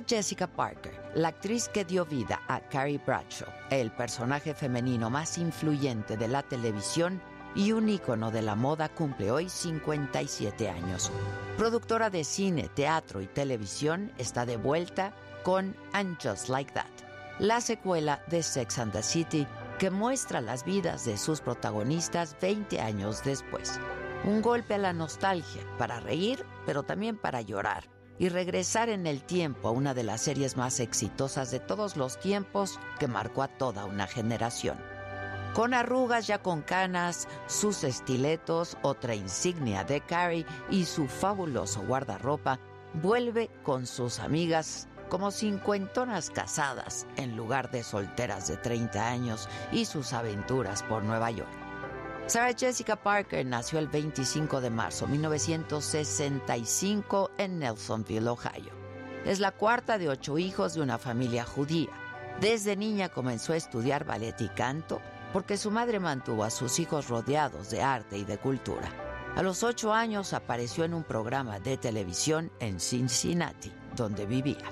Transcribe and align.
Jessica 0.00 0.46
Parker, 0.46 0.92
la 1.14 1.28
actriz 1.28 1.68
que 1.68 1.84
dio 1.84 2.04
vida 2.04 2.40
a 2.48 2.60
Carrie 2.60 3.00
Bradshaw, 3.04 3.48
el 3.70 3.90
personaje 3.92 4.54
femenino 4.54 5.10
más 5.10 5.38
influyente 5.38 6.16
de 6.16 6.28
la 6.28 6.42
televisión 6.42 7.20
y 7.54 7.72
un 7.72 7.88
ícono 7.88 8.30
de 8.30 8.42
la 8.42 8.54
moda, 8.54 8.88
cumple 8.88 9.30
hoy 9.30 9.48
57 9.48 10.68
años. 10.68 11.12
Productora 11.56 12.10
de 12.10 12.24
cine, 12.24 12.68
teatro 12.74 13.20
y 13.20 13.26
televisión, 13.26 14.12
está 14.18 14.44
de 14.44 14.56
vuelta 14.56 15.12
con 15.44 15.76
And 15.92 16.18
Just 16.20 16.48
Like 16.48 16.72
That, 16.72 16.90
la 17.38 17.60
secuela 17.60 18.22
de 18.28 18.42
Sex 18.42 18.78
and 18.78 18.92
the 18.92 19.02
City 19.02 19.46
que 19.78 19.90
muestra 19.90 20.40
las 20.40 20.64
vidas 20.64 21.04
de 21.04 21.16
sus 21.16 21.40
protagonistas 21.40 22.36
20 22.40 22.80
años 22.80 23.22
después. 23.22 23.78
Un 24.24 24.40
golpe 24.40 24.74
a 24.74 24.78
la 24.78 24.92
nostalgia, 24.92 25.62
para 25.78 26.00
reír, 26.00 26.44
pero 26.64 26.82
también 26.82 27.18
para 27.18 27.42
llorar 27.42 27.93
y 28.18 28.28
regresar 28.28 28.88
en 28.88 29.06
el 29.06 29.22
tiempo 29.22 29.68
a 29.68 29.72
una 29.72 29.94
de 29.94 30.04
las 30.04 30.22
series 30.22 30.56
más 30.56 30.80
exitosas 30.80 31.50
de 31.50 31.60
todos 31.60 31.96
los 31.96 32.18
tiempos 32.18 32.78
que 32.98 33.08
marcó 33.08 33.42
a 33.42 33.48
toda 33.48 33.84
una 33.84 34.06
generación. 34.06 34.78
Con 35.54 35.72
arrugas 35.72 36.26
ya 36.26 36.42
con 36.42 36.62
canas, 36.62 37.28
sus 37.46 37.84
estiletos, 37.84 38.76
otra 38.82 39.14
insignia 39.14 39.84
de 39.84 40.00
Carrie 40.00 40.46
y 40.68 40.84
su 40.84 41.06
fabuloso 41.06 41.82
guardarropa, 41.82 42.58
vuelve 42.94 43.50
con 43.62 43.86
sus 43.86 44.18
amigas 44.18 44.88
como 45.08 45.30
cincuentonas 45.30 46.30
casadas 46.30 47.06
en 47.16 47.36
lugar 47.36 47.70
de 47.70 47.84
solteras 47.84 48.48
de 48.48 48.56
30 48.56 49.08
años 49.08 49.48
y 49.70 49.84
sus 49.84 50.12
aventuras 50.12 50.82
por 50.82 51.04
Nueva 51.04 51.30
York. 51.30 51.63
Sarah 52.26 52.54
Jessica 52.54 52.96
Parker 52.96 53.44
nació 53.44 53.78
el 53.78 53.88
25 53.88 54.62
de 54.62 54.70
marzo 54.70 55.04
de 55.04 55.12
1965 55.12 57.32
en 57.36 57.58
Nelsonville, 57.58 58.28
Ohio. 58.28 58.72
Es 59.26 59.40
la 59.40 59.50
cuarta 59.50 59.98
de 59.98 60.08
ocho 60.08 60.38
hijos 60.38 60.72
de 60.72 60.80
una 60.80 60.96
familia 60.96 61.44
judía. 61.44 61.90
Desde 62.40 62.76
niña 62.76 63.10
comenzó 63.10 63.52
a 63.52 63.56
estudiar 63.56 64.06
ballet 64.06 64.40
y 64.40 64.48
canto 64.48 65.02
porque 65.34 65.58
su 65.58 65.70
madre 65.70 66.00
mantuvo 66.00 66.44
a 66.44 66.50
sus 66.50 66.78
hijos 66.78 67.08
rodeados 67.08 67.68
de 67.68 67.82
arte 67.82 68.16
y 68.16 68.24
de 68.24 68.38
cultura. 68.38 68.88
A 69.36 69.42
los 69.42 69.62
ocho 69.62 69.92
años 69.92 70.32
apareció 70.32 70.84
en 70.84 70.94
un 70.94 71.04
programa 71.04 71.60
de 71.60 71.76
televisión 71.76 72.50
en 72.58 72.80
Cincinnati, 72.80 73.70
donde 73.96 74.24
vivía. 74.24 74.64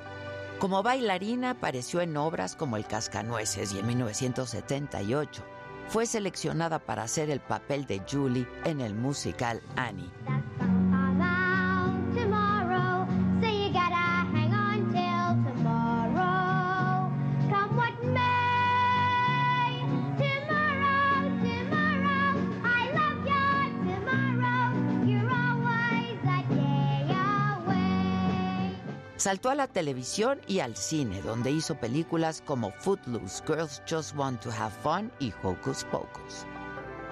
Como 0.59 0.83
bailarina 0.83 1.51
apareció 1.51 2.01
en 2.01 2.17
obras 2.17 2.57
como 2.57 2.79
El 2.79 2.87
Cascanueces 2.87 3.75
y 3.75 3.81
en 3.81 3.89
1978 3.89 5.45
fue 5.89 6.07
seleccionada 6.07 6.79
para 6.79 7.03
hacer 7.03 7.31
el 7.31 7.41
papel 7.41 7.87
de 7.87 8.03
Julie 8.11 8.47
en 8.65 8.81
el 8.81 8.95
musical 8.95 9.63
Annie. 9.77 10.11
Saltó 29.23 29.51
a 29.51 29.55
la 29.55 29.69
televisión 29.69 30.41
y 30.49 30.59
al 30.59 30.77
cine, 30.77 31.23
donde 31.23 31.53
hizo 31.53 31.77
películas 31.77 32.43
como 32.45 32.73
Footloose, 32.73 33.41
Girls 33.47 33.81
Just 33.89 34.17
Want 34.17 34.41
to 34.43 34.51
Have 34.51 34.75
Fun 34.83 35.13
y 35.21 35.33
Hocus 35.45 35.85
Pocus. 35.93 36.45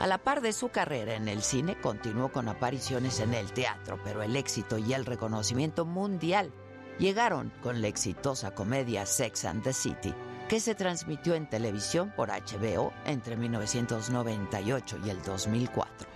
A 0.00 0.08
la 0.08 0.18
par 0.18 0.40
de 0.40 0.52
su 0.52 0.70
carrera 0.70 1.14
en 1.14 1.28
el 1.28 1.40
cine, 1.40 1.80
continuó 1.80 2.32
con 2.32 2.48
apariciones 2.48 3.20
en 3.20 3.32
el 3.32 3.52
teatro, 3.52 4.00
pero 4.02 4.24
el 4.24 4.34
éxito 4.34 4.76
y 4.76 4.92
el 4.92 5.06
reconocimiento 5.06 5.84
mundial 5.84 6.52
llegaron 6.98 7.52
con 7.62 7.80
la 7.80 7.86
exitosa 7.86 8.56
comedia 8.56 9.06
Sex 9.06 9.44
and 9.44 9.62
the 9.62 9.72
City, 9.72 10.12
que 10.48 10.58
se 10.58 10.74
transmitió 10.74 11.36
en 11.36 11.48
televisión 11.48 12.12
por 12.16 12.30
HBO 12.30 12.92
entre 13.04 13.36
1998 13.36 14.98
y 15.04 15.10
el 15.10 15.22
2004. 15.22 16.08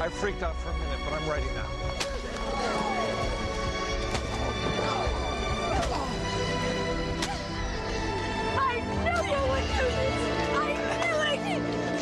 I 0.00 0.08
freaked 0.10 0.44
out 0.44 0.54
for 0.54 0.70
a 0.70 0.74
minute, 0.74 1.00
but 1.04 1.12
I'm 1.12 1.28
ready 1.28 1.52
now. 1.56 1.83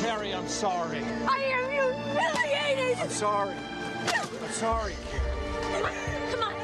Carrie, 0.00 0.32
I'm 0.34 0.48
sorry. 0.48 1.02
I 1.28 1.38
am 1.52 1.70
humiliated. 1.70 2.98
I'm 2.98 3.10
sorry. 3.10 3.54
I'm 4.42 4.52
sorry, 4.52 4.94
Carrie. 5.70 5.94
Come 6.30 6.42
on. 6.42 6.54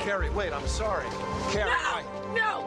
Carrie, 0.00 0.30
wait, 0.30 0.52
I'm 0.52 0.66
sorry. 0.66 1.06
Carrie, 1.52 1.70
I... 1.70 2.02
No. 2.34 2.64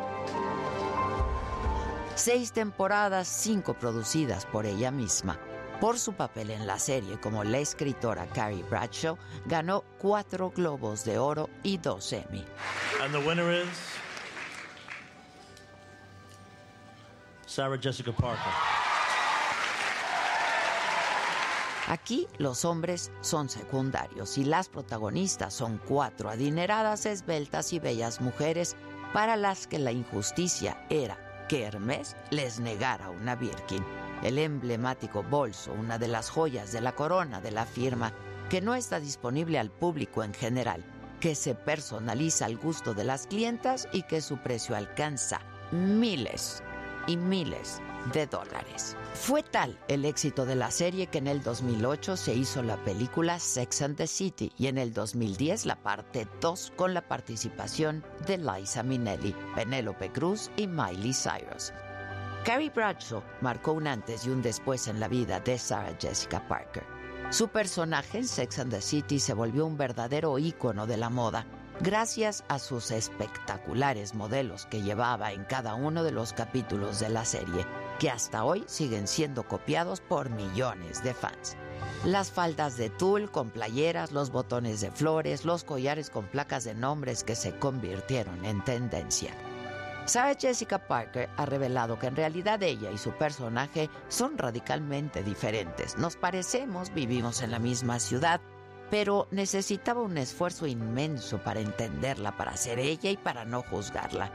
Seis 2.16 2.52
temporadas, 2.52 3.28
cinco 3.28 3.76
producidas 3.76 4.46
por 4.46 4.66
ella 4.66 4.92
misma. 4.92 5.38
Por 5.80 6.00
su 6.00 6.14
papel 6.14 6.50
en 6.50 6.66
la 6.66 6.80
serie 6.80 7.20
como 7.20 7.44
la 7.44 7.60
escritora 7.60 8.26
Carrie 8.34 8.64
Bradshaw, 8.64 9.18
ganó 9.46 9.84
cuatro 10.00 10.50
Globos 10.50 11.04
de 11.06 11.20
Oro 11.20 11.52
y 11.62 11.78
dos 11.78 12.12
Emmy. 12.14 12.44
And 13.04 13.14
the 13.14 13.20
winner 13.20 13.52
is 13.52 13.68
Sarah 17.48 17.80
Jessica 17.82 18.12
Parker. 18.12 18.54
Aquí 21.88 22.28
los 22.38 22.66
hombres 22.66 23.12
son 23.22 23.48
secundarios 23.48 24.38
y 24.38 24.44
las 24.44 24.68
protagonistas 24.68 25.54
son 25.54 25.82
cuatro 25.88 26.30
adineradas, 26.30 27.06
esbeltas 27.06 27.72
y 27.72 27.80
bellas 27.80 28.20
mujeres 28.20 28.76
para 29.14 29.38
las 29.38 29.68
que 29.68 29.80
la 29.80 29.94
injusticia 29.94 30.86
era 30.90 31.18
que 31.48 31.64
Hermes 31.64 32.18
les 32.30 32.60
negara 32.60 33.10
una 33.10 33.36
Birkin, 33.36 33.86
el 34.22 34.38
emblemático 34.38 35.24
bolso, 35.24 35.72
una 35.72 35.98
de 35.98 36.10
las 36.10 36.30
joyas 36.30 36.74
de 36.74 36.82
la 36.82 36.94
corona 36.94 37.40
de 37.40 37.52
la 37.52 37.66
firma, 37.66 38.12
que 38.50 38.60
no 38.60 38.76
está 38.76 39.00
disponible 39.00 39.58
al 39.58 39.72
público 39.72 40.26
en 40.26 40.34
general, 40.34 40.84
que 41.22 41.36
se 41.36 41.56
personaliza 41.56 42.46
al 42.46 42.58
gusto 42.58 42.94
de 42.94 43.06
las 43.06 43.28
clientas 43.28 43.88
y 43.94 44.04
que 44.04 44.20
su 44.20 44.38
precio 44.38 44.76
alcanza 44.76 45.40
miles 45.72 46.62
y 47.08 47.18
miles 47.18 47.82
de 48.14 48.28
dólares. 48.28 48.96
Fue 49.14 49.44
tal 49.44 49.80
el 49.88 50.06
éxito 50.06 50.46
de 50.46 50.56
la 50.56 50.72
serie 50.72 51.08
que 51.08 51.18
en 51.18 51.28
el 51.28 51.42
2008 51.42 52.18
se 52.18 52.34
hizo 52.34 52.62
la 52.62 52.78
película 52.84 53.40
Sex 53.40 53.82
and 53.82 53.98
the 53.98 54.08
City 54.08 54.52
y 54.58 54.68
en 54.68 54.78
el 54.78 54.94
2010 54.94 55.66
la 55.66 55.76
parte 55.76 56.28
2 56.40 56.74
con 56.76 56.94
la 56.94 57.08
participación 57.08 58.04
de 58.28 58.38
Liza 58.38 58.84
Minnelli, 58.84 59.36
Penélope 59.56 60.12
Cruz 60.12 60.52
y 60.56 60.68
Miley 60.68 61.14
Cyrus. 61.14 61.74
Carrie 62.46 62.70
Bradshaw 62.70 63.24
marcó 63.42 63.74
un 63.74 63.88
antes 63.88 64.26
y 64.26 64.30
un 64.30 64.42
después 64.42 64.88
en 64.88 65.00
la 65.00 65.08
vida 65.08 65.40
de 65.40 65.58
Sarah 65.58 65.98
Jessica 66.00 66.48
Parker. 66.48 66.84
Su 67.30 67.50
personaje 67.50 68.20
en 68.20 68.28
Sex 68.28 68.60
and 68.60 68.72
the 68.72 68.82
City 68.82 69.20
se 69.20 69.34
volvió 69.34 69.66
un 69.66 69.76
verdadero 69.76 70.40
ícono 70.40 70.88
de 70.88 70.96
la 70.96 71.10
moda 71.10 71.46
gracias 71.82 72.44
a 72.48 72.60
sus 72.60 72.92
espectaculares 72.92 74.16
modelos 74.16 74.66
que 74.66 74.82
llevaba 74.82 75.32
en 75.32 75.44
cada 75.46 75.76
uno 75.76 76.04
de 76.04 76.12
los 76.12 76.34
capítulos 76.34 77.00
de 77.00 77.10
la 77.10 77.26
serie, 77.26 77.66
que 78.00 78.10
hasta 78.10 78.44
hoy 78.44 78.64
siguen 78.68 79.08
siendo 79.08 79.44
copiados 79.44 80.02
por 80.02 80.30
millones 80.30 81.04
de 81.04 81.14
fans. 81.14 81.56
Las 82.06 82.32
faldas 82.32 82.78
de 82.78 82.90
tul 82.90 83.30
con 83.32 83.50
playeras, 83.50 84.12
los 84.12 84.32
botones 84.32 84.82
de 84.82 84.92
flores, 84.92 85.46
los 85.46 85.64
collares 85.64 86.10
con 86.10 86.28
placas 86.28 86.64
de 86.64 86.74
nombres 86.74 87.24
que 87.24 87.36
se 87.36 87.58
convirtieron 87.58 88.46
en 88.46 88.64
tendencia. 88.64 89.34
Sarah 90.06 90.36
Jessica 90.40 90.88
Parker 90.88 91.30
ha 91.36 91.46
revelado 91.46 92.00
que 92.00 92.08
en 92.08 92.16
realidad 92.16 92.64
ella 92.64 92.92
y 92.92 92.98
su 92.98 93.12
personaje 93.12 93.90
son 94.08 94.38
radicalmente 94.38 95.22
diferentes. 95.22 95.98
Nos 95.98 96.16
parecemos, 96.16 96.94
vivimos 96.94 97.42
en 97.42 97.52
la 97.52 97.60
misma 97.60 98.00
ciudad, 98.00 98.40
pero 98.90 99.28
necesitaba 99.32 100.02
un 100.02 100.18
esfuerzo 100.18 100.68
inmenso 100.68 101.40
para 101.40 101.60
entenderla, 101.60 102.38
para 102.38 102.56
ser 102.58 102.80
ella 102.80 103.10
y 103.10 103.18
para 103.18 103.46
no 103.46 103.64
juzgarla. 103.64 104.32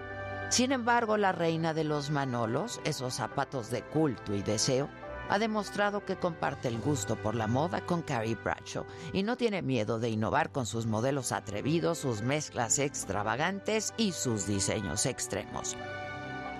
Sin 0.50 0.72
embargo, 0.72 1.16
la 1.16 1.32
reina 1.32 1.72
de 1.72 1.84
los 1.84 2.10
Manolos, 2.10 2.80
esos 2.84 3.14
zapatos 3.14 3.70
de 3.70 3.82
culto 3.82 4.34
y 4.34 4.42
deseo, 4.42 4.88
ha 5.30 5.38
demostrado 5.38 6.04
que 6.04 6.16
comparte 6.16 6.68
el 6.68 6.78
gusto 6.78 7.16
por 7.16 7.34
la 7.34 7.46
moda 7.46 7.80
con 7.86 8.02
Carrie 8.02 8.34
Bradshaw 8.34 8.84
y 9.14 9.22
no 9.22 9.36
tiene 9.36 9.62
miedo 9.62 9.98
de 9.98 10.10
innovar 10.10 10.52
con 10.52 10.66
sus 10.66 10.84
modelos 10.84 11.32
atrevidos, 11.32 11.98
sus 11.98 12.20
mezclas 12.20 12.78
extravagantes 12.78 13.94
y 13.96 14.12
sus 14.12 14.46
diseños 14.46 15.06
extremos. 15.06 15.74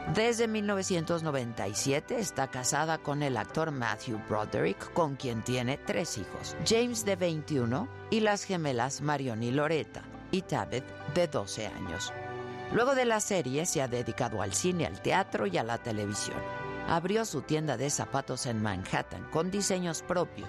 Desde 0.08 0.46
1997 0.46 2.19
está 2.19 2.49
casada 2.49 2.99
con 2.99 3.22
el 3.22 3.37
actor 3.37 3.70
Matthew 3.70 4.20
Broderick, 4.28 4.93
con 4.93 5.16
quien 5.16 5.43
tiene 5.43 5.78
tres 5.78 6.19
hijos, 6.19 6.56
James 6.66 7.04
de 7.04 7.16
21 7.16 7.88
y 8.10 8.20
las 8.20 8.44
gemelas 8.44 9.00
Marion 9.00 9.43
y 9.43 9.52
Loretta, 9.52 10.02
y 10.31 10.43
Tabitha 10.43 10.93
de 11.14 11.28
12 11.28 11.66
años. 11.69 12.12
Luego 12.72 12.94
de 12.94 13.06
la 13.06 13.20
serie 13.20 13.64
se 13.64 13.81
ha 13.81 13.88
dedicado 13.88 14.43
al 14.43 14.52
cine, 14.52 14.87
al 14.87 15.00
teatro 15.00 15.46
y 15.46 15.56
a 15.56 15.62
la 15.62 15.78
televisión 15.78 16.38
abrió 16.88 17.25
su 17.25 17.43
tienda 17.43 17.76
de 17.76 17.90
zapatos 17.90 18.46
en 18.46 18.60
Manhattan 18.62 19.25
con 19.31 19.50
diseños 19.50 20.02
propios 20.02 20.48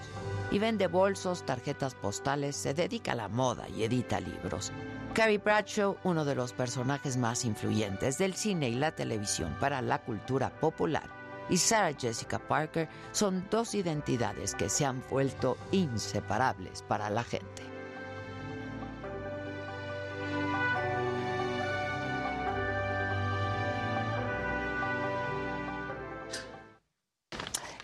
y 0.50 0.58
vende 0.58 0.86
bolsos, 0.86 1.44
tarjetas 1.44 1.94
postales, 1.94 2.56
se 2.56 2.74
dedica 2.74 3.12
a 3.12 3.16
la 3.16 3.28
moda 3.28 3.68
y 3.68 3.84
edita 3.84 4.20
libros. 4.20 4.72
Carrie 5.14 5.38
Bradshaw, 5.38 5.96
uno 6.02 6.24
de 6.24 6.34
los 6.34 6.52
personajes 6.52 7.16
más 7.16 7.44
influyentes 7.44 8.18
del 8.18 8.34
cine 8.34 8.68
y 8.68 8.74
la 8.74 8.90
televisión 8.90 9.56
para 9.60 9.80
la 9.80 10.02
cultura 10.02 10.50
popular, 10.50 11.08
y 11.48 11.56
Sarah 11.56 11.96
Jessica 11.96 12.40
Parker 12.40 12.88
son 13.12 13.46
dos 13.48 13.76
identidades 13.76 14.56
que 14.56 14.68
se 14.68 14.84
han 14.84 15.04
vuelto 15.08 15.56
inseparables 15.70 16.82
para 16.82 17.10
la 17.10 17.22
gente. 17.22 17.62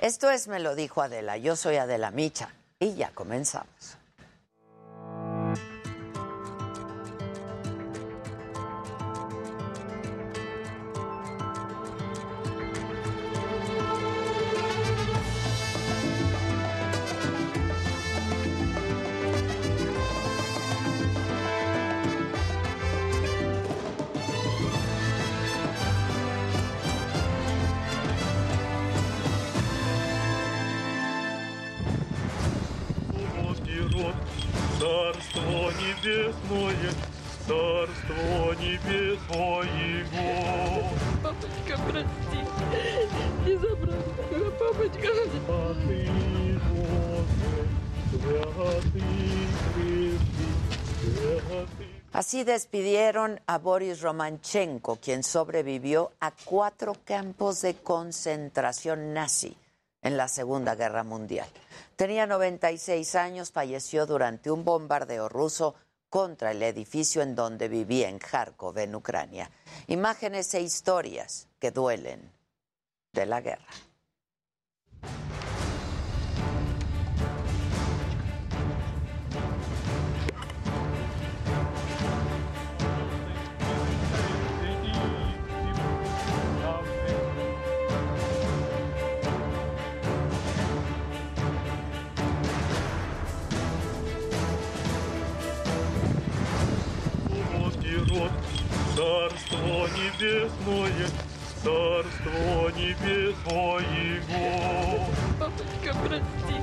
Esto 0.00 0.30
es 0.30 0.48
Me 0.48 0.58
lo 0.58 0.74
dijo 0.74 1.00
Adela. 1.00 1.36
Yo 1.36 1.54
soy 1.54 1.76
Adela 1.76 2.10
Micha 2.10 2.48
y 2.80 2.94
ya 2.94 3.12
comenzamos. 3.12 3.99
Así 52.30 52.44
despidieron 52.44 53.40
a 53.48 53.58
Boris 53.58 54.02
Romanchenko, 54.02 55.00
quien 55.00 55.24
sobrevivió 55.24 56.12
a 56.20 56.30
cuatro 56.30 56.94
campos 57.04 57.60
de 57.62 57.74
concentración 57.74 59.12
nazi 59.12 59.56
en 60.00 60.16
la 60.16 60.28
Segunda 60.28 60.76
Guerra 60.76 61.02
Mundial. 61.02 61.48
Tenía 61.96 62.28
96 62.28 63.16
años, 63.16 63.50
falleció 63.50 64.06
durante 64.06 64.48
un 64.52 64.64
bombardeo 64.64 65.28
ruso 65.28 65.74
contra 66.08 66.52
el 66.52 66.62
edificio 66.62 67.20
en 67.20 67.34
donde 67.34 67.66
vivía 67.66 68.08
en 68.08 68.20
Kharkov, 68.20 68.78
en 68.78 68.94
Ucrania. 68.94 69.50
Imágenes 69.88 70.54
e 70.54 70.60
historias 70.60 71.48
que 71.58 71.72
duelen 71.72 72.30
de 73.12 73.26
la 73.26 73.40
guerra. 73.40 73.66
Царство 99.00 99.88
небесное, 99.96 101.08
царство 101.64 102.70
небесное. 102.76 104.20
Папочка, 105.38 105.90
прости, 106.04 106.56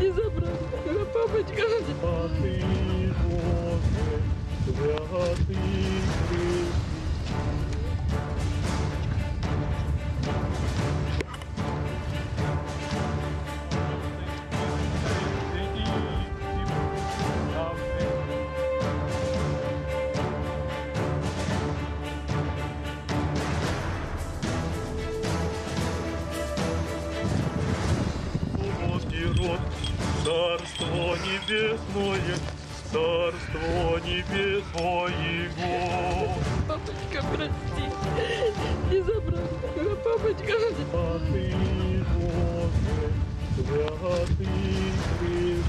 не 0.00 0.08
забрал 0.10 0.58
тебя, 0.84 1.04
папочка. 1.14 1.62
Святый 1.86 2.64
Боже, 3.22 4.18
святый 4.64 5.56
крепкий, 6.28 6.47
царство 30.38 31.16
небесное, 31.26 32.36
царство 32.92 33.98
небесное. 34.06 35.50
Папочка, 36.68 37.24
прости, 37.34 37.86
не 38.88 39.00
забрал 39.02 39.48
тебя, 39.74 39.96
папочка. 39.96 40.54
Святый 40.76 41.54
Боже, 42.14 43.06
святый 43.56 44.46
крепкий, 45.18 45.62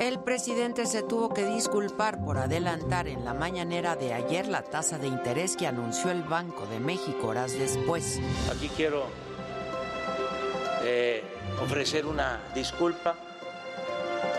El 0.00 0.18
presidente 0.18 0.84
se 0.86 1.04
tuvo 1.04 1.32
que 1.32 1.44
disculpar 1.44 2.24
por 2.24 2.38
adelantar 2.38 3.06
en 3.06 3.24
la 3.24 3.34
mañanera 3.34 3.94
de 3.94 4.12
ayer 4.12 4.48
la 4.48 4.62
tasa 4.62 4.98
de 4.98 5.06
interés 5.06 5.56
que 5.56 5.68
anunció 5.68 6.10
el 6.10 6.24
Banco 6.24 6.66
de 6.66 6.80
México 6.80 7.28
horas 7.28 7.52
después. 7.56 8.20
Aquí 8.50 8.68
quiero 8.70 9.04
eh, 10.82 11.22
ofrecer 11.62 12.04
una 12.04 12.40
disculpa 12.52 13.14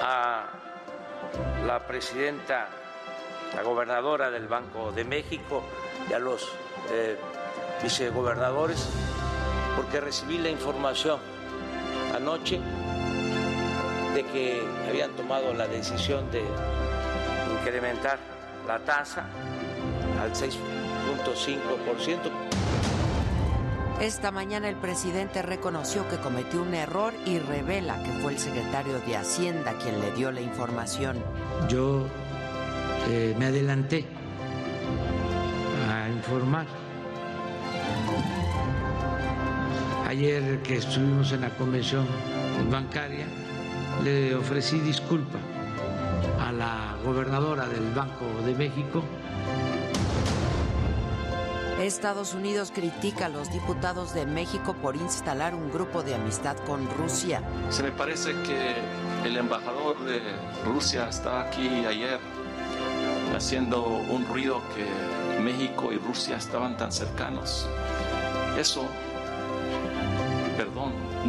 a 0.01 0.47
la 1.65 1.87
presidenta, 1.87 2.67
la 3.55 3.63
gobernadora 3.63 4.29
del 4.31 4.47
Banco 4.47 4.91
de 4.91 5.05
México 5.05 5.63
y 6.09 6.13
a 6.13 6.19
los 6.19 6.45
eh, 6.91 7.17
vicegobernadores 7.81 8.89
porque 9.77 10.01
recibí 10.01 10.39
la 10.39 10.49
información 10.49 11.36
anoche 12.15 12.59
de 14.13 14.23
que 14.23 14.61
habían 14.89 15.11
tomado 15.11 15.53
la 15.53 15.67
decisión 15.67 16.29
de 16.31 16.43
incrementar 17.59 18.19
la 18.67 18.79
tasa 18.79 19.25
al 20.21 20.33
6.5%. 20.33 22.47
Esta 24.01 24.29
mañana 24.29 24.69
el 24.69 24.75
presidente 24.75 25.41
reconoció 25.41 26.07
que 26.07 26.17
cometió 26.17 26.61
un 26.61 26.75
error 26.75 27.13
y 27.25 27.39
revela 27.39 28.01
que 28.03 28.11
fue 28.21 28.33
el 28.33 28.37
secretario 28.37 28.99
de 28.99 29.17
Hacienda 29.17 29.73
quien 29.81 29.99
le 29.99 30.11
dio 30.11 30.31
la 30.31 30.41
información. 30.41 31.17
Yo 31.67 32.05
eh, 33.09 33.35
me 33.39 33.47
adelanté 33.47 34.05
a 35.89 36.09
informar. 36.09 36.67
Ayer 40.17 40.63
que 40.63 40.77
estuvimos 40.77 41.31
en 41.31 41.41
la 41.41 41.51
convención 41.51 42.03
bancaria, 42.71 43.27
le 44.03 44.33
ofrecí 44.33 44.79
disculpa 44.79 45.37
a 46.39 46.51
la 46.51 46.95
gobernadora 47.05 47.67
del 47.67 47.93
Banco 47.93 48.25
de 48.43 48.55
México. 48.55 49.03
Estados 51.79 52.33
Unidos 52.33 52.71
critica 52.73 53.27
a 53.27 53.29
los 53.29 53.51
diputados 53.51 54.15
de 54.15 54.25
México 54.25 54.75
por 54.81 54.95
instalar 54.95 55.53
un 55.53 55.71
grupo 55.71 56.01
de 56.01 56.15
amistad 56.15 56.57
con 56.65 56.89
Rusia. 56.97 57.43
Se 57.69 57.83
me 57.83 57.91
parece 57.91 58.31
que 58.41 58.73
el 59.23 59.37
embajador 59.37 60.03
de 60.03 60.19
Rusia 60.65 61.09
estaba 61.09 61.41
aquí 61.41 61.85
ayer 61.85 62.19
haciendo 63.35 63.85
un 63.85 64.25
ruido 64.25 64.63
que 64.73 65.43
México 65.43 65.93
y 65.93 65.99
Rusia 65.99 66.37
estaban 66.37 66.75
tan 66.75 66.91
cercanos. 66.91 67.69
Eso, 68.57 68.89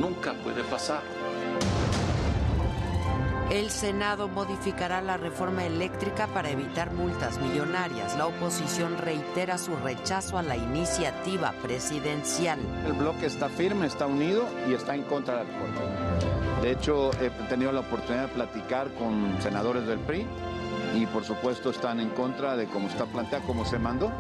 nunca 0.01 0.35
puede 0.35 0.63
pasar. 0.65 1.03
El 3.51 3.71
Senado 3.71 4.29
modificará 4.29 5.01
la 5.01 5.17
reforma 5.17 5.65
eléctrica 5.65 6.27
para 6.27 6.51
evitar 6.51 6.93
multas 6.93 7.39
millonarias. 7.41 8.15
La 8.19 8.27
oposición 8.27 8.99
reitera 8.99 9.57
su 9.57 9.75
rechazo 9.77 10.37
a 10.37 10.43
la 10.43 10.55
iniciativa 10.55 11.53
presidencial. 11.63 12.59
El 12.85 12.93
bloque 12.93 13.25
está 13.25 13.49
firme, 13.49 13.87
está 13.87 14.07
unido 14.07 14.45
y 14.69 14.75
está 14.75 14.95
en 14.95 15.05
contra 15.05 15.39
de 15.39 15.45
la 15.45 15.51
reforma. 15.51 16.61
De 16.61 16.73
hecho, 16.73 17.11
he 17.23 17.31
tenido 17.49 17.73
la 17.73 17.81
oportunidad 17.81 18.29
de 18.29 18.35
platicar 18.35 18.93
con 18.95 19.41
senadores 19.41 19.87
del 19.87 19.99
PRI 20.01 20.27
y 20.95 21.07
por 21.07 21.25
supuesto 21.25 21.71
están 21.71 22.01
en 22.01 22.11
contra 22.11 22.55
de 22.55 22.67
cómo 22.67 22.89
está 22.89 23.07
planteada, 23.07 23.47
cómo 23.47 23.65
se 23.65 23.79
mandó. 23.79 24.13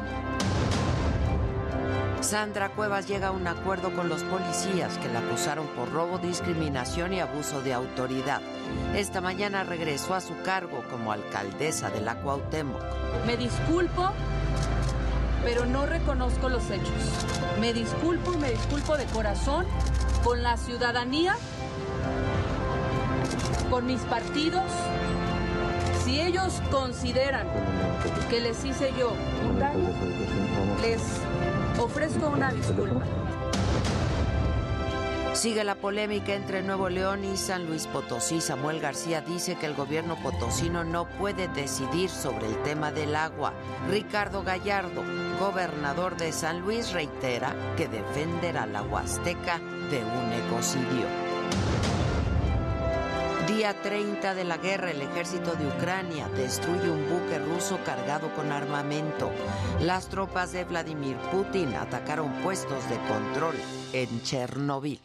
Sandra 2.20 2.70
Cuevas 2.70 3.06
llega 3.06 3.28
a 3.28 3.30
un 3.30 3.46
acuerdo 3.46 3.94
con 3.94 4.08
los 4.08 4.22
policías 4.24 4.98
que 4.98 5.08
la 5.08 5.20
acusaron 5.20 5.66
por 5.68 5.90
robo, 5.92 6.18
discriminación 6.18 7.12
y 7.12 7.20
abuso 7.20 7.62
de 7.62 7.72
autoridad. 7.72 8.40
Esta 8.94 9.20
mañana 9.20 9.64
regresó 9.64 10.14
a 10.14 10.20
su 10.20 10.34
cargo 10.42 10.82
como 10.90 11.12
alcaldesa 11.12 11.90
de 11.90 12.00
la 12.00 12.16
Cuauhtémoc. 12.16 12.82
Me 13.24 13.36
disculpo, 13.36 14.10
pero 15.44 15.64
no 15.64 15.86
reconozco 15.86 16.48
los 16.48 16.68
hechos. 16.70 16.92
Me 17.60 17.72
disculpo 17.72 18.34
y 18.34 18.36
me 18.36 18.50
disculpo 18.50 18.96
de 18.96 19.04
corazón 19.06 19.64
con 20.24 20.42
la 20.42 20.56
ciudadanía, 20.56 21.36
con 23.70 23.86
mis 23.86 24.00
partidos. 24.02 24.70
Si 26.04 26.20
ellos 26.20 26.60
consideran 26.70 27.46
que 28.28 28.40
les 28.40 28.64
hice 28.64 28.92
yo 28.98 29.12
un 29.48 29.58
daño, 29.58 29.90
les 30.82 31.02
ofrezco 31.78 32.28
una 32.28 32.52
disculpa. 32.52 33.04
Sigue 35.34 35.62
la 35.62 35.76
polémica 35.76 36.34
entre 36.34 36.62
Nuevo 36.62 36.88
León 36.88 37.22
y 37.22 37.36
San 37.36 37.66
Luis 37.66 37.86
Potosí. 37.86 38.40
Samuel 38.40 38.80
García 38.80 39.20
dice 39.20 39.54
que 39.54 39.66
el 39.66 39.74
gobierno 39.74 40.16
potosino 40.20 40.82
no 40.82 41.08
puede 41.08 41.46
decidir 41.46 42.10
sobre 42.10 42.46
el 42.46 42.60
tema 42.64 42.90
del 42.90 43.14
agua. 43.14 43.52
Ricardo 43.88 44.42
Gallardo, 44.42 45.04
gobernador 45.38 46.16
de 46.16 46.32
San 46.32 46.60
Luis, 46.62 46.92
reitera 46.92 47.54
que 47.76 47.86
defenderá 47.86 48.66
la 48.66 48.82
Huasteca 48.82 49.58
de 49.90 49.98
un 49.98 50.32
ecocidio. 50.32 51.27
Día 53.58 53.74
30 53.82 54.36
de 54.36 54.44
la 54.44 54.56
guerra, 54.56 54.92
el 54.92 55.02
ejército 55.02 55.56
de 55.56 55.66
Ucrania 55.66 56.28
destruye 56.28 56.88
un 56.88 57.10
buque 57.10 57.40
ruso 57.40 57.80
cargado 57.84 58.32
con 58.36 58.52
armamento. 58.52 59.32
Las 59.80 60.08
tropas 60.08 60.52
de 60.52 60.62
Vladimir 60.62 61.16
Putin 61.32 61.74
atacaron 61.74 62.32
puestos 62.34 62.88
de 62.88 62.96
control 63.08 63.56
en 63.92 64.22
Chernobyl. 64.22 65.00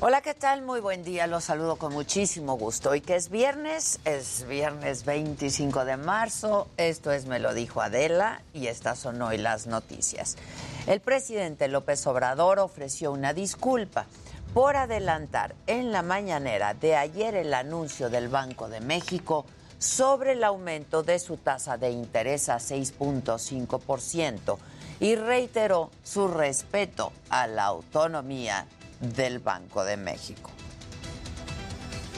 Hola, 0.00 0.22
¿qué 0.22 0.32
tal? 0.32 0.62
Muy 0.62 0.80
buen 0.80 1.04
día, 1.04 1.26
los 1.26 1.44
saludo 1.44 1.76
con 1.76 1.92
muchísimo 1.92 2.56
gusto. 2.56 2.88
Hoy 2.88 3.02
que 3.02 3.16
es 3.16 3.28
viernes, 3.28 4.00
es 4.06 4.46
viernes 4.48 5.04
25 5.04 5.84
de 5.84 5.98
marzo, 5.98 6.68
esto 6.78 7.12
es 7.12 7.26
Me 7.26 7.38
lo 7.38 7.52
dijo 7.52 7.82
Adela 7.82 8.40
y 8.54 8.68
estas 8.68 8.98
son 8.98 9.20
hoy 9.20 9.36
las 9.36 9.66
noticias. 9.66 10.38
El 10.86 11.02
presidente 11.02 11.68
López 11.68 12.06
Obrador 12.06 12.60
ofreció 12.60 13.12
una 13.12 13.34
disculpa 13.34 14.06
por 14.54 14.76
adelantar 14.76 15.54
en 15.66 15.92
la 15.92 16.02
mañanera 16.02 16.74
de 16.74 16.96
ayer 16.96 17.36
el 17.36 17.54
anuncio 17.54 18.10
del 18.10 18.28
Banco 18.28 18.68
de 18.68 18.80
México 18.80 19.46
sobre 19.78 20.32
el 20.32 20.42
aumento 20.42 21.02
de 21.02 21.18
su 21.18 21.36
tasa 21.36 21.78
de 21.78 21.90
interés 21.90 22.48
a 22.48 22.56
6.5% 22.56 24.58
y 24.98 25.14
reiteró 25.14 25.90
su 26.02 26.28
respeto 26.28 27.12
a 27.30 27.46
la 27.46 27.66
autonomía 27.66 28.66
del 29.00 29.38
Banco 29.38 29.84
de 29.84 29.96
México. 29.96 30.50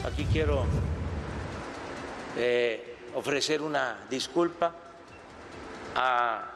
Aquí 0.05 0.25
quiero 0.25 0.65
eh, 2.37 2.97
ofrecer 3.15 3.63
una 3.63 4.07
disculpa 4.09 4.75
a 5.95 6.51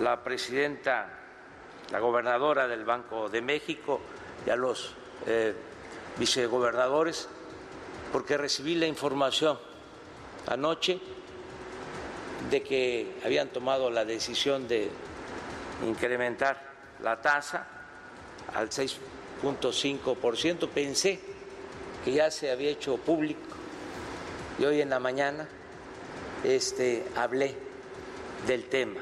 la 0.00 0.22
presidenta, 0.22 1.06
la 1.92 2.00
gobernadora 2.00 2.66
del 2.66 2.84
Banco 2.84 3.28
de 3.28 3.40
México 3.40 4.00
y 4.46 4.50
a 4.50 4.56
los 4.56 4.94
eh, 5.26 5.54
vicegobernadores, 6.18 7.28
porque 8.12 8.36
recibí 8.36 8.74
la 8.74 8.86
información 8.86 9.58
anoche 10.46 11.00
de 12.50 12.62
que 12.62 13.14
habían 13.24 13.48
tomado 13.48 13.90
la 13.90 14.04
decisión 14.04 14.68
de 14.68 14.90
incrementar 15.86 16.74
la 17.02 17.20
tasa 17.20 17.66
al 18.54 18.70
6.5%. 18.70 20.68
Pensé 20.68 21.20
que 22.04 22.12
ya 22.12 22.30
se 22.30 22.50
había 22.50 22.70
hecho 22.70 22.96
público 22.98 23.40
y 24.58 24.64
hoy 24.64 24.80
en 24.80 24.90
la 24.90 25.00
mañana 25.00 25.48
este, 26.44 27.04
hablé 27.16 27.56
del 28.46 28.64
tema. 28.68 29.00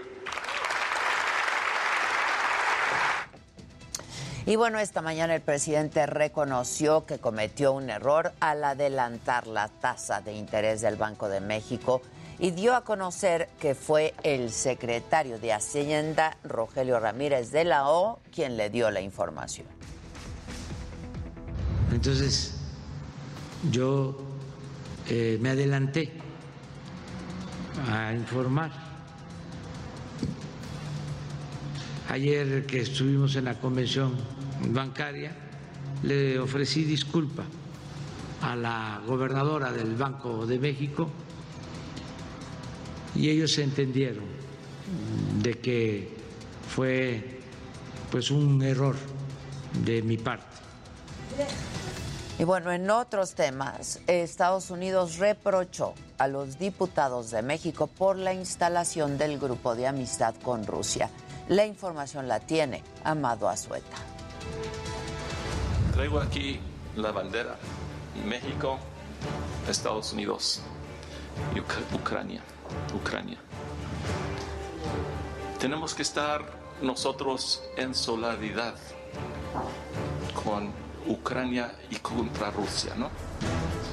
Y 4.44 4.56
bueno, 4.56 4.80
esta 4.80 5.02
mañana 5.02 5.37
el 5.37 5.40
presidente 5.40 6.04
reconoció 6.06 7.06
que 7.06 7.18
cometió 7.18 7.72
un 7.72 7.88
error 7.90 8.32
al 8.40 8.64
adelantar 8.64 9.46
la 9.46 9.68
tasa 9.68 10.20
de 10.20 10.32
interés 10.32 10.80
del 10.80 10.96
Banco 10.96 11.28
de 11.28 11.40
México 11.40 12.02
y 12.40 12.50
dio 12.50 12.75
a 12.75 12.82
conocer 12.82 13.49
que 13.61 13.76
fue 13.76 14.14
el 14.25 14.50
secretario 14.50 15.38
de 15.38 15.52
Hacienda, 15.52 16.38
Rogelio 16.42 16.99
Ramírez 16.99 17.52
de 17.52 17.62
la 17.62 17.88
O, 17.88 18.18
quien 18.34 18.56
le 18.56 18.68
dio 18.68 18.90
la 18.90 19.00
información. 19.00 19.68
Entonces, 21.92 22.56
yo 23.70 24.16
eh, 25.08 25.38
me 25.40 25.50
adelanté 25.50 26.12
a 27.88 28.12
informar. 28.12 28.72
Ayer 32.12 32.66
que 32.66 32.83
estuvimos 32.83 33.37
en 33.37 33.47
la 33.47 33.59
convención 33.59 34.12
bancaria, 34.69 35.33
le 36.02 36.38
ofrecí 36.38 36.85
disculpa 36.85 37.42
a 38.42 38.54
la 38.54 39.00
gobernadora 39.07 39.73
del 39.73 39.97
Banco 39.97 40.45
de 40.45 40.59
México 40.59 41.09
y 43.14 43.31
ellos 43.31 43.57
entendieron 43.57 44.26
de 45.40 45.54
que 45.54 46.14
fue 46.69 47.40
pues 48.11 48.31
un 48.31 48.61
error 48.61 48.97
de 49.83 50.02
mi 50.02 50.19
parte. 50.19 50.45
Y 52.38 52.45
bueno, 52.45 52.73
en 52.73 52.90
otros 52.90 53.33
temas, 53.33 54.00
Estados 54.07 54.71
Unidos 54.71 55.16
reprochó 55.16 55.95
a 56.19 56.28
los 56.28 56.59
diputados 56.59 57.31
de 57.31 57.40
México 57.40 57.87
por 57.87 58.19
la 58.19 58.35
instalación 58.35 59.16
del 59.16 59.38
grupo 59.38 59.75
de 59.75 59.87
amistad 59.87 60.35
con 60.42 60.66
Rusia. 60.66 61.09
La 61.49 61.66
información 61.66 62.28
la 62.28 62.40
tiene 62.40 62.82
Amado 63.04 63.49
Azueta. 63.49 63.96
Traigo 65.92 66.20
aquí 66.20 66.61
la 66.96 67.12
bandera. 67.12 67.56
México, 68.26 68.78
Estados 69.68 70.12
Unidos 70.12 70.61
y 71.54 71.61
Ucrania. 71.94 72.42
Ucrania. 72.94 73.38
Tenemos 75.58 75.94
que 75.94 76.02
estar 76.02 76.42
nosotros 76.80 77.62
en 77.76 77.94
solidaridad 77.94 78.75
con 80.44 80.72
Ucrania 81.06 81.75
y 81.90 81.97
contra 81.97 82.50
Rusia, 82.50 82.94
¿no? 82.97 83.11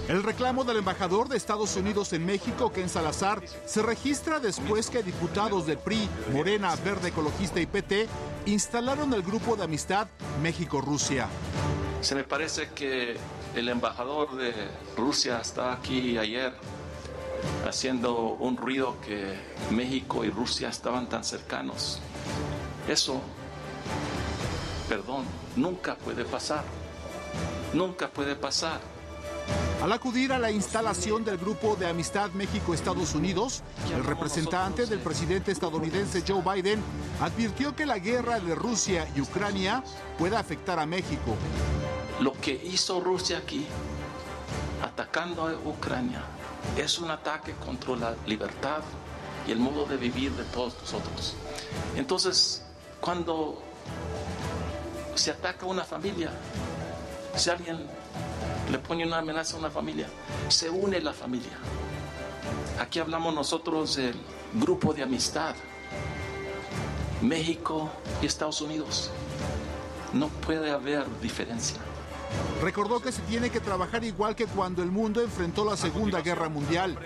El 0.07 0.23
reclamo 0.23 0.63
del 0.63 0.77
embajador 0.77 1.29
de 1.29 1.37
Estados 1.37 1.75
Unidos 1.75 2.13
en 2.13 2.25
México, 2.25 2.71
Ken 2.71 2.89
Salazar, 2.89 3.43
se 3.65 3.83
registra 3.83 4.39
después 4.39 4.89
que 4.89 5.03
diputados 5.03 5.67
del 5.67 5.77
PRI, 5.77 6.09
Morena, 6.33 6.75
Verde 6.77 7.09
Ecologista 7.09 7.59
y 7.59 7.67
PT 7.67 8.07
instalaron 8.47 9.13
el 9.13 9.21
grupo 9.21 9.55
de 9.55 9.65
amistad 9.65 10.07
México-Rusia. 10.41 11.27
Se 12.01 12.15
me 12.15 12.23
parece 12.23 12.69
que 12.69 13.17
el 13.55 13.69
embajador 13.69 14.35
de 14.35 14.53
Rusia 14.97 15.39
estaba 15.41 15.73
aquí 15.73 16.17
ayer 16.17 16.53
haciendo 17.67 18.35
un 18.39 18.57
ruido 18.57 18.95
que 19.01 19.35
México 19.69 20.23
y 20.23 20.29
Rusia 20.29 20.69
estaban 20.69 21.07
tan 21.07 21.23
cercanos. 21.23 21.99
Eso, 22.87 23.21
perdón, 24.87 25.25
nunca 25.55 25.95
puede 25.95 26.25
pasar. 26.25 26.63
Nunca 27.74 28.09
puede 28.09 28.36
pasar. 28.36 28.79
Al 29.81 29.93
acudir 29.93 30.33
a 30.33 30.39
la 30.39 30.51
instalación 30.51 31.24
del 31.24 31.38
Grupo 31.38 31.75
de 31.77 31.88
Amistad 31.88 32.31
México-Estados 32.31 33.15
Unidos, 33.15 33.63
el 33.95 34.03
representante 34.03 34.86
del 34.86 35.00
presidente 35.00 35.51
estadounidense 35.51 36.24
Joe 36.27 36.41
Biden 36.41 36.81
advirtió 37.21 37.74
que 37.75 37.86
la 37.86 37.98
guerra 37.98 38.39
de 38.41 38.55
Rusia 38.55 39.07
y 39.15 39.21
Ucrania 39.21 39.81
puede 40.17 40.36
afectar 40.36 40.79
a 40.79 40.86
México. 40.86 41.36
Lo 42.19 42.33
que 42.33 42.51
hizo 42.51 43.00
Rusia 43.00 43.38
aquí, 43.38 43.65
atacando 44.83 45.48
a 45.48 45.53
Ucrania, 45.53 46.24
es 46.77 47.00
un 47.00 47.09
ataque 47.09 47.53
contra 47.53 47.95
la 47.95 48.15
libertad 48.25 48.81
y 49.48 49.51
el 49.51 49.59
modo 49.59 49.86
de 49.86 49.95
vivir 49.95 50.33
de 50.33 50.43
todos 50.43 50.75
nosotros. 50.81 51.36
Entonces, 51.95 52.63
cuando 53.00 53.62
se 55.15 55.31
ataca 55.31 55.65
a 55.65 55.69
una 55.69 55.86
familia, 55.86 56.31
si 57.36 57.50
alguien 57.50 57.79
le 58.71 58.79
pone 58.79 59.05
una 59.05 59.19
amenaza 59.19 59.55
a 59.55 59.59
una 59.59 59.69
familia, 59.69 60.07
se 60.48 60.69
une 60.69 61.00
la 61.01 61.13
familia. 61.13 61.57
Aquí 62.79 63.00
hablamos 63.00 63.33
nosotros 63.33 63.95
del 63.95 64.15
grupo 64.53 64.93
de 64.93 65.03
amistad, 65.03 65.55
México 67.21 67.89
y 68.21 68.25
Estados 68.25 68.62
Unidos. 68.62 69.12
No 70.13 70.27
puede 70.29 70.71
haber 70.71 71.05
diferencia. 71.21 71.77
Recordó 72.62 73.00
que 73.01 73.12
se 73.12 73.21
tiene 73.24 73.50
que 73.50 73.59
trabajar 73.59 74.03
igual 74.03 74.36
que 74.36 74.45
cuando 74.45 74.83
el 74.83 74.91
mundo 74.91 75.21
enfrentó 75.21 75.63
la 75.63 75.77
Segunda 75.77 76.21
Guerra 76.21 76.50
Mundial. 76.50 76.98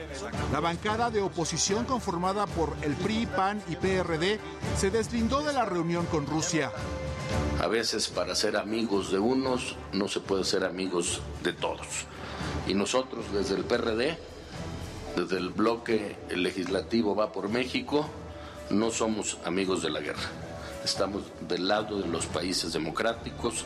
La 0.52 0.60
bancada 0.60 1.12
de 1.12 1.22
oposición 1.22 1.86
conformada 1.86 2.48
por 2.48 2.76
el 2.82 2.94
PRI, 2.96 3.28
PAN 3.28 3.62
y 3.70 3.76
PRD 3.76 4.40
se 4.78 4.90
deslindó 4.90 5.42
de 5.44 5.54
la 5.54 5.66
reunión 5.66 6.06
con 6.08 6.26
Rusia. 6.26 6.72
A 7.62 7.68
veces 7.68 8.08
para 8.10 8.36
ser 8.36 8.58
amigos 8.58 9.12
de 9.12 9.20
unos 9.20 9.76
no 9.94 10.08
se 10.08 10.20
puede 10.20 10.44
ser 10.44 10.64
amigos 10.64 11.22
de 11.44 11.54
todos. 11.54 12.06
Y 12.68 12.74
nosotros 12.74 13.26
desde 13.34 13.56
el 13.56 13.64
PRD, 13.64 14.18
desde 15.16 15.38
el 15.38 15.50
bloque 15.50 16.18
legislativo 16.30 17.16
Va 17.16 17.32
por 17.32 17.50
México, 17.50 18.08
no 18.70 18.92
somos 18.92 19.38
amigos 19.46 19.82
de 19.82 19.90
la 19.90 20.00
guerra. 20.00 20.30
Estamos 20.84 21.24
del 21.48 21.68
lado 21.68 22.02
de 22.02 22.08
los 22.08 22.26
países 22.26 22.74
democráticos. 22.74 23.66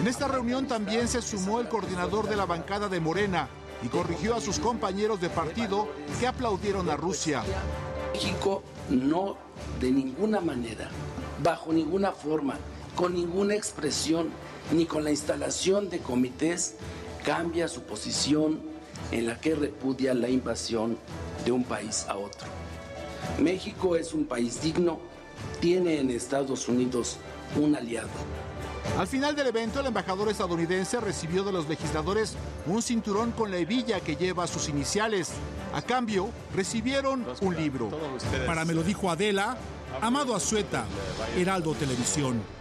En 0.00 0.08
esta 0.08 0.26
reunión 0.26 0.66
también 0.66 1.06
se 1.06 1.22
sumó 1.22 1.60
el 1.60 1.68
coordinador 1.68 2.28
de 2.28 2.36
la 2.36 2.46
bancada 2.46 2.88
de 2.88 2.98
Morena 3.00 3.48
y 3.82 3.88
corrigió 3.88 4.34
a 4.34 4.40
sus 4.40 4.58
compañeros 4.58 5.20
de 5.20 5.30
partido 5.30 5.88
que 6.18 6.26
aplaudieron 6.26 6.90
a 6.90 6.96
Rusia. 6.96 7.42
México 8.12 8.62
no 8.90 9.36
de 9.80 9.90
ninguna 9.92 10.40
manera, 10.40 10.88
bajo 11.42 11.72
ninguna 11.72 12.10
forma, 12.12 12.56
con 12.98 13.14
ninguna 13.14 13.54
expresión, 13.54 14.28
ni 14.72 14.84
con 14.84 15.04
la 15.04 15.10
instalación 15.10 15.88
de 15.88 16.00
comités, 16.00 16.74
cambia 17.24 17.68
su 17.68 17.82
posición 17.82 18.58
en 19.12 19.28
la 19.28 19.40
que 19.40 19.54
repudia 19.54 20.14
la 20.14 20.28
invasión 20.28 20.98
de 21.44 21.52
un 21.52 21.62
país 21.62 22.06
a 22.08 22.16
otro. 22.16 22.48
México 23.38 23.94
es 23.94 24.14
un 24.14 24.24
país 24.24 24.60
digno, 24.60 24.98
tiene 25.60 26.00
en 26.00 26.10
Estados 26.10 26.66
Unidos 26.66 27.18
un 27.54 27.76
aliado. 27.76 28.08
Al 28.98 29.06
final 29.06 29.36
del 29.36 29.46
evento, 29.46 29.78
el 29.78 29.86
embajador 29.86 30.28
estadounidense 30.28 30.98
recibió 30.98 31.44
de 31.44 31.52
los 31.52 31.68
legisladores 31.68 32.34
un 32.66 32.82
cinturón 32.82 33.30
con 33.30 33.52
la 33.52 33.58
hebilla 33.58 34.00
que 34.00 34.16
lleva 34.16 34.48
sus 34.48 34.68
iniciales. 34.68 35.30
A 35.72 35.82
cambio, 35.82 36.30
recibieron 36.52 37.24
un 37.42 37.54
libro. 37.54 37.90
Para 38.44 38.64
me 38.64 38.74
lo 38.74 38.82
dijo 38.82 39.08
Adela, 39.08 39.56
Amado 40.00 40.34
Azueta, 40.34 40.84
Heraldo 41.36 41.74
Televisión. 41.74 42.57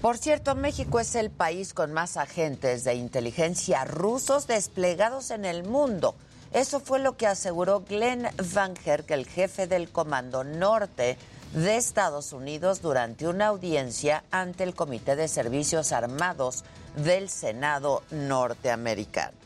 Por 0.00 0.16
cierto, 0.16 0.54
México 0.54 1.00
es 1.00 1.14
el 1.16 1.30
país 1.30 1.74
con 1.74 1.92
más 1.92 2.16
agentes 2.16 2.84
de 2.84 2.94
inteligencia 2.94 3.84
rusos 3.84 4.46
desplegados 4.46 5.30
en 5.30 5.44
el 5.44 5.64
mundo. 5.64 6.14
Eso 6.52 6.80
fue 6.80 6.98
lo 6.98 7.16
que 7.16 7.26
aseguró 7.26 7.84
Glenn 7.86 8.28
Van 8.54 8.74
Herk, 8.82 9.10
el 9.10 9.26
jefe 9.26 9.66
del 9.66 9.90
Comando 9.90 10.44
Norte 10.44 11.18
de 11.52 11.76
Estados 11.76 12.32
Unidos, 12.32 12.80
durante 12.80 13.26
una 13.26 13.48
audiencia 13.48 14.24
ante 14.30 14.64
el 14.64 14.74
Comité 14.74 15.16
de 15.16 15.28
Servicios 15.28 15.92
Armados 15.92 16.64
del 16.96 17.28
Senado 17.28 18.02
norteamericano. 18.10 19.36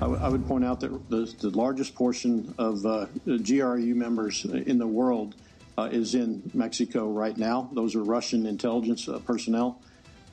I 0.00 0.28
would 0.28 0.46
point 0.46 0.64
out 0.64 0.80
that 0.80 0.90
the, 1.08 1.26
the 1.40 1.50
largest 1.56 1.94
portion 1.94 2.52
of 2.58 2.84
uh, 2.84 3.06
GRU 3.24 3.94
members 3.94 4.44
in 4.44 4.78
the 4.78 4.86
world 4.86 5.34
uh, 5.34 5.45
is 5.84 6.14
in 6.14 6.42
Mexico 6.54 7.10
right 7.10 7.36
now. 7.36 7.68
Those 7.72 7.94
are 7.94 8.02
Russian 8.02 8.46
intelligence 8.46 9.08
uh, 9.08 9.18
personnel, 9.18 9.80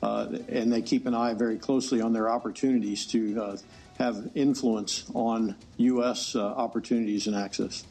uh, 0.02 0.26
and 0.48 0.72
they 0.72 0.82
keep 0.82 1.06
an 1.06 1.14
eye 1.14 1.34
very 1.34 1.58
closely 1.58 2.00
on 2.00 2.12
their 2.12 2.30
opportunities 2.30 3.06
to 3.06 3.42
uh, 3.42 3.56
have 3.98 4.30
influence 4.34 5.04
on 5.14 5.54
U.S. 5.76 6.34
Uh, 6.34 6.42
opportunities 6.42 7.26
and 7.26 7.36
access. 7.36 7.84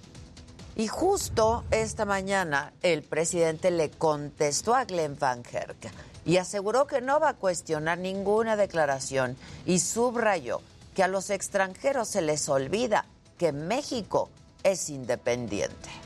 Y 0.75 0.87
justo 0.87 1.63
esta 1.69 2.03
mañana 2.03 2.73
el 2.81 3.03
presidente 3.03 3.69
le 3.69 3.91
contestó 3.91 4.73
a 4.73 4.85
Glenn 4.85 5.15
Van 5.19 5.43
Herk 5.43 5.91
y 6.25 6.37
aseguró 6.37 6.87
que 6.87 6.99
no 6.99 7.19
va 7.19 7.29
a 7.29 7.33
cuestionar 7.35 7.99
ninguna 7.99 8.55
declaración 8.55 9.37
y 9.67 9.77
subrayó 9.77 10.61
que 10.95 11.03
a 11.03 11.07
los 11.07 11.29
extranjeros 11.29 12.07
se 12.07 12.23
les 12.23 12.49
olvida 12.49 13.05
que 13.37 13.51
México 13.51 14.29
es 14.63 14.89
independiente. 14.89 16.02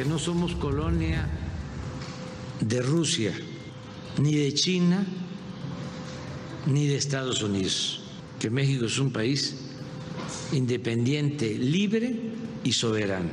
Que 0.00 0.06
no 0.06 0.18
somos 0.18 0.54
colonia 0.54 1.28
de 2.58 2.80
Rusia, 2.80 3.34
ni 4.16 4.34
de 4.34 4.54
China, 4.54 5.04
ni 6.64 6.86
de 6.86 6.96
Estados 6.96 7.42
Unidos. 7.42 8.00
Que 8.38 8.48
México 8.48 8.86
es 8.86 8.98
un 8.98 9.12
país 9.12 9.56
independiente, 10.52 11.52
libre 11.52 12.18
y 12.64 12.72
soberano. 12.72 13.28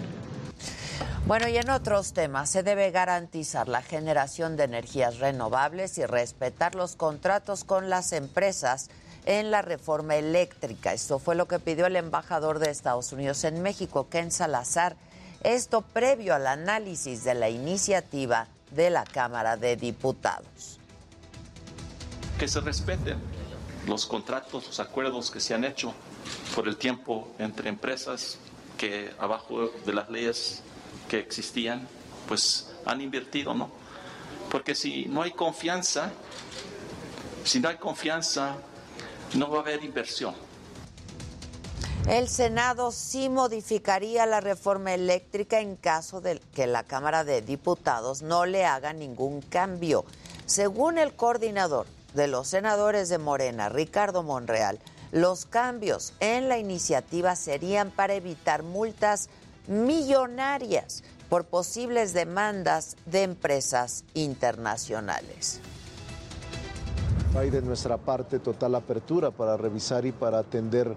Bueno, 1.25 1.47
y 1.47 1.55
en 1.55 1.69
otros 1.69 2.11
temas, 2.11 2.49
se 2.49 2.63
debe 2.63 2.91
garantizar 2.91 3.69
la 3.69 3.81
generación 3.81 4.57
de 4.57 4.65
energías 4.65 5.19
renovables 5.19 5.97
y 5.97 6.05
respetar 6.05 6.75
los 6.75 6.97
contratos 6.97 7.63
con 7.63 7.89
las 7.89 8.11
empresas 8.11 8.89
en 9.25 9.51
la 9.51 9.61
reforma 9.61 10.17
eléctrica. 10.17 10.91
Esto 10.91 11.17
fue 11.17 11.35
lo 11.35 11.47
que 11.47 11.59
pidió 11.59 11.85
el 11.85 11.95
embajador 11.95 12.59
de 12.59 12.71
Estados 12.71 13.13
Unidos 13.13 13.45
en 13.45 13.61
México, 13.61 14.09
Ken 14.09 14.31
Salazar. 14.31 14.97
Esto 15.47 15.79
previo 15.79 16.35
al 16.35 16.45
análisis 16.45 17.23
de 17.23 17.33
la 17.33 17.49
iniciativa 17.49 18.47
de 18.71 18.89
la 18.89 19.05
Cámara 19.05 19.55
de 19.55 19.77
Diputados. 19.77 20.77
Que 22.37 22.49
se 22.49 22.59
respeten 22.59 23.17
los 23.87 24.05
contratos, 24.05 24.67
los 24.67 24.79
acuerdos 24.81 25.31
que 25.31 25.39
se 25.39 25.53
han 25.53 25.63
hecho 25.63 25.93
por 26.53 26.67
el 26.67 26.75
tiempo 26.75 27.33
entre 27.39 27.69
empresas 27.69 28.39
que 28.77 29.13
abajo 29.19 29.71
de 29.85 29.93
las 29.93 30.09
leyes 30.09 30.63
que 31.07 31.17
existían, 31.19 31.87
pues 32.27 32.69
han 32.85 32.99
invertido, 32.99 33.53
¿no? 33.53 33.71
Porque 34.51 34.75
si 34.75 35.05
no 35.05 35.21
hay 35.21 35.31
confianza, 35.31 36.11
si 37.45 37.61
no 37.61 37.69
hay 37.69 37.77
confianza, 37.77 38.57
no 39.33 39.49
va 39.49 39.59
a 39.59 39.61
haber 39.61 39.81
inversión. 39.85 40.46
El 42.07 42.29
Senado 42.29 42.93
sí 42.93 43.27
modificaría 43.27 44.25
la 44.25 44.39
reforma 44.39 44.93
eléctrica 44.93 45.59
en 45.59 45.75
caso 45.75 46.21
de 46.21 46.39
que 46.53 46.65
la 46.65 46.83
Cámara 46.83 47.25
de 47.25 47.41
Diputados 47.41 48.21
no 48.21 48.45
le 48.45 48.65
haga 48.65 48.93
ningún 48.93 49.41
cambio. 49.41 50.05
Según 50.45 50.99
el 50.99 51.13
coordinador 51.17 51.85
de 52.13 52.29
los 52.29 52.47
senadores 52.47 53.09
de 53.09 53.17
Morena, 53.17 53.67
Ricardo 53.67 54.23
Monreal, 54.23 54.79
los 55.11 55.45
cambios 55.45 56.13
en 56.21 56.47
la 56.47 56.57
iniciativa 56.57 57.35
serían 57.35 57.91
para 57.91 58.13
evitar 58.13 58.63
multas 58.63 59.27
millonarias 59.67 61.03
por 61.27 61.43
posibles 61.43 62.13
demandas 62.13 62.95
de 63.05 63.23
empresas 63.23 64.05
internacionales. 64.13 65.59
Hay 67.35 67.49
de 67.49 67.61
nuestra 67.61 67.97
parte 67.97 68.39
total 68.39 68.75
apertura 68.75 69.29
para 69.31 69.57
revisar 69.57 70.05
y 70.05 70.13
para 70.13 70.39
atender 70.39 70.95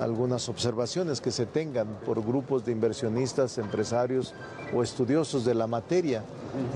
algunas 0.00 0.48
observaciones 0.48 1.20
que 1.20 1.30
se 1.30 1.46
tengan 1.46 1.88
por 2.04 2.24
grupos 2.24 2.64
de 2.64 2.72
inversionistas, 2.72 3.58
empresarios 3.58 4.34
o 4.74 4.82
estudiosos 4.82 5.44
de 5.44 5.54
la 5.54 5.66
materia 5.66 6.22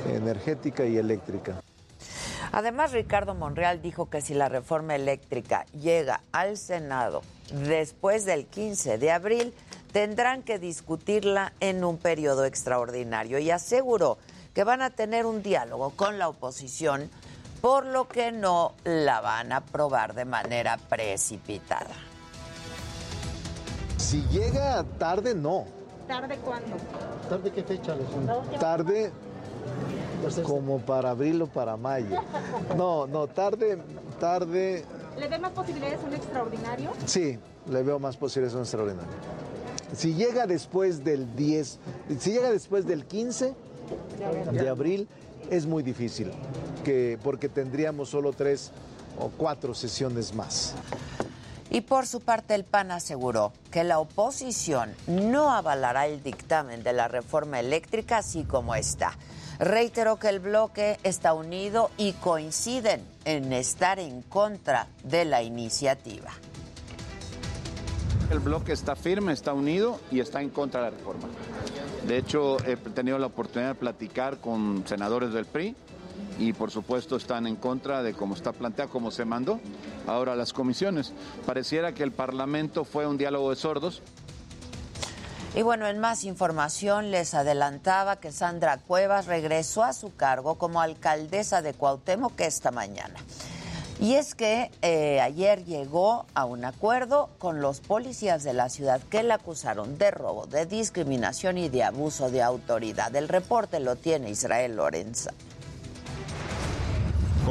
energética 0.08 0.84
y 0.84 0.96
eléctrica. 0.96 1.62
Además, 2.52 2.92
Ricardo 2.92 3.34
Monreal 3.34 3.80
dijo 3.80 4.10
que 4.10 4.20
si 4.20 4.34
la 4.34 4.48
reforma 4.48 4.94
eléctrica 4.94 5.64
llega 5.72 6.20
al 6.32 6.58
Senado 6.58 7.22
después 7.50 8.24
del 8.24 8.46
15 8.46 8.98
de 8.98 9.10
abril, 9.10 9.54
tendrán 9.92 10.42
que 10.42 10.58
discutirla 10.58 11.52
en 11.60 11.84
un 11.84 11.98
periodo 11.98 12.44
extraordinario 12.44 13.38
y 13.38 13.50
aseguró 13.50 14.18
que 14.54 14.64
van 14.64 14.82
a 14.82 14.90
tener 14.90 15.24
un 15.24 15.42
diálogo 15.42 15.90
con 15.90 16.18
la 16.18 16.28
oposición, 16.28 17.10
por 17.62 17.86
lo 17.86 18.08
que 18.08 18.32
no 18.32 18.74
la 18.84 19.20
van 19.20 19.52
a 19.52 19.58
aprobar 19.58 20.14
de 20.14 20.26
manera 20.26 20.76
precipitada. 20.76 22.11
Si 24.12 24.20
llega 24.30 24.84
tarde, 24.98 25.34
no. 25.34 25.64
¿Tarde 26.06 26.36
cuándo? 26.44 26.76
¿Tarde 27.30 27.50
qué 27.50 27.62
fecha, 27.62 27.94
Alejandro? 27.94 28.42
Tarde 28.60 29.10
como 30.44 30.80
para 30.80 31.12
abril 31.12 31.40
o 31.40 31.46
para 31.46 31.78
mayo. 31.78 32.18
No, 32.76 33.06
no, 33.06 33.26
tarde, 33.26 33.78
tarde. 34.20 34.84
¿Le 35.18 35.28
ve 35.28 35.38
más 35.38 35.52
posibilidades 35.52 35.98
a 36.00 36.06
un 36.06 36.12
extraordinario? 36.12 36.90
Sí, 37.06 37.38
le 37.70 37.82
veo 37.82 37.98
más 37.98 38.18
posibilidades 38.18 38.54
a 38.54 38.58
un 38.58 38.64
extraordinario. 38.64 39.12
Si 39.96 40.12
llega 40.12 40.46
después 40.46 41.02
del 41.02 41.34
10, 41.34 41.78
si 42.18 42.32
llega 42.32 42.50
después 42.50 42.84
del 42.84 43.06
15 43.06 43.54
de 44.52 44.68
abril, 44.68 45.08
es 45.48 45.64
muy 45.64 45.82
difícil, 45.82 46.30
que, 46.84 47.18
porque 47.24 47.48
tendríamos 47.48 48.10
solo 48.10 48.34
tres 48.34 48.72
o 49.18 49.30
cuatro 49.30 49.72
sesiones 49.72 50.34
más. 50.34 50.74
Y 51.74 51.80
por 51.80 52.06
su 52.06 52.20
parte, 52.20 52.54
el 52.54 52.64
PAN 52.64 52.90
aseguró 52.90 53.54
que 53.70 53.82
la 53.82 53.98
oposición 53.98 54.94
no 55.06 55.50
avalará 55.50 56.06
el 56.06 56.22
dictamen 56.22 56.82
de 56.82 56.92
la 56.92 57.08
reforma 57.08 57.60
eléctrica 57.60 58.18
así 58.18 58.44
como 58.44 58.74
está. 58.74 59.14
Reiteró 59.58 60.18
que 60.18 60.28
el 60.28 60.38
bloque 60.38 60.98
está 61.02 61.32
unido 61.32 61.90
y 61.96 62.12
coinciden 62.12 63.02
en 63.24 63.54
estar 63.54 63.98
en 63.98 64.20
contra 64.20 64.86
de 65.02 65.24
la 65.24 65.42
iniciativa. 65.42 66.30
El 68.30 68.40
bloque 68.40 68.72
está 68.72 68.94
firme, 68.94 69.32
está 69.32 69.54
unido 69.54 69.98
y 70.10 70.20
está 70.20 70.42
en 70.42 70.50
contra 70.50 70.84
de 70.84 70.90
la 70.90 70.96
reforma. 70.98 71.28
De 72.06 72.18
hecho, 72.18 72.58
he 72.66 72.76
tenido 72.76 73.18
la 73.18 73.28
oportunidad 73.28 73.70
de 73.70 73.76
platicar 73.76 74.40
con 74.40 74.84
senadores 74.86 75.32
del 75.32 75.46
PRI 75.46 75.74
y 76.42 76.52
por 76.52 76.72
supuesto 76.72 77.16
están 77.16 77.46
en 77.46 77.54
contra 77.54 78.02
de 78.02 78.14
cómo 78.14 78.34
está 78.34 78.50
planteado, 78.52 78.90
cómo 78.90 79.12
se 79.12 79.24
mandó 79.24 79.60
ahora 80.08 80.34
las 80.34 80.52
comisiones. 80.52 81.12
Pareciera 81.46 81.92
que 81.92 82.02
el 82.02 82.10
Parlamento 82.10 82.84
fue 82.84 83.06
un 83.06 83.16
diálogo 83.16 83.50
de 83.50 83.56
sordos. 83.56 84.02
Y 85.54 85.62
bueno, 85.62 85.86
en 85.86 86.00
más 86.00 86.24
información 86.24 87.12
les 87.12 87.34
adelantaba 87.34 88.16
que 88.16 88.32
Sandra 88.32 88.78
Cuevas 88.78 89.26
regresó 89.26 89.84
a 89.84 89.92
su 89.92 90.16
cargo 90.16 90.56
como 90.56 90.80
alcaldesa 90.80 91.62
de 91.62 91.74
Cuauhtémoc 91.74 92.40
esta 92.40 92.72
mañana. 92.72 93.14
Y 94.00 94.14
es 94.14 94.34
que 94.34 94.72
eh, 94.80 95.20
ayer 95.20 95.64
llegó 95.64 96.26
a 96.34 96.44
un 96.44 96.64
acuerdo 96.64 97.30
con 97.38 97.60
los 97.60 97.78
policías 97.78 98.42
de 98.42 98.52
la 98.52 98.68
ciudad 98.68 99.00
que 99.10 99.22
la 99.22 99.34
acusaron 99.34 99.96
de 99.96 100.10
robo, 100.10 100.46
de 100.46 100.66
discriminación 100.66 101.56
y 101.56 101.68
de 101.68 101.84
abuso 101.84 102.28
de 102.28 102.42
autoridad. 102.42 103.14
El 103.14 103.28
reporte 103.28 103.78
lo 103.78 103.94
tiene 103.94 104.30
Israel 104.30 104.74
Lorenza. 104.74 105.32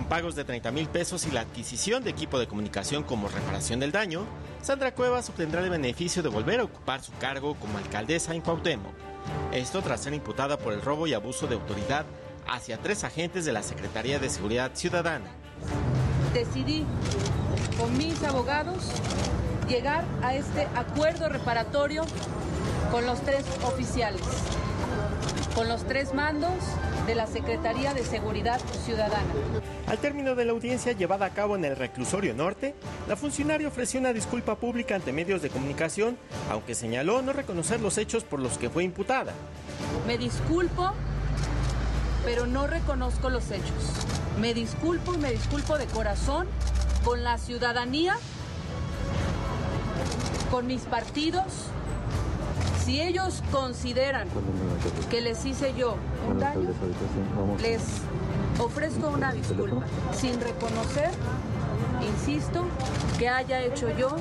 Con 0.01 0.09
pagos 0.09 0.33
de 0.33 0.43
30 0.43 0.71
mil 0.71 0.87
pesos 0.87 1.27
y 1.27 1.31
la 1.31 1.41
adquisición 1.41 2.03
de 2.03 2.09
equipo 2.09 2.39
de 2.39 2.47
comunicación 2.47 3.03
como 3.03 3.27
reparación 3.27 3.79
del 3.79 3.91
daño, 3.91 4.25
Sandra 4.59 4.95
Cuevas 4.95 5.29
obtendrá 5.29 5.61
el 5.61 5.69
beneficio 5.69 6.23
de 6.23 6.29
volver 6.29 6.59
a 6.59 6.63
ocupar 6.63 7.03
su 7.03 7.11
cargo 7.19 7.53
como 7.53 7.77
alcaldesa 7.77 8.33
en 8.33 8.41
Cuauhtémoc. 8.41 8.95
Esto 9.51 9.83
tras 9.83 10.01
ser 10.01 10.15
imputada 10.15 10.57
por 10.57 10.73
el 10.73 10.81
robo 10.81 11.05
y 11.05 11.13
abuso 11.13 11.45
de 11.45 11.53
autoridad 11.53 12.07
hacia 12.47 12.79
tres 12.79 13.03
agentes 13.03 13.45
de 13.45 13.53
la 13.53 13.61
Secretaría 13.61 14.17
de 14.17 14.31
Seguridad 14.31 14.71
Ciudadana. 14.73 15.29
Decidí 16.33 16.83
con 17.77 17.95
mis 17.95 18.23
abogados 18.23 18.91
llegar 19.69 20.03
a 20.23 20.33
este 20.33 20.67
acuerdo 20.75 21.29
reparatorio 21.29 22.05
con 22.89 23.05
los 23.05 23.21
tres 23.21 23.45
oficiales, 23.63 24.23
con 25.55 25.67
los 25.67 25.85
tres 25.85 26.13
mandos 26.13 26.53
de 27.05 27.15
la 27.15 27.27
Secretaría 27.27 27.93
de 27.93 28.03
Seguridad 28.03 28.59
Ciudadana. 28.85 29.23
Al 29.87 29.97
término 29.97 30.35
de 30.35 30.45
la 30.45 30.51
audiencia 30.51 30.93
llevada 30.93 31.25
a 31.25 31.29
cabo 31.31 31.55
en 31.55 31.65
el 31.65 31.75
reclusorio 31.75 32.33
norte, 32.33 32.75
la 33.07 33.15
funcionaria 33.15 33.67
ofreció 33.67 33.99
una 33.99 34.13
disculpa 34.13 34.55
pública 34.55 34.95
ante 34.95 35.11
medios 35.11 35.41
de 35.41 35.49
comunicación, 35.49 36.17
aunque 36.49 36.75
señaló 36.75 37.21
no 37.21 37.33
reconocer 37.33 37.81
los 37.81 37.97
hechos 37.97 38.23
por 38.23 38.39
los 38.39 38.57
que 38.57 38.69
fue 38.69 38.83
imputada. 38.83 39.33
Me 40.07 40.17
disculpo, 40.17 40.91
pero 42.23 42.45
no 42.47 42.67
reconozco 42.67 43.29
los 43.29 43.51
hechos. 43.51 44.05
Me 44.39 44.53
disculpo 44.53 45.13
y 45.13 45.17
me 45.17 45.31
disculpo 45.31 45.77
de 45.77 45.85
corazón 45.87 46.47
con 47.03 47.23
la 47.23 47.37
ciudadanía, 47.37 48.15
con 50.49 50.67
mis 50.67 50.81
partidos. 50.83 51.71
Si 52.91 52.99
ellos 52.99 53.41
consideran 53.53 54.27
que 55.09 55.21
les 55.21 55.45
hice 55.45 55.73
yo 55.77 55.95
un 56.29 56.37
daño, 56.37 56.73
les 57.61 57.81
ofrezco 58.59 59.07
una 59.07 59.31
disculpa, 59.31 59.85
sin 60.13 60.41
reconocer, 60.41 61.09
insisto, 62.05 62.65
que 63.17 63.29
haya 63.29 63.61
hecho 63.61 63.89
yo 63.97 64.17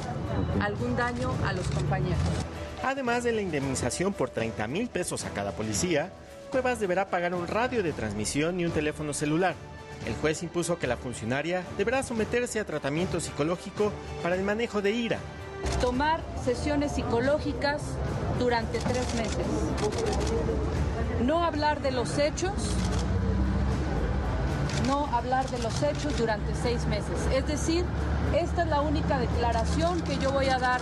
algún 0.60 0.94
daño 0.94 1.34
a 1.44 1.52
los 1.52 1.66
compañeros. 1.66 2.20
Además 2.84 3.24
de 3.24 3.32
la 3.32 3.42
indemnización 3.42 4.12
por 4.12 4.30
30 4.30 4.68
mil 4.68 4.88
pesos 4.88 5.24
a 5.24 5.30
cada 5.30 5.50
policía, 5.50 6.12
Cuevas 6.52 6.78
deberá 6.78 7.10
pagar 7.10 7.34
un 7.34 7.48
radio 7.48 7.82
de 7.82 7.92
transmisión 7.92 8.60
y 8.60 8.66
un 8.66 8.70
teléfono 8.70 9.12
celular. 9.12 9.56
El 10.06 10.14
juez 10.14 10.44
impuso 10.44 10.78
que 10.78 10.86
la 10.86 10.96
funcionaria 10.96 11.64
deberá 11.76 12.04
someterse 12.04 12.60
a 12.60 12.64
tratamiento 12.64 13.18
psicológico 13.18 13.90
para 14.22 14.36
el 14.36 14.44
manejo 14.44 14.80
de 14.80 14.92
ira. 14.92 15.18
Tomar 15.80 16.20
sesiones 16.44 16.92
psicológicas 16.92 17.82
durante 18.38 18.78
tres 18.78 19.14
meses. 19.14 19.46
No 21.24 21.44
hablar 21.44 21.80
de 21.82 21.90
los 21.90 22.18
hechos. 22.18 22.52
No 24.86 25.06
hablar 25.14 25.48
de 25.50 25.58
los 25.58 25.82
hechos 25.82 26.16
durante 26.18 26.54
seis 26.54 26.86
meses. 26.86 27.18
Es 27.34 27.46
decir, 27.46 27.84
esta 28.34 28.62
es 28.62 28.68
la 28.68 28.80
única 28.80 29.18
declaración 29.18 30.00
que 30.02 30.18
yo 30.18 30.32
voy 30.32 30.48
a 30.48 30.58
dar 30.58 30.80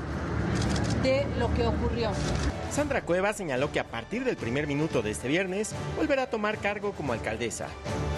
de 1.02 1.26
lo 1.38 1.52
que 1.54 1.66
ocurrió. 1.66 2.11
Sandra 2.70 3.02
Cueva 3.02 3.32
señaló 3.32 3.72
que 3.72 3.80
a 3.80 3.84
partir 3.84 4.24
del 4.24 4.37
primer 4.37 4.66
minuto 4.66 5.02
de 5.02 5.11
este 5.11 5.28
viernes 5.28 5.72
volverá 5.96 6.24
a 6.24 6.30
tomar 6.30 6.58
cargo 6.58 6.92
como 6.92 7.12
alcaldesa, 7.12 7.66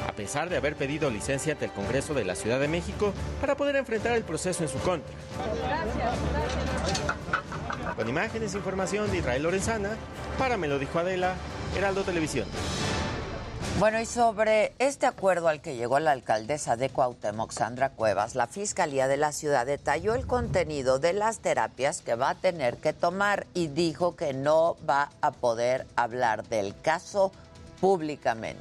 a 0.07 0.13
pesar 0.13 0.49
de 0.49 0.57
haber 0.57 0.77
pedido 0.77 1.09
licencia 1.11 1.53
ante 1.53 1.67
el 1.67 1.73
Congreso 1.73 2.15
de 2.15 2.25
la 2.25 2.35
Ciudad 2.35 2.61
de 2.61 2.69
México 2.69 3.13
para 3.41 3.57
poder 3.57 3.77
enfrentar 3.77 4.17
el 4.17 4.25
proceso 4.25 4.63
en 4.63 4.69
su 4.69 4.79
contra. 4.79 5.15
Con 7.97 8.09
imágenes 8.09 8.55
e 8.55 8.59
información 8.59 9.11
de 9.11 9.19
Israel 9.19 9.43
Lorenzana, 9.43 9.91
para 10.39 10.57
Me 10.57 10.69
lo 10.69 10.79
dijo 10.79 10.99
Adela, 10.99 11.35
Heraldo 11.77 12.03
Televisión. 12.03 12.47
Bueno, 13.79 13.99
y 13.99 14.05
sobre 14.05 14.75
este 14.79 15.07
acuerdo 15.07 15.49
al 15.49 15.63
que 15.63 15.75
llegó 15.75 15.99
la 16.01 16.13
alcaldesa 16.13 16.77
de 16.77 16.91
Cuauhtémoc, 16.91 17.51
Sandra 17.51 17.89
Cuevas, 17.89 18.35
la 18.35 18.47
Fiscalía 18.47 19.09
de 19.09 19.17
la 19.17 19.33
ciudad 19.33 19.65
detalló 19.65 20.15
el 20.15 20.27
contenido 20.27 20.99
de 20.99 21.15
las 21.15 21.41
terapias 21.41 22.03
que 22.03 22.15
va 22.15 22.31
a 22.31 22.35
tener 22.35 22.77
que 22.77 22.93
tomar 22.93 23.47
y 23.55 23.69
dijo 23.69 24.17
que 24.17 24.35
no 24.35 24.77
va 24.89 25.11
a 25.23 25.31
poder 25.31 25.87
hablar 25.97 26.47
del 26.49 26.75
caso 26.83 27.33
públicamente. 27.81 28.61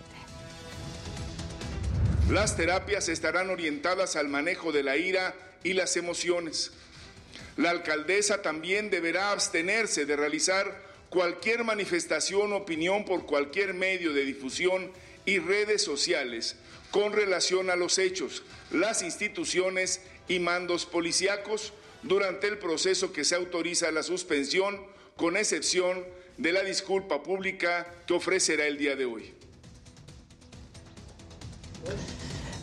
Las 2.29 2.55
terapias 2.55 3.09
estarán 3.09 3.49
orientadas 3.49 4.15
al 4.15 4.29
manejo 4.29 4.71
de 4.71 4.83
la 4.83 4.95
ira 4.95 5.33
y 5.63 5.73
las 5.73 5.97
emociones. 5.97 6.71
La 7.57 7.71
alcaldesa 7.71 8.41
también 8.41 8.89
deberá 8.89 9.31
abstenerse 9.31 10.05
de 10.05 10.15
realizar 10.15 10.88
cualquier 11.09 11.63
manifestación 11.63 12.53
o 12.53 12.57
opinión 12.57 13.05
por 13.05 13.25
cualquier 13.25 13.73
medio 13.73 14.13
de 14.13 14.25
difusión 14.25 14.91
y 15.25 15.39
redes 15.39 15.83
sociales 15.83 16.55
con 16.91 17.13
relación 17.13 17.69
a 17.69 17.75
los 17.75 17.97
hechos, 17.97 18.43
las 18.71 19.01
instituciones 19.01 20.01
y 20.27 20.39
mandos 20.39 20.85
policíacos 20.85 21.73
durante 22.03 22.47
el 22.47 22.57
proceso 22.57 23.11
que 23.11 23.23
se 23.23 23.35
autoriza 23.35 23.91
la 23.91 24.03
suspensión, 24.03 24.79
con 25.15 25.37
excepción 25.37 26.05
de 26.37 26.53
la 26.53 26.63
disculpa 26.63 27.21
pública 27.21 27.85
que 28.07 28.13
ofrecerá 28.13 28.65
el 28.65 28.77
día 28.77 28.95
de 28.95 29.05
hoy. 29.05 29.33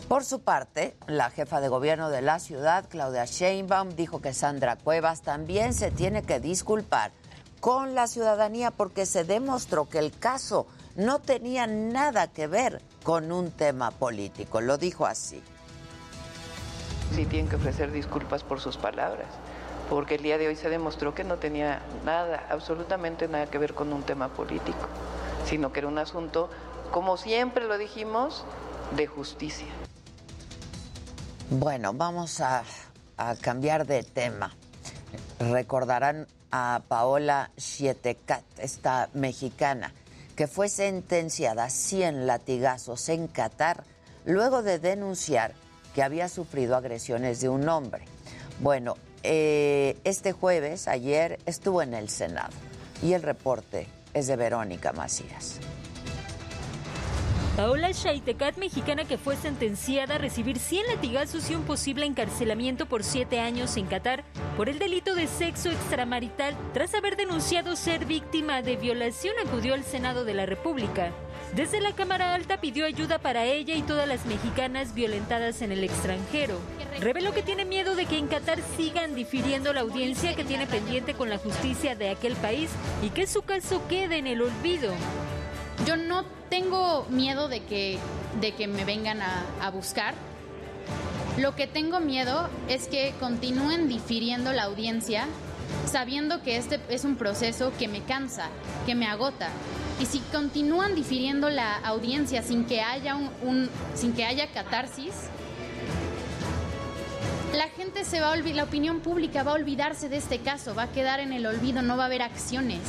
Por 0.07 0.23
su 0.23 0.41
parte, 0.41 0.95
la 1.07 1.29
jefa 1.29 1.59
de 1.59 1.67
gobierno 1.67 2.09
de 2.09 2.21
la 2.21 2.39
ciudad, 2.39 2.87
Claudia 2.89 3.25
Sheinbaum, 3.25 3.95
dijo 3.95 4.21
que 4.21 4.33
Sandra 4.33 4.77
Cuevas 4.77 5.21
también 5.21 5.73
se 5.73 5.91
tiene 5.91 6.23
que 6.23 6.39
disculpar 6.39 7.11
con 7.59 7.95
la 7.95 8.07
ciudadanía 8.07 8.71
porque 8.71 9.05
se 9.05 9.23
demostró 9.23 9.87
que 9.89 9.99
el 9.99 10.11
caso 10.17 10.67
no 10.95 11.19
tenía 11.19 11.67
nada 11.67 12.27
que 12.27 12.47
ver 12.47 12.81
con 13.03 13.31
un 13.31 13.51
tema 13.51 13.91
político. 13.91 14.61
Lo 14.61 14.77
dijo 14.77 15.05
así. 15.05 15.41
Sí, 17.15 17.25
tienen 17.25 17.49
que 17.49 17.55
ofrecer 17.55 17.91
disculpas 17.91 18.43
por 18.43 18.59
sus 18.59 18.77
palabras, 18.77 19.27
porque 19.89 20.15
el 20.15 20.23
día 20.23 20.37
de 20.37 20.47
hoy 20.47 20.55
se 20.55 20.69
demostró 20.69 21.15
que 21.15 21.23
no 21.23 21.37
tenía 21.37 21.81
nada, 22.03 22.45
absolutamente 22.49 23.27
nada 23.27 23.47
que 23.47 23.57
ver 23.57 23.73
con 23.73 23.93
un 23.93 24.03
tema 24.03 24.29
político, 24.29 24.87
sino 25.45 25.71
que 25.71 25.79
era 25.79 25.87
un 25.87 25.97
asunto, 25.97 26.49
como 26.91 27.15
siempre 27.15 27.65
lo 27.65 27.77
dijimos, 27.77 28.43
de 28.95 29.07
justicia. 29.07 29.67
Bueno, 31.49 31.93
vamos 31.93 32.41
a, 32.41 32.63
a 33.15 33.35
cambiar 33.35 33.85
de 33.85 34.03
tema. 34.03 34.53
Recordarán 35.39 36.27
a 36.51 36.81
Paola 36.87 37.51
Chietecat, 37.57 38.43
esta 38.57 39.09
mexicana, 39.13 39.93
que 40.35 40.47
fue 40.47 40.69
sentenciada 40.69 41.65
a 41.65 41.69
100 41.69 42.27
latigazos 42.27 43.09
en 43.09 43.27
Qatar 43.27 43.83
luego 44.25 44.61
de 44.61 44.79
denunciar 44.79 45.53
que 45.95 46.03
había 46.03 46.29
sufrido 46.29 46.75
agresiones 46.75 47.41
de 47.41 47.49
un 47.49 47.67
hombre. 47.67 48.05
Bueno, 48.59 48.97
eh, 49.23 49.97
este 50.03 50.31
jueves, 50.31 50.87
ayer, 50.87 51.39
estuvo 51.45 51.81
en 51.81 51.93
el 51.93 52.09
Senado 52.09 52.53
y 53.01 53.13
el 53.13 53.23
reporte 53.23 53.87
es 54.13 54.27
de 54.27 54.35
Verónica 54.35 54.93
Macías. 54.93 55.59
Paola 57.57 57.89
Shaitecat, 57.91 58.57
mexicana 58.57 59.05
que 59.05 59.17
fue 59.17 59.35
sentenciada 59.35 60.13
a 60.13 60.17
recibir 60.19 60.59
100 60.59 60.85
latigazos 60.89 61.49
y 61.49 61.55
un 61.55 61.63
posible 61.63 62.05
encarcelamiento 62.05 62.85
por 62.85 63.03
7 63.03 63.39
años 63.39 63.77
en 63.77 63.87
Qatar 63.87 64.23
por 64.55 64.69
el 64.69 64.77
delito 64.77 65.15
de 65.15 65.25
sexo 65.25 65.71
extramarital 65.71 66.55
tras 66.75 66.93
haber 66.93 67.17
denunciado 67.17 67.75
ser 67.75 68.05
víctima 68.05 68.61
de 68.61 68.75
violación, 68.75 69.33
acudió 69.43 69.73
al 69.73 69.83
Senado 69.83 70.23
de 70.23 70.35
la 70.35 70.45
República. 70.45 71.11
Desde 71.55 71.81
la 71.81 71.93
Cámara 71.93 72.35
Alta 72.35 72.61
pidió 72.61 72.85
ayuda 72.85 73.17
para 73.17 73.45
ella 73.45 73.73
y 73.73 73.81
todas 73.81 74.07
las 74.07 74.27
mexicanas 74.27 74.93
violentadas 74.93 75.63
en 75.63 75.71
el 75.71 75.83
extranjero. 75.83 76.59
Reveló 76.99 77.33
que 77.33 77.41
tiene 77.41 77.65
miedo 77.65 77.95
de 77.95 78.05
que 78.05 78.19
en 78.19 78.27
Qatar 78.27 78.59
sigan 78.77 79.15
difiriendo 79.15 79.73
la 79.73 79.81
audiencia 79.81 80.35
que 80.35 80.43
tiene 80.43 80.67
pendiente 80.67 81.15
con 81.15 81.31
la 81.31 81.39
justicia 81.39 81.95
de 81.95 82.09
aquel 82.09 82.35
país 82.35 82.69
y 83.01 83.09
que 83.09 83.25
su 83.25 83.41
caso 83.41 83.81
quede 83.87 84.17
en 84.17 84.27
el 84.27 84.43
olvido. 84.43 84.93
Yo 85.87 85.95
no 85.95 86.25
tengo 86.49 87.05
miedo 87.09 87.47
de 87.47 87.61
que, 87.63 87.97
de 88.41 88.51
que 88.51 88.67
me 88.67 88.83
vengan 88.83 89.21
a, 89.21 89.45
a 89.61 89.69
buscar. 89.71 90.15
Lo 91.37 91.55
que 91.55 91.65
tengo 91.65 92.01
miedo 92.01 92.49
es 92.67 92.87
que 92.87 93.13
continúen 93.21 93.87
difiriendo 93.87 94.51
la 94.51 94.63
audiencia 94.63 95.25
sabiendo 95.89 96.41
que 96.43 96.57
este 96.57 96.79
es 96.89 97.03
un 97.05 97.15
proceso 97.15 97.71
que 97.79 97.87
me 97.87 98.01
cansa, 98.01 98.49
que 98.85 98.95
me 98.95 99.05
agota. 99.07 99.49
Y 100.01 100.05
si 100.05 100.19
continúan 100.19 100.93
difiriendo 100.95 101.49
la 101.49 101.77
audiencia 101.77 102.41
sin 102.43 102.65
que 102.65 102.81
haya 102.81 103.15
un, 103.15 103.29
un- 103.41 103.69
sin 103.95 104.13
que 104.13 104.25
haya 104.25 104.47
catarsis, 104.51 105.13
la 107.55 107.67
gente 107.69 108.03
se 108.05 108.19
va 108.19 108.27
a 108.29 108.31
olvidar, 108.33 108.57
la 108.57 108.63
opinión 108.63 108.99
pública 108.99 109.43
va 109.43 109.51
a 109.51 109.55
olvidarse 109.55 110.09
de 110.09 110.17
este 110.17 110.39
caso, 110.39 110.75
va 110.75 110.83
a 110.83 110.91
quedar 110.91 111.19
en 111.21 111.31
el 111.33 111.45
olvido, 111.45 111.81
no 111.81 111.95
va 111.97 112.03
a 112.03 112.05
haber 112.07 112.21
acciones. 112.21 112.81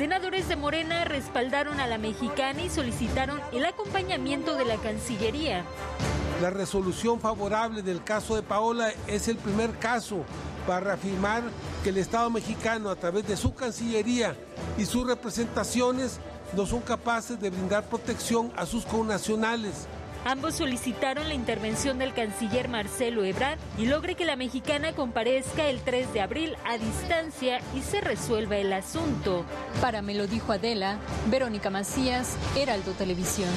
Senadores 0.00 0.48
de 0.48 0.56
Morena 0.56 1.04
respaldaron 1.04 1.78
a 1.78 1.86
la 1.86 1.98
mexicana 1.98 2.62
y 2.62 2.70
solicitaron 2.70 3.38
el 3.52 3.66
acompañamiento 3.66 4.56
de 4.56 4.64
la 4.64 4.76
Cancillería. 4.76 5.62
La 6.40 6.48
resolución 6.48 7.20
favorable 7.20 7.82
del 7.82 8.02
caso 8.02 8.34
de 8.34 8.42
Paola 8.42 8.94
es 9.06 9.28
el 9.28 9.36
primer 9.36 9.72
caso 9.78 10.24
para 10.66 10.80
reafirmar 10.80 11.42
que 11.84 11.90
el 11.90 11.98
Estado 11.98 12.30
mexicano, 12.30 12.88
a 12.88 12.96
través 12.96 13.26
de 13.26 13.36
su 13.36 13.54
Cancillería 13.54 14.34
y 14.78 14.86
sus 14.86 15.06
representaciones, 15.06 16.18
no 16.56 16.64
son 16.64 16.80
capaces 16.80 17.38
de 17.38 17.50
brindar 17.50 17.84
protección 17.84 18.50
a 18.56 18.64
sus 18.64 18.86
connacionales. 18.86 19.86
Ambos 20.24 20.56
solicitaron 20.56 21.28
la 21.28 21.34
intervención 21.34 21.98
del 21.98 22.12
canciller 22.12 22.68
Marcelo 22.68 23.24
Ebrard 23.24 23.58
y 23.78 23.86
logre 23.86 24.14
que 24.14 24.26
la 24.26 24.36
mexicana 24.36 24.92
comparezca 24.92 25.66
el 25.66 25.80
3 25.80 26.12
de 26.12 26.20
abril 26.20 26.56
a 26.66 26.76
distancia 26.76 27.60
y 27.74 27.80
se 27.80 28.02
resuelva 28.02 28.58
el 28.58 28.70
asunto. 28.72 29.46
Para 29.80 30.02
Me 30.02 30.14
lo 30.14 30.26
dijo 30.26 30.52
Adela, 30.52 30.98
Verónica 31.30 31.70
Macías, 31.70 32.36
Heraldo 32.54 32.92
Televisión. 32.92 33.48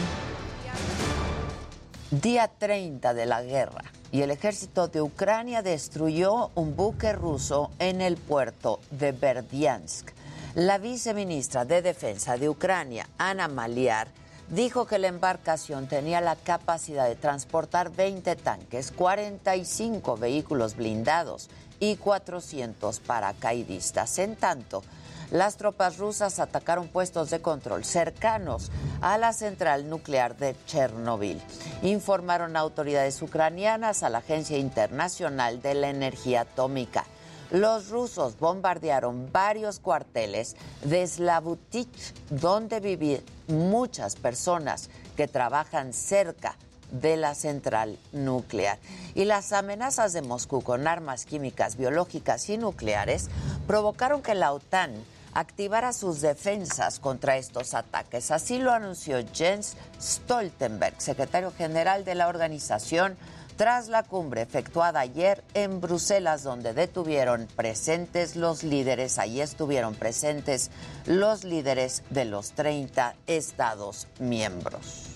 Día 2.11 2.47
30 2.47 3.13
de 3.13 3.25
la 3.25 3.43
guerra 3.43 3.83
y 4.13 4.21
el 4.21 4.31
ejército 4.31 4.87
de 4.87 5.01
Ucrania 5.01 5.63
destruyó 5.63 6.51
un 6.55 6.77
buque 6.77 7.11
ruso 7.11 7.71
en 7.79 7.99
el 7.99 8.15
puerto 8.15 8.79
de 8.91 9.11
Berdiansk. 9.11 10.11
La 10.55 10.77
viceministra 10.77 11.65
de 11.65 11.81
Defensa 11.81 12.37
de 12.37 12.47
Ucrania, 12.47 13.09
Ana 13.17 13.47
Maliar, 13.47 14.09
dijo 14.49 14.85
que 14.85 14.99
la 14.99 15.07
embarcación 15.07 15.87
tenía 15.87 16.21
la 16.21 16.35
capacidad 16.35 17.07
de 17.07 17.15
transportar 17.15 17.91
20 17.91 18.35
tanques, 18.35 18.91
45 18.91 20.17
vehículos 20.17 20.75
blindados 20.75 21.49
y 21.79 21.95
400 21.97 22.99
paracaidistas. 22.99 24.19
En 24.19 24.35
tanto, 24.35 24.83
las 25.31 25.57
tropas 25.57 25.97
rusas 25.97 26.39
atacaron 26.39 26.87
puestos 26.87 27.29
de 27.31 27.41
control 27.41 27.85
cercanos 27.85 28.71
a 29.01 29.17
la 29.17 29.33
central 29.33 29.89
nuclear 29.89 30.37
de 30.37 30.55
Chernobyl. 30.67 31.41
Informaron 31.81 32.55
autoridades 32.55 33.21
ucranianas 33.21 34.03
a 34.03 34.09
la 34.09 34.19
Agencia 34.19 34.57
Internacional 34.57 35.61
de 35.61 35.73
la 35.73 35.89
Energía 35.89 36.41
Atómica. 36.41 37.05
Los 37.53 37.89
rusos 37.89 38.39
bombardearon 38.39 39.31
varios 39.31 39.77
cuarteles 39.77 40.55
de 40.83 41.05
Slavutich, 41.05 42.15
donde 42.31 42.79
viven 42.79 43.23
muchas 43.47 44.15
personas 44.15 44.89
que 45.15 45.27
trabajan 45.27 45.93
cerca 45.93 46.55
de 46.89 47.15
la 47.15 47.35
central 47.35 47.99
nuclear. 48.11 48.79
Y 49.13 49.25
las 49.25 49.53
amenazas 49.53 50.13
de 50.13 50.23
Moscú 50.23 50.63
con 50.63 50.87
armas 50.87 51.25
químicas, 51.25 51.77
biológicas 51.77 52.49
y 52.49 52.57
nucleares 52.57 53.29
provocaron 53.67 54.23
que 54.23 54.33
la 54.33 54.51
OTAN 54.51 54.91
activara 55.35 55.93
sus 55.93 56.21
defensas 56.21 56.99
contra 56.99 57.37
estos 57.37 57.75
ataques. 57.75 58.31
Así 58.31 58.57
lo 58.57 58.71
anunció 58.71 59.23
Jens 59.31 59.75
Stoltenberg, 60.01 60.99
secretario 60.99 61.51
general 61.55 62.03
de 62.03 62.15
la 62.15 62.29
organización, 62.29 63.15
tras 63.55 63.87
la 63.87 64.03
cumbre 64.03 64.41
efectuada 64.41 64.99
ayer 64.99 65.43
en 65.53 65.81
Bruselas, 65.81 66.43
donde 66.43 66.73
detuvieron 66.73 67.47
presentes 67.55 68.35
los 68.35 68.63
líderes, 68.63 69.19
ahí 69.19 69.41
estuvieron 69.41 69.95
presentes 69.95 70.71
los 71.05 71.43
líderes 71.43 72.03
de 72.09 72.25
los 72.25 72.51
30 72.51 73.15
Estados 73.27 74.07
miembros. 74.19 75.12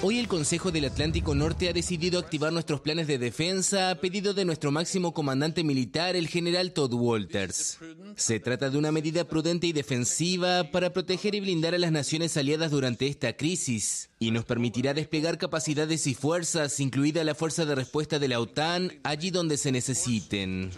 Hoy 0.00 0.20
el 0.20 0.28
Consejo 0.28 0.70
del 0.70 0.84
Atlántico 0.84 1.34
Norte 1.34 1.68
ha 1.68 1.72
decidido 1.72 2.20
activar 2.20 2.52
nuestros 2.52 2.80
planes 2.80 3.08
de 3.08 3.18
defensa 3.18 3.90
a 3.90 3.94
pedido 3.96 4.32
de 4.32 4.44
nuestro 4.44 4.70
máximo 4.70 5.12
comandante 5.12 5.64
militar, 5.64 6.14
el 6.14 6.28
general 6.28 6.70
Todd 6.70 6.94
Walters. 6.94 7.78
Se 8.14 8.38
trata 8.38 8.70
de 8.70 8.78
una 8.78 8.92
medida 8.92 9.24
prudente 9.24 9.66
y 9.66 9.72
defensiva 9.72 10.70
para 10.70 10.92
proteger 10.92 11.34
y 11.34 11.40
blindar 11.40 11.74
a 11.74 11.78
las 11.78 11.90
naciones 11.90 12.36
aliadas 12.36 12.70
durante 12.70 13.08
esta 13.08 13.36
crisis 13.36 14.10
y 14.20 14.30
nos 14.30 14.44
permitirá 14.44 14.94
desplegar 14.94 15.36
capacidades 15.36 16.06
y 16.06 16.14
fuerzas, 16.14 16.78
incluida 16.78 17.24
la 17.24 17.34
fuerza 17.34 17.64
de 17.64 17.74
respuesta 17.74 18.20
de 18.20 18.28
la 18.28 18.38
OTAN, 18.38 18.92
allí 19.02 19.32
donde 19.32 19.56
se 19.56 19.72
necesiten. 19.72 20.70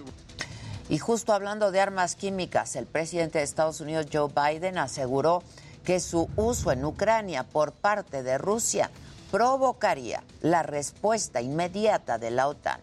Y 0.88 0.96
justo 0.96 1.34
hablando 1.34 1.70
de 1.70 1.80
armas 1.80 2.16
químicas, 2.16 2.74
el 2.74 2.86
presidente 2.86 3.36
de 3.36 3.44
Estados 3.44 3.82
Unidos, 3.82 4.06
Joe 4.10 4.30
Biden, 4.34 4.78
aseguró 4.78 5.42
que 5.84 6.00
su 6.00 6.28
uso 6.36 6.72
en 6.72 6.84
Ucrania 6.84 7.44
por 7.44 7.72
parte 7.72 8.22
de 8.22 8.38
Rusia 8.38 8.90
provocaría 9.30 10.22
la 10.42 10.62
respuesta 10.62 11.40
inmediata 11.40 12.18
de 12.18 12.30
la 12.30 12.48
OTAN. 12.48 12.80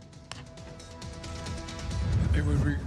It 2.35 2.45
would, 2.45 2.63
re- 2.63 2.77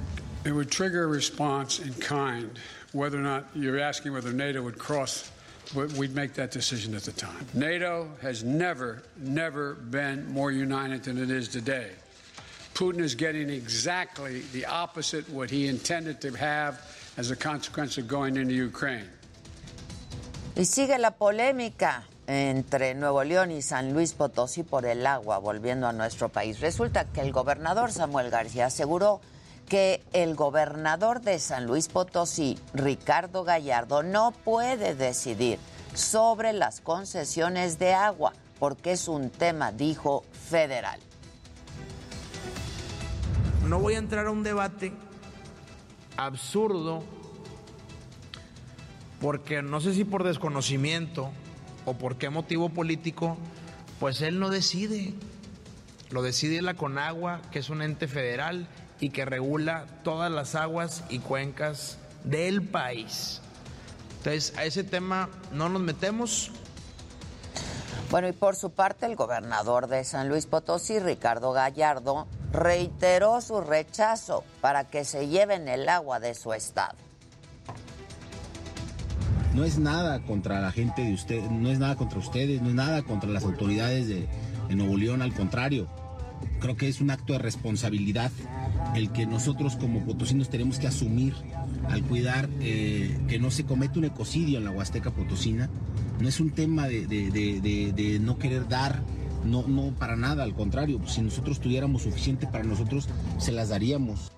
it 0.45 0.53
would 0.53 0.71
trigger 0.71 1.05
a 1.05 1.09
response 1.09 1.81
in 1.81 1.93
kind. 1.95 2.59
Whether 2.93 3.19
or 3.19 3.23
not 3.23 3.47
you're 3.55 3.79
asking 3.79 4.13
whether 4.13 4.33
NATO 4.33 4.63
would 4.63 4.79
cross, 4.79 5.31
we'd 5.75 6.15
make 6.15 6.35
that 6.35 6.51
decision 6.51 6.95
at 6.95 7.03
the 7.03 7.13
time. 7.13 7.47
NATO 7.55 8.09
has 8.23 8.43
never, 8.43 9.03
never 9.17 9.75
been 9.75 10.31
more 10.33 10.51
united 10.51 11.05
than 11.05 11.19
it 11.19 11.31
is 11.31 11.49
today. 11.49 11.91
Putin 12.75 13.01
is 13.01 13.15
getting 13.15 13.51
exactly 13.51 14.41
the 14.53 14.65
opposite 14.67 15.29
what 15.31 15.51
he 15.51 15.69
intended 15.69 16.21
to 16.21 16.31
have 16.33 16.81
as 17.17 17.31
a 17.31 17.37
consequence 17.37 17.99
of 17.99 18.09
going 18.09 18.37
into 18.37 18.55
Ukraine. 18.55 19.09
Y 20.57 20.65
sigue 20.65 20.99
la 20.99 21.11
polémica 21.11 22.03
entre 22.31 22.95
Nuevo 22.95 23.25
León 23.25 23.51
y 23.51 23.61
San 23.61 23.93
Luis 23.93 24.13
Potosí 24.13 24.63
por 24.63 24.87
el 24.87 25.05
agua 25.05 25.39
volviendo 25.39 25.89
a 25.89 25.93
nuestro 25.93 26.29
país. 26.29 26.61
Resulta 26.61 27.05
que 27.07 27.23
el 27.23 27.33
gobernador 27.33 27.91
Samuel 27.91 28.31
García 28.31 28.67
aseguró 28.67 29.21
que 29.69 30.01
el 30.13 30.37
gobernador 30.37 31.23
de 31.23 31.41
San 31.41 31.67
Luis 31.67 31.89
Potosí, 31.89 32.57
Ricardo 32.73 33.43
Gallardo, 33.43 34.05
no 34.05 34.31
puede 34.31 34.95
decidir 34.95 35.59
sobre 35.95 36.53
las 36.53 36.81
concesiones 36.81 37.81
de 37.81 37.95
agua 37.95 38.33
porque 38.61 38.93
es 38.93 39.09
un 39.09 39.31
tema, 39.31 39.73
dijo, 39.73 40.23
federal. 40.49 41.01
No 43.67 43.81
voy 43.81 43.95
a 43.95 43.99
entrar 43.99 44.27
a 44.27 44.31
un 44.31 44.45
debate 44.45 44.93
absurdo 46.17 47.03
porque 49.21 49.63
no 49.63 49.81
sé 49.81 49.95
si 49.95 50.05
por 50.05 50.23
desconocimiento 50.23 51.33
o 51.85 51.95
por 51.95 52.17
qué 52.17 52.31
motivo 52.31 52.69
político, 52.69 53.37
pues 53.99 54.21
él 54.23 54.39
no 54.39 54.51
decide. 54.51 55.15
Lo 56.11 56.23
decide 56.23 56.63
la 56.63 56.75
Conagua, 56.75 57.41
que 57.53 57.61
es 57.61 57.71
un 57.71 57.83
ente 57.83 58.09
federal 58.09 58.67
y 58.99 59.11
que 59.11 59.25
regula 59.25 59.87
todas 60.03 60.31
las 60.31 60.55
aguas 60.55 61.05
y 61.09 61.21
cuencas 61.21 61.99
del 62.25 62.63
país. 62.63 63.41
Entonces, 64.19 64.53
a 64.57 64.65
ese 64.65 64.85
tema 64.85 65.31
no 65.53 65.69
nos 65.69 65.81
metemos. 65.81 66.51
Bueno, 68.11 68.29
y 68.29 68.33
por 68.33 68.57
su 68.57 68.71
parte, 68.71 69.07
el 69.07 69.17
gobernador 69.17 69.87
de 69.87 70.05
San 70.05 70.29
Luis 70.29 70.47
Potosí, 70.47 70.99
Ricardo 70.99 71.53
Gallardo, 71.53 72.27
reiteró 72.53 73.41
su 73.41 73.61
rechazo 73.61 74.45
para 74.61 74.91
que 74.91 75.05
se 75.05 75.29
lleven 75.29 75.69
el 75.69 75.89
agua 75.89 76.19
de 76.19 76.35
su 76.35 76.53
estado. 76.53 77.10
No 79.55 79.65
es 79.65 79.79
nada 79.79 80.21
contra 80.21 80.61
la 80.61 80.71
gente 80.71 81.03
de 81.03 81.13
usted, 81.13 81.43
no 81.51 81.71
es 81.71 81.79
nada 81.79 81.97
contra 81.97 82.19
ustedes, 82.19 82.63
no 82.63 82.69
es 82.69 82.75
nada 82.75 83.03
contra 83.03 83.29
las 83.31 83.45
autoridades 83.45 84.09
de, 84.09 84.29
Nuevo 84.75 84.97
León, 84.97 85.21
al 85.21 85.33
contrario. 85.33 85.89
Creo 86.61 86.77
que 86.77 86.89
es 86.89 87.01
un 87.01 87.11
acto 87.11 87.33
de 87.33 87.41
responsabilidad 87.41 88.31
el 88.95 89.11
que 89.11 89.27
nosotros 89.27 89.75
como 89.75 90.05
potosinos 90.05 90.49
tenemos 90.49 90.79
que 90.79 90.87
asumir 90.87 91.35
al 91.89 92.05
cuidar 92.05 92.49
eh, 92.61 93.19
que 93.29 93.41
no 93.41 93.51
se 93.51 93.65
comete 93.65 93.99
un 93.99 94.05
ecocidio 94.05 94.59
en 94.59 94.65
la 94.65 94.71
Huasteca 94.71 95.11
Potosina. 95.11 95.69
No 96.21 96.29
es 96.29 96.39
un 96.39 96.51
tema 96.51 96.87
de, 96.87 98.21
no 98.23 98.39
querer 98.39 98.69
dar, 98.69 99.03
no, 99.45 99.67
no 99.67 99.91
para 99.99 100.15
nada, 100.15 100.45
al 100.45 100.55
contrario, 100.55 101.01
si 101.09 101.21
nosotros 101.21 101.59
tuviéramos 101.59 102.03
suficiente 102.03 102.47
para 102.47 102.63
nosotros, 102.63 103.09
se 103.39 103.51
las 103.51 103.71
daríamos. 103.71 104.31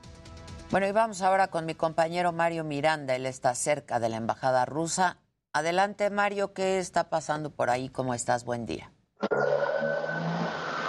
Bueno, 0.73 0.87
y 0.87 0.93
vamos 0.93 1.21
ahora 1.21 1.49
con 1.49 1.67
mi 1.67 1.75
compañero 1.75 2.33
Mario 2.33 2.65
Miranda. 2.65 3.15
Él 3.15 3.27
está 3.27 3.55
cerca 3.55 4.01
de 4.01 4.09
la 4.09 4.17
embajada 4.17 4.65
rusa. 4.65 5.19
Adelante, 5.53 6.09
Mario, 6.09 6.55
¿qué 6.55 6.79
está 6.79 7.11
pasando 7.11 7.51
por 7.51 7.69
ahí? 7.69 7.91
¿Cómo 7.91 8.15
estás? 8.15 8.47
Buen 8.47 8.65
día. 8.65 8.91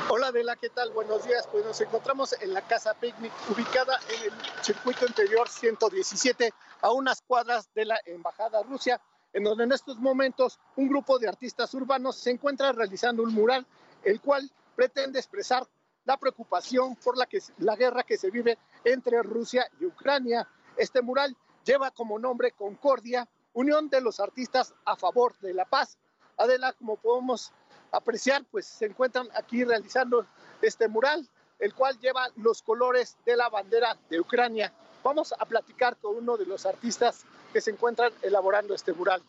Hola, 0.08 0.28
Adela, 0.28 0.56
¿qué 0.56 0.69
tal? 0.69 0.91
Buenos 0.91 1.26
días. 1.26 1.50
Pues 1.52 1.65
nos 1.65 1.82
encontramos 1.82 2.34
en 2.41 2.54
la 2.54 2.62
Casa 2.62 2.93
Picnic, 2.93 3.34
ubicada 3.50 4.00
en 4.08 4.32
el 4.32 4.63
circuito 4.63 5.06
interior 5.06 5.50
117, 5.50 6.54
a 6.82 6.91
unas 6.93 7.22
cuadras 7.22 7.67
de 7.76 7.84
la 7.84 8.00
embajada 8.06 8.63
Rusia, 8.63 9.02
en 9.34 9.43
donde 9.43 9.65
en 9.65 9.74
estos 9.74 9.98
momentos 9.98 10.62
un 10.78 10.88
grupo 10.88 11.19
de 11.19 11.28
artistas 11.28 11.74
urbanos 11.74 12.15
se 12.15 12.32
encuentra 12.32 12.72
realizando 12.72 13.22
un 13.22 13.34
mural, 13.34 13.67
el 14.06 14.22
cual 14.22 14.50
pretende 14.78 15.19
expresar 15.19 15.67
la 16.05 16.17
preocupación 16.17 16.95
por 16.97 17.17
la, 17.17 17.75
guerra 17.75 18.03
que 18.03 18.17
se 18.17 18.29
vive 18.29 18.57
entre 18.83 19.21
Rusia 19.23 19.67
y 19.79 19.85
Ucrania. 19.85 20.47
Este 20.77 21.01
mural 21.01 21.35
lleva 21.63 21.91
como 21.91 22.19
nombre 22.19 22.51
Concordia, 22.51 23.27
Unión 23.53 23.89
de 23.89 24.01
los 24.01 24.19
Artistas 24.19 24.73
a 24.85 24.95
favor 24.95 25.37
de 25.39 25.53
la 25.53 25.65
paz. 25.65 25.97
Adela, 26.37 26.73
como 26.73 26.97
podemos 26.97 27.51
apreciar, 27.91 28.43
pues 28.51 28.65
se 28.65 28.85
encuentran 28.85 29.27
aquí 29.35 29.63
realizando 29.63 30.25
este 30.61 30.87
mural, 30.87 31.29
el 31.59 31.73
cual 31.73 31.99
lleva 31.99 32.29
los 32.35 32.61
colores 32.63 33.17
de 33.25 33.37
la 33.37 33.49
bandera 33.49 33.95
de 34.09 34.19
Ucrania. 34.19 34.73
Vamos 35.03 35.33
a 35.37 35.45
platicar 35.45 35.97
con 35.97 36.15
uno 36.15 36.37
de 36.37 36.45
los 36.45 36.65
artistas 36.65 37.23
que 37.53 37.61
se 37.61 37.71
encuentran 37.71 38.11
elaborando 38.23 38.73
este 38.73 38.93
mural. 38.93 39.21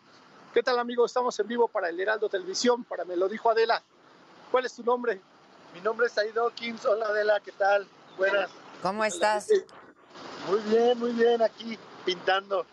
¿Qué 0.55 0.63
tal, 0.63 0.79
amigo? 0.79 1.05
Estamos 1.05 1.39
en 1.41 1.49
vivo 1.49 1.69
para 1.69 1.89
el 1.89 2.01
Heraldo 2.01 2.29
Televisión, 2.29 2.85
para 2.85 3.05
Me 3.05 3.17
lo 3.17 3.29
dijo 3.29 3.51
Adela. 3.51 3.83
¿Cuál 4.51 4.65
es 4.65 4.75
tu 4.75 4.85
nombre? 4.85 5.21
Mi 5.75 5.81
nombre 5.81 6.07
es 6.07 6.17
Aido 6.17 6.49
Kings. 6.51 6.85
Hola 6.85 7.07
Adela, 7.07 7.41
¿qué 7.41 7.51
tal? 7.51 7.85
Buenas. 8.17 8.49
¿Cómo 8.81 9.05
estás? 9.05 9.49
Muy 10.49 10.61
bien, 10.61 10.97
muy 10.97 11.11
bien, 11.11 11.43
aquí 11.43 11.77
pintando. 12.05 12.65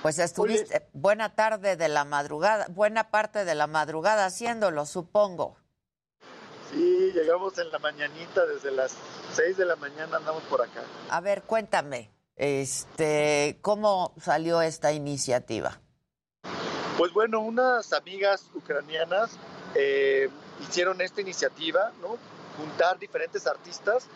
Pues 0.00 0.20
estuviste 0.20 0.86
buena 0.92 1.34
tarde 1.34 1.74
de 1.76 1.88
la 1.88 2.04
madrugada, 2.04 2.66
buena 2.68 3.10
parte 3.10 3.44
de 3.44 3.56
la 3.56 3.66
madrugada 3.66 4.26
haciéndolo, 4.26 4.86
supongo. 4.86 5.56
Sí, 6.70 7.10
llegamos 7.12 7.58
en 7.58 7.72
la 7.72 7.80
mañanita, 7.80 8.46
desde 8.46 8.70
las 8.70 8.94
6 9.32 9.56
de 9.56 9.64
la 9.64 9.76
mañana 9.76 10.18
andamos 10.18 10.44
por 10.44 10.62
acá. 10.62 10.82
A 11.10 11.20
ver, 11.20 11.42
cuéntame, 11.42 12.12
este, 12.36 13.58
¿cómo 13.60 14.14
salió 14.20 14.62
esta 14.62 14.92
iniciativa? 14.92 15.80
Pues 16.96 17.12
bueno, 17.12 17.40
unas 17.40 17.92
amigas 17.92 18.50
ucranianas 18.54 19.36
eh, 19.74 20.28
hicieron 20.60 21.00
esta 21.00 21.20
iniciativa. 21.20 21.92
Juntar 22.56 22.98
diferentes 22.98 23.46
artistas, 23.48 24.06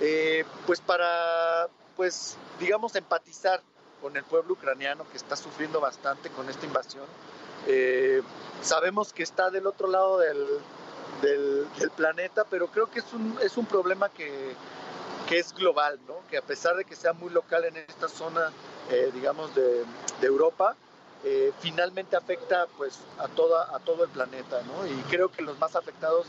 eh, 0.00 0.44
pues 0.66 0.80
para, 0.80 1.68
pues, 1.96 2.36
digamos, 2.60 2.94
empatizar 2.94 3.62
con 4.02 4.14
el 4.16 4.24
pueblo 4.24 4.52
ucraniano 4.52 5.08
que 5.10 5.16
está 5.16 5.34
sufriendo 5.34 5.80
bastante 5.80 6.28
con 6.30 6.48
esta 6.50 6.66
invasión. 6.66 7.04
Eh, 7.66 8.22
sabemos 8.60 9.14
que 9.14 9.22
está 9.22 9.50
del 9.50 9.66
otro 9.66 9.88
lado 9.88 10.18
del, 10.18 10.46
planeta, 11.96 12.44
pero 12.44 12.66
creo 12.66 12.90
que 12.90 12.98
es 12.98 13.12
un, 13.14 13.38
es 13.42 13.56
un 13.56 13.64
problema 13.64 14.10
que, 14.10 14.54
que, 15.26 15.38
es 15.38 15.54
global, 15.54 15.98
¿no? 16.06 16.16
que 16.28 16.36
a 16.36 16.42
pesar 16.42 16.76
de 16.76 16.84
que 16.84 16.94
sea 16.94 17.14
muy 17.14 17.30
local 17.30 17.64
en 17.64 17.78
esta 17.78 18.08
zona, 18.08 18.52
eh, 18.90 19.10
digamos, 19.14 19.54
de 19.54 19.86
Europa, 20.20 20.76
eh, 21.24 21.52
finalmente 21.60 22.16
afecta 22.16 22.66
pues 22.76 22.98
a 23.18 23.28
toda 23.28 23.74
a 23.74 23.78
todo 23.80 24.04
el 24.04 24.10
planeta 24.10 24.60
y 24.88 25.10
creo 25.10 25.30
que 25.30 25.42
los 25.42 25.58
más 25.58 25.74
afectados 25.76 26.26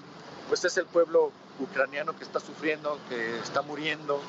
pues 0.48 0.64
es 0.66 0.78
el 0.78 0.86
pueblo 0.86 1.32
ucraniano 1.60 2.18
que 2.18 2.24
está 2.24 2.40
sufriendo 2.40 2.98
que 3.10 3.40
está 3.40 3.62
muriendo 3.62 4.20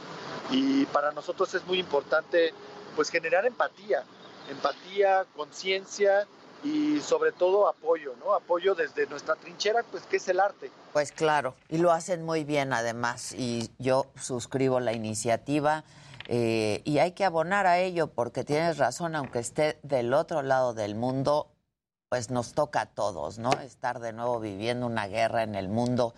y 0.51 0.85
para 0.87 1.13
nosotros 1.13 1.55
es 1.55 1.65
muy 1.67 1.79
importante 1.79 2.53
pues 2.97 3.11
generar 3.11 3.47
empatía 3.47 4.05
empatía 4.51 5.27
conciencia 5.37 6.27
y 6.65 7.01
sobre 7.01 7.33
todo 7.33 7.69
apoyo, 7.69 8.15
¿no? 8.19 8.35
Apoyo 8.35 8.75
desde 8.75 9.07
nuestra 9.07 9.37
trinchera, 9.37 9.85
pues 9.91 10.03
que 10.05 10.17
es 10.17 10.29
el 10.29 10.41
arte. 10.41 10.71
Pues 10.93 11.13
claro, 11.13 11.55
y 11.69 11.79
lo 11.79 11.93
hacen 11.93 12.25
muy 12.25 12.45
bien 12.45 12.73
además, 12.73 13.33
y 13.33 13.71
yo 13.79 14.07
suscribo 14.21 14.81
la 14.81 14.93
iniciativa. 14.93 15.85
Eh, 16.31 16.83
y 16.85 16.99
hay 16.99 17.13
que 17.13 17.25
abonar 17.25 17.67
a 17.67 17.79
ello 17.79 18.09
porque 18.09 18.45
tienes 18.45 18.77
razón, 18.77 19.17
aunque 19.17 19.39
esté 19.39 19.79
del 19.83 20.13
otro 20.13 20.43
lado 20.43 20.75
del 20.75 20.95
mundo, 20.95 21.51
pues 22.11 22.31
nos 22.31 22.53
toca 22.53 22.83
a 22.83 22.87
todos, 22.87 23.39
¿no? 23.39 23.51
Estar 23.53 23.99
de 23.99 24.13
nuevo 24.13 24.39
viviendo 24.39 24.87
una 24.87 25.07
guerra 25.07 25.43
en 25.43 25.55
el 25.55 25.71
mundo 25.71 26.15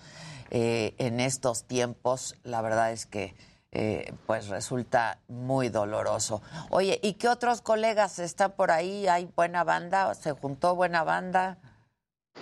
eh, 0.51 0.95
en 0.99 1.21
estos 1.21 1.63
tiempos, 1.63 2.35
la 2.43 2.61
verdad 2.61 2.91
es 2.91 3.07
que 3.07 3.37
eh, 3.71 4.13
pues 4.27 4.49
resulta 4.49 5.21
muy 5.29 5.69
doloroso. 5.69 6.43
Oye, 6.71 6.99
¿y 7.05 7.15
qué 7.15 7.29
otros 7.29 7.61
colegas 7.61 8.19
están 8.19 8.51
por 8.53 8.73
ahí? 8.73 9.07
¿Hay 9.07 9.31
buena 9.37 9.63
banda? 9.63 10.13
¿Se 10.15 10.33
juntó 10.33 10.75
buena 10.75 11.05
banda? 11.05 11.59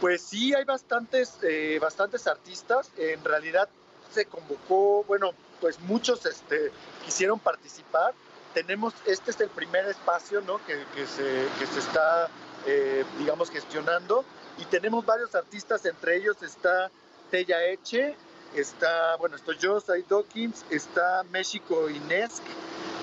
Pues 0.00 0.22
sí, 0.22 0.54
hay 0.54 0.64
bastantes, 0.64 1.38
bastantes 1.82 2.26
artistas. 2.26 2.90
En 2.96 3.22
realidad 3.22 3.68
se 4.10 4.24
convocó, 4.24 5.04
bueno, 5.06 5.32
pues 5.60 5.78
muchos 5.80 6.24
este, 6.26 6.70
quisieron 7.04 7.38
participar. 7.38 8.14
Tenemos, 8.54 8.94
este 9.06 9.30
es 9.30 9.40
el 9.40 9.50
primer 9.50 9.86
espacio 9.86 10.42
que, 10.66 11.06
se, 11.06 11.46
está, 11.78 12.28
eh, 12.66 13.04
digamos, 13.18 13.50
gestionando 13.50 14.24
y 14.58 14.64
tenemos 14.64 15.04
varios 15.04 15.34
artistas, 15.34 15.84
entre 15.84 16.16
ellos 16.16 16.42
está 16.42 16.90
Tella 17.30 17.64
Eche, 17.64 18.16
está, 18.54 19.16
bueno, 19.16 19.36
estoy 19.36 19.56
yo, 19.58 19.78
Dawkins, 19.80 20.64
está 20.70 21.22
México 21.30 21.88
Inés, 21.88 22.42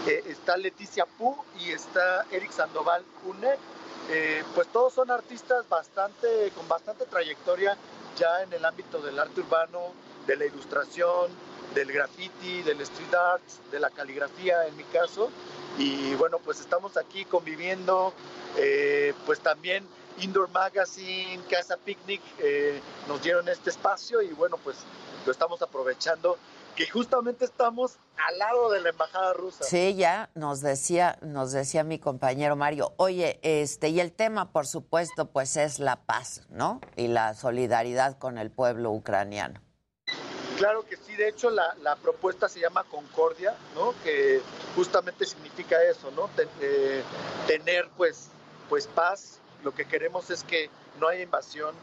eh, 0.07 0.23
está 0.27 0.57
Leticia 0.57 1.05
Pu 1.05 1.35
y 1.59 1.71
está 1.71 2.25
Eric 2.31 2.51
Sandoval 2.51 3.03
Une. 3.25 3.55
Eh, 4.09 4.43
pues 4.53 4.67
todos 4.67 4.93
son 4.93 5.09
artistas 5.09 5.67
bastante, 5.67 6.51
con 6.55 6.67
bastante 6.67 7.05
trayectoria 7.05 7.75
ya 8.17 8.43
en 8.43 8.53
el 8.53 8.63
ámbito 8.63 9.01
del 9.01 9.17
arte 9.17 9.41
urbano, 9.41 9.93
de 10.27 10.35
la 10.35 10.45
ilustración, 10.45 11.31
del 11.75 11.91
graffiti, 11.91 12.63
del 12.63 12.81
street 12.81 13.13
art, 13.13 13.43
de 13.71 13.79
la 13.79 13.91
caligrafía 13.91 14.65
en 14.65 14.75
mi 14.75 14.83
caso. 14.85 15.29
Y 15.77 16.15
bueno, 16.15 16.39
pues 16.39 16.59
estamos 16.59 16.97
aquí 16.97 17.25
conviviendo, 17.25 18.13
eh, 18.57 19.13
pues 19.25 19.41
también 19.41 19.85
Indoor 20.19 20.49
Magazine, 20.49 21.43
Casa 21.49 21.77
Picnic 21.77 22.21
eh, 22.39 22.79
nos 23.07 23.21
dieron 23.21 23.47
este 23.49 23.69
espacio 23.69 24.21
y 24.21 24.29
bueno, 24.29 24.57
pues 24.63 24.77
lo 25.25 25.31
estamos 25.31 25.61
aprovechando 25.61 26.37
que 26.75 26.89
justamente 26.89 27.45
estamos 27.45 27.97
al 28.27 28.37
lado 28.37 28.71
de 28.71 28.81
la 28.81 28.89
embajada 28.89 29.33
rusa. 29.33 29.63
Sí, 29.63 29.95
ya 29.95 30.29
nos 30.35 30.61
decía, 30.61 31.17
nos 31.21 31.51
decía 31.51 31.83
mi 31.83 31.99
compañero 31.99 32.55
Mario. 32.55 32.93
Oye, 32.97 33.39
este, 33.43 33.89
y 33.89 33.99
el 33.99 34.11
tema, 34.11 34.51
por 34.51 34.67
supuesto, 34.67 35.25
pues 35.31 35.57
es 35.57 35.79
la 35.79 36.05
paz, 36.05 36.43
¿no? 36.49 36.81
Y 36.95 37.07
la 37.07 37.33
solidaridad 37.33 38.17
con 38.17 38.37
el 38.37 38.51
pueblo 38.51 38.91
ucraniano. 38.91 39.64
Claro 40.57 40.85
que 40.85 40.95
sí, 40.95 41.15
de 41.15 41.27
hecho 41.27 41.49
la, 41.49 41.75
la 41.81 41.95
propuesta 41.97 42.47
se 42.47 42.61
llama 42.61 42.85
Concordia, 42.85 43.55
¿no? 43.75 43.93
Que 44.03 44.41
justamente 44.75 45.25
significa 45.25 45.81
eso, 45.83 46.11
¿no? 46.11 46.29
Eh, 46.61 47.03
tener 47.47 47.89
pues, 47.97 48.29
pues 48.69 48.87
paz. 48.87 49.39
Lo 49.63 49.73
que 49.73 49.85
queremos 49.85 50.29
es 50.29 50.43
que 50.43 50.69
no 50.99 51.07
haya 51.07 51.23
invasión, 51.23 51.75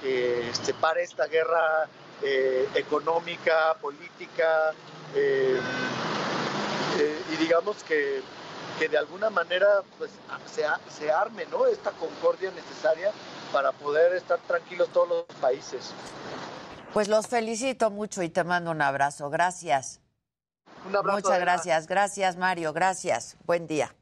que 0.00 0.48
se 0.62 0.74
pare 0.74 1.02
esta 1.02 1.26
guerra 1.26 1.88
eh, 2.22 2.68
económica, 2.74 3.74
política, 3.80 4.74
eh, 5.14 5.58
y 7.32 7.36
digamos 7.36 7.82
que, 7.82 8.20
que 8.78 8.88
de 8.88 8.98
alguna 8.98 9.30
manera 9.30 9.82
pues, 9.98 10.10
se, 10.46 10.64
se 10.94 11.10
arme 11.10 11.46
¿no? 11.50 11.66
esta 11.66 11.90
concordia 11.92 12.50
necesaria 12.50 13.10
para 13.52 13.72
poder 13.72 14.14
estar 14.14 14.38
tranquilos 14.40 14.88
todos 14.90 15.08
los 15.08 15.24
países. 15.40 15.92
Pues 16.92 17.08
los 17.08 17.28
felicito 17.28 17.90
mucho 17.90 18.22
y 18.22 18.28
te 18.28 18.42
mando 18.44 18.70
un 18.72 18.82
abrazo. 18.82 19.30
Gracias. 19.30 20.00
Un 20.88 20.96
abrazo, 20.96 21.16
Muchas 21.18 21.30
Adela. 21.32 21.44
gracias. 21.44 21.86
Gracias, 21.86 22.36
Mario. 22.36 22.72
Gracias. 22.72 23.36
Buen 23.46 23.66
día. 23.66 23.94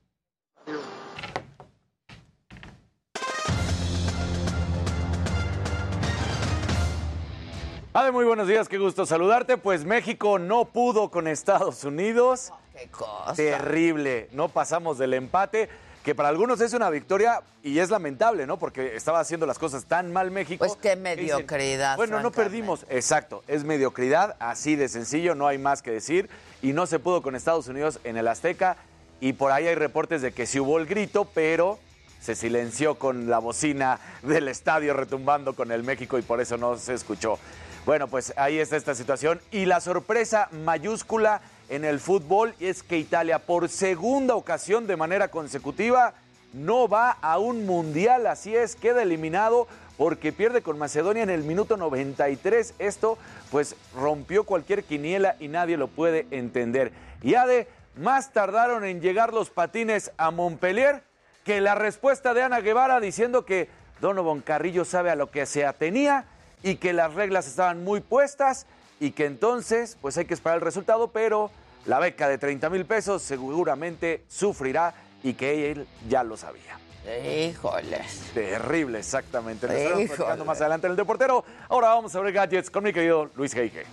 Ade, 7.95 8.13
muy 8.13 8.25
buenos 8.25 8.47
días, 8.47 8.69
qué 8.69 8.79
gusto 8.79 9.07
saludarte. 9.07 9.57
Pues 9.57 9.85
México 9.85 10.39
no 10.39 10.67
pudo 10.67 11.11
con 11.11 11.27
Estados 11.27 11.83
Unidos. 11.85 12.53
Qué 12.77 12.89
cosa. 12.89 13.35
Terrible, 13.35 14.29
no 14.33 14.49
pasamos 14.49 14.99
del 14.99 15.15
empate, 15.15 15.69
que 16.05 16.15
para 16.15 16.29
algunos 16.29 16.61
es 16.61 16.73
una 16.73 16.91
victoria 16.91 17.43
y 17.63 17.79
es 17.79 17.91
lamentable, 17.91 18.47
¿no? 18.47 18.59
Porque 18.59 18.97
estaba 18.97 19.21
haciendo 19.21 19.47
las 19.47 19.59
cosas 19.59 19.85
tan 19.85 20.13
mal 20.13 20.31
México. 20.31 20.65
Pues 20.65 20.79
qué 20.81 20.91
dicen, 20.91 21.03
mediocridad. 21.03 21.97
Bueno, 21.97 22.21
no 22.21 22.31
perdimos, 22.31 22.87
exacto, 22.89 23.43
es 23.47 23.65
mediocridad, 23.65 24.37
así 24.39 24.77
de 24.77 24.89
sencillo, 24.89 25.35
no 25.35 25.47
hay 25.47 25.59
más 25.59 25.83
que 25.83 25.91
decir. 25.91 26.31
Y 26.63 26.73
no 26.73 26.87
se 26.87 26.99
pudo 26.99 27.23
con 27.23 27.37
Estados 27.37 27.69
Unidos 27.69 28.01
en 28.05 28.17
el 28.17 28.27
Azteca. 28.29 28.77
Y 29.21 29.33
por 29.33 29.53
ahí 29.53 29.67
hay 29.67 29.75
reportes 29.75 30.23
de 30.23 30.33
que 30.33 30.47
sí 30.47 30.61
hubo 30.61 30.79
el 30.79 30.87
grito, 30.87 31.29
pero 31.35 31.79
se 32.21 32.35
silenció 32.35 32.97
con 32.97 33.29
la 33.29 33.39
bocina 33.39 33.99
del 34.23 34.49
estadio 34.49 34.95
retumbando 34.95 35.55
con 35.55 35.73
el 35.73 35.83
México 35.83 36.19
y 36.19 36.23
por 36.23 36.41
eso 36.41 36.57
no 36.57 36.77
se 36.77 36.95
escuchó. 36.95 37.39
Bueno, 37.87 38.09
pues 38.09 38.33
ahí 38.37 38.59
está 38.59 38.77
esta 38.77 38.95
situación. 38.95 39.41
Y 39.51 39.65
la 39.65 39.81
sorpresa 39.81 40.49
mayúscula 40.53 41.41
en 41.69 41.85
el 41.85 42.01
fútbol 42.01 42.55
es 42.61 42.83
que 42.83 42.99
Italia, 42.99 43.39
por 43.39 43.69
segunda 43.69 44.35
ocasión 44.35 44.87
de 44.87 44.97
manera 44.97 45.29
consecutiva, 45.29 46.15
no 46.53 46.89
va 46.89 47.11
a 47.11 47.39
un 47.39 47.67
mundial. 47.67 48.27
Así 48.27 48.57
es, 48.57 48.75
queda 48.75 49.03
eliminado 49.03 49.69
porque 49.97 50.33
pierde 50.33 50.63
con 50.63 50.79
Macedonia 50.79 51.23
en 51.23 51.31
el 51.31 51.43
minuto 51.43 51.77
93. 51.77 52.75
Esto, 52.79 53.19
pues, 53.51 53.77
rompió 53.95 54.45
cualquier 54.45 54.85
quiniela 54.85 55.37
y 55.41 55.49
nadie 55.49 55.77
lo 55.77 55.89
puede 55.89 56.27
entender. 56.31 56.93
Y 57.23 57.35
Ade, 57.35 57.69
más 57.97 58.33
tardaron 58.33 58.85
en 58.85 59.01
llegar 59.01 59.35
los 59.35 59.51
patines 59.51 60.13
a 60.17 60.31
Montpellier 60.31 61.03
que 61.45 61.61
la 61.61 61.75
respuesta 61.75 62.33
de 62.33 62.43
Ana 62.43 62.61
Guevara 62.61 63.01
diciendo 63.01 63.45
que 63.45 63.69
Donovan 64.01 64.41
Carrillo 64.41 64.85
sabe 64.85 65.11
a 65.11 65.17
lo 65.17 65.31
que 65.31 65.47
se 65.47 65.67
atenía 65.67 66.27
y 66.63 66.77
que 66.77 66.93
las 66.93 67.15
reglas 67.15 67.47
estaban 67.47 67.83
muy 67.83 68.01
puestas 68.01 68.67
y 69.01 69.13
que 69.13 69.27
entonces 69.27 69.97
pues 70.01 70.17
hay 70.19 70.25
que 70.25 70.35
esperar 70.35 70.59
el 70.59 70.65
resultado, 70.65 71.09
pero 71.09 71.51
la 71.87 71.99
beca 71.99 72.29
de 72.29 72.39
30 72.39 72.71
mil 72.71 72.85
pesos 72.85 73.23
seguramente 73.23 74.25
sufrirá 74.29 74.95
y 75.23 75.35
que 75.35 75.71
él 75.71 75.87
ya 76.09 76.23
lo 76.25 76.37
sabía. 76.37 76.79
Híjoles. 77.25 78.31
Terrible, 78.35 78.99
exactamente. 78.99 79.67
Lo 79.67 79.73
estaremos 79.73 80.17
platicando 80.17 80.45
más 80.45 80.61
adelante 80.61 80.87
en 80.87 80.91
el 80.93 80.97
Deportero. 80.97 81.45
Ahora 81.69 81.89
vamos 81.89 82.15
a 82.15 82.21
ver 82.21 82.33
gadgets 82.33 82.71
con 82.71 82.85
mi 82.85 82.93
querido 82.93 83.31
Luis 83.35 83.55
Geige. 83.55 83.85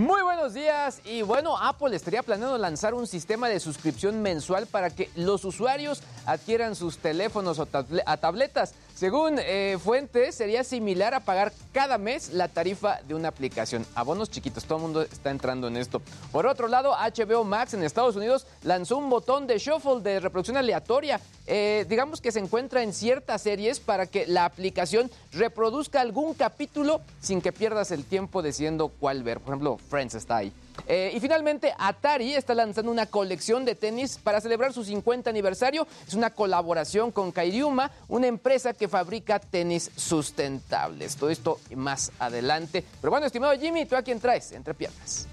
Muy 0.00 0.22
buenos 0.22 0.54
días 0.54 1.02
y 1.04 1.20
bueno, 1.20 1.58
Apple 1.58 1.94
estaría 1.94 2.22
planeando 2.22 2.56
lanzar 2.56 2.94
un 2.94 3.06
sistema 3.06 3.50
de 3.50 3.60
suscripción 3.60 4.22
mensual 4.22 4.66
para 4.66 4.88
que 4.88 5.10
los 5.14 5.44
usuarios 5.44 6.02
adquieran 6.24 6.74
sus 6.74 6.96
teléfonos 6.96 7.58
o 7.58 7.66
tabletas. 7.66 8.72
Según 9.00 9.38
eh, 9.38 9.78
fuentes, 9.82 10.34
sería 10.34 10.62
similar 10.62 11.14
a 11.14 11.20
pagar 11.20 11.54
cada 11.72 11.96
mes 11.96 12.34
la 12.34 12.48
tarifa 12.48 13.00
de 13.08 13.14
una 13.14 13.28
aplicación. 13.28 13.86
Abonos 13.94 14.30
chiquitos, 14.30 14.66
todo 14.66 14.76
el 14.76 14.82
mundo 14.82 15.00
está 15.00 15.30
entrando 15.30 15.68
en 15.68 15.78
esto. 15.78 16.02
Por 16.30 16.44
otro 16.44 16.68
lado, 16.68 16.92
HBO 16.92 17.44
Max 17.44 17.72
en 17.72 17.82
Estados 17.82 18.14
Unidos 18.14 18.46
lanzó 18.62 18.98
un 18.98 19.08
botón 19.08 19.46
de 19.46 19.56
shuffle 19.56 20.02
de 20.02 20.20
reproducción 20.20 20.58
aleatoria. 20.58 21.18
Eh, 21.46 21.86
digamos 21.88 22.20
que 22.20 22.30
se 22.30 22.40
encuentra 22.40 22.82
en 22.82 22.92
ciertas 22.92 23.40
series 23.40 23.80
para 23.80 24.04
que 24.04 24.26
la 24.26 24.44
aplicación 24.44 25.10
reproduzca 25.32 26.02
algún 26.02 26.34
capítulo 26.34 27.00
sin 27.22 27.40
que 27.40 27.52
pierdas 27.52 27.92
el 27.92 28.04
tiempo 28.04 28.42
decidiendo 28.42 28.88
cuál 28.88 29.22
ver. 29.22 29.40
Por 29.40 29.54
ejemplo, 29.54 29.78
Friends 29.88 30.14
está 30.14 30.36
ahí. 30.36 30.52
Eh, 30.86 31.12
y 31.14 31.20
finalmente, 31.20 31.74
Atari 31.78 32.34
está 32.34 32.54
lanzando 32.54 32.90
una 32.90 33.06
colección 33.06 33.64
de 33.64 33.74
tenis 33.74 34.18
para 34.22 34.40
celebrar 34.40 34.72
su 34.72 34.84
50 34.84 35.30
aniversario. 35.30 35.86
Es 36.06 36.14
una 36.14 36.30
colaboración 36.30 37.12
con 37.12 37.32
Kairiuma, 37.32 37.90
una 38.08 38.26
empresa 38.26 38.72
que 38.72 38.88
fabrica 38.88 39.38
tenis 39.38 39.90
sustentables. 39.96 41.16
Todo 41.16 41.30
esto 41.30 41.60
más 41.74 42.12
adelante. 42.18 42.84
Pero 43.00 43.10
bueno, 43.10 43.26
estimado 43.26 43.58
Jimmy, 43.58 43.86
¿tú 43.86 43.96
a 43.96 44.02
quién 44.02 44.20
traes? 44.20 44.52
Entre 44.52 44.74
piernas. 44.74 45.26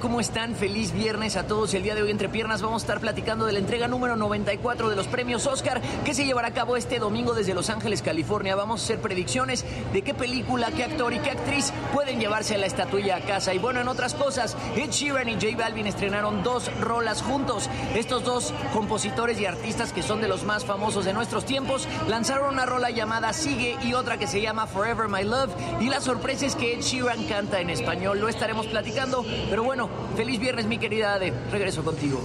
¿Cómo 0.00 0.18
están? 0.18 0.54
Feliz 0.54 0.92
viernes 0.92 1.36
a 1.36 1.46
todos. 1.46 1.74
El 1.74 1.82
día 1.82 1.94
de 1.94 2.02
hoy 2.02 2.10
entre 2.10 2.30
piernas 2.30 2.62
vamos 2.62 2.82
a 2.82 2.84
estar 2.84 3.00
platicando 3.00 3.44
de 3.44 3.52
la 3.52 3.58
entrega 3.58 3.86
número 3.86 4.16
94 4.16 4.88
de 4.88 4.96
los 4.96 5.06
premios 5.06 5.46
Oscar 5.46 5.82
que 6.04 6.14
se 6.14 6.24
llevará 6.24 6.48
a 6.48 6.54
cabo 6.54 6.76
este 6.76 6.98
domingo 6.98 7.34
desde 7.34 7.52
Los 7.52 7.68
Ángeles, 7.68 8.00
California. 8.00 8.56
Vamos 8.56 8.80
a 8.80 8.84
hacer 8.84 9.00
predicciones 9.00 9.64
de 9.92 10.02
qué 10.02 10.14
película, 10.14 10.70
qué 10.72 10.84
actor 10.84 11.12
y 11.12 11.18
qué 11.18 11.30
actriz 11.30 11.72
pueden 11.92 12.18
llevarse 12.18 12.56
la 12.56 12.66
estatuilla 12.66 13.16
a 13.16 13.20
casa. 13.20 13.52
Y 13.52 13.58
bueno, 13.58 13.80
en 13.80 13.88
otras 13.88 14.14
cosas, 14.14 14.56
Ed 14.74 14.90
Sheeran 14.90 15.28
y 15.28 15.34
J 15.34 15.56
Balvin 15.58 15.86
estrenaron 15.86 16.42
dos 16.42 16.70
rolas 16.80 17.20
juntos. 17.20 17.68
Estos 17.94 18.24
dos 18.24 18.54
compositores 18.72 19.38
y 19.38 19.44
artistas 19.44 19.92
que 19.92 20.02
son 20.02 20.22
de 20.22 20.28
los 20.28 20.44
más 20.44 20.64
famosos 20.64 21.04
de 21.04 21.12
nuestros 21.12 21.44
tiempos 21.44 21.86
lanzaron 22.08 22.54
una 22.54 22.64
rola 22.64 22.90
llamada 22.90 23.34
Sigue 23.34 23.76
y 23.84 23.92
otra 23.92 24.16
que 24.16 24.26
se 24.26 24.40
llama 24.40 24.66
Forever 24.66 25.08
My 25.08 25.24
Love. 25.24 25.50
Y 25.80 25.90
la 25.90 26.00
sorpresa 26.00 26.46
es 26.46 26.56
que 26.56 26.74
Ed 26.74 26.80
Sheeran 26.80 27.24
canta 27.24 27.60
en 27.60 27.68
español. 27.68 28.18
Lo 28.18 28.28
estaremos 28.28 28.66
platicando. 28.66 29.26
Pero 29.50 29.62
bueno, 29.62 29.89
feliz 30.16 30.40
viernes, 30.40 30.66
mi 30.66 30.78
querida 30.78 31.14
Ade. 31.14 31.32
Regreso 31.50 31.84
contigo. 31.84 32.20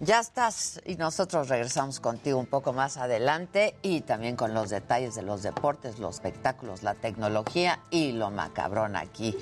Ya 0.00 0.20
estás 0.20 0.80
y 0.84 0.96
nosotros 0.96 1.48
regresamos 1.48 2.00
contigo 2.00 2.38
un 2.38 2.46
poco 2.46 2.74
más 2.74 2.98
adelante 2.98 3.74
y 3.80 4.02
también 4.02 4.36
con 4.36 4.52
los 4.52 4.68
detalles 4.68 5.14
de 5.14 5.22
los 5.22 5.42
deportes, 5.42 5.98
los 5.98 6.16
espectáculos, 6.16 6.82
la 6.82 6.94
tecnología 6.94 7.78
y 7.90 8.12
lo 8.12 8.30
macabrón 8.30 8.94
aquí 8.94 9.34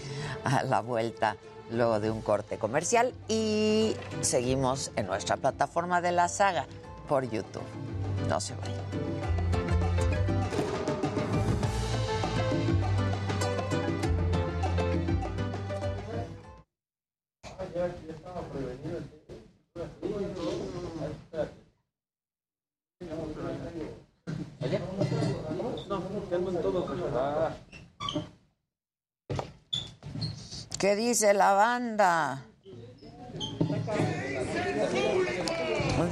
a 0.44 0.62
la 0.62 0.80
vuelta 0.80 1.36
luego 1.72 1.98
de 1.98 2.10
un 2.10 2.22
corte 2.22 2.56
comercial 2.56 3.14
y 3.26 3.96
seguimos 4.20 4.92
en 4.94 5.06
nuestra 5.06 5.36
plataforma 5.36 6.00
de 6.00 6.12
la 6.12 6.28
saga 6.28 6.66
por 7.08 7.28
YouTube. 7.28 7.62
No 8.28 8.40
se 8.40 8.54
vayan. 8.54 9.63
¿Qué 30.78 30.94
dice 30.94 31.34
la 31.34 31.52
banda? 31.52 32.44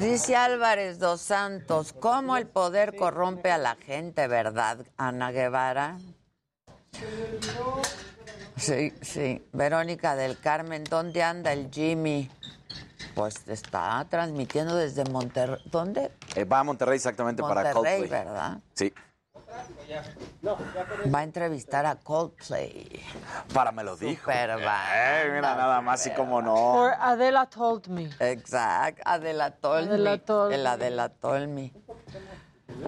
Dice 0.01 0.35
Álvarez 0.35 0.99
dos 0.99 1.21
Santos, 1.21 1.93
¿cómo 1.93 2.37
el 2.37 2.49
poder 2.49 2.97
corrompe 2.97 3.53
a 3.53 3.59
la 3.59 3.77
gente, 3.77 4.27
verdad, 4.27 4.79
Ana 4.97 5.31
Guevara? 5.31 5.97
Sí, 8.63 8.95
sí. 9.01 9.45
Verónica 9.53 10.15
del 10.15 10.39
Carmen, 10.39 10.85
¿dónde 10.85 11.21
anda 11.21 11.53
el 11.53 11.69
Jimmy? 11.69 12.31
Pues 13.13 13.49
está 13.49 14.07
transmitiendo 14.09 14.77
desde 14.77 15.05
Monterrey. 15.05 15.61
¿Dónde? 15.65 16.13
Eh, 16.37 16.45
va 16.45 16.61
a 16.61 16.65
Monterrey 16.65 16.95
exactamente 16.95 17.43
para 17.43 17.73
Coldplay. 17.73 18.09
¿verdad? 18.09 18.59
Sí. 18.75 18.95
Va 21.13 21.19
a 21.19 21.23
entrevistar 21.25 21.87
a 21.87 21.97
Coldplay. 21.97 23.03
Para 23.53 23.73
me 23.73 23.83
lo 23.83 23.97
dijo. 23.97 24.21
Super 24.21 24.51
Eh, 24.51 25.25
mira, 25.35 25.57
nada 25.57 25.81
más, 25.81 26.01
así 26.01 26.11
como 26.13 26.41
no. 26.41 26.55
Or 26.55 26.93
Adela 27.01 27.47
told 27.47 27.89
me. 27.89 28.11
Exacto, 28.21 29.03
Adela 29.05 29.51
Tolmi. 29.51 29.89
Adela 29.89 30.19
Tolmi. 30.19 30.55
El 30.55 30.67
Adela 30.69 31.09
Tolmi. 31.09 31.73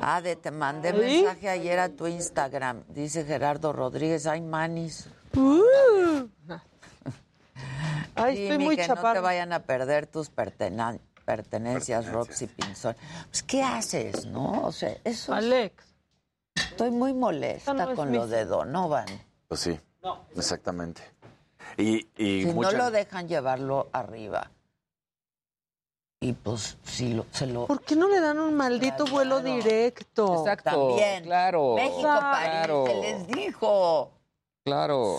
Ade, 0.01 0.37
te 0.37 0.53
mandé 0.53 0.93
¿Sí? 0.93 0.99
mensaje 0.99 1.49
ayer 1.49 1.81
a 1.81 1.89
tu 1.89 2.07
Instagram. 2.07 2.85
Dice 2.91 3.25
Gerardo 3.25 3.73
Rodríguez, 3.73 4.29
ay, 4.29 4.41
manis. 4.41 5.09
Uh. 5.37 6.29
Ay, 8.17 8.43
estoy 8.45 8.59
muy 8.59 8.77
que 8.77 8.87
no 8.87 8.95
te 8.95 9.21
vayan 9.21 9.53
a 9.53 9.61
perder 9.61 10.07
tus 10.07 10.31
pertena- 10.31 10.99
pertenencias, 11.25 12.07
Roxy 12.07 12.47
Pinzón. 12.47 12.97
Pues, 13.29 13.43
¿qué 13.43 13.63
haces, 13.63 14.27
no? 14.27 14.63
O 14.65 14.73
sea, 14.73 14.97
eso... 15.05 15.35
Alex. 15.35 15.75
Estoy 16.55 16.91
muy 16.93 17.13
molesta 17.13 17.73
no 17.75 17.95
con 17.97 18.11
mi- 18.11 18.17
lo 18.17 18.27
de 18.29 18.45
Donovan. 18.45 19.07
Pues 19.49 19.61
sí, 19.61 19.81
exactamente. 20.37 21.03
Y, 21.77 22.07
y 22.17 22.45
Si 22.45 22.53
mucha- 22.53 22.71
no 22.73 22.79
lo 22.79 22.91
dejan 22.93 23.27
llevarlo 23.27 23.89
arriba. 23.93 24.51
Y 26.21 26.33
pues, 26.33 26.79
si 26.85 27.15
lo, 27.15 27.27
se 27.33 27.47
lo... 27.47 27.67
¿Por 27.67 27.83
qué 27.83 27.97
no 27.97 28.09
le 28.09 28.21
dan 28.21 28.39
un 28.39 28.55
maldito 28.55 29.05
vuelo 29.07 29.41
directo? 29.41 30.39
Exacto. 30.41 30.71
También. 30.89 31.25
Claro. 31.25 31.75
México, 31.75 32.03
París, 32.03 32.49
Claro. 32.49 32.85
se 32.87 32.95
les 32.95 33.27
dijo. 33.27 34.11
Claro. 34.65 35.19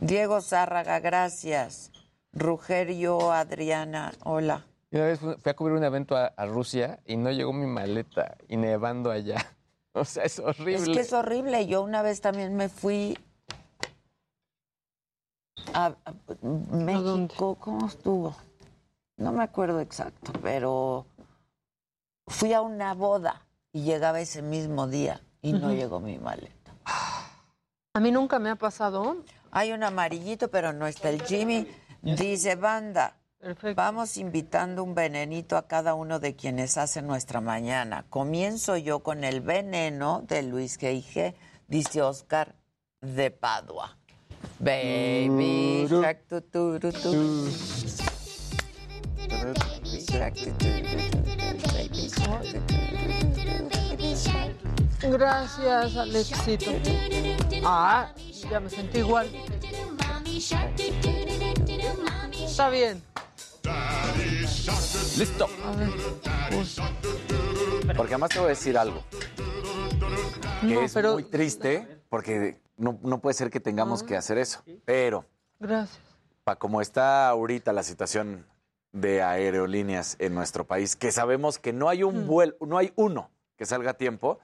Diego 0.00 0.40
Zárraga, 0.40 0.98
gracias. 1.00 1.90
Rugerio, 2.32 3.32
Adriana, 3.32 4.12
hola. 4.24 4.66
Y 4.90 4.96
Una 4.96 5.06
vez 5.06 5.20
fui 5.20 5.36
a 5.44 5.54
cubrir 5.54 5.76
un 5.76 5.84
evento 5.84 6.16
a, 6.16 6.26
a 6.26 6.46
Rusia 6.46 7.00
y 7.06 7.16
no 7.16 7.30
llegó 7.30 7.52
mi 7.52 7.66
maleta 7.66 8.36
y 8.48 8.56
nevando 8.56 9.10
allá. 9.10 9.36
O 9.96 10.04
sea, 10.04 10.24
es 10.24 10.40
horrible. 10.40 10.74
Es 10.74 10.88
que 10.88 10.98
es 10.98 11.12
horrible. 11.12 11.68
Yo 11.68 11.80
una 11.80 12.02
vez 12.02 12.20
también 12.20 12.56
me 12.56 12.68
fui 12.68 13.16
a, 15.72 15.94
a 16.04 16.14
México. 16.42 17.56
¿Cómo 17.60 17.86
estuvo? 17.86 18.34
No 19.16 19.30
me 19.30 19.44
acuerdo 19.44 19.78
exacto, 19.78 20.32
pero 20.42 21.06
fui 22.26 22.52
a 22.52 22.60
una 22.60 22.92
boda 22.94 23.46
y 23.70 23.84
llegaba 23.84 24.20
ese 24.20 24.42
mismo 24.42 24.88
día 24.88 25.20
y 25.42 25.52
no 25.52 25.72
llegó 25.72 26.00
mi 26.00 26.18
maleta. 26.18 26.72
A 27.96 28.00
mí 28.00 28.10
nunca 28.10 28.40
me 28.40 28.50
ha 28.50 28.56
pasado. 28.56 29.18
Hay 29.52 29.70
un 29.70 29.84
amarillito, 29.84 30.50
pero 30.50 30.72
no 30.72 30.88
está 30.88 31.10
el 31.10 31.22
Jimmy. 31.22 31.68
Dice, 32.02 32.56
banda, 32.56 33.18
vamos 33.76 34.16
invitando 34.16 34.82
un 34.82 34.96
venenito 34.96 35.56
a 35.56 35.68
cada 35.68 35.94
uno 35.94 36.18
de 36.18 36.34
quienes 36.34 36.76
hacen 36.76 37.06
nuestra 37.06 37.40
mañana. 37.40 38.04
Comienzo 38.10 38.76
yo 38.76 38.98
con 38.98 39.22
el 39.22 39.42
veneno 39.42 40.24
de 40.26 40.42
Luis 40.42 40.76
G.I.G., 40.76 41.36
dice 41.68 42.02
Oscar 42.02 42.56
de 43.00 43.30
Padua. 43.30 43.96
Baby 44.58 45.86
shark, 45.88 46.26
tu, 46.26 46.40
tu, 46.40 46.80
tu, 46.80 46.90
tu. 46.90 47.12
Baby 49.28 50.04
shark, 50.04 50.34
tu, 50.34 50.50
tu, 50.50 50.82
tu, 50.82 50.98
tu, 50.98 51.72
baby 51.72 52.10
shark, 52.10 52.48
tu, 52.48 52.66
tu, 53.30 53.44
tu, 53.44 53.68
baby 53.70 54.16
shark. 54.16 54.73
Gracias, 55.10 55.96
Alexito. 55.96 56.70
Ah, 57.64 58.12
ya 58.50 58.60
me 58.60 58.70
sentí 58.70 58.98
igual. 58.98 59.28
Está 62.34 62.68
bien. 62.70 63.02
Listo. 65.18 65.48
A 65.64 65.76
ver. 65.76 65.90
pues, 66.50 66.76
Porque 67.96 68.14
además 68.14 68.30
te 68.30 68.38
voy 68.38 68.46
a 68.46 68.48
decir 68.50 68.76
algo. 68.78 69.02
Que 70.60 70.74
No, 70.74 70.80
es 70.80 70.92
pero- 70.94 71.12
muy 71.14 71.24
triste 71.24 71.86
porque 72.08 72.60
no, 72.76 72.98
no 73.02 73.20
puede 73.20 73.34
ser 73.34 73.50
que 73.50 73.60
tengamos 73.60 74.02
que 74.02 74.16
hacer 74.16 74.38
eso. 74.38 74.62
Pero, 74.84 75.24
Gracias. 75.60 76.00
pa, 76.44 76.56
como 76.56 76.80
está 76.80 77.28
ahorita 77.28 77.72
la 77.72 77.82
situación 77.82 78.46
de 78.92 79.22
aerolíneas 79.22 80.16
en 80.18 80.34
nuestro 80.34 80.64
país, 80.66 80.96
que 80.96 81.12
sabemos 81.12 81.58
que 81.58 81.72
no 81.72 81.88
hay 81.88 82.02
un 82.02 82.26
vuelo, 82.26 82.54
no 82.60 82.78
hay 82.78 82.92
uno 82.96 83.30
que 83.56 83.66
salga 83.66 83.90
a 83.92 83.94
tiempo, 83.94 84.38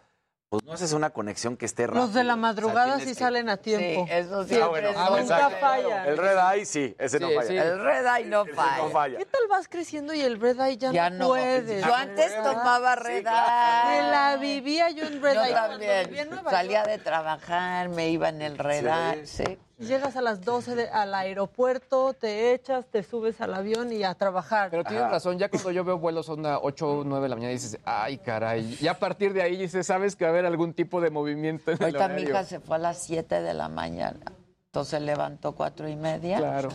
pues 0.51 0.64
no 0.64 0.72
haces 0.72 0.92
una 0.94 1.11
conexión 1.11 1.57
que 1.57 1.64
esté 1.64 1.86
rápida. 1.86 2.03
Los 2.03 2.12
de 2.12 2.24
la 2.24 2.34
madrugada 2.34 2.98
sí 2.98 3.07
que- 3.07 3.14
salen 3.14 3.48
a 3.48 3.57
tiempo. 3.57 4.05
Sí, 4.05 4.12
eso 4.12 4.40
Ah, 4.64 4.66
bueno, 4.66 4.88
es 4.88 4.96
ah, 4.96 5.09
bueno. 5.11 5.22
Nunca 5.22 5.36
exacto. 5.36 5.57
fallan. 5.61 6.07
El 6.09 6.18
red 6.18 6.36
eye 6.53 6.66
sí, 6.66 6.96
ese 6.98 7.20
no 7.20 7.28
Sí, 7.28 7.34
falla. 7.36 7.48
sí. 7.48 7.57
El 7.57 7.80
red 7.84 8.05
eye 8.16 8.24
no 8.26 8.44
falla. 8.46 8.76
no 8.82 8.90
falla. 8.90 9.18
¿Qué 9.18 9.24
tal 9.26 9.42
vas 9.48 9.68
creciendo 9.68 10.12
y 10.12 10.20
el 10.22 10.40
red 10.40 10.59
eye 10.61 10.76
ya, 10.76 10.90
Ya 10.90 11.09
no 11.09 11.18
no. 11.18 11.28
puedes? 11.28 11.84
Yo 11.84 11.94
antes 11.94 12.34
tomaba 12.42 12.96
red 12.96 13.22
Me 13.22 13.30
eye. 13.30 14.11
la 14.11 14.36
vivía 14.40 14.90
yo 14.90 15.05
en 15.07 15.22
red 15.22 15.34
Yo 15.34 15.44
eye. 15.44 15.55
También. 15.55 16.30
Salía 16.51 16.82
de 16.82 16.98
trabajar, 16.98 17.88
me 17.88 18.09
iba 18.09 18.28
en 18.28 18.42
el 18.42 18.59
red 18.59 18.86
eye. 18.88 19.26
Sí. 19.26 19.44
Llegas 19.80 20.14
a 20.14 20.20
las 20.20 20.42
12 20.44 20.74
de- 20.74 20.88
al 20.90 21.14
aeropuerto, 21.14 22.12
te 22.12 22.52
echas, 22.52 22.84
te 22.86 23.02
subes 23.02 23.40
al 23.40 23.54
avión 23.54 23.90
y 23.92 24.04
a 24.04 24.14
trabajar. 24.14 24.70
Pero 24.70 24.84
tienes 24.84 25.08
razón, 25.10 25.38
ya 25.38 25.48
cuando 25.48 25.70
yo 25.70 25.84
veo 25.84 25.98
vuelos 25.98 26.28
onda 26.28 26.58
8 26.60 26.98
o 27.00 27.04
9 27.04 27.22
de 27.24 27.28
la 27.30 27.36
mañana 27.36 27.52
dices, 27.52 27.78
ay, 27.84 28.18
caray. 28.18 28.76
Y 28.80 28.86
a 28.88 28.98
partir 28.98 29.32
de 29.32 29.40
ahí 29.40 29.56
dices, 29.56 29.86
sabes 29.86 30.16
que 30.16 30.24
va 30.24 30.30
a 30.30 30.32
haber 30.34 30.44
algún 30.44 30.74
tipo 30.74 31.00
de 31.00 31.08
movimiento 31.10 31.70
en 31.70 31.78
el 31.78 31.82
Ahorita 31.84 32.08
mi 32.08 32.14
horario. 32.14 32.28
hija 32.30 32.44
se 32.44 32.60
fue 32.60 32.76
a 32.76 32.78
las 32.78 32.98
7 33.02 33.40
de 33.40 33.54
la 33.54 33.68
mañana. 33.70 34.20
Entonces 34.66 35.00
levantó 35.00 35.52
cuatro 35.52 35.88
y 35.88 35.96
media. 35.96 36.36
Claro. 36.38 36.68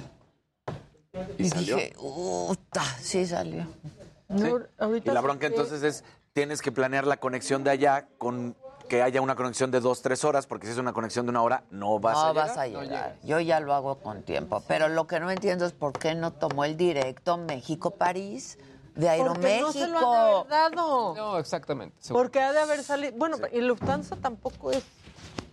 Y, 1.38 1.44
¿Y 1.44 1.50
salió? 1.50 1.76
dije, 1.78 1.94
"Uta", 2.00 2.84
sí 3.00 3.26
salió. 3.28 3.68
No, 4.28 4.60
Y 4.98 5.10
la 5.12 5.22
bronca 5.22 5.42
que- 5.42 5.46
entonces 5.54 5.84
es, 5.84 6.04
tienes 6.34 6.62
que 6.62 6.72
planear 6.72 7.06
la 7.06 7.18
conexión 7.18 7.64
de 7.64 7.70
allá 7.70 8.08
con 8.18 8.56
que 8.88 9.02
haya 9.02 9.22
una 9.22 9.36
conexión 9.36 9.72
de 9.72 9.80
dos, 9.80 10.02
tres 10.02 10.24
horas, 10.24 10.48
porque 10.48 10.68
si 10.68 10.74
es 10.74 10.80
una 10.80 10.94
conexión 10.94 11.26
de 11.26 11.32
una 11.32 11.42
hora, 11.42 11.64
no 11.72 12.00
vas 12.00 12.18
a 12.18 12.28
no 12.28 12.34
llegar. 12.34 12.48
vas 12.48 12.58
a 12.58 12.68
llegar. 12.68 13.16
Yo 13.24 13.40
ya 13.40 13.60
lo 13.60 13.74
hago 13.74 14.00
con 14.00 14.24
tiempo. 14.24 14.64
Pero 14.68 14.88
lo 14.88 15.08
que 15.08 15.20
no 15.20 15.30
entiendo 15.32 15.66
es 15.66 15.74
por 15.74 15.94
qué 15.94 16.16
no 16.16 16.32
tomó 16.32 16.66
el 16.66 16.78
directo 16.78 17.38
México-París 17.38 18.58
de 18.96 19.08
Porque 19.18 19.60
no 19.62 19.72
se 19.72 19.88
lo 19.88 19.98
han 19.98 20.04
de 20.04 20.08
Aeroméxico. 20.08 20.14
haber 20.14 20.50
dado. 20.50 21.16
No, 21.16 21.38
exactamente. 21.38 21.96
seguro. 22.00 22.24
Porque 22.24 22.40
ha 22.40 22.54
de 22.54 22.60
haber 22.60 22.84
salido. 22.84 23.14
Bueno, 23.18 23.38
y 23.52 23.62
Lufthansa 23.62 24.16
tampoco 24.16 24.72
es. 24.72 24.84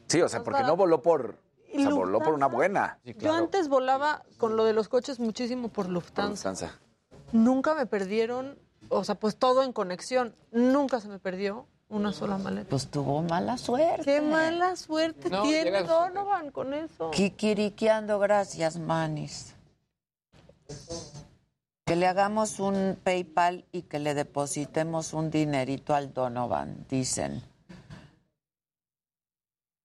Sí, 0.09 0.21
o 0.23 0.29
sea, 0.29 0.43
porque 0.43 0.63
no 0.63 0.77
voló 0.77 1.03
por... 1.03 1.37
O 1.75 1.79
sea, 1.79 1.89
voló 1.89 2.21
por 2.21 2.35
una 2.35 2.49
buena. 2.49 2.99
Yo 3.05 3.33
antes 3.33 3.69
volaba 3.69 4.23
con 4.37 4.57
lo 4.57 4.65
de 4.65 4.75
los 4.75 4.89
coches 4.89 5.19
muchísimo 5.19 5.69
por 5.71 5.89
Lufthansa. 5.89 6.51
Lufthansa. 6.51 6.79
Nunca 7.33 7.75
me 7.75 7.87
perdieron, 7.87 8.59
o 8.91 9.05
sea, 9.05 9.15
pues 9.15 9.37
todo 9.37 9.63
en 9.63 9.73
conexión. 9.73 10.37
Nunca 10.51 11.01
se 11.01 11.09
me 11.09 11.19
perdió 11.19 11.67
una 11.93 12.13
sola 12.13 12.39
maleta. 12.39 12.69
Pues 12.71 12.89
tuvo 12.89 13.23
mala 13.23 13.57
suerte. 13.59 14.03
Qué 14.05 14.21
mala 14.21 14.77
suerte 14.77 15.31
No, 15.31 15.43
tiene 15.43 15.83
Donovan 15.83 16.51
con 16.51 16.75
eso. 16.75 17.11
Kikiriqueando, 17.11 18.19
gracias, 18.19 18.79
Manis. 18.79 19.55
Que 21.85 21.97
le 21.97 22.07
hagamos 22.07 22.59
un 22.61 22.99
PayPal 23.03 23.65
y 23.73 23.83
que 23.83 23.99
le 23.99 24.15
depositemos 24.15 25.13
un 25.13 25.31
dinerito 25.31 25.95
al 25.95 26.13
Donovan, 26.15 26.87
dicen. 26.89 27.43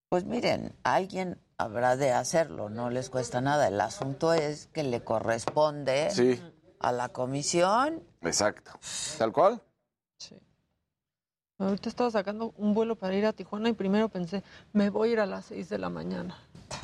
Pues 0.09 0.23
miren, 0.23 0.73
alguien 0.83 1.37
habrá 1.57 1.97
de 1.97 2.13
hacerlo, 2.13 2.69
no 2.69 2.89
les 2.89 3.09
cuesta 3.09 3.41
nada. 3.41 3.67
El 3.67 3.81
asunto 3.81 4.31
es 4.33 4.67
que 4.67 4.83
le 4.83 5.03
corresponde 5.03 6.09
Sí. 6.11 6.41
a 6.79 6.91
la 6.93 7.09
comisión. 7.09 8.01
Exacto. 8.21 8.71
¿Tal 9.17 9.33
cual? 9.33 9.61
Ahorita 11.59 11.89
estaba 11.89 12.11
sacando 12.11 12.53
un 12.57 12.73
vuelo 12.75 12.95
para 12.95 13.15
ir 13.15 13.25
a 13.25 13.33
Tijuana 13.33 13.69
y 13.69 13.73
primero 13.73 14.09
pensé, 14.09 14.43
me 14.73 14.91
voy 14.91 15.09
a 15.09 15.11
ir 15.13 15.19
a 15.19 15.25
las 15.25 15.45
6 15.45 15.69
de 15.69 15.79
la 15.79 15.89
mañana. 15.89 16.37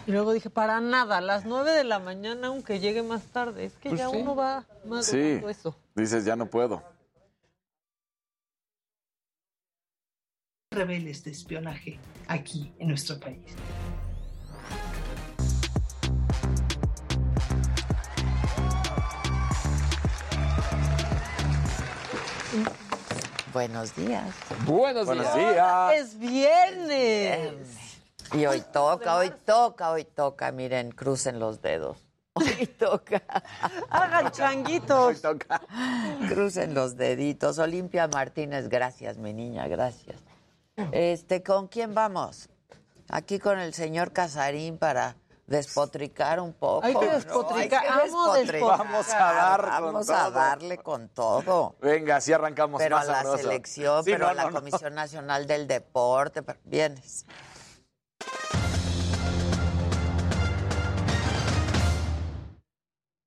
Y 0.08 0.12
luego 0.12 0.34
dije, 0.34 0.50
para 0.50 0.82
nada, 0.82 1.18
a 1.18 1.22
las 1.22 1.46
9 1.46 1.72
de 1.74 1.84
la 1.84 2.00
mañana, 2.00 2.48
aunque 2.48 2.80
llegue 2.80 3.04
más 3.04 3.24
tarde. 3.28 3.66
Es 3.66 3.74
que 3.74 3.90
Pues 3.90 4.02
ya 4.02 4.10
sí. 4.10 4.18
uno 4.18 4.36
va 4.36 4.62
Sí. 4.64 4.88
madurando 4.88 5.50
eso. 5.50 5.76
Dices, 5.96 6.26
ya 6.26 6.36
no 6.36 6.48
puedo. 6.48 6.82
rebeldes 10.72 11.24
de 11.24 11.30
espionaje 11.30 12.00
aquí 12.28 12.74
en 12.80 12.88
nuestro 12.88 13.20
país. 13.20 13.56
Buenos 23.54 23.96
días. 23.96 24.34
Buenos, 24.66 25.06
Buenos 25.06 25.34
días. 25.36 25.54
días. 25.54 25.94
Es 25.94 26.18
viernes. 26.20 27.54
Y 28.34 28.46
hoy 28.48 28.64
toca, 28.74 29.16
hoy 29.16 29.32
toca, 29.46 29.92
hoy 29.92 30.06
toca. 30.06 30.52
Miren, 30.52 30.92
crucen 30.92 31.40
los 31.40 31.62
dedos. 31.62 31.98
Hoy 32.36 32.66
toca. 32.66 33.22
Hagan 33.92 34.32
changuitos. 34.32 35.22
Crucen 36.30 36.74
los 36.74 36.98
deditos. 36.98 37.60
Olimpia 37.60 38.08
Martínez, 38.08 38.70
gracias, 38.70 39.20
mi 39.20 39.34
niña, 39.34 39.68
gracias. 39.68 40.18
Este, 40.92 41.44
¿con 41.44 41.68
quién 41.68 41.94
vamos? 41.94 42.50
Aquí 43.08 43.38
con 43.38 43.60
el 43.60 43.76
señor 43.76 44.14
Casarín 44.14 44.80
para 44.80 45.16
despotricar 45.48 46.40
un 46.40 46.54
poco. 46.54 46.86
Hay 46.86 46.96
que 46.96 47.06
¿no? 47.06 47.12
despotricar. 47.14 47.62
Hay 47.62 47.70
que 47.70 48.10
Amo 48.10 48.34
despotricar. 48.34 48.78
Vamos 48.80 49.10
a 49.14 49.18
dar 49.34 49.62
con 49.62 49.70
Vamos 49.86 50.10
a 50.10 50.24
todo. 50.26 50.32
darle 50.32 50.78
con 50.78 51.10
todo. 51.10 51.76
Venga, 51.82 52.16
así 52.18 52.32
arrancamos 52.34 52.80
Pero 52.82 52.96
a 52.96 53.00
más 53.00 53.08
la 53.08 53.14
sabroso. 53.16 53.38
selección, 53.38 54.04
Sí, 54.04 54.12
pero 54.12 54.26
no, 54.26 54.32
a 54.32 54.34
la 54.34 54.44
no, 54.44 54.52
no. 54.52 54.56
Comisión 54.60 54.94
Nacional 54.96 55.46
del 55.48 55.68
Deporte. 55.68 56.44
pero- 56.44 56.60
Vienes. 56.64 57.26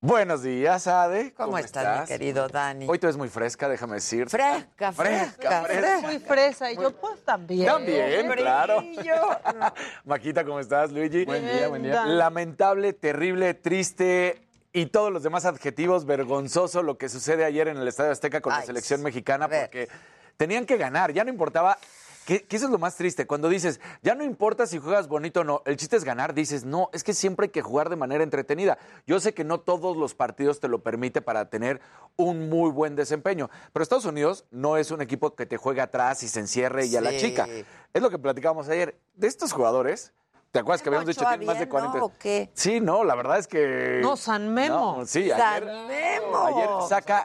Buenos 0.07 0.44
días, 0.44 0.86
Ade. 0.86 1.34
¿Cómo, 1.34 1.59
estás, 1.59 2.02
mi 2.02 2.07
querido 2.07 2.46
Dani? 2.46 2.86
Hoy 2.88 2.96
tú 3.00 3.09
eres 3.09 3.16
muy 3.16 3.28
fresca, 3.28 3.68
déjame 3.68 3.94
decir. 3.94 4.28
Fresca, 4.30 4.92
fresca, 4.92 5.62
fresca. 5.64 6.00
Muy 6.00 6.20
fresa. 6.20 6.70
Y 6.70 6.76
yo, 6.76 6.92
pues 6.92 7.24
también. 7.24 7.66
También, 7.66 8.28
Brillo. 8.28 8.44
claro. 8.44 8.84
Maquita, 10.04 10.44
¿cómo 10.44 10.61
estás, 10.61 10.92
Luigi? 10.92 11.24
Buen 11.24 11.44
día, 11.44 11.66
buen 11.66 11.82
día. 11.82 12.07
Lamentable, 12.07 12.92
terrible, 12.92 13.54
triste 13.54 14.40
y 14.72 14.86
todos 14.86 15.12
los 15.12 15.24
demás 15.24 15.44
adjetivos, 15.44 16.07
vergonzoso 16.07 16.84
lo 16.84 16.98
que 16.98 17.09
sucede 17.09 17.44
ayer 17.44 17.66
en 17.66 17.76
el 17.76 17.88
Estadio 17.88 18.12
Azteca 18.12 18.40
con 18.40 18.52
la 18.52 18.62
selección 18.62 19.02
mexicana 19.02 19.48
porque 19.48 19.88
tenían 20.36 20.66
que 20.66 20.76
ganar, 20.76 21.12
ya 21.12 21.24
no 21.24 21.30
importaba. 21.30 21.78
Que, 22.27 22.45
que 22.45 22.57
eso 22.57 22.64
es 22.66 22.72
lo 22.72 22.79
más 22.79 22.97
triste, 22.97 23.29
cuando 23.29 23.49
dices, 23.49 23.81
ya 24.03 24.16
no 24.16 24.24
importa 24.24 24.66
si 24.66 24.79
juegas 24.79 25.07
bonito 25.07 25.43
o 25.43 25.45
no, 25.45 25.62
el 25.64 25.77
chiste 25.77 25.97
es 25.97 26.03
ganar, 26.03 26.35
dices, 26.35 26.64
no, 26.64 26.91
es 26.93 27.05
que 27.05 27.14
siempre 27.14 27.45
hay 27.45 27.51
que 27.51 27.62
jugar 27.62 27.89
de 27.89 27.95
manera 27.95 28.24
entretenida. 28.24 28.79
Yo 29.07 29.20
sé 29.20 29.33
que 29.33 29.45
no 29.45 29.61
todos 29.61 29.97
los 29.97 30.16
partidos 30.16 30.59
te 30.59 30.66
lo 30.66 30.83
permite 30.83 31.22
para 31.22 31.49
tener 31.51 31.81
un 32.16 32.49
muy 32.49 32.72
buen 32.72 32.97
desempeño, 32.97 33.49
pero 33.72 33.85
Estados 33.85 34.07
Unidos 34.07 34.45
no 34.51 34.77
es 34.77 34.91
un 34.91 35.03
equipo 35.03 35.37
que 35.37 35.47
te 35.47 35.57
juegue 35.57 35.81
atrás 35.81 36.24
y 36.24 36.29
se 36.29 36.41
encierre 36.41 36.87
y 36.87 36.97
a 36.97 37.01
la 37.01 37.16
chica. 37.16 37.47
Es 37.95 38.03
lo 38.03 38.11
que 38.11 38.18
platicábamos 38.18 38.68
ayer. 38.68 38.99
De 39.14 39.29
estos 39.29 39.53
jugadores, 39.53 40.12
¿te 40.51 40.59
acuerdas 40.59 40.83
que 40.83 40.89
habíamos 40.89 41.07
dicho 41.07 41.20
tienen 41.20 41.47
más 41.47 41.61
de 41.61 41.66
bien, 41.66 41.68
¿no? 41.68 41.91
40? 41.93 42.05
¿O 42.05 42.12
qué? 42.18 42.51
Sí, 42.55 42.81
no, 42.81 43.05
la 43.05 43.14
verdad 43.14 43.39
es 43.39 43.47
que. 43.47 44.01
No, 44.03 44.16
San 44.16 44.53
Memo. 44.53 44.97
No, 44.99 45.07
sí, 45.07 45.29
San 45.31 45.41
ayer, 45.41 45.64
Memo. 45.87 46.39
ayer 46.45 46.68
saca, 46.89 47.24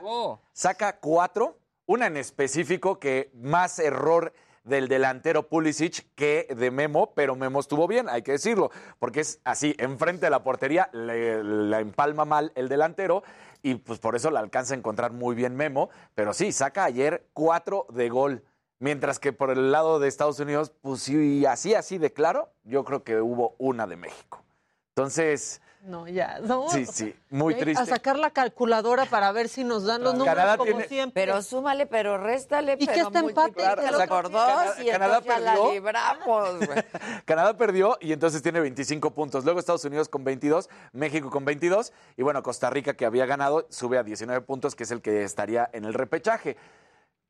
saca 0.54 1.00
cuatro, 1.00 1.58
una 1.88 2.06
en 2.06 2.18
específico 2.18 3.00
que 3.00 3.32
más 3.34 3.80
error 3.80 4.32
del 4.64 4.88
delantero 4.88 5.48
Pulisic 5.48 6.06
que 6.16 6.48
de 6.56 6.72
Memo, 6.72 7.14
pero 7.16 7.36
Memo 7.36 7.60
estuvo 7.60 7.88
bien, 7.88 8.10
hay 8.10 8.22
que 8.22 8.34
decirlo, 8.34 8.72
porque 9.00 9.22
es 9.22 9.40
así, 9.44 9.76
enfrente 9.78 10.28
de 10.28 10.30
la 10.30 10.44
portería, 10.44 10.90
le, 10.94 11.80
empalma 11.80 12.26
mal 12.26 12.52
el 12.56 12.70
delantero 12.70 13.24
y 13.64 13.76
pues 13.76 14.00
por 14.00 14.16
eso 14.16 14.32
la 14.32 14.40
alcanza 14.40 14.74
a 14.74 14.78
encontrar 14.78 15.12
muy 15.12 15.36
bien 15.36 15.56
Memo, 15.56 15.90
pero 16.16 16.34
sí, 16.34 16.52
saca 16.52 16.84
ayer 16.84 17.28
cuatro 17.34 17.88
de 17.90 18.10
gol. 18.10 18.44
Mientras 18.80 19.20
que 19.20 19.32
por 19.32 19.52
el 19.52 19.72
lado 19.72 20.00
de 20.00 20.08
Estados 20.08 20.40
Unidos, 20.40 20.72
pues 20.82 21.04
sí, 21.04 21.46
así, 21.46 21.76
así 21.76 22.00
de 22.00 22.14
claro, 22.14 22.50
yo 22.64 22.84
creo 22.84 23.04
que 23.04 23.22
hubo 23.22 23.56
una 23.60 23.86
de 23.86 23.96
México. 23.96 24.44
Entonces, 24.96 25.62
No, 25.84 26.08
ya. 26.08 26.40
No. 26.44 26.70
sí, 26.70 26.86
sí, 26.86 27.16
muy 27.32 27.56
triste. 27.56 27.82
A 27.82 27.86
sacar 27.88 28.18
la 28.20 28.30
calculadora 28.30 29.06
para 29.06 29.32
ver 29.32 29.50
si 29.50 29.64
nos 29.64 29.84
dan 29.86 30.04
los 30.04 30.14
números 30.14 30.36
Canadá 30.36 30.58
como 30.58 30.70
tiene- 30.72 30.88
siempre. 30.88 31.26
Pero 31.26 31.42
súmale, 31.42 31.88
pero 31.88 32.18
réstale, 32.18 32.74
Y 32.74 32.86
que 32.86 32.94
pero 32.94 33.08
este 33.08 33.20
empate, 33.20 33.54
por 34.08 34.30
dos 34.30 34.42
Canadá- 34.46 34.76
y 34.84 34.90
Canadá 34.92 35.22
ya 35.26 35.40
la 35.40 35.52
perdió. 35.54 35.72
libramos, 35.74 36.56
güey. 36.68 36.84
Canadá 37.26 37.58
perdió 37.58 37.98
y 38.00 38.14
entonces 38.14 38.42
tiene 38.42 38.60
25 38.60 39.12
puntos. 39.12 39.44
Luego 39.44 39.60
Estados 39.60 39.84
Unidos 39.86 40.08
con 40.08 40.24
22, 40.24 40.70
México 40.94 41.30
con 41.30 41.46
22 41.46 41.94
y 42.18 42.24
bueno, 42.24 42.44
Costa 42.44 42.70
Rica 42.70 42.94
que 42.94 43.06
había 43.06 43.26
ganado 43.26 43.66
sube 43.70 43.98
a 43.98 44.04
19 44.04 44.42
puntos, 44.46 44.76
que 44.76 44.84
es 44.84 44.92
el 44.92 45.02
que 45.02 45.24
estaría 45.24 45.70
en 45.74 45.86
el 45.86 45.94
repechaje. 45.94 46.58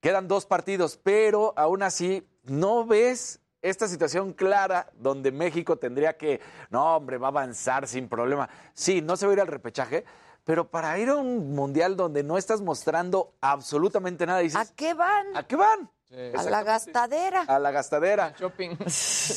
Quedan 0.01 0.27
dos 0.27 0.45
partidos, 0.47 0.97
pero 1.01 1.53
aún 1.55 1.83
así 1.83 2.27
no 2.45 2.85
ves 2.85 3.39
esta 3.61 3.87
situación 3.87 4.33
clara 4.33 4.89
donde 4.93 5.31
México 5.31 5.77
tendría 5.77 6.17
que, 6.17 6.41
no, 6.69 6.95
hombre, 6.95 7.17
va 7.17 7.27
a 7.27 7.29
avanzar 7.29 7.87
sin 7.87 8.07
problema. 8.09 8.49
Sí, 8.73 9.01
no 9.01 9.15
se 9.15 9.25
va 9.25 9.31
a 9.31 9.35
ir 9.35 9.41
al 9.41 9.47
repechaje, 9.47 10.03
pero 10.43 10.69
para 10.69 10.97
ir 10.97 11.09
a 11.09 11.15
un 11.15 11.53
mundial 11.53 11.95
donde 11.95 12.23
no 12.23 12.37
estás 12.37 12.61
mostrando 12.61 13.35
absolutamente 13.41 14.25
nada, 14.25 14.39
dices, 14.39 14.71
¿A 14.71 14.75
qué 14.75 14.93
van? 14.93 15.35
¿a 15.35 15.43
qué 15.43 15.55
van? 15.55 15.89
A 16.37 16.43
la 16.43 16.63
gastadera. 16.63 17.43
A 17.47 17.57
la 17.59 17.71
gastadera. 17.71 18.33
Shopping. 18.37 18.71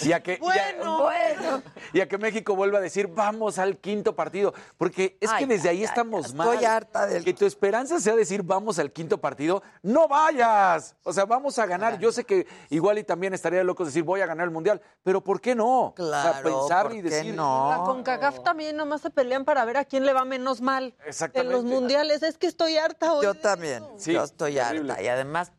Y 0.03 0.13
a 0.13 0.21
que, 0.21 0.33
y 0.33 0.35
a- 0.35 0.39
Bueno, 0.39 1.03
bueno. 1.03 1.63
y 1.93 2.01
a 2.01 2.09
que 2.09 2.19
México 2.19 2.57
vuelva 2.57 2.79
a 2.79 2.81
decir, 2.81 3.07
vamos 3.07 3.59
al 3.59 3.79
quinto 3.79 4.17
partido. 4.17 4.53
Porque 4.77 5.17
es 5.21 5.31
que 5.35 5.47
desde 5.47 5.69
ay, 5.69 5.77
ahí 5.77 5.83
ay, 5.83 5.85
estamos 5.85 6.27
estoy 6.27 6.39
mal. 6.39 6.65
harta 6.65 7.07
del- 7.07 7.25
Que 7.25 7.33
tu 7.33 7.47
esperanza 7.47 8.01
sea 8.01 8.17
decir, 8.17 8.43
vamos 8.43 8.79
al 8.79 8.91
quinto 8.93 9.19
partido. 9.19 9.63
¡No 9.83 10.09
vayas! 10.09 10.97
O 11.05 11.13
sea, 11.13 11.25
vamos 11.27 11.59
a 11.59 11.67
ganar. 11.67 11.99
Yo 11.99 12.11
sé 12.11 12.25
que 12.25 12.47
igual 12.71 12.99
y 12.99 13.05
también 13.05 13.35
estaría 13.35 13.61
de 13.61 13.65
locos 13.65 13.87
decir, 13.87 14.03
voy 14.03 14.21
a 14.21 14.27
ganar 14.27 14.45
el 14.47 14.51
Mundial. 14.51 14.81
Pero 15.03 15.23
¿por 15.23 15.41
qué 15.41 15.55
no? 15.55 15.87
o 15.89 15.95
sea, 15.97 16.05
Claro, 16.43 16.43
pensar 16.61 16.83
¿por 16.89 16.93
y 16.95 17.03
qué 17.03 17.09
decir... 17.11 17.35
no? 17.35 17.71
La 17.71 17.77
CONCACAF 17.85 18.43
también 18.43 18.77
nomás 18.77 19.01
se 19.01 19.11
pelean 19.11 19.45
para 19.45 19.65
ver 19.65 19.77
a 19.77 19.85
quién 19.85 20.05
le 20.05 20.13
va 20.13 20.25
menos 20.25 20.61
mal. 20.61 20.95
Exactamente. 21.07 21.55
En 21.55 21.63
los 21.63 21.65
mundiales. 21.65 22.23
Es 22.23 22.37
que 22.39 22.47
estoy 22.49 22.77
harta 22.79 23.13
hoy. 23.13 23.25
Yo 23.25 23.35
también. 23.35 23.85
Sí, 23.97 24.13
yo 24.13 24.25
estoy 24.25 24.59
harta. 24.59 25.01
Y 25.03 25.09
además, 25.09 25.53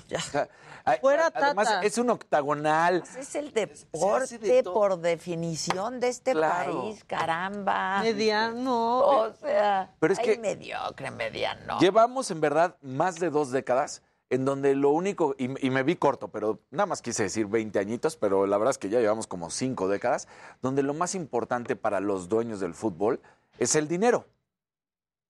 pues 0.00 0.08
ya. 0.08 0.18
o 0.18 0.30
sea, 0.32 0.48
ay, 0.84 0.98
Fuera 1.00 1.30
Además, 1.34 1.68
Tata. 1.68 1.86
es 1.86 1.98
un 1.98 2.10
octagonal. 2.10 3.02
Es 3.18 3.34
el 3.34 3.52
de 3.52 3.66
deporte 3.66 4.62
por 4.64 4.98
definición 4.98 6.00
de 6.00 6.08
este 6.08 6.32
Claro. 6.32 6.82
país, 6.82 7.04
caramba. 7.04 8.00
Mediano. 8.02 8.98
O 9.00 9.32
sea, 9.34 9.94
Pero 10.00 10.12
es 10.12 10.18
ay, 10.18 10.24
que- 10.24 10.38
mediocre, 10.38 11.10
mediano. 11.10 11.78
Llevamos 11.80 12.30
en 12.30 12.40
verdad 12.40 12.76
más 12.82 13.16
de 13.16 13.30
dos 13.30 13.50
décadas 13.50 14.02
en 14.32 14.44
donde 14.44 14.76
lo 14.76 14.90
único, 14.90 15.34
y, 15.38 15.66
y 15.66 15.70
me 15.70 15.82
vi 15.82 15.96
corto, 15.96 16.28
pero 16.28 16.60
nada 16.70 16.86
más 16.86 17.02
quise 17.02 17.24
decir 17.24 17.46
20 17.46 17.80
añitos, 17.80 18.16
pero 18.16 18.46
la 18.46 18.58
verdad 18.58 18.70
es 18.70 18.78
que 18.78 18.88
ya 18.88 19.00
llevamos 19.00 19.26
como 19.26 19.50
cinco 19.50 19.88
décadas, 19.88 20.28
donde 20.62 20.84
lo 20.84 20.94
más 20.94 21.16
importante 21.16 21.74
para 21.74 21.98
los 21.98 22.28
dueños 22.28 22.60
del 22.60 22.74
fútbol 22.74 23.20
es 23.58 23.74
el 23.74 23.88
dinero. 23.88 24.26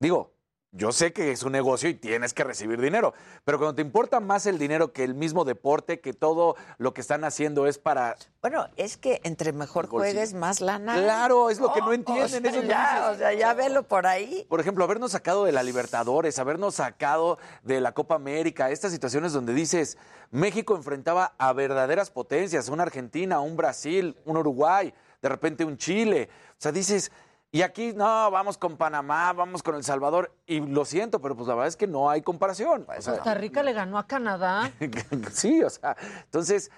Digo, 0.00 0.32
yo 0.72 0.92
sé 0.92 1.12
que 1.12 1.32
es 1.32 1.42
un 1.42 1.52
negocio 1.52 1.88
y 1.88 1.94
tienes 1.94 2.32
que 2.32 2.44
recibir 2.44 2.80
dinero, 2.80 3.12
pero 3.44 3.58
cuando 3.58 3.74
te 3.74 3.82
importa 3.82 4.20
más 4.20 4.46
el 4.46 4.56
dinero 4.58 4.92
que 4.92 5.02
el 5.02 5.14
mismo 5.14 5.44
deporte, 5.44 6.00
que 6.00 6.12
todo 6.12 6.54
lo 6.78 6.94
que 6.94 7.00
están 7.00 7.24
haciendo 7.24 7.66
es 7.66 7.78
para... 7.78 8.16
Bueno, 8.40 8.68
es 8.76 8.96
que 8.96 9.20
entre 9.24 9.52
mejor 9.52 9.88
juegues, 9.88 10.32
más 10.32 10.60
lana. 10.60 10.94
Claro, 10.94 11.50
es 11.50 11.58
lo 11.58 11.72
que 11.72 11.80
no 11.80 11.88
Oh, 11.88 11.92
entienden. 11.92 12.46
O 12.46 12.50
sea, 12.50 12.60
eso 12.60 12.62
ya, 12.62 13.10
o 13.12 13.16
sea, 13.16 13.32
ya 13.34 13.52
velo 13.52 13.82
por 13.82 14.06
ahí. 14.06 14.46
por 14.48 14.60
ejemplo, 14.60 14.84
habernos 14.84 15.10
sacado 15.12 15.44
de 15.44 15.52
la 15.52 15.62
Libertadores, 15.64 16.38
habernos 16.38 16.76
sacado 16.76 17.38
de 17.64 17.80
la 17.80 17.92
Copa 17.92 18.14
América, 18.14 18.70
estas 18.70 18.92
situaciones 18.92 19.32
donde 19.32 19.52
dices, 19.52 19.98
México 20.30 20.76
enfrentaba 20.76 21.34
a 21.36 21.52
verdaderas 21.52 22.10
potencias, 22.10 22.68
una 22.68 22.84
Argentina, 22.84 23.40
un 23.40 23.56
Brasil, 23.56 24.16
un 24.24 24.36
Uruguay, 24.36 24.94
de 25.20 25.28
repente 25.28 25.64
un 25.64 25.76
Chile. 25.76 26.28
O 26.52 26.54
sea, 26.58 26.70
dices, 26.70 27.10
y 27.53 27.62
aquí 27.62 27.92
no, 27.94 28.30
vamos 28.30 28.57
con 28.59 28.76
Panamá, 28.76 29.32
vamos 29.32 29.62
con 29.62 29.74
El 29.74 29.82
Salvador, 29.84 30.32
y 30.46 30.61
lo 30.61 30.84
siento, 30.84 31.20
pero 31.20 31.34
pues 31.36 31.48
la 31.48 31.55
verdad 31.55 31.68
es 31.68 31.76
que 31.76 31.86
no 31.86 32.09
hay 32.09 32.22
comparación. 32.22 32.86
O 32.96 33.03
sea, 33.03 33.14
Costa 33.14 33.34
Rica 33.34 33.62
le 33.62 33.72
ganó 33.72 33.98
a 33.98 34.07
Canadá. 34.07 34.70
sí, 35.32 35.62
o 35.62 35.70
sea, 35.70 35.96
entonces, 36.24 36.70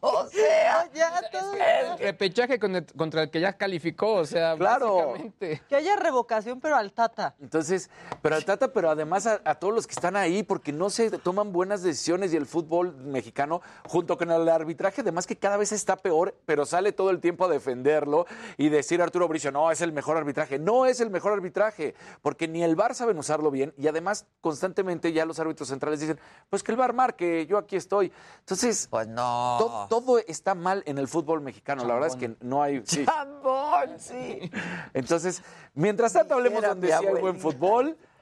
o 0.00 0.26
sea, 0.28 0.88
ya 0.94 1.20
todo. 1.30 1.52
El 1.54 1.98
repechaje 1.98 2.58
con 2.58 2.76
el- 2.76 2.86
contra 2.96 3.22
el 3.24 3.30
que 3.30 3.40
ya 3.40 3.52
calificó, 3.54 4.14
o 4.14 4.24
sea, 4.24 4.56
Claro. 4.56 4.96
básicamente. 5.08 5.62
Que 5.68 5.76
haya 5.76 5.96
revocación, 5.96 6.60
pero 6.60 6.76
al 6.76 6.92
Tata. 6.92 7.34
Entonces, 7.40 7.90
pero 8.22 8.36
al 8.36 8.44
Tata, 8.44 8.72
pero 8.72 8.90
además 8.90 9.26
a, 9.26 9.40
a 9.44 9.54
todos 9.56 9.74
los 9.74 9.86
que 9.86 9.92
están 9.94 10.16
ahí, 10.16 10.42
porque 10.42 10.72
no 10.72 10.90
se 10.90 11.10
toman 11.10 11.52
buenas 11.52 11.82
decisiones 11.82 12.32
y 12.32 12.36
el 12.36 12.46
fútbol 12.46 12.94
mexicano, 12.96 13.60
junto 13.86 14.16
con 14.16 14.30
el 14.30 14.48
arbitraje, 14.48 15.02
además 15.02 15.26
que 15.26 15.36
cada 15.36 15.56
vez 15.56 15.72
está 15.72 15.96
peor, 15.96 16.34
pero 16.46 16.64
sale 16.64 16.92
todo 16.92 17.10
el 17.10 17.20
tiempo 17.20 17.44
a 17.44 17.48
defenderlo 17.48 18.26
y 18.56 18.68
decir 18.68 19.02
a 19.02 19.04
Arturo 19.18 19.28
Bricio, 19.28 19.50
no, 19.50 19.70
es 19.72 19.80
el 19.80 19.92
mejor 19.92 20.16
arbitraje. 20.16 20.58
No 20.60 20.86
es 20.86 21.00
el 21.00 21.10
mejor 21.10 21.32
arbitraje, 21.32 21.94
porque 22.22 22.46
ni 22.46 22.62
el 22.62 22.76
VAR 22.76 22.94
saben 22.94 23.18
usarlo 23.18 23.50
bien 23.50 23.74
y 23.76 23.88
además 23.88 24.26
constantemente 24.40 25.12
ya 25.12 25.24
los 25.24 25.40
árbitros 25.40 25.68
centrales 25.68 25.98
dicen, 25.98 26.20
pues 26.48 26.62
que 26.62 26.70
el 26.70 26.78
VAR 26.78 26.92
marque, 26.92 27.44
yo 27.46 27.58
aquí 27.58 27.74
estoy. 27.74 28.12
Entonces, 28.38 28.86
pues 28.88 29.08
no. 29.08 29.56
to- 29.58 29.86
todo 29.88 30.18
está 30.20 30.54
mal 30.54 30.84
en 30.86 30.98
el 30.98 31.08
fútbol 31.08 31.40
mexicano. 31.40 31.84
La 31.84 31.94
verdad 31.94 32.10
es 32.10 32.16
que 32.16 32.36
no 32.40 32.62
hay... 32.62 32.80
sí. 32.86 33.04
Chambón, 33.04 33.98
sí. 33.98 34.50
Entonces, 34.94 35.42
mientras 35.74 36.12
tanto 36.12 36.34
hablemos 36.34 36.58
Dijera 36.58 36.68
donde 36.74 36.86
sí 36.86 36.92
hay 36.92 37.00
buen 37.06 37.16
abuelita. 37.16 37.40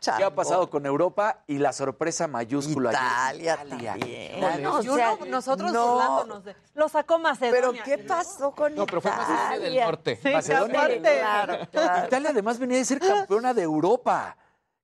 Fútbol, 0.01 0.17
qué 0.19 0.25
ha 0.25 0.35
pasado 0.35 0.71
con 0.71 0.87
Europa 0.87 1.43
y 1.47 1.59
la 1.59 1.73
sorpresa 1.73 2.27
mayúscula. 2.27 2.91
ayer. 2.91 3.43
Italia 3.43 3.69
también. 3.69 4.41
Bueno, 4.41 4.77
o 4.77 4.83
sea, 4.83 5.13
uno- 5.13 5.27
nosotros 5.27 5.73
no. 5.73 5.93
burlándonos 5.93 6.45
de. 6.45 6.57
Lo 6.75 6.89
sacó 6.89 7.19
Macedonia. 7.19 7.83
Pero 7.85 7.85
¿qué 7.85 7.99
pasó 8.05 8.53
con 8.53 8.75
No, 8.75 8.87
pero 8.87 9.01
fue 9.01 9.11
Macedonia 9.11 9.51
del 9.51 9.59
Italia? 9.61 9.85
Norte. 9.87 10.19
Sí, 10.23 10.29
Macedonia 10.31 10.79
aparte. 10.81 11.01
Claro, 11.19 11.59
claro. 11.73 12.07
Italia 12.07 12.31
además 12.31 12.59
venía 12.59 12.79
de 12.79 12.85
ser 12.85 12.99
campeona 13.01 13.55
de 13.55 13.63
Europa. 13.63 14.37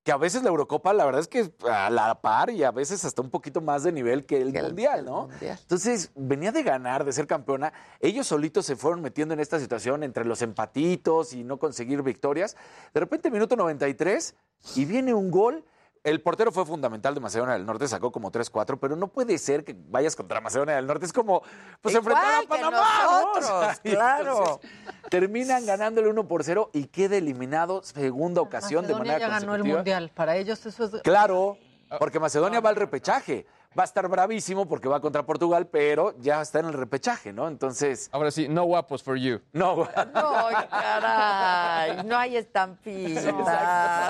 Que 0.05 0.11
a 0.11 0.17
veces 0.17 0.43
la 0.43 0.49
Eurocopa, 0.49 0.93
la 0.93 1.05
verdad 1.05 1.21
es 1.21 1.29
que 1.29 1.53
a 1.71 1.89
la 1.89 2.21
par 2.21 2.51
y 2.51 2.65
a 2.65 2.73
veces 2.73 3.05
hasta 3.05 3.23
un 3.23 3.31
poquito 3.31 3.61
más 3.61 3.85
de 3.85 3.93
nivel 3.93 4.27
que 4.27 4.41
el 4.43 4.53
Que 4.53 4.63
Mundial, 4.63 5.01
el 5.01 5.05
¿no? 5.05 5.29
Mundial. 5.29 5.59
Entonces, 5.61 6.11
venía 6.17 6.51
de 6.51 6.65
ganar, 6.65 7.05
de 7.05 7.13
ser 7.13 7.29
campeona. 7.29 7.73
Ellos 8.01 8.27
solitos 8.27 8.67
se 8.67 8.75
fueron 8.75 9.01
metiendo 9.01 9.33
en 9.35 9.39
esta 9.41 9.61
situación 9.61 10.03
entre 10.03 10.25
los 10.25 10.43
empatitos 10.43 11.33
y 11.35 11.45
no 11.45 11.59
conseguir 11.59 12.03
victorias. 12.03 12.57
De 12.93 13.01
repente, 13.01 13.31
minuto 13.31 13.55
93, 13.55 14.35
y 14.75 14.85
viene 14.85 15.15
un 15.15 15.31
gol. 15.31 15.65
El 16.05 16.21
portero 16.21 16.51
fue 16.51 16.67
fundamental 16.67 17.15
de 17.15 17.21
Macedonia 17.21 17.55
del 17.55 17.65
Norte, 17.65 17.87
sacó 17.87 18.11
como 18.11 18.33
3-4, 18.33 18.79
pero 18.81 18.97
no 18.97 19.07
puede 19.09 19.39
ser 19.39 19.65
que 19.65 19.77
vayas 19.89 20.17
contra 20.17 20.41
Macedonia 20.41 20.75
del 20.77 20.87
Norte. 20.87 21.07
Es 21.07 21.13
como, 21.13 21.43
pues, 21.81 21.95
Igual 21.95 22.17
enfrentar 22.17 22.45
a 22.45 22.49
Panamá. 22.49 22.77
¿no? 23.05 23.31
O 23.33 23.41
sea, 23.41 23.53
nosotros, 23.53 23.81
claro. 23.85 24.39
entonces 24.39 24.71
terminan 25.11 25.65
ganándole 25.65 26.09
1 26.09 26.27
por 26.27 26.43
0 26.43 26.71
y 26.73 26.87
queda 26.87 27.17
eliminado 27.17 27.83
segunda 27.83 28.41
ocasión 28.41 28.83
de 28.87 28.95
Macedonia 28.95 29.13
manera 29.13 29.19
ya 29.19 29.29
ganó 29.29 29.55
el 29.55 29.61
consecutiva. 29.61 29.77
mundial. 29.79 30.11
Para 30.15 30.37
ellos 30.37 30.67
eso 30.67 30.85
es. 30.85 31.03
Claro, 31.03 31.57
porque 31.99 32.19
Macedonia 32.19 32.61
va 32.61 32.71
al 32.71 32.77
repechaje. 32.77 33.47
Va 33.79 33.85
a 33.85 33.87
estar 33.87 34.07
bravísimo 34.09 34.67
porque 34.67 34.89
va 34.89 35.01
contra 35.01 35.25
Portugal, 35.25 35.67
pero 35.67 36.15
ya 36.19 36.43
está 36.43 36.61
en 36.61 36.67
el 36.67 36.73
repechaje, 36.75 37.33
¿no? 37.33 37.49
Entonces. 37.49 38.09
Ahora 38.13 38.31
sí, 38.31 38.49
no 38.49 38.65
guapos 38.65 39.03
for 39.03 39.17
you. 39.17 39.41
No, 39.53 39.77
No, 40.15 40.49
caray, 40.71 42.05
no 42.05 42.19
hay 42.19 42.37
estampitas, 42.37 43.25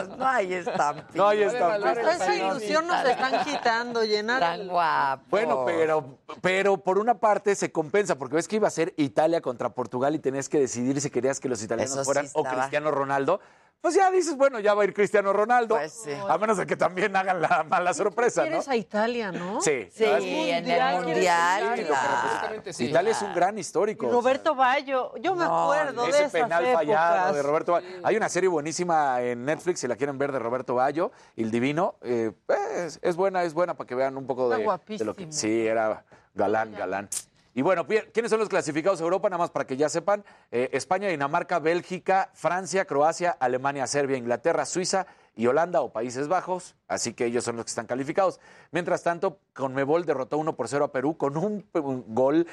no 0.08 0.26
hay 0.26 0.54
estampitas. 0.54 1.14
No 1.14 1.28
hay 1.28 1.42
estampitas. 1.42 1.98
Esa 1.98 2.34
ilusión 2.34 2.86
nos 2.86 3.04
están 3.04 3.44
quitando, 3.44 4.04
llenar. 4.04 4.40
Tan 4.40 4.66
guapo. 4.66 5.24
Bueno, 5.30 5.64
pero, 5.64 6.18
pero 6.40 6.76
por 6.78 6.98
una 6.98 7.14
parte 7.18 7.54
se 7.54 7.70
compensa, 7.70 8.16
porque 8.18 8.36
ves 8.36 8.48
que 8.48 8.56
iba 8.56 8.68
a 8.68 8.70
ser 8.70 8.92
Italia 8.96 9.40
contra 9.40 9.68
Portugal 9.68 10.14
y 10.14 10.18
tenías 10.18 10.48
que 10.48 10.58
decidir 10.58 11.00
si 11.00 11.10
querías 11.10 11.38
que 11.38 11.48
los 11.48 11.62
italianos 11.62 11.92
Eso 11.92 12.02
sí 12.02 12.04
fueran 12.04 12.26
o. 12.34 12.42
Cristiano 12.44 12.90
Ronaldo. 12.90 13.40
Pues 13.82 13.96
ya 13.96 14.12
dices, 14.12 14.36
bueno, 14.36 14.60
ya 14.60 14.74
va 14.74 14.82
a 14.82 14.84
ir 14.84 14.94
Cristiano 14.94 15.32
Ronaldo. 15.32 15.74
Pues 15.74 15.92
sí. 15.92 16.12
A 16.28 16.38
menos 16.38 16.56
de 16.56 16.66
que 16.66 16.76
también 16.76 17.16
hagan 17.16 17.42
la 17.42 17.64
mala 17.68 17.92
sorpresa, 17.92 18.46
¿no? 18.46 18.60
A 18.64 18.76
Italia, 18.76 19.32
¿no? 19.32 19.60
Sí. 19.60 19.88
Sí, 19.92 20.04
en 20.04 20.58
el 20.58 20.64
¿quieres 20.64 21.02
mundial, 21.02 21.70
decir? 21.70 21.86
claro. 21.88 22.62
Italia 22.78 23.10
es 23.10 23.22
un 23.22 23.34
gran 23.34 23.58
histórico. 23.58 24.06
Y 24.06 24.10
Roberto 24.10 24.54
Bayo, 24.54 25.12
yo 25.16 25.34
me 25.34 25.44
No, 25.44 25.64
acuerdo 25.64 26.04
de 26.04 26.10
Ese 26.10 26.18
esas 26.20 26.32
penal 26.32 26.64
épocas. 26.64 26.86
fallado 26.86 27.34
de 27.34 27.42
Roberto 27.42 27.72
Bayo. 27.72 27.86
Hay 28.04 28.16
una 28.16 28.28
serie 28.28 28.48
buenísima 28.48 29.20
en 29.20 29.44
Netflix, 29.44 29.80
si 29.80 29.88
la 29.88 29.96
quieren 29.96 30.16
ver, 30.16 30.30
de 30.30 30.38
Roberto 30.38 30.76
Bayo, 30.76 31.10
El 31.36 31.50
Divino. 31.50 31.96
Eh, 32.02 32.30
es, 32.76 33.00
es 33.02 33.16
buena, 33.16 33.42
es 33.42 33.52
buena 33.52 33.74
para 33.74 33.88
que 33.88 33.96
vean 33.96 34.16
un 34.16 34.28
poco 34.28 34.48
de, 34.48 34.58
de 34.58 34.62
lo 34.62 34.62
que... 34.62 34.64
guapísimo. 34.64 35.14
Sí, 35.30 35.66
era 35.66 36.04
galán, 36.34 36.72
galán. 36.72 37.08
Y 37.54 37.62
bueno, 37.62 37.86
¿quiénes 37.86 38.30
son 38.30 38.40
los 38.40 38.48
clasificados 38.48 39.00
a 39.00 39.04
Europa? 39.04 39.28
Nada 39.28 39.38
más 39.38 39.50
para 39.50 39.66
que 39.66 39.76
ya 39.76 39.88
sepan. 39.88 40.24
Eh, 40.50 40.70
España, 40.72 41.08
Dinamarca, 41.08 41.58
Bélgica, 41.58 42.30
Francia, 42.32 42.86
Croacia, 42.86 43.30
Alemania, 43.38 43.86
Serbia, 43.86 44.16
Inglaterra, 44.16 44.64
Suiza 44.64 45.06
y 45.36 45.46
Holanda 45.46 45.82
o 45.82 45.92
Países 45.92 46.28
Bajos. 46.28 46.76
Así 46.88 47.12
que 47.12 47.26
ellos 47.26 47.44
son 47.44 47.56
los 47.56 47.66
que 47.66 47.70
están 47.70 47.86
calificados. 47.86 48.40
Mientras 48.70 49.02
tanto, 49.02 49.38
Conmebol 49.52 50.06
derrotó 50.06 50.38
1 50.38 50.56
por 50.56 50.68
0 50.68 50.86
a 50.86 50.92
Perú 50.92 51.18
con 51.18 51.36
un, 51.36 51.66
un 51.74 52.04
gol 52.14 52.46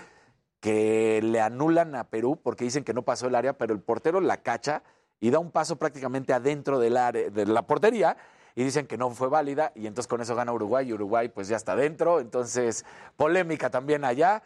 que 0.60 1.22
le 1.24 1.39
anulan 1.39 1.95
a 1.95 2.10
Perú 2.10 2.38
porque 2.41 2.66
dicen 2.66 2.84
que 2.84 2.93
no 2.93 3.04
pasó 3.04 3.28
el 3.28 3.36
área, 3.36 3.58
pero 3.58 3.74
el 3.74 3.80
portero 3.80 4.20
la 4.20 4.38
cacha 4.38 4.84
y 5.22 5.30
da 5.30 5.39
un 5.39 5.52
paso 5.52 5.78
prácticamente 5.78 6.34
adentro 6.34 6.80
del 6.80 6.97
área, 6.97 7.30
de 7.30 7.45
la 7.45 7.62
portería 7.64 8.18
y 8.56 8.64
dicen 8.64 8.88
que 8.88 8.97
no 8.97 9.10
fue 9.12 9.30
válida 9.30 9.72
y 9.76 9.88
entonces 9.88 10.08
con 10.08 10.20
eso 10.22 10.36
gana 10.36 10.52
Uruguay 10.52 10.89
y 10.89 10.93
Uruguay 10.93 11.30
pues 11.30 11.47
ya 11.47 11.56
está 11.56 11.76
dentro, 11.76 12.20
entonces 12.20 12.86
polémica 13.16 13.70
también 13.70 14.04
allá. 14.04 14.43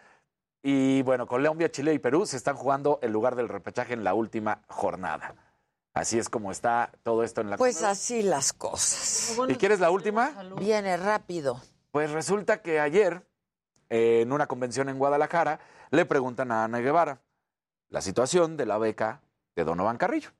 Y 0.66 1.02
bueno, 1.02 1.28
Colombia, 1.28 1.70
Chile 1.70 1.94
y 1.94 2.00
Perú 2.00 2.26
se 2.26 2.38
están 2.38 2.56
jugando 2.56 2.98
el 3.02 3.12
lugar 3.12 3.36
del 3.36 3.50
repechaje 3.50 3.94
en 3.94 4.06
la 4.06 4.14
última 4.14 4.62
jornada. 4.70 5.36
Así 5.94 6.18
es 6.18 6.30
como 6.30 6.52
está 6.52 6.92
todo 7.04 7.24
esto 7.24 7.42
en 7.42 7.50
la 7.50 7.58
Pues 7.58 7.84
así 7.84 8.24
las 8.24 8.54
cosas. 8.54 9.38
¿Y 9.50 9.56
quieres 9.56 9.82
la 9.82 9.92
última? 9.92 10.32
Viene 10.58 10.96
rápido. 10.96 11.62
Pues 11.92 12.10
resulta 12.12 12.62
que 12.62 12.80
ayer, 12.80 13.28
eh, 13.90 14.22
en 14.22 14.32
una 14.32 14.48
convención 14.48 14.88
en 14.88 14.98
Guadalajara, 14.98 15.60
le 15.92 16.06
preguntan 16.06 16.52
a 16.52 16.64
Ana 16.64 16.80
Guevara 16.80 17.22
la 17.90 18.02
situación 18.02 18.56
de 18.58 18.66
la 18.66 18.78
beca 18.78 19.22
de 19.56 19.66
Donovan 19.66 19.98
Carrillo. 19.98 20.32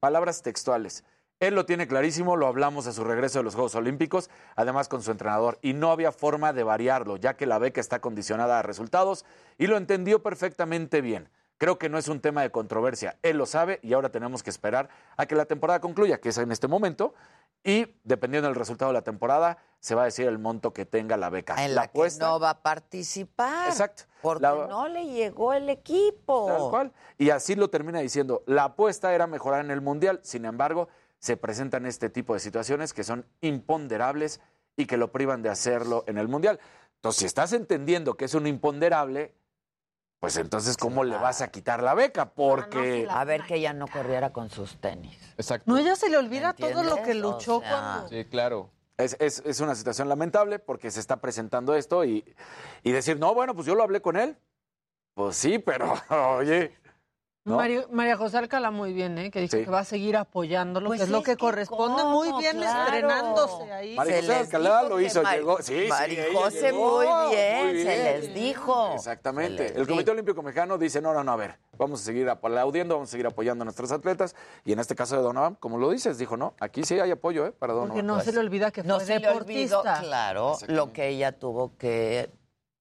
Palabras 0.00 0.42
textuales. 0.42 1.04
Él 1.38 1.54
lo 1.54 1.66
tiene 1.66 1.86
clarísimo, 1.86 2.34
lo 2.36 2.46
hablamos 2.46 2.86
a 2.86 2.92
su 2.92 3.04
regreso 3.04 3.38
de 3.40 3.44
los 3.44 3.54
Juegos 3.54 3.74
Olímpicos, 3.74 4.30
además 4.54 4.88
con 4.88 5.02
su 5.02 5.10
entrenador, 5.10 5.58
y 5.60 5.74
no 5.74 5.90
había 5.90 6.10
forma 6.10 6.54
de 6.54 6.62
variarlo, 6.62 7.18
ya 7.18 7.36
que 7.36 7.44
la 7.44 7.58
beca 7.58 7.78
está 7.80 8.00
condicionada 8.00 8.58
a 8.58 8.62
resultados, 8.62 9.26
y 9.58 9.66
lo 9.66 9.76
entendió 9.76 10.22
perfectamente 10.22 11.02
bien. 11.02 11.28
Creo 11.58 11.78
que 11.78 11.90
no 11.90 11.98
es 11.98 12.08
un 12.08 12.20
tema 12.20 12.40
de 12.40 12.50
controversia, 12.50 13.18
él 13.22 13.36
lo 13.36 13.44
sabe 13.44 13.80
y 13.82 13.92
ahora 13.92 14.10
tenemos 14.10 14.42
que 14.42 14.48
esperar 14.50 14.88
a 15.18 15.26
que 15.26 15.34
la 15.34 15.44
temporada 15.44 15.80
concluya, 15.80 16.20
que 16.20 16.30
es 16.30 16.38
en 16.38 16.52
este 16.52 16.68
momento, 16.68 17.12
y 17.62 17.86
dependiendo 18.04 18.48
del 18.48 18.56
resultado 18.56 18.90
de 18.90 18.94
la 18.94 19.02
temporada, 19.02 19.58
se 19.80 19.94
va 19.94 20.02
a 20.02 20.04
decir 20.06 20.26
el 20.28 20.38
monto 20.38 20.72
que 20.72 20.86
tenga 20.86 21.16
la 21.18 21.28
beca. 21.28 21.62
En 21.62 21.74
la, 21.74 21.88
que 21.88 22.08
no 22.18 22.40
va 22.40 22.50
a 22.50 22.62
participar. 22.62 23.68
Exacto. 23.68 24.04
Porque 24.22 24.42
La- 24.42 24.66
no 24.68 24.88
le 24.88 25.04
llegó 25.06 25.52
el 25.52 25.68
equipo. 25.68 26.46
Tal 26.46 26.70
cual. 26.70 26.92
Y 27.18 27.30
así 27.30 27.56
lo 27.56 27.68
termina 27.68 27.98
diciendo. 28.00 28.42
La 28.46 28.64
apuesta 28.64 29.14
era 29.14 29.26
mejorar 29.26 29.64
en 29.64 29.70
el 29.70 29.80
Mundial, 29.80 30.20
sin 30.22 30.44
embargo, 30.44 30.88
se 31.18 31.36
presentan 31.36 31.86
este 31.86 32.10
tipo 32.10 32.34
de 32.34 32.40
situaciones 32.40 32.92
que 32.92 33.04
son 33.04 33.26
imponderables 33.40 34.40
y 34.76 34.86
que 34.86 34.96
lo 34.96 35.10
privan 35.12 35.42
de 35.42 35.48
hacerlo 35.48 36.04
en 36.06 36.18
el 36.18 36.28
Mundial. 36.28 36.60
Entonces, 36.96 37.20
si 37.20 37.26
estás 37.26 37.52
entendiendo 37.52 38.14
que 38.16 38.26
es 38.26 38.34
un 38.34 38.46
imponderable, 38.46 39.34
pues 40.20 40.36
entonces, 40.38 40.76
¿cómo 40.76 41.04
le 41.04 41.16
vas 41.16 41.40
a 41.42 41.48
quitar 41.50 41.82
la 41.82 41.94
beca? 41.94 42.30
Porque... 42.30 43.06
A 43.10 43.24
ver 43.24 43.42
que 43.44 43.56
ella 43.56 43.72
no 43.72 43.86
corriera 43.86 44.32
con 44.32 44.50
sus 44.50 44.78
tenis. 44.80 45.16
Exacto. 45.36 45.70
No, 45.70 45.78
ella 45.78 45.94
se 45.96 46.08
le 46.08 46.16
olvida 46.16 46.52
todo 46.54 46.82
lo 46.82 47.02
que 47.02 47.14
luchó 47.14 47.60
sea, 47.60 47.70
cuando. 47.70 48.08
Sí, 48.08 48.24
claro. 48.24 48.70
Es, 48.96 49.14
es- 49.20 49.42
es 49.44 49.60
una 49.60 49.74
situación 49.74 50.08
lamentable 50.08 50.58
porque 50.58 50.90
se 50.90 51.00
está 51.00 51.20
presentando 51.20 51.74
esto 51.74 52.04
y, 52.04 52.24
y 52.82 52.92
decir, 52.92 53.18
no, 53.18 53.34
bueno, 53.34 53.54
pues 53.54 53.66
yo 53.66 53.74
lo 53.74 53.82
hablé 53.82 54.00
con 54.00 54.16
él. 54.16 54.36
Pues 55.14 55.36
sí, 55.36 55.58
pero, 55.58 55.92
oye, 56.38 56.74
¿no? 57.46 57.56
Mario- 57.56 57.86
María 57.90 58.16
José 58.16 58.36
Alcalá 58.38 58.70
muy 58.70 58.92
bien, 58.92 59.16
¿eh? 59.18 59.30
que 59.30 59.46
Sí. 59.48 59.64
que 59.64 59.70
va 59.70 59.78
a 59.78 59.84
seguir 59.84 60.16
apoyándolo, 60.16 60.88
Pues 60.88 60.98
que 61.00 61.04
es 61.04 61.10
lo 61.10 61.22
que, 61.22 61.30
que 61.32 61.36
corresponde 61.38 62.02
cómo, 62.02 62.10
muy 62.16 62.42
bien 62.42 62.56
claro. 62.58 62.82
estrenándose 62.84 63.72
ahí. 63.72 63.94
María 63.96 64.16
José 64.20 64.34
Alcalá 64.34 64.82
lo 64.82 65.00
hizo, 65.00 65.22
Mar- 65.22 65.36
llegó. 65.38 65.62
Sí, 65.62 65.82
sí, 65.82 65.88
María 65.88 66.26
ella 66.26 66.38
José 66.40 66.60
llegó, 66.72 66.96
muy 66.98 67.34
bien, 67.34 67.66
muy 67.68 67.82
se 67.82 67.96
les 68.20 68.34
dijo. 68.34 68.92
Exactamente. 68.94 69.68
Les 69.68 69.76
El 69.76 69.86
Comité. 69.86 70.10
Olímpico 70.10 70.42
Mexicano 70.42 70.76
dice, 70.76 71.00
no, 71.00 71.14
no, 71.14 71.22
no, 71.24 71.32
a 71.32 71.36
ver, 71.36 71.56
vamos 71.78 72.02
a 72.02 72.04
seguir 72.04 72.28
aplaudiendo, 72.28 72.94
vamos 72.96 73.08
a 73.08 73.12
seguir 73.12 73.26
apoyando 73.28 73.62
a 73.62 73.66
nuestros 73.66 73.92
atletas. 73.92 74.34
Y 74.64 74.72
en 74.72 74.80
este 74.80 74.94
caso 74.96 75.16
de 75.16 75.22
Donovan, 75.22 75.54
como 75.54 75.78
lo 75.78 75.90
dices, 75.90 76.18
dijo, 76.18 76.36
no, 76.36 76.54
aquí 76.60 76.82
sí 76.84 76.98
hay 76.98 77.12
apoyo 77.12 77.46
¿eh? 77.46 77.52
para 77.52 77.72
Porque 77.74 77.88
Donovan. 78.02 78.06
no 78.06 78.20
se 78.20 78.32
le 78.32 78.40
olvida 78.40 78.72
que 78.72 78.82
No 78.82 78.96
fue 78.96 79.04
se 79.06 79.20
le 79.20 79.28
olvidó, 79.28 79.82
deportista. 79.82 80.00
claro, 80.00 80.56
lo 80.66 80.92
que 80.92 81.08
ella 81.08 81.30
tuvo 81.32 81.76
que 81.78 82.28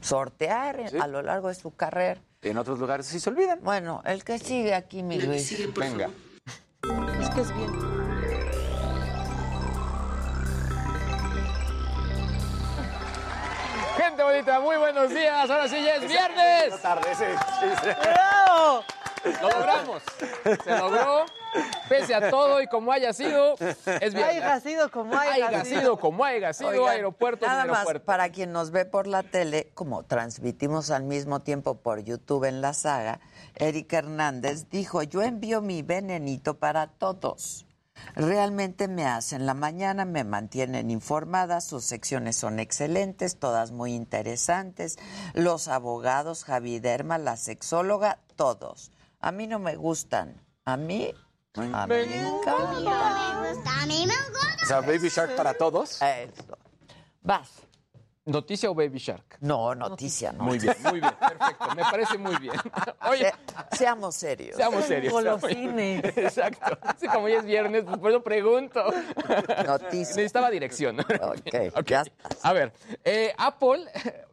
sortear 0.02 0.90
Sí. 0.90 0.98
a 1.00 1.08
lo 1.08 1.22
largo 1.22 1.48
de 1.50 1.56
su 1.56 1.76
carrera. 1.76 2.20
En 2.46 2.60
otros 2.60 2.78
lugares 2.78 3.08
sí 3.08 3.20
se 3.20 3.28
olvidan. 3.32 3.60
Bueno, 3.64 4.04
el 4.06 4.24
que 4.24 4.38
sigue 4.38 4.76
aquí, 4.76 5.02
mi 5.02 5.20
Luis. 5.20 5.74
Venga. 5.76 6.12
Es 7.20 7.30
que 7.32 7.42
es 7.42 7.56
bien. 7.56 7.72
Gente 13.98 14.22
bonita, 14.22 14.60
muy 14.60 14.78
buenos 14.78 15.10
días. 15.10 15.50
Ahora 15.50 15.68
sí 15.68 15.84
ya 15.84 15.96
es 15.96 16.08
viernes. 16.08 16.82
tarde, 16.84 17.16
sí, 17.16 17.26
sí, 17.60 17.68
sí. 17.82 17.90
¡Bravo! 18.00 18.84
Lo 19.42 19.50
logramos. 19.50 20.04
Se 20.64 20.78
logró. 20.78 21.26
Pese 21.90 22.16
a 22.16 22.30
todo 22.30 22.62
y 22.62 22.68
como 22.68 22.92
haya 22.92 23.14
sido, 23.14 23.56
es 23.60 24.14
viernes. 24.14 24.44
Haya 24.44 24.60
sido 24.60 24.92
como 24.92 25.18
haya, 25.18 25.48
Haya 25.48 25.66
sido 25.66 25.98
como 26.00 26.24
haya 26.26 26.54
sido, 26.54 26.70
Oigan, 26.70 26.90
aeropuerto 26.90 27.46
nada 27.46 27.66
más 27.66 27.78
aeropuerto. 27.78 28.06
para 28.06 28.30
quien 28.30 28.52
nos 28.52 28.72
ve 28.72 28.86
por 28.86 29.08
la 29.08 29.24
tele, 29.24 29.72
como 29.74 30.04
transmitimos 30.04 30.92
al 30.92 31.04
mismo 31.04 31.42
tiempo 31.42 31.76
por 31.76 32.00
YouTube 32.04 32.46
en 32.46 32.62
la 32.62 32.74
saga, 32.74 33.20
Eric 33.56 33.94
Hernández 33.94 34.70
dijo, 34.70 35.04
yo 35.04 35.22
envío 35.22 35.62
mi 35.62 35.82
venenito 35.82 36.58
para 36.58 36.88
todos. 36.88 37.66
Realmente 38.16 38.88
me 38.90 39.06
hacen 39.06 39.46
la 39.46 39.54
mañana, 39.54 40.04
me 40.04 40.24
mantienen 40.26 40.92
informada, 40.92 41.62
sus 41.62 41.86
secciones 41.86 42.36
son 42.36 42.60
excelentes, 42.60 43.38
todas 43.40 43.72
muy 43.72 43.94
interesantes. 43.94 44.98
Los 45.34 45.68
abogados, 45.70 46.44
Javi 46.44 46.80
Derma, 46.80 47.18
la 47.18 47.38
sexóloga, 47.38 48.20
todos. 48.36 48.92
A 49.22 49.32
mí 49.32 49.48
no 49.48 49.60
me 49.60 49.76
gustan. 49.78 50.42
A 50.66 50.78
mí, 50.78 51.14
a 51.56 51.88
mí 51.88 51.94
me 52.08 52.28
encantan. 52.28 52.88
O 54.62 54.66
sea, 54.66 54.82
Baby 54.82 55.10
Shark 55.10 55.36
para 55.36 55.54
todos. 55.54 56.02
Eso. 56.02 56.58
Vas. 57.22 57.50
¿Noticia 58.26 58.72
o 58.72 58.74
Baby 58.74 58.98
Shark? 58.98 59.38
No, 59.40 59.76
noticia, 59.76 60.32
no. 60.32 60.46
Muy 60.46 60.58
bien, 60.58 60.76
muy 60.84 61.00
bien, 61.00 61.14
perfecto. 61.20 61.68
Me 61.76 61.84
parece 61.84 62.18
muy 62.18 62.36
bien. 62.38 62.56
Oye, 63.08 63.32
Se- 63.72 63.78
seamos 63.78 64.16
serios. 64.16 64.56
seamos 64.58 64.84
serios. 64.86 65.14
Golosines. 65.14 66.04
Exacto. 66.18 66.76
Así 66.82 67.08
como 67.08 67.30
ya 67.30 67.38
es 67.38 67.46
viernes, 67.46 67.84
pues 67.86 68.00
por 68.00 68.10
eso 68.10 68.24
pregunto. 68.24 68.84
Noticia. 69.68 70.16
Necesitaba 70.16 70.50
dirección. 70.50 71.00
Ok, 71.02 71.86
ya 71.86 72.02
está. 72.02 72.30
A 72.42 72.52
ver, 72.54 72.74
eh, 73.04 73.32
Apple, 73.38 73.86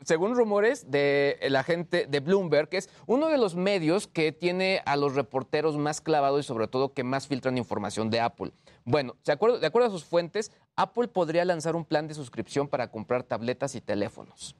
según 0.05 0.35
rumores 0.37 0.91
de 0.91 1.39
la 1.51 1.63
gente 1.63 2.07
de 2.07 2.21
Bloomberg, 2.21 2.69
es 2.73 2.89
uno 3.07 3.29
de 3.29 3.37
los 3.37 3.57
medios 3.57 4.07
que 4.07 4.33
tiene 4.33 4.81
a 4.87 4.97
los 4.97 5.15
reporteros 5.15 5.77
más 5.77 6.01
clavados 6.01 6.41
y 6.41 6.49
sobre 6.49 6.67
todo 6.67 6.95
que 6.95 7.05
más 7.05 7.27
filtran 7.27 7.59
información 7.59 8.09
de 8.09 8.21
Apple. 8.21 8.53
Bueno, 8.85 9.17
de 9.25 9.33
acuerdo, 9.33 9.59
de 9.59 9.67
acuerdo 9.67 9.89
a 9.89 9.93
sus 9.93 10.05
fuentes, 10.05 10.51
Apple 10.77 11.09
podría 11.09 11.45
lanzar 11.45 11.77
un 11.77 11.85
plan 11.85 12.09
de 12.09 12.15
suscripción 12.15 12.69
para 12.69 12.91
comprar 12.91 13.23
tabletas 13.23 13.75
y 13.75 13.81
teléfonos. 13.81 14.57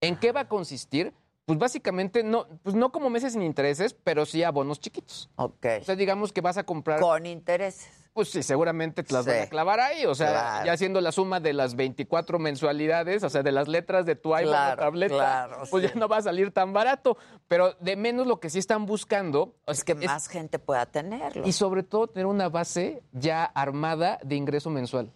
¿En 0.00 0.16
qué 0.16 0.32
va 0.32 0.40
a 0.40 0.48
consistir? 0.48 1.12
Pues 1.44 1.58
básicamente, 1.58 2.22
no, 2.22 2.46
pues 2.62 2.76
no 2.76 2.92
como 2.92 3.10
meses 3.10 3.32
sin 3.32 3.42
intereses, 3.42 3.94
pero 3.94 4.24
sí 4.26 4.42
a 4.44 4.50
bonos 4.50 4.78
chiquitos. 4.80 5.28
Ok. 5.36 5.66
O 5.80 5.84
sea, 5.84 5.96
digamos 5.96 6.32
que 6.32 6.40
vas 6.40 6.56
a 6.56 6.64
comprar. 6.64 7.00
Con 7.00 7.26
intereses. 7.26 7.88
Pues 8.12 8.28
sí, 8.30 8.42
seguramente 8.42 9.02
te 9.02 9.12
las 9.14 9.24
van 9.26 9.36
Sí. 9.36 9.40
a 9.42 9.48
clavar 9.48 9.80
ahí. 9.80 10.04
O 10.04 10.14
sea, 10.14 10.28
Claro. 10.30 10.66
ya 10.66 10.72
haciendo 10.74 11.00
la 11.00 11.12
suma 11.12 11.40
de 11.40 11.54
las 11.54 11.74
24 11.76 12.38
mensualidades, 12.38 13.24
o 13.24 13.30
sea, 13.30 13.42
de 13.42 13.50
las 13.52 13.68
letras 13.68 14.04
de 14.04 14.14
tu 14.16 14.34
iPhone 14.34 14.52
Claro, 14.52 14.82
o 14.82 14.84
tableta, 14.84 15.14
claro, 15.14 15.62
pues 15.70 15.84
sí. 15.84 15.90
ya 15.92 15.98
no 15.98 16.08
va 16.08 16.18
a 16.18 16.22
salir 16.22 16.52
tan 16.52 16.72
barato. 16.74 17.16
Pero 17.48 17.72
de 17.80 17.96
menos 17.96 18.26
lo 18.26 18.38
que 18.38 18.50
sí 18.50 18.58
están 18.58 18.84
buscando. 18.86 19.56
Es 19.66 19.82
que 19.82 19.94
más 19.94 20.28
gente 20.28 20.58
pueda 20.58 20.84
tenerlo. 20.86 21.46
Y 21.48 21.52
sobre 21.52 21.82
todo 21.82 22.06
tener 22.06 22.26
una 22.26 22.50
base 22.50 23.02
ya 23.12 23.44
armada 23.44 24.18
de 24.22 24.36
ingreso 24.36 24.68
mensual 24.70 25.10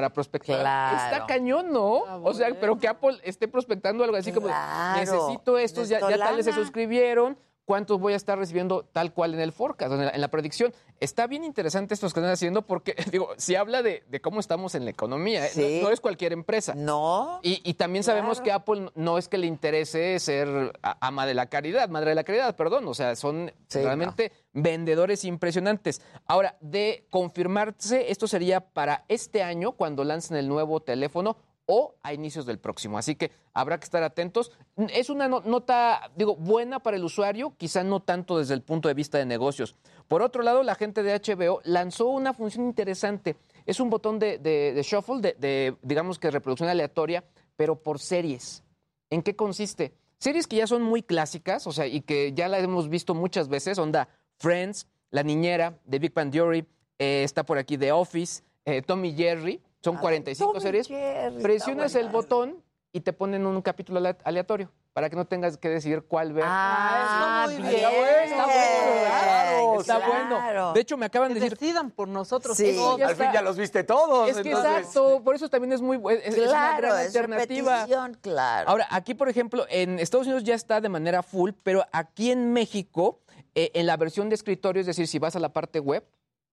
para 0.00 0.12
prospectar. 0.12 0.60
Claro. 0.60 0.96
Está 0.96 1.26
cañón, 1.26 1.72
¿no? 1.72 2.02
o 2.22 2.32
sea, 2.32 2.48
pero 2.58 2.78
que 2.78 2.88
Apple 2.88 3.18
esté 3.22 3.46
prospectando 3.48 4.02
algo 4.02 4.16
así 4.16 4.32
como, 4.32 4.48
necesito 4.96 5.58
estos, 5.58 5.88
ya, 5.88 6.00
ya 6.00 6.16
tales 6.16 6.46
se 6.46 6.52
suscribieron, 6.52 7.36
¿cuántos 7.70 8.00
voy 8.00 8.14
a 8.14 8.16
estar 8.16 8.36
recibiendo 8.36 8.82
tal 8.82 9.14
cual 9.14 9.32
en 9.32 9.38
el 9.38 9.52
forecast, 9.52 9.92
en 9.92 10.04
la, 10.06 10.10
en 10.10 10.20
la 10.20 10.26
predicción? 10.26 10.74
Está 10.98 11.28
bien 11.28 11.44
interesante 11.44 11.94
estos 11.94 12.12
que 12.12 12.18
están 12.18 12.32
haciendo 12.32 12.62
porque, 12.62 12.96
digo, 13.12 13.28
si 13.36 13.54
habla 13.54 13.80
de, 13.84 14.02
de 14.08 14.20
cómo 14.20 14.40
estamos 14.40 14.74
en 14.74 14.84
la 14.84 14.90
economía, 14.90 15.46
¿eh? 15.46 15.80
No, 15.80 15.86
no 15.86 15.92
es 15.92 16.00
cualquier 16.00 16.32
empresa. 16.32 16.74
No. 16.74 17.38
Y, 17.44 17.60
y 17.62 17.74
también 17.74 18.02
sabemos 18.02 18.40
que 18.40 18.50
Apple 18.50 18.90
no 18.96 19.18
es 19.18 19.28
que 19.28 19.38
le 19.38 19.46
interese 19.46 20.18
ser 20.18 20.72
ama 20.82 21.26
de 21.26 21.34
la 21.34 21.46
caridad, 21.46 21.88
madre 21.90 22.08
de 22.08 22.16
la 22.16 22.24
caridad, 22.24 22.56
perdón. 22.56 22.88
O 22.88 22.94
sea, 22.94 23.14
son 23.14 23.52
Sí, 23.68 23.78
realmente 23.78 24.32
vendedores 24.52 25.24
impresionantes. 25.24 26.02
Ahora, 26.26 26.56
de 26.60 27.06
confirmarse, 27.08 28.10
esto 28.10 28.26
sería 28.26 28.60
para 28.72 29.04
este 29.06 29.44
año, 29.44 29.70
cuando 29.72 30.02
lancen 30.02 30.36
el 30.36 30.48
nuevo 30.48 30.80
teléfono 30.80 31.36
o 31.72 31.94
a 32.02 32.12
inicios 32.12 32.46
del 32.46 32.58
próximo. 32.58 32.98
Así 32.98 33.14
que 33.14 33.30
habrá 33.54 33.78
que 33.78 33.84
estar 33.84 34.02
atentos. 34.02 34.50
Es 34.92 35.08
una 35.08 35.28
no- 35.28 35.40
nota, 35.42 36.10
digo, 36.16 36.34
buena 36.34 36.80
para 36.80 36.96
el 36.96 37.04
usuario, 37.04 37.54
quizá 37.56 37.84
no 37.84 38.00
tanto 38.00 38.38
desde 38.38 38.54
el 38.54 38.62
punto 38.62 38.88
de 38.88 38.94
vista 38.94 39.18
de 39.18 39.24
negocios. 39.24 39.76
Por 40.08 40.20
otro 40.20 40.42
lado, 40.42 40.64
la 40.64 40.74
gente 40.74 41.04
de 41.04 41.12
HBO 41.14 41.60
lanzó 41.62 42.08
una 42.08 42.34
función 42.34 42.64
interesante. 42.66 43.36
Es 43.66 43.78
un 43.78 43.88
botón 43.88 44.18
de, 44.18 44.82
shuffle, 44.84 45.20
de, 45.20 45.36
de, 45.38 45.76
digamos 45.82 46.18
que 46.18 46.32
reproducción 46.32 46.68
aleatoria, 46.68 47.22
pero 47.54 47.76
por 47.80 48.00
series. 48.00 48.64
¿En 49.08 49.22
qué 49.22 49.36
consiste? 49.36 49.94
Series 50.18 50.48
que 50.48 50.56
ya 50.56 50.66
son 50.66 50.82
muy 50.82 51.02
clásicas, 51.04 51.68
o 51.68 51.72
sea, 51.72 51.86
y 51.86 52.00
que 52.00 52.32
ya 52.32 52.48
la 52.48 52.58
hemos 52.58 52.88
visto 52.88 53.14
muchas 53.14 53.48
veces, 53.48 53.78
onda 53.78 54.08
Friends, 54.38 54.88
La 55.10 55.22
Niñera, 55.22 55.78
The 55.88 56.00
Big 56.00 56.12
Bang 56.14 56.32
Theory, 56.32 56.66
eh, 56.98 57.22
está 57.22 57.44
por 57.44 57.58
aquí 57.58 57.78
The 57.78 57.92
Office, 57.92 58.42
eh, 58.64 58.82
Tommy 58.82 59.14
Jerry, 59.14 59.62
son 59.82 59.96
45 59.96 60.52
Tommy 60.52 60.62
series. 60.62 60.86
Jerry, 60.88 61.42
Presionas 61.42 61.94
el 61.94 62.08
botón 62.08 62.62
y 62.92 63.00
te 63.00 63.12
ponen 63.12 63.46
un 63.46 63.62
capítulo 63.62 63.98
ale- 63.98 64.16
aleatorio 64.24 64.70
para 64.92 65.08
que 65.08 65.14
no 65.14 65.24
tengas 65.24 65.56
que 65.56 65.68
decidir 65.68 66.02
cuál 66.02 66.32
ver. 66.32 66.44
Ah, 66.46 67.46
está 67.48 67.62
bien. 67.62 67.80
bueno, 67.80 68.22
está 68.24 68.44
bueno, 68.46 69.00
claro, 69.08 69.80
está 69.80 69.96
Claro. 69.96 70.42
bueno. 70.42 70.72
De 70.72 70.80
hecho, 70.80 70.96
me 70.96 71.06
acaban 71.06 71.28
de 71.32 71.34
decir. 71.40 71.56
decidan 71.56 71.90
por 71.92 72.08
nosotros. 72.08 72.56
Sí. 72.56 72.76
Al 73.02 73.14
fin 73.14 73.28
ya 73.32 73.40
los 73.40 73.56
viste 73.56 73.84
todos. 73.84 74.28
Es 74.28 74.38
que 74.38 74.48
entonces- 74.50 74.78
exacto, 74.78 75.22
por 75.22 75.36
eso 75.36 75.48
también 75.48 75.72
es 75.72 75.80
muy 75.80 75.96
es, 76.12 76.26
es 76.26 76.38
una 76.38 76.46
Claro, 76.48 76.88
gran 76.88 77.00
es 77.00 77.06
alternativa. 77.16 77.86
claro. 78.20 78.68
Ahora, 78.68 78.88
aquí, 78.90 79.14
por 79.14 79.28
ejemplo, 79.28 79.64
en 79.70 79.98
Estados 80.00 80.26
Unidos 80.26 80.42
ya 80.44 80.54
está 80.56 80.80
de 80.80 80.88
manera 80.88 81.22
full, 81.22 81.52
pero 81.62 81.84
aquí 81.92 82.32
en 82.32 82.52
México, 82.52 83.20
eh, 83.54 83.70
en 83.74 83.86
la 83.86 83.96
versión 83.96 84.28
de 84.28 84.34
escritorio, 84.34 84.80
es 84.80 84.86
decir, 84.86 85.06
si 85.06 85.18
vas 85.20 85.36
a 85.36 85.38
la 85.38 85.50
parte 85.52 85.78
web 85.78 86.04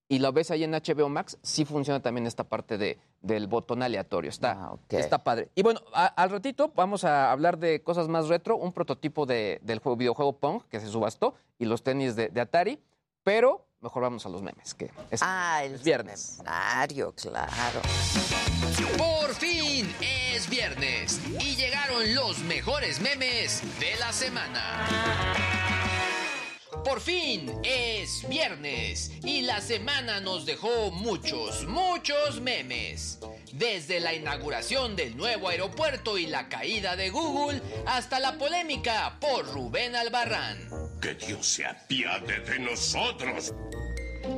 y 0.10 0.20
lo 0.20 0.32
ves 0.32 0.52
ahí 0.52 0.64
en 0.64 0.72
HBO 0.72 1.10
Max, 1.10 1.38
sí 1.42 1.66
funciona 1.66 2.02
también 2.02 2.28
esta 2.28 2.44
parte 2.46 2.78
de, 2.78 2.98
del 3.22 3.48
botón 3.48 3.84
aleatorio. 3.84 4.30
Está, 4.30 4.52
Ah, 4.54 4.72
ok. 4.74 4.94
está 4.94 5.24
padre. 5.24 5.50
Y 5.56 5.64
bueno, 5.64 5.82
a- 5.94 6.06
al 6.06 6.30
ratito 6.30 6.72
vamos 6.76 7.04
a 7.04 7.32
hablar 7.32 7.58
de 7.58 7.84
cosas 7.84 8.08
más 8.08 8.28
retro, 8.30 8.56
un 8.58 8.72
prototipo 8.72 9.26
de- 9.26 9.60
del 9.64 9.80
juego, 9.80 9.98
videojuego 9.98 10.38
Pong 10.40 10.62
que 10.70 10.80
se 10.80 10.88
subastó 10.88 11.36
y 11.60 11.66
los 11.66 11.84
tenis 11.84 12.16
de, 12.16 12.30
de 12.30 12.40
Atari, 12.42 12.82
pero 13.24 13.66
mejor 13.82 14.02
vamos 14.04 14.26
a 14.26 14.30
los 14.30 14.42
memes, 14.42 14.74
que 14.74 14.90
es, 15.12 15.20
Ah, 15.22 15.62
el 15.64 15.74
es 15.76 15.84
viernes. 15.84 16.20
seminario, 16.22 17.12
claro. 17.14 17.82
Por 18.98 19.34
fin 19.36 19.94
es 20.02 20.50
viernes 20.50 21.20
y 21.42 21.56
llegaron 21.56 22.16
los 22.16 22.40
mejores 22.40 23.02
memes 23.02 23.62
de 23.80 23.96
la 24.00 24.12
semana. 24.14 25.77
Por 26.84 27.02
fin 27.02 27.52
es 27.64 28.28
viernes 28.28 29.12
y 29.24 29.42
la 29.42 29.62
semana 29.62 30.20
nos 30.20 30.46
dejó 30.46 30.92
muchos, 30.92 31.66
muchos 31.66 32.42
memes. 32.42 33.20
Desde 33.54 34.00
la 34.00 34.14
inauguración 34.14 34.96
del 34.96 35.16
nuevo 35.18 35.50
aeropuerto 35.50 36.18
y 36.18 36.28
la 36.28 36.50
caída 36.50 36.96
de 36.96 37.10
Google 37.10 37.62
hasta 37.86 38.20
la 38.20 38.38
polémica 38.38 39.18
por 39.20 39.46
Rubén 39.54 39.96
Albarrán. 39.96 40.70
Que 41.02 41.16
Dios 41.16 41.46
se 41.46 41.66
apiade 41.66 42.40
de 42.40 42.60
nosotros. 42.60 43.54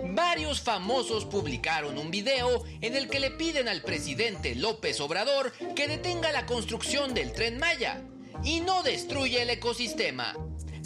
Varios 0.04 0.62
famosos 0.62 1.26
publicaron 1.26 1.98
un 1.98 2.12
video 2.12 2.64
en 2.82 2.96
el 2.96 3.10
que 3.10 3.20
le 3.20 3.32
piden 3.32 3.68
al 3.68 3.82
presidente 3.82 4.56
López 4.56 5.00
Obrador 5.00 5.52
que 5.76 5.88
detenga 5.88 6.32
la 6.32 6.46
construcción 6.46 7.14
del 7.14 7.32
tren 7.32 7.58
Maya 7.58 8.02
y 8.44 8.62
no 8.62 8.84
destruya 8.84 9.42
el 9.42 9.50
ecosistema. 9.50 10.36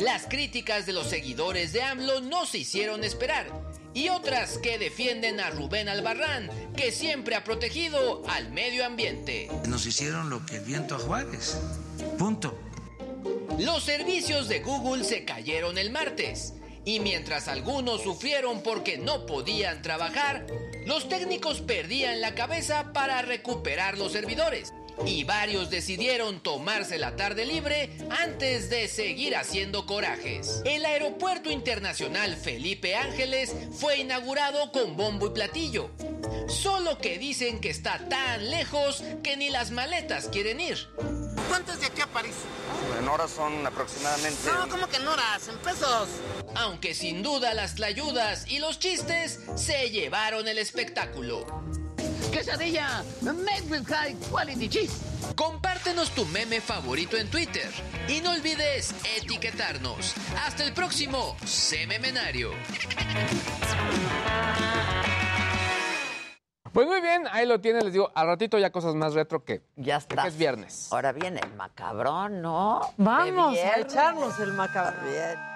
Las 0.03 0.27
críticas 0.27 0.85
de 0.85 0.91
los 0.91 1.07
seguidores 1.07 1.71
de 1.71 1.81
AMLO 1.81 2.19
no 2.19 2.45
se 2.45 2.57
hicieron 2.57 3.05
esperar 3.05 3.47
y 3.93 4.09
otras 4.09 4.57
que 4.57 4.77
defienden 4.77 5.39
a 5.39 5.49
Rubén 5.49 5.87
Albarrán, 5.87 6.49
que 6.75 6.91
siempre 6.91 7.35
ha 7.35 7.45
protegido 7.45 8.21
al 8.27 8.51
medio 8.51 8.85
ambiente. 8.85 9.49
Nos 9.65 9.85
hicieron 9.85 10.29
lo 10.29 10.45
que 10.45 10.57
el 10.57 10.65
viento 10.65 10.95
a 10.95 10.99
Juárez. 10.99 11.57
Punto. 12.17 12.59
Los 13.57 13.83
servicios 13.83 14.49
de 14.49 14.59
Google 14.59 15.05
se 15.05 15.23
cayeron 15.23 15.77
el 15.77 15.89
martes 15.89 16.53
y 16.83 16.99
mientras 16.99 17.47
algunos 17.47 18.01
sufrieron 18.01 18.61
porque 18.61 18.97
no 18.97 19.25
podían 19.25 19.81
trabajar, 19.81 20.45
los 20.85 21.07
técnicos 21.07 21.61
perdían 21.61 22.19
la 22.19 22.35
cabeza 22.35 22.91
para 22.91 23.21
recuperar 23.21 23.97
los 23.97 24.11
servidores 24.11 24.73
y 25.05 25.23
varios 25.23 25.69
decidieron 25.69 26.41
tomarse 26.41 26.97
la 26.97 27.15
tarde 27.15 27.45
libre 27.45 27.97
antes 28.09 28.69
de 28.69 28.87
seguir 28.87 29.35
haciendo 29.35 29.85
corajes. 29.85 30.61
El 30.65 30.85
Aeropuerto 30.85 31.51
Internacional 31.51 32.35
Felipe 32.37 32.95
Ángeles 32.95 33.53
fue 33.79 33.97
inaugurado 33.97 34.71
con 34.71 34.95
bombo 34.95 35.27
y 35.27 35.31
platillo. 35.31 35.89
Solo 36.47 36.97
que 36.97 37.17
dicen 37.17 37.59
que 37.59 37.69
está 37.69 38.07
tan 38.09 38.49
lejos 38.49 39.03
que 39.23 39.37
ni 39.37 39.49
las 39.49 39.71
maletas 39.71 40.27
quieren 40.27 40.59
ir. 40.59 40.77
¿Cuánto 41.49 41.73
es 41.73 41.81
de 41.81 41.87
aquí 41.87 42.01
a 42.01 42.07
París? 42.07 42.35
En 42.99 43.07
horas 43.07 43.31
son 43.31 43.65
aproximadamente... 43.65 44.49
No, 44.51 44.69
¿cómo 44.69 44.87
que 44.87 44.97
en 44.97 45.07
horas? 45.07 45.47
En 45.47 45.57
pesos. 45.59 46.09
Aunque 46.55 46.93
sin 46.93 47.21
duda 47.21 47.53
las 47.53 47.75
tlayudas 47.75 48.49
y 48.49 48.59
los 48.59 48.79
chistes 48.79 49.39
se 49.55 49.89
llevaron 49.89 50.47
el 50.47 50.57
espectáculo. 50.57 51.45
Quesadilla, 52.33 53.03
made 53.21 53.69
with 53.69 53.87
high 53.87 54.15
quality 54.31 54.67
cheese. 54.67 54.91
Compártenos 55.35 56.09
tu 56.11 56.25
meme 56.25 56.59
favorito 56.61 57.15
en 57.15 57.29
Twitter 57.29 57.69
y 58.07 58.21
no 58.21 58.31
olvides 58.31 58.95
etiquetarnos. 59.17 60.15
Hasta 60.43 60.63
el 60.63 60.73
próximo 60.73 61.37
Sememenario. 61.45 62.49
Pues 66.71 66.87
muy 66.87 67.01
bien, 67.01 67.27
ahí 67.31 67.45
lo 67.45 67.61
tienen, 67.61 67.83
les 67.83 67.93
digo, 67.93 68.11
al 68.15 68.25
ratito 68.25 68.57
ya 68.57 68.71
cosas 68.71 68.95
más 68.95 69.13
retro 69.13 69.45
que 69.45 69.61
ya 69.75 69.97
está. 69.97 70.25
es 70.25 70.35
viernes. 70.35 70.91
Ahora 70.91 71.11
viene 71.11 71.39
el 71.39 71.53
macabrón, 71.53 72.41
¿no? 72.41 72.81
Vamos 72.97 73.55
a 73.59 73.79
echarnos 73.79 74.39
el 74.39 74.53
macabrón. 74.53 75.05
Bien. 75.05 75.53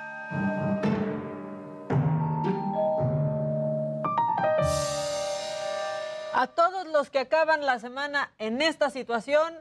A 6.39 6.45
todos 6.45 6.85
los 6.89 7.09
que 7.09 7.17
acaban 7.17 7.65
la 7.65 7.79
semana 7.79 8.31
en 8.37 8.61
esta 8.61 8.91
situación, 8.91 9.55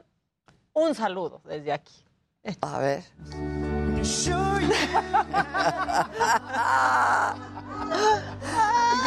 un 0.73 0.93
saludo 0.93 1.41
desde 1.43 1.73
aquí. 1.73 2.05
A 2.61 2.77
ver. 2.77 3.03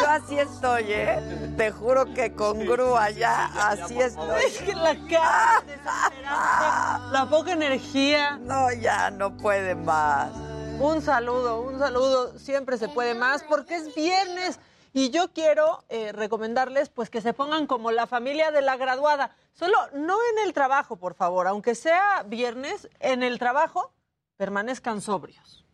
Yo 0.01 0.09
así 0.09 0.37
estoy, 0.37 0.85
¿eh? 0.89 1.55
Te 1.57 1.71
juro 1.71 2.13
que 2.13 2.35
con 2.35 2.59
grúa 2.67 3.11
ya, 3.11 3.45
así 3.69 4.01
estoy. 4.01 4.43
Es 4.47 4.59
que 4.59 4.75
la 4.75 4.97
cara 5.09 5.63
desesperada, 5.65 7.09
la 7.13 7.29
poca 7.31 7.53
energía. 7.53 8.37
No, 8.39 8.73
ya 8.73 9.13
no 9.13 9.37
puede 9.37 9.77
más. 9.77 10.33
Un 10.81 11.03
saludo, 11.03 11.61
un 11.61 11.79
saludo. 11.79 12.37
Siempre 12.37 12.79
se 12.79 12.89
puede 12.89 13.15
más 13.15 13.45
porque 13.45 13.77
es 13.77 13.95
viernes. 13.95 14.59
Y 14.93 15.11
yo 15.11 15.33
quiero 15.33 15.85
eh, 15.89 16.13
recomendarles 16.13 16.89
pues 16.89 17.11
que 17.11 17.21
se 17.21 17.33
pongan 17.33 17.67
como 17.67 17.93
la 17.93 18.07
familia 18.07 18.51
de 18.51 18.61
la 18.61 18.77
graduada. 18.77 19.31
Solo 19.53 19.77
no 19.95 20.17
en 20.33 20.47
el 20.47 20.53
trabajo, 20.53 20.97
por 20.97 21.15
favor. 21.15 21.47
Aunque 21.47 21.75
sea 21.75 22.25
viernes, 22.27 22.89
en 22.99 23.23
el 23.23 23.39
trabajo 23.39 23.93
permanezcan 24.37 25.01
sobrios. 25.01 25.65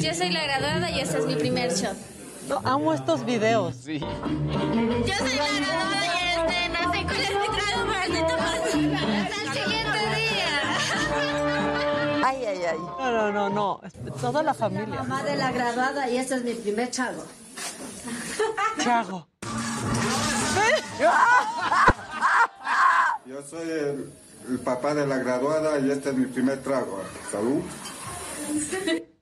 Yo 0.00 0.12
soy 0.12 0.30
la 0.30 0.44
graduada 0.44 0.90
y 0.90 1.00
este 1.00 1.18
es 1.18 1.26
mi 1.26 1.36
primer 1.36 1.72
shot. 1.72 1.96
No, 2.48 2.60
amo 2.64 2.92
estos 2.92 3.24
videos. 3.24 3.76
Sí. 3.76 4.00
Yo 4.00 4.06
soy 4.06 5.34
la 5.36 5.48
graduada 5.60 6.04
y 6.04 6.98
este 6.98 7.22
este 7.22 7.38
grado 7.38 7.86
para 7.86 8.04
que 8.04 8.22
tomas 8.22 8.54
hasta 8.54 8.68
el 8.68 9.52
siguiente 9.52 9.98
día. 10.18 10.50
Ay, 12.22 12.44
ay, 12.44 12.64
ay. 12.70 12.78
No, 12.78 13.12
no, 13.12 13.32
no, 13.32 13.48
no. 13.48 13.80
Toda 14.20 14.42
la 14.42 14.52
familia. 14.52 15.02
Mamá 15.02 15.22
de 15.22 15.36
la 15.36 15.52
graduada 15.52 16.10
y 16.10 16.18
este 16.18 16.34
es 16.34 16.44
mi 16.44 16.52
primer 16.54 16.90
chago. 18.82 19.26
Chago. 20.98 21.14
Yo 23.26 23.42
soy 23.42 23.68
el, 23.70 24.12
el 24.48 24.58
papá 24.60 24.94
de 24.94 25.06
la 25.06 25.18
graduada 25.18 25.78
y 25.78 25.90
este 25.90 26.10
es 26.10 26.16
mi 26.16 26.26
primer 26.26 26.62
trago. 26.62 27.02
Salud. 27.30 27.62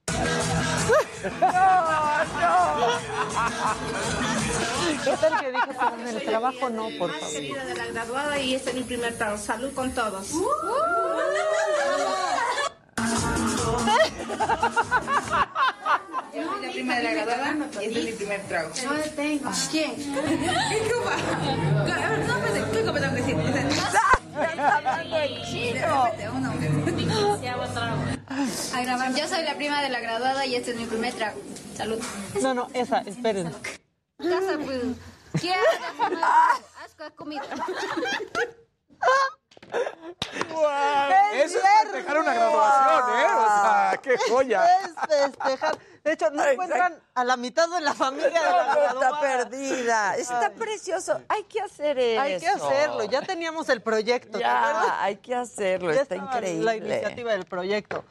¿Qué 5.05 5.17
tal 5.21 5.41
que 5.41 5.53
dijo 5.53 5.67
que 5.67 6.03
en 6.03 6.09
el 6.09 6.25
trabajo 6.25 6.71
no, 6.71 6.89
por 6.99 7.13
favor? 7.13 7.33
querida 7.33 7.65
de 7.65 7.75
la 7.75 7.87
graduada 7.87 8.39
y 8.41 8.55
este 8.55 8.71
es 8.71 8.77
mi 8.77 8.83
primer 8.83 9.17
trago. 9.17 9.39
Salud 9.39 9.73
con 9.73 9.93
todos. 9.93 10.29
Yo 10.31 10.43
soy 16.43 16.67
la 16.67 16.73
prima 16.73 16.97
de 16.97 17.03
la 17.03 17.13
graduada 17.13 17.57
y 17.81 17.87
este 17.87 17.99
es 17.99 18.05
mi 18.05 18.13
primer 18.13 18.41
trago. 18.43 18.71
No 18.85 18.95
le 18.95 19.09
tengo. 19.09 19.51
¿Quién? 19.71 19.95
¿Qué 19.97 20.93
copa? 20.93 21.15
A 21.15 22.11
ver, 22.11 22.27
no, 22.27 22.37
espérate, 22.37 22.73
¿qué 22.73 22.85
copa 22.85 23.01
tengo 23.01 23.15
que 23.15 23.23
decir? 23.23 23.37
Está 24.33 24.77
hablando 24.77 25.17
en 25.17 25.43
chino. 25.45 25.87
A 28.75 28.83
grabar. 28.83 29.15
Yo 29.15 29.29
soy 29.29 29.45
la 29.45 29.55
prima 29.57 29.83
de 29.83 29.89
la 29.91 30.01
graduada 30.01 30.47
y 30.47 30.55
este 30.57 30.71
es 30.73 30.77
mi 30.77 30.87
primer 30.87 31.13
trago. 31.15 31.41
Salud. 31.77 32.01
No, 32.41 32.55
no, 32.55 32.69
esa, 32.75 33.01
esperen. 33.01 33.53
Casa, 34.19 34.59
pues. 34.65 34.81
¿Qué 35.41 35.53
haces? 35.53 35.81
Haz 36.83 37.13
comida. 37.17 37.43
Eso 41.35 41.59
es 41.59 41.65
festejar 41.85 42.19
una 42.19 42.35
graduación, 42.35 43.19
¿eh? 43.19 43.27
O 43.37 43.63
sea, 43.63 44.01
qué 44.03 44.17
joya. 44.31 44.67
Es 44.81 44.93
festejar. 45.09 45.79
De 46.05 46.13
hecho, 46.13 46.31
no 46.31 46.45
encuentran 46.45 47.01
a 47.15 47.25
la 47.25 47.37
mitad 47.37 47.69
de 47.69 47.81
la 47.81 47.95
familia 47.95 48.43
de 48.43 48.51
la 48.51 48.75
No, 48.75 48.83
está 48.85 49.21
perdida. 49.21 50.17
Está 50.17 50.47
Ay. 50.47 50.53
precioso. 50.59 51.21
Hay 51.29 51.45
que 51.45 51.61
hacer 51.61 51.99
eso. 51.99 52.21
Hay 52.21 52.41
que 52.41 52.49
hacerlo. 52.49 53.05
Ya 53.05 53.23
teníamos 53.23 53.69
el 53.69 53.83
proyecto. 53.83 54.39
¿te 54.39 54.45
acuerdas? 54.45 54.87
Ya, 54.87 55.03
hay 55.03 55.17
que 55.17 55.35
hacerlo. 55.35 55.95
Ya 55.95 56.03
Está 56.03 56.17
increíble. 56.17 56.65
La 56.65 56.77
iniciativa 56.77 57.33
del 57.33 57.45
proyecto. 57.45 58.05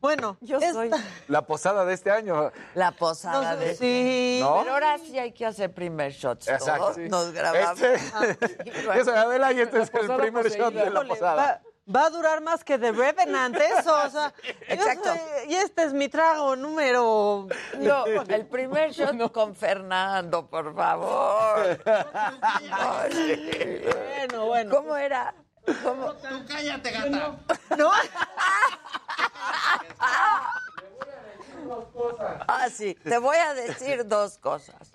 Bueno, 0.00 0.36
yo 0.40 0.60
soy 0.60 0.90
La 1.28 1.42
posada 1.42 1.84
de 1.84 1.94
este 1.94 2.10
año. 2.10 2.52
la 2.74 2.92
posada 2.92 3.54
No 3.54 3.60
de 3.60 3.74
sí. 3.74 4.38
¿No? 4.42 4.58
Pero 4.60 4.72
ahora 4.74 4.98
sí 4.98 5.18
hay 5.18 5.32
que 5.32 5.46
hacer 5.46 5.72
primer 5.72 6.12
shots. 6.12 6.48
Exacto, 6.48 6.82
todos. 6.84 6.96
sí. 6.96 7.08
Nos 7.08 7.32
grabamos. 7.32 7.80
Este- 7.80 8.70
Yo 8.96 9.04
soy 9.04 9.14
Adela 9.14 9.52
y 9.52 9.60
este 9.60 9.82
es 9.82 9.90
el 9.94 10.16
primer 10.16 10.44
poseída. 10.44 10.64
shot 10.70 10.74
de 10.74 10.90
la 10.90 11.02
posada. 11.04 11.34
Va, 11.36 11.60
va 12.00 12.06
a 12.06 12.10
durar 12.10 12.40
más 12.40 12.64
que 12.64 12.78
The 12.78 12.92
Revenant 12.92 13.56
eso, 13.56 13.94
o 14.06 14.10
sea, 14.10 14.32
yo 14.42 14.74
Exacto. 14.74 15.10
soy- 15.10 15.50
y 15.50 15.54
este 15.54 15.82
es 15.84 15.92
mi 15.92 16.08
trago 16.08 16.56
número... 16.56 17.46
No, 17.78 18.04
el 18.28 18.46
primer 18.46 18.92
shot 18.92 19.32
con 19.32 19.54
Fernando, 19.54 20.46
por 20.48 20.74
favor. 20.74 21.78
Bueno, 24.28 24.46
bueno. 24.46 24.70
¿Cómo 24.74 24.96
era? 24.96 25.34
¿Cómo? 25.82 26.12
Tú 26.14 26.44
cállate, 26.46 26.90
gata. 26.90 27.38
¿No? 27.76 27.90
Ah, 32.46 32.68
sí. 32.70 32.94
Te 32.94 33.18
voy 33.18 33.36
a 33.36 33.54
decir 33.54 34.06
dos 34.06 34.38
cosas. 34.38 34.92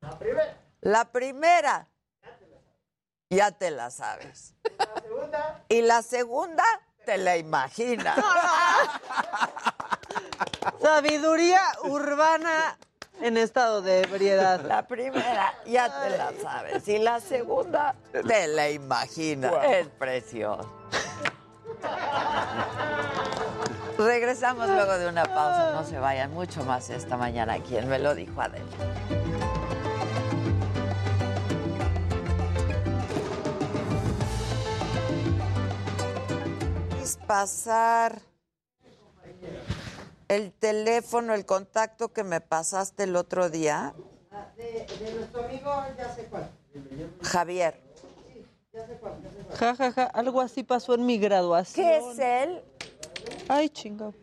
La 0.00 0.18
primera. 0.18 0.56
La 0.80 1.12
primera. 1.12 1.88
Ya 3.30 3.52
te 3.52 3.70
la 3.70 3.90
sabes. 3.90 4.54
Y 5.68 5.82
la 5.82 6.02
segunda, 6.02 6.64
te 7.06 7.16
la 7.16 7.36
imaginas. 7.36 8.18
Sabiduría 10.82 11.62
urbana 11.84 12.76
en 13.22 13.36
estado 13.36 13.82
de 13.82 14.02
ebriedad. 14.02 14.60
La 14.62 14.86
primera, 14.86 15.54
ya 15.64 16.02
te 16.02 16.18
la 16.18 16.32
sabes. 16.42 16.86
Y 16.88 16.98
la 16.98 17.20
segunda, 17.20 17.94
te 18.10 18.48
la 18.48 18.70
imaginas. 18.70 19.52
Es 19.64 19.86
precioso. 19.86 20.70
Regresamos 23.96 24.68
luego 24.68 24.98
de 24.98 25.08
una 25.08 25.24
pausa. 25.24 25.72
No 25.72 25.84
se 25.84 25.98
vayan 25.98 26.32
mucho 26.32 26.64
más 26.64 26.90
esta 26.90 27.16
mañana. 27.16 27.58
¿Quién 27.60 27.88
me 27.88 27.98
lo 27.98 28.14
dijo, 28.14 28.40
Adela? 28.40 28.64
Es 37.00 37.16
pasar 37.26 38.31
el 40.28 40.52
teléfono, 40.52 41.34
el 41.34 41.46
contacto 41.46 42.12
que 42.12 42.24
me 42.24 42.40
pasaste 42.40 43.04
el 43.04 43.16
otro 43.16 43.50
día, 43.50 43.94
De, 44.56 44.86
nuestro 45.14 45.44
amigo, 45.44 45.70
ya 45.96 46.14
sé 46.14 46.24
cuál. 46.26 46.48
Javier. 47.22 47.80
Ja, 49.58 49.76
ja, 49.76 49.92
ja, 49.92 50.04
algo 50.04 50.40
así 50.40 50.62
pasó 50.62 50.94
en 50.94 51.04
mi 51.04 51.18
graduación. 51.18 51.86
¿Qué 51.86 51.96
es 51.98 52.18
él? 52.18 52.62
Ay, 53.48 53.68
chingado. 53.68 54.14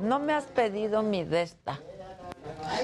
No 0.00 0.18
me 0.18 0.32
has 0.32 0.44
pedido 0.44 1.02
mi 1.02 1.24
de 1.24 1.42
esta. 1.42 1.80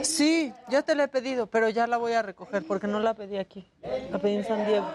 Sí, 0.03 0.53
ya 0.69 0.83
te 0.83 0.95
la 0.95 1.05
he 1.05 1.09
pedido, 1.09 1.47
pero 1.47 1.69
ya 1.69 1.87
la 1.87 1.97
voy 1.97 2.13
a 2.13 2.23
recoger 2.23 2.67
porque 2.67 2.87
no 2.87 3.01
la 3.01 3.15
pedí 3.15 3.39
aquí. 3.39 3.67
La 4.11 4.19
pedí 4.19 4.37
en 4.37 4.45
San 4.45 4.67
Diego. 4.67 4.87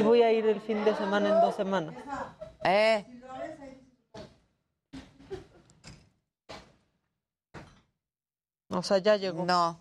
Y 0.00 0.02
voy 0.02 0.22
a 0.22 0.32
ir 0.32 0.46
el 0.46 0.60
fin 0.60 0.84
de 0.84 0.94
semana 0.96 1.28
en 1.28 1.40
dos 1.40 1.54
semanas. 1.54 1.94
¿Eh? 2.64 3.04
O 8.74 8.82
sea, 8.82 8.98
ya 8.98 9.16
llegó. 9.16 9.44
No. 9.44 9.80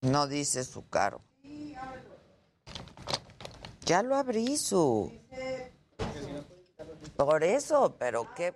No 0.00 0.26
dice 0.26 0.64
su 0.64 0.88
caro. 0.88 1.22
Ya 3.84 4.02
lo 4.02 4.16
abrí 4.16 4.56
su. 4.56 5.12
Por 7.16 7.44
eso, 7.44 7.96
pero 7.98 8.34
qué. 8.34 8.54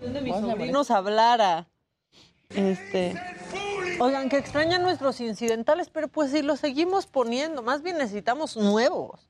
de 0.00 0.20
mis 0.20 0.34
sobrinos 0.34 0.90
hablara. 0.90 1.73
Este. 2.50 3.14
Oigan, 4.00 4.28
que 4.28 4.36
extrañan 4.38 4.82
nuestros 4.82 5.20
incidentales, 5.20 5.88
pero 5.88 6.08
pues 6.08 6.30
si 6.32 6.42
los 6.42 6.60
seguimos 6.60 7.06
poniendo, 7.06 7.62
más 7.62 7.82
bien 7.82 7.98
necesitamos 7.98 8.56
nuevos. 8.56 9.28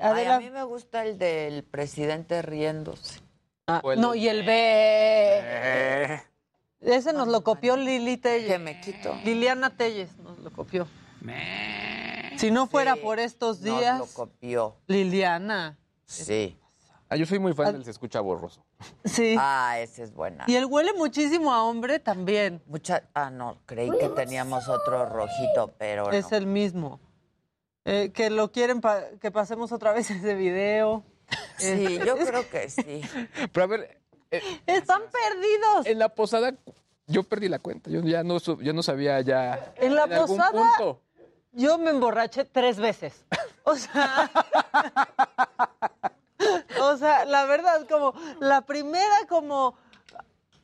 Ay, 0.00 0.24
a 0.26 0.38
mí 0.38 0.50
me 0.50 0.62
gusta 0.64 1.04
el 1.04 1.18
del 1.18 1.62
presidente 1.64 2.42
riéndose. 2.42 3.20
Ah, 3.66 3.82
no, 3.96 4.12
de- 4.12 4.18
y 4.18 4.28
el 4.28 4.44
B. 4.44 4.52
Eh, 4.54 6.22
Ese 6.80 7.12
nos 7.12 7.28
lo 7.28 7.42
copió 7.42 7.76
Lili 7.76 8.16
Telles. 8.16 8.48
Que 8.48 8.58
me 8.58 8.80
quito. 8.80 9.14
Liliana 9.24 9.70
Telles 9.76 10.16
nos 10.18 10.38
lo 10.38 10.50
copió. 10.50 10.86
Si 12.36 12.50
no 12.50 12.66
fuera 12.66 12.94
Sí, 12.94 13.00
por 13.00 13.18
estos 13.18 13.60
nos 13.60 13.78
días, 13.80 13.98
lo 13.98 14.06
copió. 14.06 14.76
Liliana. 14.86 15.76
Sí. 16.04 16.56
Ah, 17.08 17.16
yo 17.16 17.26
soy 17.26 17.38
muy 17.38 17.52
fan 17.52 17.72
del 17.72 17.84
Se 17.84 17.90
Escucha 17.90 18.20
Borroso. 18.20 18.64
Sí. 19.04 19.34
Ah, 19.38 19.78
ese 19.80 20.04
es 20.04 20.12
buena. 20.14 20.44
Y 20.46 20.54
él 20.56 20.66
huele 20.66 20.92
muchísimo 20.92 21.52
a 21.52 21.64
hombre 21.64 21.98
también. 21.98 22.62
Mucha... 22.66 23.02
Ah, 23.14 23.30
no, 23.30 23.58
creí 23.66 23.90
que 23.98 24.08
teníamos 24.10 24.68
otro 24.68 25.04
rojito, 25.06 25.72
pero 25.78 26.10
Es 26.12 26.30
no. 26.30 26.36
el 26.36 26.46
mismo. 26.46 27.00
Eh, 27.84 28.12
que 28.12 28.30
lo 28.30 28.52
quieren 28.52 28.80
pa- 28.80 29.04
que 29.20 29.30
pasemos 29.30 29.72
otra 29.72 29.92
vez 29.92 30.10
ese 30.10 30.34
video. 30.34 31.02
Sí, 31.56 31.98
yo 32.06 32.16
creo 32.16 32.48
que 32.48 32.68
sí. 32.70 33.02
Pero 33.52 33.64
a 33.64 33.66
ver, 33.66 34.00
eh, 34.30 34.40
Están 34.66 35.02
perdidos. 35.10 35.86
en 35.86 35.98
la 35.98 36.08
posada 36.10 36.54
yo 37.06 37.22
perdí 37.22 37.48
la 37.48 37.58
cuenta. 37.58 37.90
Yo 37.90 38.00
ya 38.02 38.22
no, 38.22 38.38
yo 38.38 38.72
no 38.72 38.82
sabía 38.82 39.20
ya. 39.22 39.72
En 39.76 39.94
la 39.94 40.06
posada 40.06 40.52
punto. 40.78 41.02
yo 41.52 41.78
me 41.78 41.90
emborraché 41.90 42.44
tres 42.44 42.78
veces. 42.78 43.24
O 43.64 43.74
sea, 43.76 44.30
o 46.80 46.96
sea, 46.96 47.24
la 47.24 47.44
verdad, 47.46 47.86
como 47.88 48.14
la 48.40 48.62
primera 48.62 49.26
como 49.28 49.76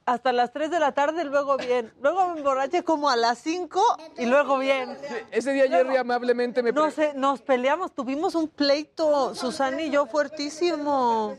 hasta 0.07 0.33
las 0.33 0.53
3 0.53 0.71
de 0.71 0.81
la 0.81 0.93
tarde, 0.93 1.25
luego 1.25 1.57
bien. 1.57 1.93
Luego 2.01 2.29
me 2.29 2.39
emborraché 2.39 2.83
como 2.83 3.09
a 3.09 3.17
las 3.17 3.39
5 3.39 3.81
y 4.19 4.27
luego 4.27 4.59
bien. 4.59 4.97
Ese 5.31 5.53
día 5.53 5.69
Jerry 5.69 5.97
amablemente 5.97 6.63
me... 6.63 6.73
No 6.73 6.91
sé, 6.91 7.15
nos 7.15 7.41
peleamos, 7.41 7.93
tuvimos 7.93 8.35
un 8.35 8.49
pleito, 8.49 9.35
Susana 9.35 9.81
y 9.83 9.91
yo, 9.91 10.07
fuertísimo. 10.07 11.37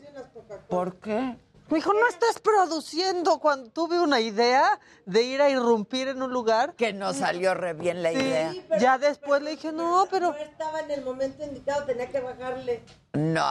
¿Por 0.67 0.95
qué? 0.95 1.37
Me 1.67 1.77
dijo, 1.77 1.93
no 1.93 2.07
estás 2.07 2.39
produciendo 2.39 3.39
cuando 3.39 3.71
tuve 3.71 3.99
una 3.99 4.19
idea 4.19 4.79
de 5.07 5.23
ir 5.23 5.41
a 5.41 5.49
irrumpir 5.49 6.07
en 6.09 6.21
un 6.21 6.31
lugar. 6.31 6.75
Que 6.75 6.93
no 6.93 7.11
salió 7.13 7.55
re 7.55 7.73
bien 7.73 8.03
la 8.03 8.11
Sí, 8.11 8.17
idea. 8.17 8.53
Ya 8.79 8.99
después 8.99 9.41
le 9.41 9.51
dije, 9.51 9.71
no, 9.71 10.07
pero... 10.11 10.31
No 10.33 10.37
estaba 10.37 10.81
en 10.81 10.91
el 10.91 11.03
momento 11.03 11.43
indicado, 11.43 11.83
tenía 11.85 12.07
que 12.11 12.19
bajarle. 12.19 12.83
No, 13.13 13.43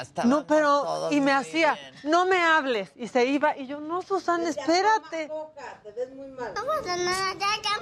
estaba 0.00 0.28
No, 0.28 0.46
pero... 0.46 0.82
todos 0.82 1.12
Y 1.12 1.20
me 1.20 1.32
hacía, 1.32 1.76
no 2.04 2.24
me 2.24 2.38
hables. 2.40 2.92
Y 2.94 3.08
se 3.08 3.24
iba. 3.24 3.56
Y 3.56 3.66
yo, 3.66 3.80
no, 3.80 4.00
Susana, 4.02 4.48
espérate. 4.48 5.28
Te 5.82 5.90
ves 5.92 6.14
muy 6.14 6.28
mal. 6.28 6.54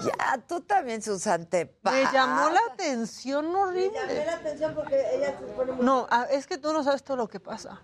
Ya, 0.00 0.38
tú 0.48 0.60
también, 0.62 1.02
Susan, 1.02 1.44
te 1.44 1.66
Me 1.66 1.70
pasas. 1.82 2.12
llamó 2.14 2.48
la 2.48 2.60
atención 2.72 3.52
Me 3.52 3.58
horrible. 3.58 3.98
llamé 4.00 4.24
la 4.24 4.34
atención 4.34 4.74
porque 4.74 5.14
ella 5.14 5.36
se 5.38 5.44
pone 5.46 5.72
muy 5.72 5.84
No, 5.84 6.06
ah, 6.10 6.26
es 6.30 6.46
que 6.46 6.56
tú 6.56 6.72
no 6.72 6.82
sabes 6.82 7.02
todo 7.02 7.18
lo 7.18 7.28
que 7.28 7.38
pasa. 7.40 7.82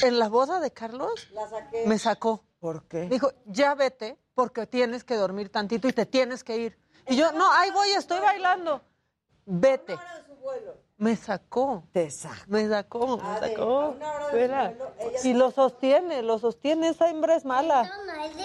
En 0.00 0.18
la 0.18 0.28
boda 0.28 0.60
de 0.60 0.70
Carlos, 0.70 1.28
La 1.32 1.48
saqué. 1.48 1.84
me 1.86 1.98
sacó. 1.98 2.44
¿Por 2.60 2.84
qué? 2.88 3.00
Me 3.04 3.08
dijo, 3.10 3.32
ya 3.46 3.74
vete 3.74 4.16
porque 4.34 4.66
tienes 4.66 5.04
que 5.04 5.14
dormir 5.16 5.50
tantito 5.50 5.88
y 5.88 5.92
te 5.92 6.06
tienes 6.06 6.42
que 6.44 6.56
ir. 6.56 6.78
Y 7.06 7.16
yo, 7.16 7.32
no, 7.32 7.50
ahí 7.52 7.70
voy, 7.70 7.90
estoy 7.90 8.18
bailando. 8.20 8.80
Vete. 9.46 9.94
hora 9.94 10.18
de 10.18 10.26
su 10.26 10.34
vuelo. 10.40 10.74
Me 10.98 11.14
sacó. 11.16 11.84
Te 11.92 12.10
sacó. 12.10 12.44
Me 12.48 12.68
sacó, 12.68 13.16
me 13.18 13.22
A 13.22 13.40
ver, 13.40 13.50
sacó. 13.50 13.62
a 13.80 13.88
una 13.90 14.12
hora 14.12 14.24
de 14.26 14.30
su 14.32 14.36
Espera. 14.36 14.74
Y 15.24 15.34
lo 15.34 15.50
sostiene, 15.52 16.22
lo 16.22 16.38
sostiene. 16.40 16.88
Esa 16.88 17.08
hembra 17.08 17.36
es 17.36 17.44
mala. 17.44 17.88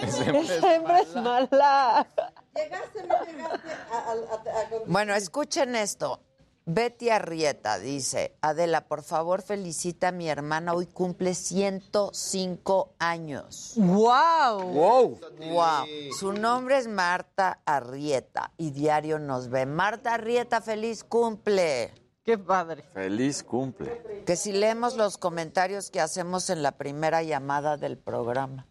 Esa 0.02 0.24
hembra 0.24 0.40
es 0.40 0.50
Esa 0.50 0.74
hembra 0.74 1.00
es 1.00 1.14
mala. 1.16 2.06
Llegaste, 2.54 3.02
no 3.06 3.24
llegaste 3.24 3.68
a, 3.90 3.98
a- 3.98 4.12
a- 4.12 4.12
a- 4.12 4.80
Bueno, 4.86 5.14
escuchen 5.14 5.74
esto. 5.74 6.20
Betty 6.66 7.10
Arrieta 7.10 7.78
dice, 7.78 8.36
Adela, 8.40 8.86
por 8.86 9.02
favor 9.02 9.42
felicita 9.42 10.08
a 10.08 10.12
mi 10.12 10.28
hermana, 10.30 10.72
hoy 10.72 10.86
cumple 10.86 11.34
105 11.34 12.94
años. 12.98 13.74
¡Wow! 13.76 14.62
¡Wow! 14.72 15.20
Wow. 15.52 15.86
Su 16.18 16.32
nombre 16.32 16.78
es 16.78 16.88
Marta 16.88 17.60
Arrieta 17.66 18.52
y 18.56 18.70
diario 18.70 19.18
nos 19.18 19.50
ve. 19.50 19.66
Marta 19.66 20.14
Arrieta, 20.14 20.62
feliz 20.62 21.04
cumple. 21.04 21.92
Qué 22.24 22.38
padre. 22.38 22.82
Feliz 22.94 23.42
cumple. 23.42 24.22
Que 24.24 24.34
si 24.36 24.52
leemos 24.52 24.96
los 24.96 25.18
comentarios 25.18 25.90
que 25.90 26.00
hacemos 26.00 26.48
en 26.48 26.62
la 26.62 26.72
primera 26.72 27.22
llamada 27.22 27.76
del 27.76 27.98
programa. 27.98 28.66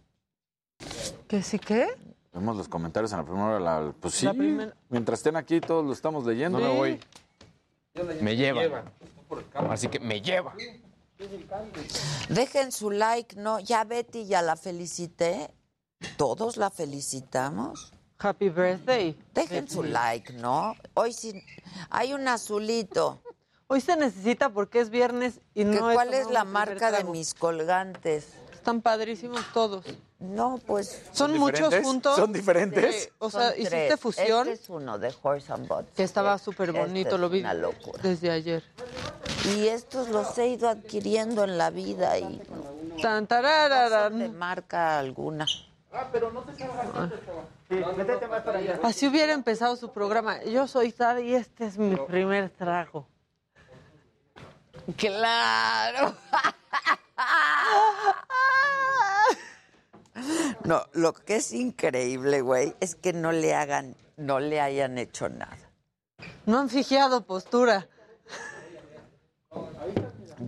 ¿Que 1.27 1.43
sí 1.43 1.59
qué? 1.59 1.87
Vemos 2.33 2.57
los 2.57 2.67
comentarios 2.67 3.11
en 3.11 3.19
la 3.19 3.23
primera 3.23 3.45
hora. 3.45 3.59
la- 3.59 3.93
Pues 3.99 4.15
sí. 4.15 4.25
La 4.25 4.33
Mientras 4.89 5.19
estén 5.19 5.35
aquí, 5.35 5.61
todos 5.61 5.85
lo 5.85 5.93
estamos 5.93 6.25
leyendo. 6.25 6.57
No 6.57 6.67
me 6.67 6.75
voy. 6.75 6.99
Me 8.21 8.35
lleva. 8.35 8.85
Así 9.69 9.87
que 9.87 9.99
me 9.99 10.21
lleva. 10.21 10.55
Dejen 12.29 12.71
su 12.71 12.89
like, 12.89 13.35
¿no? 13.35 13.59
Ya 13.59 13.83
Betty 13.83 14.25
ya 14.25 14.41
la 14.41 14.55
felicité. 14.55 15.53
Todos 16.17 16.57
la 16.57 16.69
felicitamos. 16.71 17.93
Happy 18.17 18.49
birthday. 18.49 19.17
Dejen 19.33 19.69
su 19.69 19.83
like, 19.83 20.33
¿no? 20.33 20.75
Hoy 20.95 21.13
sí. 21.13 21.43
Hay 21.89 22.13
un 22.13 22.27
azulito. 22.27 23.21
Hoy 23.67 23.79
se 23.81 23.95
necesita 23.95 24.49
porque 24.49 24.79
es 24.79 24.89
viernes 24.89 25.39
y 25.53 25.63
¿Que 25.63 25.65
no 25.65 25.93
¿Cuál 25.93 26.13
es 26.13 26.23
tomado 26.23 26.33
la 26.33 26.43
marca 26.45 26.91
de 26.91 27.03
mis 27.03 27.33
colgantes? 27.33 28.33
Están 28.63 28.79
padrísimos 28.81 29.41
todos. 29.51 29.83
No, 30.19 30.57
pues. 30.65 31.03
Son, 31.11 31.37
muchos 31.37 31.59
diferentes? 31.69 31.85
juntos. 31.85 32.15
¿Son 32.15 32.31
diferentes? 32.31 32.95
Sí, 33.03 33.09
o 33.19 33.29
sea, 33.29 33.49
Son 33.49 33.59
hiciste 33.59 33.87
tres. 33.87 33.99
fusión. 33.99 34.47
Este 34.47 34.63
es 34.63 34.69
uno 34.69 34.97
de 34.97 35.13
Horse 35.21 35.51
and 35.51 35.67
Butts. 35.67 35.91
Que 35.97 36.03
estaba 36.03 36.37
súper 36.37 36.69
Este 36.69 36.79
bonito, 36.79 37.15
es 37.15 37.19
lo 37.19 37.27
vi 37.27 37.41
Una 37.41 37.53
locura. 37.55 38.01
desde 38.01 38.31
ayer. 38.31 38.63
Y 39.53 39.67
estos 39.67 40.07
los 40.07 40.37
he 40.37 40.47
ido 40.47 40.69
adquiriendo 40.69 41.43
en 41.43 41.57
la 41.57 41.71
vida 41.71 42.17
y 42.17 42.41
Tan, 43.01 43.23
no 43.23 43.27
tarararán. 43.27 44.17
de 44.17 44.29
marca 44.29 44.97
alguna. 44.97 45.45
Así 48.81 49.07
hubiera 49.09 49.33
empezado 49.33 49.75
su 49.75 49.91
programa. 49.91 50.41
Yo 50.45 50.67
soy 50.67 50.91
Sara 50.91 51.19
y 51.19 51.35
este 51.35 51.65
es 51.65 51.77
mi 51.77 51.97
primer 51.97 52.49
trago. 52.49 53.05
Claro. 54.95 56.15
No, 60.65 60.85
lo 60.93 61.13
que 61.13 61.37
es 61.37 61.51
increíble, 61.53 62.41
güey, 62.41 62.75
es 62.79 62.95
que 62.95 63.11
no 63.13 63.31
le 63.31 63.53
hagan, 63.53 63.95
no 64.15 64.39
le 64.39 64.61
hayan 64.61 64.97
hecho 64.97 65.27
nada. 65.27 65.57
No 66.45 66.59
han 66.59 66.69
fijado 66.69 67.25
postura. 67.25 67.87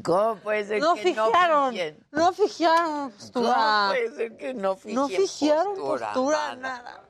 ¿Cómo 0.03 0.35
puede 0.37 0.65
ser 0.65 0.81
No 0.81 0.93
que 0.95 1.01
fijaron. 1.03 1.65
no 1.65 1.71
fijen? 1.71 2.05
No 2.11 2.33
fijaron 2.33 3.11
postura. 3.11 3.53
¿Cómo 3.55 3.87
puede 3.89 4.15
ser 4.15 4.37
que 4.37 4.53
no 4.53 4.75
fijen 4.75 4.95
No 4.95 5.07
fijaron 5.09 5.75
postura, 5.75 6.13
postura, 6.13 6.37
mana? 6.37 6.55
nada. 6.77 7.01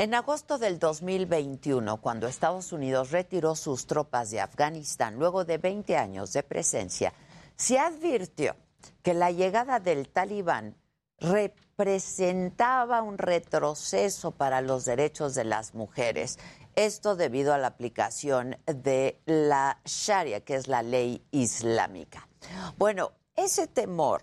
En 0.00 0.14
agosto 0.14 0.56
del 0.56 0.78
2021, 0.78 2.00
cuando 2.00 2.26
Estados 2.26 2.72
Unidos 2.72 3.10
retiró 3.10 3.54
sus 3.54 3.86
tropas 3.86 4.30
de 4.30 4.40
Afganistán 4.40 5.16
luego 5.16 5.44
de 5.44 5.58
20 5.58 5.94
años 5.98 6.32
de 6.32 6.42
presencia, 6.42 7.12
se 7.54 7.78
advirtió 7.78 8.56
que 9.02 9.12
la 9.12 9.30
llegada 9.30 9.78
del 9.78 10.08
talibán 10.08 10.74
representaba 11.18 13.02
un 13.02 13.18
retroceso 13.18 14.30
para 14.30 14.62
los 14.62 14.86
derechos 14.86 15.34
de 15.34 15.44
las 15.44 15.74
mujeres. 15.74 16.38
Esto 16.76 17.14
debido 17.14 17.52
a 17.52 17.58
la 17.58 17.66
aplicación 17.66 18.56
de 18.64 19.20
la 19.26 19.82
Sharia, 19.84 20.40
que 20.40 20.54
es 20.54 20.66
la 20.66 20.82
ley 20.82 21.22
islámica. 21.30 22.26
Bueno, 22.78 23.12
ese 23.36 23.66
temor 23.66 24.22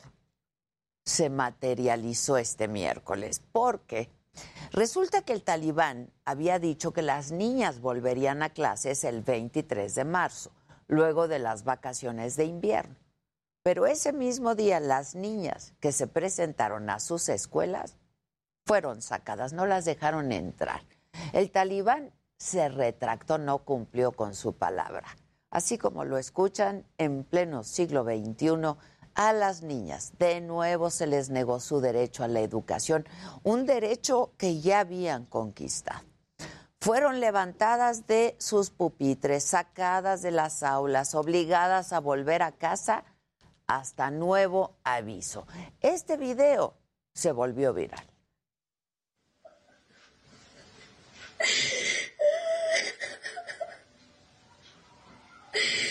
se 1.06 1.30
materializó 1.30 2.38
este 2.38 2.68
miércoles 2.68 3.44
porque 3.52 4.17
resulta 4.72 5.22
que 5.22 5.34
el 5.34 5.44
talibán 5.44 6.12
había 6.26 6.60
dicho 6.60 6.94
que 6.94 7.02
las 7.02 7.32
niñas 7.32 7.80
volverían 7.80 8.44
a 8.44 8.50
clases 8.50 9.04
el 9.04 9.22
23 9.22 9.94
de 9.96 10.06
marzo, 10.06 10.52
luego 10.88 11.28
de 11.28 11.40
las 11.40 11.64
vacaciones 11.64 12.36
de 12.36 12.46
invierno. 12.46 12.96
Pero 13.64 13.86
ese 13.86 14.14
mismo 14.14 14.56
día 14.56 14.80
las 14.80 15.16
niñas 15.16 15.74
que 15.80 15.92
se 15.92 16.08
presentaron 16.08 16.90
a 16.90 17.00
sus 17.00 17.28
escuelas 17.30 17.98
fueron 18.66 19.02
sacadas, 19.02 19.54
no 19.54 19.66
las 19.66 19.86
dejaron 19.86 20.32
entrar. 20.32 20.82
El 21.34 21.52
talibán 21.52 22.14
se 22.38 22.70
retractó, 22.70 23.38
no 23.38 23.60
cumplió 23.60 24.12
con 24.12 24.36
su 24.36 24.54
palabra. 24.54 25.08
Así 25.50 25.78
como 25.78 26.06
lo 26.06 26.18
escuchan, 26.18 26.86
en 26.98 27.24
pleno 27.24 27.64
siglo 27.64 28.04
XXI, 28.04 28.76
a 29.18 29.34
las 29.34 29.64
niñas 29.64 30.14
de 30.20 30.40
nuevo 30.42 30.92
se 30.92 31.08
les 31.08 31.32
negó 31.32 31.60
su 31.60 31.82
derecho 31.82 32.24
a 32.24 32.28
la 32.28 32.42
educación, 32.42 33.08
un 33.42 33.66
derecho 33.66 34.34
que 34.38 34.62
ya 34.62 34.82
habían 34.82 35.26
conquistado. 35.26 36.06
Fueron 36.80 37.20
levantadas 37.20 38.06
de 38.06 38.36
sus 38.38 38.70
pupitres, 38.70 39.44
sacadas 39.44 40.22
de 40.22 40.30
las 40.30 40.62
aulas, 40.62 41.16
obligadas 41.16 41.94
a 41.94 42.00
volver 42.00 42.44
a 42.44 42.52
casa 42.52 43.06
hasta 43.66 44.12
nuevo 44.12 44.78
aviso. 44.84 45.48
Este 45.82 46.16
video 46.16 46.76
se 47.16 47.32
volvió 47.32 47.74
viral. 47.74 48.06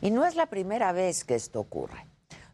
Y 0.00 0.10
no 0.10 0.24
es 0.24 0.36
la 0.36 0.46
primera 0.46 0.92
vez 0.92 1.24
que 1.24 1.34
esto 1.34 1.60
ocurre. 1.60 2.06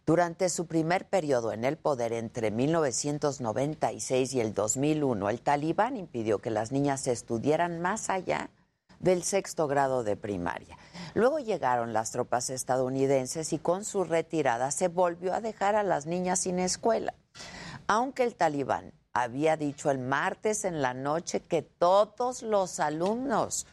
Durante 0.07 0.49
su 0.49 0.67
primer 0.67 1.09
periodo 1.09 1.53
en 1.53 1.65
el 1.65 1.77
poder 1.77 2.13
entre 2.13 2.51
1996 2.51 4.35
y 4.35 4.41
el 4.41 4.55
2001, 4.55 5.29
el 5.29 5.41
talibán 5.41 5.97
impidió 5.97 6.39
que 6.39 6.51
las 6.51 6.73
niñas 6.73 7.07
estudiaran 7.07 7.81
más 7.81 8.11
allá 8.11 8.51
del 9.03 9.23
sexto 9.25 9.69
grado 9.69 10.05
de 10.05 10.17
primaria. 10.17 10.79
Luego 11.13 11.39
llegaron 11.39 11.93
las 11.93 12.13
tropas 12.13 12.49
estadounidenses 12.49 13.53
y 13.53 13.59
con 13.59 13.85
su 13.85 14.05
retirada 14.05 14.71
se 14.71 14.89
volvió 14.89 15.35
a 15.35 15.43
dejar 15.43 15.75
a 15.75 15.83
las 15.83 16.07
niñas 16.07 16.41
sin 16.41 16.59
escuela. 16.59 17.13
Aunque 17.87 18.23
el 18.23 18.35
talibán 18.35 18.93
había 19.13 19.59
dicho 19.59 19.91
el 19.91 19.99
martes 19.99 20.65
en 20.65 20.81
la 20.81 20.95
noche 20.95 21.41
que 21.41 21.61
todos 21.61 22.43
los 22.43 22.81
alumnos 22.81 23.67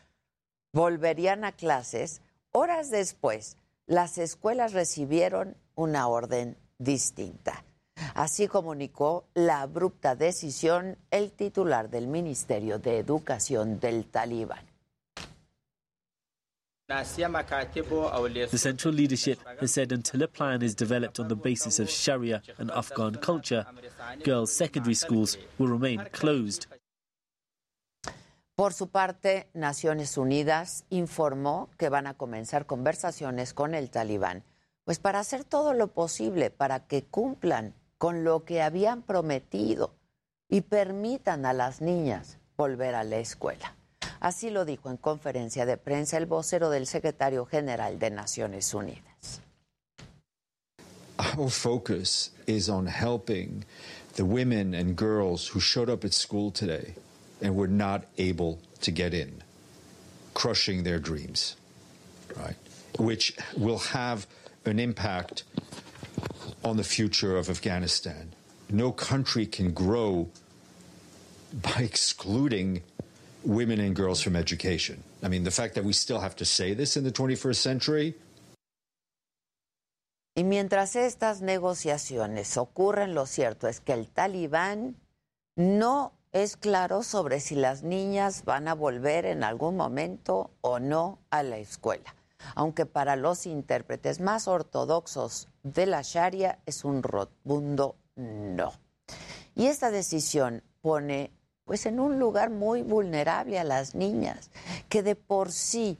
volverían 0.73 1.45
a 1.45 1.53
clases, 1.53 2.21
horas 2.51 2.89
después 2.89 3.55
las 3.85 4.17
escuelas 4.17 4.73
recibieron 4.73 5.55
una 5.75 6.07
orden 6.07 6.57
distinta. 6.77 7.63
Así 8.13 8.47
comunicó 8.47 9.25
la 9.33 9.61
abrupta 9.61 10.15
decisión 10.15 10.97
el 11.11 11.31
titular 11.31 11.89
del 11.89 12.07
Ministerio 12.07 12.79
de 12.79 12.97
Educación 12.97 13.79
del 13.79 14.05
Talibán. 14.05 14.68
The 16.89 18.57
central 18.57 18.95
leadership 18.95 19.37
has 19.61 19.71
said 19.71 19.91
until 19.91 20.23
a 20.23 20.27
plan 20.27 20.63
is 20.63 20.75
developed 20.75 21.19
on 21.19 21.27
the 21.27 21.35
basis 21.35 21.79
of 21.79 21.87
Sharia 21.87 22.41
and 22.57 22.71
Afghan 22.71 23.13
culture, 23.21 23.63
girls' 24.23 24.51
secondary 24.51 24.95
schools 24.95 25.37
will 25.59 25.67
remain 25.67 26.03
closed. 26.11 26.65
Por 28.55 28.73
su 28.73 28.87
parte, 28.87 29.47
Naciones 29.53 30.17
Unidas 30.17 30.85
informó 30.89 31.69
que 31.77 31.89
van 31.89 32.07
a 32.07 32.15
comenzar 32.15 32.65
conversaciones 32.65 33.53
con 33.53 33.75
el 33.75 33.91
talibán, 33.91 34.43
pues 34.83 34.97
para 34.97 35.19
hacer 35.19 35.43
todo 35.43 35.73
lo 35.73 35.93
posible 35.93 36.49
para 36.49 36.87
que 36.87 37.03
cumplan 37.03 37.75
con 37.99 38.23
lo 38.23 38.45
que 38.45 38.63
habían 38.63 39.03
prometido 39.03 39.93
y 40.49 40.61
permitan 40.61 41.45
a 41.45 41.53
las 41.53 41.81
niñas 41.81 42.39
volver 42.57 42.95
a 42.95 43.03
la 43.03 43.17
escuela. 43.17 43.75
Así 44.19 44.49
lo 44.49 44.65
dijo 44.65 44.89
en 44.89 44.97
conferencia 44.97 45.65
de 45.65 45.77
prensa 45.77 46.17
el 46.17 46.25
vocero 46.25 46.69
del 46.69 46.87
secretario 46.87 47.45
general 47.45 47.99
de 47.99 48.09
Naciones 48.09 48.73
Unidas. 48.73 49.41
Our 51.37 51.49
focus 51.49 52.31
is 52.47 52.69
on 52.69 52.87
helping 52.87 53.65
the 54.15 54.25
women 54.25 54.73
and 54.73 54.95
girls 54.95 55.47
who 55.47 55.59
showed 55.59 55.89
up 55.89 56.03
at 56.03 56.13
school 56.13 56.51
today 56.51 56.95
and 57.41 57.55
were 57.55 57.67
not 57.67 58.05
able 58.17 58.59
to 58.81 58.91
get 58.91 59.13
in, 59.13 59.41
crushing 60.33 60.83
their 60.83 60.99
dreams, 60.99 61.55
right? 62.37 62.55
Which 62.97 63.35
will 63.57 63.79
have 63.79 64.27
an 64.65 64.79
impact 64.79 65.43
on 66.63 66.77
the 66.77 66.83
future 66.83 67.37
of 67.37 67.49
Afghanistan. 67.49 68.33
No 68.69 68.91
country 68.91 69.45
can 69.45 69.71
grow 69.71 70.29
by 71.53 71.81
excluding 71.83 72.81
women 73.43 73.79
and 73.79 73.95
girls 73.95 74.21
from 74.21 74.35
education. 74.35 75.03
I 75.23 75.27
mean, 75.27 75.43
the 75.43 75.51
fact 75.51 75.75
that 75.75 75.83
we 75.83 75.93
still 75.93 76.19
have 76.19 76.35
to 76.37 76.45
say 76.45 76.73
this 76.73 76.97
in 76.97 77.03
the 77.03 77.11
21st 77.11 77.55
century. 77.55 78.15
Y 80.35 80.43
mientras 80.43 80.95
estas 80.95 81.41
negociaciones 81.41 82.55
ocurren, 82.57 83.13
lo 83.13 83.25
cierto 83.25 83.67
es 83.67 83.81
que 83.81 83.93
el 83.93 84.07
talibán 84.07 84.95
no 85.55 86.13
es 86.31 86.55
claro 86.55 87.03
sobre 87.03 87.39
si 87.39 87.55
las 87.55 87.83
niñas 87.83 88.45
van 88.45 88.67
a 88.67 88.73
volver 88.73 89.25
en 89.25 89.43
algún 89.43 89.75
momento 89.75 90.51
o 90.61 90.79
no 90.79 91.19
a 91.29 91.43
la 91.43 91.57
escuela, 91.57 92.15
aunque 92.55 92.85
para 92.85 93.15
los 93.15 93.45
intérpretes 93.45 94.21
más 94.21 94.47
ortodoxos 94.47 95.49
de 95.63 95.87
la 95.87 96.01
Sharia 96.03 96.59
es 96.65 96.85
un 96.85 97.03
rotundo 97.03 97.95
no. 98.15 98.73
Y 99.55 99.67
esta 99.67 99.91
decisión 99.91 100.63
pone 100.81 101.31
pues 101.69 101.85
en 101.85 101.99
un 101.99 102.17
lugar 102.17 102.49
muy 102.49 102.81
vulnerable 102.81 103.59
a 103.59 103.63
las 103.63 103.93
niñas, 103.93 104.49
que 104.89 105.03
de 105.03 105.15
por 105.15 105.51
sí 105.51 105.99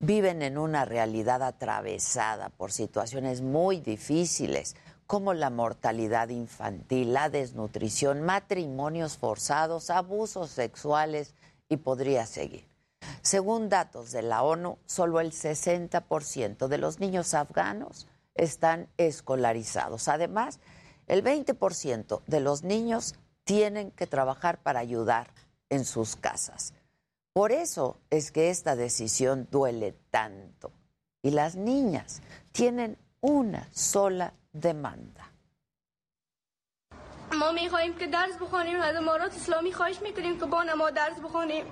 viven 0.00 0.40
en 0.40 0.56
una 0.56 0.86
realidad 0.86 1.42
atravesada 1.42 2.48
por 2.48 2.72
situaciones 2.72 3.42
muy 3.42 3.80
difíciles, 3.80 4.74
como 5.06 5.34
la 5.34 5.50
mortalidad 5.50 6.30
infantil, 6.30 7.12
la 7.12 7.28
desnutrición, 7.28 8.22
matrimonios 8.22 9.18
forzados, 9.18 9.90
abusos 9.90 10.48
sexuales 10.48 11.34
y 11.68 11.76
podría 11.76 12.24
seguir. 12.24 12.66
Según 13.20 13.68
datos 13.68 14.12
de 14.12 14.22
la 14.22 14.44
ONU, 14.44 14.78
solo 14.86 15.20
el 15.20 15.32
60% 15.32 16.68
de 16.68 16.78
los 16.78 17.00
niños 17.00 17.34
afganos 17.34 18.08
están 18.34 18.88
escolarizados. 18.96 20.08
Además, 20.08 20.58
el 21.06 21.22
20% 21.22 22.22
de 22.26 22.40
los 22.40 22.62
niños 22.62 23.14
tienen 23.45 23.91
que 23.91 24.07
trabajar 24.07 24.59
para 24.59 24.79
ayudar 24.79 25.27
en 25.69 25.85
sus 25.85 26.15
casas. 26.15 26.73
Por 27.33 27.51
eso 27.51 27.97
es 28.09 28.31
que 28.31 28.49
esta 28.49 28.75
decisión 28.75 29.47
duele 29.49 29.93
tanto. 30.11 30.71
Y 31.21 31.31
las 31.31 31.55
niñas 31.55 32.21
tienen 32.51 32.97
una 33.21 33.67
sola 33.71 34.33
demanda. 34.53 35.27
ما 37.39 37.51
میخواهیم 37.51 37.93
که 37.93 38.07
درس 38.07 38.35
بخونیم 38.41 38.79
از 38.81 38.95
امارات 38.95 39.35
اسلامی 39.35 39.73
خواهش 39.73 40.01
میکنیم 40.01 40.39
که 40.39 40.45
با 40.45 40.63
ما 40.77 40.89
درس 40.89 41.19
بخونیم 41.19 41.65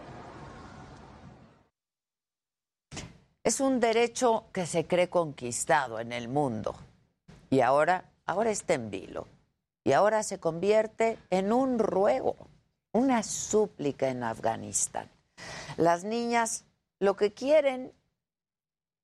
Es 3.43 3.59
un 3.61 3.79
derecho 3.79 4.45
que 4.53 4.65
se 4.65 4.85
cree 4.85 5.09
conquistado 5.09 5.99
en 5.99 6.11
el 6.11 6.27
mundo. 6.27 6.75
Y 7.49 7.61
ahora, 7.61 8.03
ahora 8.25 8.51
está 8.51 8.73
en 8.75 8.91
vilo. 8.91 9.27
Y 9.84 9.92
ahora 9.92 10.22
se 10.22 10.40
convierte 10.40 11.18
en 11.30 11.52
un 11.52 11.78
ruego, 11.78 12.36
una 12.92 13.22
súplica 13.22 14.08
en 14.08 14.22
Afganistán. 14.22 15.10
Las 15.76 16.04
niñas 16.04 16.64
lo 17.00 17.16
que 17.16 17.32
quieren, 17.32 17.92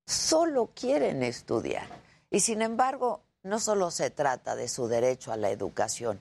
solo 0.07 0.71
quieren 0.73 1.21
estudiar. 1.23 1.87
Y 2.31 2.39
sin 2.39 2.61
embargo, 2.61 3.21
no 3.43 3.59
solo 3.59 3.91
se 3.91 4.09
trata 4.09 4.55
de 4.55 4.67
su 4.67 4.87
derecho 4.87 5.31
a 5.31 5.37
la 5.37 5.51
educación, 5.51 6.19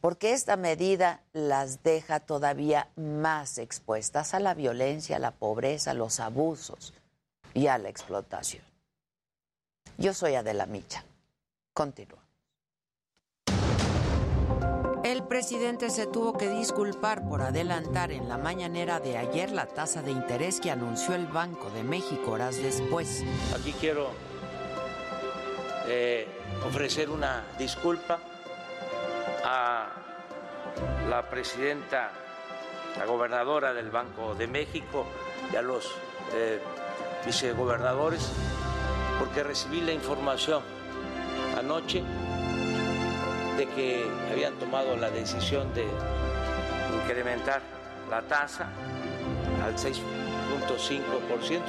porque 0.00 0.32
esta 0.32 0.56
medida 0.56 1.22
las 1.32 1.82
deja 1.82 2.20
todavía 2.20 2.88
más 2.96 3.58
expuestas 3.58 4.34
a 4.34 4.40
la 4.40 4.54
violencia, 4.54 5.16
a 5.16 5.20
la 5.20 5.32
pobreza, 5.32 5.92
a 5.92 5.94
los 5.94 6.20
abusos 6.20 6.94
y 7.54 7.66
a 7.68 7.78
la 7.78 7.88
explotación. 7.88 8.64
Yo 9.98 10.12
soy 10.12 10.34
Adela 10.34 10.66
Micha. 10.66 11.04
Continúa. 11.72 12.25
Presidente 15.36 15.90
se 15.90 16.06
tuvo 16.06 16.32
que 16.32 16.48
disculpar 16.48 17.28
por 17.28 17.42
adelantar 17.42 18.10
en 18.10 18.26
la 18.26 18.38
mañanera 18.38 19.00
de 19.00 19.18
ayer 19.18 19.50
la 19.50 19.66
tasa 19.66 20.00
de 20.00 20.10
interés 20.10 20.62
que 20.62 20.70
anunció 20.70 21.14
el 21.14 21.26
Banco 21.26 21.68
de 21.68 21.84
México 21.84 22.30
horas 22.30 22.56
después. 22.56 23.22
Aquí 23.54 23.74
quiero 23.78 24.08
eh, 25.88 26.26
ofrecer 26.66 27.10
una 27.10 27.44
disculpa 27.58 28.18
a 29.44 29.88
la 31.06 31.28
presidenta, 31.28 32.12
la 32.96 33.04
gobernadora 33.04 33.74
del 33.74 33.90
Banco 33.90 34.34
de 34.34 34.46
México 34.46 35.04
y 35.52 35.56
a 35.56 35.60
los 35.60 35.84
eh, 36.32 36.62
vicegobernadores 37.26 38.32
porque 39.18 39.42
recibí 39.42 39.82
la 39.82 39.92
información 39.92 40.62
anoche 41.58 42.02
que 43.76 44.04
habían 44.32 44.54
tomado 44.54 44.96
la 44.96 45.10
decisión 45.10 45.72
de 45.74 45.86
incrementar 47.02 47.60
la 48.10 48.22
tasa 48.22 48.70
al 49.62 49.76
6.5%. 49.76 51.60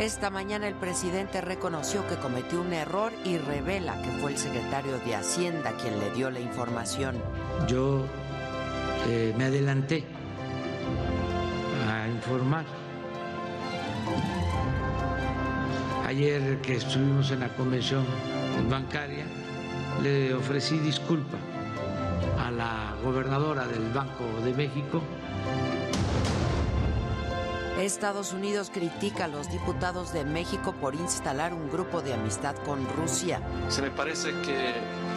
Esta 0.00 0.30
mañana 0.30 0.66
el 0.66 0.74
presidente 0.74 1.42
reconoció 1.42 2.06
que 2.08 2.16
cometió 2.16 2.62
un 2.62 2.72
error 2.72 3.12
y 3.24 3.36
revela 3.36 4.00
que 4.02 4.10
fue 4.20 4.32
el 4.32 4.38
secretario 4.38 4.98
de 4.98 5.14
Hacienda 5.14 5.76
quien 5.80 6.00
le 6.00 6.10
dio 6.10 6.30
la 6.30 6.40
información. 6.40 7.22
Yo 7.68 8.06
eh, 9.08 9.34
me 9.36 9.44
adelanté 9.44 10.04
a 11.88 12.08
informar. 12.08 12.64
Ayer 16.06 16.58
que 16.62 16.76
estuvimos 16.76 17.30
en 17.30 17.40
la 17.40 17.48
convención 17.50 18.04
bancaria, 18.68 19.24
le 20.00 20.34
ofrecí 20.34 20.78
disculpa 20.78 21.36
a 22.38 22.50
la 22.50 22.94
gobernadora 23.02 23.66
del 23.66 23.90
Banco 23.92 24.24
de 24.44 24.52
México. 24.54 25.02
Estados 27.80 28.32
Unidos 28.32 28.70
critica 28.72 29.24
a 29.24 29.28
los 29.28 29.50
diputados 29.50 30.12
de 30.12 30.24
México 30.24 30.72
por 30.72 30.94
instalar 30.94 31.52
un 31.52 31.68
grupo 31.68 32.00
de 32.00 32.14
amistad 32.14 32.54
con 32.64 32.86
Rusia. 32.96 33.40
Se 33.68 33.82
me 33.82 33.90
parece 33.90 34.30
que 34.42 34.74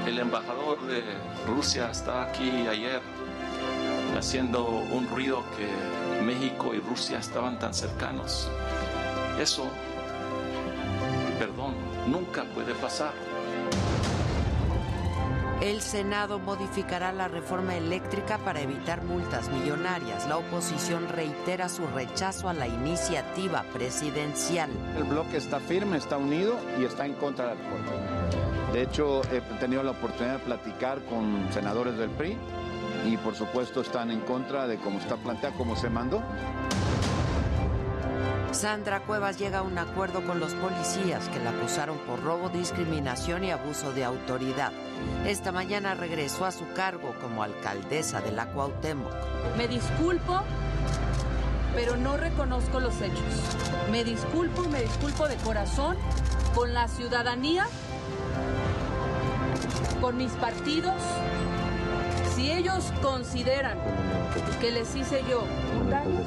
el 0.10 0.18
embajador 0.18 0.82
de 0.88 1.04
Rusia 1.48 1.92
estaba 1.92 2.24
aquí 2.24 2.50
ayer 2.68 3.02
haciendo 4.18 4.66
un 4.68 5.08
ruido 5.08 5.44
que 5.58 6.24
México 6.24 6.74
y 6.74 6.80
Rusia 6.80 7.20
estaban 7.20 7.60
tan 7.60 7.74
cercanos. 7.74 8.50
Eso, 9.40 9.68
perdón, 11.38 11.76
nunca 12.08 12.46
puede 12.46 12.74
pasar. 12.76 13.14
El 15.62 15.82
Senado 15.82 16.38
modificará 16.38 17.14
la 17.14 17.30
reforma 17.30 17.76
eléctrica 17.76 18.38
para 18.38 18.60
evitar 18.60 19.04
multas 19.04 19.50
millonarias. 19.50 20.28
La 20.28 20.38
oposición 20.38 21.08
reitera 21.08 21.70
su 21.70 21.88
rechazo 21.88 22.50
a 22.50 22.54
la 22.54 22.68
iniciativa 22.68 23.64
presidencial. 23.74 24.70
El 24.98 25.06
bloque 25.06 25.38
está 25.38 25.62
firme, 25.62 25.98
está 25.98 26.18
unido 26.18 26.58
y 26.78 26.84
está 26.84 27.06
en 27.06 27.14
contra 27.14 27.48
de 27.48 27.56
la 27.56 27.62
reforma. 27.62 28.72
De 28.74 28.82
hecho, 28.82 29.22
he 29.32 29.40
tenido 29.60 29.82
la 29.82 29.92
oportunidad 29.92 30.40
de 30.40 30.44
platicar 30.44 31.02
con 31.06 31.48
senadores 31.54 31.98
del 31.98 32.10
PRI 32.10 32.38
y 33.06 33.16
por 33.18 33.34
supuesto 33.36 33.80
están 33.80 34.12
en 34.12 34.20
contra 34.22 34.68
de 34.68 34.78
cómo 34.78 35.00
está 35.00 35.16
planteada, 35.16 35.56
cómo 35.56 35.78
se 35.78 35.90
mandó. 35.90 36.22
Sandra 38.56 39.02
Cuevas 39.02 39.38
llega 39.38 39.60
a 39.60 39.64
un 39.64 39.78
acuerdo 39.78 40.26
con 40.26 40.40
los 40.40 40.54
policías 40.54 41.28
que 41.28 41.40
la 41.40 41.50
acusaron 41.50 41.98
por 42.00 42.24
robo, 42.24 42.48
discriminación 42.48 43.44
y 43.44 43.52
abuso 43.52 43.92
de 43.92 44.06
autoridad. 44.06 44.72
Esta 45.26 45.52
mañana 45.52 45.94
regresó 45.94 46.46
a 46.46 46.54
su 46.54 46.72
cargo 46.72 47.14
como 47.22 47.44
alcaldesa 47.44 48.22
de 48.22 48.32
la 48.32 48.46
Cuauhtémoc. 48.46 49.12
Me 49.58 49.68
disculpo, 49.68 50.42
pero 51.76 51.98
no 51.98 52.16
reconozco 52.16 52.80
los 52.80 52.96
hechos. 53.02 53.20
Me 53.92 54.06
disculpo 54.06 54.64
me 54.70 54.84
disculpo 54.84 55.28
de 55.28 55.36
corazón 55.36 55.98
con 56.56 56.74
la 56.74 56.88
ciudadanía, 56.88 57.68
con 60.00 60.16
mis 60.16 60.32
partidos. 60.32 61.02
Si 62.34 62.54
ellos 62.54 62.94
consideran 63.02 63.78
que 64.62 64.72
les 64.72 64.96
hice 64.96 65.24
yo 65.30 65.44
un 65.78 65.90
daño, 65.90 66.22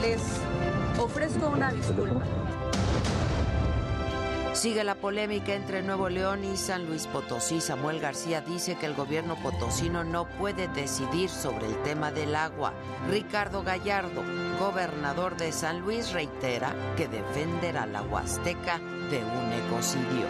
les 0.00 0.20
ofrezco 0.98 1.48
una 1.48 1.70
disculpa. 1.70 2.24
Sigue 4.52 4.84
la 4.84 4.94
polémica 4.94 5.52
entre 5.52 5.82
Nuevo 5.82 6.08
León 6.08 6.44
y 6.44 6.56
San 6.56 6.86
Luis 6.86 7.08
Potosí. 7.08 7.60
Samuel 7.60 8.00
García 8.00 8.40
dice 8.40 8.76
que 8.76 8.86
el 8.86 8.94
gobierno 8.94 9.36
potosino 9.36 10.04
no 10.04 10.26
puede 10.38 10.68
decidir 10.68 11.28
sobre 11.28 11.66
el 11.66 11.76
tema 11.82 12.12
del 12.12 12.36
agua. 12.36 12.72
Ricardo 13.10 13.62
Gallardo, 13.64 14.22
gobernador 14.60 15.36
de 15.36 15.50
San 15.50 15.80
Luis, 15.80 16.12
reitera 16.12 16.72
que 16.96 17.08
defenderá 17.08 17.84
la 17.86 18.02
Huasteca 18.02 18.78
de 19.10 19.18
un 19.18 19.52
ecocidio. 19.66 20.26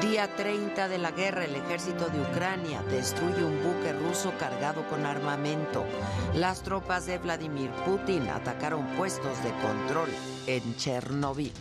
Día 0.00 0.28
30 0.36 0.86
de 0.86 0.98
la 0.98 1.10
guerra, 1.10 1.44
el 1.44 1.56
ejército 1.56 2.08
de 2.08 2.20
Ucrania 2.20 2.82
destruye 2.82 3.42
un 3.42 3.64
buque 3.64 3.92
ruso 3.92 4.32
cargado 4.38 4.86
con 4.88 5.04
armamento. 5.04 5.84
Las 6.34 6.62
tropas 6.62 7.06
de 7.06 7.18
Vladimir 7.18 7.72
Putin 7.84 8.28
atacaron 8.28 8.86
puestos 8.96 9.42
de 9.42 9.50
control 9.54 10.08
en 10.46 10.76
Chernobyl. 10.76 11.52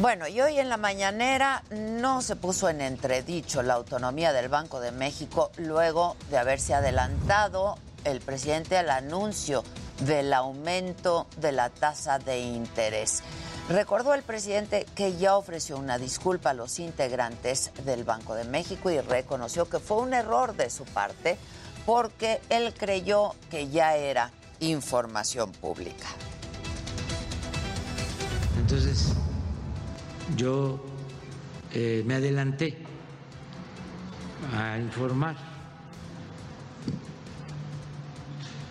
Bueno, 0.00 0.26
y 0.26 0.40
hoy 0.40 0.58
en 0.58 0.70
la 0.70 0.78
mañanera 0.78 1.64
no 1.70 2.22
se 2.22 2.34
puso 2.34 2.70
en 2.70 2.80
entredicho 2.80 3.62
la 3.62 3.74
autonomía 3.74 4.32
del 4.32 4.48
Banco 4.48 4.80
de 4.80 4.90
México 4.90 5.50
luego 5.58 6.16
de 6.30 6.38
haberse 6.38 6.72
adelantado 6.72 7.76
el 8.04 8.20
presidente 8.20 8.78
al 8.78 8.88
anuncio 8.88 9.64
del 10.00 10.32
aumento 10.32 11.26
de 11.36 11.52
la 11.52 11.68
tasa 11.68 12.18
de 12.18 12.38
interés. 12.38 13.22
Recordó 13.68 14.14
el 14.14 14.22
presidente 14.22 14.86
que 14.94 15.16
ya 15.16 15.36
ofreció 15.36 15.76
una 15.76 15.98
disculpa 15.98 16.50
a 16.50 16.54
los 16.54 16.78
integrantes 16.78 17.72
del 17.84 18.04
Banco 18.04 18.36
de 18.36 18.44
México 18.44 18.92
y 18.92 19.00
reconoció 19.00 19.68
que 19.68 19.80
fue 19.80 19.98
un 19.98 20.14
error 20.14 20.54
de 20.54 20.70
su 20.70 20.84
parte 20.84 21.36
porque 21.84 22.40
él 22.48 22.72
creyó 22.78 23.34
que 23.50 23.68
ya 23.68 23.96
era 23.96 24.30
información 24.60 25.50
pública. 25.50 26.06
Entonces, 28.60 29.14
yo 30.36 30.80
eh, 31.72 32.04
me 32.06 32.14
adelanté 32.14 32.78
a 34.56 34.78
informar. 34.78 35.36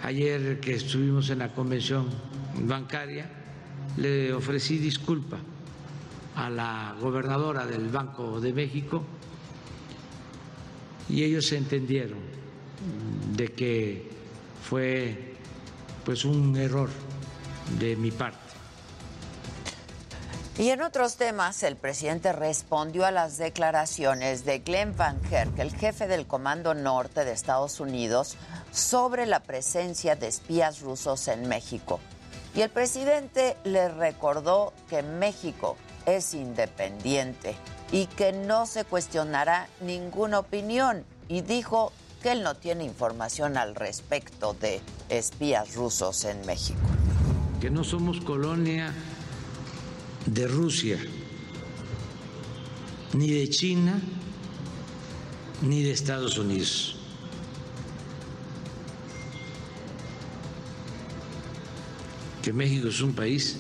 Ayer 0.04 0.62
que 0.62 0.76
estuvimos 0.76 1.30
en 1.30 1.40
la 1.40 1.54
convención 1.54 2.10
bancaria, 2.54 3.30
le 3.98 4.34
ofrecí 4.34 4.78
disculpa 4.78 5.38
a 6.36 6.50
la 6.50 6.96
gobernadora 7.00 7.66
del 7.66 7.90
Banco 7.90 8.40
de 8.42 8.54
México 8.54 9.04
y 11.08 11.24
ellos 11.24 11.52
entendieron 11.52 12.20
de 13.36 13.48
que 13.50 14.10
fue 14.68 15.36
pues 16.04 16.26
un 16.26 16.56
error 16.58 16.90
de 17.80 17.96
mi 17.96 18.12
parte. 18.12 18.40
Y 20.58 20.70
en 20.70 20.82
otros 20.82 21.18
temas, 21.18 21.64
el 21.64 21.76
presidente 21.76 22.32
respondió 22.32 23.06
a 23.06 23.12
las 23.12 23.38
declaraciones 23.38 24.46
de 24.46 24.60
Glenn 24.60 24.96
Van 24.96 25.20
Herk, 25.30 25.60
el 25.60 25.76
jefe 25.76 26.08
del 26.08 26.28
Comando 26.28 26.74
Norte 26.74 27.26
de 27.26 27.34
Estados 27.34 27.82
Unidos, 27.82 28.38
sobre 28.72 29.26
la 29.26 29.42
presencia 29.42 30.16
de 30.16 30.28
espías 30.28 30.80
rusos 30.80 31.28
en 31.28 31.50
México. 31.50 32.00
Y 32.56 32.62
el 32.62 32.70
presidente 32.70 33.58
le 33.66 33.90
recordó 33.90 34.74
que 34.90 35.04
México 35.04 35.76
es 36.06 36.34
independiente 36.34 37.56
y 37.92 38.06
que 38.06 38.32
no 38.32 38.66
se 38.66 38.86
cuestionará 38.86 39.68
ninguna 39.82 40.40
opinión 40.40 41.04
y 41.28 41.42
dijo 41.42 41.92
que 42.24 42.32
él 42.32 42.44
no 42.44 42.56
tiene 42.56 42.86
información 42.86 43.58
al 43.58 43.76
respecto 43.76 44.54
de 44.54 44.80
espías 45.10 45.76
rusos 45.76 46.24
en 46.24 46.46
México. 46.46 46.80
Que 47.60 47.70
no 47.70 47.84
somos 47.84 48.22
colonia 48.22 48.94
de 50.26 50.48
Rusia, 50.48 50.98
ni 53.14 53.30
de 53.32 53.50
China, 53.50 54.00
ni 55.62 55.84
de 55.84 55.92
Estados 55.92 56.38
Unidos. 56.38 56.95
Que 62.46 62.54
México 62.54 62.90
es 62.90 63.02
un 63.02 63.16
país 63.16 63.58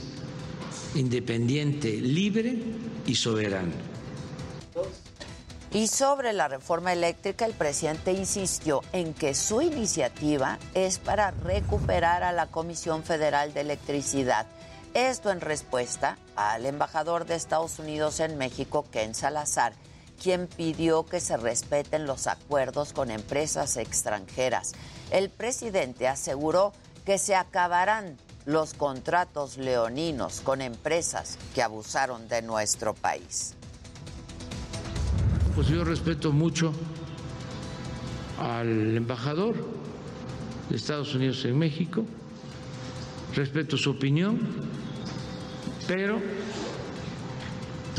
independiente, 0.94 1.94
libre 1.94 2.56
y 3.08 3.16
soberano. 3.16 3.72
Y 5.74 5.88
sobre 5.88 6.34
la 6.34 6.48
reforma 6.48 6.94
eléctrica, 6.94 7.48
el 7.48 7.56
presidente 7.56 8.12
insistió 8.12 8.84
en 8.94 9.16
que 9.16 9.34
su 9.34 9.64
iniciativa 9.64 10.60
es 10.76 11.00
para 11.00 11.32
recuperar 11.32 12.22
a 12.22 12.32
la 12.32 12.46
Comisión 12.46 13.04
Federal 13.04 13.56
de 13.56 13.62
Electricidad. 13.62 14.46
Esto 14.94 15.32
en 15.32 15.42
respuesta 15.42 16.20
al 16.36 16.68
embajador 16.68 17.26
de 17.26 17.34
Estados 17.34 17.80
Unidos 17.80 18.20
en 18.20 18.38
México, 18.38 18.86
Ken 18.92 19.16
Salazar, 19.16 19.74
quien 20.22 20.46
pidió 20.46 21.08
que 21.08 21.22
se 21.22 21.38
respeten 21.38 22.06
los 22.06 22.28
acuerdos 22.28 22.94
con 22.94 23.10
empresas 23.10 23.78
extranjeras. 23.78 24.74
El 25.10 25.32
presidente 25.32 26.08
aseguró 26.08 26.72
que 27.04 27.18
se 27.18 27.36
acabarán 27.36 28.18
los 28.46 28.74
contratos 28.74 29.58
leoninos 29.58 30.42
con 30.42 30.62
empresas 30.62 31.38
que 31.54 31.62
abusaron 31.62 32.28
de 32.28 32.42
nuestro 32.42 32.94
país. 32.94 33.56
Pues 35.56 35.68
yo 35.68 35.84
respeto 35.84 36.32
mucho 36.32 36.74
al 38.40 38.96
embajador 38.96 39.56
de 40.70 40.76
Estados 40.76 41.16
Unidos 41.16 41.44
en 41.46 41.58
México, 41.58 42.06
respeto 43.34 43.78
su 43.78 43.92
opinión, 43.92 44.40
pero 45.88 46.20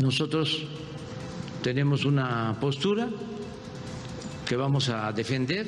nosotros 0.01 0.65
tenemos 1.61 2.05
una 2.05 2.57
postura 2.61 3.09
que 4.47 4.55
vamos 4.55 4.87
a 4.89 5.11
defender 5.11 5.67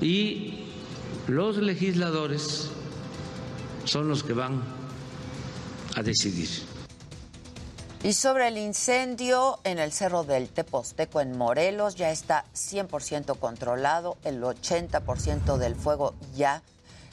y 0.00 0.60
los 1.26 1.58
legisladores 1.58 2.70
son 3.84 4.08
los 4.08 4.22
que 4.22 4.32
van 4.32 4.62
a 5.96 6.02
decidir. 6.02 6.48
Y 8.02 8.14
sobre 8.14 8.48
el 8.48 8.58
incendio 8.58 9.60
en 9.62 9.78
el 9.78 9.92
Cerro 9.92 10.24
del 10.24 10.48
Teposteco 10.48 11.20
en 11.20 11.38
Morelos 11.38 11.94
ya 11.94 12.10
está 12.10 12.44
100% 12.52 13.38
controlado, 13.38 14.16
el 14.24 14.42
80% 14.42 15.56
del 15.56 15.76
fuego 15.76 16.14
ya 16.34 16.62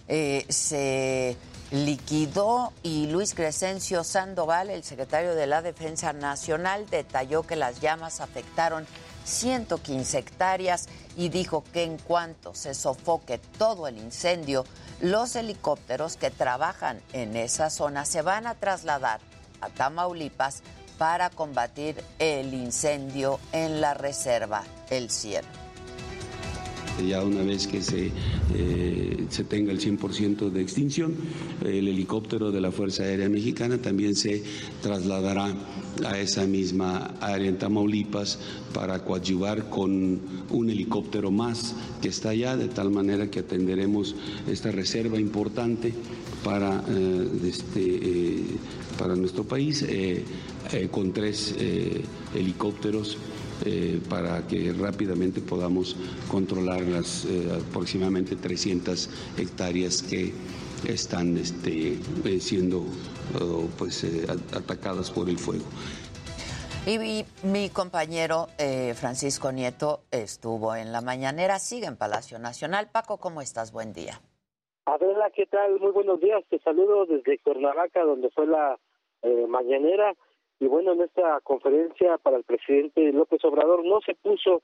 eh, 0.07 0.45
se 0.49 1.37
liquidó 1.69 2.73
y 2.81 3.05
Luis 3.05 3.35
Crescencio 3.35 4.03
Sandoval, 4.03 4.71
el 4.71 4.83
secretario 4.83 5.35
de 5.35 5.45
la 5.45 5.61
Defensa 5.61 6.13
Nacional, 6.13 6.87
detalló 6.89 7.43
que 7.43 7.55
las 7.55 7.79
llamas 7.81 8.19
afectaron 8.19 8.87
115 9.29 10.17
hectáreas 10.17 10.87
y 11.15 11.29
dijo 11.29 11.63
que 11.71 11.83
en 11.83 11.97
cuanto 11.97 12.53
se 12.53 12.73
sofoque 12.73 13.37
todo 13.57 13.87
el 13.87 13.97
incendio, 13.97 14.65
los 14.99 15.35
helicópteros 15.35 16.17
que 16.17 16.31
trabajan 16.31 17.01
en 17.13 17.35
esa 17.35 17.69
zona 17.69 18.05
se 18.05 18.21
van 18.21 18.47
a 18.47 18.55
trasladar 18.55 19.21
a 19.61 19.69
Tamaulipas 19.69 20.63
para 20.97 21.29
combatir 21.29 22.03
el 22.19 22.53
incendio 22.53 23.39
en 23.53 23.79
la 23.79 23.93
reserva 23.93 24.63
El 24.89 25.09
Cielo. 25.09 25.68
Ya 27.07 27.23
una 27.23 27.43
vez 27.43 27.67
que 27.67 27.81
se, 27.81 28.11
eh, 28.55 29.25
se 29.29 29.43
tenga 29.43 29.71
el 29.71 29.79
100% 29.79 30.49
de 30.49 30.61
extinción, 30.61 31.15
el 31.63 31.87
helicóptero 31.87 32.51
de 32.51 32.61
la 32.61 32.71
Fuerza 32.71 33.03
Aérea 33.03 33.29
Mexicana 33.29 33.77
también 33.77 34.15
se 34.15 34.43
trasladará 34.81 35.53
a 36.05 36.19
esa 36.19 36.45
misma 36.45 37.15
área 37.19 37.49
en 37.49 37.57
Tamaulipas 37.57 38.39
para 38.73 39.03
coadyuvar 39.03 39.69
con 39.69 40.19
un 40.49 40.69
helicóptero 40.69 41.31
más 41.31 41.75
que 42.01 42.09
está 42.09 42.29
allá, 42.29 42.57
de 42.57 42.67
tal 42.67 42.91
manera 42.91 43.29
que 43.29 43.39
atenderemos 43.39 44.15
esta 44.47 44.71
reserva 44.71 45.19
importante 45.19 45.93
para, 46.43 46.83
eh, 46.89 47.27
este, 47.45 47.81
eh, 47.81 48.43
para 48.97 49.15
nuestro 49.15 49.43
país 49.43 49.85
con 50.91 51.13
tres 51.13 51.55
helicópteros 52.35 53.17
eh, 53.65 53.99
para 54.09 54.45
que 54.47 54.73
rápidamente 54.73 55.41
podamos 55.41 55.95
controlar 56.29 56.81
las 56.81 57.25
eh, 57.25 57.49
aproximadamente 57.69 58.35
300 58.35 59.09
hectáreas 59.37 60.01
que 60.03 60.33
están 60.87 61.37
este, 61.37 61.99
eh, 62.25 62.39
siendo 62.39 62.85
pues, 63.77 64.03
eh, 64.03 64.25
atacadas 64.55 65.11
por 65.11 65.29
el 65.29 65.37
fuego. 65.37 65.65
Y 66.85 66.97
mi, 66.97 67.25
mi 67.43 67.69
compañero 67.69 68.47
eh, 68.57 68.93
Francisco 68.95 69.51
Nieto 69.51 69.99
estuvo 70.11 70.75
en 70.75 70.91
la 70.91 71.01
mañanera, 71.01 71.59
sigue 71.59 71.85
en 71.85 71.97
Palacio 71.97 72.39
Nacional. 72.39 72.89
Paco, 72.91 73.17
¿cómo 73.17 73.41
estás? 73.41 73.71
Buen 73.71 73.93
día. 73.93 74.21
Adela, 74.85 75.29
¿qué 75.35 75.45
tal? 75.45 75.79
Muy 75.79 75.91
buenos 75.91 76.19
días. 76.19 76.43
Te 76.49 76.57
saludo 76.59 77.05
desde 77.05 77.37
Cuernavaca, 77.39 78.03
donde 78.03 78.29
fue 78.31 78.47
la 78.47 78.79
eh, 79.21 79.45
mañanera. 79.47 80.15
Y 80.59 80.67
bueno, 80.67 80.91
en 80.91 81.01
esta 81.01 81.39
conferencia 81.41 82.17
para 82.17 82.37
el 82.37 82.43
presidente 82.43 83.11
López 83.13 83.43
Obrador 83.45 83.85
no 83.85 84.01
se 84.01 84.13
puso 84.15 84.61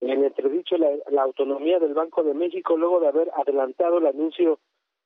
en 0.00 0.24
entredicho 0.24 0.76
la, 0.78 1.22
autonomía 1.22 1.78
del 1.78 1.94
Banco 1.94 2.22
de 2.22 2.34
México 2.34 2.76
luego 2.76 3.00
de 3.00 3.08
haber 3.08 3.30
adelantado 3.36 3.98
el 3.98 4.06
anuncio 4.06 4.58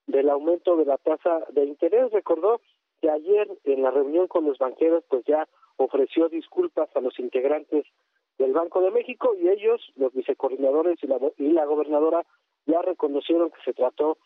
del 0.07 0.31
aumento 0.31 0.77
de 0.77 0.85
la 0.85 0.99
tasa 0.99 1.45
de 1.51 1.65
interés. 1.65 2.11
Recordó 2.13 2.61
que 3.01 3.11
ayer 3.11 3.49
en 3.65 3.83
la 3.83 3.91
reunión 3.91 4.29
con 4.29 4.45
los 4.45 4.59
banqueros 4.59 5.05
pues 5.09 5.25
ya 5.25 5.49
ofreció 5.77 6.29
disculpas 6.29 6.89
a 6.97 7.01
los 7.01 7.19
integrantes 7.19 7.85
del 8.39 8.53
Banco 8.53 8.81
de 8.81 8.91
México 8.91 9.35
y 9.35 9.49
ellos, 9.49 9.93
los 9.97 10.13
vicecoordinadores 10.13 11.03
y 11.03 11.07
la, 11.09 11.19
y 11.37 11.51
la 11.51 11.65
gobernadora, 11.65 12.25
ya 12.67 12.83
reconocieron 12.83 13.51
que 13.51 13.61
se 13.65 13.73
trató 13.73 14.19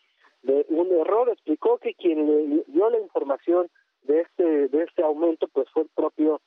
de 0.43 0.65
un 0.69 0.91
error. 0.91 1.29
Explicó 1.29 1.77
que 1.77 1.95
quien 1.95 2.25
le 2.27 2.63
dio 2.67 2.89
la 2.89 2.99
información 2.99 3.69
de 4.03 4.21
este 4.21 4.67
de 4.67 4.83
este 4.83 5.03
aumento 5.03 5.47
pues 5.47 5.69
fue 5.71 5.83
el 5.83 5.89
propio 5.95 6.41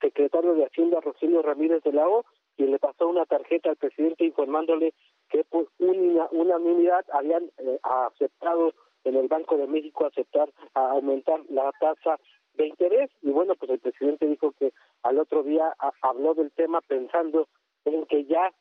secretario 0.00 0.54
de 0.54 0.66
Hacienda 0.66 1.00
Rogelio 1.00 1.42
Ramírez 1.42 1.82
de 1.84 1.92
la 1.92 2.08
O, 2.08 2.24
quien 2.56 2.72
le 2.72 2.78
pasó 2.78 3.08
una 3.08 3.24
tarjeta 3.24 3.70
al 3.70 3.76
presidente 3.76 4.24
informándole 4.24 4.94
que 5.30 5.44
por 5.44 5.68
una 5.78 6.28
unanimidad 6.32 7.04
habían 7.12 7.44
eh, 7.58 7.78
aceptado 7.82 8.74
en 9.04 9.16
el 9.16 9.28
Banco 9.28 9.56
de 9.56 9.66
México 9.66 10.04
aceptar 10.04 10.52
a 10.74 10.90
aumentar 10.90 11.40
la 11.48 11.72
tasa 11.80 12.18
de 12.54 12.66
interés. 12.66 13.10
Y 13.22 13.30
bueno 13.30 13.54
pues 13.54 13.70
el 13.70 13.78
presidente 13.78 14.26
dijo 14.26 14.52
que 14.52 14.72
al 15.02 15.18
otro 15.18 15.42
día 15.42 15.74
habló 16.02 16.34
del 16.34 16.50
tema 16.52 16.80
pensando 16.82 17.48
en 17.84 18.04
que 18.06 18.24
ya 18.24 18.52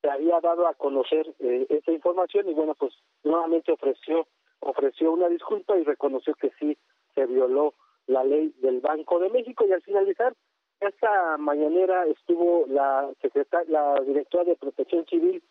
se 0.00 0.10
había 0.10 0.40
dado 0.40 0.66
a 0.66 0.74
conocer 0.74 1.34
eh, 1.40 1.66
esa 1.68 1.92
información. 1.92 2.48
Y 2.48 2.54
bueno 2.54 2.74
pues 2.74 2.94
nuevamente 3.24 3.72
ofreció 3.72 4.26
ofreció 4.60 5.12
una 5.12 5.28
disculpa 5.28 5.76
y 5.76 5.84
reconoció 5.84 6.34
que 6.34 6.50
sí 6.58 6.76
se 7.14 7.26
violó 7.26 7.74
la 8.06 8.24
ley 8.24 8.52
del 8.60 8.80
Banco 8.80 9.18
de 9.18 9.30
México. 9.30 9.66
Y 9.66 9.72
al 9.72 9.82
finalizar 9.82 10.34
esta 10.80 11.36
mañanera 11.38 12.06
estuvo 12.06 12.66
la 12.68 13.10
secretaria 13.22 13.70
la 13.70 14.00
directora 14.02 14.44
de 14.44 14.56
Protección 14.56 15.06
Civil 15.06 15.42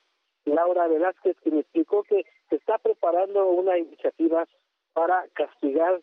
Laura 0.46 0.88
Velázquez 0.88 1.38
quien 1.42 1.60
explicó 1.60 2.04
que 2.04 2.26
se 2.50 2.56
está 2.58 2.78
preparando 2.78 3.48
una 3.48 3.78
iniciativa 3.78 4.46
para 4.94 5.26
castigar 5.34 6.02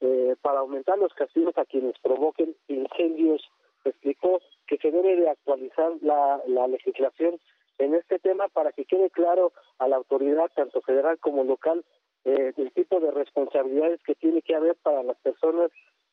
eh, 0.00 0.34
para 0.42 0.60
aumentar 0.60 0.98
los 0.98 1.14
castigos 1.14 1.56
a 1.58 1.64
quienes 1.64 1.96
provoquen 2.00 2.56
incendios. 2.66 3.42
Explicó 3.84 4.40
que 4.66 4.78
se 4.78 4.90
debe 4.90 5.16
de 5.16 5.28
actualizar 5.28 5.92
la, 6.00 6.40
la 6.46 6.66
legislación 6.66 7.38
en 7.78 7.94
este 7.94 8.18
tema 8.18 8.48
para 8.48 8.72
que 8.72 8.84
quede 8.84 9.10
claro 9.10 9.52
a 9.78 9.88
la 9.88 9.96
autoridad, 9.96 10.50
tanto 10.54 10.80
federal 10.82 11.18
como 11.18 11.44
local, 11.44 11.84
eh, 12.24 12.52
el 12.56 12.72
tipo 12.72 13.00
de 13.00 13.10
responsabilidades 13.10 14.02
que 14.02 14.14
tiene 14.14 14.42
que 14.42 14.54
haber 14.54 14.76
para 14.82 15.02
las 15.02 15.18
personas 15.18 15.70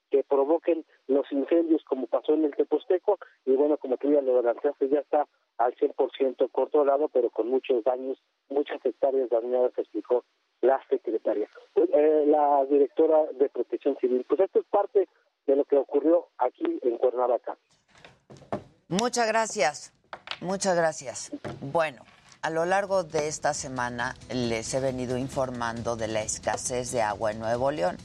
que 0.10 0.23
provoquen 0.23 0.86
los 1.07 1.31
incendios, 1.31 1.84
como 1.84 2.07
pasó 2.07 2.34
en 2.34 2.45
el 2.45 2.56
Teposteco, 2.56 3.19
y 3.45 3.56
bueno, 3.56 3.77
como 3.77 3.98
tú 3.98 4.11
ya 4.11 4.22
lo 4.22 4.34
adelantaste, 4.34 4.90
ya 4.90 4.99
está 4.99 5.27
al 5.57 5.76
100% 5.76 6.52
controlado, 6.52 7.10
pero 7.10 7.30
con 7.30 7.49
muchos 7.49 7.84
daños, 7.84 8.18
muchas 8.49 8.84
hectáreas 8.86 9.30
dañadas, 9.30 9.77
explicó 9.77 10.23
la 10.61 10.81
secretaria, 10.90 11.49
eh, 11.76 12.26
la 12.27 12.65
directora 12.65 13.23
de 13.34 13.49
Protección 13.49 13.98
Civil. 13.98 14.26
Pues 14.27 14.41
esto 14.41 14.60
es 14.60 14.65
parte 14.65 15.07
de 15.45 15.56
lo 15.56 15.65
que 15.65 15.77
ocurrió 15.77 16.27
aquí 16.38 16.80
en 16.81 16.98
Cuernavaca. 16.98 17.57
Muchas 18.88 19.27
gracias, 19.27 19.94
muchas 20.41 20.76
gracias. 20.76 21.31
Bueno, 21.61 22.03
a 22.41 22.49
lo 22.49 22.65
largo 22.65 23.03
de 23.03 23.27
esta 23.27 23.53
semana 23.53 24.15
les 24.34 24.73
he 24.73 24.80
venido 24.80 25.18
informando 25.18 25.95
de 25.95 26.07
la 26.07 26.22
escasez 26.22 26.91
de 26.91 27.02
agua 27.02 27.31
en 27.31 27.40
Nuevo 27.40 27.72
León. 27.72 27.98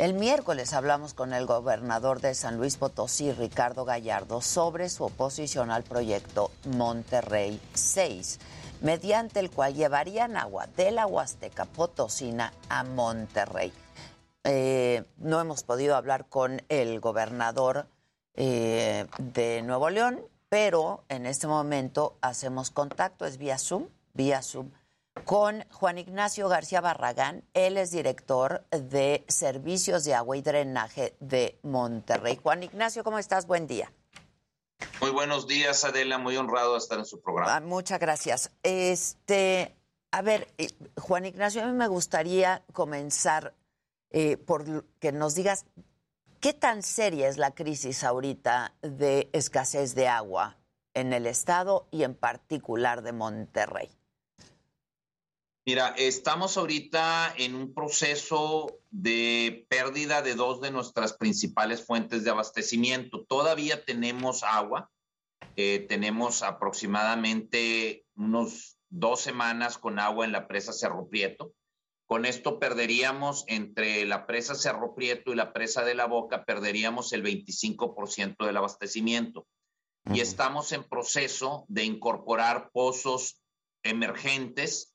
El 0.00 0.14
miércoles 0.14 0.72
hablamos 0.72 1.12
con 1.12 1.34
el 1.34 1.44
gobernador 1.44 2.22
de 2.22 2.34
San 2.34 2.56
Luis 2.56 2.78
Potosí, 2.78 3.32
Ricardo 3.32 3.84
Gallardo, 3.84 4.40
sobre 4.40 4.88
su 4.88 5.04
oposición 5.04 5.70
al 5.70 5.82
proyecto 5.82 6.50
Monterrey 6.64 7.60
6, 7.74 8.38
mediante 8.80 9.40
el 9.40 9.50
cual 9.50 9.74
llevarían 9.74 10.38
agua 10.38 10.68
de 10.68 10.90
la 10.90 11.06
Huasteca 11.06 11.66
Potosina 11.66 12.54
a 12.70 12.82
Monterrey. 12.82 13.74
Eh, 14.44 15.04
no 15.18 15.38
hemos 15.38 15.64
podido 15.64 15.96
hablar 15.96 16.24
con 16.30 16.62
el 16.70 16.98
gobernador 17.00 17.86
eh, 18.36 19.06
de 19.18 19.60
Nuevo 19.60 19.90
León, 19.90 20.22
pero 20.48 21.04
en 21.10 21.26
este 21.26 21.46
momento 21.46 22.16
hacemos 22.22 22.70
contacto, 22.70 23.26
es 23.26 23.36
vía 23.36 23.58
Zoom, 23.58 23.88
vía 24.14 24.40
Zoom, 24.40 24.70
con 25.24 25.64
Juan 25.70 25.98
Ignacio 25.98 26.48
García 26.48 26.80
Barragán. 26.80 27.44
Él 27.54 27.76
es 27.76 27.90
director 27.90 28.64
de 28.70 29.24
Servicios 29.28 30.04
de 30.04 30.14
Agua 30.14 30.36
y 30.36 30.42
Drenaje 30.42 31.14
de 31.20 31.58
Monterrey. 31.62 32.38
Juan 32.42 32.62
Ignacio, 32.62 33.04
¿cómo 33.04 33.18
estás? 33.18 33.46
Buen 33.46 33.66
día. 33.66 33.92
Muy 35.00 35.10
buenos 35.10 35.46
días, 35.46 35.84
Adela. 35.84 36.18
Muy 36.18 36.36
honrado 36.36 36.72
de 36.72 36.78
estar 36.78 36.98
en 36.98 37.04
su 37.04 37.20
programa. 37.20 37.56
Ah, 37.56 37.60
muchas 37.60 38.00
gracias. 38.00 38.50
Este, 38.62 39.76
a 40.10 40.22
ver, 40.22 40.48
eh, 40.58 40.68
Juan 40.98 41.26
Ignacio, 41.26 41.62
a 41.62 41.66
mí 41.66 41.72
me 41.72 41.88
gustaría 41.88 42.64
comenzar 42.72 43.54
eh, 44.10 44.36
por 44.36 44.84
que 44.98 45.12
nos 45.12 45.34
digas 45.34 45.66
qué 46.40 46.52
tan 46.52 46.82
seria 46.82 47.28
es 47.28 47.38
la 47.38 47.52
crisis 47.52 48.02
ahorita 48.02 48.74
de 48.82 49.30
escasez 49.32 49.94
de 49.94 50.08
agua 50.08 50.56
en 50.94 51.12
el 51.12 51.26
estado 51.26 51.86
y 51.90 52.02
en 52.02 52.14
particular 52.14 53.02
de 53.02 53.12
Monterrey. 53.12 53.90
Mira, 55.66 55.94
estamos 55.98 56.56
ahorita 56.56 57.34
en 57.36 57.54
un 57.54 57.74
proceso 57.74 58.78
de 58.90 59.66
pérdida 59.68 60.22
de 60.22 60.34
dos 60.34 60.60
de 60.60 60.70
nuestras 60.70 61.12
principales 61.12 61.84
fuentes 61.84 62.24
de 62.24 62.30
abastecimiento. 62.30 63.24
Todavía 63.28 63.84
tenemos 63.84 64.42
agua, 64.42 64.90
eh, 65.56 65.84
tenemos 65.88 66.42
aproximadamente 66.42 68.06
unos 68.16 68.78
dos 68.88 69.20
semanas 69.20 69.76
con 69.76 69.98
agua 69.98 70.24
en 70.24 70.32
la 70.32 70.48
presa 70.48 70.72
Cerro 70.72 71.08
Prieto. 71.08 71.52
Con 72.06 72.24
esto 72.24 72.58
perderíamos 72.58 73.44
entre 73.46 74.04
la 74.06 74.26
presa 74.26 74.54
Cerro 74.54 74.94
Prieto 74.94 75.30
y 75.32 75.36
la 75.36 75.52
presa 75.52 75.84
de 75.84 75.94
la 75.94 76.06
Boca, 76.06 76.44
perderíamos 76.44 77.12
el 77.12 77.22
25% 77.22 78.46
del 78.46 78.56
abastecimiento. 78.56 79.46
Y 80.12 80.20
estamos 80.20 80.72
en 80.72 80.88
proceso 80.88 81.66
de 81.68 81.84
incorporar 81.84 82.70
pozos 82.72 83.40
emergentes, 83.84 84.94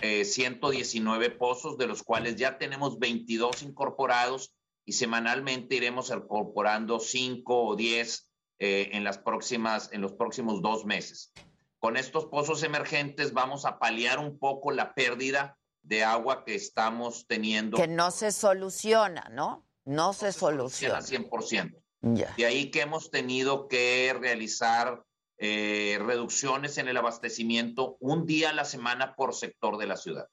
eh, 0.00 0.24
119 0.24 1.30
pozos, 1.30 1.78
de 1.78 1.86
los 1.86 2.02
cuales 2.02 2.36
ya 2.36 2.58
tenemos 2.58 2.98
22 2.98 3.62
incorporados 3.62 4.54
y 4.84 4.92
semanalmente 4.94 5.76
iremos 5.76 6.10
incorporando 6.10 6.98
5 6.98 7.64
o 7.64 7.76
10 7.76 8.30
eh, 8.58 8.90
en, 8.92 9.04
las 9.04 9.18
próximas, 9.18 9.90
en 9.92 10.00
los 10.00 10.12
próximos 10.12 10.62
dos 10.62 10.84
meses. 10.84 11.32
Con 11.78 11.96
estos 11.96 12.26
pozos 12.26 12.62
emergentes 12.62 13.32
vamos 13.32 13.64
a 13.64 13.78
paliar 13.78 14.18
un 14.18 14.38
poco 14.38 14.70
la 14.70 14.94
pérdida 14.94 15.58
de 15.82 16.04
agua 16.04 16.44
que 16.44 16.54
estamos 16.54 17.26
teniendo. 17.26 17.76
Que 17.76 17.88
no 17.88 18.10
se 18.10 18.32
soluciona, 18.32 19.28
¿no? 19.32 19.66
No 19.84 20.12
se 20.12 20.26
al 20.26 20.32
soluciona. 20.32 21.00
100%. 21.00 21.76
Ya. 22.02 22.34
De 22.36 22.46
ahí 22.46 22.70
que 22.70 22.82
hemos 22.82 23.10
tenido 23.10 23.68
que 23.68 24.14
realizar 24.18 25.04
eh, 25.38 25.98
reducciones 26.00 26.78
en 26.78 26.88
el 26.88 26.96
abastecimiento 26.96 27.96
un 28.00 28.26
día 28.26 28.50
a 28.50 28.52
la 28.52 28.64
semana 28.64 29.14
por 29.16 29.34
sector 29.34 29.76
de 29.78 29.86
la 29.86 29.96
ciudad. 29.96 30.28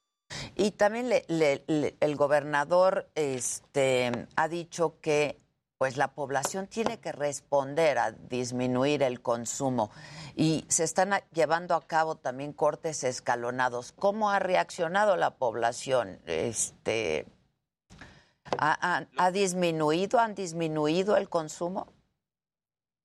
Y 0.54 0.70
también 0.72 1.08
le- 1.08 1.24
le- 1.28 1.96
el 2.00 2.16
gobernador 2.16 3.08
este, 3.14 4.12
ha 4.36 4.48
dicho 4.48 4.98
que 5.00 5.40
pues 5.78 5.96
la 5.96 6.08
población 6.12 6.66
tiene 6.66 7.00
que 7.00 7.10
responder 7.10 7.98
a 7.98 8.12
disminuir 8.12 9.02
el 9.02 9.22
consumo 9.22 9.90
y 10.36 10.66
se 10.68 10.84
están 10.84 11.14
llevando 11.32 11.74
a 11.74 11.80
cabo 11.86 12.16
también 12.16 12.52
cortes 12.52 13.02
escalonados. 13.02 13.92
¿Cómo 13.92 14.30
ha 14.30 14.38
reaccionado 14.40 15.16
la 15.16 15.36
población? 15.36 16.20
Este, 16.26 17.26
¿ha, 18.58 18.98
ha- 18.98 19.06
ha 19.16 19.30
disminuido, 19.30 20.18
han 20.20 20.34
disminuido 20.34 21.16
el 21.16 21.30
consumo? 21.30 21.86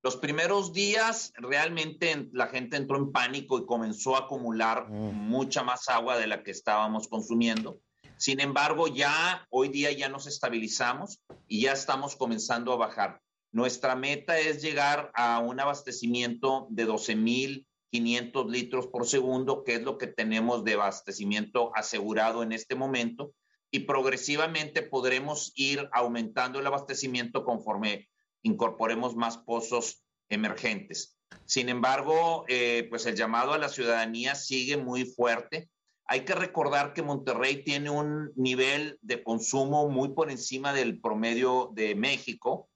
Los 0.06 0.18
primeros 0.18 0.72
días 0.72 1.34
realmente 1.36 2.12
en- 2.12 2.30
la 2.32 2.46
gente 2.46 2.78
entró 2.78 2.96
en 2.96 3.12
pánico 3.12 3.58
y 3.58 3.66
comenzó 3.66 4.16
a 4.16 4.20
acumular 4.20 4.88
mucha 4.88 5.64
más 5.64 5.90
agua 5.90 6.16
de 6.20 6.28
la 6.28 6.44
que 6.44 6.52
estábamos 6.52 7.08
consumiendo. 7.08 7.80
Sin 8.18 8.40
embargo, 8.40 8.88
ya 8.88 9.48
hoy 9.50 9.70
día 9.70 9.92
ya 9.94 10.08
nos 10.08 10.28
estabilizamos 10.28 11.24
y 11.48 11.62
ya 11.62 11.72
estamos 11.74 12.16
comenzando 12.16 12.72
a 12.72 12.76
bajar. 12.76 13.20
Nuestra 13.52 13.96
meta 13.96 14.38
es 14.38 14.62
llegar 14.62 15.10
a 15.16 15.40
un 15.40 15.60
abastecimiento 15.60 16.68
de 16.70 16.86
12.500 16.86 18.48
litros 18.48 18.86
por 18.86 19.08
segundo, 19.08 19.64
que 19.64 19.74
es 19.74 19.82
lo 19.82 19.98
que 19.98 20.06
tenemos 20.06 20.64
de 20.64 20.74
abastecimiento 20.76 21.72
asegurado 21.76 22.44
en 22.44 22.52
este 22.52 22.76
momento. 22.76 23.34
y 23.72 23.80
progresivamente 23.80 24.84
podremos 24.84 25.52
ir 25.56 25.90
aumentando 25.92 26.60
el 26.60 26.68
abastecimiento 26.68 27.44
conforme 27.44 28.08
incorporemos 28.46 29.16
más 29.16 29.40
pozos 29.40 30.04
emergentes. 30.30 31.18
Sin 31.46 31.68
embargo, 31.68 32.46
eh, 32.48 32.86
pues 32.90 33.06
el 33.08 33.16
llamado 33.16 33.54
a 33.54 33.58
la 33.58 33.70
ciudadanía 33.70 34.36
sigue 34.36 34.78
muy 34.78 35.06
fuerte. 35.06 35.70
Hay 36.08 36.26
que 36.26 36.36
recordar 36.36 36.94
que 36.94 37.02
Monterrey 37.02 37.64
tiene 37.64 37.90
un 37.90 38.32
nivel 38.36 39.00
de 39.02 39.24
consumo 39.24 39.90
muy 39.90 40.10
por 40.10 40.30
encima 40.30 40.74
del 40.74 41.02
promedio 41.02 41.72
de 41.74 41.96
México. 41.96 42.70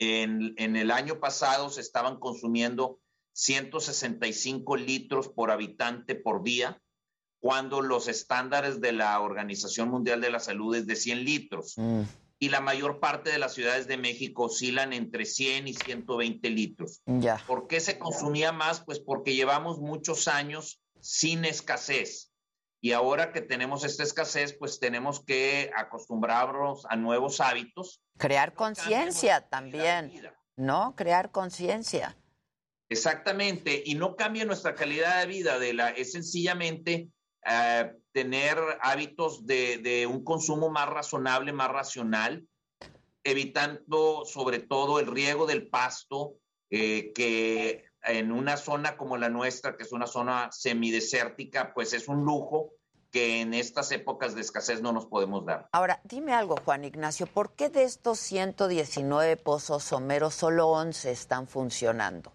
En, 0.00 0.54
el 0.58 0.90
año 0.90 1.20
pasado 1.20 1.70
se 1.70 1.80
estaban 1.80 2.18
consumiendo 2.18 2.98
165 3.34 4.76
litros 4.76 5.28
por 5.28 5.52
habitante 5.52 6.16
por 6.16 6.42
día, 6.42 6.82
cuando 7.40 7.80
los 7.80 8.08
estándares 8.08 8.80
de 8.80 8.92
la 8.92 9.20
Organización 9.20 9.88
Mundial 9.88 10.20
de 10.20 10.30
la 10.30 10.40
Salud 10.40 10.74
es 10.74 10.86
de 10.88 10.96
100 10.96 11.24
litros. 11.24 11.74
Mm, 11.76 12.02
Y 12.42 12.48
la 12.48 12.60
mayor 12.60 12.98
parte 12.98 13.30
de 13.30 13.38
las 13.38 13.54
ciudades 13.54 13.86
de 13.86 13.96
México 13.96 14.46
oscilan 14.46 14.92
entre 14.92 15.26
100 15.26 15.68
y 15.68 15.74
120 15.74 16.50
litros. 16.50 17.00
ya. 17.06 17.40
¿Por 17.46 17.68
qué 17.68 17.78
se 17.78 18.00
consumía 18.00 18.50
más? 18.50 18.84
Pues 18.84 18.98
porque 18.98 19.36
llevamos 19.36 19.78
muchos 19.78 20.26
años 20.26 20.82
sin 21.00 21.44
escasez. 21.44 22.32
Y 22.80 22.90
ahora 22.94 23.30
que 23.30 23.42
tenemos 23.42 23.84
esta 23.84 24.02
escasez, 24.02 24.56
pues 24.58 24.80
tenemos 24.80 25.24
que 25.24 25.70
acostumbrarnos 25.76 26.84
a 26.86 26.96
nuevos 26.96 27.40
hábitos. 27.40 28.02
Crear 28.18 28.54
conciencia 28.54 29.48
también, 29.48 30.10
¿no? 30.56 30.96
Crear 30.96 31.30
conciencia. 31.30 32.18
Exactamente. 32.88 33.84
Y 33.86 33.94
no 33.94 34.16
cambia 34.16 34.44
nuestra 34.44 34.74
calidad 34.74 35.20
de 35.20 35.26
vida. 35.26 35.60
De 35.60 35.74
la, 35.74 35.90
es 35.90 36.10
sencillamente 36.10 37.08
eh, 37.46 37.92
tener 38.12 38.58
hábitos 38.80 39.46
de, 39.46 39.78
de 39.78 40.06
un 40.06 40.24
consumo 40.24 40.70
más 40.70 40.88
razonable, 40.88 41.52
más 41.52 41.70
racional, 41.70 42.46
evitando 43.24 44.24
sobre 44.24 44.58
todo 44.60 44.98
el 45.00 45.06
riego 45.06 45.46
del 45.46 45.68
pasto, 45.68 46.34
eh, 46.70 47.12
que 47.14 47.84
en 48.02 48.32
una 48.32 48.56
zona 48.56 48.96
como 48.96 49.16
la 49.16 49.28
nuestra, 49.28 49.76
que 49.76 49.84
es 49.84 49.92
una 49.92 50.06
zona 50.06 50.50
semidesértica, 50.50 51.72
pues 51.74 51.92
es 51.92 52.08
un 52.08 52.24
lujo 52.24 52.72
que 53.10 53.42
en 53.42 53.52
estas 53.52 53.92
épocas 53.92 54.34
de 54.34 54.40
escasez 54.40 54.80
no 54.80 54.92
nos 54.92 55.06
podemos 55.06 55.44
dar. 55.44 55.68
Ahora, 55.72 56.00
dime 56.04 56.32
algo, 56.32 56.56
Juan 56.64 56.84
Ignacio, 56.84 57.26
¿por 57.26 57.54
qué 57.54 57.68
de 57.68 57.84
estos 57.84 58.18
119 58.20 59.36
pozos 59.36 59.84
someros 59.84 60.34
solo 60.34 60.68
11 60.68 61.10
están 61.10 61.46
funcionando? 61.46 62.32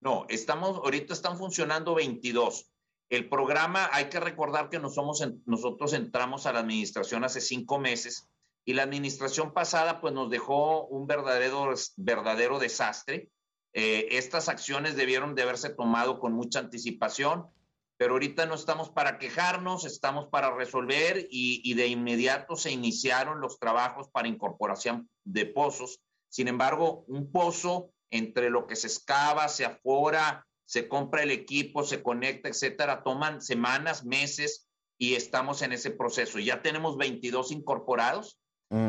No, 0.00 0.26
estamos, 0.28 0.78
ahorita 0.78 1.14
están 1.14 1.38
funcionando 1.38 1.94
22. 1.94 2.71
El 3.12 3.28
programa, 3.28 3.90
hay 3.92 4.06
que 4.06 4.20
recordar 4.20 4.70
que 4.70 4.78
nosotros 4.78 5.92
entramos 5.92 6.46
a 6.46 6.52
la 6.54 6.60
administración 6.60 7.24
hace 7.24 7.42
cinco 7.42 7.78
meses 7.78 8.30
y 8.64 8.72
la 8.72 8.84
administración 8.84 9.52
pasada 9.52 10.00
pues 10.00 10.14
nos 10.14 10.30
dejó 10.30 10.86
un 10.86 11.06
verdadero, 11.06 11.74
verdadero 11.98 12.58
desastre. 12.58 13.28
Eh, 13.74 14.08
estas 14.12 14.48
acciones 14.48 14.96
debieron 14.96 15.34
de 15.34 15.42
haberse 15.42 15.68
tomado 15.68 16.18
con 16.20 16.32
mucha 16.32 16.60
anticipación, 16.60 17.48
pero 17.98 18.14
ahorita 18.14 18.46
no 18.46 18.54
estamos 18.54 18.88
para 18.88 19.18
quejarnos, 19.18 19.84
estamos 19.84 20.28
para 20.28 20.54
resolver 20.54 21.18
y, 21.30 21.60
y 21.70 21.74
de 21.74 21.88
inmediato 21.88 22.56
se 22.56 22.70
iniciaron 22.70 23.42
los 23.42 23.58
trabajos 23.58 24.08
para 24.08 24.28
incorporación 24.28 25.10
de 25.24 25.44
pozos. 25.44 26.00
Sin 26.30 26.48
embargo, 26.48 27.04
un 27.08 27.30
pozo 27.30 27.90
entre 28.10 28.48
lo 28.48 28.66
que 28.66 28.74
se 28.74 28.86
excava, 28.86 29.48
se 29.48 29.66
afora, 29.66 30.46
se 30.72 30.88
compra 30.88 31.22
el 31.22 31.30
equipo, 31.30 31.84
se 31.84 32.02
conecta, 32.02 32.48
etcétera, 32.48 33.02
toman 33.02 33.42
semanas, 33.42 34.06
meses 34.06 34.70
y 34.96 35.16
estamos 35.16 35.60
en 35.60 35.72
ese 35.72 35.90
proceso. 35.90 36.38
Ya 36.38 36.62
tenemos 36.62 36.96
22 36.96 37.52
incorporados 37.52 38.38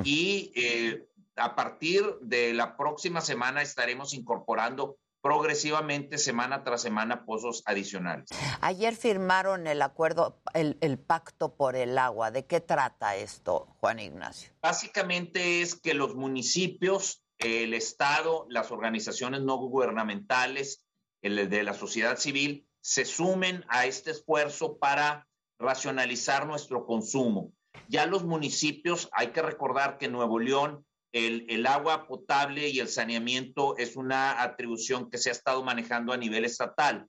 y 0.05 0.53
eh, 0.55 1.05
a 1.35 1.57
partir 1.57 2.05
de 2.21 2.53
la 2.53 2.77
próxima 2.77 3.19
semana 3.19 3.61
estaremos 3.61 4.13
incorporando 4.13 4.95
progresivamente 5.21 6.17
semana 6.19 6.63
tras 6.63 6.81
semana 6.81 7.25
pozos 7.25 7.63
adicionales. 7.65 8.29
Ayer 8.61 8.95
firmaron 8.95 9.67
el 9.67 9.81
acuerdo, 9.81 10.41
el, 10.53 10.77
el 10.79 10.97
pacto 10.97 11.53
por 11.57 11.75
el 11.75 11.97
agua. 11.97 12.31
¿De 12.31 12.45
qué 12.45 12.61
trata 12.61 13.17
esto, 13.17 13.67
Juan 13.81 13.99
Ignacio? 13.99 14.53
Básicamente 14.61 15.61
es 15.61 15.75
que 15.75 15.93
los 15.93 16.15
municipios, 16.15 17.25
el 17.39 17.73
Estado, 17.73 18.45
las 18.47 18.71
organizaciones 18.71 19.41
no 19.41 19.57
gubernamentales, 19.57 20.85
de 21.23 21.63
la 21.63 21.73
sociedad 21.73 22.17
civil, 22.17 22.67
se 22.81 23.05
sumen 23.05 23.65
a 23.69 23.85
este 23.87 24.11
esfuerzo 24.11 24.77
para 24.77 25.27
racionalizar 25.57 26.45
nuestro 26.45 26.85
consumo. 26.85 27.51
Ya 27.87 28.05
los 28.05 28.23
municipios, 28.23 29.09
hay 29.13 29.31
que 29.31 29.41
recordar 29.41 29.97
que 29.97 30.05
en 30.05 30.11
Nuevo 30.11 30.37
León 30.37 30.85
el, 31.11 31.45
el 31.49 31.65
agua 31.65 32.07
potable 32.07 32.69
y 32.69 32.79
el 32.79 32.87
saneamiento 32.87 33.75
es 33.77 33.95
una 33.95 34.43
atribución 34.43 35.09
que 35.09 35.17
se 35.17 35.29
ha 35.29 35.31
estado 35.31 35.63
manejando 35.63 36.13
a 36.13 36.17
nivel 36.17 36.45
estatal. 36.45 37.07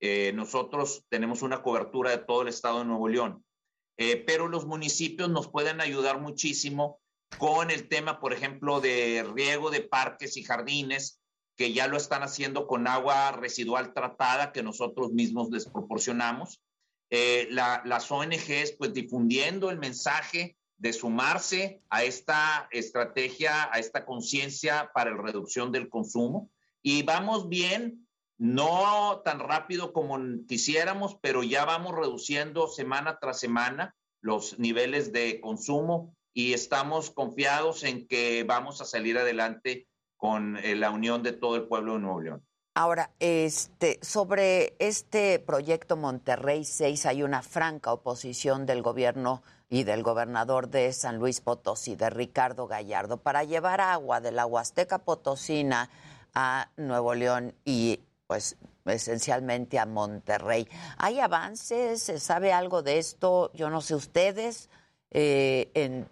Eh, 0.00 0.32
nosotros 0.34 1.04
tenemos 1.10 1.42
una 1.42 1.62
cobertura 1.62 2.10
de 2.10 2.18
todo 2.18 2.42
el 2.42 2.48
estado 2.48 2.78
de 2.78 2.86
Nuevo 2.86 3.08
León, 3.08 3.44
Eh, 4.02 4.16
pero 4.26 4.48
los 4.48 4.64
municipios 4.64 5.28
nos 5.28 5.48
pueden 5.48 5.82
ayudar 5.82 6.20
muchísimo 6.20 7.00
con 7.36 7.70
el 7.70 7.86
tema, 7.86 8.18
por 8.18 8.32
ejemplo, 8.32 8.80
de 8.80 9.22
riego 9.34 9.70
de 9.70 9.82
parques 9.82 10.38
y 10.38 10.42
jardines, 10.42 11.19
que 11.60 11.74
ya 11.74 11.88
lo 11.88 11.98
están 11.98 12.22
haciendo 12.22 12.66
con 12.66 12.88
agua 12.88 13.32
residual 13.32 13.92
tratada 13.92 14.50
que 14.50 14.62
nosotros 14.62 15.12
mismos 15.12 15.50
les 15.50 15.66
proporcionamos. 15.66 16.58
Eh, 17.10 17.48
la- 17.50 17.82
las 17.84 18.10
ONGs, 18.10 18.76
pues 18.78 18.94
difundiendo 18.94 19.68
el 19.68 19.76
mensaje 19.78 20.56
de 20.78 20.94
sumarse 20.94 21.82
a 21.90 22.02
esta 22.02 22.66
estrategia, 22.70 23.68
a 23.70 23.78
esta 23.78 24.06
conciencia 24.06 24.90
para 24.94 25.10
la 25.10 25.20
reducción 25.20 25.70
del 25.70 25.90
consumo. 25.90 26.50
Y 26.82 27.02
vamos 27.02 27.50
bien, 27.50 28.08
no 28.38 29.20
tan 29.22 29.38
rápido 29.38 29.92
como 29.92 30.18
quisiéramos, 30.48 31.18
pero 31.20 31.42
ya 31.42 31.66
vamos 31.66 31.94
reduciendo 31.94 32.68
semana 32.68 33.18
tras 33.20 33.38
semana 33.38 33.94
los 34.22 34.58
niveles 34.58 35.12
de 35.12 35.42
consumo 35.42 36.16
y 36.32 36.54
estamos 36.54 37.10
confiados 37.10 37.84
en 37.84 38.08
que 38.08 38.44
vamos 38.44 38.80
a 38.80 38.86
salir 38.86 39.18
adelante 39.18 39.88
con 40.20 40.58
eh, 40.58 40.76
la 40.76 40.90
unión 40.90 41.22
de 41.22 41.32
todo 41.32 41.56
el 41.56 41.62
pueblo 41.62 41.94
de 41.94 42.00
Nuevo 42.00 42.20
León. 42.20 42.42
Ahora, 42.74 43.10
este, 43.18 43.98
sobre 44.02 44.74
este 44.78 45.38
proyecto 45.38 45.96
Monterrey 45.96 46.64
6 46.64 47.06
hay 47.06 47.22
una 47.22 47.42
franca 47.42 47.92
oposición 47.92 48.66
del 48.66 48.82
gobierno 48.82 49.42
y 49.70 49.84
del 49.84 50.02
gobernador 50.02 50.68
de 50.68 50.92
San 50.92 51.18
Luis 51.18 51.40
Potosí, 51.40 51.96
de 51.96 52.10
Ricardo 52.10 52.66
Gallardo, 52.66 53.16
para 53.16 53.44
llevar 53.44 53.80
agua 53.80 54.20
de 54.20 54.30
la 54.30 54.46
Huasteca 54.46 54.98
Potosina 54.98 55.88
a 56.34 56.68
Nuevo 56.76 57.14
León 57.14 57.54
y 57.64 58.00
pues 58.26 58.56
esencialmente 58.84 59.78
a 59.78 59.86
Monterrey. 59.86 60.68
¿Hay 60.98 61.18
avances? 61.18 62.02
¿Se 62.02 62.20
sabe 62.20 62.52
algo 62.52 62.82
de 62.82 62.98
esto? 62.98 63.50
Yo 63.54 63.70
no 63.70 63.80
sé, 63.80 63.94
ustedes 63.94 64.68
eh, 65.10 65.70
en 65.74 66.08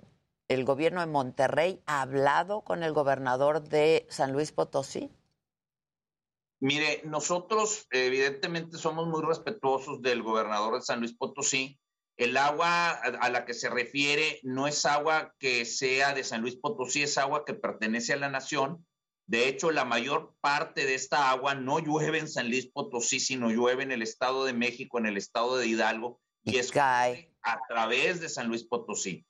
el 0.48 0.64
gobierno 0.64 1.00
de 1.00 1.06
Monterrey 1.06 1.82
ha 1.86 2.00
hablado 2.00 2.62
con 2.62 2.82
el 2.82 2.92
gobernador 2.92 3.62
de 3.68 4.06
San 4.08 4.32
Luis 4.32 4.50
Potosí. 4.50 5.10
Mire, 6.60 7.02
nosotros 7.04 7.86
evidentemente 7.90 8.78
somos 8.78 9.06
muy 9.06 9.22
respetuosos 9.22 10.02
del 10.02 10.22
gobernador 10.22 10.74
de 10.74 10.82
San 10.82 11.00
Luis 11.00 11.14
Potosí. 11.14 11.78
El 12.16 12.36
agua 12.36 12.90
a, 12.90 13.30
la 13.30 13.44
que 13.44 13.54
se 13.54 13.70
refiere 13.70 14.40
no 14.42 14.66
es 14.66 14.84
agua 14.84 15.34
que 15.38 15.64
sea 15.64 16.14
de 16.14 16.24
San 16.24 16.40
Luis 16.40 16.56
Potosí, 16.56 17.02
es 17.02 17.16
agua 17.16 17.44
que 17.44 17.54
pertenece 17.54 18.14
a 18.14 18.16
la 18.16 18.28
nación. 18.28 18.84
De 19.28 19.46
hecho, 19.46 19.70
la 19.70 19.84
mayor 19.84 20.34
parte 20.40 20.84
de 20.84 20.94
esta 20.94 21.30
agua 21.30 21.54
no 21.54 21.78
llueve 21.78 22.18
en 22.18 22.28
San 22.28 22.48
Luis 22.48 22.66
Potosí, 22.72 23.20
sino 23.20 23.50
llueve 23.50 23.84
en 23.84 23.92
el 23.92 24.02
Estado 24.02 24.44
de 24.46 24.54
México, 24.54 24.98
en 24.98 25.06
el 25.06 25.16
Estado 25.16 25.58
de 25.58 25.68
Hidalgo, 25.68 26.18
y 26.42 26.56
es 26.56 26.74
a 26.76 27.58
través 27.68 28.20
de 28.20 28.28
San 28.28 28.48
Luis 28.48 28.64
Potosí. 28.64 29.27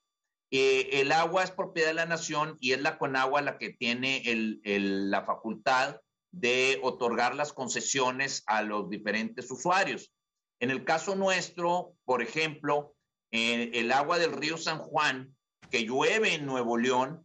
Eh, 0.50 1.00
el 1.00 1.12
agua 1.12 1.44
es 1.44 1.50
propiedad 1.50 1.88
de 1.88 1.94
la 1.94 2.06
nación 2.06 2.56
y 2.60 2.72
es 2.72 2.80
la 2.80 2.98
Conagua 2.98 3.42
la 3.42 3.58
que 3.58 3.70
tiene 3.70 4.22
el- 4.24 4.60
el- 4.64 5.10
la 5.10 5.24
facultad 5.24 6.00
de 6.30 6.78
otorgar 6.82 7.34
las 7.34 7.52
concesiones 7.52 8.42
a 8.46 8.62
los 8.62 8.88
diferentes 8.88 9.50
usuarios. 9.50 10.12
En 10.60 10.70
el 10.70 10.84
caso 10.84 11.14
nuestro, 11.16 11.94
por 12.04 12.22
ejemplo, 12.22 12.94
eh, 13.30 13.70
el 13.74 13.92
agua 13.92 14.18
del 14.18 14.32
río 14.32 14.56
San 14.56 14.78
Juan, 14.78 15.36
que 15.70 15.84
llueve 15.84 16.34
en 16.34 16.46
Nuevo 16.46 16.78
León, 16.78 17.24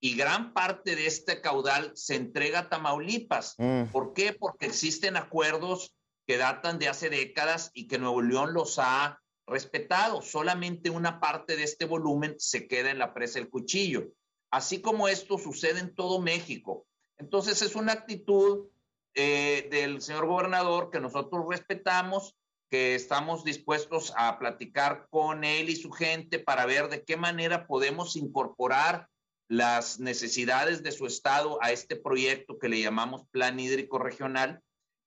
y 0.00 0.14
gran 0.16 0.52
parte 0.52 0.94
de 0.94 1.06
este 1.06 1.40
caudal 1.40 1.92
se 1.94 2.16
entrega 2.16 2.60
a 2.60 2.68
Tamaulipas. 2.68 3.54
¿Por 3.92 4.12
qué? 4.12 4.32
Porque 4.32 4.66
existen 4.66 5.16
acuerdos 5.16 5.96
que 6.26 6.36
datan 6.36 6.78
de 6.78 6.88
hace 6.88 7.08
décadas 7.10 7.70
y 7.74 7.86
que 7.86 7.98
Nuevo 7.98 8.20
León 8.22 8.52
los 8.52 8.78
ha 8.78 9.20
respetado. 9.46 10.22
Solamente 10.22 10.90
una 10.90 11.20
parte 11.20 11.56
de 11.56 11.64
este 11.64 11.84
volumen 11.84 12.36
se 12.38 12.66
queda 12.66 12.90
en 12.90 12.98
la 12.98 13.14
presa 13.14 13.38
El 13.38 13.48
Cuchillo. 13.48 14.12
Así 14.50 14.80
como 14.80 15.08
esto 15.08 15.38
sucede 15.38 15.80
en 15.80 15.94
todo 15.94 16.20
México. 16.20 16.86
Entonces 17.18 17.62
es 17.62 17.74
una 17.74 17.92
actitud 17.92 18.68
eh, 19.14 19.68
del 19.70 20.02
señor 20.02 20.26
gobernador 20.26 20.90
que 20.90 21.00
nosotros 21.00 21.44
respetamos 21.48 22.36
que 22.70 22.94
estamos 22.94 23.44
dispuestos 23.44 24.12
a 24.16 24.38
platicar 24.38 25.06
con 25.10 25.44
él 25.44 25.70
y 25.70 25.76
su 25.76 25.90
gente 25.90 26.38
para 26.38 26.66
ver 26.66 26.88
de 26.88 27.04
qué 27.04 27.16
manera 27.16 27.66
podemos 27.66 28.16
incorporar 28.16 29.08
las 29.48 30.00
necesidades 30.00 30.82
de 30.82 30.90
su 30.90 31.06
estado 31.06 31.62
a 31.62 31.70
este 31.70 31.94
proyecto 31.94 32.58
que 32.58 32.68
le 32.68 32.80
llamamos 32.80 33.28
Plan 33.30 33.60
Hídrico 33.60 33.98
Regional, 33.98 34.60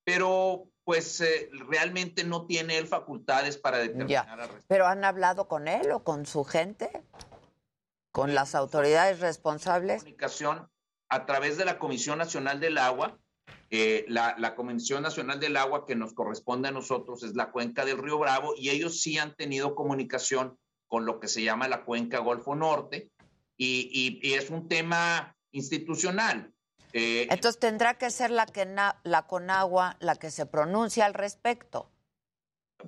pero 0.05 0.69
pues 0.89 1.21
eh, 1.21 1.51
realmente 1.69 2.23
no 2.23 2.47
tiene 2.47 2.79
él 2.79 2.87
facultades 2.87 3.59
para 3.59 3.77
determinar 3.77 4.47
Ya. 4.49 4.49
¿Pero 4.67 4.87
han 4.87 5.03
hablado 5.05 5.47
con 5.47 5.67
él 5.67 5.91
o 5.91 6.03
con 6.03 6.25
su 6.25 6.43
gente? 6.43 6.89
¿Con 8.11 8.33
las 8.33 8.55
autoridades 8.55 9.19
responsables? 9.19 9.97
comunicación 10.01 10.67
a 11.09 11.27
través 11.27 11.57
de 11.57 11.65
la 11.65 11.77
Comisión 11.77 12.17
Nacional 12.17 12.59
del 12.59 12.79
Agua. 12.79 13.19
Eh, 13.69 14.03
la, 14.07 14.33
la 14.39 14.55
Comisión 14.55 15.03
Nacional 15.03 15.39
del 15.39 15.57
Agua 15.57 15.85
que 15.85 15.93
nos 15.95 16.13
corresponde 16.13 16.69
a 16.69 16.71
nosotros 16.71 17.21
es 17.21 17.35
la 17.35 17.51
cuenca 17.51 17.85
del 17.85 17.99
Río 17.99 18.17
Bravo 18.17 18.55
y 18.57 18.71
ellos 18.71 18.99
sí 18.99 19.19
han 19.19 19.35
tenido 19.35 19.75
comunicación 19.75 20.57
con 20.87 21.05
lo 21.05 21.19
que 21.19 21.27
se 21.27 21.43
llama 21.43 21.67
la 21.67 21.85
cuenca 21.85 22.17
Golfo 22.17 22.55
Norte 22.55 23.11
y, 23.57 23.91
y- 23.93 24.27
y 24.27 24.33
es 24.33 24.49
un 24.49 24.67
tema 24.67 25.35
institucional. 25.51 26.51
Eh, 26.93 27.27
Entonces 27.29 27.59
tendrá 27.59 27.97
que 27.97 28.09
ser 28.09 28.31
la, 28.31 28.45
que 28.45 28.65
na- 28.65 28.99
la 29.03 29.27
Conagua 29.27 29.97
la 29.99 30.15
que 30.15 30.31
se 30.31 30.45
pronuncia 30.45 31.05
al 31.05 31.13
respecto. 31.13 31.91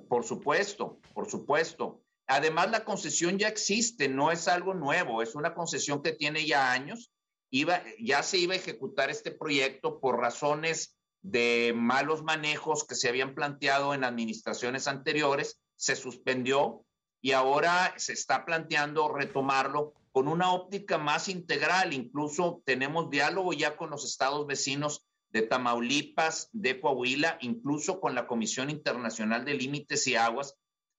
Por 0.08 0.24
supuesto, 0.24 0.98
por 1.14 1.30
supuesto. 1.30 2.00
Además, 2.26 2.70
la 2.70 2.84
concesión 2.84 3.38
ya 3.38 3.48
existe, 3.48 4.08
no 4.08 4.30
es 4.32 4.48
algo 4.48 4.74
nuevo, 4.74 5.22
es 5.22 5.34
una 5.34 5.54
concesión 5.54 6.02
que 6.02 6.12
tiene 6.12 6.46
ya 6.46 6.72
años. 6.72 7.12
Iba, 7.50 7.82
ya 8.00 8.22
se 8.22 8.38
iba 8.38 8.54
a 8.54 8.56
ejecutar 8.56 9.10
este 9.10 9.30
proyecto 9.30 10.00
por 10.00 10.18
razones 10.18 10.96
de 11.20 11.72
malos 11.76 12.22
manejos 12.22 12.84
que 12.84 12.94
se 12.94 13.08
habían 13.08 13.34
planteado 13.34 13.92
en 13.94 14.04
administraciones 14.04 14.88
anteriores, 14.88 15.60
se 15.76 15.94
suspendió 15.94 16.84
y 17.22 17.32
ahora 17.32 17.94
se 17.96 18.12
está 18.12 18.44
planteando 18.44 19.08
retomarlo 19.08 19.94
con 20.10 20.26
una 20.26 20.52
óptica 20.52 20.98
más 20.98 21.28
integral. 21.28 21.94
Incluso 21.94 22.62
tenemos 22.66 23.10
diálogo 23.10 23.52
ya 23.52 23.76
con 23.76 23.90
los 23.90 24.04
estados 24.04 24.46
vecinos 24.46 25.06
de 25.30 25.42
Tamaulipas, 25.42 26.50
de 26.52 26.80
Coahuila, 26.80 27.38
incluso 27.40 28.00
con 28.00 28.14
la 28.16 28.26
Comisión 28.26 28.68
Internacional 28.68 29.44
de 29.44 29.54
Límites 29.54 30.06
y 30.08 30.16
Aguas, 30.16 30.56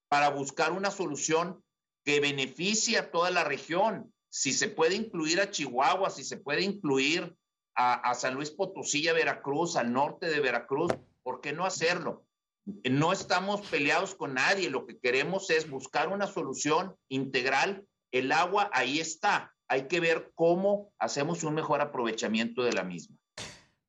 para 0.07 0.29
buscar 0.29 0.71
una 0.71 0.91
solución 0.91 1.61
que 2.05 2.21
beneficie 2.21 2.97
a 2.97 3.11
toda 3.11 3.29
la 3.29 3.43
región. 3.43 4.11
Si 4.29 4.53
se 4.53 4.69
puede 4.69 4.95
incluir 4.95 5.41
a 5.41 5.51
Chihuahua, 5.51 6.09
si 6.09 6.23
se 6.23 6.37
puede 6.37 6.61
incluir 6.61 7.35
a, 7.75 7.95
a 7.95 8.15
San 8.15 8.33
Luis 8.33 8.49
Potosí, 8.49 9.07
a 9.09 9.13
Veracruz, 9.13 9.75
al 9.75 9.91
norte 9.91 10.29
de 10.29 10.39
Veracruz, 10.39 10.91
¿por 11.21 11.41
qué 11.41 11.51
no 11.51 11.65
hacerlo? 11.65 12.25
No 12.65 13.11
estamos 13.11 13.61
peleados 13.61 14.15
con 14.15 14.35
nadie, 14.35 14.69
lo 14.69 14.85
que 14.85 14.97
queremos 14.97 15.49
es 15.49 15.69
buscar 15.69 16.07
una 16.07 16.27
solución 16.27 16.95
integral. 17.09 17.85
El 18.11 18.31
agua 18.31 18.69
ahí 18.73 18.99
está, 18.99 19.53
hay 19.67 19.87
que 19.87 19.99
ver 19.99 20.31
cómo 20.35 20.93
hacemos 20.97 21.43
un 21.43 21.55
mejor 21.55 21.81
aprovechamiento 21.81 22.63
de 22.63 22.73
la 22.73 22.83
misma. 22.83 23.17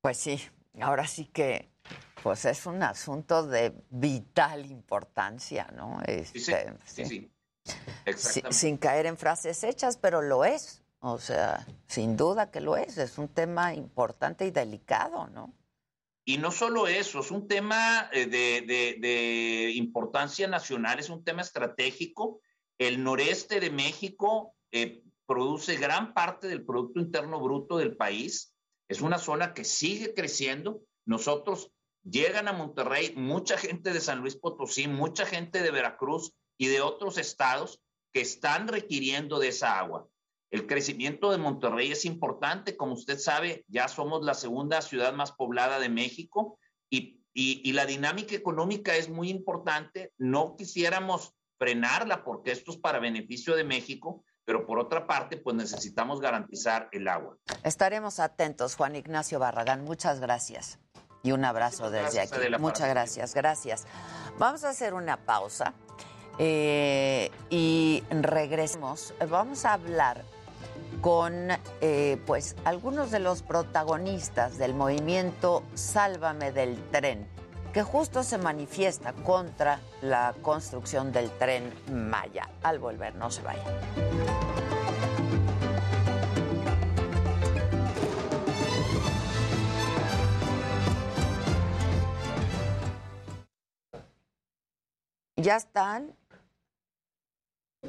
Pues 0.00 0.16
sí, 0.16 0.40
ahora 0.80 1.06
sí 1.06 1.26
que 1.26 1.70
pues 2.22 2.46
es 2.46 2.64
un 2.66 2.82
asunto 2.82 3.46
de 3.46 3.74
vital 3.90 4.64
importancia, 4.66 5.68
¿no? 5.76 6.00
Sí, 6.06 6.24
sí, 6.24 6.38
Este, 6.38 6.74
sí, 6.86 7.04
sí. 7.04 7.04
sí. 7.04 7.30
Exactamente. 8.06 8.56
sin 8.56 8.76
caer 8.78 9.06
en 9.06 9.16
frases 9.16 9.62
hechas, 9.62 9.98
pero 9.98 10.22
lo 10.22 10.44
es. 10.44 10.82
O 11.00 11.18
sea, 11.18 11.66
sin 11.86 12.16
duda 12.16 12.50
que 12.50 12.62
lo 12.62 12.78
es. 12.78 12.96
Es 12.96 13.18
un 13.18 13.28
tema 13.28 13.74
importante 13.74 14.46
y 14.46 14.50
delicado, 14.50 15.26
¿no? 15.28 15.52
Y 16.26 16.38
no 16.38 16.50
solo 16.50 16.86
eso, 16.86 17.20
es 17.20 17.30
un 17.30 17.46
tema 17.46 18.08
eh, 18.12 18.26
de, 18.26 19.72
importancia 19.74 20.48
nacional, 20.48 20.98
es 20.98 21.10
un 21.10 21.22
tema 21.22 21.42
estratégico. 21.42 22.40
El 22.78 23.04
noreste 23.04 23.60
de 23.60 23.70
México 23.70 24.54
eh, 24.72 25.02
produce 25.26 25.76
gran 25.76 26.14
parte 26.14 26.48
del 26.48 26.64
Producto 26.64 27.00
Interno 27.00 27.40
Bruto 27.40 27.76
del 27.76 27.96
país. 27.96 28.54
Es 28.88 29.02
una 29.02 29.18
zona 29.18 29.52
que 29.52 29.64
sigue 29.64 30.14
creciendo. 30.14 30.82
Nosotros 31.04 31.70
llegan 32.02 32.48
a 32.48 32.52
Monterrey 32.52 33.12
mucha 33.16 33.58
gente 33.58 33.92
de 33.92 34.00
San 34.00 34.20
Luis 34.20 34.36
Potosí, 34.36 34.88
mucha 34.88 35.26
gente 35.26 35.62
de 35.62 35.70
Veracruz 35.70 36.34
y 36.58 36.68
de 36.68 36.80
otros 36.80 37.18
estados 37.18 37.82
que 38.12 38.22
están 38.22 38.68
requiriendo 38.68 39.38
de 39.38 39.48
esa 39.48 39.78
agua. 39.78 40.08
El 40.54 40.68
crecimiento 40.68 41.32
de 41.32 41.38
Monterrey 41.38 41.90
es 41.90 42.04
importante, 42.04 42.76
como 42.76 42.92
usted 42.94 43.18
sabe, 43.18 43.64
ya 43.66 43.88
somos 43.88 44.22
la 44.24 44.34
segunda 44.34 44.82
ciudad 44.82 45.12
más 45.12 45.32
poblada 45.32 45.80
de 45.80 45.88
México 45.88 46.60
y, 46.88 47.20
y- 47.34 47.60
y 47.68 47.72
la 47.72 47.86
dinámica 47.86 48.36
económica 48.36 48.94
es 48.94 49.08
muy 49.08 49.30
importante. 49.30 50.12
No 50.16 50.54
quisiéramos 50.56 51.34
frenarla 51.58 52.22
porque 52.22 52.52
esto 52.52 52.70
es 52.70 52.76
para 52.76 53.00
beneficio 53.00 53.56
de 53.56 53.64
México, 53.64 54.22
pero 54.44 54.64
por 54.64 54.78
otra 54.78 55.08
parte, 55.08 55.38
pues 55.38 55.56
necesitamos 55.56 56.20
garantizar 56.20 56.88
el 56.92 57.08
agua. 57.08 57.36
Estaremos 57.64 58.20
atentos, 58.20 58.76
Juan 58.76 58.94
Ignacio 58.94 59.40
Barragán. 59.40 59.82
Muchas 59.82 60.20
gracias. 60.20 60.78
Y 61.24 61.32
un 61.32 61.44
abrazo 61.44 61.90
desde 61.90 62.14
gracias, 62.18 62.32
aquí. 62.32 62.58
Muchas 62.60 62.88
gracias, 62.90 63.34
gracias. 63.34 63.86
Vamos 64.38 64.62
a 64.62 64.68
hacer 64.68 64.94
una 64.94 65.16
pausa 65.16 65.74
eh, 66.38 67.32
y 67.50 68.04
regresemos. 68.10 69.14
Vamos 69.28 69.64
a 69.64 69.72
hablar 69.72 70.22
con 71.04 71.50
eh, 71.82 72.18
pues 72.24 72.56
algunos 72.64 73.10
de 73.10 73.18
los 73.18 73.42
protagonistas 73.42 74.56
del 74.56 74.72
movimiento 74.72 75.62
Sálvame 75.74 76.50
del 76.50 76.82
tren, 76.90 77.28
que 77.74 77.82
justo 77.82 78.22
se 78.22 78.38
manifiesta 78.38 79.12
contra 79.12 79.80
la 80.00 80.34
construcción 80.40 81.12
del 81.12 81.30
tren 81.32 81.74
Maya. 81.92 82.48
Al 82.62 82.78
volver, 82.78 83.14
no 83.16 83.30
se 83.30 83.42
vayan. 83.42 83.66
¿Ya 95.36 95.56
están? 95.56 96.16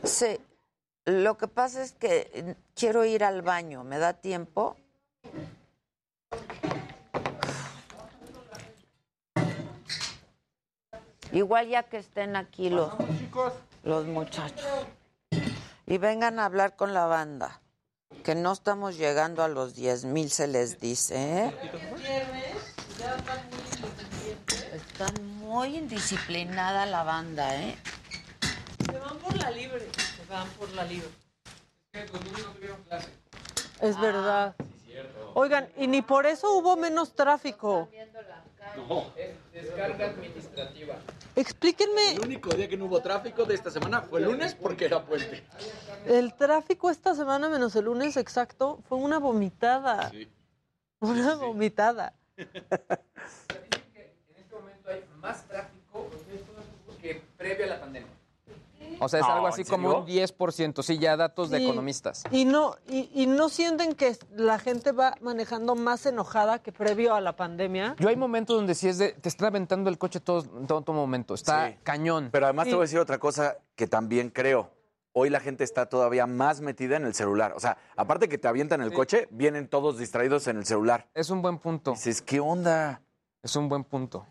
Sí. 0.04 0.38
Lo 1.06 1.38
que 1.38 1.48
pasa 1.48 1.84
es 1.84 1.92
que 1.92 2.32
eh, 2.34 2.56
quiero 2.74 3.06
ir 3.06 3.24
al 3.24 3.44
baño. 3.44 3.84
¿Me 3.84 4.00
da 4.00 4.14
tiempo? 4.14 4.76
Igual 11.32 11.68
ya 11.68 11.84
que 11.84 11.98
estén 11.98 12.36
aquí 12.36 12.70
los, 12.72 12.92
los 13.84 14.06
muchachos. 14.08 14.66
Y 15.86 16.00
vengan 16.00 16.40
a 16.40 16.46
hablar 16.46 16.76
con 16.76 16.96
la 16.96 17.06
banda. 17.06 17.62
Que 18.24 18.34
no 18.34 18.54
estamos 18.54 18.98
llegando 18.98 19.44
a 19.44 19.48
los 19.48 19.76
10 19.76 20.06
mil, 20.06 20.32
se 20.32 20.48
les 20.48 20.80
dice. 20.80 21.16
¿eh? 21.18 21.58
Está 24.74 25.12
muy 25.22 25.78
indisciplinada 25.78 26.88
la 26.88 27.04
banda, 27.04 27.56
¿eh? 27.56 27.78
Se 28.86 28.98
van 28.98 29.18
por 29.20 29.36
la 29.38 29.52
libre. 29.52 29.88
Se 30.26 30.34
van 30.34 30.48
por 30.52 30.72
la 30.74 30.84
libre. 30.86 31.10
Es 33.82 34.00
verdad. 34.00 34.56
Oigan, 35.34 35.70
y 35.78 35.88
ni 35.88 36.02
por 36.02 36.26
eso 36.26 36.58
hubo 36.58 36.76
menos 36.76 37.14
tráfico. 37.14 37.90
No. 38.88 39.06
descarga 39.54 40.08
administrativa. 40.08 40.96
Explíquenme, 41.36 42.14
El 42.14 42.22
único 42.22 42.50
día 42.50 42.68
que 42.68 42.78
no 42.78 42.86
hubo 42.86 43.02
tráfico 43.02 43.46
de 43.46 43.56
esta 43.56 43.70
semana 43.70 44.02
fue 44.02 44.20
el 44.20 44.26
lunes 44.26 44.56
porque 44.56 44.86
era 44.86 45.04
puente. 45.04 45.44
el 46.06 46.34
tráfico 46.34 46.90
esta 46.90 47.14
semana 47.14 47.50
menos 47.50 47.76
el 47.76 47.86
lunes 47.86 48.18
exacto 48.18 48.80
fue 48.88 48.98
una 48.98 49.20
vomitada. 49.20 50.12
Una 51.00 51.36
vomitada. 51.36 52.14
En 53.58 54.38
este 54.38 54.56
momento 54.56 54.90
hay 54.90 55.04
más 55.22 55.48
tráfico 55.48 56.10
que 57.02 57.22
previo 57.38 57.66
a 57.66 57.70
la 57.70 57.80
pandemia. 57.80 58.10
O 59.00 59.10
sea, 59.10 59.20
es 59.20 59.26
algo 59.26 59.48
así 59.48 59.62
¿en 59.62 59.68
como 59.68 60.00
un 60.00 60.06
10%, 60.06 60.82
sí, 60.84 60.98
ya 60.98 61.18
datos 61.18 61.50
de 61.50 61.64
economistas. 61.64 62.24
Y 62.32 62.46
no, 62.46 62.76
y, 62.88 63.10
y 63.14 63.26
no 63.28 63.50
sienten 63.50 63.94
que 63.94 64.16
la 64.36 64.58
gente 64.60 64.92
va 64.92 65.16
manejando 65.22 65.76
más 65.76 66.06
enojada 66.06 66.60
que 66.60 66.72
previo 66.72 67.14
a 67.16 67.22
la 67.22 67.36
pandemia. 67.36 67.96
Yo 68.00 68.10
hay 68.10 68.16
momentos 68.16 68.56
donde 68.56 68.76
sí 68.76 68.88
es 68.88 68.98
de, 68.98 69.14
te 69.14 69.30
están 69.30 69.48
aventando 69.48 69.90
el 69.90 69.98
coche 69.98 70.20
todo, 70.20 70.44
todo, 70.44 70.82
todo 70.82 70.96
momento, 70.96 71.34
está 71.34 71.70
Sí. 71.70 71.78
cañón. 71.84 72.30
Pero 72.32 72.46
además 72.46 72.66
te 72.68 72.74
voy 72.74 72.82
a 72.82 72.86
decir 72.86 73.00
otra 73.00 73.18
cosa 73.20 73.58
que 73.76 73.88
también 73.88 74.30
creo. 74.30 74.72
Hoy 75.18 75.30
la 75.30 75.40
gente 75.40 75.64
está 75.64 75.86
todavía 75.88 76.26
más 76.28 76.60
metida 76.60 76.98
en 76.98 77.06
el 77.06 77.14
celular. 77.14 77.54
O 77.56 77.60
sea, 77.62 77.78
aparte 77.96 78.28
que 78.28 78.38
te 78.38 78.48
avientan 78.50 78.82
el 78.82 78.90
Sí. 78.90 78.96
coche, 78.96 79.28
vienen 79.32 79.68
todos 79.70 79.98
distraídos 79.98 80.48
en 80.48 80.58
el 80.58 80.66
celular. 80.66 81.08
Es 81.14 81.30
un 81.30 81.42
buen 81.42 81.58
punto. 81.60 81.92
Dices, 81.92 82.22
¿qué 82.22 82.40
onda? 82.42 83.02
Es 83.42 83.56
un 83.56 83.70
buen 83.70 83.84
punto. 83.86 84.26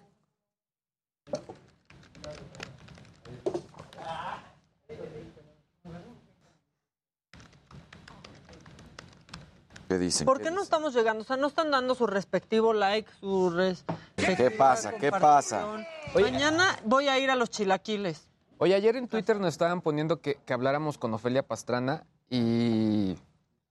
¿Qué 9.94 9.98
dicen? 10.00 10.24
¿Por 10.24 10.40
qué 10.42 10.50
no 10.50 10.60
estamos 10.60 10.92
llegando? 10.92 11.22
O 11.22 11.24
sea, 11.24 11.36
no 11.36 11.46
están 11.46 11.70
dando 11.70 11.94
su 11.94 12.06
respectivo 12.08 12.72
like, 12.72 13.08
su 13.20 13.50
res- 13.50 13.84
¿Qué 14.16 14.50
pasa? 14.50 14.92
¿Qué 14.94 15.10
pasa? 15.12 15.66
Mañana 16.14 16.76
voy 16.84 17.06
a 17.06 17.16
ir 17.20 17.30
a 17.30 17.36
los 17.36 17.48
chilaquiles. 17.50 18.26
Oye, 18.58 18.74
ayer 18.74 18.96
en 18.96 19.06
Twitter 19.06 19.38
nos 19.38 19.48
estaban 19.50 19.80
poniendo 19.82 20.20
que, 20.20 20.36
que 20.44 20.52
habláramos 20.52 20.98
con 20.98 21.14
Ofelia 21.14 21.46
Pastrana 21.46 22.04
y 22.28 23.14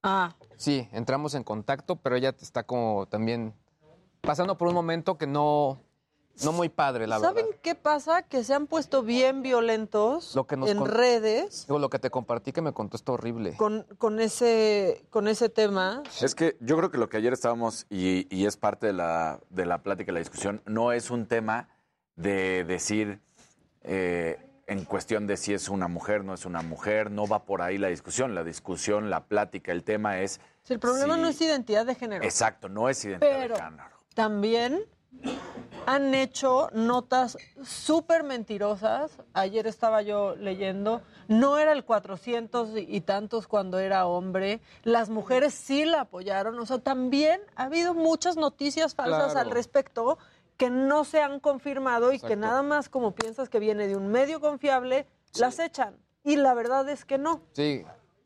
Ah, 0.01 0.33
sí, 0.55 0.87
entramos 0.93 1.33
en 1.33 1.43
contacto, 1.43 1.97
pero 1.97 2.15
ella 2.15 2.33
está 2.41 2.63
como 2.63 3.05
también 3.07 3.53
pasando 4.21 4.57
por 4.57 4.69
un 4.69 4.73
momento 4.73 5.17
que 5.17 5.27
no, 5.27 5.79
no 6.43 6.51
muy 6.51 6.69
padre, 6.69 7.05
la 7.07 7.19
¿saben 7.19 7.45
verdad. 7.45 7.59
qué 7.61 7.75
pasa? 7.75 8.23
Que 8.23 8.43
se 8.43 8.53
han 8.53 8.67
puesto 8.67 9.03
bien 9.03 9.41
violentos 9.43 10.35
Lo 10.35 10.47
que 10.47 10.57
nos 10.57 10.69
en 10.69 10.79
con- 10.79 10.89
redes 10.89 11.65
Digo, 11.67 11.79
lo 11.79 11.89
que 11.89 11.99
te 11.99 12.09
compartí 12.09 12.51
que 12.51 12.61
me 12.61 12.73
contó 12.73 12.97
está 12.97 13.11
horrible. 13.11 13.55
con, 13.55 13.83
con, 13.97 14.19
ese, 14.19 15.05
con 15.09 15.27
ese 15.27 15.49
tema. 15.49 16.01
Es 16.21 16.33
que 16.35 16.57
yo 16.59 16.75
creo 16.77 16.89
que 16.91 16.97
lo 16.97 17.09
que 17.09 17.17
ayer 17.17 17.33
estábamos, 17.33 17.85
y, 17.89 18.27
y 18.35 18.45
es 18.45 18.57
parte 18.57 18.87
de 18.87 18.93
la, 18.93 19.39
de 19.49 19.65
la 19.65 19.83
plática 19.83 20.11
y 20.11 20.13
la 20.13 20.19
discusión, 20.19 20.61
no 20.65 20.91
es 20.91 21.11
un 21.11 21.27
tema 21.27 21.69
de 22.15 22.63
decir 22.63 23.19
eh, 23.83 24.39
en 24.67 24.85
cuestión 24.85 25.27
de 25.27 25.35
si 25.37 25.53
es 25.53 25.67
una 25.69 25.87
mujer, 25.87 26.23
no 26.23 26.33
es 26.33 26.45
una 26.45 26.61
mujer, 26.61 27.11
no 27.11 27.27
va 27.27 27.43
por 27.43 27.61
ahí 27.61 27.77
la 27.77 27.89
discusión. 27.89 28.33
La 28.33 28.43
discusión, 28.43 29.09
la 29.09 29.25
plática, 29.25 29.71
el 29.71 29.83
tema 29.83 30.19
es... 30.21 30.39
Si 30.63 30.73
el 30.73 30.79
problema 30.79 31.17
no 31.17 31.27
es 31.27 31.39
identidad 31.41 31.85
de 31.85 31.93
género. 31.95 32.23
Exacto, 32.23 32.69
no 32.69 32.87
es 32.87 33.03
identidad 33.03 33.29
Pero 33.29 33.55
de 33.55 33.61
género. 33.61 33.83
también 34.13 34.81
han 35.85 36.13
hecho 36.15 36.69
notas 36.73 37.37
súper 37.63 38.23
mentirosas. 38.23 39.11
Ayer 39.33 39.67
estaba 39.67 40.01
yo 40.01 40.35
leyendo, 40.35 41.01
no 41.27 41.57
era 41.57 41.73
el 41.73 41.83
400 41.83 42.69
y 42.77 43.01
tantos 43.01 43.47
cuando 43.47 43.79
era 43.79 44.05
hombre. 44.07 44.61
Las 44.83 45.09
mujeres 45.09 45.53
sí 45.53 45.83
la 45.85 46.01
apoyaron. 46.01 46.57
O 46.59 46.65
sea, 46.65 46.79
también 46.79 47.41
ha 47.55 47.63
habido 47.63 47.93
muchas 47.93 48.37
noticias 48.37 48.95
falsas 48.95 49.33
Claro. 49.33 49.39
al 49.47 49.51
respecto 49.51 50.17
que 50.57 50.69
no 50.69 51.03
se 51.03 51.21
han 51.21 51.39
confirmado 51.39 52.13
y 52.13 52.19
que 52.19 52.35
nada 52.35 52.61
más 52.63 52.87
como 52.87 53.13
piensas 53.13 53.49
que 53.49 53.59
viene 53.59 53.87
de 53.87 53.95
un 53.97 54.07
medio 54.07 54.39
confiable, 54.39 55.05
las 55.37 55.59
echan. 55.59 55.97
Y 56.23 56.37
la 56.37 56.53
verdad 56.53 56.87
es 56.89 57.03
que 57.03 57.17
no. 57.17 57.41
Sí, 57.53 57.83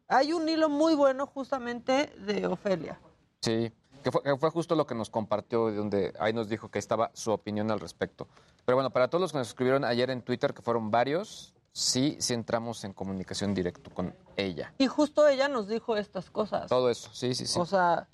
Hay 0.09 0.31
un 0.31 0.47
hilo 0.47 0.69
muy 0.69 0.93
bueno 0.95 1.25
justamente 1.25 2.13
de 2.19 2.45
Ofelia. 2.47 2.99
sí. 3.41 3.71
Que 4.03 4.11
fue, 4.11 4.21
que 4.23 4.37
fue 4.37 4.49
justo 4.51 4.75
lo 4.75 4.85
que 4.85 4.95
nos 4.95 5.09
compartió, 5.09 5.67
de 5.67 5.75
donde 5.75 6.13
ahí 6.19 6.33
nos 6.33 6.49
dijo 6.49 6.69
que 6.69 6.79
estaba 6.79 7.11
su 7.13 7.31
opinión 7.31 7.71
al 7.71 7.79
respecto. 7.79 8.27
Pero 8.65 8.75
bueno, 8.75 8.91
para 8.91 9.09
todos 9.09 9.21
los 9.21 9.31
que 9.31 9.37
nos 9.37 9.47
escribieron 9.47 9.83
ayer 9.83 10.09
en 10.09 10.21
Twitter, 10.21 10.53
que 10.53 10.61
fueron 10.61 10.91
varios, 10.91 11.53
sí, 11.71 12.17
sí 12.19 12.33
entramos 12.33 12.83
en 12.83 12.93
comunicación 12.93 13.53
directo 13.53 13.91
con 13.93 14.15
ella. 14.35 14.73
Y 14.77 14.87
justo 14.87 15.27
ella 15.27 15.47
nos 15.47 15.67
dijo 15.67 15.97
estas 15.97 16.29
cosas. 16.29 16.67
Todo 16.69 16.89
eso, 16.89 17.09
sí, 17.13 17.33
sí, 17.33 17.45
sí. 17.45 17.59
O 17.59 17.65
sea, 17.65 18.07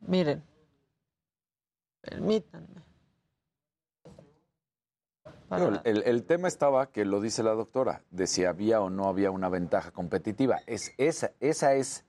miren, 0.00 0.44
permítanme. 2.00 2.82
Digo, 5.50 5.80
el, 5.84 6.02
el 6.02 6.24
tema 6.24 6.46
estaba, 6.46 6.90
que 6.90 7.06
lo 7.06 7.20
dice 7.20 7.42
la 7.42 7.52
doctora, 7.52 8.02
de 8.10 8.26
si 8.26 8.44
había 8.44 8.82
o 8.82 8.90
no 8.90 9.08
había 9.08 9.30
una 9.30 9.48
ventaja 9.48 9.90
competitiva. 9.92 10.60
Es, 10.66 10.92
esa, 10.98 11.32
esa 11.40 11.74
es 11.74 12.04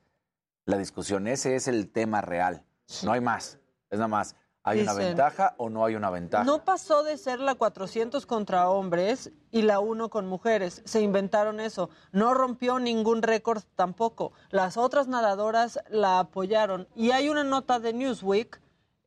la 0.66 0.78
discusión, 0.78 1.28
ese 1.28 1.56
es 1.56 1.70
el 1.70 1.90
tema 1.90 2.22
real. 2.22 2.66
No 3.04 3.12
hay 3.12 3.22
más. 3.22 3.60
Es 3.90 3.98
nada 3.98 4.08
más, 4.08 4.36
¿hay 4.64 4.82
una 4.82 4.94
ventaja 4.94 5.56
o 5.58 5.70
no 5.70 5.86
hay 5.86 5.96
una 5.96 6.10
ventaja? 6.10 6.44
No 6.44 6.64
pasó 6.64 7.04
de 7.04 7.18
ser 7.18 7.40
la 7.40 7.56
400 7.56 8.26
contra 8.26 8.70
hombres 8.70 9.32
y 9.52 9.64
la 9.64 9.80
1 9.80 10.10
con 10.10 10.28
mujeres. 10.28 10.82
Se 10.86 11.02
inventaron 11.02 11.60
eso. 11.60 11.90
No 12.12 12.34
rompió 12.34 12.80
ningún 12.80 13.22
récord 13.22 13.64
tampoco. 13.76 14.34
Las 14.50 14.78
otras 14.78 15.08
nadadoras 15.08 15.80
la 15.90 16.20
apoyaron. 16.20 16.88
Y 16.96 17.12
hay 17.12 17.30
una 17.30 17.44
nota 17.44 17.80
de 17.80 17.94
Newsweek 17.94 18.62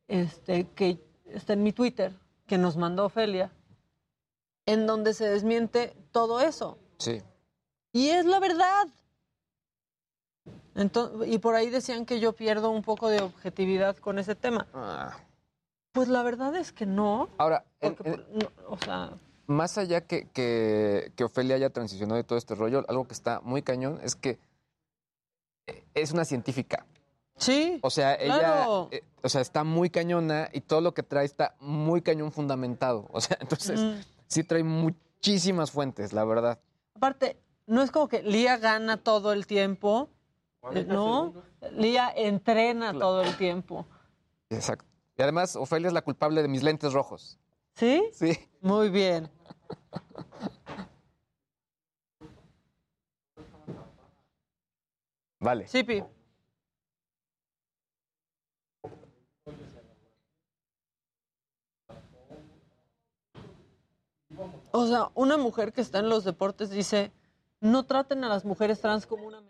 este, 0.07 0.69
que 0.71 0.99
está 1.25 1.53
en 1.53 1.63
mi 1.63 1.71
Twitter, 1.71 2.13
que 2.45 2.57
nos 2.57 2.77
mandó 2.77 3.05
Ofelia, 3.05 3.51
en 4.65 4.85
donde 4.85 5.13
se 5.13 5.27
desmiente 5.27 5.95
todo 6.11 6.39
eso. 6.41 6.77
Sí. 6.97 7.21
Y 7.91 8.09
es 8.09 8.25
la 8.25 8.39
verdad. 8.39 8.87
Entonces, 10.75 11.27
y 11.31 11.37
por 11.37 11.55
ahí 11.55 11.69
decían 11.69 12.05
que 12.05 12.19
yo 12.19 12.33
pierdo 12.33 12.69
un 12.71 12.81
poco 12.81 13.09
de 13.09 13.21
objetividad 13.21 13.95
con 13.97 14.17
ese 14.19 14.35
tema. 14.35 14.67
Ah. 14.73 15.15
Pues 15.91 16.07
la 16.07 16.23
verdad 16.23 16.55
es 16.55 16.71
que 16.71 16.85
no. 16.87 17.29
Ahora, 17.37 17.63
en- 17.81 17.95
no, 18.33 18.49
o 18.67 18.77
sea, 18.77 19.11
más 19.45 19.77
allá 19.77 20.01
que, 20.01 20.27
que, 20.29 21.11
que 21.15 21.23
Ofelia 21.23 21.55
haya 21.55 21.69
transicionado 21.69 22.15
de 22.17 22.23
todo 22.23 22.37
este 22.39 22.55
rollo, 22.55 22.83
algo 22.87 23.05
que 23.07 23.13
está 23.13 23.41
muy 23.41 23.61
cañón 23.61 23.99
es 24.03 24.15
que 24.15 24.39
eh, 25.67 25.83
es 25.93 26.11
una 26.11 26.25
científica. 26.25 26.85
Sí. 27.37 27.79
O 27.81 27.89
sea, 27.89 28.15
ella 28.15 28.39
claro. 28.39 28.89
eh, 28.91 29.03
o 29.21 29.29
sea, 29.29 29.41
está 29.41 29.63
muy 29.63 29.89
cañona 29.89 30.49
y 30.53 30.61
todo 30.61 30.81
lo 30.81 30.93
que 30.93 31.03
trae 31.03 31.25
está 31.25 31.55
muy 31.59 32.01
cañón 32.01 32.31
fundamentado. 32.31 33.07
O 33.11 33.21
sea, 33.21 33.37
entonces 33.39 33.79
Ujú. 33.79 33.95
sí 34.27 34.43
trae 34.43 34.63
muchísimas 34.63 35.71
fuentes, 35.71 36.13
la 36.13 36.25
verdad. 36.25 36.59
aparte, 36.95 37.37
no 37.67 37.81
es 37.81 37.91
como 37.91 38.07
que 38.07 38.23
Lía 38.23 38.57
gana 38.57 38.97
todo 38.97 39.31
el 39.33 39.47
tiempo, 39.47 40.09
¿no? 40.87 41.33
Lía 41.71 42.11
entrena 42.15 42.93
todo 42.93 43.21
el 43.21 43.35
tiempo. 43.37 43.85
Exacto. 44.49 44.85
Y 45.17 45.21
además, 45.21 45.55
Ofelia 45.55 45.87
es 45.87 45.93
la 45.93 46.01
culpable 46.01 46.41
de 46.41 46.47
mis 46.47 46.63
lentes 46.63 46.93
rojos. 46.93 47.39
¿Sí? 47.73 48.03
Sí. 48.13 48.37
Muy 48.61 48.89
bien. 48.89 49.29
Vale. 55.39 55.67
Sí, 55.67 55.83
Pi. 55.83 56.03
O 64.71 64.87
sea, 64.87 65.11
una 65.13 65.37
mujer 65.37 65.73
que 65.73 65.81
está 65.81 65.99
en 65.99 66.09
los 66.09 66.23
deportes 66.23 66.69
dice, 66.69 67.11
no 67.59 67.85
traten 67.85 68.23
a 68.23 68.29
las 68.29 68.45
mujeres 68.45 68.81
trans 68.81 69.05
como 69.05 69.27
una 69.27 69.41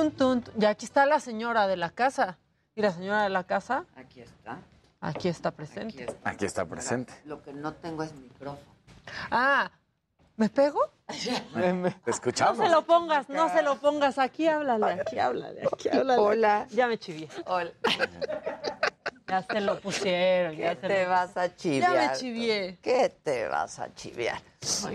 Tun, 0.00 0.12
tun, 0.12 0.42
tun. 0.42 0.54
Y 0.58 0.64
aquí 0.64 0.86
está 0.86 1.04
la 1.04 1.20
señora 1.20 1.66
de 1.66 1.76
la 1.76 1.90
casa. 1.90 2.38
¿Y 2.74 2.80
la 2.80 2.90
señora 2.90 3.24
de 3.24 3.28
la 3.28 3.44
casa? 3.44 3.84
Aquí 3.94 4.22
está. 4.22 4.58
Aquí 4.98 5.28
está 5.28 5.50
presente. 5.50 6.06
Aquí 6.24 6.46
está 6.46 6.64
presente. 6.64 7.12
Lo 7.26 7.42
que 7.42 7.52
no 7.52 7.74
tengo 7.74 8.02
es 8.02 8.14
micrófono. 8.14 8.74
Ah, 9.30 9.70
¿me 10.36 10.48
pego? 10.48 10.80
Te 12.04 12.10
escuchamos. 12.10 12.56
No 12.56 12.64
se 12.64 12.70
lo 12.70 12.86
pongas, 12.86 13.28
no 13.28 13.50
se 13.50 13.62
lo 13.62 13.76
pongas. 13.76 14.16
Aquí 14.18 14.48
háblale, 14.48 15.02
aquí 15.02 15.18
háblale, 15.18 15.68
aquí 15.70 15.90
háblale. 15.90 16.18
Hola. 16.18 16.66
Ya 16.70 16.86
me 16.86 16.98
chivié. 16.98 17.28
Hola. 17.44 17.72
Ya 19.30 19.42
se 19.48 19.60
lo 19.60 19.78
pusieron. 19.80 20.56
¿Qué 20.56 20.62
ya 20.62 20.70
se 20.74 20.88
te 20.88 21.04
lo- 21.04 21.10
vas 21.10 21.36
a 21.36 21.54
chiviar? 21.54 21.92
Ya 21.94 22.08
me 22.10 22.16
chivié. 22.16 22.78
¿Qué 22.82 23.14
te 23.22 23.46
vas 23.46 23.78
a 23.78 23.94
chiviar? 23.94 24.42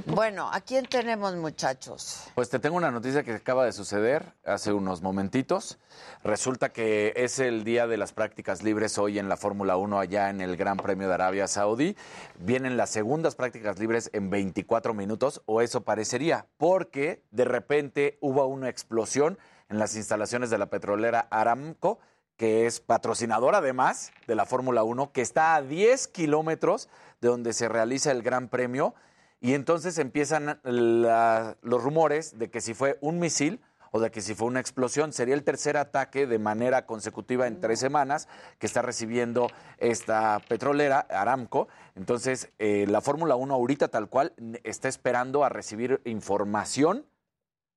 Bueno, 0.08 0.50
¿a 0.52 0.60
quién 0.60 0.86
tenemos, 0.86 1.34
muchachos? 1.38 2.26
Pues 2.36 2.50
te 2.50 2.60
tengo 2.60 2.76
una 2.76 2.92
noticia 2.92 3.24
que 3.24 3.32
acaba 3.34 3.64
de 3.66 3.72
suceder 3.72 4.34
hace 4.46 4.74
unos 4.74 5.02
momentitos. 5.02 5.80
Resulta 6.24 6.70
que 6.74 7.14
es 7.16 7.40
el 7.40 7.64
día 7.64 7.88
de 7.88 7.96
las 7.96 8.12
prácticas 8.12 8.62
libres 8.62 8.98
hoy 8.98 9.20
en 9.20 9.30
la 9.30 9.38
Fórmula 9.38 9.78
1 9.78 10.00
allá 10.00 10.30
en 10.30 10.42
el 10.42 10.58
Gran 10.58 10.76
Premio 10.78 11.08
de 11.08 11.14
Arabia 11.14 11.48
Saudí. 11.48 11.96
Vienen 12.38 12.76
las 12.76 12.90
segundas 12.90 13.36
prácticas 13.36 13.80
libres 13.80 14.10
en 14.14 14.30
24 14.30 14.94
minutos, 14.94 15.42
o 15.46 15.62
eso 15.62 15.86
parecería, 15.86 16.46
porque 16.58 17.24
de 17.32 17.46
repente 17.46 18.18
hubo 18.20 18.46
una 18.48 18.68
explosión 18.68 19.40
en 19.70 19.80
las 19.80 19.96
instalaciones 19.96 20.50
de 20.50 20.58
la 20.58 20.66
petrolera 20.68 21.28
Aramco, 21.32 22.00
que 22.38 22.66
es 22.66 22.80
patrocinadora 22.80 23.60
además 23.60 24.12
de 24.28 24.36
la 24.36 24.46
Fórmula 24.46 24.84
1, 24.84 25.12
que 25.12 25.22
está 25.22 25.56
a 25.56 25.62
10 25.62 26.08
kilómetros 26.08 26.90
de 27.22 27.30
donde 27.30 27.54
se 27.54 27.70
realiza 27.70 28.12
el 28.12 28.22
Gran 28.24 28.50
Premio. 28.50 28.94
Y 29.42 29.54
entonces 29.54 29.98
empiezan 30.00 30.60
la- 30.64 31.58
los 31.62 31.84
rumores 31.84 32.38
de 32.40 32.50
que 32.50 32.62
si 32.62 32.74
fue 32.74 32.98
un 33.02 33.20
misil 33.20 33.62
o 33.92 34.00
de 34.00 34.12
que 34.12 34.20
si 34.22 34.36
fue 34.36 34.48
una 34.48 34.60
explosión, 34.60 35.14
sería 35.14 35.36
el 35.36 35.44
tercer 35.46 35.78
ataque 35.78 36.28
de 36.28 36.38
manera 36.40 36.86
consecutiva 36.86 37.48
en 37.48 37.62
tres 37.62 37.80
semanas 37.80 38.28
que 38.60 38.66
está 38.66 38.82
recibiendo 38.82 39.48
esta 39.78 40.42
petrolera, 40.50 41.00
Aramco. 41.10 41.70
Entonces, 41.96 42.50
eh, 42.60 42.86
la 42.90 43.00
Fórmula 43.00 43.36
1 43.36 43.54
ahorita 43.54 43.88
tal 43.88 44.10
cual 44.10 44.34
está 44.64 44.90
esperando 44.90 45.46
a 45.46 45.50
recibir 45.50 46.02
información 46.04 47.06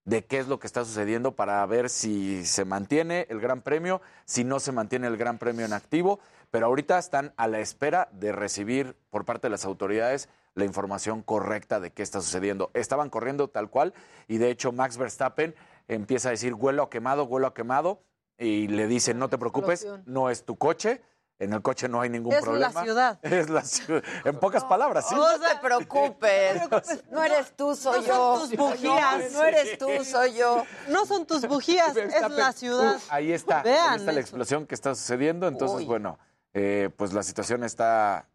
de 0.08 0.24
qué 0.24 0.38
es 0.38 0.48
lo 0.48 0.58
que 0.58 0.66
está 0.66 0.86
sucediendo 0.86 1.32
para 1.32 1.64
ver 1.66 1.90
si 1.90 2.46
se 2.46 2.64
mantiene 2.64 3.26
el 3.28 3.40
Gran 3.40 3.60
Premio, 3.60 4.00
si 4.24 4.42
no 4.42 4.58
se 4.58 4.72
mantiene 4.72 5.06
el 5.06 5.18
Gran 5.18 5.36
Premio 5.36 5.66
en 5.66 5.74
activo, 5.74 6.18
pero 6.50 6.64
ahorita 6.64 6.98
están 6.98 7.34
a 7.36 7.46
la 7.46 7.60
espera 7.60 8.08
de 8.12 8.32
recibir 8.32 8.96
por 9.10 9.26
parte 9.26 9.48
de 9.48 9.50
las 9.50 9.66
autoridades 9.66 10.30
la 10.54 10.64
información 10.64 11.22
correcta 11.22 11.78
de 11.78 11.90
qué 11.90 12.02
está 12.02 12.22
sucediendo. 12.22 12.70
Estaban 12.72 13.10
corriendo 13.10 13.48
tal 13.48 13.68
cual 13.68 13.92
y 14.28 14.38
de 14.38 14.50
hecho 14.50 14.72
Max 14.72 14.96
Verstappen 14.96 15.54
empieza 15.88 16.28
a 16.28 16.32
decir 16.32 16.54
huelo 16.54 16.84
a 16.84 16.90
quemado, 16.90 17.24
huelo 17.24 17.46
a 17.46 17.52
quemado 17.52 18.00
y 18.38 18.66
le 18.68 18.86
dicen 18.86 19.18
no 19.18 19.28
te 19.28 19.36
preocupes, 19.36 19.86
no 20.06 20.30
es 20.30 20.42
tu 20.46 20.56
coche, 20.56 21.02
En 21.40 21.52
el 21.52 21.62
coche 21.62 21.88
no 21.88 22.00
hay 22.00 22.10
ningún 22.10 22.32
Es 22.32 22.40
la 22.40 22.44
problema. 22.44 22.82
ciudad. 22.82 23.18
Es 23.22 23.48
la 23.48 23.62
ciudad. 23.62 24.02
En 24.24 24.38
pocas 24.40 24.64
palabras, 24.64 25.08
sí. 25.08 25.14
No 25.14 25.38
te 25.38 25.56
preocupes. 25.62 26.62
No 27.10 27.22
eres 27.22 27.52
tú, 27.56 27.76
soy 27.76 28.00
No 28.00 28.06
yo. 28.06 28.38
son 28.38 28.48
tus 28.50 28.58
bujías. 28.58 29.32
No 29.32 29.44
eres 29.44 29.78
tú, 29.78 29.88
soy 30.04 30.34
yo. 30.34 30.64
No 30.88 31.06
son 31.06 31.26
tus 31.26 31.46
bujías, 31.46 31.96
es 31.96 32.30
la 32.30 32.52
ciudad. 32.52 32.98
ahí 33.08 33.32
está. 33.32 33.62
Vean 33.62 33.90
ahí 33.90 33.96
está 33.98 34.12
la 34.12 34.20
explosión 34.20 34.66
que 34.66 34.74
está 34.74 34.94
sucediendo. 34.94 35.46
Entonces, 35.46 35.78
Uy. 35.78 35.84
bueno, 35.86 36.18
eh, 36.54 36.90
pues 36.96 37.12
la 37.12 37.22
situación 37.22 37.62
está 37.62 38.26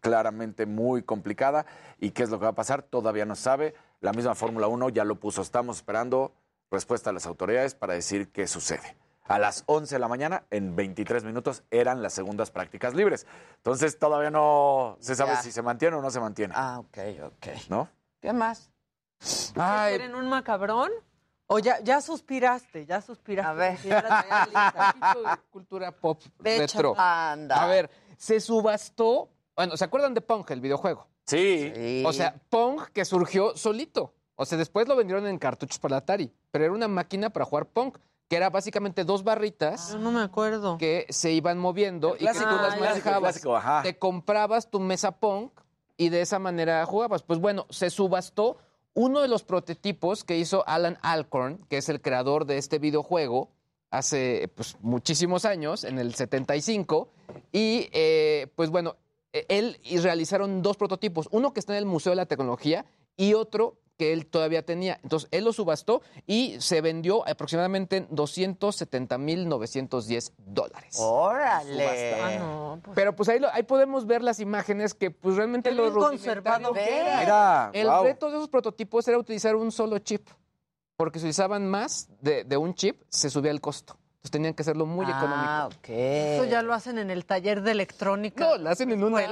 claramente 0.00 0.66
muy 0.66 1.02
complicada. 1.02 1.66
¿Y 1.98 2.10
qué 2.10 2.22
es 2.22 2.30
lo 2.30 2.38
que 2.38 2.44
va 2.44 2.50
a 2.50 2.54
pasar? 2.54 2.82
Todavía 2.82 3.24
no 3.24 3.34
se 3.34 3.42
sabe. 3.42 3.74
La 4.00 4.12
misma 4.12 4.34
Fórmula 4.34 4.68
1 4.68 4.88
ya 4.90 5.04
lo 5.04 5.16
puso. 5.16 5.42
Estamos 5.42 5.78
esperando 5.78 6.32
respuesta 6.70 7.10
a 7.10 7.12
las 7.12 7.26
autoridades 7.26 7.74
para 7.74 7.94
decir 7.94 8.30
qué 8.30 8.46
sucede. 8.46 8.96
A 9.24 9.38
las 9.38 9.62
11 9.66 9.94
de 9.94 9.98
la 10.00 10.08
mañana, 10.08 10.44
en 10.50 10.74
23 10.74 11.22
minutos, 11.24 11.62
eran 11.70 12.02
las 12.02 12.12
segundas 12.12 12.50
prácticas 12.50 12.94
libres. 12.94 13.26
Entonces, 13.58 13.98
todavía 13.98 14.30
no 14.30 14.96
se 15.00 15.14
sabe 15.14 15.32
Ya. 15.34 15.42
si 15.42 15.52
se 15.52 15.62
mantiene 15.62 15.96
o 15.96 16.02
no 16.02 16.10
se 16.10 16.18
mantiene. 16.20 16.52
Ah, 16.56 16.80
ok, 16.80 16.98
ok. 17.26 17.46
¿No? 17.68 17.88
¿Qué 18.20 18.32
más? 18.32 18.70
Ay, 19.56 19.96
¿Quieren 19.98 20.16
un 20.16 20.28
macabrón? 20.28 20.90
O 21.46 21.58
ya, 21.60 21.80
ya 21.80 22.00
suspiraste, 22.00 22.84
ya 22.86 23.00
suspiraste. 23.00 23.50
A 23.50 23.52
ver. 23.54 23.78
lista. 23.84 24.94
De 25.14 25.38
cultura 25.50 25.92
pop 25.92 26.20
retro. 26.40 26.94
Anda. 26.96 27.62
A 27.62 27.66
ver, 27.66 27.90
se 28.16 28.40
subastó. 28.40 29.28
Bueno, 29.54 29.76
¿se 29.76 29.84
acuerdan 29.84 30.14
de 30.14 30.20
Pong, 30.22 30.44
el 30.50 30.60
videojuego? 30.60 31.06
sí. 31.26 31.70
Sí. 31.74 32.02
O 32.06 32.12
sea, 32.12 32.34
Pong 32.48 32.80
que 32.92 33.04
surgió 33.04 33.56
solito. 33.56 34.14
O 34.34 34.44
sea, 34.46 34.56
después 34.58 34.88
lo 34.88 34.96
vendieron 34.96 35.26
en 35.26 35.38
cartuchos 35.38 35.78
para 35.78 35.92
la 35.92 35.98
Atari. 35.98 36.32
Pero 36.50 36.64
era 36.64 36.74
una 36.74 36.88
máquina 36.88 37.30
para 37.30 37.44
jugar 37.44 37.66
Pong, 37.66 37.94
que 38.32 38.36
era 38.36 38.48
básicamente 38.48 39.04
dos 39.04 39.24
barritas 39.24 39.92
Yo 39.92 39.98
no 39.98 40.10
me 40.10 40.22
acuerdo. 40.22 40.78
que 40.78 41.04
se 41.10 41.32
iban 41.32 41.58
moviendo 41.58 42.16
y 42.18 42.24
que 42.24 42.32
tú 42.32 42.38
ah, 42.46 42.62
las 42.62 42.80
manejabas. 42.80 43.34
Clásico, 43.34 43.54
ajá. 43.54 43.82
Te 43.82 43.98
comprabas 43.98 44.70
tu 44.70 44.80
mesa 44.80 45.12
Pong 45.20 45.50
y 45.98 46.08
de 46.08 46.22
esa 46.22 46.38
manera 46.38 46.86
jugabas. 46.86 47.22
Pues 47.22 47.40
bueno, 47.40 47.66
se 47.68 47.90
subastó 47.90 48.56
uno 48.94 49.20
de 49.20 49.28
los 49.28 49.42
prototipos 49.42 50.24
que 50.24 50.38
hizo 50.38 50.66
Alan 50.66 50.96
Alcorn, 51.02 51.58
que 51.68 51.76
es 51.76 51.90
el 51.90 52.00
creador 52.00 52.46
de 52.46 52.56
este 52.56 52.78
videojuego, 52.78 53.50
hace 53.90 54.50
pues, 54.54 54.78
muchísimos 54.80 55.44
años, 55.44 55.84
en 55.84 55.98
el 55.98 56.14
75. 56.14 57.10
Y 57.52 57.90
eh, 57.92 58.50
pues 58.56 58.70
bueno, 58.70 58.96
eh, 59.34 59.44
él 59.50 59.78
y 59.84 59.98
realizaron 59.98 60.62
dos 60.62 60.78
prototipos, 60.78 61.28
uno 61.32 61.52
que 61.52 61.60
está 61.60 61.74
en 61.74 61.80
el 61.80 61.84
Museo 61.84 62.12
de 62.12 62.16
la 62.16 62.24
Tecnología 62.24 62.86
y 63.14 63.34
otro 63.34 63.76
que 64.02 64.12
él 64.12 64.26
todavía 64.26 64.64
tenía. 64.64 64.98
Entonces, 65.04 65.28
él 65.30 65.44
lo 65.44 65.52
subastó 65.52 66.02
y 66.26 66.56
se 66.60 66.80
vendió 66.80 67.24
aproximadamente 67.28 67.98
en 67.98 68.08
270.910 68.08 70.32
dólares. 70.38 70.96
Órale. 70.98 72.14
Ah, 72.20 72.38
no, 72.38 72.80
pues, 72.82 72.94
Pero 72.94 73.14
pues 73.14 73.28
ahí, 73.28 73.38
lo- 73.38 73.52
ahí 73.52 73.62
podemos 73.62 74.06
ver 74.06 74.22
las 74.22 74.40
imágenes 74.40 74.94
que 74.94 75.10
pues 75.10 75.36
realmente 75.36 75.70
Qué 75.70 75.76
lo 75.76 75.92
conservado 75.94 76.72
que 76.72 77.00
era. 77.00 77.70
El 77.72 77.88
wow. 77.88 78.04
reto 78.04 78.30
de 78.30 78.36
esos 78.36 78.48
prototipos 78.48 79.06
era 79.08 79.18
utilizar 79.18 79.56
un 79.56 79.70
solo 79.70 79.98
chip, 79.98 80.28
porque 80.96 81.18
si 81.18 81.24
utilizaban 81.26 81.68
más 81.68 82.08
de, 82.20 82.44
de 82.44 82.56
un 82.56 82.74
chip, 82.74 83.02
se 83.08 83.30
subía 83.30 83.50
el 83.50 83.60
costo. 83.60 83.96
Entonces 84.22 84.30
tenían 84.30 84.54
que 84.54 84.62
hacerlo 84.62 84.86
muy 84.86 85.04
Ah, 85.08 85.16
económico. 85.18 85.78
ok. 85.80 85.88
Eso 85.88 86.44
ya 86.44 86.62
lo 86.62 86.72
hacen 86.74 86.96
en 86.98 87.10
el 87.10 87.24
taller 87.26 87.60
de 87.60 87.72
electrónica. 87.72 88.44
No, 88.50 88.56
lo 88.56 88.70
hacen 88.70 88.92
en 88.92 89.02
una 89.02 89.16
Oye. 89.16 89.24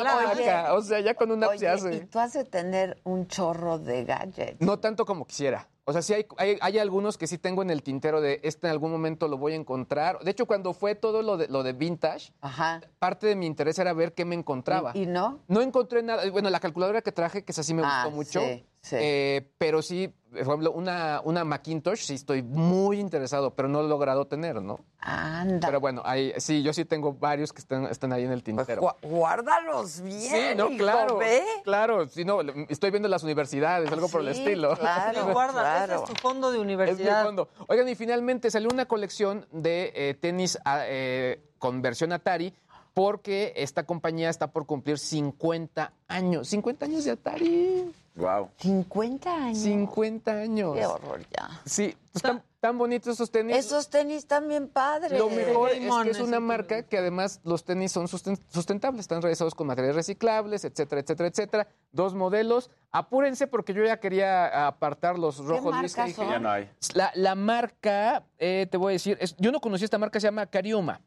acá, 0.50 0.74
O 0.74 0.82
sea, 0.82 0.98
ya 0.98 1.14
con 1.14 1.30
una 1.30 1.46
app 1.46 1.52
se 1.58 1.58
Oye, 1.58 1.68
hace. 1.68 1.94
y 1.94 2.00
tú 2.06 2.18
has 2.18 2.32
de 2.32 2.42
tener 2.42 3.00
un 3.04 3.28
chorro 3.28 3.78
de 3.78 4.04
gadgets. 4.04 4.60
No 4.60 4.80
tanto 4.80 5.04
como 5.06 5.26
quisiera. 5.28 5.68
O 5.84 5.92
sea, 5.92 6.02
sí 6.02 6.14
hay, 6.14 6.26
hay, 6.38 6.58
hay 6.60 6.78
algunos 6.80 7.18
que 7.18 7.28
sí 7.28 7.38
tengo 7.38 7.62
en 7.62 7.70
el 7.70 7.84
tintero 7.84 8.20
de 8.20 8.40
este 8.42 8.66
en 8.66 8.72
algún 8.72 8.90
momento 8.90 9.28
lo 9.28 9.38
voy 9.38 9.52
a 9.52 9.56
encontrar. 9.56 10.18
De 10.24 10.32
hecho, 10.32 10.46
cuando 10.46 10.72
fue 10.74 10.96
todo 10.96 11.22
lo 11.22 11.36
de, 11.36 11.46
lo 11.46 11.62
de 11.62 11.72
vintage, 11.72 12.32
Ajá. 12.40 12.80
parte 12.98 13.28
de 13.28 13.36
mi 13.36 13.46
interés 13.46 13.78
era 13.78 13.92
ver 13.92 14.12
qué 14.12 14.24
me 14.24 14.34
encontraba. 14.34 14.90
¿Y, 14.94 15.02
y 15.02 15.06
no? 15.06 15.38
No 15.46 15.60
encontré 15.62 16.02
nada. 16.02 16.28
Bueno, 16.30 16.50
la 16.50 16.58
calculadora 16.58 17.00
que 17.00 17.12
traje, 17.12 17.44
que 17.44 17.52
esa 17.52 17.62
sí 17.62 17.74
me 17.74 17.82
Ah, 17.84 18.02
gustó 18.04 18.16
mucho. 18.16 18.40
sí, 18.40 18.66
sí. 18.82 18.96
Eh, 18.98 19.50
pero 19.58 19.82
sí, 19.82 20.12
por 20.30 20.38
ejemplo, 20.38 20.70
una, 20.72 21.20
una 21.24 21.42
Macintosh, 21.44 22.02
sí 22.04 22.14
estoy 22.14 22.42
muy 22.42 23.00
interesado, 23.00 23.54
pero 23.54 23.68
no 23.68 23.80
lo 23.80 23.86
he 23.86 23.88
logrado 23.88 24.26
tener, 24.28 24.62
¿no? 24.62 24.78
Anda. 25.00 25.66
Pero 25.66 25.80
bueno, 25.80 26.02
ahí, 26.04 26.32
sí, 26.38 26.62
yo 26.62 26.72
sí 26.72 26.84
tengo 26.84 27.14
varios 27.14 27.52
que 27.52 27.58
están, 27.60 27.86
están 27.86 28.12
ahí 28.12 28.22
en 28.24 28.30
el 28.30 28.42
Pues 28.42 28.44
tintero. 28.56 28.82
gua- 28.82 28.96
guárdalos 29.02 30.00
bien. 30.02 30.20
sí, 30.20 30.40
no, 30.56 30.68
claro. 30.76 31.18
¿ve? 31.18 31.42
Claro, 31.64 32.06
sí, 32.08 32.24
no, 32.24 32.40
estoy 32.68 32.90
viendo 32.90 33.08
las 33.08 33.24
universidades, 33.24 33.90
algo 33.90 34.08
por 34.08 34.20
el 34.20 34.28
estilo. 34.28 34.76
Claro, 34.76 35.26
Sí, 35.26 35.26
guarda, 35.32 35.60
claro. 35.62 35.94
ese 35.94 36.04
es 36.04 36.10
tu 36.10 36.14
fondo 36.22 36.50
de 36.50 36.56
Es 36.58 36.64
mi 36.64 36.64
universidad. 36.74 37.24
fondo. 37.24 37.48
Oigan, 37.66 37.88
y 37.88 37.94
finalmente 37.96 38.50
salió 38.52 38.68
una 38.72 38.86
colección 38.86 39.46
de 39.50 39.92
eh, 39.94 40.14
tenis 40.14 40.58
ah, 40.64 40.82
eh, 40.86 41.42
con 41.58 41.82
versión 41.82 42.12
Atari 42.12 42.54
porque 42.94 43.52
esta 43.56 43.84
compañía 43.84 44.30
está 44.30 44.48
por 44.52 44.66
cumplir 44.66 44.98
50 44.98 45.92
años. 46.08 46.48
50 46.48 46.86
años 46.86 47.04
de 47.04 47.10
Atari. 47.12 47.92
Wow. 48.16 48.50
50 48.58 49.34
años. 49.34 49.58
50 49.58 50.32
años. 50.32 50.74
Qué 50.76 50.84
horror 50.84 51.20
ya. 51.30 51.48
Sí, 51.64 51.96
están 52.14 52.42
tan 52.58 52.76
bonitos 52.76 53.14
esos 53.14 53.30
tenis. 53.30 53.56
Esos 53.56 53.88
tenis 53.88 54.26
también 54.26 54.68
padres. 54.68 55.18
Lo 55.18 55.30
mejor 55.30 55.70
es 55.70 55.90
que 56.02 56.10
es 56.10 56.20
una 56.20 56.40
marca 56.40 56.82
que 56.82 56.98
además 56.98 57.40
los 57.44 57.64
tenis 57.64 57.92
son 57.92 58.06
susten- 58.08 58.38
sustentables, 58.48 59.00
están 59.02 59.22
realizados 59.22 59.54
con 59.54 59.68
materiales 59.68 59.96
reciclables, 59.96 60.64
etcétera, 60.64 61.00
etcétera, 61.00 61.28
etcétera. 61.28 61.68
Dos 61.92 62.14
modelos. 62.14 62.70
Apúrense 62.90 63.46
porque 63.46 63.72
yo 63.72 63.84
ya 63.84 63.98
quería 64.00 64.66
apartar 64.66 65.18
los 65.18 65.38
rojos. 65.38 65.64
Que 65.66 65.70
marcas 65.70 66.06
dije, 66.06 66.16
son? 66.22 66.30
Ya 66.30 66.38
no 66.40 66.50
hay. 66.50 66.68
La, 66.94 67.12
la 67.14 67.34
marca, 67.36 68.24
eh, 68.38 68.66
te 68.70 68.76
voy 68.76 68.90
a 68.90 68.94
decir, 68.94 69.16
es- 69.20 69.36
yo 69.38 69.52
no 69.52 69.60
conocí 69.60 69.84
esta 69.84 69.98
marca, 69.98 70.18
se 70.20 70.26
llama 70.26 70.46
Cariuma. 70.46 71.00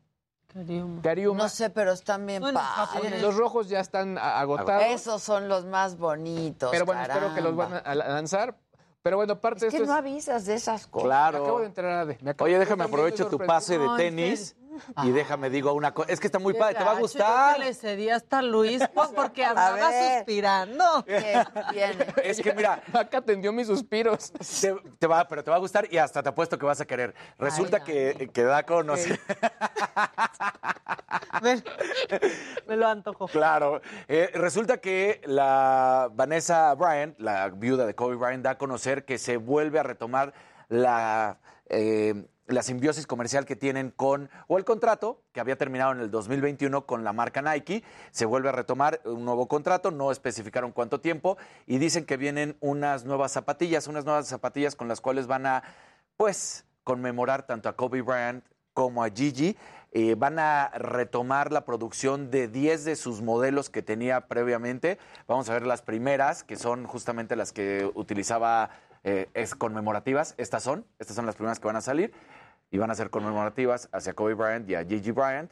Cariuma. 0.54 1.02
Cariuma. 1.02 1.44
No 1.44 1.50
sé, 1.50 1.70
pero 1.70 1.92
están 1.94 2.26
bien 2.26 2.44
padres. 2.44 3.22
Los 3.22 3.36
rojos 3.36 3.70
ya 3.70 3.80
están 3.80 4.18
agotados. 4.18 4.86
Esos 4.88 5.22
son 5.24 5.48
los 5.50 5.66
más 5.66 5.98
bonitos. 5.98 6.70
pero 6.72 6.86
bueno, 6.86 7.02
espero 7.02 7.34
que 7.34 7.42
los 7.42 7.56
van 7.56 7.82
a, 7.84 7.96
lanzar. 7.96 8.56
Pero 9.02 9.18
bueno, 9.18 9.38
parte 9.42 9.66
Es 9.68 9.74
de 9.74 9.78
que 9.80 9.84
esto 9.84 9.88
no 9.88 10.00
es- 10.00 10.00
avisas 10.00 10.46
de 10.46 10.54
esas 10.54 10.88
cosas. 10.88 11.08
Me 11.10 11.14
acabo 11.14 11.34
de 11.36 11.42
Claro. 11.44 11.64
enterar 11.66 12.06
de. 12.08 12.18
me 12.22 12.32
acabo- 12.32 12.46
Oye, 12.46 12.58
déjame 12.60 12.84
aprovecho 12.86 13.28
tu 13.28 13.38
pase 13.38 13.78
de 13.78 13.88
tenis 13.98 14.56
y 15.04 15.12
déjame 15.12 15.50
digo 15.50 15.74
una 15.74 15.94
cosa. 15.94 16.12
Es 16.12 16.20
que 16.20 16.28
está 16.28 16.40
muy 16.40 16.54
padre, 16.54 16.76
te 16.76 16.84
va 16.84 16.92
a 16.92 17.00
gustar. 17.00 17.56
Yo 17.56 17.62
que 17.62 17.68
le 17.68 17.74
cedí 17.74 18.10
hasta 18.10 18.42
Luis 18.42 18.82
pues, 18.94 19.10
porque 19.10 19.46
andaba 19.46 19.92
suspirando. 20.18 21.06
Es 22.24 22.42
que 22.42 22.54
mira, 22.54 22.82
Maca 22.94 23.20
atendió 23.20 23.52
mis 23.52 23.68
suspiros. 23.68 24.32
te, 24.32 24.76
te 25.00 25.08
va, 25.08 25.28
pero 25.28 25.44
te 25.44 25.52
va 25.52 25.58
a 25.58 25.60
gustar 25.60 25.88
y 25.92 25.98
hasta 25.98 26.24
te 26.24 26.30
apuesto 26.30 26.58
que 26.58 26.66
vas 26.66 26.82
a 26.82 26.86
querer. 26.86 27.14
Resulta 27.38 27.78
Ay, 27.78 27.84
que, 27.84 28.30
que 28.34 28.44
Daco 28.44 28.84
no 28.84 28.98
sé. 28.98 29.20
Me 32.68 32.76
lo 32.76 32.88
antojo. 32.88 33.28
Claro. 33.28 33.82
Eh, 34.08 34.30
resulta 34.34 34.78
que 34.78 35.22
la 35.26 36.10
Vanessa 36.14 36.74
Bryant, 36.76 37.20
la 37.20 37.50
viuda 37.50 37.86
de 37.86 37.96
Kobe 37.96 38.16
Bryant, 38.16 38.44
da 38.44 38.52
a 38.52 38.58
conocer 38.58 39.06
que 39.06 39.18
se 39.18 39.38
vuelve 39.38 39.80
a 39.80 39.84
retomar 39.84 40.34
la, 40.70 41.40
eh, 41.70 42.26
la 42.48 42.62
simbiosis 42.62 43.08
comercial 43.08 43.46
que 43.46 43.56
tienen 43.56 43.92
con, 43.92 44.30
o 44.48 44.58
el 44.58 44.66
contrato 44.66 45.22
que 45.32 45.40
había 45.40 45.58
terminado 45.58 45.94
en 45.94 46.00
el 46.00 46.12
2021 46.12 46.86
con 46.86 47.04
la 47.04 47.14
marca 47.14 47.42
Nike. 47.42 47.84
Se 48.12 48.26
vuelve 48.26 48.50
a 48.50 48.52
retomar 48.52 49.02
un 49.06 49.24
nuevo 49.26 49.48
contrato, 49.48 49.92
no 49.92 50.12
especificaron 50.12 50.72
cuánto 50.72 51.00
tiempo, 51.00 51.38
y 51.66 51.78
dicen 51.78 52.06
que 52.06 52.18
vienen 52.18 52.58
unas 52.60 53.06
nuevas 53.06 53.32
zapatillas, 53.32 53.88
unas 53.88 54.06
nuevas 54.06 54.28
zapatillas 54.28 54.76
con 54.76 54.88
las 54.88 55.02
cuales 55.02 55.28
van 55.28 55.46
a, 55.46 55.64
pues, 56.18 56.66
conmemorar 56.84 57.46
tanto 57.46 57.70
a 57.70 57.76
Kobe 57.76 58.02
Bryant 58.02 58.44
como 58.74 59.04
a 59.04 59.10
Gigi. 59.10 59.56
Eh, 59.96 60.16
van 60.16 60.40
a 60.40 60.70
retomar 60.70 61.52
la 61.52 61.66
producción 61.66 62.32
de 62.32 62.48
10 62.48 62.84
de 62.84 62.96
sus 62.96 63.22
modelos 63.22 63.70
que 63.70 63.84
tenía 63.84 64.22
previamente. 64.28 64.98
Vamos 65.28 65.50
a 65.50 65.54
ver 65.54 65.68
las 65.68 65.84
primeras, 65.84 66.44
que 66.44 66.56
son 66.56 66.86
justamente 66.88 67.36
las 67.36 67.54
que 67.54 67.90
utilizaba 67.94 68.72
eh, 69.04 69.30
es 69.34 69.56
conmemorativas. 69.56 70.36
Estas 70.38 70.64
son, 70.64 70.86
estas 71.00 71.16
son 71.16 71.26
las 71.26 71.36
primeras 71.36 71.60
que 71.60 71.68
van 71.68 71.76
a 71.76 71.82
salir 71.82 72.14
y 72.72 72.78
van 72.78 72.92
a 72.92 72.96
ser 72.96 73.10
conmemorativas 73.10 73.90
hacia 73.92 74.14
Kobe 74.14 74.34
Bryant 74.34 74.70
y 74.70 74.76
a 74.76 74.86
Gigi 74.86 75.12
Bryant. 75.12 75.52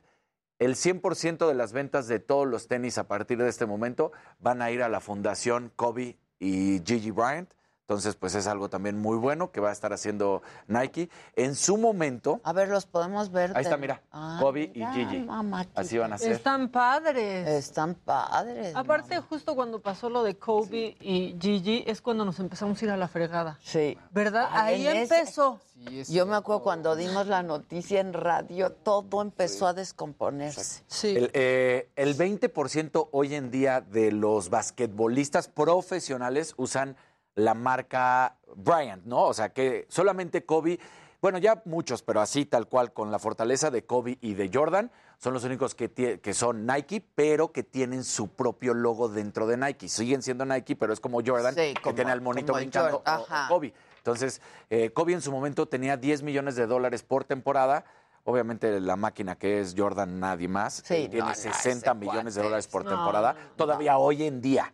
El 0.60 0.76
100% 0.76 1.48
de 1.48 1.54
las 1.56 1.74
ventas 1.74 2.08
de 2.08 2.20
todos 2.20 2.48
los 2.48 2.68
tenis 2.68 2.98
a 2.98 3.08
partir 3.08 3.38
de 3.38 3.50
este 3.50 3.66
momento 3.66 4.12
van 4.40 4.62
a 4.62 4.72
ir 4.72 4.84
a 4.84 4.90
la 4.90 5.00
fundación 5.00 5.72
Kobe 5.76 6.18
y 6.40 6.82
Gigi 6.86 7.12
Bryant. 7.12 7.50
Entonces, 7.92 8.16
pues 8.16 8.36
es 8.36 8.48
algo 8.48 8.70
también 8.70 8.98
muy 8.98 9.18
bueno 9.18 9.52
que 9.52 9.60
va 9.60 9.68
a 9.68 9.74
estar 9.74 9.92
haciendo 9.92 10.42
Nike. 10.70 11.10
En 11.36 11.56
su 11.56 11.76
momento, 11.76 12.40
A 12.46 12.54
ver, 12.54 12.70
los 12.70 12.86
podemos 12.86 13.32
ver. 13.34 13.52
Ahí 13.54 13.64
está, 13.64 13.76
mira, 13.76 14.02
Ah, 14.14 14.38
Kobe 14.40 14.72
mira, 14.74 14.92
y 14.98 15.06
Gigi. 15.06 15.20
mamáquita. 15.26 15.82
Así 15.82 15.98
van 15.98 16.14
a 16.14 16.18
ser. 16.18 16.32
Están 16.32 16.70
padres. 16.70 17.46
Están 17.50 17.96
padres. 17.96 18.74
Aparte, 18.78 19.20
justo 19.20 19.56
cuando 19.56 19.82
pasó 19.82 20.10
lo 20.10 20.24
de 20.24 20.38
Kobe 20.38 20.96
y 21.02 21.36
Gigi, 21.38 21.84
es 21.86 22.02
cuando 22.02 22.24
nos 22.24 22.40
empezamos 22.40 22.82
a 22.82 22.86
ir 22.86 22.92
a 22.92 22.96
la 22.98 23.10
fregada. 23.10 23.60
Sí. 23.62 23.98
¿Verdad? 24.12 24.48
Ay, 24.54 24.88
Ahí 24.88 24.98
empezó. 25.00 25.60
Yo 26.08 26.28
me 26.28 26.36
acuerdo 26.36 26.62
cuando 26.62 26.96
dimos 26.96 27.26
la 27.28 27.42
noticia 27.44 28.00
en 28.00 28.14
radio, 28.14 28.72
todo 28.72 29.22
empezó 29.22 29.66
a 29.68 29.74
descomponerse. 29.74 30.84
Sí. 30.88 31.16
El, 31.18 31.32
eh, 31.34 31.90
el 31.96 32.16
20% 32.16 33.10
hoy 33.12 33.34
en 33.34 33.50
día 33.50 33.82
de 33.82 34.12
los 34.12 34.50
basquetbolistas 34.52 35.48
profesionales 35.48 36.54
usan 36.58 36.96
la 37.36 37.54
marca 37.54 38.38
Bryant, 38.56 39.06
¿no? 39.06 39.24
O 39.26 39.34
sea 39.34 39.50
que 39.54 39.86
solamente 39.90 40.46
Kobe 40.46 40.80
bueno, 41.22 41.38
ya 41.38 41.62
muchos, 41.66 42.02
pero 42.02 42.20
así 42.20 42.46
tal 42.46 42.68
cual, 42.68 42.94
con 42.94 43.12
la 43.12 43.20
fortaleza 43.20 43.70
de 43.70 43.86
Kobe 43.86 44.18
y 44.22 44.34
de 44.34 44.50
Jordan, 44.52 44.92
son 45.20 45.34
los 45.34 45.44
únicos 45.44 45.76
que, 45.76 45.92
que 45.92 46.34
son 46.34 46.66
Nike, 46.66 47.06
pero 47.14 47.52
que 47.52 47.62
tienen 47.62 48.04
su 48.04 48.30
propio 48.30 48.74
logo 48.74 49.08
dentro 49.08 49.46
de 49.46 49.56
Nike. 49.56 49.88
Siguen 49.88 50.24
siendo 50.24 50.46
Nike, 50.46 50.76
pero 50.76 50.94
es 50.94 51.00
como 51.00 51.22
Jordan, 51.24 51.54
Sí, 51.54 51.76
que 51.76 51.94
tiene 51.94 52.12
al 52.12 52.22
monito 52.22 52.54
brincando, 52.54 53.04
ajá. 53.06 53.48
Kobe. 53.50 53.72
Entonces, 53.98 54.42
eh, 54.72 54.90
Kobe 54.90 55.14
en 55.14 55.22
su 55.22 55.32
momento 55.32 55.68
tenía 55.68 55.96
10 55.96 56.24
millones 56.24 56.56
de 56.56 56.66
dólares 56.66 57.04
por 57.04 57.24
temporada. 57.24 57.86
Obviamente 58.24 58.80
la 58.80 58.96
máquina 58.96 59.36
que 59.36 59.60
es 59.60 59.76
Jordan 59.78 60.20
nadie 60.20 60.48
más 60.48 60.84
Sí, 60.86 60.94
eh, 60.94 61.10
tiene 61.10 61.20
no, 61.22 61.30
no, 61.30 61.36
60 61.36 61.92
ese 61.92 62.00
millones 62.00 62.34
de 62.34 62.42
dólares 62.42 62.68
por 62.68 62.84
temporada. 62.84 63.36
Todavía 63.56 64.00
hoy 64.00 64.24
en 64.24 64.42
día, 64.42 64.74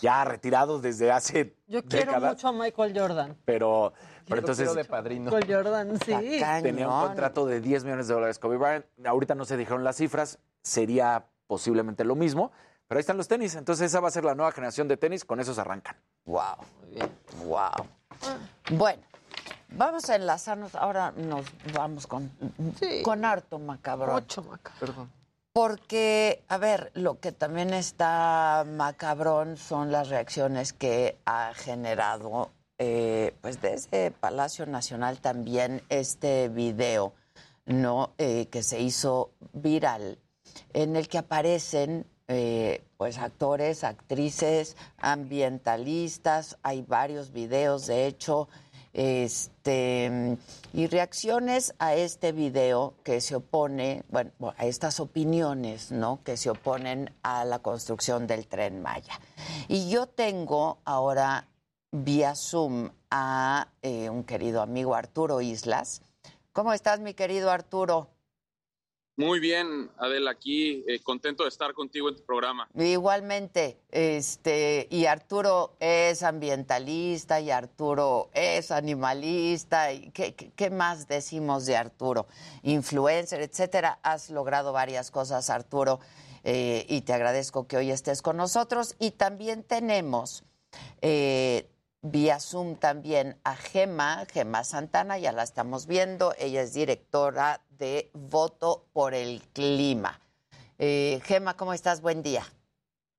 ya 0.00 0.24
retirados 0.24 0.82
desde 0.82 1.10
hace 1.10 1.56
Yo 1.66 1.82
quiero 1.84 2.12
décadas, 2.12 2.34
mucho 2.34 2.48
a 2.48 2.52
Michael 2.52 2.98
Jordan. 2.98 3.36
pero, 3.44 3.92
pero 4.26 4.40
entonces 4.40 4.74
Michael 4.74 5.46
Jordan, 5.48 5.98
sí. 6.04 6.40
tenía 6.62 6.88
un 6.88 7.06
contrato 7.06 7.46
de 7.46 7.60
10 7.60 7.84
millones 7.84 8.08
de 8.08 8.14
dólares 8.14 8.38
Kobe 8.38 8.56
Bryant. 8.56 8.86
Ahorita 9.04 9.34
no 9.34 9.44
se 9.44 9.56
dijeron 9.56 9.84
las 9.84 9.96
cifras, 9.96 10.38
sería 10.62 11.26
posiblemente 11.46 12.04
lo 12.04 12.14
mismo, 12.14 12.52
pero 12.86 12.98
ahí 12.98 13.00
están 13.00 13.16
los 13.16 13.28
tenis. 13.28 13.54
Entonces 13.54 13.86
esa 13.86 14.00
va 14.00 14.08
a 14.08 14.10
ser 14.10 14.24
la 14.24 14.34
nueva 14.34 14.52
generación 14.52 14.88
de 14.88 14.96
tenis, 14.96 15.24
con 15.24 15.40
esos 15.40 15.58
arrancan. 15.58 15.96
Wow, 16.24 16.56
wow. 17.44 17.86
Bueno, 18.70 19.02
vamos 19.70 20.08
a 20.10 20.16
enlazarnos. 20.16 20.74
Ahora 20.74 21.12
nos 21.12 21.46
vamos 21.74 22.06
con, 22.06 22.30
con 23.02 23.24
harto 23.24 23.58
macabrón. 23.58 24.14
Mucho 24.14 24.42
macabrón. 24.42 24.78
Perdón. 24.80 25.17
Porque, 25.52 26.42
a 26.48 26.58
ver, 26.58 26.90
lo 26.94 27.18
que 27.18 27.32
también 27.32 27.74
está 27.74 28.64
macabrón 28.66 29.56
son 29.56 29.90
las 29.90 30.08
reacciones 30.08 30.72
que 30.72 31.18
ha 31.24 31.52
generado, 31.54 32.50
eh, 32.78 33.34
pues 33.40 33.60
desde 33.60 34.12
Palacio 34.12 34.66
Nacional 34.66 35.20
también 35.20 35.82
este 35.88 36.48
video, 36.48 37.12
¿no? 37.66 38.12
Eh, 38.18 38.46
que 38.50 38.62
se 38.62 38.80
hizo 38.80 39.32
viral, 39.52 40.18
en 40.74 40.94
el 40.94 41.08
que 41.08 41.18
aparecen, 41.18 42.06
eh, 42.28 42.84
pues, 42.96 43.18
actores, 43.18 43.84
actrices, 43.84 44.76
ambientalistas, 44.98 46.58
hay 46.62 46.82
varios 46.82 47.32
videos, 47.32 47.86
de 47.86 48.06
hecho, 48.06 48.48
este 48.92 50.36
y 50.72 50.86
reacciones 50.86 51.74
a 51.78 51.94
este 51.94 52.32
video 52.32 52.94
que 53.04 53.20
se 53.20 53.36
opone, 53.36 54.04
bueno, 54.08 54.32
a 54.56 54.66
estas 54.66 55.00
opiniones, 55.00 55.92
¿no? 55.92 56.20
Que 56.24 56.36
se 56.36 56.50
oponen 56.50 57.14
a 57.22 57.44
la 57.44 57.60
construcción 57.60 58.26
del 58.26 58.46
tren 58.46 58.82
Maya. 58.82 59.20
Y 59.68 59.88
yo 59.90 60.06
tengo 60.06 60.78
ahora 60.84 61.48
vía 61.90 62.34
Zoom 62.34 62.90
a 63.10 63.68
eh, 63.82 64.10
un 64.10 64.24
querido 64.24 64.62
amigo 64.62 64.94
Arturo 64.94 65.40
Islas. 65.40 66.02
¿Cómo 66.52 66.72
estás, 66.72 67.00
mi 67.00 67.14
querido 67.14 67.50
Arturo? 67.50 68.17
Muy 69.18 69.40
bien, 69.40 69.90
Adela, 69.98 70.30
aquí 70.30 70.84
eh, 70.86 71.00
contento 71.00 71.42
de 71.42 71.48
estar 71.48 71.74
contigo 71.74 72.08
en 72.08 72.14
tu 72.14 72.22
programa. 72.22 72.68
Igualmente, 72.76 73.76
este, 73.90 74.86
y 74.92 75.06
Arturo 75.06 75.74
es 75.80 76.22
ambientalista 76.22 77.40
y 77.40 77.50
Arturo 77.50 78.30
es 78.32 78.70
animalista. 78.70 79.92
Y 79.92 80.12
¿qué, 80.12 80.70
más 80.70 81.08
decimos 81.08 81.66
de 81.66 81.76
Arturo? 81.76 82.28
Influencer, 82.62 83.40
etcétera. 83.40 83.98
Has 84.04 84.30
logrado 84.30 84.72
varias 84.72 85.10
cosas, 85.10 85.50
Arturo, 85.50 85.98
eh, 86.44 86.86
y 86.88 87.00
te 87.00 87.12
agradezco 87.12 87.66
que 87.66 87.76
hoy 87.76 87.90
estés 87.90 88.22
con 88.22 88.36
nosotros. 88.36 88.94
Y 89.00 89.10
también 89.10 89.64
tenemos 89.64 90.44
eh, 91.02 91.68
vía 92.02 92.38
Zoom 92.38 92.76
también 92.76 93.36
a 93.42 93.56
Gema, 93.56 94.26
Gema 94.32 94.62
Santana, 94.62 95.18
ya 95.18 95.32
la 95.32 95.42
estamos 95.42 95.88
viendo. 95.88 96.34
Ella 96.38 96.62
es 96.62 96.72
directora 96.72 97.62
de 97.78 98.10
Voto 98.12 98.86
por 98.92 99.14
el 99.14 99.42
Clima. 99.52 100.20
Eh, 100.78 101.20
Gema, 101.24 101.56
¿cómo 101.56 101.72
estás? 101.72 102.00
Buen 102.00 102.22
día. 102.22 102.46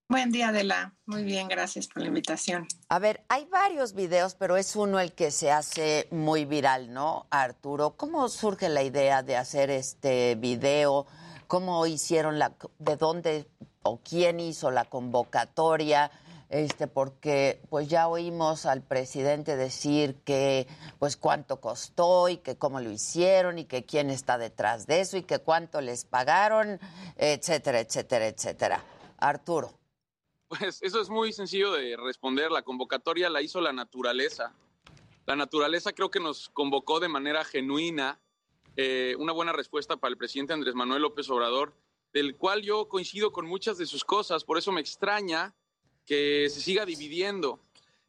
Buen 0.08 0.32
día, 0.32 0.50
Adela. 0.50 0.96
Muy 1.06 1.24
bien, 1.24 1.48
gracias 1.48 1.88
por 1.88 2.02
la 2.02 2.08
invitación. 2.08 2.68
A 2.88 2.98
ver, 2.98 3.24
hay 3.30 3.46
varios 3.46 3.94
videos, 3.94 4.34
pero 4.34 4.58
es 4.58 4.76
uno 4.76 5.00
el 5.00 5.14
que 5.14 5.30
se 5.30 5.52
hace 5.52 6.08
muy 6.10 6.46
viral, 6.46 6.92
¿no, 6.92 7.28
Arturo? 7.30 7.92
¿Cómo 7.92 8.28
surge 8.28 8.70
la 8.70 8.82
idea 8.82 9.22
de 9.22 9.38
hacer 9.38 9.70
este 9.70 10.34
video? 10.34 11.06
¿Cómo 11.46 11.86
hicieron 11.86 12.40
la, 12.40 12.54
de 12.80 12.96
dónde 12.96 13.48
o 13.84 14.00
quién 14.00 14.40
hizo 14.40 14.72
la 14.72 14.86
convocatoria? 14.86 16.10
Este, 16.50 16.88
porque 16.88 17.62
pues 17.70 17.90
ya 17.90 18.08
oímos 18.08 18.66
al 18.66 18.82
presidente 18.82 19.56
decir 19.56 20.16
que 20.26 20.68
pues 20.98 21.16
cuánto 21.16 21.62
costó 21.62 22.28
y 22.28 22.38
que 22.38 22.58
cómo 22.58 22.80
lo 22.80 22.90
hicieron 22.90 23.60
y 23.60 23.66
que 23.66 23.86
quién 23.86 24.10
está 24.10 24.40
detrás 24.40 24.88
de 24.88 25.02
eso 25.02 25.18
y 25.18 25.24
que 25.24 25.38
cuánto 25.38 25.80
les 25.80 26.06
pagaron, 26.06 26.80
etcétera, 27.18 27.80
etcétera, 27.80 28.28
etcétera. 28.28 28.84
Arturo. 29.20 29.72
Pues 30.48 30.82
eso 30.82 31.00
es 31.00 31.10
muy 31.12 31.32
sencillo 31.32 31.72
de 31.72 31.96
responder. 31.96 32.52
La 32.52 32.64
convocatoria 32.64 33.30
la 33.30 33.44
hizo 33.44 33.62
la 33.62 33.72
naturaleza. 33.72 34.56
La 35.28 35.36
naturaleza 35.36 35.94
creo 35.94 36.10
que 36.10 36.20
nos 36.20 36.50
convocó 36.50 37.00
de 37.00 37.08
manera 37.08 37.46
genuina, 37.46 38.20
eh, 38.76 39.16
una 39.20 39.34
buena 39.34 39.54
respuesta 39.54 39.98
para 39.98 40.10
el 40.10 40.18
presidente 40.18 40.54
Andrés 40.54 40.74
Manuel 40.74 41.04
López 41.04 41.30
Obrador, 41.30 41.76
del 42.14 42.36
cual 42.36 42.64
yo 42.64 42.90
coincido 42.90 43.32
con 43.32 43.46
muchas 43.46 43.78
de 43.78 43.86
sus 43.86 44.04
cosas, 44.04 44.44
por 44.44 44.58
eso 44.58 44.72
me 44.72 44.82
extraña 44.82 45.54
que 46.10 46.50
se 46.50 46.60
siga 46.60 46.88
dividiendo. 46.88 47.60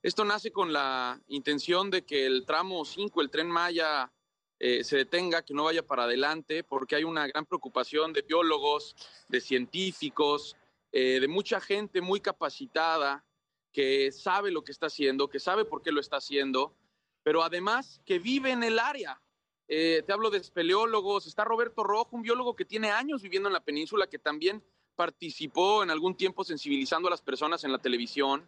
Esto 0.02 0.24
nace 0.24 0.51
con 0.51 0.72
la 0.72 1.20
intención 1.28 1.90
de 1.90 2.01
que 2.01 2.24
el 2.24 2.47
tramo 2.47 2.86
5, 2.86 3.20
el 3.20 3.28
tren 3.28 3.51
Maya, 3.51 4.10
eh, 4.59 4.82
se 4.85 4.97
detenga, 4.97 5.43
que 5.43 5.52
no 5.52 5.64
vaya 5.64 5.86
para 5.86 6.05
adelante, 6.05 6.64
porque 6.64 6.97
hay 6.97 7.05
una 7.05 7.27
gran 7.27 7.44
preocupación 7.44 8.14
de 8.14 8.22
biólogos, 8.22 8.97
de 9.28 9.43
científicos, 9.43 10.56
eh, 10.93 11.20
de 11.20 11.28
mucha 11.28 11.60
gente 11.60 12.01
muy 12.01 12.20
capacitada 12.20 13.22
que 13.70 14.10
sabe 14.12 14.51
lo 14.51 14.64
que 14.64 14.72
está 14.72 14.86
haciendo, 14.86 15.28
que 15.28 15.39
sabe 15.39 15.66
por 15.66 15.82
qué 15.82 15.93
lo 15.93 16.01
está 16.01 16.16
haciendo, 16.16 16.74
pero 17.22 17.43
además 17.43 18.01
que 18.06 18.18
vive 18.18 18.51
en 18.51 18.62
el 18.62 18.78
área. 18.78 19.20
Eh, 19.68 20.02
te 20.06 20.12
hablo 20.14 20.31
de 20.31 20.39
espeleólogos, 20.39 21.27
está 21.27 21.44
Roberto 21.44 21.85
Rojo, 21.85 22.16
un 22.16 22.22
biólogo 22.22 22.56
que 22.56 22.64
tiene 22.64 22.90
años 22.90 23.20
viviendo 23.20 23.51
en 23.51 23.52
la 23.52 23.62
península, 23.62 24.06
que 24.06 24.18
también 24.18 24.64
participó 25.01 25.82
en 25.82 25.89
algún 25.89 26.14
tiempo 26.14 26.44
sensibilizando 26.44 27.09
a 27.09 27.10
las 27.10 27.22
personas 27.22 27.64
en 27.64 27.72
la 27.72 27.78
televisión 27.78 28.47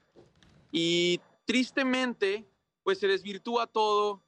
y 0.71 1.19
tristemente 1.47 2.45
pues 2.83 2.99
se 2.99 3.09
desvirtúa 3.09 3.67
todo 3.67 4.23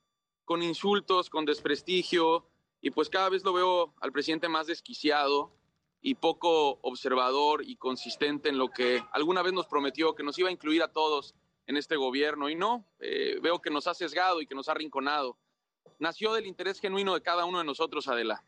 con 0.46 0.62
insultos, 0.62 1.28
con 1.28 1.44
desprestigio 1.44 2.46
y 2.80 2.92
pues 2.92 3.10
cada 3.10 3.28
vez 3.28 3.44
lo 3.44 3.52
veo 3.52 3.92
al 4.00 4.10
presidente 4.10 4.48
más 4.48 4.66
desquiciado 4.66 5.52
y 6.00 6.14
poco 6.14 6.78
observador 6.80 7.62
y 7.62 7.76
consistente 7.76 8.48
en 8.48 8.56
lo 8.56 8.68
que 8.70 9.04
alguna 9.12 9.42
vez 9.42 9.52
nos 9.52 9.66
prometió 9.66 10.14
que 10.14 10.22
nos 10.22 10.38
iba 10.38 10.48
a 10.48 10.52
incluir 10.52 10.82
a 10.82 10.90
todos 10.90 11.34
en 11.66 11.76
este 11.76 11.96
gobierno 11.96 12.48
y 12.48 12.54
no, 12.54 12.86
eh, 13.00 13.38
veo 13.42 13.60
que 13.60 13.68
nos 13.68 13.86
ha 13.86 13.92
sesgado 13.92 14.40
y 14.40 14.46
que 14.46 14.54
nos 14.54 14.70
ha 14.70 14.72
arrinconado. 14.72 15.36
Nació 15.98 16.32
del 16.32 16.46
interés 16.46 16.80
genuino 16.80 17.12
de 17.12 17.20
cada 17.20 17.44
uno 17.44 17.58
de 17.58 17.64
nosotros, 17.64 18.08
Adela. 18.08 18.42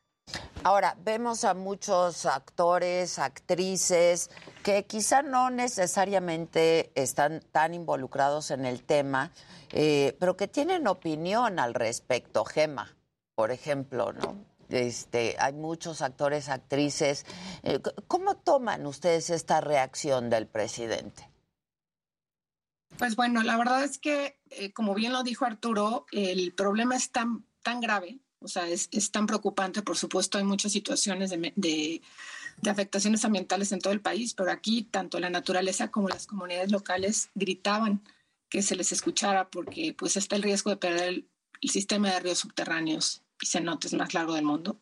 Ahora, 0.64 0.96
vemos 1.04 1.44
a 1.44 1.54
muchos 1.54 2.26
actores, 2.26 3.18
actrices, 3.18 4.30
que 4.62 4.84
quizá 4.84 5.22
no 5.22 5.50
necesariamente 5.50 6.90
están 6.94 7.40
tan 7.52 7.72
involucrados 7.74 8.50
en 8.50 8.64
el 8.64 8.82
tema, 8.82 9.32
eh, 9.70 10.16
pero 10.18 10.36
que 10.36 10.48
tienen 10.48 10.88
opinión 10.88 11.58
al 11.58 11.74
respecto. 11.74 12.44
Gema, 12.44 12.96
por 13.34 13.52
ejemplo, 13.52 14.12
¿no? 14.12 14.36
Este, 14.68 15.36
hay 15.38 15.52
muchos 15.52 16.02
actores, 16.02 16.48
actrices. 16.48 17.24
Eh, 17.62 17.80
¿Cómo 18.08 18.36
toman 18.36 18.86
ustedes 18.86 19.30
esta 19.30 19.60
reacción 19.60 20.30
del 20.30 20.46
presidente? 20.46 21.30
Pues 22.98 23.14
bueno, 23.14 23.42
la 23.42 23.56
verdad 23.56 23.84
es 23.84 23.98
que, 23.98 24.40
eh, 24.50 24.72
como 24.72 24.94
bien 24.94 25.12
lo 25.12 25.22
dijo 25.22 25.44
Arturo, 25.44 26.06
el 26.12 26.52
problema 26.54 26.96
es 26.96 27.12
tan, 27.12 27.44
tan 27.62 27.80
grave, 27.80 28.20
o 28.47 28.48
sea, 28.48 28.68
es, 28.68 28.89
es 28.93 29.10
tan 29.10 29.27
preocupante. 29.27 29.82
Por 29.82 29.97
supuesto, 29.97 30.39
hay 30.39 30.44
muchas 30.44 30.70
situaciones 30.70 31.31
de, 31.31 31.52
de, 31.56 32.01
de, 32.62 32.70
afectaciones 32.70 33.24
ambientales 33.24 33.73
en 33.73 33.81
todo 33.81 33.93
el 33.93 34.01
país, 34.01 34.35
pero 34.35 34.52
aquí 34.52 34.85
tanto 34.85 35.18
la 35.18 35.31
naturaleza 35.31 35.90
como 35.90 36.09
las 36.09 36.28
comunidades 36.28 36.70
locales 36.70 37.28
gritaban 37.35 38.05
que 38.48 38.62
se 38.62 38.77
les 38.77 38.93
escuchara 38.93 39.51
porque 39.51 39.94
pues 39.98 40.16
está 40.16 40.36
el 40.36 40.44
riesgo 40.44 40.70
de 40.70 40.77
perder 40.77 41.09
el, 41.09 41.28
el 41.60 41.70
sistema 41.70 42.12
de 42.12 42.20
ríos 42.20 42.39
subterráneos 42.39 43.24
y 43.43 43.47
cenotes 43.47 43.93
más 43.94 44.14
largo 44.14 44.35
del 44.35 44.44
mundo, 44.44 44.81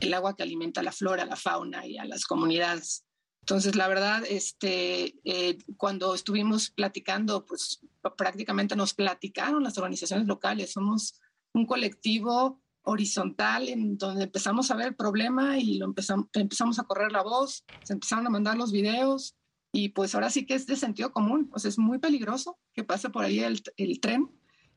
el 0.00 0.14
agua 0.14 0.34
que 0.34 0.42
alimenta 0.42 0.80
a 0.80 0.84
la 0.84 0.92
flora, 0.92 1.24
a 1.24 1.26
la 1.26 1.36
fauna 1.36 1.86
y 1.86 1.98
a 1.98 2.06
las 2.06 2.24
comunidades. 2.24 3.04
Entonces, 3.42 3.76
la 3.76 3.86
verdad, 3.88 4.24
este, 4.26 5.14
eh, 5.24 5.58
cuando 5.76 6.14
estuvimos 6.14 6.70
platicando, 6.70 7.44
pues 7.44 7.80
prácticamente 8.16 8.76
nos 8.76 8.94
platicaron 8.94 9.62
las 9.62 9.76
organizaciones 9.76 10.26
locales. 10.26 10.72
Somos 10.72 11.20
un 11.52 11.66
colectivo 11.66 12.62
horizontal 12.88 13.68
en 13.68 13.98
donde 13.98 14.24
empezamos 14.24 14.70
a 14.70 14.76
ver 14.76 14.88
el 14.88 14.94
problema 14.96 15.58
y 15.58 15.78
lo 15.78 15.86
empezamos, 15.86 16.26
empezamos 16.32 16.78
a 16.78 16.84
correr 16.84 17.12
la 17.12 17.22
voz, 17.22 17.64
se 17.84 17.92
empezaron 17.92 18.26
a 18.26 18.30
mandar 18.30 18.56
los 18.56 18.72
videos 18.72 19.36
y 19.72 19.90
pues 19.90 20.14
ahora 20.14 20.30
sí 20.30 20.46
que 20.46 20.54
es 20.54 20.66
de 20.66 20.76
sentido 20.76 21.12
común. 21.12 21.50
Sea, 21.56 21.68
es 21.68 21.78
muy 21.78 21.98
peligroso 21.98 22.58
que 22.72 22.84
pase 22.84 23.10
por 23.10 23.24
ahí 23.24 23.40
el, 23.40 23.62
el 23.76 24.00
tren. 24.00 24.30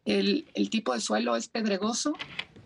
El, 0.04 0.50
el, 0.56 0.70
tipo 0.72 0.94
de 0.94 1.00
suelo 1.00 1.36
es 1.36 1.48
pedregoso, 1.48 2.14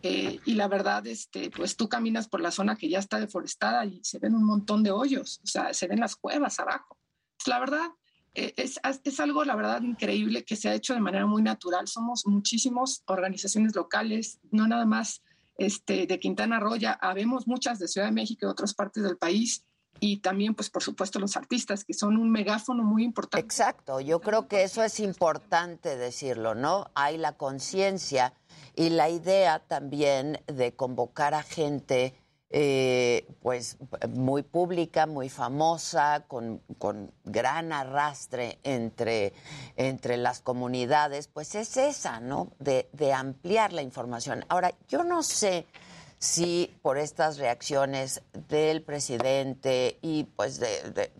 eh, 0.07 0.39
y 0.45 0.53
la 0.53 0.67
verdad, 0.67 1.05
este, 1.07 1.49
pues 1.49 1.75
tú 1.75 1.89
caminas 1.89 2.29
por 2.29 2.39
la 2.39 2.51
zona 2.51 2.75
que 2.77 2.87
ya 2.87 2.99
está 2.99 3.19
deforestada 3.19 3.85
y 3.85 3.99
se 4.03 4.19
ven 4.19 4.35
un 4.35 4.45
montón 4.45 4.83
de 4.83 4.91
hoyos, 4.91 5.41
o 5.43 5.47
sea, 5.47 5.73
se 5.73 5.87
ven 5.87 5.99
las 5.99 6.15
cuevas 6.15 6.59
abajo. 6.59 6.97
Pues, 7.35 7.47
la 7.47 7.59
verdad, 7.59 7.89
eh, 8.35 8.53
es, 8.55 8.79
es, 9.03 9.19
algo, 9.19 9.43
la 9.43 9.55
verdad, 9.55 9.81
increíble 9.81 10.45
que 10.45 10.55
se 10.55 10.69
ha 10.69 10.75
hecho 10.75 10.93
de 10.93 10.99
manera 10.99 11.25
muy 11.25 11.41
natural. 11.41 11.87
Somos 11.87 12.27
muchísimas 12.27 13.01
organizaciones 13.07 13.75
locales, 13.75 14.39
no 14.51 14.67
nada 14.67 14.85
más 14.85 15.23
este, 15.57 16.07
de 16.07 16.19
Quintana 16.19 16.59
Roo, 16.59 16.75
ya 16.75 16.91
habemos 16.93 17.47
muchas 17.47 17.79
de 17.79 17.87
Ciudad 17.87 18.07
de 18.07 18.13
México 18.13 18.45
y 18.45 18.49
otras 18.49 18.73
partes 18.73 19.03
del 19.03 19.17
país 19.17 19.65
y 19.99 20.17
también, 20.17 20.55
pues, 20.55 20.69
por 20.69 20.83
supuesto, 20.83 21.19
los 21.19 21.37
artistas, 21.37 21.85
que 21.85 21.93
son 21.93 22.17
un 22.17 22.29
megáfono 22.29 22.83
muy 22.83 23.03
importante. 23.03 23.45
Exacto, 23.45 24.01
yo 24.01 24.19
creo 24.19 24.47
que 24.47 24.63
eso 24.63 24.83
es 24.83 24.99
importante 24.99 25.95
decirlo, 25.95 26.53
¿no? 26.53 26.91
Hay 26.95 27.17
la 27.17 27.37
conciencia 27.37 28.33
y 28.75 28.89
la 28.89 29.09
idea 29.09 29.59
también 29.59 30.41
de 30.47 30.75
convocar 30.75 31.33
a 31.33 31.43
gente 31.43 32.13
eh, 32.51 33.25
pues 33.41 33.77
muy 34.09 34.43
pública, 34.43 35.07
muy 35.07 35.29
famosa, 35.29 36.25
con, 36.27 36.61
gran 37.23 37.73
arrastre 37.73 38.59
entre, 38.63 39.33
entre 39.75 40.17
las 40.17 40.41
comunidades, 40.41 41.27
pues 41.27 41.55
es 41.55 41.75
esa, 41.77 42.19
¿no? 42.19 42.51
De, 42.59 42.87
ampliar 43.13 43.73
la 43.73 43.81
información. 43.81 44.45
Ahora, 44.47 44.73
yo 44.87 45.03
no 45.03 45.23
sé 45.23 45.65
si 46.19 46.73
por 46.81 46.97
estas 46.97 47.37
reacciones 47.37 48.21
del 48.47 48.81
presidente 48.81 49.97
y 50.01 50.25
pues 50.25 50.59
de, 50.59 51.11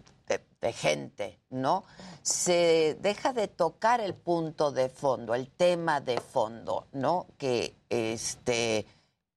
de 0.66 0.74
gente, 0.74 1.40
¿no? 1.50 1.84
Se 2.24 2.98
deja 3.00 3.34
de 3.34 3.48
tocar 3.48 4.02
el 4.02 4.16
punto 4.16 4.72
de 4.72 4.90
fondo, 4.90 5.36
el 5.36 5.50
tema 5.50 6.02
de 6.02 6.20
fondo, 6.20 6.88
¿no? 6.92 7.28
Que 7.38 7.76
este 7.90 8.88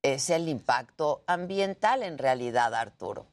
es 0.02 0.30
el 0.30 0.48
impacto 0.48 1.22
ambiental 1.26 2.02
en 2.02 2.18
realidad, 2.18 2.74
Arturo. 2.74 3.26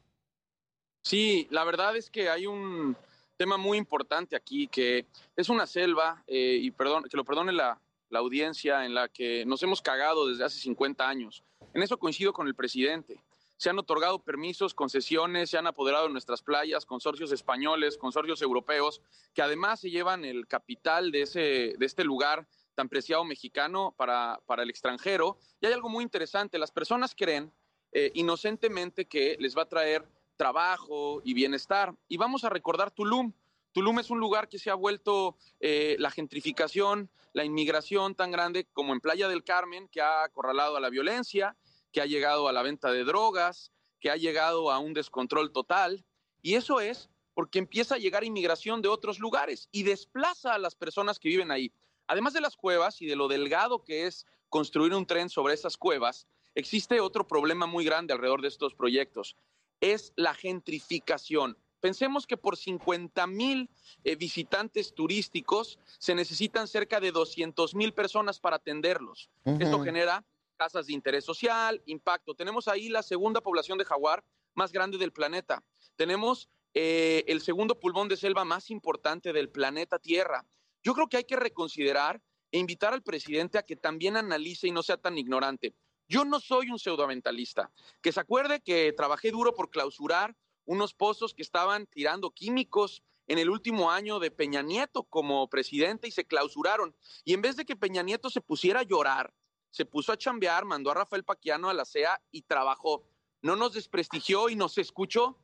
Sí, 1.02 1.46
la 1.50 1.64
verdad 1.64 1.96
es 1.96 2.10
que 2.10 2.28
hay 2.28 2.46
un 2.46 2.96
tema 3.36 3.56
muy 3.56 3.78
importante 3.78 4.34
aquí, 4.34 4.66
que 4.66 5.06
es 5.36 5.48
una 5.48 5.66
selva, 5.66 6.22
eh, 6.26 6.58
y 6.60 6.70
perdón, 6.70 7.04
que 7.04 7.16
lo 7.16 7.24
perdone 7.24 7.52
la, 7.52 7.80
la 8.08 8.18
audiencia, 8.18 8.84
en 8.84 8.94
la 8.94 9.08
que 9.08 9.44
nos 9.46 9.62
hemos 9.62 9.82
cagado 9.82 10.26
desde 10.28 10.44
hace 10.44 10.58
50 10.58 11.08
años. 11.08 11.44
En 11.74 11.82
eso 11.82 11.98
coincido 11.98 12.32
con 12.32 12.48
el 12.48 12.54
presidente. 12.54 13.20
Se 13.56 13.70
han 13.70 13.78
otorgado 13.78 14.18
permisos, 14.18 14.74
concesiones, 14.74 15.50
se 15.50 15.58
han 15.58 15.66
apoderado 15.66 16.06
de 16.06 16.12
nuestras 16.12 16.42
playas, 16.42 16.84
consorcios 16.84 17.32
españoles, 17.32 17.96
consorcios 17.96 18.42
europeos, 18.42 19.00
que 19.32 19.42
además 19.42 19.80
se 19.80 19.90
llevan 19.90 20.24
el 20.24 20.46
capital 20.46 21.10
de, 21.10 21.22
ese, 21.22 21.74
de 21.78 21.86
este 21.86 22.04
lugar 22.04 22.46
tan 22.76 22.88
preciado 22.88 23.24
mexicano 23.24 23.92
para, 23.96 24.40
para 24.46 24.62
el 24.62 24.70
extranjero. 24.70 25.38
Y 25.60 25.66
hay 25.66 25.72
algo 25.72 25.88
muy 25.88 26.04
interesante, 26.04 26.58
las 26.58 26.70
personas 26.70 27.14
creen 27.16 27.52
eh, 27.90 28.12
inocentemente 28.14 29.06
que 29.06 29.36
les 29.40 29.56
va 29.56 29.62
a 29.62 29.68
traer 29.68 30.06
trabajo 30.36 31.22
y 31.24 31.34
bienestar. 31.34 31.94
Y 32.06 32.18
vamos 32.18 32.44
a 32.44 32.50
recordar 32.50 32.90
Tulum. 32.92 33.32
Tulum 33.72 33.98
es 33.98 34.10
un 34.10 34.20
lugar 34.20 34.48
que 34.48 34.58
se 34.58 34.70
ha 34.70 34.74
vuelto 34.74 35.36
eh, 35.60 35.96
la 35.98 36.10
gentrificación, 36.10 37.10
la 37.32 37.44
inmigración 37.44 38.14
tan 38.14 38.30
grande 38.30 38.66
como 38.72 38.92
en 38.92 39.00
Playa 39.00 39.28
del 39.28 39.44
Carmen, 39.44 39.88
que 39.88 40.00
ha 40.00 40.24
acorralado 40.24 40.76
a 40.76 40.80
la 40.80 40.90
violencia, 40.90 41.56
que 41.92 42.00
ha 42.00 42.06
llegado 42.06 42.48
a 42.48 42.52
la 42.52 42.62
venta 42.62 42.92
de 42.92 43.04
drogas, 43.04 43.72
que 44.00 44.10
ha 44.10 44.16
llegado 44.16 44.70
a 44.70 44.78
un 44.78 44.92
descontrol 44.92 45.52
total. 45.52 46.04
Y 46.42 46.54
eso 46.54 46.80
es 46.80 47.08
porque 47.34 47.58
empieza 47.58 47.96
a 47.96 47.98
llegar 47.98 48.24
inmigración 48.24 48.80
de 48.80 48.88
otros 48.88 49.18
lugares 49.18 49.68
y 49.72 49.82
desplaza 49.82 50.54
a 50.54 50.58
las 50.58 50.74
personas 50.74 51.18
que 51.18 51.28
viven 51.28 51.50
ahí. 51.50 51.72
Además 52.06 52.32
de 52.32 52.40
las 52.40 52.56
cuevas 52.56 53.02
y 53.02 53.06
de 53.06 53.16
lo 53.16 53.28
delgado 53.28 53.82
que 53.82 54.06
es 54.06 54.26
construir 54.48 54.94
un 54.94 55.06
tren 55.06 55.28
sobre 55.28 55.54
esas 55.54 55.76
cuevas, 55.76 56.26
existe 56.54 57.00
otro 57.00 57.26
problema 57.26 57.66
muy 57.66 57.84
grande 57.84 58.12
alrededor 58.12 58.42
de 58.42 58.48
estos 58.48 58.74
proyectos. 58.74 59.36
Es 59.80 60.12
la 60.16 60.34
gentrificación. 60.34 61.58
Pensemos 61.80 62.26
que 62.26 62.36
por 62.36 62.56
50 62.56 63.26
mil 63.26 63.70
eh, 64.02 64.16
visitantes 64.16 64.94
turísticos 64.94 65.78
se 65.98 66.14
necesitan 66.14 66.66
cerca 66.66 67.00
de 67.00 67.12
200 67.12 67.74
mil 67.74 67.92
personas 67.92 68.40
para 68.40 68.56
atenderlos. 68.56 69.30
Esto 69.44 69.80
genera 69.80 70.24
casas 70.56 70.86
de 70.86 70.94
interés 70.94 71.24
social, 71.24 71.82
impacto. 71.86 72.34
Tenemos 72.34 72.66
ahí 72.66 72.88
la 72.88 73.02
segunda 73.02 73.40
población 73.40 73.78
de 73.78 73.84
jaguar 73.84 74.24
más 74.54 74.72
grande 74.72 74.96
del 74.98 75.12
planeta. 75.12 75.62
Tenemos 75.96 76.48
eh, 76.74 77.24
el 77.28 77.40
segundo 77.40 77.78
pulmón 77.78 78.08
de 78.08 78.16
selva 78.16 78.44
más 78.44 78.70
importante 78.70 79.32
del 79.32 79.50
planeta 79.50 79.98
Tierra. 79.98 80.44
Yo 80.86 80.94
creo 80.94 81.08
que 81.08 81.16
hay 81.16 81.24
que 81.24 81.34
reconsiderar 81.34 82.22
e 82.52 82.60
invitar 82.60 82.94
al 82.94 83.02
presidente 83.02 83.58
a 83.58 83.64
que 83.64 83.74
también 83.74 84.16
analice 84.16 84.68
y 84.68 84.70
no 84.70 84.84
sea 84.84 84.96
tan 84.96 85.18
ignorante. 85.18 85.74
Yo 86.06 86.24
no 86.24 86.38
soy 86.38 86.70
un 86.70 86.78
pseudoambientalista. 86.78 87.72
Que 88.00 88.12
se 88.12 88.20
acuerde 88.20 88.60
que 88.60 88.92
trabajé 88.92 89.32
duro 89.32 89.52
por 89.52 89.68
clausurar 89.68 90.36
unos 90.64 90.94
pozos 90.94 91.34
que 91.34 91.42
estaban 91.42 91.88
tirando 91.88 92.30
químicos 92.30 93.02
en 93.26 93.40
el 93.40 93.50
último 93.50 93.90
año 93.90 94.20
de 94.20 94.30
Peña 94.30 94.62
Nieto 94.62 95.02
como 95.02 95.50
presidente 95.50 96.06
y 96.06 96.12
se 96.12 96.24
clausuraron. 96.24 96.94
Y 97.24 97.34
en 97.34 97.42
vez 97.42 97.56
de 97.56 97.64
que 97.64 97.74
Peña 97.74 98.04
Nieto 98.04 98.30
se 98.30 98.40
pusiera 98.40 98.78
a 98.78 98.84
llorar, 98.84 99.34
se 99.70 99.86
puso 99.86 100.12
a 100.12 100.16
chambear, 100.16 100.64
mandó 100.66 100.92
a 100.92 100.94
Rafael 100.94 101.24
Paquiano 101.24 101.68
a 101.68 101.74
la 101.74 101.84
CEA 101.84 102.22
y 102.30 102.42
trabajó. 102.42 103.02
No 103.42 103.56
nos 103.56 103.72
desprestigió 103.72 104.48
y 104.50 104.54
nos 104.54 104.78
escuchó. 104.78 105.36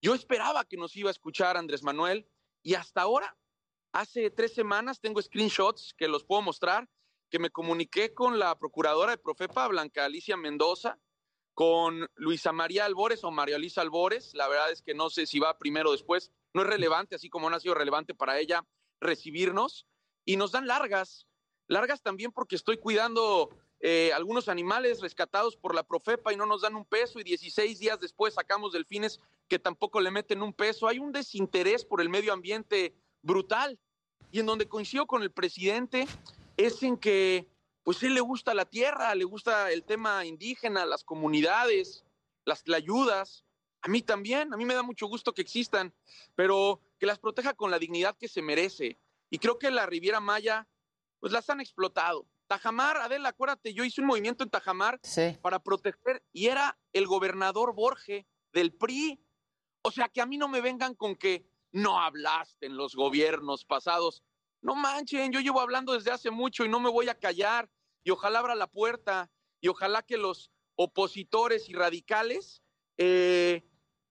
Yo 0.00 0.12
esperaba 0.12 0.64
que 0.64 0.76
nos 0.76 0.96
iba 0.96 1.08
a 1.08 1.12
escuchar 1.12 1.56
Andrés 1.56 1.84
Manuel 1.84 2.26
y 2.64 2.74
hasta 2.74 3.02
ahora 3.02 3.36
Hace 3.92 4.30
tres 4.30 4.54
semanas 4.54 5.00
tengo 5.00 5.20
screenshots 5.20 5.92
que 5.94 6.08
los 6.08 6.24
puedo 6.24 6.40
mostrar, 6.40 6.88
que 7.30 7.38
me 7.38 7.50
comuniqué 7.50 8.14
con 8.14 8.38
la 8.38 8.58
procuradora 8.58 9.10
de 9.12 9.18
Profepa, 9.18 9.68
Blanca 9.68 10.06
Alicia 10.06 10.34
Mendoza, 10.38 10.98
con 11.52 12.08
Luisa 12.14 12.52
María 12.52 12.86
Albores 12.86 13.22
o 13.22 13.30
María 13.30 13.58
Luisa 13.58 13.82
Albores. 13.82 14.32
La 14.32 14.48
verdad 14.48 14.70
es 14.70 14.80
que 14.80 14.94
no 14.94 15.10
sé 15.10 15.26
si 15.26 15.38
va 15.38 15.58
primero 15.58 15.90
o 15.90 15.92
después. 15.92 16.32
No 16.54 16.62
es 16.62 16.68
relevante, 16.68 17.16
así 17.16 17.28
como 17.28 17.50
no 17.50 17.56
ha 17.56 17.60
sido 17.60 17.74
relevante 17.74 18.14
para 18.14 18.38
ella 18.38 18.64
recibirnos. 18.98 19.86
Y 20.24 20.36
nos 20.36 20.52
dan 20.52 20.66
largas, 20.66 21.26
largas 21.66 22.00
también 22.00 22.32
porque 22.32 22.56
estoy 22.56 22.78
cuidando 22.78 23.50
eh, 23.80 24.12
algunos 24.14 24.48
animales 24.48 25.02
rescatados 25.02 25.56
por 25.56 25.74
la 25.74 25.82
Profepa 25.82 26.32
y 26.32 26.36
no 26.36 26.46
nos 26.46 26.62
dan 26.62 26.76
un 26.76 26.86
peso 26.86 27.20
y 27.20 27.24
16 27.24 27.78
días 27.78 28.00
después 28.00 28.34
sacamos 28.34 28.72
delfines 28.72 29.20
que 29.48 29.58
tampoco 29.58 30.00
le 30.00 30.10
meten 30.10 30.42
un 30.42 30.54
peso. 30.54 30.88
Hay 30.88 30.98
un 30.98 31.12
desinterés 31.12 31.84
por 31.84 32.00
el 32.00 32.08
medio 32.08 32.32
ambiente 32.32 32.94
brutal. 33.22 33.78
Y 34.30 34.40
en 34.40 34.46
donde 34.46 34.68
coincido 34.68 35.06
con 35.06 35.22
el 35.22 35.30
presidente 35.30 36.06
es 36.56 36.82
en 36.82 36.96
que, 36.96 37.48
pues, 37.82 38.02
él 38.02 38.14
le 38.14 38.20
gusta 38.20 38.54
la 38.54 38.64
tierra, 38.64 39.14
le 39.14 39.24
gusta 39.24 39.70
el 39.70 39.84
tema 39.84 40.24
indígena, 40.24 40.86
las 40.86 41.04
comunidades, 41.04 42.04
las 42.44 42.62
ayudas. 42.74 43.44
A 43.82 43.88
mí 43.88 44.02
también, 44.02 44.52
a 44.54 44.56
mí 44.56 44.64
me 44.64 44.74
da 44.74 44.82
mucho 44.82 45.06
gusto 45.06 45.34
que 45.34 45.42
existan, 45.42 45.92
pero 46.34 46.80
que 46.98 47.06
las 47.06 47.18
proteja 47.18 47.54
con 47.54 47.70
la 47.70 47.78
dignidad 47.78 48.16
que 48.16 48.28
se 48.28 48.42
merece. 48.42 48.98
Y 49.28 49.38
creo 49.38 49.58
que 49.58 49.70
la 49.70 49.86
Riviera 49.86 50.20
Maya, 50.20 50.68
pues 51.20 51.32
las 51.32 51.48
han 51.50 51.60
explotado. 51.60 52.26
Tajamar, 52.46 52.98
Adela, 52.98 53.30
acuérdate, 53.30 53.72
yo 53.72 53.82
hice 53.82 54.02
un 54.02 54.08
movimiento 54.08 54.44
en 54.44 54.50
Tajamar 54.50 55.00
para 55.40 55.62
proteger 55.62 56.22
y 56.32 56.48
era 56.48 56.78
el 56.92 57.06
gobernador 57.06 57.74
Borge 57.74 58.26
del 58.52 58.72
PRI. 58.74 59.18
O 59.82 59.90
sea, 59.90 60.08
que 60.08 60.20
a 60.20 60.26
mí 60.26 60.36
no 60.36 60.48
me 60.48 60.60
vengan 60.60 60.94
con 60.94 61.16
que 61.16 61.46
no 61.72 61.98
hablaste 61.98 62.66
en 62.66 62.76
los 62.76 62.94
gobiernos 62.94 63.64
pasados. 63.64 64.22
No 64.60 64.74
manchen, 64.74 65.32
yo 65.32 65.40
llevo 65.40 65.60
hablando 65.60 65.94
desde 65.94 66.12
hace 66.12 66.30
mucho 66.30 66.64
y 66.64 66.68
no 66.68 66.78
me 66.80 66.90
voy 66.90 67.08
a 67.08 67.18
callar. 67.18 67.68
Y 68.04 68.10
ojalá 68.10 68.38
abra 68.38 68.54
la 68.54 68.66
puerta 68.66 69.30
y 69.60 69.68
ojalá 69.68 70.02
que 70.02 70.16
los 70.16 70.50
opositores 70.76 71.68
y 71.68 71.74
radicales 71.74 72.62
eh, 72.98 73.62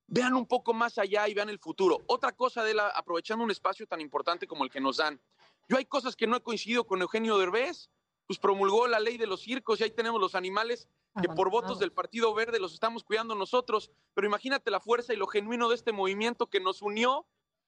vean 0.07 0.33
un 0.33 0.45
poco 0.45 0.73
más 0.73 0.97
allá 0.97 1.27
y 1.27 1.33
vean 1.33 1.49
el 1.49 1.59
futuro. 1.59 1.99
Otra 2.07 2.31
cosa, 2.31 2.63
de 2.63 2.73
la, 2.73 2.87
aprovechando 2.87 3.43
un 3.43 3.51
espacio 3.51 3.87
tan 3.87 4.01
importante 4.01 4.47
como 4.47 4.63
el 4.63 4.69
que 4.69 4.81
nos 4.81 4.97
dan. 4.97 5.21
Yo 5.69 5.77
hay 5.77 5.85
cosas 5.85 6.15
que 6.15 6.27
no 6.27 6.35
he 6.35 6.41
coincidido 6.41 6.85
con 6.85 7.01
Eugenio 7.01 7.37
Derbez, 7.37 7.89
pues 8.27 8.39
promulgó 8.39 8.87
la 8.87 8.99
ley 8.99 9.17
de 9.17 9.27
los 9.27 9.41
circos 9.41 9.79
y 9.79 9.83
ahí 9.83 9.91
tenemos 9.91 10.19
los 10.19 10.35
animales 10.35 10.87
que 11.21 11.27
por 11.27 11.49
votos 11.49 11.79
del 11.79 11.91
Partido 11.91 12.33
Verde 12.33 12.59
los 12.59 12.73
estamos 12.73 13.03
cuidando 13.03 13.35
nosotros. 13.35 13.91
Pero 14.13 14.27
imagínate 14.27 14.71
la 14.71 14.79
fuerza 14.79 15.13
y 15.13 15.17
lo 15.17 15.27
genuino 15.27 15.69
de 15.69 15.75
este 15.75 15.91
movimiento 15.91 16.49
que 16.49 16.59
nos 16.59 16.81
unió 16.81 17.25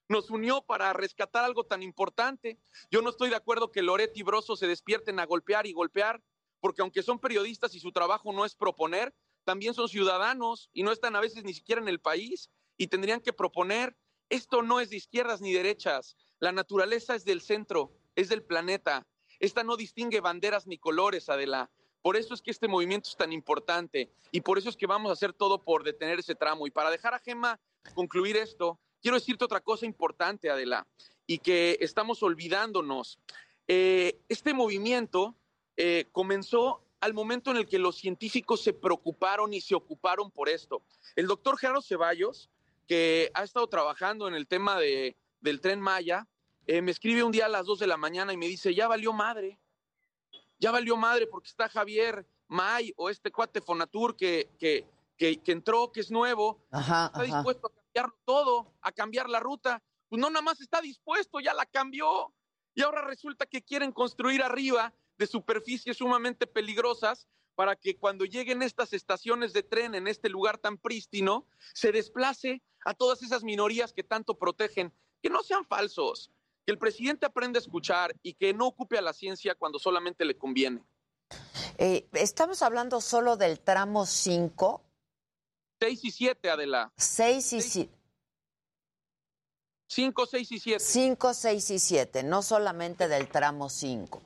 nos 0.08 0.30
unió 0.30 0.62
para 0.62 0.94
rescatar 0.94 1.44
algo 1.44 1.64
tan 1.64 1.84
importante. 1.84 2.60
Yo 2.92 3.02
no 3.02 3.10
estoy 3.10 3.30
de 3.30 3.36
acuerdo 3.36 3.72
que 3.72 3.82
Loretti 3.82 4.20
y 4.22 4.24
Broso 4.24 4.56
se 4.56 4.68
despierten 4.68 5.20
a 5.20 5.26
golpear 5.26 5.66
y 5.66 5.74
golpear, 5.74 6.22
porque 6.60 6.82
aunque 6.82 7.04
son 7.04 7.20
periodistas 7.20 7.74
y 7.76 7.80
su 7.80 7.92
trabajo 7.92 8.32
no 8.34 8.46
es 8.46 8.56
proponer, 8.56 9.14
también 9.44 9.74
son 9.74 9.90
ciudadanos 9.90 10.70
y 10.74 10.84
no 10.84 10.92
están 10.92 11.16
a 11.16 11.20
veces 11.20 11.44
ni 11.44 11.54
siquiera 11.54 11.82
en 11.82 11.88
el 11.88 12.00
país 12.00 12.50
y 12.78 12.88
tendrían 12.88 13.22
que 13.22 13.34
proponer. 13.34 13.98
Esto 14.30 14.62
no 14.62 14.80
es 14.80 14.90
de 14.90 14.98
izquierdas 14.98 15.42
ni 15.42 15.54
derechas. 15.54 16.16
La 16.40 16.52
naturaleza 16.52 17.16
es 17.16 17.26
del 17.26 17.42
centro, 17.42 17.92
es 18.16 18.30
del 18.30 18.44
planeta. 18.44 19.06
Esta 19.40 19.64
no 19.64 19.76
distingue 19.76 20.22
banderas 20.22 20.68
ni 20.68 20.78
colores, 20.78 21.30
Adela. 21.30 21.70
Por 22.02 22.18
eso 22.18 22.34
es 22.34 22.42
que 22.42 22.52
este 22.52 22.68
movimiento 22.68 23.10
es 23.10 23.16
tan 23.16 23.32
importante 23.32 24.12
y 24.32 24.42
por 24.42 24.58
eso 24.58 24.70
es 24.70 24.76
que 24.76 24.88
vamos 24.88 25.10
a 25.10 25.14
hacer 25.14 25.32
todo 25.34 25.64
por 25.64 25.84
detener 25.84 26.20
ese 26.20 26.36
tramo. 26.36 26.68
Y 26.68 26.72
para 26.72 26.92
dejar 26.92 27.14
a 27.14 27.20
Gema 27.20 27.60
concluir 27.94 28.36
esto, 28.38 28.80
quiero 29.04 29.18
decirte 29.18 29.44
otra 29.44 29.60
cosa 29.60 29.86
importante, 29.86 30.50
Adela, 30.50 30.88
y 31.28 31.38
que 31.40 31.78
estamos 31.82 32.24
olvidándonos. 32.24 33.20
Eh, 33.68 34.18
este 34.30 34.54
movimiento 34.54 35.36
eh, 35.76 36.08
comenzó 36.12 36.82
al 37.02 37.14
momento 37.14 37.52
en 37.52 37.58
el 37.58 37.68
que 37.68 37.80
los 37.80 37.98
científicos 37.98 38.64
se 38.64 38.72
preocuparon 38.72 39.54
y 39.54 39.60
se 39.60 39.76
ocuparon 39.76 40.32
por 40.32 40.48
esto. 40.48 40.82
El 41.18 41.28
doctor 41.28 41.58
Gerardo 41.58 41.82
Ceballos, 41.82 42.50
que 42.88 43.30
ha 43.34 43.44
estado 43.44 43.68
trabajando 43.68 44.28
en 44.30 44.36
el 44.36 44.48
tema 44.48 44.80
de, 44.80 45.18
del 45.42 45.60
tren 45.60 45.82
Maya, 45.82 46.26
eh, 46.66 46.82
me 46.82 46.92
escribe 46.92 47.24
un 47.24 47.34
día 47.34 47.48
a 47.48 47.50
las 47.50 47.66
2 47.66 47.80
de 47.80 47.88
la 47.88 47.98
mañana 47.98 48.32
y 48.32 48.38
me 48.38 48.48
dice, 48.48 48.74
ya 48.74 48.88
valió 48.88 49.12
madre, 49.12 49.60
ya 50.60 50.72
valió 50.72 50.96
madre 50.96 51.28
porque 51.28 51.50
está 51.50 51.68
Javier 51.68 52.26
May 52.48 52.94
o 52.96 53.10
este 53.10 53.32
cuate 53.32 53.60
Fonatur 53.60 54.16
que, 54.16 54.50
que, 54.58 54.88
que, 55.18 55.42
que 55.42 55.52
entró, 55.52 55.92
que 55.92 56.00
es 56.00 56.10
nuevo, 56.10 56.62
Ajá, 56.72 57.08
está 57.08 57.24
ajá. 57.24 57.36
dispuesto 57.36 57.68
a 57.68 57.83
cambiar 57.94 58.14
todo, 58.26 58.74
a 58.82 58.92
cambiar 58.92 59.30
la 59.30 59.40
ruta. 59.40 59.82
Pues 60.10 60.20
no, 60.20 60.30
nada 60.30 60.42
más 60.42 60.60
está 60.62 60.82
dispuesto, 60.82 61.40
ya 61.40 61.54
la 61.54 61.66
cambió. 61.66 62.34
Y 62.76 62.82
ahora 62.82 63.02
resulta 63.02 63.46
que 63.46 63.62
quieren 63.62 63.92
construir 63.92 64.42
arriba 64.42 64.94
de 65.18 65.28
superficies 65.28 65.98
sumamente 65.98 66.48
peligrosas 66.48 67.28
para 67.56 67.76
que 67.76 67.98
cuando 67.98 68.26
lleguen 68.26 68.64
estas 68.64 68.94
estaciones 68.94 69.54
de 69.54 69.62
tren 69.62 69.94
en 69.94 70.08
este 70.08 70.28
lugar 70.28 70.58
tan 70.58 70.78
prístino, 70.78 71.46
se 71.74 71.92
desplace 71.92 72.64
a 72.84 72.96
todas 72.96 73.22
esas 73.22 73.44
minorías 73.44 73.94
que 73.94 74.04
tanto 74.04 74.38
protegen. 74.38 74.92
Que 75.22 75.30
no 75.30 75.44
sean 75.44 75.66
falsos, 75.66 76.32
que 76.66 76.72
el 76.72 76.80
presidente 76.80 77.28
aprenda 77.28 77.60
a 77.60 77.62
escuchar 77.62 78.16
y 78.24 78.34
que 78.34 78.54
no 78.54 78.68
ocupe 78.68 78.98
a 78.98 79.02
la 79.02 79.14
ciencia 79.14 79.56
cuando 79.56 79.78
solamente 79.78 80.26
le 80.26 80.36
conviene. 80.36 80.84
Eh, 81.78 82.08
estamos 82.14 82.62
hablando 82.62 83.02
solo 83.02 83.38
del 83.38 83.60
tramo 83.60 84.06
5, 84.06 84.82
6 85.84 86.06
y 86.06 86.12
7, 86.12 86.50
Adela. 86.50 86.94
6 86.96 87.54
y 87.54 87.62
7. 87.62 87.94
5, 89.90 90.26
6 90.26 90.52
y 90.54 90.60
7. 90.60 90.80
5, 90.80 91.34
6 91.34 91.72
y 91.72 91.80
7, 91.80 92.24
no 92.24 92.42
solamente 92.42 93.10
del 93.10 93.28
tramo 93.28 93.70
5. 93.70 94.22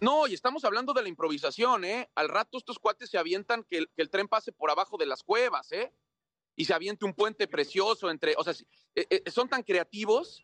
No, 0.00 0.26
y 0.26 0.34
estamos 0.34 0.64
hablando 0.64 0.92
de 0.92 1.02
la 1.02 1.08
improvisación, 1.08 1.84
¿eh? 1.84 2.10
Al 2.16 2.28
rato 2.28 2.58
estos 2.58 2.80
cuates 2.80 3.08
se 3.08 3.18
avientan 3.18 3.62
que 3.62 3.78
el, 3.78 3.88
que 3.94 4.02
el 4.02 4.10
tren 4.10 4.26
pase 4.26 4.50
por 4.50 4.68
abajo 4.68 4.96
de 4.98 5.06
las 5.06 5.22
cuevas, 5.22 5.70
¿eh? 5.70 5.94
Y 6.56 6.64
se 6.64 6.74
aviente 6.74 7.04
un 7.04 7.14
puente 7.14 7.46
precioso 7.46 8.10
entre, 8.10 8.34
o 8.36 8.42
sea, 8.42 8.54
eh, 8.96 9.06
eh, 9.08 9.30
son 9.30 9.48
tan 9.48 9.62
creativos 9.62 10.42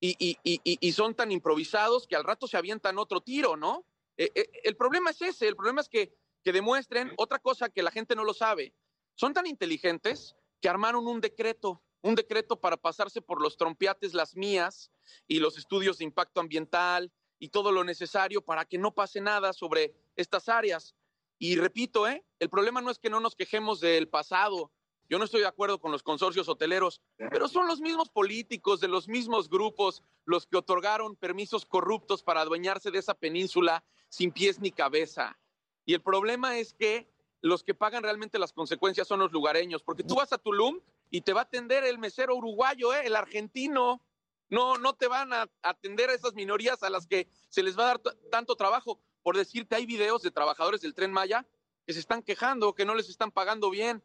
y, 0.00 0.16
y- 0.18 0.38
y- 0.42 0.60
y- 0.64 0.78
y 0.80 0.92
son 0.92 1.14
tan 1.14 1.30
improvisados 1.32 2.06
que 2.06 2.16
al 2.16 2.24
rato 2.24 2.46
se 2.48 2.56
avientan 2.56 2.96
otro 2.96 3.20
tiro, 3.20 3.58
¿no? 3.58 3.84
Eh, 4.16 4.30
el 4.64 4.74
problema 4.74 5.10
es 5.10 5.20
ese, 5.20 5.48
el 5.48 5.54
problema 5.56 5.82
es 5.82 5.90
que, 5.90 6.16
que 6.42 6.52
demuestren 6.52 7.12
otra 7.18 7.38
cosa 7.40 7.68
que 7.68 7.82
la 7.82 7.90
gente 7.90 8.16
no 8.16 8.24
lo 8.24 8.32
sabe. 8.32 8.72
Son 9.14 9.32
tan 9.32 9.46
inteligentes 9.46 10.36
que 10.60 10.68
armaron 10.68 11.06
un 11.06 11.20
decreto, 11.20 11.82
un 12.02 12.14
decreto 12.14 12.60
para 12.60 12.76
pasarse 12.76 13.20
por 13.20 13.40
los 13.40 13.56
trompiates 13.56 14.14
las 14.14 14.36
mías 14.36 14.90
y 15.26 15.38
los 15.40 15.58
estudios 15.58 15.98
de 15.98 16.04
impacto 16.04 16.40
ambiental 16.40 17.12
y 17.38 17.48
todo 17.48 17.72
lo 17.72 17.84
necesario 17.84 18.42
para 18.42 18.64
que 18.64 18.78
no 18.78 18.94
pase 18.94 19.20
nada 19.20 19.52
sobre 19.52 19.94
estas 20.16 20.48
áreas. 20.48 20.94
Y 21.38 21.56
repito, 21.56 22.06
¿eh? 22.06 22.24
el 22.38 22.48
problema 22.48 22.80
no 22.80 22.90
es 22.90 22.98
que 22.98 23.10
no 23.10 23.18
nos 23.18 23.34
quejemos 23.34 23.80
del 23.80 24.08
pasado. 24.08 24.70
Yo 25.08 25.18
no 25.18 25.24
estoy 25.24 25.40
de 25.40 25.48
acuerdo 25.48 25.80
con 25.80 25.90
los 25.90 26.02
consorcios 26.02 26.48
hoteleros, 26.48 27.02
pero 27.18 27.48
son 27.48 27.66
los 27.66 27.80
mismos 27.80 28.08
políticos 28.08 28.80
de 28.80 28.88
los 28.88 29.08
mismos 29.08 29.50
grupos 29.50 30.02
los 30.24 30.46
que 30.46 30.56
otorgaron 30.56 31.16
permisos 31.16 31.66
corruptos 31.66 32.22
para 32.22 32.40
adueñarse 32.40 32.90
de 32.90 33.00
esa 33.00 33.14
península 33.14 33.84
sin 34.08 34.32
pies 34.32 34.60
ni 34.60 34.70
cabeza. 34.70 35.38
Y 35.84 35.94
el 35.94 36.00
problema 36.00 36.58
es 36.58 36.72
que 36.74 37.11
los 37.42 37.62
que 37.62 37.74
pagan 37.74 38.02
realmente 38.02 38.38
las 38.38 38.52
consecuencias 38.52 39.06
son 39.06 39.18
los 39.20 39.32
lugareños, 39.32 39.82
porque 39.82 40.02
tú 40.04 40.14
vas 40.14 40.32
a 40.32 40.38
Tulum 40.38 40.80
y 41.10 41.20
te 41.20 41.32
va 41.32 41.40
a 41.40 41.44
atender 41.44 41.84
el 41.84 41.98
mesero 41.98 42.34
uruguayo, 42.36 42.94
¿eh? 42.94 43.02
el 43.04 43.16
argentino. 43.16 44.00
No, 44.48 44.76
no 44.78 44.94
te 44.94 45.08
van 45.08 45.32
a 45.32 45.50
atender 45.62 46.10
a 46.10 46.14
esas 46.14 46.34
minorías 46.34 46.82
a 46.82 46.90
las 46.90 47.06
que 47.06 47.28
se 47.48 47.62
les 47.62 47.76
va 47.78 47.84
a 47.84 47.86
dar 47.86 47.98
tanto 48.30 48.54
trabajo. 48.54 49.00
Por 49.22 49.36
decirte, 49.36 49.74
hay 49.76 49.86
videos 49.86 50.22
de 50.22 50.30
trabajadores 50.30 50.80
del 50.82 50.94
tren 50.94 51.10
Maya 51.12 51.46
que 51.86 51.92
se 51.94 52.00
están 52.00 52.22
quejando, 52.22 52.74
que 52.74 52.84
no 52.84 52.94
les 52.94 53.08
están 53.08 53.30
pagando 53.32 53.70
bien. 53.70 54.02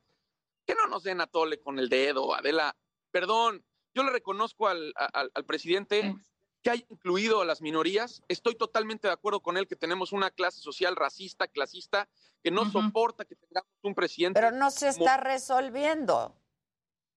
Que 0.66 0.74
no 0.76 0.88
nos 0.88 1.04
den 1.04 1.22
a 1.22 1.28
tole 1.28 1.60
con 1.60 1.80
el 1.80 1.90
dedo, 1.90 2.34
Adela. 2.34 2.76
Perdón, 3.12 3.64
yo 3.94 4.04
le 4.04 4.12
reconozco 4.12 4.68
al- 4.68 4.94
al 4.98 5.46
presidente 5.46 6.16
que 6.68 6.72
haya 6.72 6.86
incluido 6.90 7.42
a 7.42 7.46
las 7.46 7.62
minorías. 7.62 8.22
Estoy 8.28 8.56
totalmente 8.56 9.08
de 9.08 9.14
acuerdo 9.14 9.42
con 9.42 9.56
él 9.56 9.68
que 9.68 9.78
tenemos 9.78 10.12
una 10.12 10.32
clase 10.32 10.60
social 10.60 10.98
racista, 10.98 11.48
clasista, 11.48 12.10
que 12.44 12.52
no 12.52 12.70
soporta 12.70 13.24
que 13.24 13.38
tengamos 13.38 13.72
un 13.84 13.96
presidente. 13.96 14.38
Pero 14.38 14.52
no 14.52 14.70
se 14.70 14.90
está 14.90 15.16
resolviendo. 15.16 16.36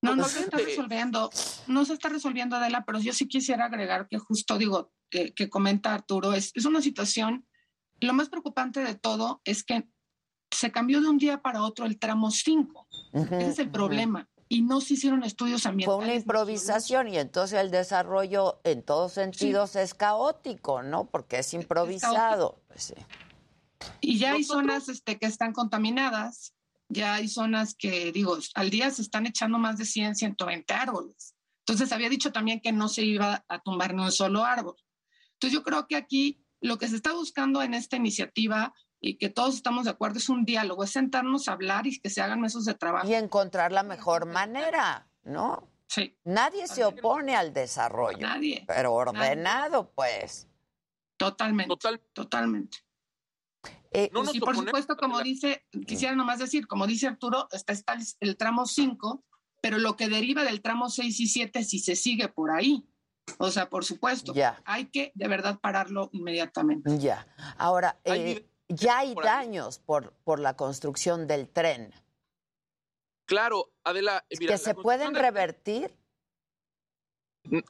No, 0.02 0.14
no 0.14 0.24
se 0.24 0.44
está 0.44 0.56
resolviendo, 0.58 1.30
no 1.66 1.84
se 1.84 1.94
está 1.94 2.08
resolviendo, 2.08 2.56
Adela, 2.56 2.84
pero 2.86 3.00
yo 3.00 3.12
sí 3.12 3.26
quisiera 3.26 3.64
agregar 3.64 4.06
que 4.08 4.18
justo 4.18 4.56
digo, 4.56 4.92
que, 5.10 5.34
que 5.34 5.50
comenta 5.50 5.92
Arturo, 5.92 6.32
es, 6.32 6.52
es 6.54 6.64
una 6.64 6.80
situación, 6.80 7.46
lo 8.00 8.14
más 8.14 8.28
preocupante 8.28 8.80
de 8.80 8.94
todo 8.94 9.42
es 9.44 9.64
que 9.64 9.90
se 10.50 10.70
cambió 10.70 11.00
de 11.00 11.08
un 11.08 11.18
día 11.18 11.42
para 11.42 11.62
otro 11.62 11.86
el 11.86 11.98
tramo 11.98 12.30
5. 12.30 12.88
Ese 13.12 13.48
es 13.48 13.58
el 13.58 13.70
problema. 13.70 14.29
Y 14.52 14.62
no 14.62 14.80
se 14.80 14.94
hicieron 14.94 15.22
estudios 15.22 15.62
Fue 15.62 15.70
ambientales. 15.70 16.04
una 16.04 16.14
improvisación 16.14 17.06
y 17.06 17.18
entonces 17.18 17.60
el 17.60 17.70
desarrollo 17.70 18.60
en 18.64 18.82
todos 18.82 19.12
sentidos 19.12 19.76
es 19.76 19.94
caótico, 19.94 20.82
¿no? 20.82 21.08
Porque 21.08 21.38
es 21.38 21.54
improvisado. 21.54 22.60
Pues 22.66 22.82
sí. 22.82 22.94
Y 24.00 24.18
ya 24.18 24.32
hay 24.32 24.42
zonas 24.42 24.88
este, 24.88 25.18
que 25.18 25.26
están 25.26 25.52
contaminadas, 25.52 26.52
ya 26.88 27.14
hay 27.14 27.28
zonas 27.28 27.76
que, 27.76 28.10
digo, 28.10 28.38
al 28.54 28.70
día 28.70 28.90
se 28.90 29.02
están 29.02 29.26
echando 29.26 29.56
más 29.58 29.78
de 29.78 29.84
100, 29.84 30.16
120 30.16 30.74
árboles. 30.74 31.36
Entonces 31.64 31.92
había 31.92 32.08
dicho 32.08 32.32
también 32.32 32.60
que 32.60 32.72
no 32.72 32.88
se 32.88 33.02
iba 33.02 33.44
a 33.46 33.60
tumbar 33.60 33.94
ni 33.94 34.02
un 34.02 34.10
solo 34.10 34.44
árbol. 34.44 34.74
Entonces 35.34 35.56
yo 35.56 35.62
creo 35.62 35.86
que 35.86 35.94
aquí 35.94 36.44
lo 36.60 36.76
que 36.76 36.88
se 36.88 36.96
está 36.96 37.12
buscando 37.12 37.62
en 37.62 37.74
esta 37.74 37.96
iniciativa 37.96 38.74
y 39.00 39.16
que 39.16 39.30
todos 39.30 39.54
estamos 39.54 39.84
de 39.84 39.90
acuerdo 39.90 40.18
es 40.18 40.28
un 40.28 40.44
diálogo, 40.44 40.84
es 40.84 40.90
sentarnos 40.90 41.48
a 41.48 41.52
hablar 41.52 41.86
y 41.86 41.98
que 41.98 42.10
se 42.10 42.20
hagan 42.20 42.40
mesos 42.40 42.66
de 42.66 42.74
trabajo. 42.74 43.08
Y 43.08 43.14
encontrar 43.14 43.72
la 43.72 43.82
mejor 43.82 44.26
manera, 44.26 45.08
¿no? 45.24 45.66
Sí. 45.88 46.16
Nadie 46.24 46.68
se 46.68 46.84
opone 46.84 47.34
al 47.34 47.52
desarrollo. 47.52 48.18
Nadie. 48.18 48.64
Pero 48.66 48.92
ordenado, 48.92 49.90
pues. 49.90 50.46
Totalmente. 51.16 51.74
Totalmente. 52.12 52.78
Eh, 53.92 54.10
y 54.32 54.40
por 54.40 54.54
supuesto, 54.54 54.96
como 54.96 55.20
dice, 55.20 55.66
quisiera 55.86 56.14
nomás 56.14 56.38
decir, 56.38 56.68
como 56.68 56.86
dice 56.86 57.08
Arturo, 57.08 57.48
está, 57.50 57.72
está 57.72 57.96
el, 58.20 58.36
tramo 58.36 58.66
5, 58.66 59.24
pero 59.60 59.78
lo 59.78 59.96
que 59.96 60.08
deriva 60.08 60.44
del 60.44 60.62
tramo 60.62 60.88
6 60.88 61.18
y 61.18 61.26
7 61.26 61.64
si 61.64 61.80
se 61.80 61.96
sigue 61.96 62.28
por 62.28 62.52
ahí. 62.52 62.86
O 63.38 63.50
sea, 63.50 63.68
por 63.68 63.84
supuesto, 63.84 64.32
Ya. 64.32 64.62
hay 64.64 64.86
que 64.86 65.12
de 65.14 65.28
verdad 65.28 65.58
pararlo 65.60 66.08
inmediatamente. 66.12 66.98
Ya. 66.98 67.26
Ahora, 67.58 67.98
Hay 68.04 68.20
eh, 68.20 68.49
ya 68.70 68.98
hay 68.98 69.14
por 69.14 69.24
daños 69.24 69.78
por, 69.78 70.12
por 70.24 70.40
la 70.40 70.56
construcción 70.56 71.26
del 71.26 71.48
tren 71.48 71.92
Claro, 73.26 73.70
Adela, 73.84 74.24
mira, 74.40 74.54
que 74.54 74.58
se 74.58 74.74
pueden 74.74 75.14
revertir. 75.14 75.94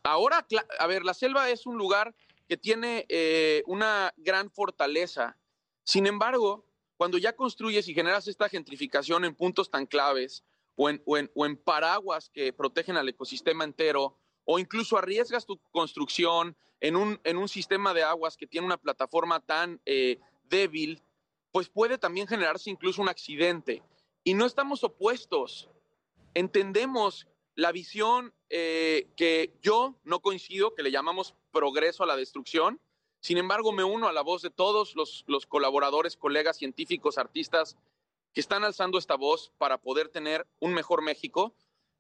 Ahora, 0.03 0.47
cla- 0.49 0.67
a 0.79 0.87
ver, 0.87 1.05
la 1.05 1.13
selva 1.13 1.51
es 1.51 1.67
un 1.67 1.77
lugar 1.77 2.15
que 2.49 2.57
tiene 2.57 3.05
eh, 3.11 3.63
una 3.67 4.13
gran 4.17 4.51
fortaleza. 4.51 5.37
Sin 5.85 6.07
embargo, 6.07 6.65
cuando 6.97 7.19
ya 7.19 7.37
construyes 7.37 7.89
y 7.89 7.95
generas 7.95 8.27
esta 8.27 8.49
gentrificación 8.49 9.25
en 9.27 9.35
puntos 9.35 9.71
tan 9.71 9.85
claves 9.87 10.45
o 10.77 10.89
en, 10.89 11.03
o 11.05 11.19
en- 11.19 11.31
o 11.35 11.45
en 11.45 11.57
paraguas 11.59 12.31
que 12.31 12.53
protegen 12.55 12.97
al 12.97 13.09
ecosistema 13.11 13.65
entero, 13.65 14.17
o 14.45 14.59
incluso 14.59 14.97
arriesgas 14.97 15.45
tu 15.45 15.59
construcción 15.71 16.57
en 16.81 16.97
un, 16.97 17.21
en 17.25 17.37
un 17.37 17.49
sistema 17.49 17.93
de 17.93 18.03
aguas 18.03 18.37
que 18.39 18.47
tiene 18.47 18.67
una 18.67 18.79
plataforma 18.79 19.41
tan 19.41 19.81
eh, 19.85 20.19
débil, 20.51 21.01
pues 21.53 21.71
puede 21.71 21.97
también 21.97 22.27
generarse 22.27 22.69
incluso 22.69 23.01
un 23.01 23.09
accidente. 23.09 23.83
Y 24.23 24.35
no 24.35 24.45
estamos 24.45 24.85
opuestos 24.85 25.71
entendemos 26.35 27.27
la 27.55 27.73
visión 27.73 28.33
eh, 28.49 29.09
que 29.17 29.53
yo 29.63 29.97
no 30.05 30.21
coincido, 30.21 30.75
que 30.75 30.83
le 30.83 30.91
llamamos 30.91 31.35
progreso 31.51 32.05
a 32.05 32.07
la 32.07 32.17
destrucción. 32.17 32.81
Sin 33.21 33.37
embargo, 33.37 33.73
me 33.73 33.85
uno 33.85 34.09
a 34.09 34.13
la 34.13 34.23
voz 34.23 34.43
de 34.43 34.51
todos 34.51 34.97
los, 34.97 35.25
los 35.27 35.47
colaboradores, 35.47 36.17
colegas, 36.17 36.57
científicos, 36.57 37.19
artistas 37.19 37.77
que 38.33 38.41
están 38.41 38.65
alzando 38.65 38.99
esta 38.99 39.17
voz 39.17 39.53
para 39.59 39.79
poder 39.79 40.09
tener 40.09 40.47
un 40.59 40.73
mejor 40.73 41.03
México. 41.03 41.55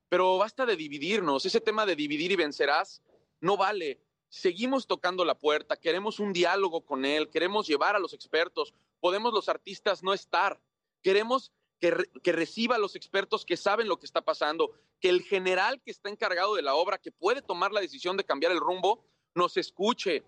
Pero 0.09 0.39
basta 0.39 0.65
de 0.65 0.77
dividirnos. 0.77 1.45
Ese 1.45 1.61
tema 1.61 1.85
de 1.85 1.97
dividir 1.97 2.33
y 2.33 2.37
vencerás 2.37 3.03
no 3.41 3.57
vale. 3.57 4.01
Seguimos 4.31 4.87
tocando 4.87 5.25
la 5.25 5.37
puerta, 5.37 5.77
queremos 5.77 6.21
un 6.21 6.33
diálogo 6.33 6.87
con 6.87 7.05
él, 7.05 7.29
queremos 7.31 7.67
llevar 7.67 7.97
a 7.97 7.99
los 7.99 8.15
expertos. 8.15 8.73
Podemos 9.01 9.35
los 9.35 9.49
artistas 9.49 10.05
no 10.05 10.15
estar. 10.15 10.61
Queremos 11.03 11.53
que, 11.81 11.93
que 12.23 12.31
reciba 12.33 12.77
a 12.77 12.79
los 12.79 12.95
expertos 12.95 13.45
que 13.45 13.57
saben 13.57 13.89
lo 13.89 13.99
que 13.99 14.07
está 14.07 14.23
pasando, 14.23 14.73
que 15.01 15.09
el 15.09 15.23
general 15.23 15.83
que 15.83 15.91
está 15.91 16.09
encargado 16.11 16.55
de 16.55 16.63
la 16.63 16.77
obra, 16.77 16.99
que 16.99 17.11
puede 17.11 17.43
tomar 17.43 17.73
la 17.73 17.81
decisión 17.81 18.17
de 18.17 18.25
cambiar 18.25 18.53
el 18.53 18.61
rumbo, 18.61 19.05
nos 19.35 19.57
escuche, 19.57 20.23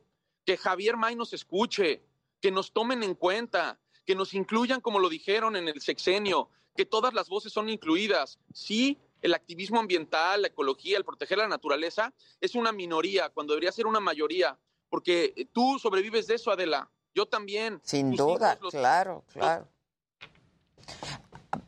que 0.45 0.57
Javier 0.57 0.97
May 0.97 1.15
nos 1.15 1.33
escuche, 1.33 2.03
que 2.41 2.51
nos 2.51 2.73
tomen 2.73 3.05
en 3.05 3.15
cuenta, 3.15 3.79
que 4.05 4.17
nos 4.17 4.35
incluyan 4.35 4.81
como 4.81 4.99
lo 4.99 5.09
dijeron 5.09 5.55
en 5.55 5.69
el 5.69 5.81
sexenio, 5.81 6.51
que 6.75 6.85
todas 6.85 7.15
las 7.15 7.29
voces 7.29 7.53
son 7.53 7.69
incluidas. 7.69 8.41
Sí, 8.53 8.99
el 9.23 9.35
activismo 9.35 9.81
ambiental, 9.81 10.43
la 10.43 10.49
ecología, 10.49 10.99
el 10.99 11.05
proteger 11.05 11.39
la 11.39 11.49
naturaleza 11.49 12.13
es 12.41 12.55
una 12.55 12.73
minoría 12.73 13.31
cuando 13.31 13.55
debería 13.55 13.73
ser 13.73 13.87
una 13.87 14.01
mayoría, 14.01 14.59
porque 14.91 15.49
tú 15.53 15.79
sobrevives 15.79 16.27
de 16.27 16.35
eso, 16.35 16.51
Adela. 16.51 16.91
Yo 17.15 17.27
también. 17.27 17.81
Sin 17.85 18.11
duda, 18.15 18.53
hijos, 18.53 18.63
los- 18.65 18.71
claro, 18.73 19.25
claro. 19.33 19.69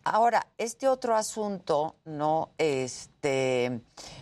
Ahora, 0.05 0.47
este 0.59 0.89
otro 0.89 1.15
asunto, 1.15 1.97
¿no? 2.05 2.51
Este, 2.59 3.81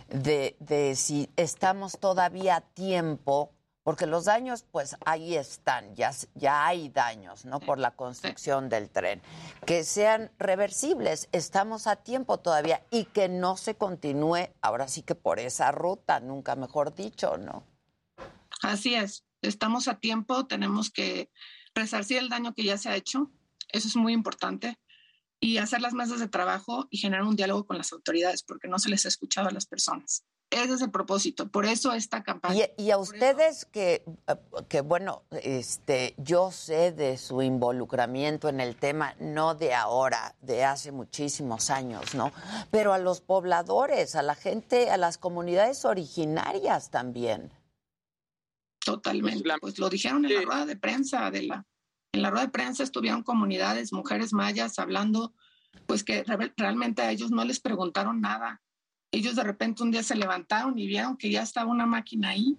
de, 0.09 0.55
de 0.59 0.95
si 0.95 1.29
estamos 1.35 1.97
todavía 1.99 2.57
a 2.57 2.61
tiempo, 2.61 3.51
porque 3.83 4.07
los 4.07 4.25
daños, 4.25 4.65
pues 4.71 4.95
ahí 5.05 5.35
están, 5.35 5.93
ya, 5.95 6.11
ya 6.35 6.65
hay 6.65 6.89
daños, 6.89 7.45
¿no? 7.45 7.59
Por 7.59 7.79
la 7.79 7.91
construcción 7.91 8.69
del 8.69 8.89
tren. 8.89 9.21
Que 9.65 9.83
sean 9.83 10.31
reversibles, 10.39 11.27
estamos 11.33 11.87
a 11.87 11.97
tiempo 11.97 12.39
todavía 12.39 12.85
y 12.91 13.05
que 13.05 13.27
no 13.27 13.57
se 13.57 13.75
continúe, 13.75 14.49
ahora 14.61 14.87
sí 14.87 15.03
que 15.03 15.15
por 15.15 15.39
esa 15.39 15.71
ruta, 15.71 16.21
nunca 16.21 16.55
mejor 16.55 16.95
dicho, 16.95 17.37
¿no? 17.37 17.63
Así 18.61 18.95
es, 18.95 19.25
estamos 19.41 19.89
a 19.89 19.99
tiempo, 19.99 20.47
tenemos 20.47 20.89
que 20.89 21.29
resarcir 21.75 22.17
el 22.19 22.29
daño 22.29 22.53
que 22.53 22.63
ya 22.63 22.77
se 22.77 22.87
ha 22.89 22.95
hecho, 22.95 23.31
eso 23.69 23.87
es 23.89 23.95
muy 23.97 24.13
importante, 24.13 24.79
y 25.41 25.57
hacer 25.57 25.81
las 25.81 25.93
mesas 25.93 26.21
de 26.21 26.29
trabajo 26.29 26.87
y 26.89 26.99
generar 26.99 27.25
un 27.25 27.35
diálogo 27.35 27.65
con 27.65 27.77
las 27.77 27.91
autoridades, 27.91 28.43
porque 28.43 28.69
no 28.69 28.79
se 28.79 28.89
les 28.89 29.03
ha 29.05 29.09
escuchado 29.09 29.49
a 29.49 29.51
las 29.51 29.65
personas. 29.65 30.23
Ese 30.53 30.73
es 30.75 30.81
el 30.81 30.91
propósito, 30.91 31.47
por 31.47 31.65
eso 31.65 31.93
esta 31.93 32.23
campaña. 32.23 32.65
Y, 32.77 32.83
y 32.83 32.91
a 32.91 32.97
ustedes 32.97 33.65
que, 33.65 34.03
eh, 34.27 34.35
que, 34.69 34.81
bueno, 34.81 35.23
este, 35.31 36.13
yo 36.17 36.51
sé 36.51 36.91
de 36.91 37.17
su 37.17 37.41
involucramiento 37.41 38.49
en 38.49 38.59
el 38.59 38.75
tema, 38.75 39.15
no 39.19 39.55
de 39.55 39.73
ahora, 39.73 40.35
de 40.41 40.63
hace 40.63 40.91
muchísimos 40.91 41.69
años, 41.71 42.13
¿no? 42.13 42.31
Pero 42.69 42.93
a 42.93 42.99
los 42.99 43.19
pobladores, 43.19 44.15
a 44.15 44.21
la 44.21 44.35
gente, 44.35 44.91
a 44.91 44.97
las 44.97 45.17
comunidades 45.17 45.85
originarias 45.85 46.91
también. 46.91 47.51
Totalmente. 48.85 49.49
Pues 49.61 49.79
lo 49.79 49.89
dijeron 49.89 50.25
en 50.25 50.35
la 50.35 50.41
rueda 50.41 50.65
de 50.65 50.75
prensa, 50.75 51.31
de 51.31 51.43
la, 51.43 51.65
en 52.11 52.21
la 52.21 52.29
rueda 52.29 52.45
de 52.45 52.51
prensa 52.51 52.83
estuvieron 52.83 53.23
comunidades, 53.23 53.93
mujeres 53.93 54.33
mayas 54.33 54.77
hablando, 54.77 55.33
pues 55.87 56.03
que 56.03 56.23
re- 56.23 56.53
realmente 56.57 57.01
a 57.01 57.09
ellos 57.11 57.31
no 57.31 57.43
les 57.45 57.59
preguntaron 57.59 58.21
nada. 58.21 58.61
Ellos 59.13 59.35
de 59.35 59.43
repente 59.43 59.83
un 59.83 59.91
día 59.91 60.01
se 60.01 60.15
levantaron 60.15 60.77
y 60.79 60.87
vieron 60.87 61.17
que 61.17 61.29
ya 61.29 61.43
estaba 61.43 61.69
una 61.69 61.85
máquina 61.85 62.29
ahí, 62.29 62.57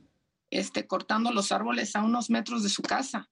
este, 0.51 0.87
cortando 0.87 1.33
los 1.33 1.51
árboles 1.51 1.97
a 1.97 2.03
unos 2.03 2.31
metros 2.31 2.63
de 2.63 2.69
su 2.69 2.81
casa. 2.83 3.29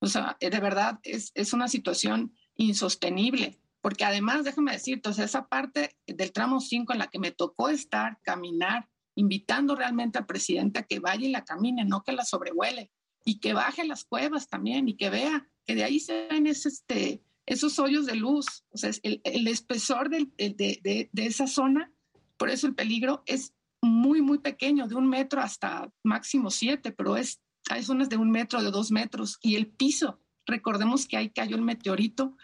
O 0.00 0.08
sea, 0.08 0.36
eh, 0.40 0.50
de 0.50 0.58
verdad 0.58 0.98
es, 1.04 1.30
es 1.34 1.52
una 1.52 1.68
situación 1.68 2.34
insostenible, 2.56 3.60
porque 3.80 4.04
además, 4.04 4.42
déjame 4.44 4.72
decirte, 4.72 5.08
o 5.08 5.12
esa 5.12 5.46
parte 5.46 5.96
del 6.08 6.32
tramo 6.32 6.60
5 6.60 6.92
en 6.92 6.98
la 6.98 7.06
que 7.06 7.20
me 7.20 7.30
tocó 7.30 7.68
estar, 7.68 8.18
caminar, 8.22 8.88
invitando 9.14 9.76
realmente 9.76 10.18
al 10.18 10.26
presidente 10.26 10.80
a 10.80 10.82
que 10.82 10.98
vaya 10.98 11.24
y 11.26 11.30
la 11.30 11.44
camine, 11.44 11.84
no 11.84 12.02
que 12.02 12.12
la 12.12 12.24
sobrevuele, 12.24 12.90
y 13.24 13.38
que 13.38 13.52
baje 13.54 13.84
las 13.86 14.04
cuevas 14.04 14.48
también, 14.48 14.88
y 14.88 14.96
que 14.96 15.08
vea 15.08 15.48
que 15.64 15.76
de 15.76 15.84
ahí 15.84 16.00
se 16.00 16.26
ven 16.28 16.46
ese, 16.48 16.68
este, 16.68 17.22
esos 17.46 17.78
hoyos 17.78 18.06
de 18.06 18.16
luz, 18.16 18.64
o 18.70 18.76
sea, 18.76 18.90
el, 19.04 19.20
el 19.24 19.46
espesor 19.46 20.10
del- 20.10 20.32
el 20.36 20.56
de- 20.56 21.08
de 21.12 21.26
esa 21.26 21.46
zona, 21.46 21.92
por 22.36 22.50
eso 22.50 22.66
el 22.66 22.74
peligro 22.74 23.22
es 23.26 23.54
muy, 23.82 24.22
muy 24.22 24.38
pequeño, 24.38 24.88
de 24.88 24.94
un 24.94 25.08
metro 25.08 25.40
hasta 25.40 25.90
máximo 26.02 26.50
siete, 26.50 26.92
pero 26.92 27.16
es, 27.16 27.40
hay 27.70 27.82
zonas 27.82 28.08
de 28.08 28.16
un 28.16 28.30
metro, 28.30 28.62
de 28.62 28.70
dos 28.70 28.90
metros, 28.90 29.38
y 29.42 29.56
el 29.56 29.68
piso, 29.68 30.20
recordemos 30.46 31.06
que 31.06 31.16
ahí 31.16 31.30
cayó 31.30 31.56
el 31.56 31.62
meteorito 31.62 32.36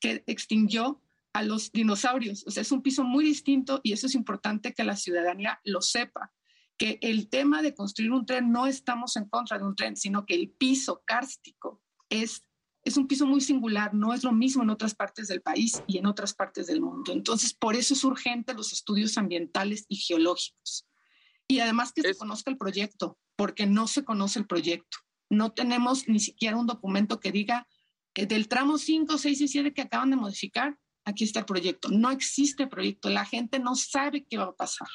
que 0.00 0.22
extinguió 0.26 1.02
a 1.32 1.42
los 1.42 1.72
dinosaurios. 1.72 2.44
O 2.46 2.50
sea, 2.50 2.62
es 2.62 2.72
un 2.72 2.82
piso 2.82 3.04
muy 3.04 3.24
distinto 3.24 3.80
y 3.82 3.92
eso 3.92 4.06
es 4.06 4.14
importante 4.14 4.74
que 4.74 4.84
la 4.84 4.96
ciudadanía 4.96 5.60
lo 5.64 5.82
sepa, 5.82 6.32
que 6.76 6.98
el 7.02 7.28
tema 7.28 7.62
de 7.62 7.74
construir 7.74 8.12
un 8.12 8.26
tren 8.26 8.50
no 8.50 8.66
estamos 8.66 9.16
en 9.16 9.28
contra 9.28 9.58
de 9.58 9.64
un 9.64 9.74
tren, 9.74 9.96
sino 9.96 10.24
que 10.24 10.34
el 10.34 10.50
piso 10.50 11.02
kárstico 11.04 11.82
es, 12.08 12.44
es 12.88 12.96
un 12.96 13.06
piso 13.06 13.26
muy 13.26 13.40
singular, 13.40 13.94
no 13.94 14.14
es 14.14 14.24
lo 14.24 14.32
mismo 14.32 14.62
en 14.62 14.70
otras 14.70 14.94
partes 14.94 15.28
del 15.28 15.40
país 15.40 15.82
y 15.86 15.98
en 15.98 16.06
otras 16.06 16.34
partes 16.34 16.66
del 16.66 16.80
mundo. 16.80 17.12
Entonces, 17.12 17.54
por 17.54 17.76
eso 17.76 17.94
es 17.94 18.04
urgente 18.04 18.54
los 18.54 18.72
estudios 18.72 19.16
ambientales 19.18 19.84
y 19.88 19.96
geológicos. 19.96 20.86
Y 21.46 21.60
además 21.60 21.92
que 21.92 22.02
se 22.02 22.14
conozca 22.14 22.50
el 22.50 22.58
proyecto, 22.58 23.18
porque 23.36 23.66
no 23.66 23.86
se 23.86 24.04
conoce 24.04 24.38
el 24.38 24.46
proyecto. 24.46 24.98
No 25.30 25.52
tenemos 25.52 26.08
ni 26.08 26.20
siquiera 26.20 26.56
un 26.56 26.66
documento 26.66 27.20
que 27.20 27.32
diga 27.32 27.66
que 28.12 28.26
del 28.26 28.48
tramo 28.48 28.78
5, 28.78 29.16
6 29.16 29.40
y 29.40 29.48
7 29.48 29.72
que 29.72 29.82
acaban 29.82 30.10
de 30.10 30.16
modificar, 30.16 30.76
aquí 31.04 31.24
está 31.24 31.40
el 31.40 31.46
proyecto. 31.46 31.88
No 31.90 32.10
existe 32.10 32.66
proyecto, 32.66 33.08
la 33.08 33.24
gente 33.24 33.58
no 33.58 33.76
sabe 33.76 34.24
qué 34.24 34.38
va 34.38 34.44
a 34.44 34.56
pasar. 34.56 34.88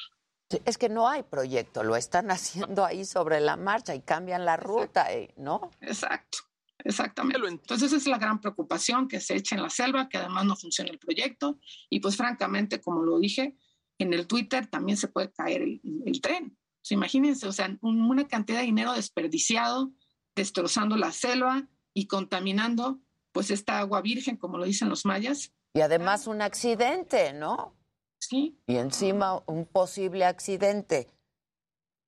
Es 0.64 0.78
que 0.78 0.88
no 0.88 1.08
hay 1.08 1.22
proyecto, 1.22 1.82
lo 1.82 1.96
están 1.96 2.30
haciendo 2.30 2.84
ahí 2.84 3.04
sobre 3.04 3.40
la 3.40 3.56
marcha 3.56 3.94
y 3.94 4.00
cambian 4.00 4.44
la 4.44 4.56
ruta, 4.56 5.12
eh, 5.12 5.32
¿no? 5.36 5.70
Exacto, 5.80 6.38
exactamente. 6.84 7.46
Entonces 7.48 7.88
esa 7.88 7.96
es 7.96 8.06
la 8.06 8.18
gran 8.18 8.40
preocupación, 8.40 9.08
que 9.08 9.20
se 9.20 9.34
eche 9.36 9.54
en 9.56 9.62
la 9.62 9.70
selva, 9.70 10.08
que 10.08 10.18
además 10.18 10.44
no 10.44 10.54
funciona 10.56 10.90
el 10.90 10.98
proyecto. 10.98 11.58
Y 11.90 12.00
pues 12.00 12.16
francamente, 12.16 12.80
como 12.80 13.02
lo 13.02 13.18
dije, 13.18 13.56
en 13.98 14.12
el 14.12 14.26
Twitter 14.26 14.66
también 14.66 14.96
se 14.96 15.08
puede 15.08 15.32
caer 15.32 15.62
el, 15.62 15.80
el 16.06 16.20
tren. 16.20 16.56
Imagínense, 16.90 17.46
o 17.48 17.52
sea, 17.52 17.76
un- 17.80 18.02
una 18.02 18.28
cantidad 18.28 18.58
de 18.60 18.66
dinero 18.66 18.92
desperdiciado, 18.92 19.92
destrozando 20.36 20.96
la 20.96 21.12
selva 21.12 21.66
y 21.94 22.06
contaminando 22.06 23.00
pues 23.32 23.50
esta 23.50 23.78
agua 23.78 24.00
virgen, 24.02 24.36
como 24.36 24.58
lo 24.58 24.64
dicen 24.64 24.88
los 24.88 25.04
mayas. 25.06 25.52
Y 25.72 25.80
además 25.80 26.26
un 26.26 26.42
accidente, 26.42 27.32
¿no? 27.32 27.74
Sí. 28.20 28.58
Y 28.66 28.76
encima 28.76 29.42
un 29.46 29.64
posible 29.66 30.24
accidente. 30.24 31.08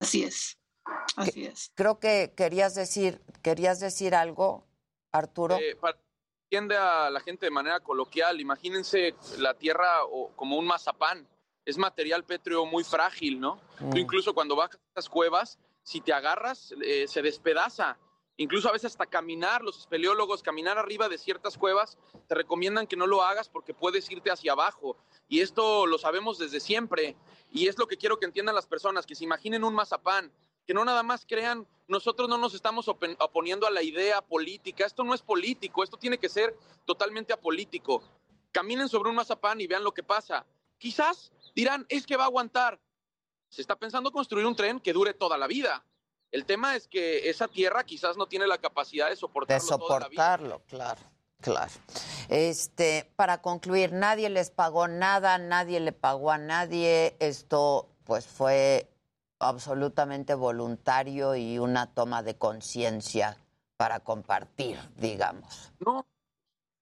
Así 0.01 0.23
es, 0.24 0.59
así 1.16 1.47
es. 1.47 1.73
Creo 1.74 1.98
que 1.98 2.32
querías 2.36 2.74
decir, 2.74 3.23
querías 3.43 3.81
decir 3.81 4.15
algo, 4.15 4.65
Arturo. 5.18 5.56
Eh, 5.56 5.76
para 5.80 5.98
entiende 6.44 6.76
a 6.76 7.10
la 7.10 7.18
gente 7.20 7.47
de 7.47 7.51
manera 7.51 7.80
coloquial, 7.80 8.40
imagínense 8.40 9.16
la 9.38 9.55
tierra 9.55 10.05
o- 10.05 10.30
como 10.36 10.56
un 10.56 10.64
mazapán. 10.66 11.26
Es 11.64 11.76
material 11.76 12.22
pétreo 12.22 12.64
muy 12.66 12.84
frágil, 12.84 13.40
¿no? 13.40 13.60
Mm. 13.80 13.90
Tú 13.90 13.97
incluso 13.98 14.32
cuando 14.32 14.55
bajas 14.55 14.76
a 14.76 14.88
estas 14.90 15.09
cuevas, 15.09 15.59
si 15.82 16.01
te 16.01 16.12
agarras, 16.12 16.72
eh, 16.82 17.06
se 17.09 17.20
despedaza. 17.22 17.98
Incluso 18.36 18.68
a 18.68 18.72
veces 18.72 18.93
hasta 18.93 19.06
caminar, 19.06 19.62
los 19.62 19.78
espeleólogos, 19.80 20.43
caminar 20.44 20.78
arriba 20.78 21.09
de 21.09 21.18
ciertas 21.18 21.59
cuevas, 21.59 21.98
te 22.28 22.34
recomiendan 22.36 22.86
que 22.86 22.97
no 22.97 23.09
lo 23.09 23.22
hagas 23.22 23.48
porque 23.48 23.74
puedes 23.74 24.09
irte 24.10 24.30
hacia 24.30 24.52
abajo. 24.52 24.97
Y 25.26 25.40
esto 25.40 25.86
lo 25.86 25.98
sabemos 25.98 26.38
desde 26.38 26.60
siempre. 26.60 27.16
Y 27.51 27.66
es 27.66 27.76
lo 27.76 27.88
que 27.88 27.97
quiero 27.97 28.18
que 28.20 28.26
entiendan 28.26 28.55
las 28.55 28.66
personas, 28.66 29.05
que 29.06 29.14
se 29.16 29.24
imaginen 29.24 29.64
un 29.64 29.74
mazapán, 29.74 30.30
que 30.66 30.74
no 30.74 30.84
nada 30.84 31.02
más 31.02 31.24
crean, 31.26 31.66
nosotros 31.88 32.28
no 32.28 32.38
nos 32.38 32.55
estamos 32.55 32.88
oponiendo 32.88 33.66
a 33.66 33.70
la 33.70 33.82
idea 33.82 34.20
política, 34.20 34.84
esto 34.84 35.05
no 35.05 35.14
es 35.14 35.22
político, 35.22 35.84
esto 35.84 35.97
tiene 35.97 36.18
que 36.18 36.28
ser 36.28 36.56
totalmente 36.84 37.32
apolítico. 37.32 38.02
Caminen 38.51 38.88
sobre 38.88 39.10
un 39.10 39.16
mazapán 39.16 39.60
y 39.60 39.66
vean 39.66 39.84
lo 39.84 39.94
que 39.94 40.02
pasa. 40.02 40.44
Quizás 40.78 41.30
dirán, 41.55 41.86
es 41.88 42.05
que 42.05 42.16
va 42.16 42.24
a 42.24 42.26
aguantar. 42.26 42.80
Se 43.48 43.60
está 43.60 43.76
pensando 43.76 44.10
construir 44.10 44.44
un 44.47 44.56
tren 44.56 44.80
que 44.80 44.93
dure 44.93 45.14
toda 45.14 45.38
la 45.38 45.47
vida. 45.47 45.84
El 46.32 46.44
tema 46.44 46.74
es 46.74 46.88
que 46.88 47.30
esa 47.30 47.47
tierra 47.47 47.84
quizás 47.84 48.16
no 48.16 48.26
tiene 48.26 48.48
la 48.48 48.59
capacidad 48.59 49.06
de 49.06 49.12
de 49.12 49.16
soportarlo 49.16 49.78
toda 49.78 50.01
la 50.01 50.09
vida. 50.09 50.22
soportarlo, 50.22 50.62
claro, 50.66 51.01
claro. 51.40 51.72
Este, 52.28 53.10
para 53.14 53.40
concluir, 53.40 53.93
nadie 53.93 54.28
les 54.28 54.51
pagó 54.51 54.88
nada, 54.88 55.38
nadie 55.38 55.78
le 55.78 55.93
pagó 55.93 56.32
a 56.32 56.38
nadie. 56.38 57.16
Esto, 57.20 57.88
pues, 58.05 58.26
fue 58.26 58.90
absolutamente 59.39 60.35
voluntario 60.35 61.37
y 61.37 61.59
una 61.59 61.93
toma 61.93 62.23
de 62.23 62.37
conciencia 62.37 63.39
para 63.77 64.01
compartir, 64.01 64.79
digamos. 64.97 65.73
No, 65.79 66.07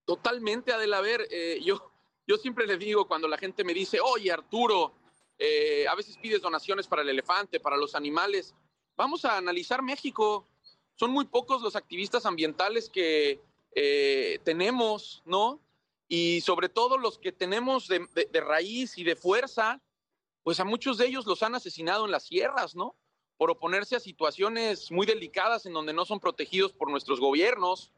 totalmente, 0.04 0.72
Adela. 0.72 1.00
Ver, 1.00 1.26
eh, 1.30 1.60
yo, 1.64 1.90
yo 2.26 2.36
siempre 2.36 2.66
le 2.66 2.76
digo 2.76 3.08
cuando 3.08 3.26
la 3.26 3.38
gente 3.38 3.64
me 3.64 3.74
dice, 3.74 3.98
oye, 4.00 4.30
Arturo, 4.30 4.94
eh, 5.38 5.86
a 5.88 5.94
veces 5.94 6.16
pides 6.18 6.42
donaciones 6.42 6.86
para 6.86 7.02
el 7.02 7.08
elefante, 7.08 7.58
para 7.58 7.76
los 7.76 7.94
animales. 7.94 8.54
Vamos 8.96 9.24
a 9.24 9.36
analizar 9.36 9.82
México. 9.82 10.46
Son 10.94 11.10
muy 11.10 11.24
pocos 11.24 11.60
los 11.62 11.74
activistas 11.74 12.24
ambientales 12.24 12.88
que 12.88 13.40
eh, 13.74 14.38
tenemos, 14.44 15.22
¿no? 15.24 15.60
Y 16.06 16.40
sobre 16.42 16.68
todo 16.68 16.98
los 16.98 17.18
que 17.18 17.32
tenemos 17.32 17.88
de 17.88 18.40
raíz 18.40 18.98
y 18.98 19.04
de 19.04 19.16
fuerza, 19.16 19.80
pues 20.44 20.60
a 20.60 20.64
muchos 20.64 20.98
de 20.98 21.06
ellos 21.06 21.26
los 21.26 21.42
han 21.42 21.54
asesinado 21.54 22.04
en 22.04 22.12
las 22.12 22.24
sierras, 22.24 22.76
¿no? 22.76 22.94
Por 23.36 23.50
oponerse 23.50 23.96
a 23.96 24.00
situaciones 24.00 24.92
muy 24.92 25.06
delicadas 25.06 25.66
en 25.66 25.72
donde 25.72 25.92
no 25.92 26.04
son 26.04 26.20
protegidos 26.20 26.72
por 26.72 26.90
nuestros 26.90 27.18
gobiernos. 27.18 27.92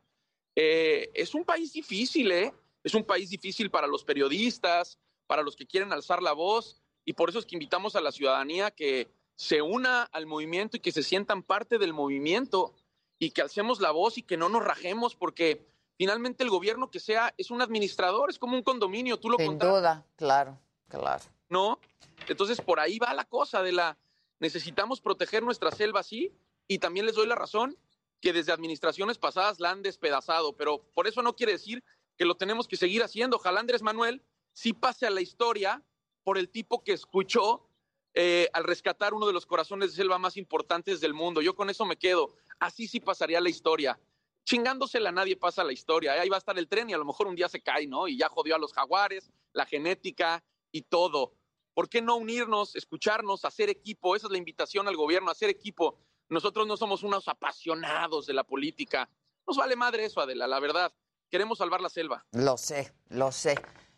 Eh, 0.55 1.10
es 1.12 1.35
un 1.35 1.44
país 1.44 1.73
difícil, 1.73 2.32
¿eh? 2.32 2.55
Es 2.85 2.94
un 2.94 3.05
país 3.05 3.28
difícil 3.28 3.70
para 3.70 3.89
los 3.89 4.05
periodistas, 4.05 4.98
para 5.27 5.43
los 5.43 5.56
que 5.56 5.66
quieren 5.66 5.93
alzar 5.93 6.23
la 6.23 6.32
voz, 6.32 6.81
y 7.05 7.12
por 7.12 7.28
eso 7.28 7.40
es 7.40 7.47
que 7.47 7.56
invitamos 7.56 7.97
a 7.97 8.01
la 8.01 8.12
ciudadanía 8.12 8.70
que 8.70 9.10
se 9.35 9.60
una 9.60 10.05
al 10.05 10.27
movimiento 10.27 10.77
y 10.77 10.81
que 10.81 10.93
se 10.93 11.02
sientan 11.02 11.43
parte 11.43 11.78
del 11.78 11.93
movimiento 11.93 12.74
y 13.18 13.31
que 13.31 13.43
alcemos 13.43 13.81
la 13.81 13.90
voz 13.90 14.18
y 14.18 14.23
que 14.23 14.36
no 14.36 14.48
nos 14.48 14.64
rajemos, 14.64 15.16
porque 15.16 15.66
finalmente 15.98 16.44
el 16.44 16.51
gobierno 16.51 16.90
que 16.90 17.01
sea 17.01 17.35
es 17.36 17.51
un 17.51 17.60
administrador, 17.60 18.31
es 18.31 18.39
como 18.39 18.56
un 18.56 18.62
condominio, 18.62 19.18
tú 19.18 19.31
lo 19.31 19.36
Sin 19.36 19.47
contratas, 19.47 19.77
duda, 19.77 20.06
claro, 20.16 20.59
claro. 20.89 21.24
¿No? 21.48 21.81
Entonces 22.28 22.60
por 22.60 22.81
ahí 22.81 22.98
va 22.98 23.14
la 23.14 23.24
cosa 23.24 23.62
de 23.62 23.73
la 23.73 23.98
necesitamos 24.39 25.01
proteger 25.01 25.43
nuestra 25.43 25.70
selva, 25.70 26.02
sí, 26.02 26.32
y 26.68 26.78
también 26.78 27.06
les 27.06 27.14
doy 27.14 27.27
la 27.27 27.35
razón 27.35 27.77
que 28.20 28.32
desde 28.32 28.52
administraciones 28.52 29.18
pasadas 29.18 29.60
la 29.60 29.70
han 29.70 29.82
despedazado, 29.82 30.56
pero 30.56 30.82
por 30.94 31.06
eso 31.06 31.23
no 31.23 31.36
quiere 31.36 31.52
decir 31.52 31.82
que 32.16 32.24
lo 32.24 32.35
tenemos 32.35 32.66
que 32.66 32.77
seguir 32.77 33.02
haciendo. 33.02 33.36
Ojalá 33.36 33.60
Andrés 33.60 33.82
Manuel 33.82 34.23
sí 34.52 34.73
pase 34.73 35.06
a 35.06 35.10
la 35.10 35.20
historia 35.20 35.82
por 36.24 36.39
el 36.39 36.48
tipo 36.48 36.82
que 36.82 36.93
escuchó 36.93 37.68
eh, 38.14 38.48
al 38.55 38.64
rescatar 38.64 39.12
uno 39.12 39.27
de 39.27 39.35
los 39.35 39.44
corazones 39.44 39.90
de 39.90 39.97
selva 39.97 40.18
más 40.18 40.36
importantes 40.36 41.01
del 41.01 41.12
mundo. 41.12 41.43
Yo 41.43 41.55
con 41.55 41.68
eso 41.68 41.85
me 41.85 41.98
quedo. 41.98 42.35
Así 42.59 42.89
sí 42.89 42.98
pasaría 42.98 43.40
la 43.40 43.51
historia. 43.51 44.01
Chingándosela 44.44 45.12
nadie 45.12 45.36
pasa 45.36 45.62
la 45.62 45.73
historia. 45.73 46.12
Ahí 46.12 46.28
va 46.28 46.36
a 46.36 46.39
estar 46.39 46.59
el 46.59 46.68
tren 46.68 46.89
y 46.89 46.94
a 46.94 46.98
lo 46.98 47.05
mejor 47.05 47.27
un 47.27 47.36
día 47.36 47.48
se 47.48 47.60
cae, 47.60 47.86
¿no? 47.86 48.09
Y 48.09 48.16
ya 48.16 48.28
jodió 48.28 48.56
a 48.56 48.59
los 48.59 48.73
jaguares, 48.73 49.31
la 49.52 49.66
genética 49.66 50.43
y 50.72 50.82
todo. 50.82 51.32
¿Por 51.74 51.88
qué 51.88 52.01
no 52.01 52.16
unirnos, 52.16 52.74
escucharnos, 52.74 53.44
hacer 53.44 53.68
equipo? 53.68 54.16
Esa 54.16 54.28
es 54.28 54.32
la 54.32 54.38
invitación 54.38 54.88
al 54.88 54.97
gobierno, 54.97 55.30
hacer 55.30 55.51
equipo. 55.51 55.98
Nosotros 56.28 56.66
no 56.66 56.76
somos 56.76 57.02
unos 57.02 57.28
apasionados 57.28 58.26
de 58.26 58.32
la 58.32 58.44
política. 58.44 59.10
Nos 59.47 59.56
vale 59.56 59.76
madre 59.76 60.06
eso, 60.06 60.20
Adela, 60.20 60.47
la 60.47 60.59
verdad. 60.59 60.93
Queremos 61.30 61.59
salvar 61.59 61.80
la 61.80 61.88
selva. 61.88 62.24
Lo 62.32 62.56
sé, 62.56 62.93
lo 63.09 63.30
sé. 63.30 63.56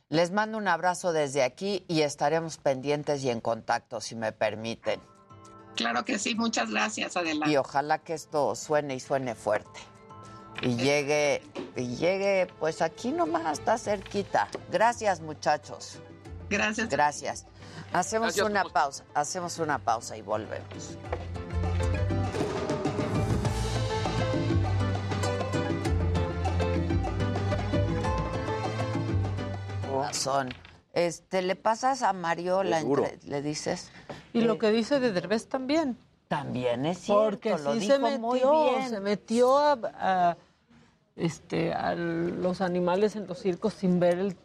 Les 0.09 0.33
mando 0.33 0.59
un 0.59 0.69
abrazo 0.69 1.13
desde 1.13 1.43
aquí 1.43 1.85
y 1.87 2.01
estaremos 2.01 2.57
pendientes 2.57 3.23
y 3.23 3.31
en 3.31 3.41
contacto, 3.41 4.01
si 4.01 4.17
me 4.17 4.33
permiten. 4.33 5.01
Claro 5.77 6.05
que 6.05 6.19
sí, 6.19 6.35
muchas 6.35 6.71
gracias, 6.71 7.17
Adela. 7.17 7.49
Y 7.49 7.57
ojalá 7.57 7.99
que 8.03 8.15
esto 8.15 8.57
suene 8.57 8.97
y 8.97 9.01
suene 9.01 9.35
fuerte. 9.35 9.81
Y 10.63 10.75
llegue, 10.77 11.43
y 11.77 11.95
llegue, 11.95 12.49
pues 12.59 12.83
aquí 12.83 13.13
nomás, 13.13 13.61
está 13.61 13.79
cerquita. 13.79 14.49
Gracias, 14.73 15.21
muchachos. 15.21 16.01
Gracias. 16.51 16.89
Gracias. 16.89 17.47
Hacemos 17.93 18.35
Gracias, 18.37 18.47
una 18.47 18.65
pausa, 18.65 19.05
hacemos 19.15 19.59
una 19.59 19.79
pausa 19.79 20.17
y 20.17 20.23
volvemos. 20.23 20.97
Razón. 29.93 30.51
Este, 30.93 31.43
¿le 31.43 31.55
pasas 31.57 32.03
a 32.03 32.13
Mario 32.13 32.63
la 32.63 32.81
Seguro. 32.81 33.05
entre- 33.07 33.29
le 33.29 33.43
dices? 33.43 33.91
Y 34.33 34.43
lo 34.43 34.59
que 34.59 34.71
dice 34.71 35.01
de 35.01 35.13
Derbez 35.13 35.49
también. 35.49 35.99
También 36.29 36.85
es 36.85 36.99
cierto, 36.99 37.23
Porque 37.25 37.51
lo 37.51 37.73
sí 37.75 37.81
dijo 37.81 37.95
se 37.95 37.99
metió, 37.99 38.19
muy 38.21 38.41
bien. 38.41 38.89
se 38.91 39.01
metió 39.01 39.57
a, 39.59 39.79
a, 39.99 40.37
este, 41.17 41.73
a 41.73 41.95
los 41.95 42.61
animales 42.61 43.17
en 43.17 43.27
los 43.27 43.39
circos 43.39 43.73
sin 43.75 43.99
ver 43.99 44.19
el 44.19 44.37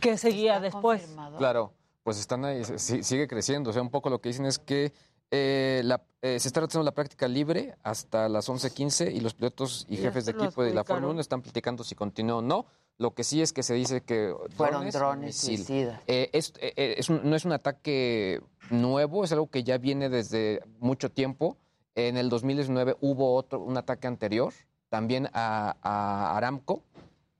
qué 0.00 0.16
seguía 0.18 0.60
después. 0.60 1.08
Claro, 1.38 1.72
pues 2.02 2.18
están 2.18 2.44
ahí, 2.44 2.62
sigue 2.64 3.26
creciendo. 3.28 3.70
O 3.70 3.72
sea, 3.72 3.82
un 3.82 3.90
poco 3.90 4.10
lo 4.10 4.20
que 4.20 4.28
dicen 4.28 4.46
es 4.46 4.58
que 4.58 4.92
eh, 5.32 5.80
la- 5.84 6.02
eh, 6.22 6.38
se 6.38 6.46
está 6.48 6.60
realizando 6.60 6.84
la 6.84 6.92
práctica 6.94 7.26
libre 7.26 7.74
hasta 7.82 8.28
las 8.28 8.48
11.15 8.48 9.10
y 9.12 9.20
los 9.20 9.34
pilotos 9.34 9.84
y 9.88 9.96
jefes 9.96 10.24
de 10.26 10.32
equipo 10.32 10.62
de 10.62 10.72
la. 10.72 10.84
Fórmula 10.84 11.12
1 11.12 11.20
están 11.20 11.42
platicando 11.42 11.82
si 11.82 11.94
continúa 11.96 12.36
o 12.36 12.42
no. 12.42 12.66
Lo 12.98 13.12
que 13.12 13.24
sí 13.24 13.42
es 13.42 13.52
que 13.52 13.62
se 13.64 13.74
dice 13.74 14.02
que 14.02 14.32
Fueron 14.56 14.88
drones 14.88 15.26
misil. 15.26 15.56
suicidas. 15.58 16.00
Eh, 16.06 16.30
es- 16.32 16.52
es 16.60 17.10
un- 17.10 17.28
no 17.28 17.34
es 17.36 17.44
un 17.44 17.52
ataque 17.52 18.40
nuevo, 18.70 19.24
es 19.24 19.32
algo 19.32 19.48
que 19.50 19.64
ya 19.64 19.78
viene 19.78 20.08
desde 20.08 20.62
mucho 20.78 21.10
tiempo. 21.10 21.56
En 21.96 22.16
el 22.16 22.28
2019 22.28 22.96
hubo 23.00 23.34
otro, 23.34 23.58
un 23.60 23.76
ataque 23.76 24.06
anterior, 24.06 24.52
también 24.88 25.28
a, 25.32 25.76
a 25.82 26.36
Aramco, 26.36 26.82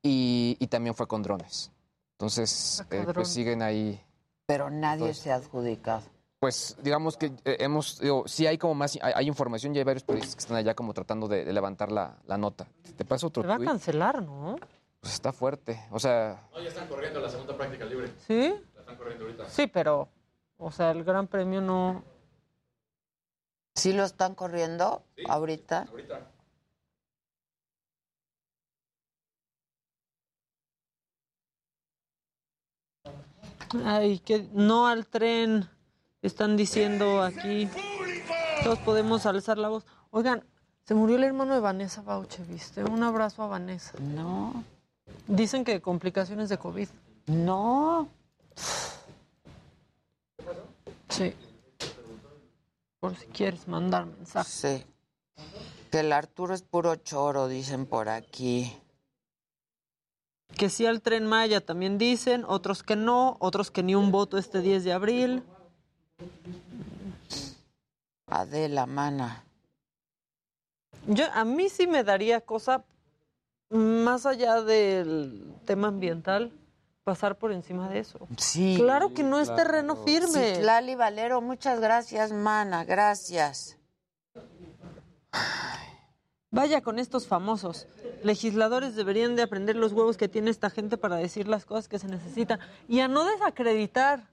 y, 0.03 0.57
y 0.59 0.67
también 0.67 0.95
fue 0.95 1.07
con 1.07 1.23
drones. 1.23 1.71
Entonces, 2.19 2.81
eh, 2.91 2.97
Cabrón. 2.99 3.15
pues 3.15 3.29
siguen 3.29 3.61
ahí. 3.63 4.03
Pero 4.47 4.71
nadie 4.71 5.07
Pues- 5.07 5.19
se 5.19 5.31
ha 5.33 5.37
adjudicado. 5.37 6.03
Pues 6.39 6.77
digamos 6.83 7.17
que 7.17 7.27
eh, 7.45 7.57
hemos, 7.61 7.99
digo, 7.99 8.25
sí 8.27 8.47
hay 8.47 8.59
como 8.59 8.75
más, 8.75 8.97
hay, 9.03 9.13
hay 9.17 9.27
información 9.27 9.75
y 9.75 9.79
hay 9.79 9.85
varios 9.85 10.03
periodistas 10.05 10.37
que 10.37 10.41
están 10.41 10.57
allá 10.59 10.75
como 10.75 10.93
tratando 10.93 11.29
de, 11.29 11.45
de 11.45 11.53
levantar 11.53 11.91
la, 11.91 12.19
la 12.27 12.37
nota. 12.37 12.67
¿Te 12.97 13.05
pasa 13.05 13.27
otro 13.27 13.43
Se 13.43 13.49
va 13.49 13.55
a 13.57 13.59
cancelar, 13.59 14.23
¿no? 14.23 14.57
Pues 15.01 15.15
está 15.15 15.33
fuerte. 15.33 15.83
O 15.91 15.99
sea, 15.99 16.47
No, 16.53 16.61
ya 16.63 16.69
están 16.69 16.89
corriendo 16.89 17.21
la 17.21 17.31
segunda 17.31 17.57
práctica 17.57 17.85
libre. 17.87 18.13
¿Sí? 18.27 18.55
La 18.75 18.81
están 18.81 18.97
corriendo 18.97 19.25
ahorita. 19.25 19.49
Sí, 19.49 19.67
pero, 19.67 20.09
o 20.59 20.71
sea, 20.71 20.91
el 20.91 21.05
Gran 21.05 21.27
Premio 21.27 21.61
no... 21.61 22.05
¿Sí 23.75 23.93
lo 23.93 24.05
están 24.05 24.35
corriendo 24.35 25.03
ahorita? 25.29 25.87
Ahorita. 25.91 26.31
Ay, 33.85 34.19
que 34.21 34.49
no 34.53 34.87
al 34.87 35.07
tren, 35.07 35.69
están 36.23 36.57
diciendo 36.57 37.23
aquí. 37.23 37.69
Todos 38.63 38.79
podemos 38.81 39.27
alzar 39.27 39.59
la 39.59 39.69
voz. 39.69 39.85
Oigan, 40.11 40.45
se 40.85 40.95
murió 40.95 41.17
el 41.17 41.25
hermano 41.25 41.55
de 41.55 41.61
Vanessa 41.61 42.03
Bauche, 42.03 42.43
¿viste? 42.45 42.85
Un 42.85 43.03
abrazo 43.03 43.43
a 43.43 43.49
Vanessa. 43.49 43.93
No. 43.99 44.65
Dicen 45.27 45.65
que 45.65 45.81
complicaciones 45.81 46.49
de 46.49 46.59
COVID. 46.59 46.89
No. 47.27 48.09
Sí. 51.09 51.35
Por 53.01 53.17
si 53.17 53.27
quieres 53.27 53.67
mandar 53.69 54.07
mensaje. 54.07 54.51
Sí. 54.51 54.85
Que 55.91 56.01
el 56.01 56.13
Arturo 56.13 56.55
es 56.55 56.63
puro 56.63 56.97
choro, 56.97 57.49
dicen 57.49 57.87
por 57.87 58.09
aquí. 58.09 58.73
Que 60.55 60.69
sí 60.71 60.87
al 60.87 61.03
tren 61.03 61.27
Maya 61.27 61.61
también 61.61 61.99
dicen, 61.99 62.45
otros 62.47 62.83
que 62.83 62.97
no, 62.97 63.37
otros 63.41 63.71
que 63.71 63.83
ni 63.83 63.95
un 63.95 64.11
voto 64.11 64.39
este 64.39 64.61
10 64.61 64.85
de 64.85 64.93
abril. 64.93 65.43
Adela, 68.27 68.87
mana. 68.87 69.45
Yo, 71.07 71.25
a 71.33 71.45
mí 71.45 71.69
sí 71.69 71.87
me 71.87 72.03
daría 72.03 72.41
cosa, 72.41 72.85
más 73.71 74.27
allá 74.27 74.63
del 74.63 75.55
tema 75.65 75.89
ambiental, 75.89 76.53
pasar 77.05 77.39
por 77.39 77.53
encima 77.53 77.89
de 77.89 78.01
eso. 78.01 78.27
Sí. 78.37 78.75
Claro 78.77 79.15
que 79.15 79.23
no 79.23 79.39
es 79.39 79.55
terreno 79.55 79.95
firme. 79.95 80.55
Citlali 80.55 80.97
Valero, 80.97 81.41
muchas 81.41 81.81
gracias, 81.81 82.33
mana, 82.33 82.85
gracias. 82.85 83.79
Vaya 86.57 86.81
con 86.81 86.99
estos 86.99 87.27
famosos. 87.27 87.87
Legisladores 88.23 88.97
deberían 88.97 89.37
de 89.37 89.43
aprender 89.43 89.77
los 89.77 89.93
huevos 89.93 90.17
que 90.17 90.27
tiene 90.27 90.51
esta 90.51 90.71
gente 90.71 90.97
para 90.97 91.17
decir 91.17 91.47
las 91.49 91.67
cosas 91.67 91.87
que 91.87 91.99
se 91.99 92.09
necesitan 92.09 92.59
y 92.89 93.01
a 93.01 93.09
no 93.09 93.25
desacreditar. 93.25 94.31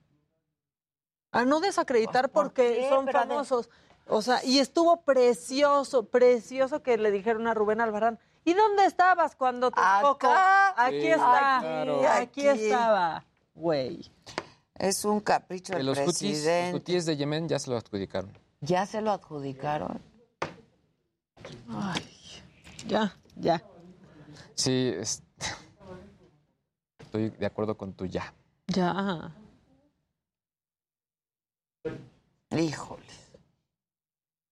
A 1.33 1.43
no 1.43 1.59
desacreditar 1.59 2.29
porque 2.29 2.75
qué, 2.77 2.89
son 2.89 3.09
famosos. 3.09 3.69
O 4.07 4.21
sea, 4.21 4.43
y 4.45 4.59
estuvo 4.59 5.01
precioso, 5.01 6.05
precioso 6.05 6.81
que 6.81 6.97
le 6.97 7.11
dijeron 7.11 7.45
a 7.47 7.53
Rubén 7.53 7.81
Albarrán, 7.81 8.19
¿y 8.45 8.53
dónde 8.53 8.85
estabas 8.85 9.35
cuando 9.35 9.69
te 9.69 9.81
tocó? 10.01 10.31
Aquí 10.77 11.01
Sí, 11.01 11.07
está, 11.07 11.57
claro. 11.61 12.07
aquí, 12.09 12.47
Aquí. 12.47 12.63
estaba, 12.63 13.25
güey. 13.53 14.09
Es 14.75 15.03
un 15.03 15.19
capricho 15.19 15.73
eh, 15.73 15.77
del 15.77 15.87
los 15.87 15.97
hutis, 15.97 16.07
los 16.07 16.17
presidente. 16.19 16.77
hutíes 16.77 17.05
de 17.05 17.17
Yemen 17.17 17.49
ya 17.49 17.59
se 17.59 17.69
lo 17.69 17.75
adjudicaron. 17.77 18.37
¿Ya 18.61 18.85
se 18.85 19.01
lo 19.01 19.11
adjudicaron? 19.11 20.01
Ay, 21.69 22.12
ya, 22.87 23.15
ya. 23.35 23.63
Sí, 24.55 24.91
es- 24.95 25.23
estoy 26.99 27.29
de 27.31 27.45
acuerdo 27.45 27.75
con 27.77 27.93
tu 27.93 28.05
ya. 28.05 28.33
Ya. 28.67 29.33
Híjoles. 32.51 33.31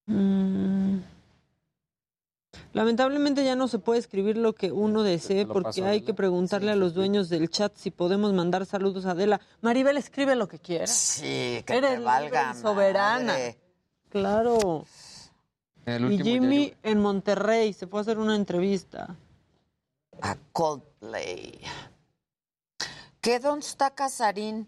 Mm. 0.07 0.99
Lamentablemente 2.73 3.43
ya 3.43 3.55
no 3.55 3.67
se 3.67 3.79
puede 3.79 3.99
escribir 3.99 4.37
lo 4.37 4.53
que 4.53 4.71
uno 4.71 5.03
desee 5.03 5.45
porque 5.45 5.63
paso, 5.81 5.85
hay 5.85 6.01
que 6.01 6.13
preguntarle 6.13 6.71
a 6.71 6.75
los 6.75 6.93
dueños 6.93 7.27
del 7.29 7.49
chat 7.49 7.75
si 7.75 7.91
podemos 7.91 8.33
mandar 8.33 8.65
saludos 8.65 9.05
a 9.05 9.11
Adela. 9.11 9.41
Maribel 9.61 9.97
escribe 9.97 10.35
lo 10.35 10.47
que 10.47 10.57
quiera. 10.59 10.87
Sí, 10.87 11.63
que 11.65 11.77
Eres 11.77 11.91
te 11.95 11.99
valga 11.99 12.43
libre 12.47 12.59
y 12.59 12.61
soberana. 12.61 13.33
madre. 13.33 13.57
Claro. 14.09 14.85
El 15.85 16.11
Y 16.11 16.21
Jimmy 16.21 16.73
en 16.83 16.99
Monterrey 16.99 17.73
se 17.73 17.87
fue 17.87 17.99
a 17.99 18.01
hacer 18.01 18.19
una 18.19 18.35
entrevista. 18.35 19.15
A 20.21 20.37
Coldplay. 20.51 21.59
¿Qué 23.21 23.39
dónde 23.39 23.65
está 23.65 23.91
Casarín? 23.91 24.67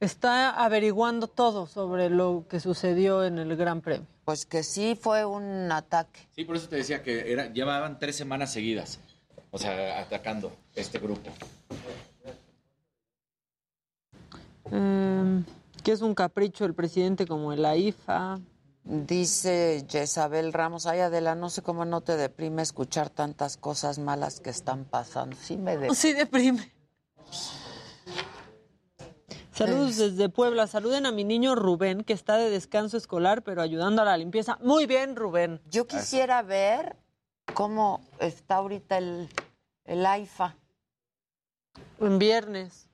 Está 0.00 0.50
averiguando 0.50 1.28
todo 1.28 1.66
sobre 1.66 2.10
lo 2.10 2.46
que 2.48 2.60
sucedió 2.60 3.24
en 3.24 3.38
el 3.38 3.56
Gran 3.56 3.80
Premio. 3.80 4.06
Pues 4.24 4.46
que 4.46 4.62
sí 4.62 4.98
fue 5.00 5.24
un 5.24 5.70
ataque. 5.70 6.20
Sí, 6.34 6.44
por 6.44 6.56
eso 6.56 6.68
te 6.68 6.76
decía 6.76 7.02
que 7.02 7.32
era, 7.32 7.52
llevaban 7.52 7.98
tres 7.98 8.16
semanas 8.16 8.52
seguidas, 8.52 9.00
o 9.50 9.58
sea, 9.58 10.00
atacando 10.00 10.52
este 10.74 10.98
grupo. 10.98 11.30
Em, 14.70 15.44
que 15.82 15.92
es 15.92 16.00
un 16.00 16.14
capricho 16.14 16.64
el 16.64 16.74
presidente 16.74 17.26
como 17.26 17.52
el 17.52 17.64
AIFA. 17.64 18.40
Dice 18.84 19.86
Jezabel 19.88 20.52
Ramos, 20.52 20.84
ay 20.86 21.00
Adela, 21.00 21.34
no 21.34 21.48
sé 21.48 21.62
cómo 21.62 21.86
no 21.86 22.02
te 22.02 22.18
deprime 22.18 22.60
escuchar 22.60 23.08
tantas 23.08 23.56
cosas 23.56 23.98
malas 23.98 24.40
que 24.40 24.50
están 24.50 24.84
pasando. 24.84 25.36
Sí 25.40 25.56
me 25.56 25.72
deprime. 25.72 25.94
Sí, 25.94 26.12
deprime. 26.12 26.70
Saludos 29.52 29.96
desde 29.96 30.28
Puebla. 30.28 30.66
Saluden 30.66 31.06
a 31.06 31.12
mi 31.12 31.24
niño 31.24 31.54
Rubén, 31.54 32.04
que 32.04 32.12
está 32.12 32.36
de 32.36 32.50
descanso 32.50 32.98
escolar, 32.98 33.42
pero 33.42 33.62
ayudando 33.62 34.02
a 34.02 34.04
la 34.04 34.18
limpieza. 34.18 34.58
Muy 34.60 34.86
bien, 34.86 35.16
Rubén. 35.16 35.62
Yo 35.70 35.86
quisiera 35.86 36.42
ver 36.42 36.96
cómo 37.54 38.00
está 38.18 38.56
ahorita 38.56 38.98
el, 38.98 39.30
el 39.84 40.04
AIFA. 40.04 40.56
En 42.00 42.18
viernes. 42.18 42.88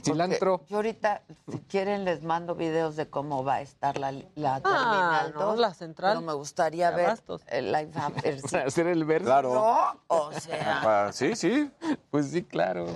Cilantro. 0.00 0.58
Porque 0.58 0.70
Yo 0.70 0.76
ahorita, 0.76 1.22
si 1.50 1.58
quieren, 1.60 2.04
les 2.04 2.22
mando 2.22 2.54
videos 2.54 2.96
de 2.96 3.08
cómo 3.08 3.44
va 3.44 3.56
a 3.56 3.60
estar 3.60 3.98
la, 3.98 4.10
la 4.34 4.56
Ah, 4.56 4.60
terminal 4.62 5.34
no, 5.34 5.40
2. 5.52 5.58
la 5.58 5.74
central. 5.74 6.12
Pero 6.16 6.26
me 6.26 6.32
gustaría 6.32 6.90
ver 6.90 7.06
Abastos. 7.06 7.42
el 7.48 7.70
live 7.72 7.90
Para 8.50 8.64
hacer 8.66 8.86
el 8.86 9.04
verso. 9.04 9.26
Claro. 9.26 9.54
No, 9.54 10.00
o 10.08 10.32
sea. 10.32 11.06
Ah, 11.06 11.12
Sí, 11.12 11.36
sí. 11.36 11.70
Pues 12.10 12.30
sí, 12.30 12.42
claro. 12.42 12.86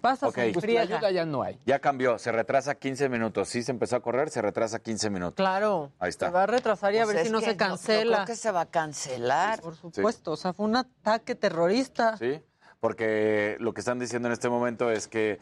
Pasa 0.00 0.28
Ok. 0.28 0.38
Pues 0.54 0.66
la 0.66 0.80
ayuda 0.80 1.10
ya 1.10 1.26
no 1.26 1.42
hay. 1.42 1.60
Ya 1.66 1.78
cambió, 1.78 2.18
se 2.18 2.32
retrasa 2.32 2.74
15 2.74 3.10
minutos. 3.10 3.50
Sí 3.50 3.62
se 3.62 3.70
empezó 3.70 3.96
a 3.96 4.00
correr, 4.00 4.30
se 4.30 4.40
retrasa 4.40 4.78
15 4.78 5.10
minutos. 5.10 5.34
Claro. 5.34 5.92
Ahí 5.98 6.08
está. 6.08 6.26
Se 6.26 6.32
va 6.32 6.44
a 6.44 6.46
retrasar 6.46 6.94
y 6.94 6.98
a 6.98 7.04
Pues 7.04 7.16
ver 7.16 7.26
si 7.26 7.30
no 7.32 7.40
se 7.40 7.48
yo 7.48 7.56
cancela. 7.58 8.16
creo 8.16 8.26
que 8.26 8.36
se 8.36 8.50
va 8.50 8.62
a 8.62 8.66
cancelar. 8.66 9.60
Por 9.60 9.76
supuesto, 9.76 10.32
o 10.32 10.36
sea, 10.38 10.54
fue 10.54 10.64
un 10.64 10.76
ataque 10.76 11.34
terrorista. 11.34 12.16
Sí, 12.16 12.40
porque 12.80 13.56
lo 13.60 13.72
que 13.74 13.80
están 13.80 13.98
diciendo 13.98 14.28
en 14.28 14.32
este 14.32 14.48
momento 14.48 14.90
es 14.90 15.06
que 15.08 15.38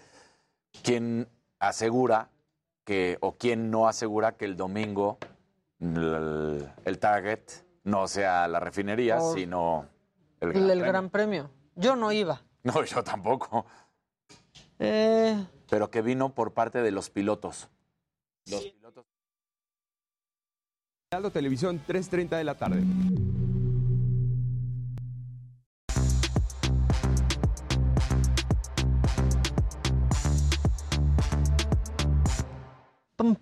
quien 0.82 1.28
asegura 1.60 2.30
que, 2.84 3.18
o 3.20 3.36
quien 3.36 3.70
no 3.70 3.88
asegura 3.88 4.36
que 4.36 4.44
el 4.44 4.56
domingo 4.56 5.18
el, 5.80 6.68
el 6.84 6.98
target 6.98 7.40
no 7.84 8.08
sea 8.08 8.48
la 8.48 8.60
refinería, 8.60 9.18
Por- 9.18 9.34
sino 9.38 9.86
el 10.40 10.52
gran 10.52 10.62
el 10.64 10.68
Premio. 10.70 10.86
gran 10.86 11.10
premio. 11.10 11.50
Yo 11.76 11.96
no 11.96 12.12
iba. 12.12 12.42
No, 12.64 12.84
yo 12.84 13.02
tampoco. 13.04 13.64
Eh, 14.80 15.46
Pero 15.70 15.90
que 15.90 16.02
vino 16.02 16.34
por 16.34 16.52
parte 16.52 16.82
de 16.82 16.90
los 16.90 17.08
pilotos. 17.08 17.68
Los 18.46 18.64
pilotos. 18.66 19.06
Heraldo 21.10 21.30
Televisión, 21.30 21.80
3.30 21.86 22.36
de 22.36 22.44
la 22.44 22.54
tarde. 22.56 22.82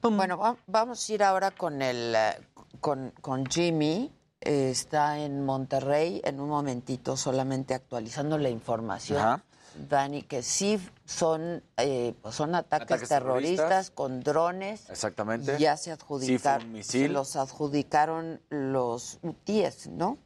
Bueno, 0.03 0.39
va- 0.39 0.57
vamos 0.67 1.09
a 1.09 1.13
ir 1.13 1.23
ahora 1.23 1.51
con 1.51 1.83
el 1.83 2.15
eh, 2.17 2.41
con, 2.81 3.13
con 3.21 3.47
Jimmy. 3.47 4.13
Eh, 4.41 4.71
está 4.71 5.19
en 5.19 5.45
Monterrey 5.45 6.21
en 6.25 6.41
un 6.41 6.49
momentito 6.49 7.17
solamente 7.17 7.75
actualizando 7.75 8.39
la 8.39 8.49
información. 8.51 9.19
Ajá. 9.19 9.43
Dani, 9.89 10.23
que 10.23 10.43
sí 10.43 10.81
son, 11.05 11.63
eh, 11.77 12.15
pues 12.23 12.35
son 12.35 12.55
ataques, 12.55 12.87
Ataques 12.87 13.09
terroristas, 13.11 13.57
terroristas. 13.57 13.91
con 13.91 14.21
drones. 14.23 14.89
Exactamente. 14.89 15.59
Ya 15.59 15.77
se 15.77 15.85
Sí, 15.85 15.91
fue 15.91 15.93
adjudicaron, 15.95 16.75
un 16.75 16.83
se 16.83 17.09
los 17.09 17.37
adjudicaron 17.37 18.41
los 18.49 19.19
10, 19.45 19.89
¿no? 19.89 20.17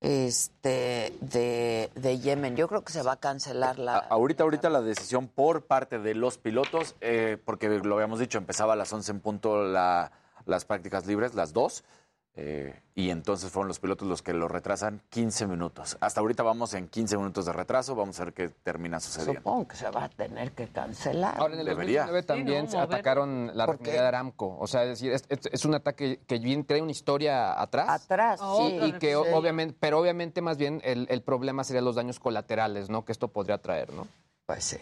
Este 0.00 1.12
de, 1.20 2.18
Yemen. 2.18 2.56
Yo 2.56 2.68
creo 2.68 2.84
que 2.84 2.92
se 2.92 3.02
va 3.02 3.12
a 3.12 3.16
cancelar 3.16 3.78
la. 3.80 3.96
Ahorita, 3.98 4.44
ahorita 4.44 4.70
la 4.70 4.80
decisión 4.80 5.26
por 5.26 5.62
parte 5.66 5.98
de 5.98 6.14
los 6.14 6.38
pilotos, 6.38 6.94
eh, 7.00 7.36
porque 7.44 7.68
lo 7.68 7.94
habíamos 7.96 8.20
dicho, 8.20 8.38
empezaba 8.38 8.74
a 8.74 8.76
las 8.76 8.92
11 8.92 9.10
en 9.10 9.20
punto 9.20 9.62
la- 9.64 10.12
las 10.46 10.64
prácticas 10.64 11.06
libres, 11.06 11.34
las 11.34 11.52
dos, 11.52 11.82
eh, 12.40 12.80
y 12.94 13.10
entonces 13.10 13.50
fueron 13.50 13.66
los 13.66 13.80
pilotos 13.80 14.06
los 14.06 14.22
que 14.22 14.32
lo 14.32 14.46
retrasan 14.46 15.02
15 15.10 15.48
minutos. 15.48 15.96
Hasta 16.00 16.20
ahorita 16.20 16.44
vamos 16.44 16.72
en 16.74 16.86
15 16.88 17.16
minutos 17.16 17.46
de 17.46 17.52
retraso, 17.52 17.96
vamos 17.96 18.18
a 18.20 18.24
ver 18.26 18.32
qué 18.32 18.48
termina 18.48 19.00
sucediendo. 19.00 19.40
Supongo 19.40 19.66
que 19.66 19.76
se 19.76 19.90
va 19.90 20.04
a 20.04 20.08
tener 20.08 20.52
que 20.52 20.68
cancelar. 20.68 21.34
Ahora, 21.36 21.54
en 21.54 21.60
el 21.60 21.66
Debería. 21.66 22.02
2019 22.06 22.22
también 22.22 22.80
atacaron 22.80 23.50
la 23.56 23.66
¿Por 23.66 23.74
refinería 23.76 24.02
de 24.02 24.08
Aramco. 24.08 24.56
O 24.60 24.66
sea, 24.68 24.84
es 24.84 24.90
decir, 24.90 25.12
es, 25.12 25.24
es- 25.28 25.46
es 25.52 25.64
un 25.64 25.74
ataque 25.74 26.20
que 26.28 26.38
bien 26.38 26.64
trae 26.64 26.80
una 26.80 26.92
historia 26.92 27.60
atrás. 27.60 27.88
Atrás, 28.04 28.40
sí. 28.40 28.78
y, 28.84 28.92
que 28.94 29.08
Sí. 29.10 29.14
obviamente, 29.34 29.76
pero 29.80 29.98
obviamente 29.98 30.40
más 30.40 30.56
bien 30.58 30.80
el, 30.84 31.06
el 31.10 31.22
problema 31.22 31.64
serían 31.64 31.84
los 31.84 31.96
daños 31.96 32.20
colaterales, 32.20 32.88
¿no? 32.88 33.04
Que 33.04 33.10
esto 33.12 33.26
podría 33.28 33.58
traer, 33.58 33.92
¿no? 33.92 34.06
Pues 34.46 34.62
sí. 34.64 34.76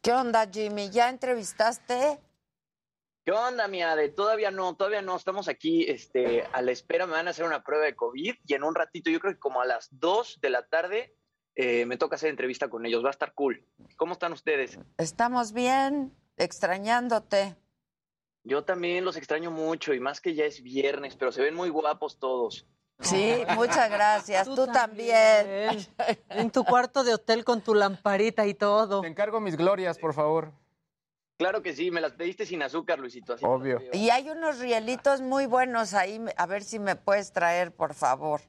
¿Qué 0.00 0.12
onda, 0.12 0.46
Jimmy? 0.50 0.88
¿Ya 0.90 1.08
entrevistaste? 1.10 2.18
¿Qué 3.24 3.32
onda, 3.32 3.68
mi 3.68 3.82
Ade? 3.82 4.10
Todavía 4.10 4.50
no, 4.50 4.76
todavía 4.76 5.00
no. 5.00 5.16
Estamos 5.16 5.48
aquí 5.48 5.86
este, 5.88 6.42
a 6.52 6.60
la 6.60 6.72
espera. 6.72 7.06
Me 7.06 7.12
van 7.12 7.26
a 7.26 7.30
hacer 7.30 7.46
una 7.46 7.64
prueba 7.64 7.86
de 7.86 7.96
COVID 7.96 8.34
y 8.44 8.54
en 8.54 8.62
un 8.62 8.74
ratito, 8.74 9.10
yo 9.10 9.18
creo 9.18 9.32
que 9.32 9.38
como 9.38 9.62
a 9.62 9.64
las 9.64 9.88
2 9.92 10.40
de 10.42 10.50
la 10.50 10.66
tarde, 10.66 11.16
eh, 11.54 11.86
me 11.86 11.96
toca 11.96 12.16
hacer 12.16 12.28
entrevista 12.28 12.68
con 12.68 12.84
ellos. 12.84 13.02
Va 13.02 13.08
a 13.08 13.12
estar 13.12 13.32
cool. 13.32 13.66
¿Cómo 13.96 14.12
están 14.12 14.34
ustedes? 14.34 14.78
Estamos 14.98 15.54
bien, 15.54 16.14
extrañándote. 16.36 17.56
Yo 18.42 18.64
también 18.64 19.06
los 19.06 19.16
extraño 19.16 19.50
mucho 19.50 19.94
y 19.94 20.00
más 20.00 20.20
que 20.20 20.34
ya 20.34 20.44
es 20.44 20.62
viernes, 20.62 21.16
pero 21.16 21.32
se 21.32 21.40
ven 21.40 21.54
muy 21.54 21.70
guapos 21.70 22.18
todos. 22.18 22.68
Sí, 23.00 23.42
muchas 23.56 23.90
gracias. 23.90 24.46
Tú, 24.54 24.66
también. 24.66 25.78
en 26.28 26.50
tu 26.50 26.62
cuarto 26.62 27.02
de 27.04 27.14
hotel 27.14 27.42
con 27.42 27.62
tu 27.62 27.74
lamparita 27.74 28.46
y 28.46 28.52
todo. 28.52 29.00
Te 29.00 29.08
encargo 29.08 29.40
mis 29.40 29.56
glorias, 29.56 29.96
por 29.96 30.12
favor. 30.12 30.52
Claro 31.36 31.62
que 31.62 31.74
sí, 31.74 31.90
me 31.90 32.00
las 32.00 32.12
pediste 32.12 32.46
sin 32.46 32.62
azúcar, 32.62 32.98
Luisito. 32.98 33.34
así 33.34 33.44
Obvio. 33.44 33.80
Y 33.92 34.10
hay 34.10 34.30
unos 34.30 34.58
rielitos 34.60 35.20
muy 35.20 35.46
buenos 35.46 35.92
ahí. 35.94 36.20
A 36.36 36.46
ver 36.46 36.62
si 36.62 36.78
me 36.78 36.94
puedes 36.94 37.32
traer, 37.32 37.72
por 37.74 37.94
favor. 37.94 38.40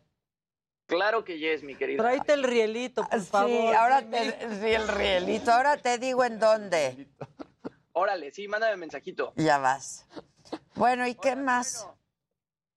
Claro 0.86 1.24
que 1.24 1.40
yes, 1.40 1.64
mi 1.64 1.76
querida. 1.76 2.04
Tráete 2.04 2.34
el 2.34 2.44
rielito, 2.44 3.04
por 3.10 3.22
favor. 3.22 3.50
Sí, 3.50 3.68
ahora 3.76 4.02
Jimmy. 4.02 4.12
te, 4.12 4.60
sí, 4.60 4.72
el 4.72 4.88
rielito. 4.88 5.52
Ahora 5.52 5.78
te 5.78 5.98
digo 5.98 6.24
en 6.24 6.40
dónde. 6.40 7.08
Órale, 7.94 8.32
sí, 8.32 8.48
mándame 8.48 8.78
mensajito. 8.78 9.34
Ya 9.36 9.58
vas. 9.58 10.08
Bueno, 10.76 11.08
¿y 11.08 11.16
qué 11.16 11.36
más? 11.36 11.90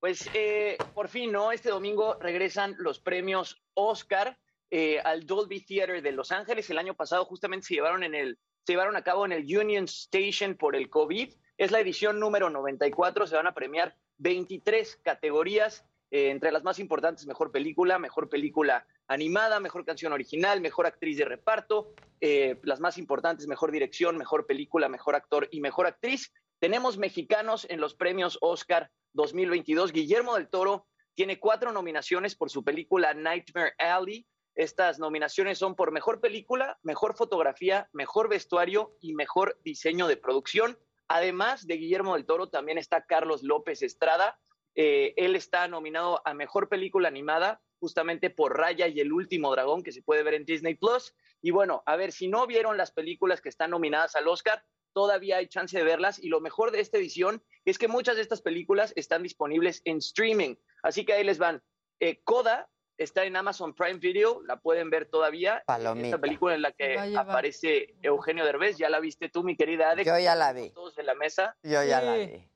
Pues 0.01 0.31
eh, 0.33 0.79
por 0.95 1.09
fin, 1.09 1.33
¿no? 1.33 1.53
Este 1.53 1.69
domingo 1.69 2.15
regresan 2.15 2.77
los 2.79 2.99
premios 2.99 3.61
Oscar 3.75 4.39
eh, 4.71 5.01
al 5.01 5.27
Dolby 5.27 5.61
Theater 5.61 6.01
de 6.01 6.13
Los 6.13 6.33
Ángeles. 6.33 6.71
El 6.71 6.79
año 6.79 6.95
pasado 6.95 7.27
justamente 7.27 7.67
se 7.67 7.75
llevaron, 7.75 8.05
en 8.05 8.15
el, 8.15 8.39
se 8.69 8.75
llevaron 8.75 8.97
a 8.97 9.03
cabo 9.03 9.25
en 9.25 9.33
el 9.33 9.45
Union 9.45 9.85
Station 9.85 10.55
por 10.55 10.77
el 10.77 10.91
COVID. 10.91 11.33
Es 11.57 11.71
la 11.71 11.81
edición 11.81 12.21
número 12.21 12.51
94. 12.51 13.27
Se 13.27 13.35
van 13.35 13.47
a 13.47 13.55
premiar 13.55 13.97
23 14.19 15.01
categorías. 15.03 15.87
eh, 16.11 16.29
entre 16.29 16.53
las 16.53 16.65
más 16.65 16.79
importantes, 16.79 17.27
mejor 17.27 17.51
película, 17.51 17.99
mejor 17.99 18.29
película 18.29 18.87
animada, 19.07 19.59
mejor 19.59 19.87
canción 19.87 20.13
original, 20.13 20.61
mejor 20.61 20.87
actriz 20.87 21.17
de 21.17 21.25
reparto, 21.25 21.95
eh, 22.21 22.61
las 22.63 22.79
más 22.79 22.99
importantes, 22.99 23.47
mejor 23.47 23.73
dirección, 23.73 24.19
mejor 24.19 24.47
película, 24.47 24.91
mejor 24.91 25.17
actor 25.17 25.49
y 25.51 25.61
mejor 25.61 25.87
actriz. 25.87 26.31
Tenemos 26.59 26.99
mexicanos 26.99 27.67
en 27.71 27.81
los 27.81 27.95
premios 27.95 28.37
Oscar 28.43 28.91
2022. 29.15 29.93
Guillermo 29.93 30.35
del 30.35 30.49
Toro 30.49 30.87
tiene 31.15 31.41
cuatro 31.41 31.73
nominaciones 31.73 32.37
por 32.37 32.51
su 32.51 32.63
película 32.63 33.15
Nightmare 33.15 33.73
Alley. 33.79 34.27
Estas 34.59 34.99
nominaciones 34.99 35.57
son 35.57 35.77
por 35.77 35.93
mejor 35.93 36.21
película, 36.21 36.81
mejor 36.83 37.17
fotografía, 37.17 37.89
mejor 37.93 38.29
vestuario 38.29 38.97
y 39.01 39.15
mejor 39.15 39.57
diseño 39.63 40.09
de 40.09 40.17
producción. 40.17 40.77
Además 41.07 41.69
de 41.69 41.77
Guillermo 41.77 42.17
del 42.17 42.27
Toro, 42.27 42.49
también 42.49 42.77
está 42.77 43.07
Carlos 43.07 43.45
López 43.45 43.83
Estrada. 43.83 44.37
Eh, 44.75 45.15
él 45.17 45.37
está 45.37 45.69
nominado 45.69 46.21
a 46.25 46.35
mejor 46.35 46.69
película 46.69 47.07
animada, 47.07 47.63
justamente 47.79 48.31
por 48.31 48.59
Raya 48.59 48.89
y 48.89 48.99
el 48.99 49.13
último 49.13 49.53
dragón, 49.53 49.85
que 49.85 49.93
se 49.93 50.03
puede 50.03 50.25
ver 50.25 50.35
en 50.35 50.45
Disney 50.45 50.75
Plus. 50.75 51.15
Y 51.41 51.53
bueno, 51.53 51.85
a 51.87 51.95
ver, 51.95 52.11
si 52.11 52.27
no 52.27 52.45
vieron 52.49 52.77
las 52.77 52.91
películas 52.91 53.41
que 53.41 53.51
están 53.51 53.71
nominadas 53.71 54.17
al 54.17 54.27
Oscar, 54.27 54.65
todavía 54.93 55.37
hay 55.37 55.47
chance 55.47 55.79
de 55.79 55.85
verlas. 55.85 56.19
Y 56.19 56.31
lo 56.31 56.41
mejor 56.41 56.73
de 56.73 56.81
esta 56.81 56.99
edición 56.99 57.45
es 57.65 57.79
que 57.79 57.87
muchas 57.87 58.17
de 58.17 58.23
estas 58.23 58.43
películas 58.43 58.93
están 58.97 59.23
disponibles 59.23 59.83
en 59.85 59.99
streaming. 59.99 60.57
Así 60.83 61.05
que 61.05 61.13
ahí 61.13 61.23
les 61.23 61.39
van. 61.39 61.63
Eh, 62.01 62.21
Coda 62.25 62.69
está 62.99 63.25
en 63.25 63.37
Amazon 63.37 63.75
Prime 63.75 63.99
Video, 63.99 64.43
la 64.45 64.61
pueden 64.61 64.91
ver 64.91 65.07
todavía. 65.07 65.63
Palomita. 65.67 66.09
Esta 66.09 66.19
película 66.19 66.55
en 66.55 66.63
la 66.63 66.73
que 66.73 66.99
aparece 67.17 67.95
Eugenio 68.03 68.45
Derbez, 68.45 68.77
ya 68.77 68.91
la 68.91 69.01
viste 69.01 69.29
tú, 69.29 69.43
mi 69.43 69.57
querida 69.57 69.91
Ade. 69.91 70.05
Yo 70.05 70.19
ya 70.19 70.35
la 70.35 70.53
vi. 70.53 70.71
Todos 70.71 70.99
en 70.99 71.07
la 71.07 71.15
mesa. 71.15 71.57
Yo 71.63 71.83
ya 71.85 72.03
la 72.03 72.15
vi. 72.15 72.49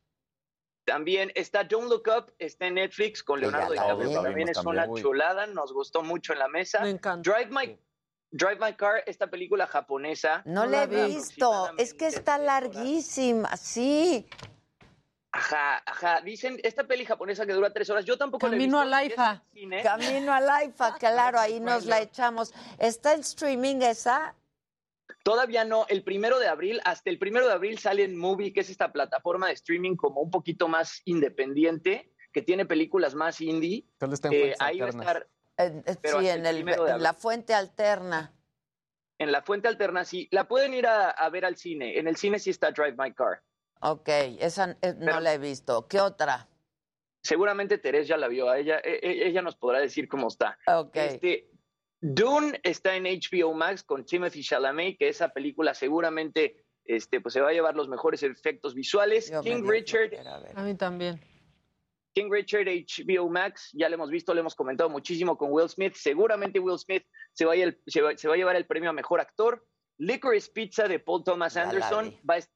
También 0.85 1.31
está 1.37 1.63
Don't 1.63 1.89
Look 1.89 2.09
Up, 2.09 2.35
está 2.39 2.67
en 2.67 2.75
Netflix 2.75 3.23
con 3.23 3.41
Leonardo 3.41 3.73
DiCaprio. 3.73 4.21
También 4.21 4.49
es 4.49 4.59
una 4.59 4.85
también. 4.85 5.05
chulada, 5.05 5.47
nos 5.47 5.73
gustó 5.73 6.03
mucho 6.03 6.33
en 6.33 6.41
la 6.41 6.49
mesa. 6.49 6.81
Me 6.81 6.91
encanta. 6.91 7.31
Drive 7.31 7.51
My, 7.51 7.79
Drive 8.33 8.59
My 8.61 8.75
Car, 8.75 9.05
esta 9.07 9.29
película 9.29 9.69
japonesa. 9.69 10.43
No 10.45 10.67
la 10.67 10.83
he 10.83 10.87
visto. 10.89 11.71
Es 11.79 11.95
que 11.95 12.09
está 12.09 12.37
larguísima. 12.37 13.57
Sí. 13.57 14.27
Ajá, 15.43 15.83
ajá. 15.87 16.21
Dicen, 16.21 16.61
esta 16.63 16.85
peli 16.85 17.05
japonesa 17.05 17.45
que 17.47 17.53
dura 17.53 17.73
tres 17.73 17.91
horas, 17.91 18.05
yo 18.05 18.17
tampoco 18.17 18.47
la 18.47 18.55
he 18.55 18.59
Camino 18.59 18.79
visto. 18.79 18.81
a 18.81 18.85
Laifa. 18.85 19.43
cine. 19.53 19.83
Camino 19.83 20.33
al 20.33 20.69
IFA, 20.69 20.95
claro, 20.99 21.41
ahí 21.41 21.59
nos 21.59 21.85
la 21.87 22.01
echamos. 22.01 22.55
¿Está 22.79 23.15
en 23.15 23.21
streaming 23.21 23.77
esa? 23.83 24.37
Todavía 25.25 25.65
no, 25.65 25.85
el 25.89 26.03
primero 26.05 26.39
de 26.39 26.49
abril, 26.49 26.81
hasta 26.85 27.11
el 27.11 27.19
primero 27.19 27.47
de 27.47 27.53
abril 27.53 27.79
sale 27.79 28.05
en 28.05 28.17
Movie, 28.17 28.53
que 28.53 28.61
es 28.61 28.71
esta 28.71 28.93
plataforma 28.93 29.49
de 29.49 29.55
streaming 29.55 29.97
como 29.97 30.21
un 30.21 30.31
poquito 30.31 30.69
más 30.69 31.03
independiente, 31.05 32.13
que 32.33 32.43
tiene 32.43 32.65
películas 32.65 33.15
más 33.15 33.41
indie. 33.41 33.85
Solo 33.99 34.15
está 34.15 34.29
en 34.29 34.35
Eh, 34.35 34.55
ahí 34.61 34.79
va 34.81 34.87
a 34.87 34.91
estar 34.91 35.29
En- 35.59 35.85
eh, 35.87 35.97
Pero 36.01 36.21
sí, 36.21 36.29
en, 36.29 36.41
el 36.41 36.47
el, 36.47 36.55
primero 36.57 36.85
de 36.85 36.93
en 36.93 37.03
la 37.03 37.11
abril. 37.11 37.21
fuente 37.23 37.55
alterna. 37.55 38.33
en 39.19 39.31
la 39.31 39.43
fuente 39.43 39.69
alterna, 39.69 40.05
sí. 40.05 40.27
La 40.33 40.49
pueden 40.49 40.75
ir 40.75 40.87
a, 40.87 41.11
a 41.11 41.29
ver 41.31 41.45
al 41.45 41.57
cine. 41.57 41.99
En 41.99 42.09
el 42.09 42.17
cine 42.17 42.39
sí 42.41 42.51
está 42.51 42.71
Drive 42.73 42.97
My 42.99 43.13
Car. 43.13 43.41
Ok, 43.83 44.09
esa 44.41 44.77
eh, 44.81 44.95
no 44.99 45.07
Pero- 45.07 45.21
la 45.21 45.35
he 45.35 45.39
visto. 45.39 45.87
¿Qué 45.89 46.01
otra? 46.01 46.49
seguramente 47.25 47.79
Teresa 47.79 48.09
ya 48.09 48.17
la 48.17 48.27
vio, 48.27 48.51
a 48.51 48.59
ella, 48.59 48.81
e- 48.83 48.99
e- 49.01 49.29
ella 49.29 49.43
nos 49.43 49.55
podrá 49.55 49.79
decir 49.79 50.09
cómo 50.09 50.27
está. 50.27 50.59
Ok. 50.67 50.97
Este, 50.97 51.49
Dune 52.01 52.59
está 52.65 52.97
en 52.97 53.07
HBO 53.07 53.55
Max 53.55 53.85
con 53.85 54.05
Timothy 54.05 54.43
Chalamet, 54.43 54.99
que 54.99 55.09
esa 55.09 55.29
película 55.29 55.73
seguramente 55.73 56.65
este, 56.85 57.21
pues 57.21 57.33
se 57.35 57.41
va 57.41 57.51
a 57.51 57.53
llevar 57.53 57.77
los 57.77 57.89
mejores 57.89 58.25
efectos 58.25 58.75
visuales. 58.75 59.31
Yo 59.31 59.41
King 59.41 59.63
Richard, 59.65 60.11
A 60.57 60.65
mí 60.65 60.75
también. 60.75 61.21
King 62.13 62.29
Richard 62.29 62.67
HBO 62.67 63.29
Max, 63.31 63.71
ya 63.73 63.89
lo 63.89 63.95
hemos 63.95 64.11
visto, 64.11 64.35
lo 64.35 64.41
hemos 64.41 64.57
comentado 64.57 64.91
muchísimo 64.91 65.39
con 65.39 65.53
Will 65.53 65.69
Smith. 65.69 65.95
Seguramente 65.95 66.59
Will 66.59 66.77
Smith 66.79 67.05
se 67.33 67.45
va 67.45 67.55
se 67.87 68.01
va- 68.03 68.17
se 68.17 68.27
va 68.27 68.35
a 68.35 68.37
llevar 68.37 68.57
el 68.57 68.67
premio 68.67 68.91
a 68.91 68.93
mejor 68.93 69.21
actor. 69.21 69.65
Licorice 69.99 70.51
Pizza 70.53 70.89
de 70.89 70.99
Paul 70.99 71.23
Thomas 71.23 71.57
Anderson 71.57 72.19
va 72.29 72.35
a 72.35 72.39
estar 72.39 72.53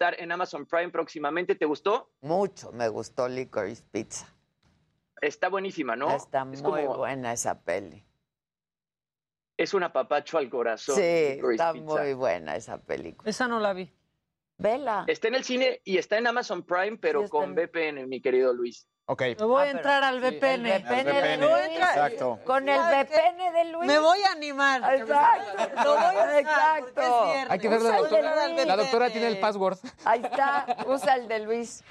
en 0.00 0.30
Amazon 0.32 0.66
Prime 0.66 0.90
próximamente. 0.90 1.54
¿Te 1.54 1.64
gustó? 1.64 2.10
Mucho 2.20 2.72
me 2.72 2.88
gustó 2.88 3.28
Licorice 3.28 3.82
Pizza. 3.90 4.26
Está 5.20 5.48
buenísima, 5.48 5.96
¿no? 5.96 6.14
Está 6.14 6.46
Es 6.52 6.62
muy 6.62 6.84
como- 6.84 6.98
buena 6.98 7.32
esa 7.32 7.60
peli. 7.62 8.04
Es 9.56 9.72
un 9.72 9.82
apapacho 9.82 10.36
al 10.36 10.50
corazón. 10.50 10.96
Sí, 10.96 11.34
Licorice 11.36 11.62
está 11.62 11.72
Pizza. 11.72 11.84
muy 12.02 12.12
buena 12.14 12.56
esa 12.56 12.78
película. 12.78 13.28
Esa 13.30 13.48
no 13.48 13.58
la 13.58 13.72
vi. 13.72 13.90
Vela. 14.58 15.04
Está 15.06 15.28
en 15.28 15.34
el 15.34 15.44
cine 15.44 15.80
y 15.84 15.98
está 15.98 16.18
en 16.18 16.26
Amazon 16.26 16.62
Prime, 16.64 16.98
pero 16.98 17.26
con 17.28 17.44
en- 17.50 17.54
VPN, 17.54 18.06
mi 18.06 18.20
querido 18.20 18.52
Luis. 18.52 18.86
Ok. 19.08 19.22
Me 19.38 19.44
voy 19.44 19.62
Ah, 19.62 19.66
a 19.66 19.70
entrar 19.70 20.02
al 20.04 20.18
VPN. 20.20 20.66
El 20.66 20.82
VPN 20.82 21.44
entrar- 21.44 21.90
Exacto. 21.90 22.40
Con 22.44 22.68
el. 22.68 22.76
VPN 22.80 23.52
de 23.52 23.64
Luis. 23.66 23.86
Me 23.86 23.98
voy 24.00 24.18
a 24.24 24.32
animar. 24.32 24.96
Exacto. 24.96 25.84
Lo 25.84 25.94
voy 25.94 26.04
a 26.04 26.10
usar 26.12 26.38
Exacto. 26.40 27.24
Hay 27.48 27.58
que 27.60 27.68
ver 27.68 27.82
la 27.82 27.90
el 27.90 28.02
doctora. 28.02 28.48
La 28.64 28.76
doctora 28.76 29.10
tiene 29.10 29.28
el 29.28 29.38
password. 29.38 29.78
Ahí 30.04 30.22
está. 30.24 30.76
Usa 30.88 31.14
el 31.14 31.28
de 31.28 31.38
Luis. 31.40 31.84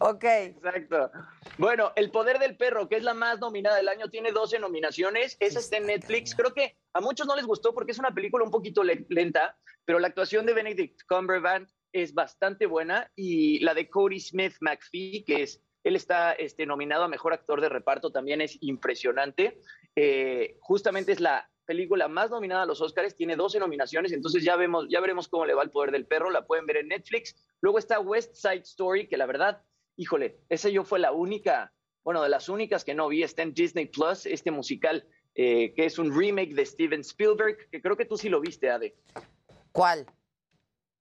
Ok. 0.00 0.24
Exacto. 0.24 1.10
Bueno, 1.56 1.92
El 1.96 2.10
Poder 2.10 2.38
del 2.38 2.56
Perro, 2.58 2.86
que 2.88 2.96
es 2.96 3.02
la 3.02 3.14
más 3.14 3.40
nominada 3.40 3.76
del 3.76 3.88
año, 3.88 4.10
tiene 4.10 4.30
12 4.32 4.58
nominaciones. 4.58 5.38
Esa 5.40 5.60
está 5.60 5.78
en 5.78 5.86
Netflix. 5.86 6.34
Creo 6.34 6.52
que 6.52 6.76
a 6.92 7.00
muchos 7.00 7.26
no 7.26 7.34
les 7.34 7.46
gustó 7.46 7.72
porque 7.72 7.92
es 7.92 7.98
una 7.98 8.10
película 8.12 8.44
un 8.44 8.50
poquito 8.50 8.84
le- 8.84 9.06
lenta, 9.08 9.56
pero 9.86 9.98
la 9.98 10.08
actuación 10.08 10.44
de 10.44 10.52
Benedict 10.52 11.00
Cumberbatch 11.08 11.70
es 11.92 12.12
bastante 12.12 12.66
buena 12.66 13.10
y 13.16 13.58
la 13.60 13.72
de 13.72 13.88
Cody 13.88 14.20
Smith 14.20 14.54
McPhee, 14.60 15.24
que 15.24 15.42
es 15.44 15.62
él 15.84 15.96
está 15.96 16.32
este, 16.32 16.66
nominado 16.66 17.04
a 17.04 17.08
mejor 17.08 17.32
actor 17.32 17.60
de 17.60 17.68
reparto, 17.68 18.10
también 18.10 18.40
es 18.40 18.58
impresionante. 18.60 19.60
Eh, 19.96 20.56
justamente 20.60 21.12
es 21.12 21.20
la 21.20 21.50
película 21.64 22.08
más 22.08 22.30
nominada 22.30 22.62
a 22.62 22.66
los 22.66 22.80
Oscars, 22.80 23.14
tiene 23.14 23.36
12 23.36 23.58
nominaciones, 23.58 24.12
entonces 24.12 24.42
ya 24.42 24.56
vemos, 24.56 24.86
ya 24.88 25.00
veremos 25.00 25.28
cómo 25.28 25.44
le 25.44 25.54
va 25.54 25.62
el 25.62 25.70
poder 25.70 25.90
del 25.90 26.06
perro, 26.06 26.30
la 26.30 26.46
pueden 26.46 26.66
ver 26.66 26.78
en 26.78 26.88
Netflix. 26.88 27.36
Luego 27.60 27.78
está 27.78 28.00
West 28.00 28.34
Side 28.34 28.62
Story, 28.62 29.06
que 29.06 29.16
la 29.16 29.26
verdad, 29.26 29.62
híjole, 29.96 30.40
esa 30.48 30.70
yo 30.70 30.84
fue 30.84 30.98
la 30.98 31.12
única, 31.12 31.72
bueno, 32.04 32.22
de 32.22 32.30
las 32.30 32.48
únicas 32.48 32.84
que 32.84 32.94
no 32.94 33.08
vi, 33.08 33.22
está 33.22 33.42
en 33.42 33.52
Disney 33.52 33.86
Plus, 33.86 34.24
este 34.26 34.50
musical 34.50 35.06
eh, 35.40 35.72
que 35.72 35.84
es 35.84 36.00
un 36.00 36.12
remake 36.12 36.52
de 36.52 36.66
Steven 36.66 37.00
Spielberg, 37.02 37.70
que 37.70 37.80
creo 37.80 37.96
que 37.96 38.04
tú 38.04 38.16
sí 38.16 38.28
lo 38.28 38.40
viste, 38.40 38.70
Ade. 38.70 38.96
¿Cuál? 39.70 40.04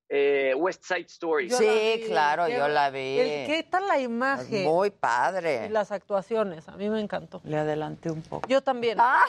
Eh, 0.09 0.53
West 0.55 0.85
Side 0.85 1.05
Story. 1.07 1.49
Yo 1.49 1.57
Sí, 1.57 2.03
claro, 2.07 2.45
Qué- 2.45 2.53
yo 2.57 2.67
la 2.69 2.89
vi. 2.89 3.19
el- 3.19 3.47
¿Qué 3.47 3.63
tal 3.69 3.88
la 3.88 3.99
imagen? 3.99 4.63
Muy 4.63 4.88
Y 4.88 4.91
padre. 4.91 5.69
las 5.69 5.91
actuaciones, 5.91 6.67
a 6.69 6.77
mí 6.77 6.89
me 6.89 7.01
encantó. 7.01 7.41
Le 7.43 7.57
adelanté 7.57 8.09
un 8.11 8.21
poco. 8.21 8.47
Yo 8.47 8.61
también. 8.63 8.97
Ah. 9.01 9.25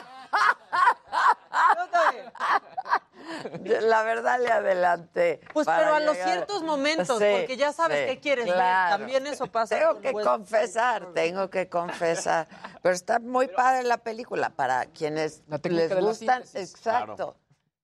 Yo 1.75 1.87
también. 1.89 2.25
La 3.89 4.03
verdad 4.03 4.39
le 4.39 4.49
adelanté. 4.51 5.41
Pues 5.53 5.67
pero 5.67 5.93
a 5.95 5.99
los 5.99 6.15
ciertos 6.17 6.63
momentos, 6.63 7.19
Sí, 7.19 7.25
porque 7.31 7.57
ya 7.57 7.71
sabes 7.73 7.99
sí, 8.09 8.15
qué 8.15 8.19
quieres 8.21 8.45
claro. 8.45 8.89
ver. 8.91 8.99
También 8.99 9.27
eso 9.27 9.47
pasa. 9.47 9.77
Tengo 9.77 9.99
que 10.01 10.11
West 10.11 10.27
confesar, 10.27 11.01
Side 11.03 11.13
tengo 11.13 11.49
que 11.49 11.67
confesar. 11.69 12.47
Pero 12.81 12.95
está 12.95 13.19
muy 13.19 13.47
padre 13.49 13.83
la 13.83 13.97
película 13.97 14.49
para 14.49 14.85
quienes 14.85 15.43
les 15.63 15.93
gustan. 15.99 16.43
Exacto. 16.53 17.35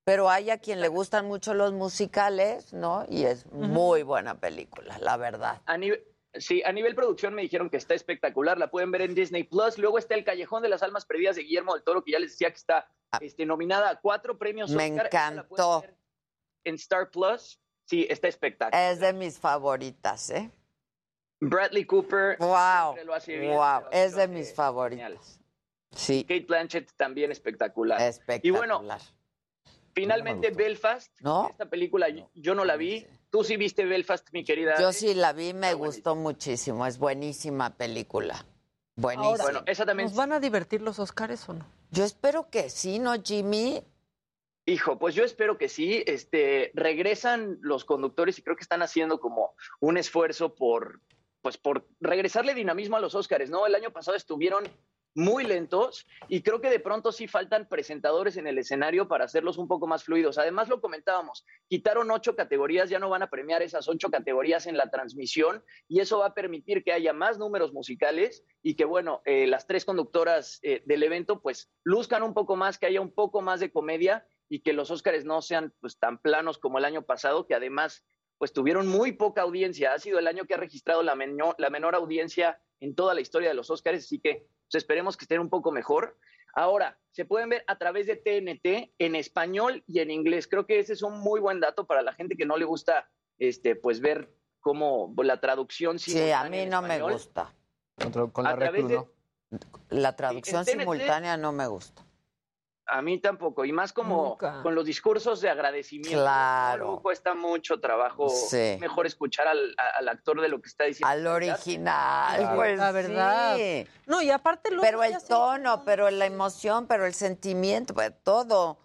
Pero 0.06 0.30
hay 0.30 0.52
a 0.52 0.60
quien 0.60 0.82
le 0.82 0.88
gustan 0.88 1.26
mucho 1.26 1.56
los 1.56 1.74
musicales, 1.74 2.74
¿no? 2.74 3.06
Y 3.10 3.26
es 3.26 3.48
muy 3.52 4.04
buena 4.04 4.40
película, 4.40 5.00
la 5.00 5.18
verdad. 5.18 5.64
A 5.66 5.78
nivel, 5.78 6.04
sí, 6.36 6.62
a 6.64 6.72
nivel 6.72 6.94
producción 6.94 7.34
me 7.34 7.42
dijeron 7.42 7.72
que 7.72 7.78
está 7.78 7.96
espectacular, 7.96 8.60
la 8.60 8.70
pueden 8.70 8.92
ver 8.92 9.02
en 9.02 9.16
Disney 9.16 9.44
Plus. 9.46 9.80
Luego 9.80 9.98
está 9.98 10.14
El 10.14 10.24
Callejón 10.24 10.62
de 10.62 10.70
las 10.70 10.84
Almas 10.84 11.06
Perdidas 11.08 11.36
de 11.38 11.42
Guillermo 11.42 11.74
del 11.74 11.84
Toro, 11.84 12.04
que 12.04 12.12
ya 12.12 12.20
les 12.20 12.32
decía 12.32 12.52
que 12.52 12.58
está 12.58 12.88
este, 13.20 13.48
nominada 13.48 13.90
a 13.90 14.00
cuatro 14.00 14.38
premios. 14.38 14.72
Ah. 14.72 14.76
Me 14.76 14.92
Oscar. 14.92 14.98
La 15.04 15.08
encantó. 15.42 15.84
En 16.64 16.76
Star 16.76 17.10
Plus, 17.10 17.60
sí, 17.86 18.06
está 18.08 18.28
espectacular. 18.28 18.92
Es 18.94 19.00
de 19.00 19.12
mis 19.12 19.40
favoritas, 19.40 20.30
¿eh? 20.30 20.52
Bradley 21.42 21.86
Cooper. 21.86 22.38
Wow. 22.38 22.54
siempre 22.94 23.06
lo 23.06 23.14
hace 23.16 23.38
bien, 23.40 23.54
Wow, 23.54 23.82
lo- 23.82 23.92
es 23.92 24.16
de 24.16 24.24
hace 24.24 24.28
mis 24.32 24.54
favoritas. 24.54 25.40
Sí, 25.96 26.24
Kate 26.24 26.46
Blanchett 26.48 26.92
también 26.96 27.32
espectacular. 27.32 28.00
espectacular. 28.02 28.46
Y 28.46 28.52
bueno, 28.52 28.84
finalmente 29.96 30.52
Belfast. 30.52 31.12
¿No? 31.22 31.48
Esta 31.50 31.68
película 31.68 32.10
yo, 32.10 32.30
yo 32.36 32.54
no 32.54 32.66
la 32.66 32.76
vi. 32.76 33.08
Tú 33.32 33.44
sí 33.44 33.58
viste 33.58 33.86
Belfast, 33.86 34.28
mi 34.32 34.44
querida. 34.44 34.80
Yo 34.80 34.92
sí 34.94 35.14
la 35.14 35.34
vi, 35.34 35.54
me 35.54 35.74
gustó 35.74 36.16
muchísimo. 36.16 36.86
Es 36.86 37.00
buenísima 37.00 37.76
película. 37.76 38.46
Buenísima. 38.96 39.44
Bueno, 39.44 39.64
esa 39.66 39.86
también. 39.86 40.08
¿Nos 40.08 40.16
van 40.16 40.34
a 40.34 40.40
divertir 40.40 40.82
los 40.82 41.00
Oscars 41.00 41.50
o 41.50 41.54
no? 41.54 41.66
Yo 41.92 42.04
espero 42.04 42.50
que 42.50 42.70
sí, 42.70 43.00
¿no, 43.00 43.14
Jimmy? 43.22 43.84
Hijo, 44.66 44.98
pues 44.98 45.16
yo 45.16 45.24
espero 45.24 45.58
que 45.58 45.70
sí. 45.70 46.04
Este, 46.06 46.72
regresan 46.74 47.58
los 47.62 47.86
conductores 47.86 48.38
y 48.38 48.42
creo 48.42 48.56
que 48.56 48.64
están 48.64 48.82
haciendo 48.82 49.20
como 49.20 49.54
un 49.80 49.98
esfuerzo 49.98 50.56
por, 50.56 51.02
pues, 51.42 51.58
por 51.58 51.88
regresarle 52.00 52.54
dinamismo 52.54 52.98
a 52.98 53.02
los 53.02 53.16
Óscares, 53.16 53.50
¿no? 53.50 53.66
El 53.68 53.76
año 53.76 53.92
pasado 53.92 54.16
estuvieron 54.16 54.64
muy 55.16 55.46
lentos 55.46 56.06
y 56.28 56.42
creo 56.42 56.60
que 56.60 56.70
de 56.70 56.80
pronto 56.80 57.12
sí 57.12 57.28
faltan 57.28 57.68
presentadores 57.68 58.36
en 58.36 58.48
el 58.48 58.58
escenario 58.58 59.08
para 59.08 59.26
hacerlos 59.26 59.58
un 59.58 59.68
poco 59.68 59.88
más 59.88 60.04
fluidos. 60.04 60.38
Además, 60.38 60.68
lo 60.68 60.82
comentábamos, 60.82 61.46
quitaron 61.68 62.12
ocho 62.12 62.36
categorías, 62.36 62.90
ya 62.90 63.00
no 63.00 63.10
van 63.10 63.24
a 63.24 63.30
premiar 63.30 63.62
esas 63.62 63.88
ocho 63.88 64.10
categorías 64.12 64.68
en 64.68 64.78
la 64.78 64.92
transmisión 64.92 65.64
y 65.88 66.02
eso 66.02 66.20
va 66.20 66.28
a 66.28 66.34
permitir 66.34 66.84
que 66.84 66.92
haya 66.92 67.14
más 67.14 67.40
números 67.40 67.74
musicales 67.74 68.44
y 68.62 68.76
que, 68.76 68.84
bueno, 68.84 69.22
eh, 69.26 69.48
las 69.48 69.66
tres 69.68 69.86
conductoras 69.86 70.60
eh, 70.64 70.84
del 70.86 71.04
evento 71.04 71.42
pues 71.42 71.72
luzcan 71.84 72.22
un 72.22 72.34
poco 72.34 72.58
más, 72.58 72.78
que 72.78 72.88
haya 72.88 73.00
un 73.00 73.14
poco 73.14 73.42
más 73.42 73.62
de 73.62 73.72
comedia 73.72 74.28
y 74.50 74.60
que 74.60 74.74
los 74.74 74.92
Óscares 74.92 75.26
no 75.26 75.42
sean 75.42 75.74
pues 75.80 75.98
tan 75.98 76.18
planos 76.18 76.58
como 76.58 76.78
el 76.78 76.86
año 76.86 77.04
pasado, 77.04 77.48
que 77.48 77.56
además 77.56 78.06
pues 78.38 78.52
tuvieron 78.52 78.88
muy 78.88 79.14
poca 79.14 79.44
audiencia. 79.44 79.94
Ha 79.94 80.00
sido 80.00 80.20
el 80.20 80.28
año 80.28 80.46
que 80.46 80.56
ha 80.56 80.58
registrado 80.58 81.04
la 81.04 81.16
menor, 81.16 81.56
la 81.58 81.70
menor 81.70 81.96
audiencia 81.96 82.60
en 82.82 82.96
toda 82.96 83.14
la 83.14 83.22
historia 83.22 83.50
de 83.50 83.56
los 83.56 83.70
Óscares, 83.70 84.04
así 84.04 84.20
que 84.20 84.46
esperemos 84.74 85.16
que 85.18 85.26
estén 85.26 85.40
un 85.40 85.50
poco 85.50 85.72
mejor. 85.72 86.18
Ahora, 86.54 86.98
se 87.12 87.26
pueden 87.26 87.50
ver 87.50 87.64
a 87.68 87.78
través 87.78 88.08
de 88.08 88.16
TNT 88.16 88.94
en 88.98 89.16
español 89.16 89.84
y 89.88 90.00
en 90.00 90.10
inglés. 90.12 90.48
Creo 90.48 90.66
que 90.66 90.80
ese 90.80 90.94
es 90.94 91.02
un 91.02 91.20
muy 91.20 91.40
buen 91.40 91.60
dato 91.60 91.86
para 91.86 92.02
la 92.02 92.14
gente 92.14 92.36
que 92.38 92.46
no 92.46 92.58
le 92.58 92.66
gusta 92.66 93.10
este 93.38 93.76
pues 93.76 94.00
ver 94.00 94.34
cómo 94.62 95.14
la 95.18 95.40
traducción 95.42 96.00
Sí, 96.00 96.12
a 96.12 96.14
simultánea 96.44 96.50
mí 96.50 96.58
en 96.60 96.70
no 96.70 96.82
me 96.82 97.02
gusta. 97.02 97.54
Con, 98.12 98.32
con 98.32 98.48
A 98.48 98.52
la 98.52 98.56
través 98.58 98.84
reclu, 98.84 98.88
de- 98.90 98.96
¿no? 98.96 99.60
La 99.90 100.16
traducción 100.16 100.62
en 100.62 100.66
TNT 100.66 100.80
simultánea 100.80 101.38
no 101.38 101.52
me 101.52 101.68
gusta. 101.68 102.05
A 102.88 103.02
mí 103.02 103.20
tampoco, 103.20 103.66
y 103.66 103.72
más 103.72 103.92
como 103.94 104.30
Nunca. 104.30 104.62
con 104.62 104.76
los 104.76 104.86
discursos 104.86 105.42
de 105.42 105.50
agradecimiento. 105.50 106.20
Claro. 106.20 107.00
Cuesta 107.02 107.34
mucho 107.34 107.80
trabajo, 107.80 108.30
Sí. 108.30 108.78
mejor 108.80 109.08
escuchar 109.08 109.48
al, 109.48 109.76
actor 110.08 110.40
de 110.40 110.50
lo 110.50 110.62
que 110.62 110.70
está 110.70 110.84
diciendo. 110.84 111.08
Al 111.08 111.26
original, 111.26 112.38
Claro. 112.38 112.56
pues 112.56 112.78
La 112.78 112.92
verdad. 112.92 113.56
sí. 113.58 113.88
No, 114.06 114.22
y 114.22 114.30
aparte 114.30 114.70
luego 114.70 114.84
Pero 114.84 115.04
el 115.04 115.16
tono, 115.28 115.84
pero 115.84 116.12
la 116.12 116.28
emoción, 116.28 116.86
pero 116.88 117.08
el 117.08 117.16
sentimiento, 117.16 117.96
pues 117.96 118.14
todo. 118.24 118.78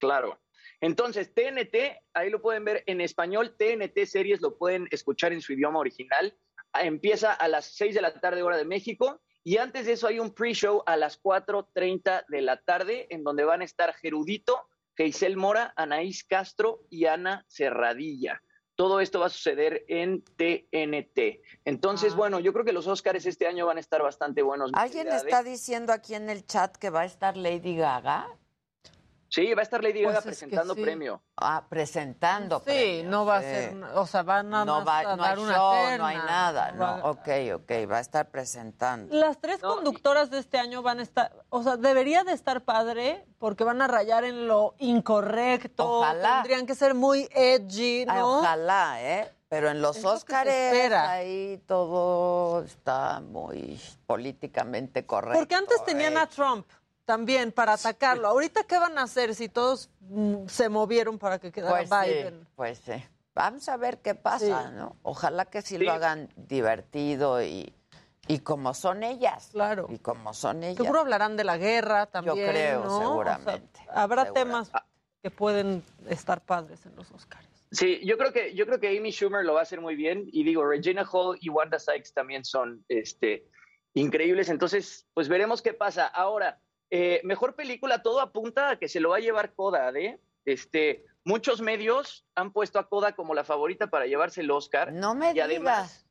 Claro. 0.00 0.40
Entonces, 0.80 1.32
TNT, 1.32 2.00
ahí 2.14 2.30
lo 2.30 2.40
pueden 2.42 2.64
ver 2.64 2.82
en 2.86 3.00
español, 3.00 3.54
TNT 3.56 4.06
series 4.06 4.40
lo 4.40 4.56
pueden 4.58 4.88
escuchar 4.90 5.32
en 5.32 5.40
su 5.40 5.52
idioma 5.52 5.78
original. 5.78 6.36
Empieza 6.74 7.32
a 7.32 7.46
las 7.48 7.66
6 7.76 7.94
de 7.94 8.00
la 8.02 8.12
tarde 8.14 8.42
hora 8.42 8.56
de 8.56 8.64
México 8.64 9.20
y 9.44 9.56
antes 9.58 9.86
de 9.86 9.92
eso 9.92 10.06
hay 10.06 10.20
un 10.20 10.34
pre-show 10.34 10.82
a 10.86 10.96
las 10.96 11.22
4.30 11.22 12.26
de 12.28 12.42
la 12.42 12.60
tarde 12.60 13.06
en 13.10 13.24
donde 13.24 13.44
van 13.44 13.62
a 13.62 13.64
estar 13.64 13.94
Gerudito, 13.94 14.68
Geisel 14.96 15.36
Mora, 15.36 15.72
Anaís 15.76 16.24
Castro 16.24 16.84
y 16.90 17.06
Ana 17.06 17.44
Serradilla. 17.48 18.42
Todo 18.74 19.00
esto 19.00 19.20
va 19.20 19.26
a 19.26 19.30
suceder 19.30 19.84
en 19.88 20.22
TNT. 20.22 21.40
Entonces, 21.64 22.14
bueno, 22.14 22.38
yo 22.38 22.52
creo 22.52 22.64
que 22.64 22.72
los 22.72 22.86
Óscares 22.86 23.26
este 23.26 23.46
año 23.46 23.66
van 23.66 23.76
a 23.76 23.80
estar 23.80 24.02
bastante 24.02 24.42
buenos. 24.42 24.70
¿Alguien 24.74 25.08
está 25.08 25.42
diciendo 25.42 25.92
aquí 25.92 26.14
en 26.14 26.30
el 26.30 26.46
chat 26.46 26.76
que 26.76 26.90
va 26.90 27.00
a 27.00 27.04
estar 27.04 27.36
Lady 27.36 27.76
Gaga? 27.76 28.28
Sí, 29.30 29.52
va 29.52 29.60
a 29.60 29.62
estar 29.62 29.82
Lady 29.82 30.00
Gaga 30.00 30.14
Pues 30.14 30.24
presentando 30.24 30.74
sí. 30.74 30.82
premio. 30.82 31.20
Ah, 31.36 31.62
presentando. 31.68 32.58
Sí, 32.60 32.64
premios, 32.64 33.06
no 33.10 33.26
va 33.26 33.36
a 33.36 33.40
sí. 33.42 33.46
ser, 33.46 33.76
o 33.94 34.06
sea, 34.06 34.22
van 34.22 34.54
a, 34.54 34.64
No, 34.64 34.84
va, 34.84 35.00
a 35.00 35.16
no 35.16 35.22
dar 35.22 35.36
hay 35.36 35.44
una 35.44 35.54
show, 35.54 35.72
terna. 35.74 35.98
no 35.98 36.06
hay 36.06 36.16
nada. 36.16 36.72
Va- 36.80 36.96
No, 36.96 37.10
ok, 37.10 37.28
ok, 37.56 37.70
va 37.90 37.98
a 37.98 38.00
estar 38.00 38.30
presentando. 38.30 39.14
Las 39.14 39.38
tres 39.38 39.60
conductoras 39.60 40.30
de 40.30 40.38
este 40.38 40.58
año 40.58 40.80
van 40.82 41.00
a 41.00 41.02
estar, 41.02 41.30
o 41.50 41.62
sea, 41.62 41.76
debería 41.76 42.24
de 42.24 42.32
estar 42.32 42.62
padre 42.64 43.26
porque 43.38 43.64
van 43.64 43.82
a 43.82 43.86
rayar 43.86 44.24
en 44.24 44.48
lo 44.48 44.74
incorrecto. 44.78 45.98
Ojalá. 45.98 46.42
Tendrían 46.42 46.66
que 46.66 46.74
ser 46.74 46.94
muy 46.94 47.28
edgy, 47.32 48.06
Ay, 48.08 48.18
¿no? 48.18 48.38
ojalá, 48.38 48.96
¿eh? 49.02 49.30
Pero 49.50 49.70
en 49.70 49.80
los 49.80 50.04
Óscares 50.04 50.92
ahí 50.92 51.62
todo 51.66 52.62
está 52.64 53.20
muy 53.20 53.80
políticamente 54.06 55.06
correcto. 55.06 55.38
Porque 55.38 55.54
antes 55.54 55.82
tenían 55.86 56.14
¿eh? 56.14 56.18
a 56.20 56.26
Trump 56.26 56.66
también 57.08 57.52
para 57.52 57.72
atacarlo. 57.72 58.28
Ahorita, 58.28 58.64
¿qué 58.64 58.78
van 58.78 58.98
a 58.98 59.04
hacer 59.04 59.34
si 59.34 59.48
todos 59.48 59.88
mm, 60.00 60.46
se 60.46 60.68
movieron 60.68 61.18
para 61.18 61.38
que 61.38 61.50
quedara 61.50 61.78
Pues 61.78 61.88
sí, 61.88 62.10
Biden? 62.10 62.46
pues 62.54 62.78
sí. 62.84 62.92
Vamos 63.34 63.66
a 63.70 63.78
ver 63.78 64.02
qué 64.02 64.14
pasa, 64.14 64.68
Sí. 64.68 64.74
¿no? 64.76 64.94
Ojalá 65.02 65.46
que 65.46 65.62
sí, 65.62 65.78
lo 65.78 65.90
hagan 65.90 66.28
divertido 66.36 67.42
y, 67.42 67.72
y 68.26 68.40
como 68.40 68.74
son 68.74 69.02
ellas. 69.04 69.48
Claro. 69.52 69.86
Y 69.88 70.00
como 70.00 70.34
son 70.34 70.62
ellas. 70.62 70.76
Seguro 70.76 71.00
hablarán 71.00 71.38
de 71.38 71.44
la 71.44 71.56
guerra 71.56 72.04
también. 72.04 72.46
creo, 72.50 72.84
¿no? 72.84 72.90
O 72.94 72.98
sea, 72.98 73.06
seguramente, 73.38 73.80
habrá 73.88 74.24
seguramente. 74.26 74.32
temas 74.34 74.72
que 75.22 75.30
pueden 75.30 75.82
estar 76.10 76.42
padres 76.44 76.84
en 76.84 76.94
los 76.94 77.10
Oscars. 77.10 77.48
Sí, 77.70 78.00
yo 78.04 78.18
creo 78.18 78.34
que 78.34 78.54
yo 78.54 78.66
creo 78.66 78.80
que 78.80 78.98
Amy 78.98 79.12
Schumer 79.12 79.46
lo 79.46 79.54
va 79.54 79.60
a 79.60 79.62
hacer 79.62 79.80
muy 79.80 79.96
bien 79.96 80.28
y 80.30 80.44
digo 80.44 80.62
Regina 80.62 81.08
Hall 81.10 81.38
y 81.40 81.48
Wanda 81.48 81.78
Sykes 81.78 82.12
también 82.12 82.44
son 82.44 82.84
este 82.88 83.46
increíbles, 83.94 84.50
entonces 84.50 85.06
pues 85.14 85.28
veremos 85.30 85.62
qué 85.62 85.72
pasa. 85.72 86.06
Ahora, 86.06 86.60
eh, 86.90 87.20
mejor 87.24 87.54
película 87.54 88.02
todo 88.02 88.20
apunta 88.20 88.70
a 88.70 88.78
que 88.78 88.88
se 88.88 89.00
lo 89.00 89.10
va 89.10 89.16
a 89.16 89.20
llevar 89.20 89.54
Coda, 89.54 89.90
¿eh? 89.90 90.20
Este, 90.44 91.04
muchos 91.24 91.60
medios 91.60 92.24
han 92.34 92.52
puesto 92.52 92.78
a 92.78 92.88
Coda 92.88 93.14
como 93.14 93.34
la 93.34 93.44
favorita 93.44 93.88
para 93.88 94.06
llevarse 94.06 94.40
el 94.40 94.50
Oscar. 94.50 94.92
No 94.92 95.14
me 95.14 95.32
y 95.32 95.40
además 95.40 96.08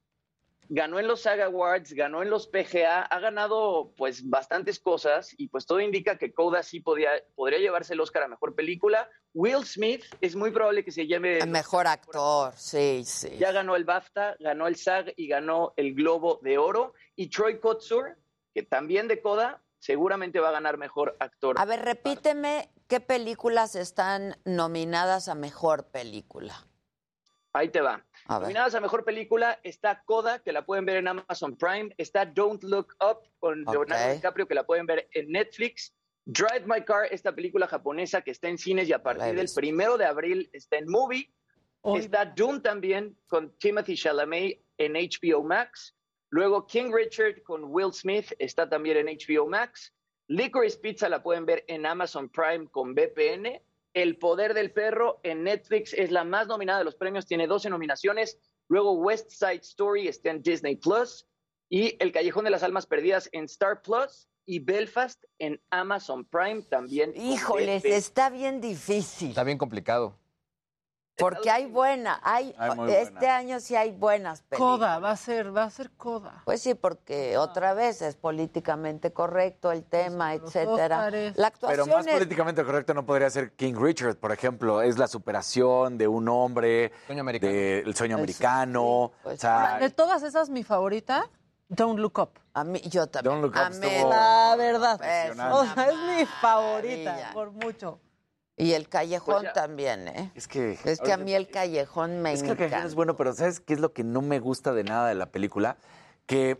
ganó 0.70 1.00
en 1.00 1.08
los 1.08 1.22
SAG 1.22 1.42
Awards, 1.42 1.94
ganó 1.94 2.22
en 2.22 2.30
los 2.30 2.48
PGA, 2.48 3.02
ha 3.04 3.20
ganado 3.20 3.94
pues 3.96 4.28
bastantes 4.28 4.80
cosas 4.80 5.34
y 5.38 5.48
pues 5.48 5.66
todo 5.66 5.80
indica 5.80 6.18
que 6.18 6.34
Coda 6.34 6.64
sí 6.64 6.80
podía, 6.80 7.12
podría 7.36 7.60
llevarse 7.60 7.94
el 7.94 8.02
Oscar 8.02 8.24
a 8.24 8.28
Mejor 8.28 8.56
Película. 8.56 9.10
Will 9.34 9.66
Smith 9.66 10.04
es 10.22 10.36
muy 10.36 10.52
probable 10.52 10.84
que 10.84 10.92
se 10.92 11.08
llame... 11.08 11.40
El 11.40 11.50
mejor 11.50 11.88
actor, 11.88 12.54
sí, 12.58 13.04
sí. 13.06 13.38
Ya 13.38 13.52
ganó 13.52 13.76
el 13.76 13.86
BAFTA, 13.86 14.36
ganó 14.40 14.68
el 14.68 14.76
SAG 14.76 15.14
y 15.16 15.28
ganó 15.28 15.74
el 15.78 15.94
Globo 15.94 16.40
de 16.42 16.58
Oro. 16.58 16.94
Y 17.16 17.30
Troy 17.30 17.60
Kotsur, 17.60 18.18
que 18.54 18.64
también 18.64 19.08
de 19.08 19.22
Coda, 19.22 19.62
seguramente 19.80 20.40
va 20.40 20.50
a 20.50 20.54
ganar 20.54 20.78
Mejor 20.78 21.16
Actor. 21.20 21.56
A 21.60 21.66
ver, 21.66 21.84
repíteme 21.84 22.70
qué 22.88 23.00
películas 23.00 23.76
están 23.76 24.38
nominadas 24.46 25.28
a 25.28 25.36
mejor 25.36 25.88
película. 25.90 26.68
Ahí 27.54 27.70
te 27.70 27.82
va. 27.82 28.06
A. 28.28 28.40
Nominadas 28.40 28.76
a 28.76 28.82
Mejor 28.82 29.04
Película 29.04 29.60
está 29.64 30.04
Coda, 30.06 30.40
que 30.40 30.52
la 30.52 30.64
pueden 30.66 30.86
ver 30.86 30.98
en 30.98 31.08
Amazon 31.08 31.56
Prime. 31.58 31.90
Está 31.98 32.24
Don't 32.26 32.64
Look 32.64 32.96
Up 33.02 33.28
con 33.40 33.64
Leonardo 33.64 34.06
Ok. 34.06 34.16
DiCaprio, 34.16 34.48
que 34.48 34.54
la 34.54 34.64
pueden 34.64 34.86
ver 34.86 35.08
en 35.14 35.32
Netflix. 35.32 35.92
Drive 36.26 36.66
My 36.68 36.84
Car, 36.84 37.08
esta 37.10 37.34
película 37.34 37.68
japonesa 37.68 38.22
que 38.22 38.32
está 38.32 38.48
en 38.50 38.60
cines 38.60 38.88
y 38.90 38.94
a 38.94 39.02
partir 39.02 39.34
del 39.34 39.50
primero 39.56 39.98
de 39.98 40.06
abril 40.06 40.50
está 40.54 40.78
en 40.78 40.88
Movie. 40.88 41.34
Está 41.96 42.26
Dune 42.26 42.60
también 42.60 43.18
con 43.28 43.58
Timothy 43.58 43.96
Chalamet 43.96 44.62
en 44.78 44.94
HBO 44.94 45.42
Max. 45.42 45.96
Luego 46.30 46.68
King 46.68 46.92
Richard 46.92 47.42
con 47.44 47.66
Will 47.66 47.94
Smith 47.94 48.34
está 48.40 48.68
también 48.68 48.98
en 48.98 49.18
HBO 49.18 49.48
Max. 49.48 49.94
Licorice 50.28 50.78
Pizza 50.80 51.08
la 51.08 51.24
pueden 51.24 51.46
ver 51.46 51.64
en 51.68 51.86
Amazon 51.86 52.30
Prime 52.30 52.68
con 52.70 52.94
VPN. 52.94 53.62
El 53.94 54.18
Poder 54.18 54.54
del 54.54 54.72
Perro 54.72 55.20
en 55.24 55.44
Netflix 55.44 55.94
es 55.94 56.12
la 56.12 56.24
más 56.24 56.48
nominada 56.48 56.80
de 56.80 56.86
los 56.86 56.96
premios, 56.96 57.26
tiene 57.26 57.48
12 57.48 57.70
nominaciones. 57.70 58.38
Luego 58.68 58.94
West 58.94 59.32
Side 59.32 59.62
Story 59.62 60.08
está 60.08 60.30
en 60.32 60.42
Disney 60.42 60.76
Plus. 60.76 61.26
Y 61.70 61.96
El 62.00 62.12
Callejón 62.12 62.46
de 62.46 62.52
las 62.52 62.64
Almas 62.64 62.86
Perdidas 62.86 63.30
en 63.32 63.46
Star 63.46 63.82
Plus. 63.82 64.28
Y 64.46 64.60
Belfast 64.60 65.24
en 65.40 65.62
Amazon 65.72 66.26
Prime 66.26 66.62
también. 66.64 67.14
Híjoles, 67.16 67.84
está 67.84 68.30
bien 68.30 68.62
difícil. 68.62 69.30
Está 69.30 69.44
bien 69.44 69.58
complicado. 69.58 70.18
Porque 71.20 71.50
hay 71.50 71.66
buena, 71.66 72.20
hay, 72.24 72.56
este 72.90 73.28
año 73.28 73.60
sí 73.60 73.76
hay 73.76 73.92
buenas 73.92 74.44
películas. 74.44 74.78
Coda, 74.78 75.00
va 75.00 75.12
a 75.12 75.18
ser, 75.18 75.56
va 75.56 75.64
a 75.64 75.70
ser 75.72 75.90
Coda. 75.92 76.44
Pues 76.46 76.62
sí, 76.62 76.76
porque 76.76 77.38
otra 77.38 77.74
vez 77.74 78.04
es 78.04 78.16
políticamente 78.16 79.12
correcto 79.12 79.72
el 79.72 79.84
tema, 79.84 80.36
etcétera. 80.36 80.98
Óscares. 80.98 81.36
La 81.38 81.52
Pero 81.52 81.88
más 81.88 82.06
es- 82.06 82.14
políticamente 82.14 82.64
correcto 82.64 82.94
no 82.94 83.04
podría 83.06 83.30
ser 83.32 83.52
King 83.54 83.74
Richard, 83.78 84.18
por 84.18 84.32
ejemplo. 84.32 84.82
Es 84.84 85.00
la 85.00 85.08
superación 85.08 85.98
de 85.98 86.08
un 86.08 86.30
hombre, 86.30 86.92
del 87.08 87.96
sueño 87.96 88.16
americano. 88.16 88.84
o 89.24 89.36
sea, 89.38 89.80
De 89.80 89.90
todas 89.90 90.22
esas, 90.22 90.50
mi 90.50 90.64
favorita, 90.64 91.30
Don't 91.68 92.00
Look 92.00 92.20
Up. 92.20 92.40
A 92.54 92.64
mí, 92.64 92.80
yo 92.82 93.08
también. 93.08 93.34
Don't 93.34 93.44
Look 93.44 93.56
Up 93.56 93.76
Amé 93.76 93.98
estuvo- 93.98 94.10
La 94.12 94.56
verdad. 94.56 94.94
Impresionante. 94.94 95.54
O 95.56 95.66
sea, 95.74 95.88
es 95.90 95.96
mi 96.20 96.26
favorita, 96.26 97.30
por 97.34 97.52
mucho. 97.52 98.00
Y 98.60 98.74
el 98.74 98.90
callejón 98.90 99.44
Pues 99.44 99.54
también, 99.54 100.08
¿eh? 100.08 100.32
es 100.34 100.48
que... 100.48 100.80
Es 100.84 101.00
que 101.00 101.14
a 101.14 101.18
mí 101.18 101.34
el 101.34 101.48
callejón 101.48 102.22
me 102.22 102.34
Es 102.34 102.42
que 102.42 102.50
el 102.50 102.58
callejón 102.58 102.68
encanta. 102.74 102.88
es 102.88 102.96
bueno, 102.96 103.16
pero 103.16 103.32
¿sabes 103.34 103.60
qué 103.60 103.74
es 103.76 103.80
lo 103.80 103.94
que 103.94 104.04
no 104.04 104.24
me 104.24 104.40
gusta 104.40 104.74
de 104.74 104.84
nada 104.84 105.08
de 105.08 105.16
la 105.16 105.28
película? 105.28 105.78
Que 106.26 106.60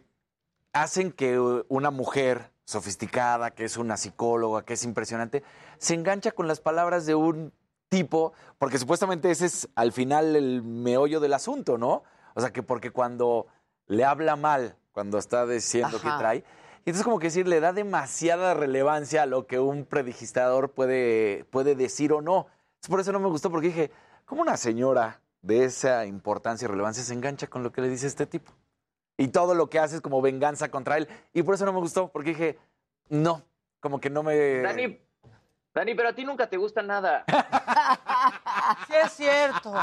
hacen 0.74 1.12
que 1.12 1.40
una 1.70 1.90
mujer 1.90 2.52
sofisticada, 2.66 3.52
que 3.52 3.66
es 3.66 3.78
una 3.78 3.98
psicóloga, 3.98 4.64
que 4.64 4.74
es 4.74 4.84
impresionante, 4.84 5.44
se 5.80 5.96
engancha 5.96 6.32
con 6.32 6.48
las 6.48 6.60
palabras 6.60 7.08
de 7.08 7.16
un 7.16 7.52
tipo, 7.90 8.34
porque 8.60 8.78
supuestamente 8.78 9.32
ese 9.32 9.48
es 9.48 9.68
al 9.76 9.92
final 9.92 10.36
el 10.36 10.62
meollo 10.62 11.20
del 11.20 11.34
asunto, 11.34 11.78
¿no? 11.78 12.04
O 12.36 12.42
sea, 12.42 12.52
que 12.52 12.62
porque 12.62 12.92
cuando 12.92 13.48
le 13.88 14.04
habla 14.04 14.36
mal, 14.36 14.76
cuando 14.92 15.18
está 15.18 15.48
diciendo 15.48 16.00
que 16.00 16.10
trae, 16.20 16.44
entonces 16.92 17.04
como 17.04 17.20
que 17.20 17.28
decir, 17.28 17.48
le 17.48 17.60
da 17.60 17.74
demasiada 17.74 18.54
relevancia 18.54 19.24
a 19.24 19.26
lo 19.26 19.46
que 19.46 19.60
un 19.60 19.86
predigistador 19.86 20.72
puede, 20.72 21.46
puede 21.50 21.76
decir 21.76 22.14
o 22.14 22.22
no. 22.22 22.48
Por 22.88 23.00
eso 23.00 23.12
no 23.12 23.20
me 23.20 23.28
gustó, 23.28 23.52
porque 23.52 23.68
dije, 23.68 23.92
¿cómo 24.26 24.42
una 24.42 24.56
señora 24.56 25.22
de 25.42 25.66
esa 25.66 26.06
importancia 26.06 26.66
y 26.66 26.70
relevancia 26.70 27.04
se 27.04 27.14
engancha 27.14 27.48
con 27.48 27.62
lo 27.62 27.72
que 27.72 27.82
le 27.82 27.90
dice 27.90 28.08
este 28.08 28.26
tipo? 28.26 28.54
Y 29.18 29.30
todo 29.30 29.54
lo 29.54 29.70
que 29.70 29.80
hace 29.80 29.96
es 29.96 30.02
como 30.02 30.22
venganza 30.22 30.70
contra 30.70 30.98
él. 30.98 31.10
Y 31.34 31.44
por 31.44 31.56
eso 31.56 31.66
no 31.66 31.74
me 31.74 31.80
gustó, 31.80 32.08
porque 32.10 32.30
dije, 32.30 32.58
no, 33.10 33.44
como 33.82 34.00
que 34.00 34.10
no 34.10 34.24
me... 34.24 34.62
Dani, 34.62 35.00
Dani, 35.78 35.94
pero 35.94 36.10
a 36.10 36.14
ti 36.14 36.26
nunca 36.26 36.48
te 36.48 36.58
gusta 36.58 36.82
nada. 36.82 37.24
Sí 38.88 38.94
es 39.06 39.12
cierto. 39.14 39.74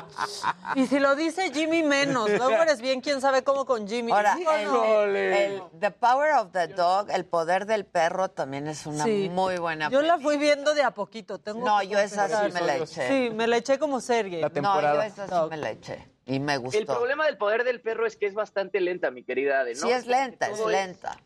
Y 0.75 0.87
si 0.89 0.99
lo 0.99 1.15
dice 1.15 1.53
Jimmy 1.53 1.85
menos. 1.85 2.29
Luego 2.29 2.63
eres 2.63 2.81
bien, 2.81 3.01
quién 3.01 3.21
sabe 3.21 3.45
cómo 3.45 3.65
con 3.65 3.87
Jimmy. 3.87 4.11
Ahora, 4.11 4.35
¿Sí 4.37 4.45
o 4.45 4.53
el, 4.55 4.65
no? 4.65 4.85
el- 5.05 5.63
The 5.79 5.91
Power 5.93 6.33
of 6.35 6.51
the 6.51 6.67
Dog, 6.69 7.11
el 7.13 7.25
poder 7.25 7.67
del 7.67 7.85
perro, 7.87 8.29
también 8.29 8.67
es 8.67 8.87
una 8.87 9.05
Sí. 9.05 9.29
muy 9.31 9.59
buena 9.59 9.89
Yo 9.89 10.03
la 10.03 10.19
fui 10.19 10.37
viendo 10.37 10.75
de 10.75 10.83
a 10.83 10.91
poquito. 10.91 11.39
Tengo 11.39 11.65
No, 11.65 11.81
yo 11.83 11.99
esa 12.01 12.29
sí 12.29 12.53
me 12.53 12.61
la 12.61 12.77
eché. 12.77 13.09
Sí, 13.09 13.31
me 13.33 13.47
la 13.47 13.57
eché 13.59 13.79
como 13.79 14.01
serie. 14.01 14.41
No, 14.61 14.81
yo 14.81 15.03
esa 15.03 15.29
sí 15.29 15.35
me 15.51 15.57
la 15.57 15.71
eché. 15.71 16.09
Y 16.27 16.41
me 16.41 16.57
gustó. 16.57 16.79
El 16.79 16.87
problema 16.87 17.27
del 17.27 17.37
poder 17.37 17.65
del 17.65 17.81
perro 17.83 18.07
es 18.07 18.17
que 18.17 18.27
es 18.27 18.35
bastante 18.35 18.81
lenta, 18.81 19.11
mi 19.11 19.23
querida 19.23 19.61
Ade, 19.61 19.75
¿no? 19.75 19.87
Sí, 19.87 19.93
es 19.93 20.07
lenta, 20.07 20.49
es 20.49 20.59
lenta. 20.67 21.19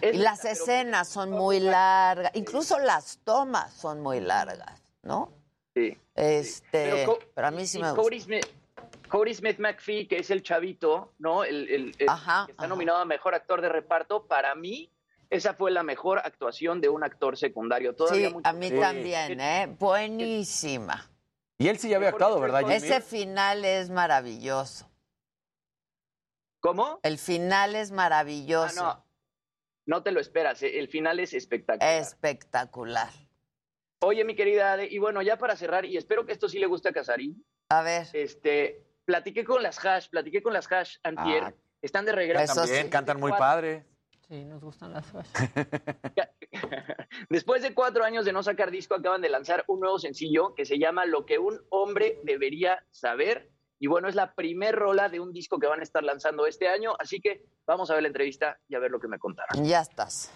Es 0.00 0.14
y 0.14 0.18
las 0.18 0.44
escenas 0.44 1.08
son 1.08 1.30
muy 1.30 1.60
largas, 1.60 2.30
incluso 2.34 2.78
las 2.78 3.18
tomas 3.24 3.72
son 3.72 4.00
muy 4.00 4.20
largas, 4.20 4.82
¿no? 5.02 5.32
Sí. 5.74 5.98
Este, 6.14 7.06
Pero 7.34 7.46
a 7.46 7.50
mí 7.50 7.66
sí 7.66 7.80
me 7.80 7.90
Cody 7.94 8.16
gusta. 8.18 8.24
Smith, 8.24 8.46
Cody 9.08 9.34
Smith 9.34 9.58
McPhee, 9.58 10.06
que 10.06 10.18
es 10.18 10.30
el 10.30 10.42
chavito, 10.42 11.12
¿no? 11.18 11.44
El, 11.44 11.68
el- 11.68 11.96
el 11.98 12.08
Ajá, 12.08 12.44
que 12.46 12.52
está 12.52 12.66
nominado 12.66 12.98
a 12.98 13.04
mejor 13.04 13.34
actor 13.34 13.60
de 13.60 13.68
reparto. 13.68 14.26
Para 14.26 14.54
mí, 14.54 14.90
esa 15.30 15.54
fue 15.54 15.70
la 15.70 15.82
mejor 15.82 16.18
actuación 16.20 16.80
de 16.80 16.88
un 16.88 17.02
actor 17.02 17.36
secundario. 17.36 17.94
Todavía 17.94 18.28
Sí, 18.28 18.34
mucho- 18.34 18.48
a 18.48 18.52
mí 18.52 18.70
también, 18.70 19.40
¿eh? 19.40 19.66
Buenísima. 19.78 21.10
Y 21.58 21.68
él 21.68 21.78
sí 21.78 21.88
ya 21.88 21.96
había 21.96 22.08
actuado, 22.10 22.40
¿verdad, 22.40 22.60
Jimmy? 22.60 22.74
Ese 22.74 23.00
final 23.00 23.64
es 23.64 23.90
maravilloso. 23.90 24.88
¿Cómo? 26.60 26.98
El 27.02 27.18
final 27.18 27.74
es 27.76 27.90
Ah, 27.90 27.94
maravilloso. 27.94 28.82
no, 28.82 29.03
no 29.86 30.02
te 30.02 30.12
lo 30.12 30.20
esperas. 30.20 30.62
¿eh? 30.62 30.78
El 30.78 30.88
final 30.88 31.20
es 31.20 31.34
espectacular. 31.34 32.00
Espectacular. 32.00 33.10
Oye, 34.00 34.24
mi 34.24 34.34
querida 34.34 34.72
Ade, 34.72 34.88
y 34.90 34.98
bueno, 34.98 35.22
ya 35.22 35.38
para 35.38 35.56
cerrar, 35.56 35.84
y 35.84 35.96
espero 35.96 36.26
que 36.26 36.32
esto 36.32 36.48
sí 36.48 36.58
le 36.58 36.66
guste 36.66 36.90
a 36.90 36.92
Casarín. 36.92 37.44
A 37.70 37.82
ver. 37.82 38.06
Este, 38.12 38.84
platiqué 39.04 39.44
con 39.44 39.62
las 39.62 39.82
hash, 39.84 40.08
platiqué 40.08 40.42
con 40.42 40.52
las 40.52 40.70
hash 40.70 40.96
antier. 41.02 41.44
Ah, 41.44 41.54
Están 41.80 42.04
de 42.04 42.12
regreso. 42.12 42.54
También 42.54 42.90
cantan 42.90 43.18
muy 43.18 43.32
padre. 43.32 43.86
Sí, 44.28 44.44
nos 44.44 44.62
gustan 44.62 44.92
las 44.92 45.06
Después 47.28 47.62
de 47.62 47.74
cuatro 47.74 48.04
años 48.04 48.24
de 48.24 48.32
no 48.32 48.42
sacar 48.42 48.70
disco, 48.70 48.94
acaban 48.94 49.20
de 49.20 49.28
lanzar 49.28 49.64
un 49.68 49.80
nuevo 49.80 49.98
sencillo 49.98 50.54
que 50.54 50.64
se 50.64 50.78
llama 50.78 51.04
Lo 51.04 51.26
que 51.26 51.38
un 51.38 51.60
hombre 51.68 52.20
debería 52.24 52.84
saber. 52.90 53.50
Y 53.78 53.86
bueno, 53.86 54.08
es 54.08 54.14
la 54.14 54.34
primer 54.34 54.74
rola 54.74 55.08
de 55.08 55.20
un 55.20 55.32
disco 55.32 55.58
que 55.58 55.66
van 55.66 55.80
a 55.80 55.82
estar 55.82 56.02
lanzando 56.02 56.46
este 56.46 56.68
año. 56.68 56.94
Así 56.98 57.20
que 57.20 57.44
vamos 57.66 57.90
a 57.90 57.94
ver 57.94 58.02
la 58.02 58.08
entrevista 58.08 58.58
y 58.68 58.74
a 58.74 58.78
ver 58.78 58.90
lo 58.90 59.00
que 59.00 59.08
me 59.08 59.18
contaron. 59.18 59.64
Ya 59.64 59.80
estás. 59.80 60.32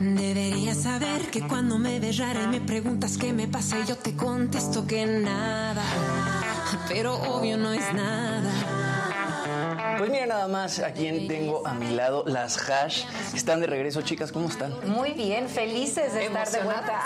Deberías 0.00 0.84
saber 0.84 1.30
que 1.30 1.46
cuando 1.46 1.78
me 1.78 2.00
ves 2.00 2.16
rara 2.16 2.44
y 2.44 2.46
me 2.46 2.60
preguntas 2.62 3.18
qué 3.18 3.34
me 3.34 3.48
pasa 3.48 3.78
y 3.80 3.86
yo 3.86 3.96
te 3.96 4.16
contesto 4.16 4.86
que 4.86 5.04
nada, 5.04 5.82
pero 6.88 7.16
obvio 7.16 7.58
no 7.58 7.70
es 7.72 7.92
nada. 7.92 8.69
Pues 10.00 10.10
mira 10.10 10.24
nada 10.24 10.48
más 10.48 10.78
a 10.78 10.92
quién 10.94 11.28
tengo 11.28 11.66
a 11.66 11.74
mi 11.74 11.90
lado, 11.94 12.24
las 12.26 12.56
hash. 12.70 13.04
Están 13.34 13.60
de 13.60 13.66
regreso, 13.66 14.00
chicas, 14.00 14.32
¿cómo 14.32 14.48
están? 14.48 14.72
Muy 14.88 15.10
bien, 15.12 15.46
felices 15.46 16.14
de 16.14 16.24
estar 16.24 16.50
de 16.50 16.62
vuelta. 16.62 17.02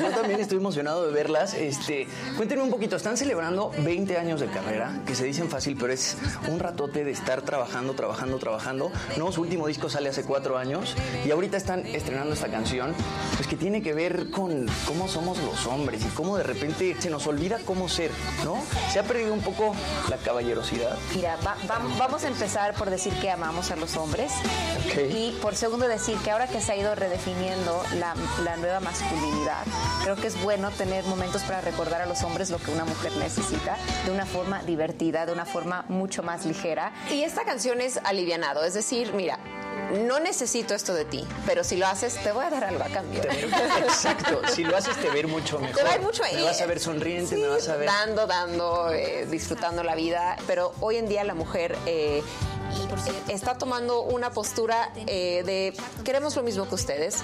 Yo 0.00 0.08
también 0.18 0.40
estoy 0.40 0.56
emocionado 0.56 1.04
de 1.04 1.12
verlas. 1.12 1.52
Este, 1.52 2.06
cuéntenme 2.38 2.62
un 2.62 2.70
poquito, 2.70 2.96
están 2.96 3.18
celebrando 3.18 3.70
20 3.80 4.16
años 4.16 4.40
de 4.40 4.46
carrera, 4.46 5.02
que 5.06 5.14
se 5.14 5.24
dicen 5.24 5.50
fácil, 5.50 5.76
pero 5.78 5.92
es 5.92 6.16
un 6.50 6.58
ratote 6.58 7.04
de 7.04 7.10
estar 7.10 7.42
trabajando, 7.42 7.92
trabajando, 7.92 8.38
trabajando. 8.38 8.90
No, 9.18 9.30
su 9.30 9.42
último 9.42 9.66
disco 9.66 9.90
sale 9.90 10.08
hace 10.08 10.22
cuatro 10.24 10.56
años 10.56 10.94
y 11.26 11.30
ahorita 11.30 11.58
están 11.58 11.84
estrenando 11.84 12.32
esta 12.32 12.48
canción, 12.48 12.94
pues 13.36 13.46
que 13.46 13.56
tiene 13.56 13.82
que 13.82 13.92
ver 13.92 14.30
con 14.30 14.64
cómo 14.86 15.06
somos 15.06 15.36
los 15.42 15.66
hombres 15.66 16.02
y 16.02 16.08
cómo 16.14 16.38
de 16.38 16.44
repente 16.44 16.96
se 16.98 17.10
nos 17.10 17.26
olvida 17.26 17.58
cómo 17.66 17.90
ser, 17.90 18.10
¿no? 18.42 18.56
Se 18.90 19.00
ha 19.00 19.02
perdido 19.02 19.34
un 19.34 19.42
poco 19.42 19.74
la 20.08 20.16
caballerosidad. 20.16 20.96
Mira, 21.14 21.36
va- 21.46 21.54
va- 21.70 21.82
vamos 21.98 22.24
a 22.24 22.28
empezar 22.28 22.37
por 22.78 22.88
decir 22.88 23.12
que 23.20 23.30
amamos 23.30 23.72
a 23.72 23.76
los 23.76 23.96
hombres 23.96 24.32
y 25.10 25.32
por 25.42 25.56
segundo 25.56 25.88
decir 25.88 26.16
que 26.18 26.30
ahora 26.30 26.46
que 26.46 26.60
se 26.60 26.72
ha 26.72 26.76
ido 26.76 26.94
redefiniendo 26.94 27.82
la, 27.96 28.14
la 28.44 28.56
nueva 28.56 28.78
masculinidad, 28.78 29.64
creo 30.04 30.14
que 30.14 30.28
es 30.28 30.40
bueno 30.42 30.70
tener 30.70 31.04
momentos 31.06 31.42
para 31.42 31.60
recordar 31.60 32.00
a 32.00 32.06
los 32.06 32.22
hombres 32.22 32.50
lo 32.50 32.58
que 32.58 32.70
una 32.70 32.84
mujer 32.84 33.12
necesita 33.16 33.76
de 34.04 34.12
una 34.12 34.24
forma 34.24 34.62
divertida, 34.62 35.26
de 35.26 35.32
una 35.32 35.46
forma 35.46 35.84
mucho 35.88 36.22
más 36.22 36.46
ligera. 36.46 36.92
Y 37.10 37.22
esta 37.22 37.44
canción 37.44 37.80
es 37.80 37.98
alivianado, 38.04 38.64
es 38.64 38.74
decir, 38.74 39.12
mira, 39.14 39.38
no 39.90 40.20
necesito 40.20 40.74
esto 40.74 40.94
de 40.94 41.04
ti, 41.04 41.26
pero 41.46 41.64
si 41.64 41.76
lo 41.76 41.86
haces, 41.86 42.14
te 42.22 42.32
voy 42.32 42.44
a 42.44 42.50
dar 42.50 42.64
algo 42.64 42.82
a 42.84 42.88
cambio. 42.88 43.22
Exacto, 43.82 44.40
si 44.54 44.64
lo 44.64 44.76
haces 44.76 44.96
te 44.96 45.10
ver 45.10 45.28
mucho 45.28 45.58
mejor. 45.58 45.76
Te 45.76 45.82
va 45.82 45.90
a 45.90 45.94
ir 45.96 46.02
mucho 46.02 46.22
Me 46.32 46.42
vas 46.42 46.60
a 46.60 46.66
ver 46.66 46.80
sonriente, 46.80 47.36
me 47.36 47.48
vas 47.48 47.68
a 47.68 47.76
ver... 47.76 47.86
Dando, 47.86 48.26
dando, 48.26 48.92
eh, 48.92 49.26
disfrutando 49.26 49.82
la 49.82 49.94
vida. 49.94 50.36
Pero 50.46 50.72
hoy 50.80 50.96
en 50.96 51.08
día 51.08 51.24
la 51.24 51.34
mujer 51.34 51.76
eh, 51.86 52.22
está 53.28 53.56
tomando 53.58 54.02
una 54.02 54.30
postura 54.30 54.90
eh, 55.06 55.42
de 55.44 55.74
queremos 56.04 56.36
lo 56.36 56.42
mismo 56.42 56.68
que 56.68 56.74
ustedes. 56.74 57.18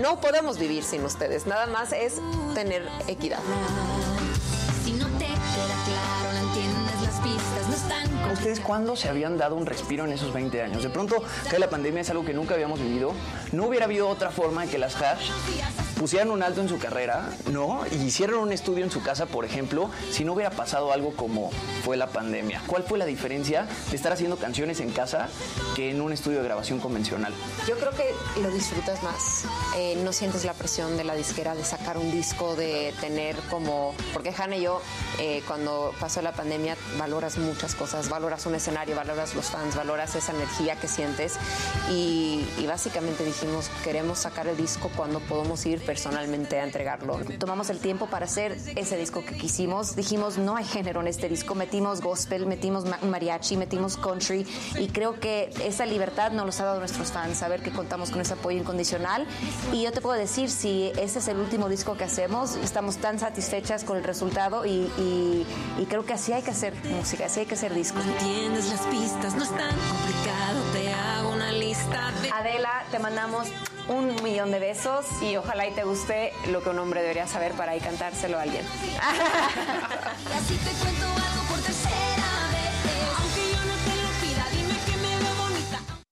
No 0.00 0.20
podemos 0.20 0.58
vivir 0.58 0.84
sin 0.84 1.04
ustedes. 1.04 1.46
Nada 1.46 1.66
más 1.66 1.92
es 1.92 2.14
tener 2.54 2.88
equidad. 3.08 3.40
¿Ustedes 8.34 8.58
cuándo 8.58 8.96
se 8.96 9.08
habían 9.08 9.38
dado 9.38 9.54
un 9.54 9.64
respiro 9.64 10.04
en 10.04 10.10
esos 10.10 10.32
20 10.32 10.60
años? 10.60 10.82
De 10.82 10.90
pronto, 10.90 11.22
que 11.48 11.56
la 11.60 11.70
pandemia 11.70 12.00
es 12.00 12.10
algo 12.10 12.24
que 12.24 12.34
nunca 12.34 12.54
habíamos 12.54 12.80
vivido. 12.80 13.12
No 13.52 13.66
hubiera 13.66 13.84
habido 13.84 14.08
otra 14.08 14.32
forma 14.32 14.62
de 14.62 14.72
que 14.72 14.76
las 14.76 15.00
hash 15.00 15.30
pusieran 15.94 16.32
un 16.32 16.42
alto 16.42 16.60
en 16.60 16.68
su 16.68 16.78
carrera, 16.78 17.30
¿no? 17.52 17.82
Y 17.92 17.94
hicieran 17.94 18.36
un 18.36 18.52
estudio 18.52 18.84
en 18.84 18.90
su 18.90 19.02
casa, 19.02 19.26
por 19.26 19.44
ejemplo, 19.44 19.88
si 20.10 20.24
no 20.24 20.32
hubiera 20.32 20.50
pasado 20.50 20.92
algo 20.92 21.14
como 21.14 21.50
fue 21.84 21.96
la 21.96 22.08
pandemia. 22.08 22.60
¿Cuál 22.66 22.82
fue 22.82 22.98
la 22.98 23.06
diferencia 23.06 23.68
de 23.90 23.96
estar 23.96 24.12
haciendo 24.12 24.36
canciones 24.36 24.80
en 24.80 24.90
casa 24.90 25.28
que 25.76 25.92
en 25.92 26.00
un 26.00 26.12
estudio 26.12 26.38
de 26.38 26.44
grabación 26.44 26.80
convencional? 26.80 27.32
Yo 27.68 27.76
creo 27.78 27.92
que 27.92 28.12
lo 28.42 28.50
disfrutas 28.50 29.00
más. 29.04 29.44
Eh, 29.76 29.96
no 30.04 30.12
sientes 30.12 30.44
la 30.44 30.54
presión 30.54 30.96
de 30.96 31.04
la 31.04 31.14
disquera 31.14 31.54
de 31.54 31.64
sacar 31.64 31.96
un 31.96 32.10
disco, 32.10 32.56
de 32.56 32.92
tener 33.00 33.36
como. 33.48 33.94
Porque 34.12 34.34
Hannah 34.36 34.56
y 34.56 34.62
yo, 34.62 34.82
eh, 35.20 35.42
cuando 35.46 35.94
pasó 36.00 36.20
la 36.20 36.32
pandemia, 36.32 36.76
valoras 36.98 37.38
muchas 37.38 37.76
cosas. 37.76 38.08
Valoras 38.08 38.23
un 38.46 38.54
escenario, 38.54 38.96
valoras 38.96 39.34
los 39.34 39.46
fans, 39.46 39.76
valoras 39.76 40.14
esa 40.16 40.32
energía 40.32 40.76
que 40.76 40.88
sientes. 40.88 41.34
Y, 41.90 42.44
y 42.58 42.66
básicamente 42.66 43.24
dijimos: 43.24 43.70
queremos 43.82 44.18
sacar 44.20 44.46
el 44.46 44.56
disco 44.56 44.90
cuando 44.96 45.20
podemos 45.20 45.64
ir 45.66 45.84
personalmente 45.84 46.58
a 46.58 46.64
entregarlo. 46.64 47.20
Tomamos 47.38 47.70
el 47.70 47.78
tiempo 47.78 48.06
para 48.06 48.24
hacer 48.24 48.56
ese 48.76 48.96
disco 48.96 49.24
que 49.24 49.36
quisimos. 49.36 49.94
Dijimos: 49.96 50.38
no 50.38 50.56
hay 50.56 50.64
género 50.64 51.00
en 51.00 51.08
este 51.08 51.28
disco. 51.28 51.54
Metimos 51.54 52.00
gospel, 52.00 52.46
metimos 52.46 52.84
ma- 52.86 52.98
mariachi, 53.02 53.56
metimos 53.56 53.96
country. 53.96 54.46
Y 54.78 54.88
creo 54.88 55.20
que 55.20 55.50
esa 55.62 55.84
libertad 55.86 56.32
nos 56.32 56.46
los 56.46 56.60
ha 56.60 56.64
dado 56.64 56.78
nuestros 56.80 57.12
fans, 57.12 57.38
saber 57.38 57.62
que 57.62 57.70
contamos 57.70 58.10
con 58.10 58.20
ese 58.20 58.32
apoyo 58.34 58.58
incondicional. 58.58 59.26
Y 59.72 59.82
yo 59.82 59.92
te 59.92 60.00
puedo 60.00 60.18
decir, 60.18 60.50
si 60.50 60.90
ese 60.96 61.18
es 61.18 61.28
el 61.28 61.36
último 61.38 61.68
disco 61.68 61.96
que 61.96 62.04
hacemos, 62.04 62.56
estamos 62.56 62.96
tan 62.96 63.18
satisfechas 63.18 63.84
con 63.84 63.96
el 63.98 64.04
resultado 64.04 64.64
y, 64.64 64.90
y- 64.98 65.46
y 65.78 65.86
creo 65.86 66.04
que 66.06 66.14
así 66.14 66.32
hay 66.32 66.42
que 66.42 66.50
hacer 66.50 66.74
música, 66.84 67.26
así 67.26 67.40
hay 67.40 67.46
que 67.46 67.54
hacer 67.54 67.74
discos. 67.74 68.02
Entiendes 68.14 68.70
las 68.70 68.86
pistas, 68.86 69.34
no 69.34 69.42
es 69.42 69.50
tan 69.50 69.76
complicado, 69.88 70.62
te 70.72 70.92
hago 70.92 71.30
una 71.30 71.50
lista 71.52 72.12
de... 72.22 72.30
Adela, 72.30 72.84
te 72.90 72.98
mandamos 72.98 73.48
un 73.88 74.22
millón 74.22 74.50
de 74.50 74.60
besos 74.60 75.06
y 75.22 75.36
ojalá 75.36 75.66
y 75.66 75.72
te 75.72 75.84
guste 75.84 76.32
lo 76.50 76.62
que 76.62 76.70
un 76.70 76.78
hombre 76.78 77.02
debería 77.02 77.26
saber 77.26 77.52
para 77.52 77.72
ahí 77.72 77.80
cantárselo 77.80 78.38
a 78.38 78.42
alguien. 78.42 78.64
Y 80.24 80.32
así 80.32 80.56
te 80.56 80.70
cuento 80.82 81.04
algo 81.04 81.42
por 81.48 81.60
tercera 81.60 82.30
vez, 82.54 82.84
aunque 83.18 83.42
yo 83.52 83.60
no 83.64 83.74
te 83.84 83.94
lo 84.02 84.10
pida, 84.22 84.44
dime 84.52 84.74
que 84.86 84.96
me 84.96 85.12
veo 85.22 85.34
bonita. 85.42 86.04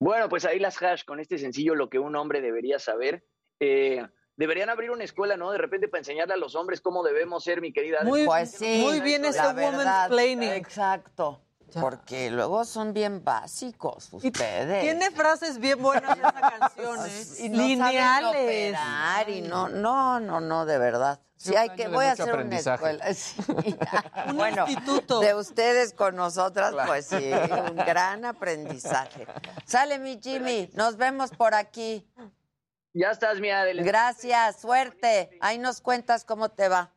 Bueno, 0.00 0.28
pues 0.28 0.44
ahí 0.44 0.58
las 0.58 0.80
hash 0.80 1.04
con 1.04 1.20
este 1.20 1.38
sencillo 1.38 1.74
lo 1.74 1.90
que 1.90 1.98
un 1.98 2.16
hombre 2.16 2.40
debería 2.40 2.78
saber. 2.78 3.24
Eh, 3.60 4.06
deberían 4.36 4.70
abrir 4.70 4.90
una 4.90 5.04
escuela, 5.04 5.36
¿no? 5.36 5.50
De 5.50 5.58
repente 5.58 5.88
para 5.88 6.00
enseñarle 6.00 6.34
a 6.34 6.36
los 6.36 6.54
hombres 6.54 6.80
cómo 6.80 7.02
debemos 7.02 7.44
ser, 7.44 7.60
mi 7.60 7.72
querida. 7.72 7.98
Muy- 8.04 8.24
Pues 8.24 8.50
sí, 8.52 8.82
muy 8.84 9.00
bien 9.00 9.24
ese 9.24 9.38
la 9.38 9.48
woman's 9.48 9.76
verdad, 9.76 10.08
planning. 10.08 10.50
Exacto. 10.50 11.40
Porque 11.80 12.30
luego 12.30 12.66
son 12.66 12.92
bien 12.92 13.24
básicos 13.24 14.12
ustedes. 14.12 14.82
Tiene 14.82 15.10
frases 15.10 15.58
bien 15.58 15.80
buenas 15.80 16.18
esa 16.18 16.32
canción, 16.32 16.98
¿eh? 17.06 17.24
y 17.38 17.48
no 17.48 17.56
lineales. 17.62 18.74
operar 18.74 19.30
y 19.30 19.40
no, 19.40 19.68
no, 19.70 20.20
no, 20.20 20.40
no, 20.40 20.66
de 20.66 20.76
verdad. 20.76 21.20
Sí, 21.38 21.52
un 21.52 21.56
hay 21.56 21.70
que 21.70 21.88
voy 21.88 22.04
a 22.04 22.12
hacer 22.12 22.34
una 22.36 22.58
escuela. 22.58 23.04
Sí. 23.14 23.34
bueno, 24.34 24.66
de 25.20 25.34
ustedes 25.34 25.94
con 25.94 26.14
nosotras, 26.14 26.74
pues 26.86 27.06
sí, 27.06 27.30
un 27.70 27.76
gran 27.76 28.26
aprendizaje. 28.26 29.26
Sale 29.64 29.98
mi 29.98 30.20
Jimmy, 30.22 30.70
nos 30.74 30.98
vemos 30.98 31.30
por 31.30 31.54
aquí. 31.54 32.06
Ya 32.94 33.10
estás, 33.10 33.40
mi 33.40 33.50
Adel. 33.50 33.82
Gracias, 33.84 34.60
suerte. 34.60 35.38
Ahí 35.40 35.58
nos 35.58 35.80
cuentas 35.80 36.24
cómo 36.24 36.50
te 36.50 36.68
va. 36.68 36.90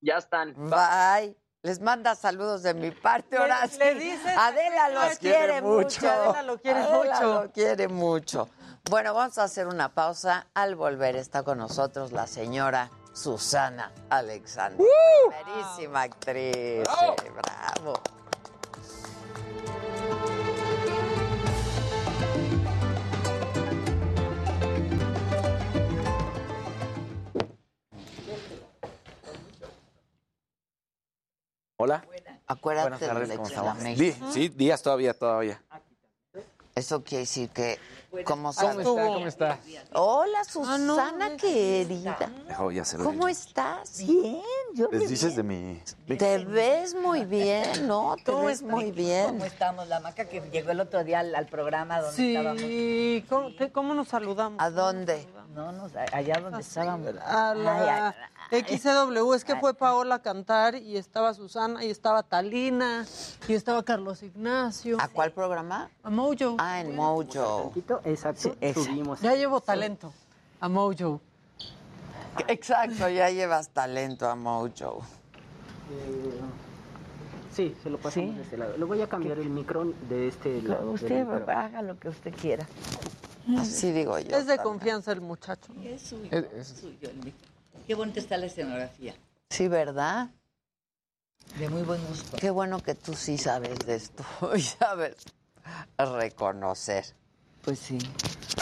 Ya 0.00 0.18
están. 0.18 0.54
Bye. 0.54 1.36
Les 1.62 1.80
manda 1.80 2.14
saludos 2.14 2.62
de 2.62 2.72
mi 2.74 2.90
parte, 2.92 3.36
Le- 3.36 3.42
Horacio. 3.44 3.78
le 3.80 3.94
dices 3.96 4.32
Adela 4.38 4.90
los 4.90 5.18
quiere 5.18 5.36
quiere 5.38 5.62
mucho. 5.62 5.82
mucho. 6.00 6.10
Adela 6.10 6.42
lo 6.42 6.58
quiere 6.60 6.80
Adela 6.80 7.14
mucho. 7.20 7.42
lo 7.42 7.52
quiere 7.52 7.88
mucho. 7.88 8.48
Bueno, 8.90 9.12
vamos 9.12 9.36
a 9.38 9.42
hacer 9.44 9.66
una 9.66 9.88
pausa. 9.92 10.46
Al 10.54 10.76
volver 10.76 11.16
está 11.16 11.42
con 11.42 11.58
nosotros 11.58 12.12
la 12.12 12.26
señora 12.28 12.90
Susana 13.12 13.90
Alexander. 14.08 14.86
Primerísima 15.44 16.02
actriz. 16.02 16.84
¡Bravo! 16.84 17.16
Sí, 17.20 17.28
bravo. 17.30 18.02
Hola. 31.80 32.04
Acuérdate 32.48 32.88
Buenas 32.90 33.00
tardes, 33.08 33.28
del 33.28 33.36
¿cómo 33.36 33.48
estamos? 33.48 33.72
examen. 33.76 33.96
Di- 33.98 34.16
sí, 34.32 34.48
días 34.48 34.82
todavía, 34.82 35.14
todavía. 35.14 35.62
Eso 36.74 37.04
quiere 37.04 37.20
decir 37.20 37.50
que... 37.50 37.78
¿Cómo, 38.24 38.52
¿Cómo? 38.52 38.82
¿Cómo 38.82 39.26
está? 39.28 39.58
Hola, 39.92 40.42
Susana 40.44 41.36
querida. 41.36 42.16
Ya. 42.18 42.84
¿Cómo 43.04 43.28
estás? 43.28 43.98
Bien, 43.98 44.42
yo 44.74 44.88
Les 44.90 45.08
dices 45.08 45.36
de 45.36 45.42
mi... 45.44 45.80
Te 46.18 46.38
ves 46.44 46.94
muy 46.96 47.24
bien, 47.26 47.86
¿no? 47.86 48.16
Te 48.24 48.32
¿Cómo 48.32 48.46
ves 48.46 48.56
es- 48.56 48.62
muy 48.62 48.90
bien. 48.90 49.26
¿Cómo 49.26 49.44
estamos? 49.44 49.86
La 49.86 50.00
maca 50.00 50.24
que 50.24 50.40
llegó 50.50 50.72
el 50.72 50.80
otro 50.80 51.04
día 51.04 51.20
al, 51.20 51.32
al 51.34 51.46
programa 51.46 52.00
donde 52.00 52.28
estábamos. 52.34 52.60
Sí, 52.60 53.24
¿cómo, 53.28 53.50
cómo 53.72 53.94
nos 53.94 54.08
saludamos? 54.08 54.60
¿A 54.60 54.70
dónde? 54.70 55.28
No, 55.54 55.70
no, 55.70 55.88
allá 56.12 56.40
donde 56.40 56.60
estábamos. 56.60 57.06
A 57.24 57.54
la 57.54 58.14
XCW, 58.50 59.34
es 59.34 59.44
que 59.44 59.56
fue 59.56 59.74
Paola 59.74 60.16
a 60.16 60.22
cantar 60.22 60.74
y 60.76 60.96
estaba 60.96 61.34
Susana 61.34 61.84
y 61.84 61.90
estaba 61.90 62.22
Talina 62.22 63.04
y 63.46 63.52
estaba 63.54 63.82
Carlos 63.82 64.22
Ignacio. 64.22 64.96
¿A 65.00 65.08
cuál 65.08 65.32
programa? 65.32 65.90
A 66.02 66.10
Mojo. 66.10 66.56
Ah, 66.58 66.80
en 66.80 66.96
Mojo. 66.96 67.72
Exacto, 68.04 68.54
subimos. 68.74 69.20
Ya 69.20 69.34
llevo 69.34 69.60
talento. 69.60 70.12
A 70.60 70.68
Mojo. 70.68 71.20
Exacto, 72.46 73.08
ya 73.08 73.30
llevas 73.30 73.68
talento 73.70 74.28
a 74.28 74.34
Mojo. 74.34 75.02
Sí, 77.52 77.74
se 77.82 77.90
lo 77.90 77.98
pasamos 77.98 78.36
de 78.36 78.42
este 78.42 78.56
lado. 78.56 78.76
Le 78.76 78.84
voy 78.84 79.00
a 79.02 79.08
cambiar 79.08 79.38
el 79.38 79.50
micro 79.50 79.92
de 80.08 80.28
este 80.28 80.62
lado. 80.62 80.92
Usted 80.92 81.26
haga 81.48 81.82
lo 81.82 81.98
que 81.98 82.08
usted 82.08 82.32
quiera. 82.34 82.66
Así 83.58 83.90
digo 83.92 84.18
yo. 84.18 84.36
Es 84.36 84.46
de 84.46 84.58
confianza 84.58 85.10
el 85.12 85.20
muchacho. 85.22 85.72
Es 85.82 86.02
suyo. 86.02 86.28
Es- 86.30 86.46
Es 86.54 86.68
suyo 86.80 87.08
el 87.10 87.16
micro. 87.16 87.48
Qué 87.88 87.94
bonita 87.94 88.20
está 88.20 88.36
la 88.36 88.44
escenografía. 88.44 89.14
Sí, 89.48 89.66
¿verdad? 89.66 90.28
De 91.58 91.70
muy 91.70 91.80
buen 91.80 92.04
gusto. 92.04 92.36
Qué 92.36 92.50
bueno 92.50 92.82
que 92.82 92.94
tú 92.94 93.14
sí 93.14 93.38
sabes 93.38 93.78
de 93.78 93.94
esto 93.94 94.22
y 94.54 94.60
sabes 94.60 95.16
reconocer. 95.96 97.06
Pues 97.64 97.78
sí. 97.78 97.96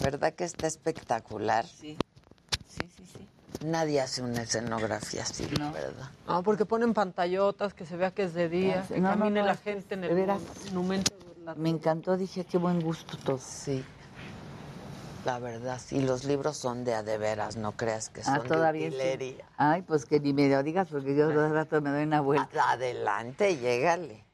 ¿Verdad 0.00 0.32
que 0.32 0.44
está 0.44 0.68
espectacular? 0.68 1.66
Sí, 1.66 1.98
sí, 2.68 2.88
sí, 2.96 3.04
sí. 3.14 3.66
Nadie 3.66 4.00
hace 4.00 4.22
una 4.22 4.42
escenografía 4.42 5.24
así, 5.24 5.48
la 5.58 5.72
¿verdad? 5.72 6.08
No, 6.28 6.44
porque 6.44 6.64
ponen 6.64 6.94
pantallotas, 6.94 7.74
que 7.74 7.84
se 7.84 7.96
vea 7.96 8.12
que 8.12 8.22
es 8.22 8.32
de 8.32 8.48
día, 8.48 8.86
que 8.86 9.00
no, 9.00 9.08
no, 9.08 9.18
camine 9.18 9.40
no, 9.40 9.46
la 9.46 9.56
que, 9.56 9.72
gente 9.72 9.94
en 9.96 10.02
de 10.02 10.06
el 10.06 10.14
veras, 10.14 10.40
monumento. 10.68 11.12
Me 11.56 11.70
encantó, 11.70 12.16
dije, 12.16 12.44
qué 12.44 12.58
buen 12.58 12.80
gusto 12.80 13.16
todo. 13.16 13.38
Sí. 13.38 13.84
La 15.26 15.40
verdad, 15.40 15.80
sí, 15.84 16.00
los 16.00 16.22
libros 16.22 16.56
son 16.56 16.84
de 16.84 16.94
a 16.94 17.02
de 17.02 17.18
veras, 17.18 17.56
no 17.56 17.72
creas 17.72 18.10
que 18.10 18.22
son 18.22 18.34
Ah, 18.34 18.42
todavía 18.46 18.84
de 18.84 18.90
sí. 18.92 18.96
utilería. 18.96 19.44
Ay, 19.56 19.82
pues 19.82 20.04
que 20.06 20.20
ni 20.20 20.32
me 20.32 20.48
lo 20.48 20.62
digas 20.62 20.86
porque 20.88 21.16
yo 21.16 21.26
de 21.26 21.48
rato 21.48 21.80
me 21.80 21.90
doy 21.90 22.04
una 22.04 22.20
vuelta. 22.20 22.70
Adelante, 22.70 23.56
llégale. 23.56 24.24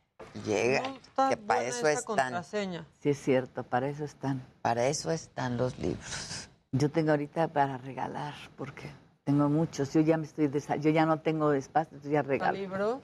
Llega, 0.45 0.83
que 1.31 1.39
para 1.39 1.62
eso 1.65 1.89
están. 1.89 2.05
contraseña. 2.05 2.85
Sí, 3.01 3.09
es 3.09 3.23
cierto, 3.23 3.62
para 3.65 3.89
eso 3.89 4.05
están. 4.05 4.43
Para 4.61 4.87
eso 4.87 5.11
están 5.11 5.57
los 5.57 5.79
libros. 5.79 6.51
Yo 6.73 6.91
tengo 6.91 7.12
ahorita 7.12 7.49
para 7.49 7.79
regalar, 7.79 8.35
porque 8.59 8.91
tengo 9.25 9.49
muchos. 9.49 9.95
Yo 9.95 10.03
ya 10.03 10.19
me 10.19 10.27
estoy 10.27 10.49
desa- 10.49 10.77
yo 10.77 10.91
ya 10.91 11.07
no 11.07 11.21
tengo 11.21 11.55
espacio, 11.55 11.93
entonces 11.97 12.12
ya 12.12 12.21
regalo. 12.21 12.53
libros? 12.53 13.01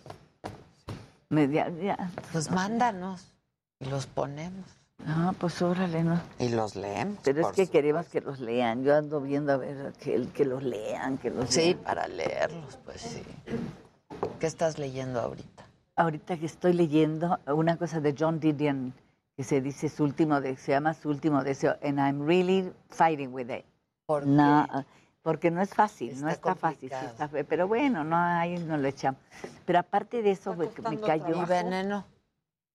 Me- 1.30 1.48
ya- 1.48 1.70
ya. 1.70 2.10
Pues 2.32 2.50
mándanos 2.50 3.32
y 3.80 3.86
los 3.86 4.06
ponemos. 4.06 4.66
Ah, 5.06 5.32
pues 5.38 5.62
órale, 5.62 6.02
¿no? 6.02 6.20
Y 6.38 6.48
los 6.50 6.74
leemos. 6.76 7.18
Pero 7.22 7.40
es 7.48 7.54
que 7.54 7.66
su- 7.66 7.72
queremos 7.72 8.06
que 8.08 8.20
los 8.20 8.40
lean. 8.40 8.82
Yo 8.82 8.96
ando 8.96 9.20
viendo 9.20 9.52
a 9.52 9.56
ver 9.56 9.92
que, 10.00 10.14
el- 10.14 10.28
que 10.32 10.44
los 10.44 10.62
lean, 10.62 11.18
que 11.18 11.30
los 11.30 11.48
Sí, 11.50 11.60
lean. 11.74 11.78
para 11.78 12.08
leerlos, 12.08 12.78
pues 12.84 13.00
sí. 13.00 13.22
¿Qué 14.40 14.46
estás 14.46 14.78
leyendo 14.78 15.20
ahorita? 15.20 15.64
Ahorita 15.96 16.36
que 16.36 16.46
estoy 16.46 16.72
leyendo 16.72 17.38
una 17.46 17.76
cosa 17.76 18.00
de 18.00 18.14
John 18.18 18.40
Didion 18.40 18.92
que 19.36 19.44
se 19.44 19.60
dice 19.60 19.88
su 19.88 20.02
último 20.02 20.40
de, 20.40 20.56
se 20.56 20.72
llama 20.72 20.94
su 20.94 21.08
último 21.08 21.44
deseo, 21.44 21.76
and 21.82 21.98
I'm 21.98 22.26
really 22.26 22.72
fighting 22.90 23.32
with 23.32 23.48
it. 23.50 23.64
¿Por 24.06 24.26
No, 24.26 24.66
porque 25.22 25.50
no 25.50 25.60
es 25.62 25.70
fácil, 25.74 26.10
no 26.20 26.28
Está 26.28 26.52
está 26.52 26.54
fácil, 26.56 26.90
sí 26.90 26.96
complicado. 26.96 27.34
está 27.36 27.44
pero 27.48 27.68
bueno, 27.68 28.02
no 28.02 28.16
ahí 28.16 28.58
no 28.58 28.76
lo 28.76 28.88
echamos. 28.88 29.20
Pero 29.64 29.78
aparte 29.78 30.22
de 30.22 30.32
eso, 30.32 30.54
me 30.56 30.66
costando 30.66 31.06
cayó. 31.06 31.42
¿Y 31.42 31.46
veneno? 31.46 32.04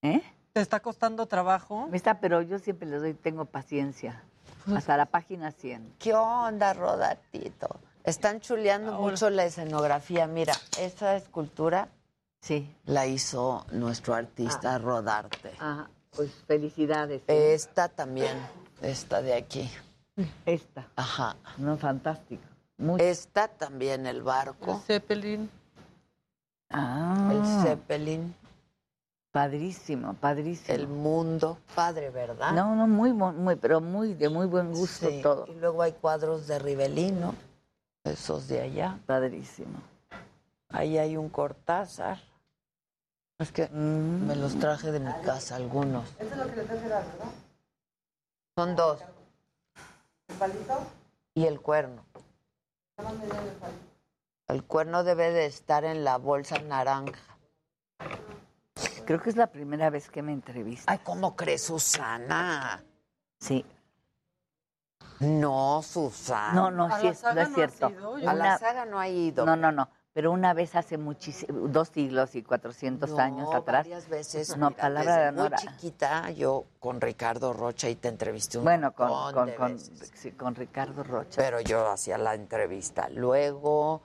¿Eh? 0.04 0.22
¿Te 0.54 0.62
está 0.62 0.82
costando 0.82 1.26
trabajo? 1.26 1.88
Me 1.88 1.98
está, 1.98 2.20
pero 2.20 2.44
yo 2.44 2.60
siempre 2.60 2.88
le 2.88 3.00
doy, 3.00 3.16
tengo 3.16 3.46
paciencia. 3.46 4.24
Hasta 4.76 4.96
la 4.96 5.08
página 5.08 5.52
100. 5.52 5.96
¿Qué 5.98 6.14
onda, 6.14 6.74
Rodatito? 6.74 7.80
Están 8.04 8.40
chuleando 8.40 8.94
mucho 8.94 9.32
la 9.32 9.46
escenografía. 9.46 10.28
Mira, 10.28 10.54
esa 10.80 11.16
escultura 11.16 11.90
sí. 12.40 12.72
la 12.86 13.08
hizo 13.08 13.66
nuestro 13.72 14.14
artista 14.14 14.78
Rodarte. 14.78 15.54
Ah, 15.60 15.88
pues 16.12 16.32
felicidades. 16.46 17.24
Esta 17.26 17.90
también, 17.90 18.38
esta 18.82 19.24
de 19.24 19.34
aquí. 19.34 19.70
Esta. 20.46 20.88
Ajá. 20.96 21.36
No, 21.58 21.78
fantástico. 21.78 22.44
Esta 23.00 23.48
también, 23.48 24.06
el 24.06 24.22
barco. 24.22 24.84
Zeppelin. 24.86 25.50
Ah. 26.70 27.32
El 27.32 27.64
Zeppelin. 27.64 28.36
Padrísimo, 29.34 30.14
padrísimo. 30.14 30.76
El 30.76 30.88
mundo. 30.88 31.58
Padre, 31.74 32.12
¿verdad? 32.12 32.52
No, 32.52 32.76
no, 32.76 32.88
muy, 32.88 33.12
muy, 33.14 33.56
pero 33.56 33.82
muy, 33.82 34.14
de 34.14 34.30
muy 34.30 34.46
buen 34.46 34.72
gusto 34.72 35.10
Sí, 35.10 35.22
todo. 35.24 35.48
Y 35.48 35.56
luego 35.56 35.82
hay 35.82 35.94
cuadros 35.94 36.46
de 36.46 36.60
Rivelino, 36.60 37.34
esos 38.04 38.48
de 38.48 38.62
allá. 38.62 39.00
Padrísimo. 39.08 39.82
Ahí 40.70 41.00
hay 41.00 41.18
un 41.18 41.30
Cortázar. 41.30 42.20
Es 43.40 43.52
que 43.52 43.68
Mm. 43.70 44.28
me 44.28 44.36
los 44.36 44.54
traje 44.60 44.92
de 44.92 45.00
mi 45.00 45.12
casa 45.26 45.56
algunos. 45.56 46.08
Esto 46.20 46.26
es 46.26 46.38
lo 46.38 46.48
que 46.52 46.56
le 46.58 46.66
dar, 46.66 47.04
¿verdad? 47.04 47.32
Son 48.56 48.76
dos. 48.76 49.02
¿El 50.28 50.36
palito? 50.36 50.78
Y 51.34 51.46
el 51.46 51.60
cuerno. 51.60 52.06
El 54.48 54.64
cuerno 54.64 55.04
debe 55.04 55.32
de 55.32 55.48
estar 55.48 55.86
en 55.86 56.04
la 56.04 56.20
bolsa 56.20 56.60
naranja. 56.60 57.20
Creo 59.06 59.22
que 59.22 59.30
es 59.30 59.36
la 59.36 59.48
primera 59.48 59.90
vez 59.90 60.10
que 60.10 60.22
me 60.22 60.32
entrevista. 60.34 60.92
Ay, 60.92 61.00
¿cómo 61.04 61.36
crees, 61.36 61.64
Susana? 61.64 62.84
Sí. 63.40 63.66
No, 65.20 65.82
Susana. 65.84 66.54
No, 66.54 66.72
no, 66.72 67.00
sí, 67.00 67.08
es, 67.08 67.24
no 67.24 67.32
es 67.42 67.54
cierto. 67.54 67.92
A 68.28 68.34
la 68.34 68.58
saga 68.58 68.86
no 68.86 69.00
ha 69.00 69.08
ido. 69.08 69.46
No, 69.46 69.56
no, 69.56 69.72
no. 69.72 69.90
Pero 70.14 70.32
una 70.32 70.54
vez 70.54 70.76
hace 70.76 70.98
muchísimo, 71.00 71.68
dos 71.70 71.90
siglos 71.90 72.36
y 72.36 72.44
cuatrocientos 72.44 73.10
No, 73.12 73.18
años 73.18 73.50
atrás. 73.54 73.86
varias 73.86 74.08
veces. 74.10 74.56
No, 74.58 74.70
mira, 74.70 74.82
palabra 74.82 75.12
desde 75.16 75.24
de 75.24 75.30
honor. 75.30 75.50
Muy 75.50 75.60
chiquita, 75.60 76.30
yo 76.32 76.66
con 76.80 77.02
Ricardo 77.02 77.52
Rocha 77.52 77.90
y 77.90 77.96
te 77.96 78.10
entrevisté 78.10 78.60
un 78.60 78.64
Bueno, 78.64 78.94
con, 78.94 79.34
con, 79.34 79.48
de 79.48 79.56
con, 79.56 79.74
veces. 79.74 80.12
sí, 80.14 80.32
con 80.34 80.54
Ricardo 80.54 81.04
Rocha. 81.04 81.42
Pero 81.42 81.62
yo 81.62 81.90
hacía 81.90 82.20
la 82.20 82.36
entrevista. 82.36 83.10
Luego, 83.10 84.04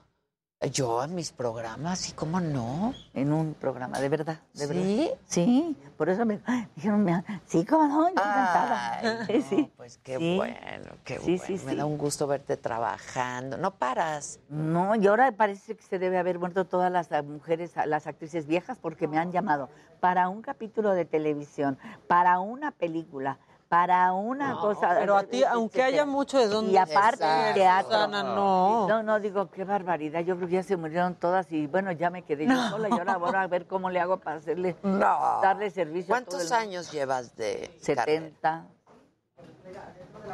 yo 0.66 1.04
en 1.04 1.14
mis 1.14 1.30
programas, 1.30 2.08
¿y 2.08 2.12
cómo 2.14 2.40
no? 2.40 2.92
En 3.14 3.32
un 3.32 3.54
programa, 3.54 4.00
de 4.00 4.08
verdad, 4.08 4.40
de 4.54 4.66
¿Sí? 4.66 4.74
verdad. 5.06 5.18
Sí, 5.24 5.76
por 5.96 6.08
eso 6.08 6.26
me 6.26 6.40
dijeron, 6.74 7.04
me- 7.04 7.24
sí, 7.46 7.64
cómo 7.64 7.86
no, 7.86 8.02
yo 8.08 8.10
encantada. 8.10 8.98
Ay, 8.98 9.18
Sí, 9.28 9.42
sí. 9.42 9.72
Pues 9.76 9.98
qué 9.98 10.18
Sí. 10.18 10.36
bueno, 10.36 10.90
qué 11.04 11.18
Sí, 11.20 11.36
bueno. 11.38 11.58
sí, 11.60 11.64
Me 11.64 11.76
da 11.76 11.84
un 11.86 11.96
gusto 11.96 12.26
verte 12.26 12.56
trabajando. 12.56 13.56
No 13.56 13.70
paras. 13.76 14.40
No, 14.48 14.96
y 14.96 15.06
ahora 15.06 15.30
parece 15.30 15.76
que 15.76 15.82
se 15.84 16.00
debe 16.00 16.18
haber 16.18 16.40
muerto 16.40 16.64
todas 16.64 16.90
las 16.90 17.12
ah, 17.12 17.22
mujeres, 17.22 17.76
ah, 17.76 17.86
las 17.86 18.08
actrices 18.08 18.46
viejas, 18.48 18.78
porque 18.80 19.06
me 19.06 19.16
han 19.18 19.30
llamado 19.30 19.68
para 20.00 20.28
un 20.28 20.42
capítulo 20.42 20.90
de 20.92 21.04
televisión, 21.04 21.78
para 22.08 22.40
una 22.40 22.72
película, 22.72 23.38
para 23.68 24.12
una 24.12 24.56
cosa. 24.58 24.96
pero 24.98 25.16
a 25.16 25.24
ti, 25.24 25.44
aunque 25.44 25.82
haya 25.82 26.06
mucho 26.06 26.38
de 26.38 26.48
dónde 26.48 26.72
Y 26.72 26.76
aparte 26.78 27.18
ser, 27.24 27.54
teatro. 27.54 27.90
Susana, 27.92 28.22
no. 28.22 28.88
No, 28.88 29.02
no, 29.02 29.20
digo, 29.20 29.50
qué 29.50 29.64
barbaridad. 29.64 30.20
Yo 30.20 30.36
creo 30.36 30.48
que 30.48 30.54
ya 30.54 30.62
se 30.62 30.76
murieron 30.76 31.14
todas 31.16 31.52
y 31.52 31.66
bueno, 31.66 31.92
ya 31.92 32.08
me 32.10 32.22
quedé 32.22 32.46
yo 32.46 32.68
sola 32.70 32.88
y 32.88 32.92
ahora 32.92 33.16
voy 33.18 33.34
a 33.34 33.46
ver 33.46 33.66
cómo 33.66 33.90
le 33.90 34.00
hago 34.00 34.16
para 34.18 34.36
hacerle, 34.38 34.76
No. 34.82 35.40
darle 35.42 35.70
servicio. 35.70 36.14
a 36.14 36.20
todo 36.20 36.30
¿Cuántos 36.38 36.50
el- 36.50 36.56
años 36.56 36.90
llevas 36.92 37.36
de 37.36 37.70
70. 37.82 38.30
carrera? 38.40 38.66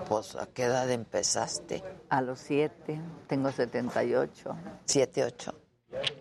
Pues, 0.08 0.36
¿a 0.36 0.46
qué 0.46 0.64
edad 0.64 0.90
empezaste? 0.90 1.82
A 2.10 2.20
los 2.20 2.38
7, 2.40 3.00
tengo 3.26 3.50
78. 3.50 4.56
¿Siete, 4.84 5.24
ocho? 5.24 5.54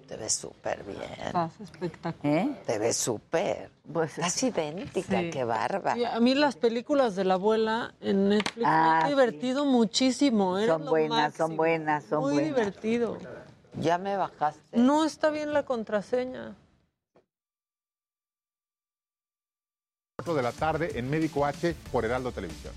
Te 0.07 0.17
ves 0.17 0.33
súper 0.33 0.83
bien. 0.83 1.01
Estás 1.25 1.59
espectacular. 1.61 2.35
¿Eh? 2.37 2.61
Te 2.65 2.77
ves 2.79 2.95
súper. 2.97 3.71
Pues, 3.91 4.11
Estás 4.17 4.43
idéntica, 4.43 5.19
Sí. 5.19 5.29
qué 5.31 5.43
bárbara. 5.43 5.97
Y 5.97 6.05
a 6.05 6.19
mí 6.19 6.35
las 6.35 6.55
películas 6.55 7.15
de 7.15 7.25
la 7.25 7.33
abuela 7.35 7.93
en 8.01 8.29
Netflix 8.29 8.65
Ah, 8.67 8.81
me 8.83 8.95
han 8.97 9.01
sí. 9.03 9.09
divertido 9.09 9.65
muchísimo. 9.65 10.59
Son 10.65 10.85
lo 10.85 10.91
buenas, 10.91 11.33
son 11.33 11.57
buenas, 11.57 12.03
son 12.05 12.21
Muy 12.21 12.33
buenas. 12.33 12.55
divertido. 12.55 13.17
Ya 13.79 13.97
me 13.97 14.15
bajaste. 14.15 14.77
No 14.77 15.03
está 15.05 15.29
bien 15.31 15.51
la 15.53 15.63
contraseña. 15.63 16.55
4 20.17 20.35
de 20.35 20.43
la 20.43 20.51
tarde 20.51 20.91
en 20.99 21.09
Médico 21.09 21.43
H 21.45 21.75
por 21.91 22.05
Heraldo 22.05 22.31
Televisión. 22.31 22.73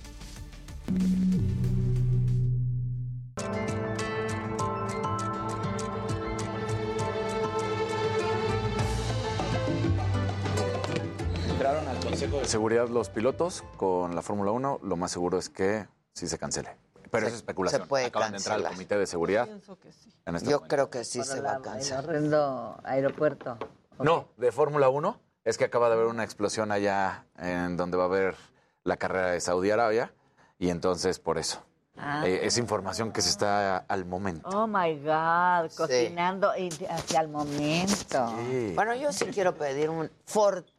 Seguridad 12.45 12.89
los 12.89 13.11
pilotos 13.11 13.63
con 13.77 14.15
la 14.15 14.23
Fórmula 14.23 14.51
1, 14.53 14.81
lo 14.83 14.97
más 14.97 15.11
seguro 15.13 15.39
es 15.39 15.49
que 15.51 15.87
sí 16.13 16.27
se 16.29 16.39
cancele. 16.39 16.77
Pero 17.11 17.27
Se- 17.27 17.31
es 17.33 17.37
especulación. 17.37 17.83
se 17.83 17.89
puede 17.89 18.07
Acaban 18.07 18.33
de 18.33 18.39
entrar 18.39 18.57
al 18.57 18.63
cancelar. 18.63 18.73
comité 18.77 18.99
de 18.99 19.07
seguridad. 19.07 19.49
en 19.49 20.35
este 20.35 20.51
Yo 20.51 20.57
momento. 20.57 20.75
creo 20.75 20.91
que 20.91 21.05
sí 21.05 21.19
Para 21.21 21.31
se 21.31 21.43
la- 21.43 21.53
va 21.53 21.57
a 21.59 21.63
cancelar. 21.63 22.05
El 22.05 22.09
horrendo 22.11 22.81
aeropuerto. 22.85 23.59
No, 24.01 24.29
de 24.37 24.51
Fórmula 24.51 24.89
1 24.89 25.21
es 25.45 25.57
que 25.59 25.65
acaba 25.65 25.89
de 25.89 25.95
haber 25.95 26.07
una 26.07 26.25
explosión 26.25 26.73
allá 26.73 27.27
en 27.39 27.77
donde 27.77 27.97
va 27.97 28.05
a 28.05 28.07
haber 28.07 28.35
la 28.83 28.97
carrera 28.97 29.31
de 29.31 29.41
Saudi 29.41 29.71
Arabia 29.71 30.13
y 30.59 30.71
entonces 30.71 31.21
por 31.21 31.39
eso. 31.39 31.63
Ah. 31.99 32.27
Eh, 32.27 32.41
es 32.45 32.59
información 32.59 33.11
que 33.13 33.23
se 33.23 33.31
está 33.31 33.79
al 33.79 34.05
momento. 34.05 34.47
Oh 34.51 34.67
my 34.67 34.99
God, 34.99 35.71
cocinando 35.77 36.51
hacia 36.91 37.21
el 37.21 37.29
momento. 37.29 38.33
Bueno, 38.75 38.95
yo 38.97 39.13
sí 39.13 39.27
quiero 39.27 39.55
pedir 39.55 39.89
un 39.91 40.11
fortísimo 40.27 40.76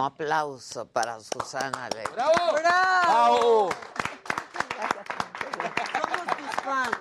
aplauso 0.00 0.86
para 0.86 1.20
Susana 1.20 1.84
Alegre. 1.84 2.12
¡Bravo! 2.14 3.68
Somos 5.92 6.36
tus 6.36 6.62
fans. 6.62 6.96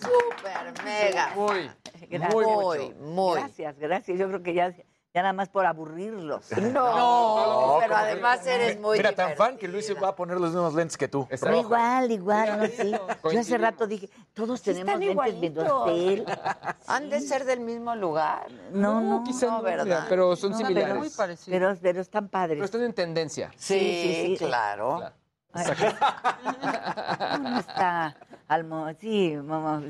Súper, 0.00 0.84
mega. 0.84 1.32
Muy, 1.34 1.70
Gracias. 2.08 2.34
muy, 2.34 2.94
muy. 2.94 3.40
Gracias, 3.40 3.78
gracias. 3.78 4.18
Yo 4.18 4.28
creo 4.28 4.42
que 4.42 4.54
ya, 4.54 4.74
ya 5.14 5.22
nada 5.22 5.32
más 5.32 5.48
por 5.48 5.66
aburrirlos. 5.66 6.46
No, 6.72 7.78
pero 7.80 7.94
¿cómo 7.94 8.00
además 8.04 8.46
eres 8.46 8.80
muy 8.80 8.96
Mira, 8.98 9.12
tan 9.12 9.36
fan 9.36 9.56
que 9.58 9.68
Luis 9.68 9.86
se 9.86 9.94
va 9.94 10.08
a 10.08 10.16
poner 10.16 10.38
los 10.40 10.50
mismos 10.52 10.74
lentes 10.74 10.96
que 10.96 11.08
tú. 11.08 11.28
No, 11.42 11.56
igual, 11.56 12.10
igual, 12.10 12.58
no, 12.60 12.66
sí. 12.66 12.94
Yo 13.32 13.40
hace 13.40 13.58
rato 13.58 13.86
dije, 13.86 14.08
todos 14.32 14.62
tenemos 14.62 14.92
lentes 14.94 15.10
igualitos. 15.10 15.64
Vidorcel. 15.64 16.26
Han 16.86 17.10
de 17.10 17.20
ser 17.20 17.44
del 17.44 17.60
mismo 17.60 17.94
lugar. 17.94 18.46
No, 18.72 19.00
no. 19.00 19.22
quizá 19.24 19.46
no, 19.46 19.58
no, 19.58 19.62
¿verdad? 19.62 20.06
pero 20.08 20.34
son 20.36 20.52
No, 20.52 20.58
similares. 20.58 20.88
pero 20.88 21.00
muy 21.00 21.36
Pero, 21.46 21.76
pero 21.80 22.00
están 22.00 22.28
padres. 22.28 22.56
Pero 22.56 22.64
están 22.64 22.82
en 22.82 22.94
tendencia. 22.94 23.50
Sí, 23.56 24.36
claro. 24.38 25.02
Ay, 25.54 25.66
uno 27.38 27.58
está 27.58 28.16
al 28.54 28.64
mo- 28.64 28.92
sí, 28.98 29.34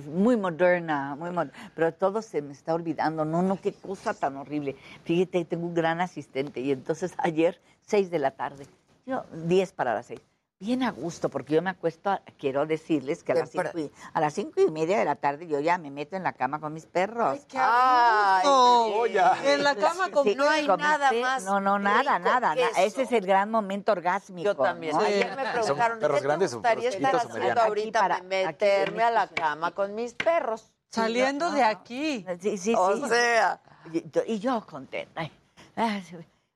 muy 0.09 0.37
moderna, 0.37 1.15
muy 1.17 1.31
mod- 1.31 1.51
pero 1.75 1.93
todo 1.93 2.23
se 2.23 2.43
me 2.43 2.53
está 2.53 2.75
olvidando. 2.75 3.25
No, 3.25 3.43
no, 3.43 3.61
qué 3.61 3.73
cosa 3.73 4.15
tan 4.15 4.37
horrible. 4.37 4.77
Fíjate, 5.05 5.45
tengo 5.45 5.67
un 5.67 5.75
gran 5.75 6.01
asistente 6.01 6.61
y 6.61 6.73
entonces 6.73 7.15
ayer, 7.19 7.61
seis 7.83 8.11
de 8.11 8.19
la 8.19 8.31
tarde, 8.33 8.67
yo, 9.07 9.25
diez 9.47 9.73
para 9.73 9.95
las 9.95 10.07
seis. 10.07 10.21
Bien 10.63 10.85
a 10.85 10.93
gusto, 10.93 11.29
porque 11.29 11.55
yo 11.55 11.61
me 11.63 11.71
acuesto, 11.71 12.09
a- 12.11 12.23
quiero 12.39 12.67
decirles 12.67 13.25
que 13.25 13.33
a 13.33 13.35
las, 13.35 13.51
cinco 13.51 13.77
y, 13.81 13.91
a 14.15 14.21
las 14.21 14.33
cinco 14.33 14.61
y 14.61 14.71
media 14.71 14.97
de 14.97 15.05
la 15.05 15.17
tarde 15.17 15.49
yo 15.49 15.59
ya 15.59 15.77
me 15.77 15.91
meto 15.91 16.15
en 16.15 16.23
la 16.23 16.35
cama 16.35 16.61
con 16.61 16.73
mis 16.73 16.87
perros. 16.87 17.41
Ay, 17.53 18.47
gusto. 18.47 19.35
En 19.45 19.65
la 19.65 19.75
cama 19.75 20.11
con 20.13 20.23
Sí, 20.23 20.37
No 20.37 20.49
hay 20.49 20.65
con 20.65 20.79
nada 20.79 21.11
más 21.21 21.43
No, 21.43 21.59
no, 21.59 21.81
nada, 21.81 22.21
nada. 22.21 22.55
na-. 22.55 22.69
Ese 22.79 23.03
es 23.03 23.11
el 23.11 23.27
gran 23.27 23.51
momento 23.51 23.91
orgásmico. 23.91 24.45
Yo 24.51 24.55
también. 24.57 24.95
¿no? 24.95 25.01
Ayer 25.03 25.35
me 25.35 25.51
preguntaron, 25.51 25.99
perros 25.99 26.17
¿qué 26.17 26.21
te 26.23 26.27
grandes 26.29 26.53
o 26.53 26.57
gustaría 26.59 26.89
estar 26.91 27.15
o 27.17 27.19
haciendo 27.19 27.61
ahorita? 27.61 27.99
Para- 28.01 28.23
meterme 28.23 29.03
a 29.03 29.11
la 29.11 29.27
cama 29.27 29.73
con 29.73 29.97
mis 29.97 30.15
perros. 30.15 30.73
Saliendo 30.91 31.51
de 31.51 31.65
aquí. 31.65 32.25
Sí, 32.41 32.57
sí, 32.57 32.73
O 32.79 32.95
sí. 32.99 33.09
sea. 33.09 33.61
Y, 33.93 34.09
yo- 34.13 34.23
y 34.25 34.39
yo 34.39 34.65
contenta. 34.65 35.23
Ay, 35.23 35.33
ay, 35.75 36.05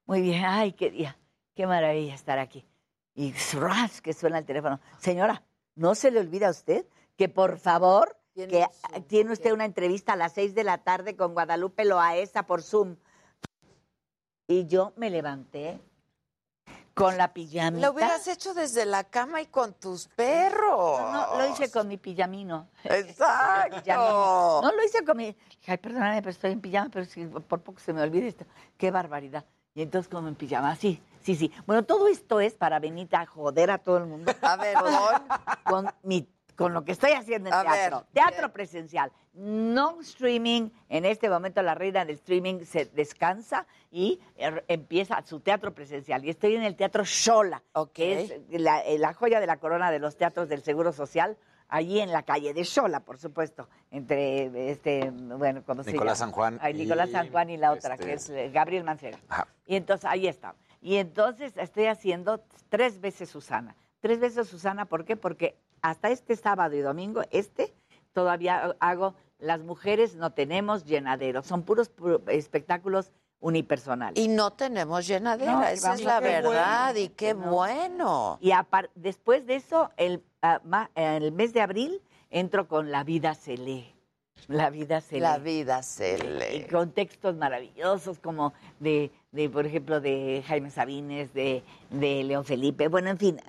muy 0.06 0.20
bien, 0.20 0.44
ay, 0.44 0.74
qué 0.74 0.90
día. 0.92 1.16
Qué 1.56 1.66
maravilla 1.66 2.14
estar 2.14 2.38
aquí. 2.38 2.64
Y 3.16 3.32
ras, 3.54 4.02
que 4.02 4.12
suena 4.12 4.38
el 4.38 4.44
teléfono. 4.44 4.78
Señora, 4.98 5.42
¿no 5.74 5.94
se 5.94 6.10
le 6.10 6.20
olvida 6.20 6.48
a 6.48 6.50
usted 6.50 6.86
que 7.16 7.30
por 7.30 7.58
favor 7.58 8.18
que 8.34 8.66
tiene 9.08 9.32
usted 9.32 9.52
una 9.52 9.64
entrevista 9.64 10.12
a 10.12 10.16
las 10.16 10.34
seis 10.34 10.54
de 10.54 10.64
la 10.64 10.84
tarde 10.84 11.16
con 11.16 11.32
Guadalupe 11.32 11.86
Loaesa 11.86 12.44
por 12.44 12.62
Zoom? 12.62 12.96
Y 14.46 14.66
yo 14.66 14.92
me 14.96 15.08
levanté 15.08 15.80
con 16.92 17.16
la 17.16 17.32
pijamita. 17.32 17.86
Lo 17.86 17.94
hubieras 17.94 18.28
hecho 18.28 18.52
desde 18.52 18.84
la 18.84 19.04
cama 19.04 19.40
y 19.40 19.46
con 19.46 19.72
tus 19.72 20.08
perros. 20.08 21.00
No, 21.00 21.38
lo 21.38 21.48
hice 21.50 21.70
con 21.70 21.88
mi 21.88 21.96
pijamino. 21.96 22.68
Exacto. 22.84 23.76
Pijamino. 23.82 24.60
No 24.62 24.72
lo 24.72 24.84
hice 24.84 25.04
con 25.04 25.16
mi. 25.16 25.34
Ay, 25.66 25.78
perdóname, 25.78 26.20
pero 26.20 26.30
estoy 26.30 26.52
en 26.52 26.60
pijama, 26.60 26.90
pero 26.90 27.06
si 27.06 27.24
por 27.24 27.62
poco 27.62 27.80
se 27.80 27.94
me 27.94 28.02
olvida 28.02 28.26
esto. 28.26 28.44
Qué 28.76 28.90
barbaridad. 28.90 29.46
Y 29.74 29.82
entonces, 29.82 30.08
como 30.10 30.28
en 30.28 30.34
pijama, 30.34 30.76
sí, 30.76 31.02
sí, 31.26 31.34
sí. 31.34 31.52
Bueno, 31.66 31.84
todo 31.84 32.08
esto 32.08 32.40
es 32.40 32.54
para 32.54 32.78
venir 32.78 33.08
a 33.12 33.26
joder 33.26 33.70
a 33.70 33.78
todo 33.78 33.98
el 33.98 34.06
mundo. 34.06 34.32
A 34.42 34.56
ver, 34.56 34.76
con, 35.64 35.88
mi, 36.04 36.28
con 36.56 36.72
lo 36.72 36.84
que 36.84 36.92
estoy 36.92 37.12
haciendo 37.12 37.48
en 37.48 37.54
A 37.54 37.62
teatro. 37.62 37.98
ver, 37.98 38.06
teatro 38.12 38.52
presencial. 38.52 39.10
No 39.34 40.00
streaming. 40.00 40.70
En 40.88 41.04
este 41.04 41.28
momento 41.28 41.60
la 41.62 41.74
reina 41.74 42.04
del 42.06 42.14
streaming 42.14 42.60
se 42.64 42.86
descansa 42.86 43.66
y 43.90 44.20
er- 44.38 44.64
empieza 44.68 45.20
su 45.26 45.40
teatro 45.40 45.74
presencial. 45.74 46.24
Y 46.24 46.30
estoy 46.30 46.54
en 46.56 46.62
el 46.62 46.74
Teatro 46.76 47.04
Shola, 47.04 47.62
que 47.92 48.22
es 48.22 48.60
la, 48.60 48.80
eh, 48.80 48.98
la 48.98 49.12
joya 49.12 49.40
de 49.40 49.46
la 49.46 49.58
corona 49.58 49.90
de 49.90 49.98
los 49.98 50.16
teatros 50.16 50.48
del 50.48 50.62
Seguro 50.62 50.92
Social. 50.92 51.36
Allí 51.68 51.98
en 51.98 52.12
la 52.12 52.22
calle 52.22 52.54
de 52.54 52.62
Shola, 52.62 53.00
por 53.00 53.18
supuesto, 53.18 53.68
entre 53.90 54.70
este, 54.70 55.10
bueno, 55.10 55.64
¿cómo 55.66 55.82
se 55.82 55.90
Nicolás 55.90 56.16
llama? 56.20 56.30
San 56.30 56.32
Juan 56.32 56.58
Ay, 56.62 56.74
Nicolás 56.74 57.08
y, 57.08 57.12
San 57.12 57.28
Juan 57.32 57.50
y 57.50 57.56
la 57.56 57.72
otra, 57.72 57.94
este, 57.94 58.06
que 58.06 58.12
es 58.12 58.30
eh, 58.30 58.50
Gabriel 58.54 58.84
Mancera. 58.84 59.18
Ajá. 59.28 59.48
Y 59.66 59.74
entonces 59.74 60.04
ahí 60.08 60.28
está. 60.28 60.54
Y 60.80 60.96
entonces 60.96 61.56
estoy 61.56 61.86
haciendo 61.86 62.42
tres 62.68 63.00
veces 63.00 63.28
Susana. 63.28 63.74
Tres 64.00 64.20
veces 64.20 64.48
Susana, 64.48 64.84
¿por 64.86 65.04
qué? 65.04 65.16
Porque 65.16 65.56
hasta 65.82 66.10
este 66.10 66.36
sábado 66.36 66.74
y 66.76 66.80
domingo, 66.80 67.22
este, 67.30 67.74
todavía 68.12 68.74
hago 68.80 69.14
Las 69.38 69.60
mujeres 69.60 70.14
no 70.16 70.30
tenemos 70.32 70.84
llenadero. 70.86 71.42
Son 71.42 71.62
puros 71.62 71.94
pu- 71.94 72.22
espectáculos 72.30 73.12
unipersonales. 73.40 74.18
Y 74.22 74.28
no 74.28 74.52
tenemos 74.54 75.06
llenadera, 75.06 75.52
No, 75.52 75.64
esa 75.66 75.92
es 75.94 76.02
la 76.02 76.20
verdad, 76.20 76.92
bueno, 76.94 76.98
y 77.00 77.08
qué 77.10 77.34
no. 77.34 77.50
bueno. 77.50 78.38
Y 78.40 78.52
después 78.94 79.46
de 79.46 79.56
eso, 79.56 79.90
el, 79.98 80.22
ma- 80.64 80.90
el 80.94 81.32
mes 81.32 81.52
de 81.52 81.60
abril, 81.60 82.00
entro 82.30 82.66
con 82.66 82.90
La 82.90 83.04
vida 83.04 83.34
se 83.34 83.58
lee. 83.58 83.92
La 84.48 84.70
vida 84.70 85.00
se 85.02 85.18
La 85.20 85.36
lee. 85.38 85.44
vida 85.64 85.82
se 85.82 86.14
Y 86.18 86.58
lee. 86.60 86.66
con 86.70 86.92
textos 86.92 87.36
maravillosos 87.36 88.18
como 88.18 88.52
de, 88.80 89.10
de, 89.36 89.50
por 89.50 89.66
ejemplo, 89.66 90.00
de 90.00 90.42
Jaime 90.48 90.70
Sabines, 90.70 91.32
de, 91.34 91.62
de 91.90 92.24
León 92.24 92.44
Felipe, 92.44 92.88
bueno, 92.88 93.10
en 93.10 93.18
fin, 93.18 93.40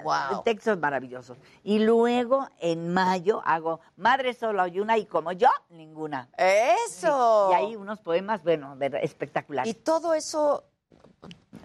textos 0.43 0.77
maravillosos. 0.77 1.37
Y 1.63 1.79
luego, 1.79 2.47
en 2.59 2.93
mayo, 2.93 3.41
hago 3.45 3.79
Madre 3.95 4.33
solo 4.33 4.67
y 4.67 4.79
una 4.79 4.97
y 4.97 5.05
como 5.05 5.31
yo, 5.31 5.47
ninguna. 5.69 6.29
¡Eso! 6.37 7.49
Y 7.51 7.55
hay 7.55 7.75
unos 7.75 7.99
poemas, 7.99 8.43
bueno, 8.43 8.77
espectaculares. 9.01 9.71
Y 9.71 9.73
todo 9.75 10.13
eso 10.13 10.65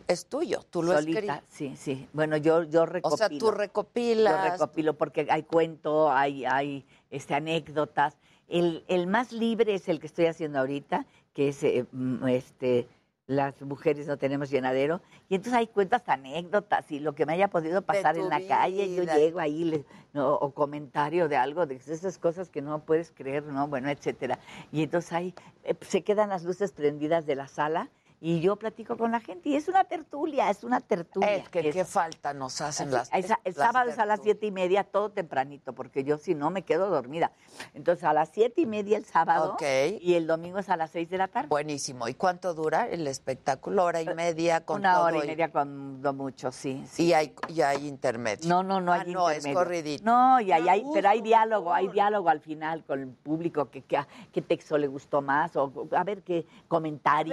es 0.06 0.26
tuyo, 0.26 0.60
tú 0.70 0.82
lo 0.82 0.92
Solita, 0.92 1.42
sí, 1.48 1.74
sí. 1.76 2.08
Bueno, 2.12 2.36
yo, 2.36 2.62
yo 2.62 2.82
O 2.82 2.86
recopilo. 2.86 3.16
sea, 3.16 3.28
tú 3.28 3.50
recopilas. 3.50 4.44
Yo 4.44 4.52
recopilo 4.52 4.94
porque 4.94 5.26
hay 5.28 5.42
cuento, 5.42 6.10
hay, 6.10 6.44
hay 6.44 6.86
este, 7.10 7.34
anécdotas. 7.34 8.16
El, 8.48 8.84
el 8.86 9.06
más 9.08 9.32
libre 9.32 9.74
es 9.74 9.88
el 9.88 9.98
que 9.98 10.06
estoy 10.06 10.26
haciendo 10.26 10.60
ahorita, 10.60 11.06
que 11.34 11.48
es 11.48 11.62
eh, 11.64 11.86
mm, 11.90 12.28
este, 12.28 12.86
Las 13.26 13.60
mujeres 13.62 14.06
no 14.08 14.16
tenemos 14.18 14.50
llenadero. 14.50 15.00
Y 15.28 15.36
entonces 15.36 15.58
hay 15.58 15.66
cuentas, 15.68 16.02
anécdotas 16.08 16.90
y 16.90 16.98
lo 16.98 17.14
que 17.14 17.24
me 17.24 17.34
haya 17.34 17.48
podido 17.48 17.80
pasar 17.82 18.16
en 18.16 18.28
la 18.28 18.38
calle. 18.48 18.94
Yo 18.96 19.02
llego 19.18 19.38
ahí 19.38 19.64
le- 19.64 19.84
no, 20.12 20.34
o 20.34 20.50
comentario 20.52 21.28
de 21.28 21.36
algo, 21.36 21.64
de 21.66 21.76
esas 21.76 22.18
cosas 22.18 22.50
que 22.50 22.60
no 22.62 22.84
puedes 22.84 23.12
creer, 23.12 23.44
¿no? 23.44 23.68
Bueno, 23.68 23.88
etcétera. 23.90 24.38
Y 24.72 24.82
entonces 24.82 25.12
ahí 25.12 25.34
eh, 25.64 25.74
se 25.80 26.02
quedan 26.02 26.28
las 26.30 26.42
luces 26.44 26.72
prendidas 26.72 27.24
de 27.24 27.36
la 27.36 27.46
sala. 27.48 27.88
Y 28.24 28.38
yo 28.40 28.54
platico 28.54 28.96
con 28.96 29.10
la 29.10 29.18
gente 29.18 29.48
y 29.48 29.56
es 29.56 29.66
una 29.66 29.82
tertulia, 29.82 30.48
es 30.48 30.62
una 30.62 30.80
tertulia. 30.80 31.34
Es 31.34 31.48
que 31.48 31.70
qué 31.72 31.84
falta 31.84 32.32
nos 32.32 32.60
hacen 32.60 32.86
Así, 32.86 32.94
las 32.96 33.12
el, 33.12 33.24
sa- 33.24 33.40
el 33.42 33.52
las 33.56 33.66
sábado 33.66 33.90
es 33.90 33.98
a 33.98 34.06
las 34.06 34.20
siete 34.22 34.46
y 34.46 34.52
media, 34.52 34.84
todo 34.84 35.10
tempranito, 35.10 35.72
porque 35.72 36.04
yo 36.04 36.18
si 36.18 36.36
no 36.36 36.50
me 36.50 36.62
quedo 36.62 36.88
dormida. 36.88 37.32
Entonces 37.74 38.04
a 38.04 38.12
las 38.12 38.28
siete 38.28 38.60
y 38.60 38.66
media 38.66 38.96
el 38.96 39.04
sábado 39.04 39.54
Ok. 39.54 39.62
y 40.00 40.14
el 40.14 40.28
domingo 40.28 40.60
es 40.60 40.68
a 40.68 40.76
las 40.76 40.92
seis 40.92 41.10
de 41.10 41.18
la 41.18 41.26
tarde. 41.26 41.48
Buenísimo. 41.48 42.06
¿Y 42.06 42.14
cuánto 42.14 42.54
dura 42.54 42.86
el 42.86 43.08
espectáculo? 43.08 43.82
¿Hora 43.82 44.00
y 44.02 44.06
media 44.14 44.64
con 44.64 44.78
Una 44.82 44.94
todo 44.94 45.04
hora 45.06 45.24
y 45.24 45.26
media 45.26 45.50
con 45.50 46.00
lo 46.00 46.12
mucho, 46.12 46.52
sí. 46.52 46.80
sí. 46.88 47.06
Y 47.06 47.14
hay, 47.14 47.34
y 47.48 47.60
hay 47.62 47.88
intermedio. 47.88 48.48
No, 48.48 48.62
no, 48.62 48.80
no 48.80 48.92
Ah, 48.92 49.00
hay 49.04 49.12
no, 49.12 49.30
es 49.30 49.44
corridito. 49.48 50.04
No, 50.04 50.40
y 50.40 50.52
hay, 50.52 50.68
hay- 50.68 50.84
pero 50.94 51.08
hay 51.08 51.22
diálogo, 51.22 51.74
hay 51.74 51.88
diálogo 51.88 52.28
al 52.28 52.38
final 52.40 52.84
con 52.84 53.00
el 53.00 53.08
público, 53.08 53.68
que, 53.68 53.82
que- 53.82 53.98
qué 54.32 54.42
texto 54.42 54.78
le 54.78 54.86
gustó 54.86 55.22
más, 55.22 55.56
o 55.56 55.72
a 55.90 56.04
ver 56.04 56.22
qué 56.22 56.46
comentario. 56.68 57.32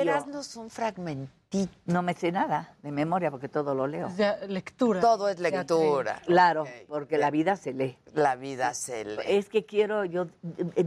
Fragmentito. 0.80 1.72
No 1.86 2.04
me 2.04 2.14
sé 2.14 2.32
nada 2.32 2.76
de 2.84 2.92
memoria 2.92 3.32
porque 3.32 3.50
todo 3.50 3.74
lo 3.74 3.88
leo. 3.88 4.10
lectura. 4.48 5.02
Todo 5.02 5.30
es 5.30 5.40
lectura. 5.40 6.22
Claro, 6.26 6.66
porque 6.88 7.18
la 7.18 7.32
vida 7.32 7.56
se 7.56 7.74
lee. 7.74 7.98
La 8.14 8.36
vida 8.36 8.74
se 8.74 9.04
lee. 9.04 9.22
Es 9.26 9.50
que 9.50 9.66
quiero, 9.66 10.06
yo, 10.06 10.28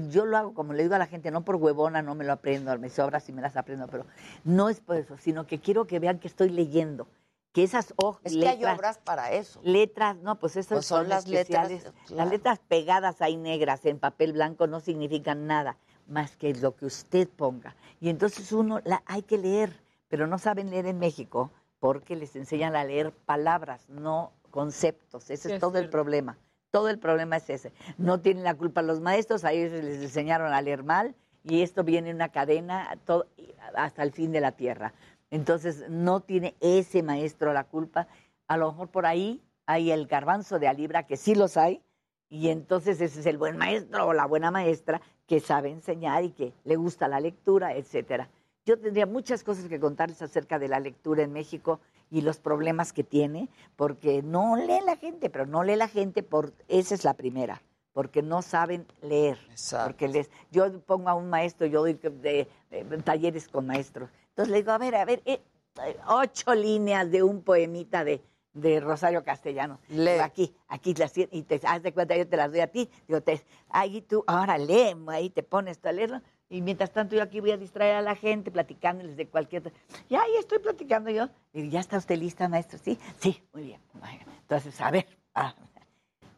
yo 0.09 0.25
lo 0.25 0.37
hago 0.37 0.55
como 0.55 0.73
le 0.73 0.85
digo 0.85 0.95
a 0.95 0.99
la 0.99 1.07
gente, 1.07 1.31
no 1.31 1.45
por 1.45 1.57
huevona, 1.57 2.01
no 2.03 2.15
me 2.15 2.25
lo 2.25 2.33
aprendo, 2.33 2.77
me 2.79 2.91
sobra 2.91 3.21
si 3.21 3.33
me 3.33 3.43
las 3.43 3.57
aprendo, 3.57 3.89
pero 3.89 4.07
no 4.45 4.69
es 4.69 4.81
por 4.81 4.97
eso, 4.97 5.17
sino 5.19 5.47
que 5.47 5.61
quiero 5.61 5.87
que 5.87 5.99
vean 5.99 6.21
que 6.21 6.29
estoy 6.29 6.51
leyendo, 6.51 7.09
que 7.53 7.65
esas 7.65 7.93
hojas, 7.97 8.23
Es 8.25 8.37
que 8.37 8.49
hay 8.49 8.65
obras 8.65 8.99
para 8.99 9.33
eso. 9.33 9.61
Letras, 9.65 10.17
no, 10.17 10.39
pues 10.39 10.57
esas 10.57 10.77
Pues 10.77 10.87
son 10.87 11.01
son, 11.01 11.09
las 11.09 11.27
letras, 11.27 11.69
claro. 11.69 11.93
Las 12.11 12.29
letras 12.31 12.61
pegadas 12.61 13.21
ahí 13.21 13.37
negras 13.37 13.85
en 13.85 13.99
papel 13.99 14.33
blanco 14.33 14.69
no 14.69 14.81
significan 14.81 15.47
nada 15.47 15.77
más 16.13 16.37
que 16.37 16.55
lo 16.55 16.77
que 16.77 16.87
usted 16.87 17.29
ponga. 17.29 17.75
Y 18.01 18.09
entonces 18.11 18.53
uno 18.53 18.81
la 18.85 19.03
hay 19.07 19.23
que 19.23 19.39
leer, 19.39 19.73
pero 20.09 20.27
no 20.27 20.39
saben 20.39 20.71
leer 20.71 20.87
en 20.87 20.99
México 20.99 21.51
porque 21.81 22.15
les 22.15 22.37
enseñan 22.37 22.77
a 22.77 22.85
leer 22.85 23.13
palabras, 23.13 23.89
no 23.89 24.33
conceptos. 24.51 25.25
Ese 25.31 25.37
Sí, 25.37 25.49
es 25.49 25.55
es 25.55 25.61
todo 25.61 25.79
el 25.79 25.89
problema. 25.89 26.37
Todo 26.71 26.89
el 26.89 26.99
problema 26.99 27.37
es 27.37 27.51
ese. 27.51 27.73
No 27.99 28.21
tienen 28.21 28.45
la 28.45 28.55
culpa 28.55 28.83
los 28.83 29.01
maestros, 29.01 29.45
a 29.45 29.53
ellos 29.53 29.73
les 29.73 30.01
enseñaron 30.03 30.53
a 30.53 30.63
leer 30.63 30.85
mal 30.85 31.15
y 31.43 31.63
esto 31.63 31.83
viene 31.83 32.11
en 32.11 32.17
una 32.17 32.29
cadena 32.29 32.97
todo- 33.05 33.27
hasta 33.75 34.03
el 34.03 34.13
fin 34.13 34.33
de 34.33 34.41
la 34.41 34.53
tierra. 34.53 34.93
Entonces, 35.31 35.87
no 35.89 36.21
tiene 36.21 36.55
ese 36.61 37.03
maestro 37.03 37.53
la 37.55 37.65
culpa. 37.65 38.07
A 38.49 38.57
lo 38.59 38.71
mejor 38.71 38.89
por 38.89 39.07
ahí 39.07 39.43
hay 39.67 39.91
el 39.91 40.07
garbanzo 40.07 40.59
de 40.59 40.69
Alibra, 40.69 41.05
que 41.07 41.17
sí 41.17 41.35
los 41.35 41.57
hay, 41.57 41.83
y 42.33 42.49
entonces 42.49 42.99
ese 43.03 43.21
es 43.21 43.27
el 43.27 43.37
buen 43.37 43.59
maestro 43.59 44.07
o 44.07 44.13
la 44.15 44.25
buena 44.25 44.51
maestra 44.51 45.03
que 45.27 45.39
sabe 45.39 45.69
enseñar 45.71 46.25
y 46.25 46.31
que 46.31 46.55
le 46.65 46.77
gusta 46.77 47.07
la 47.07 47.21
lectura, 47.21 47.77
etcétera. 47.77 48.31
Yo 48.65 48.79
tendría 48.79 49.05
muchas 49.05 49.45
cosas 49.45 49.67
que 49.69 49.79
contarles 49.79 50.23
acerca 50.23 50.59
de 50.59 50.69
la 50.69 50.81
lectura 50.81 51.23
en 51.23 51.33
México 51.33 51.79
y 52.11 52.23
los 52.23 52.39
problemas 52.39 52.95
que 52.95 53.05
tiene, 53.05 53.51
porque 53.77 54.23
no 54.23 54.57
lee 54.57 54.81
la 54.87 54.97
gente, 54.97 55.29
pero 55.29 55.45
no 55.45 55.63
lee 55.63 55.77
la 55.77 55.89
gente 55.89 56.23
por 56.23 56.55
esa 56.69 56.95
es 56.95 57.05
la 57.05 57.13
primera, 57.15 57.61
porque 57.93 58.23
no 58.23 58.41
saben 58.41 58.87
leer. 59.03 59.37
Porque 59.89 60.09
les, 60.09 60.31
yo 60.51 60.81
pongo 60.81 61.11
a 61.11 61.15
un 61.15 61.29
maestro, 61.29 61.67
yo 61.67 61.81
doy 61.81 61.95
de- 61.95 62.49
de- 62.71 62.85
talleres 63.05 63.47
con 63.47 63.67
maestros. 63.67 64.09
Entonces 64.31 64.51
le 64.53 64.59
digo, 64.59 64.73
a 64.73 64.79
ver, 64.79 64.95
a 64.95 65.05
ver, 65.05 65.21
eh, 65.27 65.43
ocho 66.09 66.55
líneas 66.55 67.11
de 67.11 67.23
un 67.23 67.43
poemita 67.43 68.05
de, 68.05 68.23
de 68.55 68.81
Rosario 68.81 69.25
Castellano. 69.25 69.81
Digo, 69.89 70.23
Aquí, 70.23 70.55
aquí 70.69 70.95
las 70.95 71.17
y 71.17 71.43
te 71.43 71.61
haz 71.65 71.83
de 71.83 71.93
cuenta, 71.93 72.17
yo 72.17 72.29
te 72.29 72.37
las 72.37 72.51
doy 72.51 72.61
a 72.61 72.67
ti. 72.67 72.89
Digo, 73.09 73.21
te, 73.23 73.43
ahí 73.69 74.03
tú, 74.03 74.25
ahora 74.27 74.59
lee, 74.59 74.95
ahí 75.09 75.31
te 75.31 75.43
pones 75.43 75.79
tú 75.79 75.89
a 75.89 75.93
leerlo. 75.93 76.21
Y 76.49 76.61
mientras 76.61 76.93
tanto 76.93 77.17
yo 77.17 77.23
aquí 77.23 77.41
voy 77.41 77.53
a 77.53 77.57
distraer 77.57 77.97
a 77.97 78.03
la 78.03 78.15
gente 78.15 78.51
platicándoles 78.51 79.17
de 79.17 79.27
cualquier... 79.27 79.73
Y 80.11 80.17
ahí 80.17 80.37
estoy 80.39 80.59
platicando 80.59 81.11
yo. 81.11 81.31
Digo, 81.53 81.71
¿ya 81.71 81.81
está 81.81 81.97
usted 81.97 82.17
lista, 82.19 82.47
maestro? 82.47 82.79
Sí, 82.79 82.99
sí, 83.21 83.43
muy 83.55 83.65
bien. 83.65 83.81
Entonces, 84.43 84.79
a 84.81 84.91
ver. 84.91 85.07
ah. 85.35 85.55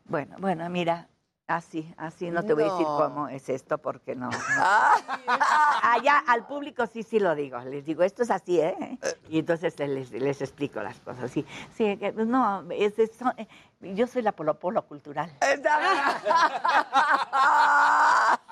Bueno, 0.04 0.36
bueno, 0.38 0.68
mira, 0.70 1.08
Así, 1.46 1.92
así, 1.98 2.30
no 2.30 2.42
te 2.42 2.54
voy 2.54 2.62
a 2.62 2.70
decir 2.72 2.86
No. 2.86 2.96
cómo 2.96 3.28
es 3.28 3.50
esto 3.50 3.76
porque 3.76 4.14
no. 4.16 4.30
no. 4.30 4.38
Allá 5.82 6.24
al 6.26 6.46
público 6.46 6.86
sí, 6.86 7.02
sí 7.02 7.20
lo 7.20 7.34
digo. 7.34 7.58
Les 7.60 7.84
digo, 7.84 8.02
esto 8.02 8.22
es 8.22 8.30
así, 8.30 8.60
¿eh? 8.60 8.98
Y 9.28 9.40
entonces 9.40 9.78
les, 9.78 10.10
les 10.10 10.40
explico 10.40 10.80
las 10.80 10.98
cosas. 11.00 11.30
Sí, 11.30 11.44
sí, 11.76 11.98
que- 11.98 12.12
no, 12.12 12.64
es, 12.70 12.98
es- 12.98 13.14
son- 13.14 13.34
eh, 13.36 13.46
yo 13.94 14.06
soy 14.06 14.22
la 14.22 14.32
polo 14.32 14.58
polo 14.58 14.86
cultural. 14.86 15.30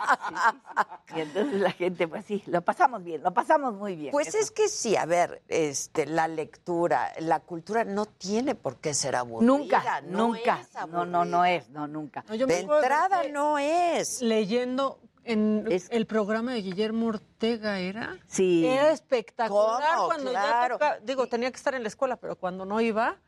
Y 1.15 1.21
entonces 1.21 1.61
la 1.61 1.71
gente, 1.73 2.09
pues 2.09 2.25
sí, 2.25 2.43
lo 2.47 2.63
pasamos 2.63 3.05
bien, 3.05 3.23
lo 3.23 3.35
pasamos 3.35 3.75
muy 3.75 3.97
bien. 3.97 4.13
Pues 4.13 4.29
Eso. 4.29 4.39
es 4.39 4.51
que 4.51 4.69
sí, 4.69 4.97
a 4.97 5.05
ver, 5.05 5.43
este, 5.49 6.07
la 6.07 6.27
lectura, 6.27 7.13
la 7.19 7.41
cultura 7.41 7.85
no 7.85 8.07
tiene 8.07 8.55
por 8.55 8.79
qué 8.79 8.95
ser 8.95 9.17
aburrida. 9.17 9.47
Nunca, 9.47 10.01
no 10.03 10.29
nunca. 10.29 10.61
es 10.61 10.69
No, 10.89 11.05
no, 11.05 11.25
no 11.27 11.45
es, 11.45 11.69
no, 11.69 11.87
nunca. 11.87 12.25
No, 12.29 12.47
De 12.47 12.61
entrada 12.61 13.25
no 13.31 13.59
es. 13.59 14.23
Leyendo 14.23 15.01
en 15.25 15.69
el 15.91 16.07
programa 16.07 16.55
de 16.55 16.63
Guillermo 16.63 17.09
Ortega 17.09 17.79
era. 17.79 18.17
Sí. 18.27 18.67
Era 18.67 18.91
espectacular 18.91 19.97
¿Cómo? 19.97 20.07
cuando 20.09 20.31
Claro. 20.31 20.79
ya 20.81 20.95
toca- 20.95 21.01
digo, 21.05 21.27
tenía 21.27 21.51
que 21.51 21.57
estar 21.59 21.75
en 21.75 21.83
la 21.83 21.89
escuela, 21.89 22.17
pero 22.17 22.37
cuando 22.37 22.65
no 22.65 22.81
iba, 22.81 23.21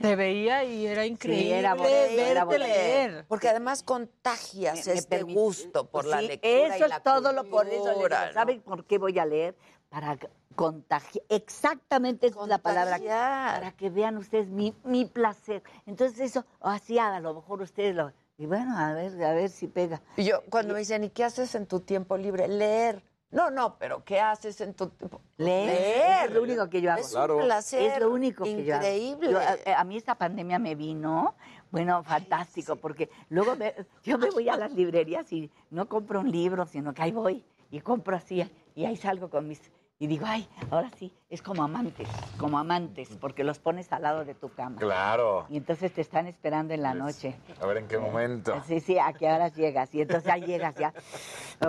te 0.00 0.16
veía 0.16 0.64
y 0.64 0.86
era 0.86 1.06
increíble 1.06 1.58
era 1.58 1.74
bonito, 1.74 1.94
era 1.94 2.44
verte 2.44 2.58
bonito. 2.58 2.66
leer. 2.78 3.24
Porque 3.28 3.48
además 3.48 3.82
contagias 3.82 4.86
Me- 4.86 4.92
me 4.92 4.98
este 4.98 5.22
gusto 5.22 5.88
por 5.88 6.04
la 6.06 6.20
Sí, 6.20 6.26
lectura 6.28 6.50
y 6.50 6.70
Eso 6.80 6.88
la 6.88 6.96
es 6.96 7.02
todo 7.02 7.32
lo 7.32 7.48
por 7.48 7.66
eso. 7.66 7.92
le 7.92 8.08
digo. 8.08 8.32
¿Saben 8.34 8.60
por 8.60 8.84
qué 8.84 8.98
voy 8.98 9.18
a 9.18 9.24
leer? 9.26 9.56
Para 9.88 10.18
contagiar. 10.54 11.24
Exactamente 11.28 12.26
esa 12.26 12.42
es 12.42 12.48
la 12.48 12.58
palabra. 12.58 12.98
Para 12.98 13.72
que 13.72 13.90
vean 13.90 14.16
ustedes 14.18 14.48
mi, 14.48 14.74
mi 14.84 15.04
placer. 15.06 15.62
Entonces 15.86 16.20
eso, 16.20 16.44
así 16.60 16.98
a 16.98 17.18
lo 17.20 17.34
mejor 17.34 17.62
ustedes 17.62 17.94
lo... 17.94 18.12
Y 18.38 18.46
bueno, 18.46 18.76
a 18.76 18.92
ver, 18.94 19.22
a 19.22 19.32
ver 19.34 19.50
si 19.50 19.68
pega. 19.68 20.00
Y 20.16 20.24
yo, 20.24 20.42
cuando 20.50 20.72
me 20.74 20.80
dicen, 20.80 21.04
¿y 21.04 21.10
qué 21.10 21.22
haces 21.24 21.54
en 21.54 21.66
tu 21.66 21.80
tiempo 21.80 22.16
libre? 22.16 22.48
Leer. 22.48 23.02
No, 23.32 23.50
no, 23.50 23.78
pero 23.78 24.04
¿qué 24.04 24.20
haces 24.20 24.60
en 24.60 24.74
tu 24.74 24.88
tiempo? 24.88 25.20
Leer. 25.38 25.66
Leer. 25.66 26.28
Es 26.28 26.34
lo 26.34 26.42
único 26.42 26.68
que 26.70 26.80
yo 26.82 26.92
hago. 26.92 27.00
Es 27.00 27.14
un 27.14 27.40
placer 27.40 27.92
Es 27.92 27.98
lo 28.00 28.10
único 28.10 28.44
que 28.44 28.64
yo 28.64 28.74
hago. 28.76 28.84
increíble. 28.84 29.30
Yo, 29.32 29.38
a, 29.40 29.80
a 29.80 29.84
mí 29.84 29.96
esta 29.96 30.14
pandemia 30.14 30.58
me 30.58 30.74
vino, 30.74 31.34
bueno, 31.70 32.02
fantástico, 32.04 32.76
porque 32.76 33.08
luego 33.30 33.56
me- 33.56 33.74
yo 34.04 34.18
me 34.18 34.30
voy 34.30 34.48
a 34.50 34.56
las 34.56 34.72
librerías 34.72 35.32
y 35.32 35.50
no 35.70 35.88
compro 35.88 36.20
un 36.20 36.30
libro, 36.30 36.66
sino 36.66 36.92
que 36.92 37.02
ahí 37.02 37.10
voy 37.12 37.42
y 37.70 37.80
compro 37.80 38.16
así 38.16 38.48
y 38.74 38.84
ahí 38.84 38.96
salgo 38.96 39.30
con 39.30 39.48
mis... 39.48 39.60
Y 40.02 40.08
digo, 40.08 40.26
ay, 40.26 40.48
ahora 40.72 40.90
sí, 40.98 41.12
es 41.30 41.42
como 41.42 41.62
amantes, 41.62 42.08
como 42.36 42.58
amantes, 42.58 43.08
porque 43.20 43.44
los 43.44 43.60
pones 43.60 43.92
al 43.92 44.02
lado 44.02 44.24
de 44.24 44.34
tu 44.34 44.48
cama. 44.48 44.80
Claro. 44.80 45.46
Y 45.48 45.56
entonces 45.56 45.92
te 45.92 46.00
están 46.00 46.26
esperando 46.26 46.74
en 46.74 46.82
la 46.82 46.92
noche. 46.92 47.36
A 47.60 47.66
ver 47.66 47.76
en 47.76 47.86
qué 47.86 47.98
momento. 47.98 48.60
Sí, 48.66 48.80
sí, 48.80 48.98
a 48.98 49.12
qué 49.12 49.26
horas 49.30 49.54
llegas. 49.54 49.94
Y 49.94 50.00
entonces 50.02 50.24
ya 50.26 50.38
llegas 50.38 50.74
ya. 50.74 50.92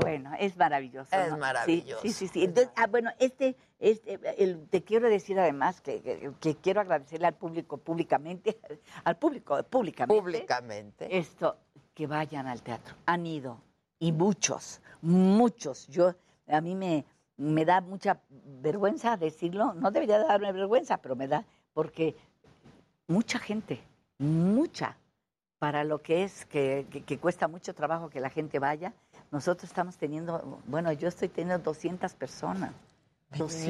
Bueno, 0.01 0.31
es 0.39 0.57
maravilloso. 0.57 1.15
Es 1.15 1.29
¿no? 1.29 1.35
Sí, 1.35 1.39
maravilloso. 1.41 2.01
Sí, 2.01 2.11
sí, 2.11 2.27
sí. 2.27 2.43
Entonces, 2.45 2.73
ah, 2.75 2.87
bueno, 2.87 3.11
este, 3.19 3.55
este 3.77 4.19
el- 4.43 4.67
te 4.67 4.83
quiero 4.83 5.09
decir 5.09 5.39
además 5.39 5.79
que, 5.81 6.01
que- 6.01 6.31
que 6.39 6.55
quiero 6.55 6.81
agradecerle 6.81 7.27
al 7.27 7.35
público 7.35 7.77
públicamente, 7.77 8.57
al 9.03 9.15
público 9.17 9.61
públicamente. 9.61 10.19
Públicamente. 10.19 11.19
Esto, 11.19 11.57
que 11.93 12.07
vayan 12.07 12.47
al 12.47 12.63
teatro. 12.63 12.95
Han 13.05 13.27
ido. 13.27 13.61
Y 13.99 14.11
muchos, 14.11 14.81
muchos. 15.03 15.87
Yo, 15.87 16.15
a 16.47 16.61
mí 16.61 16.73
me, 16.73 17.05
me 17.37 17.65
da 17.65 17.81
mucha 17.81 18.19
vergüenza 18.61 19.17
decirlo. 19.17 19.73
No 19.73 19.91
debería 19.91 20.19
darme 20.19 20.51
vergüenza, 20.51 20.97
pero 20.97 21.15
me 21.15 21.27
da, 21.27 21.43
porque 21.73 22.15
mucha 23.07 23.39
gente, 23.39 23.81
mucha, 24.19 24.97
para 25.59 25.83
lo 25.83 26.01
que 26.01 26.23
es, 26.23 26.45
que, 26.45 26.85
que- 26.91 27.03
que 27.03 27.17
cuesta 27.17 27.47
mucho 27.47 27.73
trabajo 27.73 28.09
que 28.09 28.19
la 28.19 28.29
gente 28.29 28.59
vaya. 28.59 28.93
Nosotros 29.31 29.63
estamos 29.69 29.97
teniendo, 29.97 30.59
bueno, 30.67 30.91
yo 30.91 31.07
estoy 31.07 31.27
teniendo 31.29 31.63
200 31.63 32.13
personas. 32.13 32.71
200. 33.37 33.67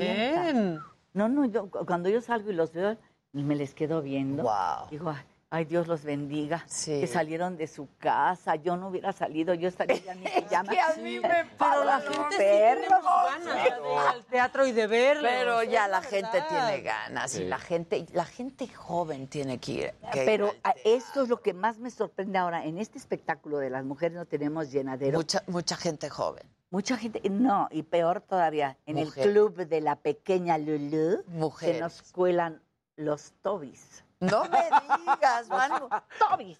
Bien. 0.53 0.79
No, 1.13 1.29
no, 1.29 1.45
yo, 1.45 1.69
cu- 1.69 1.85
cuando 1.85 2.09
yo 2.09 2.19
salgo 2.21 2.49
y 2.51 2.53
los 2.53 2.73
veo, 2.73 2.97
me 3.31 3.55
les 3.55 3.73
quedo 3.73 4.01
viendo. 4.01 4.43
Wow. 4.43 4.89
Digo, 4.89 5.09
ay, 5.09 5.23
ay, 5.55 5.65
Dios 5.65 5.87
los 5.87 6.03
bendiga. 6.03 6.63
Sí. 6.67 6.99
Que 7.01 7.05
salieron 7.07 7.57
de 7.57 7.67
su 7.67 7.87
casa. 7.99 8.55
Yo 8.55 8.75
no 8.75 8.87
hubiera 8.89 9.13
salido, 9.13 9.53
yo 9.53 9.67
estaría 9.69 9.97
ya 9.97 10.11
en 10.13 10.19
mi 10.21 10.25
pijama. 10.49 10.71
que 10.71 10.79
a 10.79 10.95
mí 10.97 11.19
me 11.19 11.29
Pero 11.57 11.83
la 11.83 11.99
pasa 11.99 12.01
gente 12.01 12.19
lo 12.23 12.31
sí 12.31 12.37
perro. 12.37 12.81
tiene 12.81 13.03
ganas 13.03 13.55
de 13.55 13.91
ir 13.91 13.97
al 14.09 14.25
teatro 14.25 14.65
y 14.65 14.71
de 14.71 14.87
verlo. 14.87 15.23
Pero 15.29 15.63
ya 15.63 15.87
la 15.87 16.01
gente 16.01 16.43
tiene 16.49 16.81
ganas 16.81 17.31
Sí. 17.31 17.43
y 17.43 17.45
la 17.47 17.59
gente, 17.59 18.05
la 18.13 18.25
gente 18.25 18.67
joven 18.67 19.27
tiene 19.27 19.59
que 19.59 19.71
ir. 19.71 19.93
que 20.11 20.19
ir 20.21 20.25
Pero 20.25 20.51
al 20.63 20.73
esto 20.83 21.21
es 21.23 21.29
lo 21.29 21.41
que 21.41 21.53
más 21.53 21.77
me 21.77 21.91
sorprende 21.91 22.37
ahora. 22.39 22.65
En 22.65 22.77
este 22.79 22.97
espectáculo 22.97 23.59
de 23.59 23.69
las 23.69 23.85
mujeres 23.85 24.17
no 24.17 24.25
tenemos 24.25 24.71
llenadero. 24.71 25.17
Mucha, 25.19 25.43
mucha 25.47 25.75
gente 25.75 26.09
joven. 26.09 26.43
Mucha 26.71 26.97
gente, 26.97 27.21
no, 27.29 27.67
y 27.69 27.83
peor 27.83 28.21
todavía, 28.21 28.77
en 28.87 28.97
el 28.97 29.13
club 29.13 29.55
de 29.67 29.79
la 29.79 29.95
pequeña 29.97 30.57
Lulú, 30.57 31.21
se 31.23 31.29
Mujeres. 31.29 31.79
nos 31.79 32.01
cuelan 32.11 32.63
los 32.95 33.31
tobis. 33.43 34.02
No 34.31 34.43
me 34.45 34.63
digas, 34.97 35.47
van. 35.49 35.71
Tobis. 36.19 36.59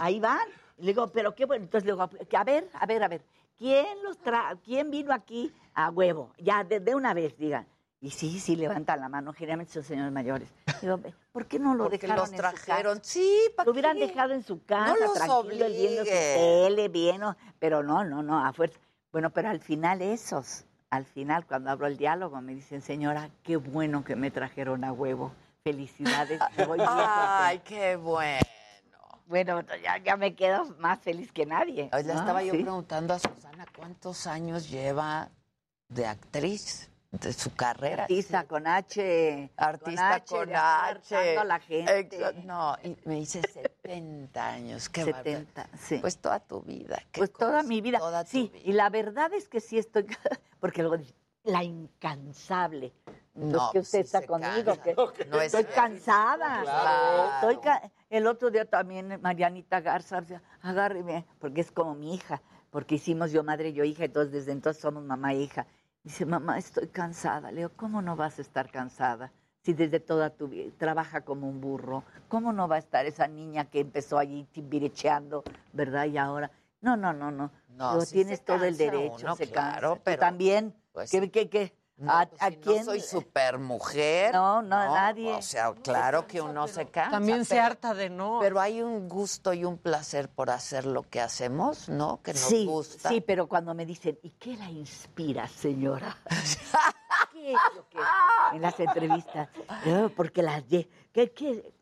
Ahí 0.00 0.20
van. 0.20 0.48
Le 0.78 0.86
digo, 0.88 1.08
pero 1.08 1.34
qué 1.34 1.44
bueno. 1.44 1.64
Entonces 1.64 1.86
le 1.86 1.92
digo, 1.92 2.02
a 2.02 2.44
ver, 2.44 2.68
a 2.72 2.86
ver, 2.86 3.02
a 3.02 3.08
ver, 3.08 3.22
¿quién 3.58 4.02
los 4.02 4.18
tra 4.18 4.56
quién 4.64 4.90
vino 4.90 5.12
aquí 5.12 5.52
a 5.74 5.90
huevo? 5.90 6.32
Ya, 6.38 6.64
de, 6.64 6.80
de 6.80 6.94
una 6.94 7.14
vez, 7.14 7.36
digan. 7.36 7.66
Y 8.00 8.10
sí, 8.10 8.40
sí, 8.40 8.56
levantan 8.56 9.00
la 9.00 9.08
mano, 9.08 9.32
generalmente 9.32 9.72
son 9.74 9.84
señores 9.84 10.10
mayores. 10.12 10.48
Digo, 10.80 10.98
¿por 11.30 11.46
qué 11.46 11.60
no 11.60 11.74
lo 11.76 11.84
Porque 11.84 11.98
dejaron 11.98 12.22
los 12.24 12.30
en 12.30 12.36
su 12.36 12.42
trajeron. 12.42 12.98
casa? 12.98 13.08
Sí, 13.08 13.38
¿para 13.56 13.66
Lo 13.66 13.72
hubieran 13.72 13.96
qué? 13.96 14.08
dejado 14.08 14.32
en 14.32 14.42
su 14.42 14.64
casa, 14.64 14.96
los 15.00 15.14
tranquilo, 15.14 15.66
viendo 15.68 16.04
su 16.04 16.10
tele, 16.10 16.88
viendo, 16.88 17.36
pero 17.60 17.84
no, 17.84 18.02
no, 18.04 18.24
no, 18.24 18.44
a 18.44 18.52
fuerza. 18.52 18.80
Bueno, 19.12 19.30
pero 19.30 19.50
al 19.50 19.60
final 19.60 20.02
esos, 20.02 20.64
al 20.90 21.04
final 21.04 21.46
cuando 21.46 21.70
abro 21.70 21.86
el 21.86 21.96
diálogo 21.96 22.40
me 22.40 22.56
dicen, 22.56 22.82
señora, 22.82 23.30
qué 23.44 23.56
bueno 23.56 24.02
que 24.02 24.16
me 24.16 24.32
trajeron 24.32 24.82
a 24.82 24.92
huevo. 24.92 25.30
Felicidades, 25.64 26.40
me 26.56 26.66
voy 26.66 26.78
Ay, 26.80 27.58
contenta". 27.58 27.64
qué 27.64 27.96
bueno. 27.96 28.40
Bueno, 29.26 29.60
ya, 29.82 29.98
ya 29.98 30.16
me 30.16 30.34
quedo 30.34 30.64
más 30.78 30.98
feliz 31.00 31.30
que 31.32 31.46
nadie. 31.46 31.88
Le 31.92 32.02
¿no? 32.02 32.18
estaba 32.18 32.42
yo 32.42 32.52
Sí. 32.52 32.62
preguntando 32.62 33.14
a 33.14 33.18
Susana 33.20 33.64
cuántos 33.76 34.26
años 34.26 34.68
lleva 34.68 35.30
de 35.88 36.06
actriz 36.06 36.90
de 37.12 37.32
su 37.32 37.54
carrera. 37.54 38.02
Artista 38.04 38.44
con 38.44 38.66
H. 38.66 39.50
Artista 39.56 40.14
H, 40.14 40.24
con 40.26 40.48
H. 40.50 40.56
hartando 40.58 41.40
a 41.40 41.44
la 41.44 41.60
gente. 41.60 42.18
No, 42.44 42.76
y 42.82 42.96
me 43.04 43.14
dice 43.16 43.40
70 43.42 44.44
años. 44.46 44.88
Qué 44.88 45.04
bárbaro. 45.04 45.22
70, 45.24 45.68
sí. 45.78 45.98
Pues 45.98 46.18
toda 46.18 46.40
tu 46.40 46.60
vida. 46.62 47.00
qué 47.12 47.20
Pues 47.20 47.32
toda 47.32 47.62
mi 47.62 47.80
vida. 47.80 47.98
toda 48.00 48.24
sí, 48.26 48.50
vida. 48.52 48.64
y 48.64 48.72
la 48.72 48.90
verdad 48.90 49.32
es 49.32 49.48
que 49.48 49.60
sí 49.60 49.78
estoy, 49.78 50.06
porque 50.60 50.82
luego 50.82 51.02
la 51.44 51.62
incansable. 51.62 52.92
No, 53.34 53.56
es 53.56 53.72
que 53.72 53.78
usted 53.78 53.98
sí 54.00 54.04
está 54.04 54.26
conmigo, 54.26 54.76
cansa. 54.76 55.12
que 55.14 55.24
No 55.26 55.40
es 55.40 55.54
estoy 55.54 55.64
cansada. 55.74 56.62
Claro. 56.62 57.30
Estoy 57.34 57.56
ca- 57.62 57.90
el 58.10 58.26
otro 58.26 58.50
día 58.50 58.66
también 58.68 59.18
Marianita 59.22 59.80
Garza, 59.80 60.20
decía, 60.20 60.42
agárreme, 60.60 61.24
porque 61.38 61.62
es 61.62 61.70
como 61.72 61.94
mi 61.94 62.14
hija, 62.14 62.42
porque 62.70 62.96
hicimos 62.96 63.32
yo 63.32 63.42
madre 63.42 63.70
y 63.70 63.72
yo 63.72 63.84
hija, 63.84 64.04
entonces 64.04 64.32
desde 64.32 64.52
entonces 64.52 64.82
somos 64.82 65.02
mamá 65.04 65.32
e 65.32 65.38
hija. 65.40 65.66
Dice, 66.02 66.26
mamá, 66.26 66.58
estoy 66.58 66.88
cansada. 66.88 67.50
Le 67.50 67.58
digo, 67.58 67.70
¿cómo 67.76 68.02
no 68.02 68.16
vas 68.16 68.38
a 68.38 68.42
estar 68.42 68.70
cansada? 68.70 69.32
Si 69.62 69.72
desde 69.72 70.00
toda 70.00 70.30
tu 70.30 70.48
vida 70.48 70.72
trabaja 70.76 71.20
como 71.20 71.48
un 71.48 71.60
burro, 71.60 72.02
¿cómo 72.28 72.52
no 72.52 72.66
va 72.66 72.76
a 72.76 72.78
estar 72.80 73.06
esa 73.06 73.28
niña 73.28 73.66
que 73.66 73.78
empezó 73.80 74.18
allí 74.18 74.44
timbirecheando, 74.52 75.44
verdad? 75.72 76.06
Y 76.06 76.18
ahora, 76.18 76.50
no, 76.80 76.96
no, 76.96 77.12
no, 77.12 77.30
no. 77.30 77.52
No, 77.68 78.00
sí 78.00 78.16
tienes 78.16 78.44
todo 78.44 78.64
el 78.64 78.76
derecho, 78.76 79.26
uno, 79.26 79.36
se 79.36 79.48
claro, 79.48 79.80
cansa. 79.80 79.94
Tú 79.96 80.00
pero, 80.04 80.20
también, 80.20 80.74
pues, 80.92 81.10
¿qué, 81.10 81.30
qué, 81.30 81.48
qué? 81.48 81.72
No, 81.96 82.10
¿A, 82.10 82.26
pues, 82.26 82.42
a 82.42 82.48
si 82.50 82.56
quién? 82.56 82.78
no 82.78 82.84
soy 82.84 83.00
super 83.00 83.58
mujer. 83.58 84.32
No, 84.32 84.62
no, 84.62 84.68
nadie. 84.68 85.32
O 85.34 85.42
sea, 85.42 85.72
claro 85.72 86.26
que 86.26 86.40
uno 86.40 86.66
se 86.66 86.86
cansa. 86.86 87.12
También 87.12 87.44
se 87.44 87.60
harta 87.60 87.94
de 87.94 88.10
no. 88.10 88.38
Pero 88.40 88.60
hay 88.60 88.82
un 88.82 89.08
gusto 89.08 89.52
y 89.52 89.64
un 89.64 89.78
placer 89.78 90.28
por 90.28 90.50
hacer 90.50 90.86
lo 90.86 91.02
que 91.02 91.20
hacemos, 91.20 91.88
¿no? 91.88 92.20
Que 92.22 92.32
nos 92.32 92.40
sí, 92.42 92.64
gusta. 92.66 93.08
sí, 93.08 93.20
pero 93.20 93.46
cuando 93.46 93.74
me 93.74 93.86
dicen, 93.86 94.18
¿y 94.22 94.30
qué 94.30 94.56
la 94.56 94.70
inspira, 94.70 95.46
señora? 95.46 96.16
¿Qué 97.32 97.52
es 97.52 97.58
lo 97.76 97.88
que 97.88 97.98
en 98.56 98.62
las 98.62 98.78
entrevistas? 98.80 99.48
No, 99.86 100.08
porque 100.08 100.42
las 100.42 100.68
de, 100.68 100.88
¿qué, 101.12 101.32
qué? 101.32 101.72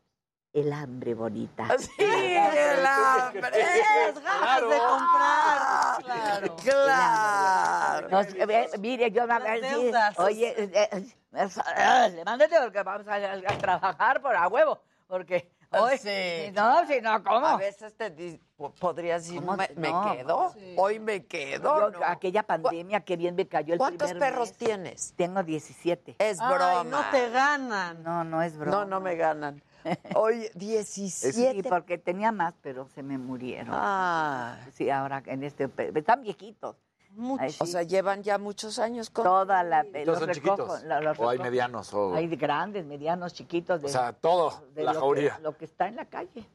El 0.53 0.73
hambre 0.73 1.13
bonita. 1.13 1.65
Sí, 1.79 1.91
el 1.99 2.85
hambre. 2.85 3.41
Las 3.41 4.21
ganas 4.21 4.61
de 4.61 4.77
comprar. 4.77 6.55
Claro. 6.57 8.09
Claro. 8.09 8.21
Eh, 8.21 8.69
mire, 8.79 9.11
yo 9.11 9.25
me 9.27 9.39
Las 9.39 9.61
deudas. 9.61 10.19
oye, 10.19 10.53
eh, 10.57 10.89
eh, 10.91 12.09
levántete 12.15 12.57
porque 12.61 12.83
vamos 12.83 13.07
a, 13.07 13.15
a 13.15 13.57
trabajar 13.57 14.21
por 14.21 14.35
a 14.35 14.47
huevo, 14.49 14.81
porque 15.07 15.49
hoy, 15.71 15.97
Sí. 15.97 16.09
si 16.47 16.51
no, 16.51 16.85
si 16.85 16.99
no, 16.99 17.23
¿cómo? 17.23 17.47
A 17.47 17.55
veces 17.55 17.95
te 17.95 18.09
di- 18.09 18.37
podrías 18.79 19.23
decir, 19.23 19.39
¿Cómo? 19.39 19.55
me, 19.55 19.69
me 19.77 19.89
No. 19.89 20.11
quedo, 20.11 20.53
hoy 20.75 20.99
me 20.99 21.25
quedo. 21.27 21.91
Yo, 21.91 21.99
¿no? 21.99 22.05
aquella 22.05 22.43
pandemia, 22.43 22.99
qué 23.05 23.15
bien 23.15 23.35
me 23.35 23.47
cayó 23.47 23.73
el 23.73 23.77
¿Cuántos 23.79 24.11
primer 24.11 24.29
perros 24.31 24.49
mes. 24.49 24.57
tienes? 24.57 25.13
Tengo 25.15 25.41
17. 25.43 26.15
Es 26.19 26.39
Ay, 26.41 26.53
broma. 26.55 26.83
no 26.83 27.09
te 27.09 27.29
ganan. 27.29 28.03
No, 28.03 28.25
no 28.25 28.41
es 28.41 28.57
broma. 28.57 28.79
No, 28.79 28.85
no 28.85 28.99
me 28.99 29.15
ganan. 29.15 29.63
Oye, 30.15 30.51
17. 30.55 31.33
Sí, 31.53 31.63
porque 31.67 31.97
tenía 31.97 32.31
más, 32.31 32.53
pero 32.61 32.87
se 32.89 33.03
me 33.03 33.17
murieron. 33.17 33.75
Sí, 34.73 34.89
ahora 34.89 35.21
en 35.25 35.43
este... 35.43 35.69
Están 35.95 36.21
viejitos. 36.21 36.75
Ay, 37.39 37.53
O 37.59 37.65
sí. 37.65 37.71
sea, 37.73 37.83
llevan 37.83 38.23
ya 38.23 38.37
muchos 38.37 38.79
años 38.79 39.09
con 39.09 39.25
Toda 39.25 39.63
la... 39.63 39.83
¿Todos 39.83 40.05
los 40.07 40.19
son 40.19 40.27
recojo, 40.29 40.55
chiquitos? 40.55 40.83
la- 40.83 41.01
los 41.01 41.19
¿O 41.19 41.29
hay 41.29 41.39
medianos? 41.39 41.93
O... 41.93 42.13
Hay 42.15 42.27
de 42.27 42.37
grandes, 42.37 42.85
medianos, 42.85 43.33
chiquitos. 43.33 43.81
De, 43.81 43.87
O 43.87 43.89
sea, 43.89 44.13
todo, 44.13 44.63
de 44.73 44.83
la 44.83 44.93
lo 44.93 44.99
jauría. 45.01 45.35
Que, 45.35 45.41
lo 45.41 45.57
que 45.57 45.65
está 45.65 45.87
en 45.89 45.97
la 45.97 46.05
calle. 46.05 46.45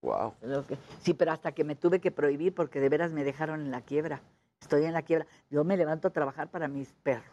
Wow. 0.00 0.34
Lo 0.42 0.66
que- 0.66 0.76
sí, 1.02 1.14
pero 1.14 1.30
hasta 1.30 1.52
que 1.52 1.62
me 1.62 1.76
tuve 1.76 2.00
que 2.00 2.10
prohibir 2.10 2.52
porque 2.52 2.80
de 2.80 2.88
veras 2.88 3.12
me 3.12 3.22
dejaron 3.22 3.60
en 3.60 3.70
la 3.70 3.80
quiebra. 3.82 4.20
Estoy 4.60 4.84
en 4.84 4.92
la 4.92 5.02
quiebra. 5.02 5.26
Yo 5.50 5.62
me 5.62 5.76
levanto 5.76 6.08
a 6.08 6.10
trabajar 6.10 6.48
para 6.48 6.66
mis 6.66 6.92
perros. 7.04 7.24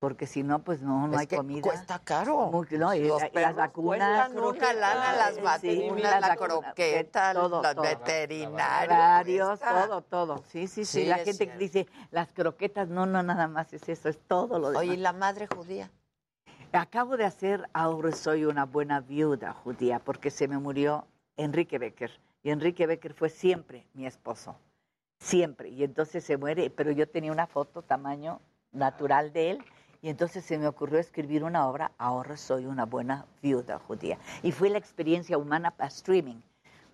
Porque 0.00 0.26
si 0.26 0.42
no, 0.42 0.60
pues 0.60 0.80
no, 0.80 1.06
no 1.08 1.12
Es 1.14 1.20
hay 1.20 1.26
que 1.26 1.36
comida. 1.36 1.60
cuesta 1.60 1.98
caro. 1.98 2.46
Muy- 2.50 2.66
no, 2.70 2.94
y- 2.94 3.06
Los 3.06 3.22
y 3.22 3.38
las 3.38 3.54
vacunas. 3.54 4.30
una 4.32 4.72
lana, 4.72 5.12
las 5.12 5.34
Sí, 5.34 5.40
vacunas, 5.42 6.02
las 6.10 6.20
la 6.22 6.28
vacunas, 6.28 6.56
croqueta, 6.62 7.32
todo, 7.34 7.62
los 7.62 7.74
todo. 7.74 7.82
veterinarios. 7.82 9.48
Cuesta. 9.60 9.86
todo, 9.86 10.00
todo. 10.00 10.42
Sí, 10.48 10.68
sí, 10.68 10.86
sí. 10.86 11.02
Sí, 11.02 11.04
la 11.06 11.16
gente 11.16 11.34
cierto. 11.44 11.58
dice, 11.58 11.86
las 12.10 12.32
croquetas, 12.32 12.88
no, 12.88 13.04
no, 13.04 13.22
nada 13.22 13.46
más 13.46 13.74
es 13.74 13.86
eso, 13.90 14.08
es 14.08 14.18
todo 14.26 14.58
lo 14.58 14.68
demás. 14.70 14.80
Oye, 14.84 14.94
¿y 14.94 14.96
la 14.96 15.12
madre 15.12 15.46
judía? 15.54 15.90
Acabo 16.72 17.18
de 17.18 17.26
hacer 17.26 17.68
Ahora 17.74 18.12
soy 18.12 18.46
una 18.46 18.64
buena 18.64 19.00
viuda 19.00 19.52
judía 19.52 19.98
porque 19.98 20.30
se 20.30 20.48
me 20.48 20.56
murió 20.56 21.06
Enrique 21.36 21.78
Becker. 21.78 22.10
Y 22.42 22.48
Enrique 22.50 22.86
Becker 22.86 23.12
fue 23.12 23.28
siempre 23.28 23.86
mi 23.92 24.06
esposo. 24.06 24.56
Siempre. 25.18 25.68
Y 25.68 25.84
entonces 25.84 26.24
se 26.24 26.38
muere, 26.38 26.70
pero 26.70 26.90
yo 26.90 27.06
tenía 27.06 27.32
una 27.32 27.46
foto 27.46 27.82
tamaño 27.82 28.40
natural 28.72 29.32
de 29.34 29.50
él. 29.50 29.64
Y 30.02 30.08
entonces 30.08 30.44
se 30.44 30.58
me 30.58 30.66
ocurrió 30.66 30.98
escribir 30.98 31.44
una 31.44 31.68
obra, 31.68 31.92
Ahora 31.98 32.36
soy 32.36 32.66
una 32.66 32.86
buena 32.86 33.26
viuda 33.42 33.78
judía. 33.78 34.18
Y 34.42 34.52
fue 34.52 34.70
la 34.70 34.78
experiencia 34.78 35.36
humana 35.36 35.70
para 35.70 35.88
streaming 35.88 36.40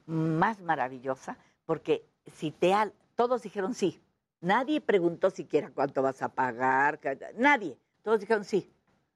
más 0.07 0.61
maravillosa 0.61 1.37
porque 1.65 2.05
cité 2.31 2.75
al, 2.75 2.93
todos 3.15 3.43
dijeron 3.43 3.75
sí. 3.75 4.01
Nadie 4.41 4.81
preguntó 4.81 5.31
siquiera 5.31 5.71
cuánto 5.75 6.03
vas 6.03 6.23
a 6.23 6.29
pagar, 6.29 7.01
nadie. 7.37 7.77
Todos 8.03 8.21
dijeron 8.21 8.45
sí. 8.45 8.71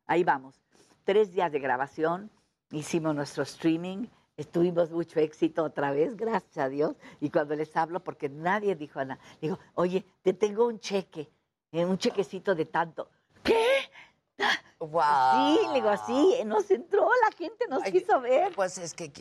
Ahí 0.07 0.25
vamos. 0.25 0.61
Tres 1.05 1.33
días 1.33 1.53
de 1.53 1.61
grabación, 1.61 2.31
hicimos 2.71 3.15
nuestro 3.15 3.43
streaming, 3.43 4.07
estuvimos 4.37 4.91
mucho 4.91 5.21
éxito 5.21 5.63
otra 5.63 5.93
vez, 5.93 6.17
gracias 6.17 6.59
a 6.59 6.69
Dios. 6.69 6.97
Y 7.21 7.31
cuando 7.31 7.55
les 7.55 7.77
hablo, 7.77 8.01
porque 8.01 8.29
nadie 8.29 8.75
dijo 8.75 9.05
nada, 9.05 9.21
digo, 9.41 9.59
oye, 9.75 10.05
te 10.23 10.33
tengo 10.33 10.67
un 10.67 10.81
cheque, 10.81 11.31
eh, 11.73 11.85
un 11.85 11.99
chequecito 11.99 12.55
de 12.55 12.65
tanto. 12.65 13.09
Wow. 14.81 15.03
Sí, 15.33 15.67
le 15.69 15.75
digo, 15.75 15.91
sí, 16.07 16.43
nos 16.45 16.71
entró, 16.71 17.09
la 17.29 17.37
gente 17.37 17.67
nos 17.69 17.83
quiso 17.85 18.21
ver. 18.21 18.53
Pues 18.55 18.79
es 18.79 18.95
que 18.95 19.13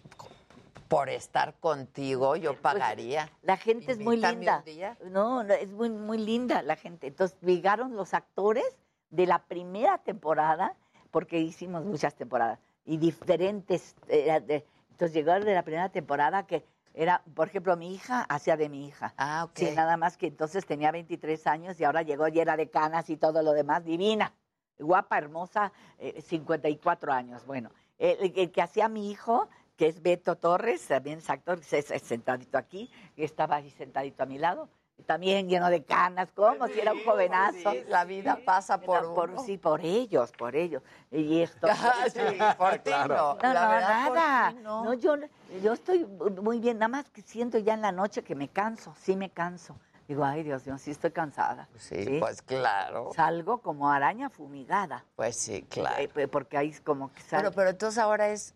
por 0.87 1.09
estar 1.09 1.53
contigo 1.59 2.35
yo 2.37 2.55
pagaría. 2.59 3.29
La 3.43 3.57
gente 3.57 3.91
es 3.91 3.99
muy 3.99 4.17
linda. 4.17 4.63
No, 5.11 5.43
no, 5.43 5.53
es 5.53 5.71
muy, 5.71 5.89
muy 5.89 6.17
linda 6.17 6.61
la 6.63 6.75
gente. 6.75 7.07
Entonces 7.07 7.37
llegaron 7.41 7.95
los 7.95 8.13
actores 8.13 8.65
de 9.09 9.25
la 9.27 9.39
primera 9.43 9.97
temporada, 9.99 10.75
porque 11.11 11.39
hicimos 11.39 11.83
muchas 11.83 12.15
temporadas, 12.15 12.59
y 12.85 12.97
diferentes. 12.97 13.95
eh, 14.07 14.39
de- 14.45 14.65
entonces 14.91 15.13
llegaron 15.13 15.45
de 15.45 15.53
la 15.53 15.63
primera 15.63 15.89
temporada 15.89 16.45
que 16.47 16.63
era, 16.93 17.21
por 17.35 17.47
ejemplo, 17.47 17.75
mi 17.77 17.93
hija 17.93 18.25
hacía 18.29 18.57
de 18.57 18.67
mi 18.69 18.87
hija. 18.87 19.13
Ah, 19.17 19.43
ok. 19.45 19.57
Sí, 19.57 19.71
nada 19.71 19.95
más 19.97 20.17
que 20.17 20.27
entonces 20.27 20.65
tenía 20.65 20.91
23 20.91 21.45
años 21.47 21.79
y 21.79 21.83
ahora 21.83 22.01
llegó 22.01 22.27
llena 22.27 22.57
de 22.57 22.69
canas 22.69 23.09
y 23.09 23.17
todo 23.17 23.41
lo 23.43 23.51
demás, 23.53 23.85
divina, 23.85 24.33
guapa, 24.79 25.17
hermosa, 25.17 25.71
eh, 25.97 26.21
54 26.21 27.11
años. 27.11 27.45
Bueno, 27.45 27.71
el, 27.97 28.33
el 28.35 28.51
que 28.51 28.61
hacía 28.61 28.89
mi 28.89 29.11
hijo, 29.11 29.47
que 29.77 29.87
es 29.87 30.01
Beto 30.01 30.35
Torres, 30.35 30.87
también 30.87 31.19
es 31.19 31.29
actor, 31.29 31.59
es, 31.59 31.91
es 31.91 32.01
sentadito 32.01 32.57
aquí, 32.57 32.89
estaba 33.15 33.57
ahí 33.57 33.69
sentadito 33.69 34.23
a 34.23 34.25
mi 34.25 34.37
lado, 34.37 34.69
también 35.05 35.47
lleno 35.47 35.69
de 35.69 35.83
canas, 35.83 36.31
como 36.33 36.67
si 36.67 36.79
era 36.79 36.93
un 36.93 37.03
jovenazo. 37.03 37.71
Sí, 37.71 37.83
la 37.87 38.05
vida 38.05 38.39
pasa 38.45 38.79
por 38.79 39.13
por 39.13 39.29
uno. 39.31 39.43
Sí, 39.43 39.57
por 39.57 39.81
ellos, 39.81 40.31
por 40.33 40.55
ellos. 40.55 40.83
Y 41.11 41.41
esto. 41.41 41.67
Sí, 42.13 42.19
por 42.57 42.77
ti 42.79 42.91
no. 42.91 43.35
No, 43.35 43.37
La 43.41 43.63
no, 43.63 43.69
verdad, 43.69 44.07
por 44.07 44.15
nada. 44.15 44.51
No, 44.51 44.93
yo, 44.93 45.15
yo 45.63 45.73
estoy 45.73 46.05
muy 46.05 46.59
bien, 46.59 46.77
nada 46.79 46.89
más 46.89 47.09
que 47.09 47.21
siento 47.21 47.57
ya 47.57 47.73
en 47.73 47.81
la 47.81 47.91
noche 47.91 48.23
que 48.23 48.35
me 48.35 48.49
canso, 48.49 48.93
sí 48.99 49.15
me 49.15 49.29
canso. 49.29 49.75
Digo, 50.09 50.25
ay 50.25 50.41
Dios 50.41 50.65
mío, 50.65 50.75
sí 50.79 50.89
estoy 50.89 51.11
cansada. 51.11 51.69
Sí, 51.77 52.17
pues 52.19 52.41
claro. 52.41 53.11
Salgo 53.15 53.59
como 53.59 53.91
araña 53.91 54.31
fumigada. 54.31 55.05
Pues 55.15 55.35
sí, 55.35 55.61
claro. 55.69 56.01
Eh, 56.15 56.27
porque 56.27 56.57
ahí 56.57 56.69
es 56.69 56.81
como 56.81 57.13
que 57.13 57.21
sal- 57.21 57.41
Pero, 57.43 57.51
pero 57.53 57.69
entonces 57.69 57.99
ahora 57.99 58.29
es 58.29 58.55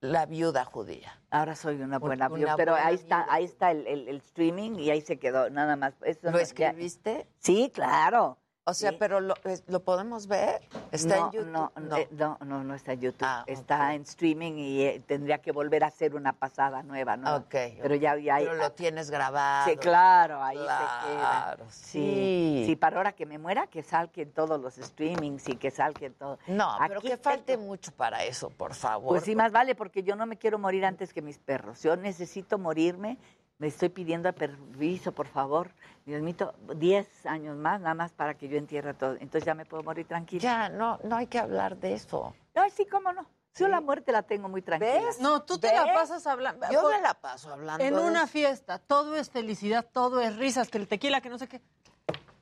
la 0.00 0.24
viuda 0.24 0.64
judía. 0.64 1.20
Ahora 1.30 1.54
soy 1.54 1.82
una 1.82 1.98
buena 1.98 2.28
Una 2.28 2.34
viuda, 2.34 2.56
pero 2.56 2.72
buena 2.72 2.86
ahí 2.86 2.94
está, 2.94 3.26
ahí 3.28 3.44
está 3.44 3.72
el, 3.72 3.86
el- 3.86 4.08
el 4.08 4.16
streaming 4.16 4.78
y 4.78 4.88
ahí 4.88 5.02
se 5.02 5.18
quedó, 5.18 5.50
nada 5.50 5.76
más. 5.76 5.92
Eso 6.02 6.20
¿Lo 6.22 6.30
no- 6.30 6.36
ya- 6.38 6.42
escribiste? 6.44 7.28
Sí, 7.40 7.70
claro. 7.74 8.38
O 8.70 8.74
sea, 8.74 8.90
Sí. 8.90 8.96
pero 9.00 9.18
lo, 9.20 9.34
es- 9.44 9.64
¿lo 9.66 9.80
podemos 9.80 10.28
ver? 10.28 10.62
¿Está 10.92 11.16
no, 11.16 11.26
en 11.26 11.32
YouTube? 11.32 11.50
No, 11.50 11.72
No. 11.80 11.96
eh, 11.96 12.08
no, 12.12 12.38
no, 12.46 12.62
no 12.62 12.74
está 12.76 12.92
en 12.92 13.00
YouTube. 13.00 13.26
Ah, 13.28 13.42
está 13.48 13.94
en 13.94 14.02
streaming 14.02 14.52
y 14.58 14.82
eh, 14.82 15.02
tendría 15.06 15.38
que 15.38 15.50
volver 15.50 15.82
a 15.82 15.88
hacer 15.88 16.14
una 16.14 16.32
pasada 16.32 16.84
nueva, 16.84 17.16
¿no? 17.16 17.34
Ok, 17.34 17.54
Pero 17.82 17.96
ya, 17.96 18.16
ya 18.16 18.36
Pero 18.38 18.54
lo 18.54 18.70
tienes 18.70 19.10
grabado. 19.10 19.68
Sí, 19.68 19.76
claro, 19.76 20.40
ahí 20.42 20.56
se 20.56 20.62
Claro, 20.64 21.56
queda. 21.64 21.70
sí. 21.70 22.62
Sí, 22.66 22.76
para 22.76 22.96
ahora 22.98 23.12
que 23.12 23.26
me 23.26 23.38
muera, 23.38 23.66
que 23.66 23.82
salga 23.82 24.12
en 24.22 24.30
todos 24.30 24.60
los 24.60 24.74
streamings 24.76 25.48
y 25.48 25.56
que 25.56 25.72
salga 25.72 26.06
en 26.06 26.14
todo. 26.14 26.38
No, 26.46 26.76
pero 26.86 27.00
que 27.00 27.16
falte 27.16 27.56
mucho 27.56 27.90
para 27.92 28.22
eso, 28.24 28.50
por 28.50 28.74
favor. 28.74 29.08
Pues 29.08 29.24
sí, 29.24 29.34
más 29.34 29.50
vale, 29.50 29.74
porque 29.74 30.04
yo 30.04 30.14
no 30.14 30.26
me 30.26 30.36
quiero 30.36 30.60
morir 30.60 30.84
antes 30.84 31.12
que 31.12 31.22
mis 31.22 31.38
perros. 31.38 31.82
Yo 31.82 31.96
necesito 31.96 32.56
morirme. 32.56 33.18
Me 33.60 33.66
estoy 33.66 33.90
pidiendo 33.90 34.32
permiso, 34.32 35.12
por 35.12 35.26
favor. 35.28 35.70
Dios 36.06 36.22
mío, 36.22 36.54
10 36.76 37.26
años 37.26 37.56
más, 37.58 37.78
nada 37.78 37.94
más 37.94 38.10
para 38.10 38.32
que 38.34 38.48
yo 38.48 38.56
entierre 38.56 38.94
todo. 38.94 39.12
Entonces 39.12 39.44
ya 39.44 39.54
me 39.54 39.66
puedo 39.66 39.82
morir 39.82 40.06
tranquila. 40.06 40.40
Ya, 40.42 40.68
no, 40.70 40.98
no 41.04 41.16
hay 41.16 41.26
que 41.26 41.38
hablar 41.38 41.76
de 41.76 41.92
eso. 41.92 42.34
No, 42.54 42.62
sí, 42.70 42.86
cómo 42.86 43.12
no. 43.12 43.26
Yo 43.56 43.68
la 43.68 43.82
muerte 43.82 44.12
la 44.12 44.22
tengo 44.22 44.48
muy 44.48 44.62
tranquila. 44.62 45.02
No, 45.20 45.42
tú 45.42 45.58
te 45.58 45.70
la 45.74 45.92
pasas 45.92 46.26
hablando. 46.26 46.66
Yo 46.72 46.88
me 46.88 47.02
la 47.02 47.12
paso 47.12 47.52
hablando 47.52 47.84
En 47.84 47.98
una 47.98 48.26
fiesta, 48.26 48.78
todo 48.78 49.14
es 49.16 49.28
felicidad, 49.28 49.86
todo 49.92 50.22
es 50.22 50.36
risas, 50.36 50.70
que 50.70 50.78
el 50.78 50.88
tequila, 50.88 51.20
que 51.20 51.28
no 51.28 51.36
sé 51.36 51.46
qué. 51.46 51.60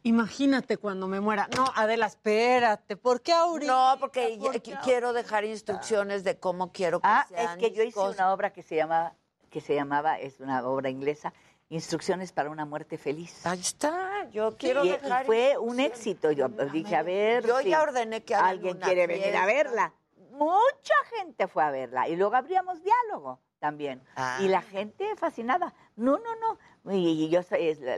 Imagínate 0.04 0.76
cuando 0.76 1.08
me 1.08 1.20
muera. 1.20 1.48
No, 1.56 1.64
Adela, 1.74 2.06
espérate. 2.06 2.96
¿Por 2.96 3.20
qué 3.22 3.32
ahorita? 3.32 3.72
No, 3.72 3.96
porque 3.98 4.36
¿Por 4.38 4.54
ya- 4.54 4.60
qué 4.60 4.76
quiero 4.84 5.12
dejar 5.12 5.44
instrucciones 5.44 6.22
de 6.22 6.38
cómo 6.38 6.70
quiero 6.72 7.00
que 7.00 7.08
Ah, 7.08 7.26
es 7.34 7.56
que 7.56 7.72
yo 7.72 7.82
hice 7.82 7.94
cosas. 7.94 8.14
una 8.14 8.32
obra 8.32 8.52
que 8.52 8.62
se 8.62 8.76
llama, 8.76 9.14
que 9.50 9.60
se 9.60 9.74
llamaba, 9.74 10.18
es 10.18 10.40
una 10.40 10.66
obra 10.66 10.90
inglesa, 10.90 11.32
Instrucciones 11.70 12.32
para 12.32 12.48
una 12.48 12.64
muerte 12.64 12.96
feliz. 12.96 13.44
Ahí 13.44 13.60
está, 13.60 14.26
yo 14.30 14.56
quiero 14.56 14.86
y, 14.86 14.88
y 14.88 14.92
dejar 14.92 15.26
fue 15.26 15.58
un 15.58 15.80
éxito. 15.80 16.32
Yo 16.32 16.48
dije, 16.48 16.96
a 16.96 17.02
ver. 17.02 17.46
Yo 17.46 17.58
si 17.58 17.68
ya 17.68 17.82
ordené 17.82 18.22
que 18.24 18.34
alguien 18.34 18.78
quiere 18.78 19.06
venir 19.06 19.36
a 19.36 19.44
verla. 19.44 19.92
Mucha 20.30 20.94
gente 21.14 21.46
fue 21.46 21.62
a 21.62 21.70
verla. 21.70 22.08
Y 22.08 22.16
luego 22.16 22.34
abríamos 22.36 22.82
diálogo 22.82 23.38
también. 23.58 24.00
Ah. 24.16 24.38
Y 24.40 24.48
la 24.48 24.62
gente 24.62 25.14
fascinada. 25.16 25.74
No, 25.94 26.18
no, 26.18 26.58
no. 26.84 26.94
Y, 26.94 27.24
y 27.26 27.28
yo, 27.28 27.40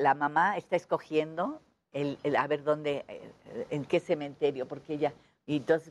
la 0.01 0.15
mamá 0.15 0.57
está 0.57 0.75
escogiendo 0.75 1.61
el, 1.93 2.19
el- 2.25 2.35
a 2.35 2.49
ver 2.49 2.65
dónde, 2.65 3.05
eh, 3.07 3.67
en 3.70 3.85
qué 3.85 4.01
cementerio, 4.01 4.67
porque 4.67 4.95
ella. 4.95 5.12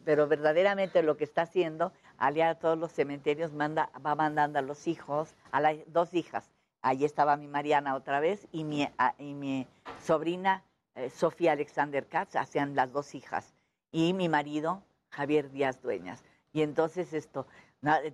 Pero 0.05 0.27
verdaderamente 0.27 1.03
lo 1.03 1.17
que 1.17 1.25
está 1.25 1.41
haciendo, 1.41 1.91
aliar 2.17 2.49
a 2.49 2.55
todos 2.55 2.77
los 2.77 2.93
cementerios, 2.93 3.51
manda, 3.51 3.89
va 4.05 4.15
mandando 4.15 4.59
a 4.59 4.61
los 4.61 4.87
hijos, 4.87 5.35
a 5.51 5.59
las 5.59 5.75
dos 5.87 6.13
hijas. 6.13 6.49
Ahí 6.81 7.03
estaba 7.03 7.35
mi 7.35 7.47
Mariana 7.47 7.95
otra 7.95 8.21
vez 8.21 8.47
y 8.53 8.63
mi, 8.63 8.87
y 9.17 9.33
mi 9.33 9.67
sobrina 10.01 10.63
eh, 10.95 11.09
Sofía 11.09 11.51
Alexander 11.51 12.07
Katz, 12.07 12.37
hacían 12.37 12.75
las 12.75 12.91
dos 12.93 13.15
hijas. 13.15 13.53
Y 13.91 14.13
mi 14.13 14.29
marido, 14.29 14.81
Javier 15.09 15.51
Díaz 15.51 15.81
Dueñas. 15.81 16.23
Y 16.53 16.61
entonces 16.61 17.13
esto, 17.13 17.45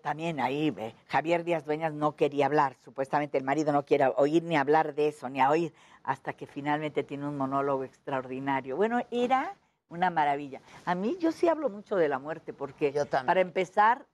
también 0.01 0.40
ahí, 0.40 0.74
eh, 0.77 0.95
Javier 1.07 1.43
Díaz 1.43 1.65
Dueñas 1.65 1.93
no 1.93 2.15
quería 2.15 2.48
hablar, 2.48 2.75
supuestamente 2.83 3.38
el 3.38 3.43
marido 3.43 3.72
no 3.72 3.85
quiere 3.85 4.11
oír 4.17 4.43
ni 4.43 4.57
hablar 4.57 4.95
de 4.95 5.09
eso, 5.09 5.30
ni 5.30 5.41
a 5.41 5.49
oír, 5.49 5.74
hasta 6.03 6.33
que 6.33 6.48
finalmente 6.48 7.03
tiene 7.03 7.27
un 7.27 7.38
monólogo 7.38 7.83
extraordinario. 7.83 8.75
Bueno, 8.75 8.99
era 9.11 9.56
una 9.95 10.09
maravilla. 10.09 10.61
A 10.85 10.93
mí 10.95 11.17
yo 11.19 11.32
sí 11.32 11.48
hablo 11.48 11.69
mucho 11.69 11.95
de 11.95 12.07
la 12.07 12.19
muerte, 12.19 12.53
porque 12.53 12.93
para 13.25 13.41
empezar, 13.41 14.06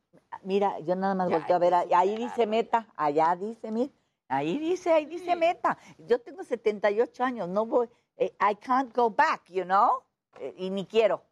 mira, 0.43 0.79
yo 0.79 0.95
nada 0.95 1.15
más 1.15 1.29
Ya, 1.29 1.37
volteo 1.37 1.55
a 1.55 1.59
ver, 1.59 1.73
ahí 1.73 1.93
ahí 1.93 2.15
dice 2.15 2.47
meta, 2.47 2.87
allá 2.95 3.35
dice, 3.35 3.71
mira, 3.71 3.91
ahí 4.27 4.57
dice, 4.57 4.91
ahí 4.93 5.05
dice 5.05 5.35
meta. 5.35 5.77
Yo 5.97 6.19
tengo 6.19 6.43
78 6.43 7.23
años, 7.23 7.49
no 7.49 7.65
voy, 7.65 7.89
eh, 8.17 8.33
I 8.39 8.55
can't 8.55 8.95
go 8.95 9.09
back, 9.09 9.49
you 9.49 9.63
know, 9.63 10.03
Eh, 10.39 10.53
y 10.57 10.69
ni 10.69 10.85
quiero. 10.85 11.23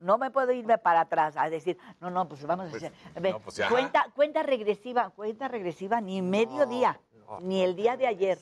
No 0.00 0.18
me 0.18 0.30
puedo 0.30 0.50
irme 0.52 0.78
para 0.78 1.00
atrás 1.02 1.36
a 1.36 1.48
decir, 1.48 1.76
no, 2.00 2.10
no, 2.10 2.28
pues 2.28 2.44
vamos 2.44 2.72
a 2.72 2.76
hacer. 2.76 2.92
a 3.14 3.20
ver, 3.20 3.32
no, 3.34 3.40
pues 3.40 3.60
cuenta, 3.68 4.06
cuenta 4.14 4.42
regresiva, 4.42 5.10
cuenta 5.10 5.48
regresiva, 5.48 6.00
ni 6.00 6.22
medio 6.22 6.66
día, 6.66 7.00
ni 7.40 7.62
el 7.62 7.74
día 7.76 7.96
de 7.96 8.06
ayer. 8.06 8.38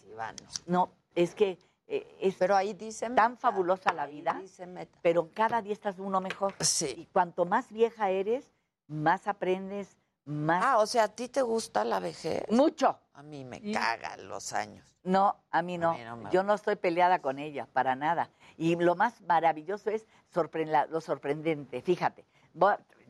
No, 0.67 0.91
es 1.15 1.35
que 1.35 1.59
eh, 1.89 2.17
es 2.21 2.35
Pero 2.37 2.57
ahí 2.57 2.73
dice 2.75 3.09
tan 3.11 3.37
fabulosa 3.37 3.93
la 3.93 4.07
vida, 4.07 4.39
dice 4.41 4.67
meta. 4.67 4.99
pero 5.03 5.31
cada 5.33 5.63
día 5.63 5.73
estás 5.73 5.99
uno 5.99 6.21
mejor. 6.21 6.55
Sí. 6.61 6.95
Y 6.99 7.07
cuanto 7.07 7.45
más 7.45 7.71
vieja 7.71 8.11
eres, 8.11 8.53
más 8.89 9.27
aprendes, 9.29 9.97
más. 10.25 10.63
Ah, 10.65 10.79
o 10.79 10.87
sea, 10.87 11.05
¿a 11.05 11.09
ti 11.09 11.29
te 11.29 11.43
gusta 11.43 11.85
la 11.85 12.01
vejez? 12.01 12.45
Mucho. 12.51 12.99
A 13.15 13.23
mí 13.23 13.45
me 13.45 13.61
cagan 13.73 14.29
los 14.29 14.53
años. 14.53 14.85
No, 15.05 15.37
a 15.53 15.63
mí 15.63 15.79
no. 15.79 15.93
mí 15.95 16.01
no 16.05 16.17
me 16.17 16.31
Yo 16.33 16.43
no 16.43 16.55
estoy 16.55 16.75
peleada 16.77 17.21
con 17.21 17.39
ella, 17.39 17.69
para 17.73 17.95
nada. 17.95 18.29
Y 18.57 18.75
lo 18.75 18.97
más 18.97 19.21
maravilloso 19.23 19.89
es 19.91 20.07
sorpre- 20.35 20.67
la- 20.67 20.87
lo 20.87 21.01
sorprendente. 21.01 21.81
Fíjate, 21.81 22.25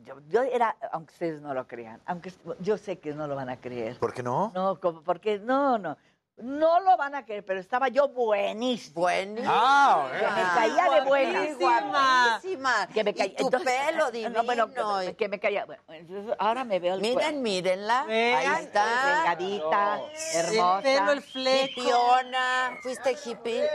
yo, 0.03 0.19
yo 0.29 0.43
era, 0.43 0.77
aunque 0.91 1.11
ustedes 1.13 1.41
no 1.41 1.53
lo 1.55 1.65
crean, 1.67 1.99
aunque 2.05 2.31
yo 2.59 2.77
sé 2.77 2.99
que 2.99 3.13
no 3.13 3.25
lo 3.27 3.35
van 3.35 3.49
a 3.49 3.57
creer. 3.59 3.97
¿Por 3.97 4.13
qué 4.13 4.21
no? 4.21 4.51
No, 4.53 4.79
como- 4.79 5.01
porque 5.01 5.39
no, 5.39 5.77
no. 5.79 5.97
No 6.37 6.79
lo 6.81 6.95
van 6.97 7.15
a 7.15 7.25
creer, 7.25 7.43
pero 7.43 7.59
estaba 7.59 7.87
yo 7.87 8.09
buenísima. 8.09 8.93
Buenísima. 8.93 9.51
Ah, 9.51 10.07
Que 10.11 10.27
me 10.27 10.43
caía 10.75 10.89
de 10.91 11.01
buena. 11.01 11.45
Guapísima. 11.55 12.87
Que 12.93 13.03
me 13.03 13.09
Y 13.09 13.13
caía, 13.15 13.35
tu 13.37 13.49
pelo 13.49 14.11
divino. 14.11 14.29
No, 14.37 14.43
bueno, 14.43 14.69
que, 15.01 15.15
que 15.15 15.29
me 15.29 15.39
caía. 15.39 15.65
bueno, 15.65 15.81
entonces, 15.89 16.35
ahora 16.37 16.63
me 16.63 16.79
veo 16.79 16.93
el 16.93 17.01
Miren, 17.01 17.15
cuerpo. 17.15 17.39
mírenla. 17.39 18.03
Vean, 18.03 18.55
Ahí 18.55 18.63
está. 18.65 18.85
delgadita, 19.15 19.99
hermosa. 20.35 20.77
El 20.77 20.83
pelo, 20.83 21.11
el 21.13 21.21
fleco. 21.23 21.81
Hipiona. 21.81 22.77
¿Fuiste 22.83 23.17
hippie? 23.25 23.69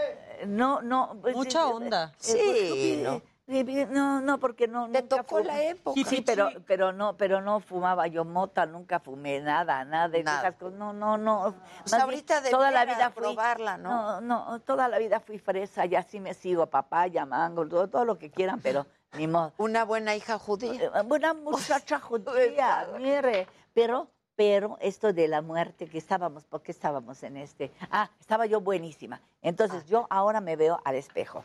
No, 0.47 0.81
no. 0.83 1.19
pues, 1.21 1.35
Mucha 1.35 1.65
sí, 1.67 1.73
onda. 1.73 2.13
eh, 2.13 2.17
Sí, 2.19 2.39
eh, 2.39 3.01
¿no? 3.03 3.23
Eh, 3.49 3.65
eh, 3.67 3.87
No, 3.91 4.21
no, 4.21 4.39
porque 4.39 4.69
no. 4.69 4.91
Te 4.91 5.03
nunca 5.03 5.17
tocó 5.17 5.41
la 5.41 5.63
época. 5.63 6.01
Sí, 6.09 6.23
pero, 6.23 6.51
pero 6.67 6.93
no, 6.93 7.17
pero 7.17 7.41
no 7.41 7.61
fumaba 7.61 8.07
yo 8.07 8.25
mota, 8.25 8.67
nunca 8.67 9.01
fumé 9.01 9.41
nada, 9.41 9.85
nada 9.85 10.09
de 10.09 10.23
Nada. 10.23 10.41
esas 10.49 10.57
cosas. 10.57 10.79
No, 10.79 10.93
no, 10.93 11.19
no. 11.19 11.55
Pues 11.81 11.93
Más 11.93 12.03
ahorita 12.03 12.41
bien, 12.41 12.53
toda 12.53 12.71
la 12.71 12.85
vida 12.85 13.11
fui, 13.11 13.23
probarla, 13.23 13.77
¿no? 13.77 14.21
No, 14.21 14.43
no, 14.51 14.61
toda 14.61 14.89
la 14.89 14.99
vida 14.99 15.21
fui 15.21 15.39
fresa, 15.39 15.87
ya 15.87 16.03
sí 16.03 16.21
me 16.21 16.35
sigo, 16.35 16.67
papaya, 16.67 17.27
mango, 17.27 17.67
todo, 17.67 17.89
todo 17.89 18.05
lo 18.05 18.19
que 18.19 18.31
quieran, 18.31 18.61
pero 18.61 18.87
ni 19.19 19.27
modo. 19.27 19.53
Una 19.59 19.85
buena 19.85 20.15
hija 20.15 20.39
judía. 20.39 20.85
Eh, 20.85 21.03
Buena 21.05 21.35
muchacha 21.35 21.99
judía, 22.01 22.89
mire, 22.99 23.47
pero 23.75 24.09
pero 24.35 24.79
esto 24.81 25.13
de 25.13 25.29
la 25.29 25.43
muerte 25.43 25.87
que 25.87 25.99
estábamos, 25.99 26.45
¿por 26.47 26.63
qué 26.63 26.73
estábamos 26.73 27.23
en 27.23 27.37
este? 27.37 27.71
Ah, 27.91 28.11
estaba 28.19 28.47
yo 28.47 28.61
buenísima. 28.61 29.21
Ah. 29.23 29.29
Entonces 29.43 29.87
yo 29.87 30.07
ahora 30.09 30.41
me 30.41 30.57
veo 30.57 30.81
al 30.85 30.95
espejo. 30.95 31.45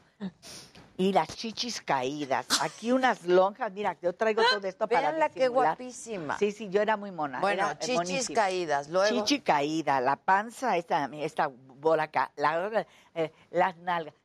Y 1.00 1.14
las 1.14 1.27
chichis 1.27 1.80
caídas, 1.82 2.48
aquí 2.59 2.92
unas 2.92 3.24
lonjas, 3.26 3.72
mira, 3.72 3.95
yo 4.01 4.14
traigo 4.16 4.42
todo 4.51 4.67
esto 4.67 4.88
para 4.88 5.09
Veanla 5.11 5.30
qué 5.30 5.42
disimular. 5.42 5.77
guapísima. 5.77 6.38
Sí, 6.40 6.51
sí, 6.51 6.69
yo 6.69 6.82
era 6.82 6.98
muy 6.98 7.11
mona. 7.11 7.40
Bueno, 7.40 7.66
era 7.66 7.77
chichis 7.77 7.95
monísima. 7.95 8.35
caídas, 8.35 8.90
luego. 8.90 9.16
Chichi 9.16 9.42
caída, 9.42 10.01
la 10.01 10.16
panza, 10.16 10.76
esta, 10.76 11.08
esta 11.14 11.48
bola 11.53 12.03
acá, 12.03 12.32
la- 12.35 12.85
eh, 13.14 13.32
las 13.51 13.77
nalgas, 13.77 14.16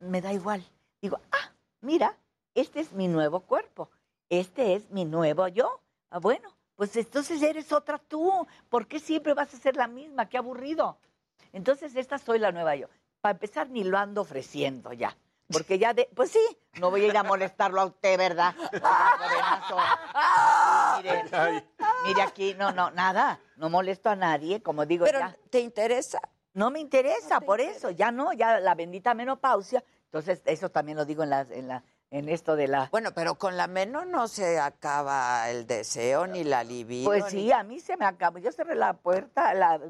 me 0.00 0.20
da 0.20 0.32
igual. 0.34 0.62
Digo, 1.00 1.18
ah, 1.32 1.52
mira, 1.80 2.14
este 2.54 2.80
es 2.80 2.92
mi 2.92 3.08
nuevo 3.08 3.40
cuerpo, 3.40 3.88
este 4.28 4.74
es 4.74 4.90
mi 4.90 5.06
nuevo 5.06 5.48
yo. 5.48 5.80
Ah, 6.10 6.18
bueno, 6.18 6.54
pues 6.76 6.94
entonces 6.96 7.40
eres 7.42 7.72
otra 7.72 7.96
tú. 7.96 8.46
¿Por 8.68 8.86
qué 8.86 9.00
siempre 9.00 9.32
vas 9.32 9.54
a 9.54 9.58
ser 9.58 9.74
la 9.76 9.86
misma? 9.88 10.28
Qué 10.28 10.36
aburrido. 10.36 10.98
Entonces 11.54 11.96
esta 11.96 12.18
soy 12.18 12.38
la 12.38 12.52
nueva 12.52 12.76
yo. 12.76 12.88
Para 13.22 13.32
empezar, 13.32 13.70
ni 13.70 13.84
lo 13.84 13.96
ando 13.96 14.20
ofreciendo 14.20 14.92
ya. 14.92 15.16
Porque 15.52 15.78
ya 15.78 15.92
de, 15.92 16.08
pues 16.14 16.30
sí, 16.30 16.58
no 16.78 16.90
voy 16.90 17.04
a 17.04 17.08
ir 17.08 17.16
a 17.16 17.22
molestarlo 17.22 17.80
a 17.80 17.86
usted, 17.86 18.16
¿verdad? 18.16 18.54
Mire, 20.98 21.24
mire 22.06 22.22
aquí, 22.22 22.54
no, 22.54 22.72
no, 22.72 22.90
nada, 22.90 23.40
no 23.56 23.68
molesto 23.68 24.10
a 24.10 24.16
nadie, 24.16 24.62
como 24.62 24.86
digo 24.86 25.04
Pero, 25.04 25.18
ya. 25.18 25.36
¿te 25.50 25.60
interesa? 25.60 26.20
No 26.52 26.70
me 26.70 26.80
interesa, 26.80 27.40
por 27.40 27.60
eso, 27.60 27.90
ya 27.90 28.10
no, 28.10 28.32
ya 28.32 28.60
la 28.60 28.74
bendita 28.74 29.14
menopausia. 29.14 29.84
Entonces, 30.04 30.42
eso 30.44 30.70
también 30.70 30.98
lo 30.98 31.04
digo 31.04 31.22
en 31.22 31.30
la, 31.30 31.40
en 31.42 31.68
la, 31.68 31.84
en 32.10 32.28
esto 32.28 32.56
de 32.56 32.66
la. 32.68 32.88
Bueno, 32.90 33.12
pero 33.14 33.36
con 33.36 33.56
la 33.56 33.66
menor 33.66 34.06
no 34.06 34.26
se 34.28 34.58
acaba 34.58 35.48
el 35.50 35.66
deseo 35.66 36.26
ni 36.26 36.44
la 36.44 36.64
libido. 36.64 37.08
Pues 37.08 37.24
ni- 37.32 37.42
sí, 37.42 37.52
a 37.52 37.62
mí 37.62 37.78
se 37.80 37.96
me 37.96 38.04
acabó. 38.04 38.38
Yo 38.38 38.50
cerré 38.52 38.74
la 38.74 38.94
puerta, 38.94 39.54
la 39.54 39.80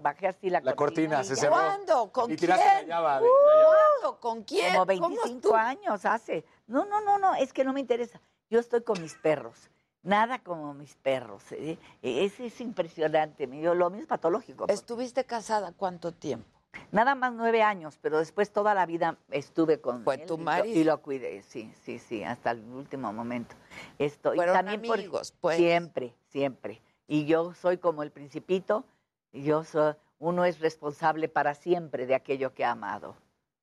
bajé 0.00 0.28
así 0.28 0.50
la, 0.50 0.60
La 0.60 0.74
cortina 0.74 1.22
se 1.22 1.36
cerró. 1.36 1.52
¿Cuándo? 1.52 2.12
¿Con 2.12 2.32
Y 2.32 2.36
quién? 2.36 2.50
llave. 2.86 2.86
¿Cuándo? 2.88 4.20
¿Con 4.20 4.42
quién? 4.42 4.72
Como 4.74 4.86
¿Cómo 4.86 5.08
25 5.08 5.40
tú? 5.48 5.54
años 5.54 6.04
hace. 6.04 6.44
No, 6.66 6.84
no, 6.84 7.00
no, 7.00 7.18
no, 7.18 7.34
es 7.34 7.52
que 7.52 7.64
no 7.64 7.72
me 7.72 7.80
interesa. 7.80 8.20
Yo 8.50 8.58
estoy 8.60 8.82
con 8.82 9.00
mis 9.00 9.14
perros. 9.14 9.70
Nada 10.02 10.38
como 10.38 10.74
mis 10.74 10.94
perros. 10.96 11.42
¿eh? 11.52 11.76
Es, 12.02 12.38
es 12.40 12.60
impresionante. 12.60 13.48
Yo, 13.60 13.74
lo 13.74 13.90
mío 13.90 14.00
es 14.02 14.06
patológico. 14.06 14.66
¿Estuviste 14.68 15.24
casada 15.24 15.72
cuánto 15.76 16.12
tiempo? 16.12 16.57
Nada 16.90 17.14
más 17.14 17.32
nueve 17.32 17.62
años, 17.62 17.98
pero 18.00 18.18
después 18.18 18.50
toda 18.50 18.74
la 18.74 18.86
vida 18.86 19.16
estuve 19.30 19.80
con 19.80 20.04
Fue 20.04 20.14
él 20.16 20.26
tu 20.26 20.34
y 20.34 20.38
lo- 20.38 20.44
marido. 20.44 20.80
Y 20.80 20.84
lo 20.84 21.02
cuidé, 21.02 21.42
sí, 21.42 21.72
sí, 21.82 21.98
sí, 21.98 22.24
hasta 22.24 22.50
el 22.52 22.64
último 22.64 23.12
momento. 23.12 23.54
Esto, 23.98 24.32
y 24.32 24.36
Fueron 24.36 24.54
también 24.54 24.82
por- 24.82 24.98
amigos, 24.98 25.34
pues. 25.40 25.56
Siempre, 25.58 26.14
siempre. 26.28 26.80
Y 27.06 27.26
yo 27.26 27.52
soy 27.54 27.78
como 27.78 28.02
el 28.02 28.10
principito, 28.10 28.84
y 29.32 29.42
yo 29.44 29.64
soy, 29.64 29.94
uno 30.18 30.44
es 30.44 30.60
responsable 30.60 31.28
para 31.28 31.54
siempre 31.54 32.06
de 32.06 32.14
aquello 32.14 32.54
que 32.54 32.64
ha 32.64 32.70
amado, 32.72 33.16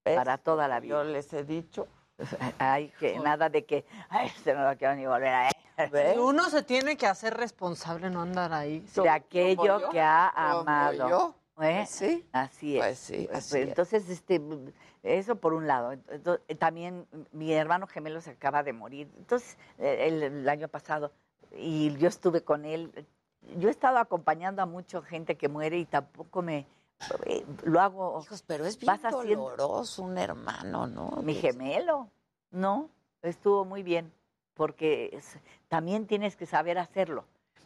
¿Ves? 0.03 0.15
para 0.15 0.37
toda 0.37 0.67
la 0.67 0.79
vida. 0.79 0.95
Yo 0.95 1.03
les 1.03 1.31
he 1.33 1.43
dicho. 1.43 1.87
Ay, 2.59 2.93
que 2.99 3.19
nada 3.19 3.49
de 3.49 3.65
que, 3.65 3.85
ay, 4.09 4.27
este 4.27 4.53
no 4.53 4.69
lo 4.69 4.77
quiero 4.77 4.95
ni 4.95 5.05
volver 5.05 5.33
a 5.33 5.49
Y 6.15 6.17
Uno 6.17 6.49
se 6.49 6.63
tiene 6.63 6.95
que 6.95 7.05
hacer 7.07 7.35
responsable, 7.35 8.09
no 8.09 8.21
andar 8.21 8.53
ahí. 8.53 8.85
de 8.95 9.09
aquello 9.09 9.89
que 9.89 9.99
ha 9.99 10.29
amado. 10.29 11.09
yo. 11.09 11.35
¿Eh? 11.61 11.75
Pues 11.85 11.89
sí. 11.89 12.27
Así 12.31 12.77
es. 12.77 12.83
Pues 12.83 12.99
sí, 12.99 13.25
Pues, 13.31 13.37
así 13.37 13.57
es. 13.59 13.67
entonces, 13.69 14.09
este, 14.09 14.41
eso 15.03 15.35
por 15.37 15.53
un 15.53 15.67
lado. 15.67 15.93
Entonces, 15.93 16.43
eh, 16.47 16.55
también 16.55 17.07
mi 17.31 17.53
hermano 17.53 17.87
gemelo 17.87 18.19
se 18.21 18.31
acaba 18.31 18.63
de 18.63 18.73
morir. 18.73 19.09
Entonces, 19.17 19.57
eh, 19.77 20.07
el, 20.07 20.23
el 20.23 20.49
año 20.49 20.67
pasado, 20.67 21.11
y 21.55 21.95
yo 21.97 22.07
estuve 22.09 22.41
con 22.43 22.65
él. 22.65 23.05
Yo 23.57 23.69
he 23.69 23.71
estado 23.71 23.99
acompañando 23.99 24.61
a 24.61 24.65
mucha 24.65 25.01
gente 25.03 25.35
que 25.37 25.47
muere 25.47 25.77
y 25.77 25.85
tampoco 25.85 26.41
me 26.41 26.65
eh, 27.25 27.45
lo 27.63 27.79
hago. 27.79 28.19
Hijos, 28.21 28.43
pero 28.45 28.65
es 28.65 28.77
bien 28.79 28.91
haciendo- 28.91 29.43
doloroso 29.43 30.03
un 30.03 30.17
hermano, 30.17 30.87
¿no? 30.87 31.11
Mi 31.23 31.35
gemelo, 31.35 32.09
no, 32.51 32.89
estuvo 33.21 33.63
muy 33.63 33.83
bien, 33.83 34.11
porque 34.55 35.09
es- 35.13 35.37
también 35.67 36.07
tienes 36.07 36.35
que 36.35 36.45
saber 36.47 36.79
hacerlo, 36.79 37.25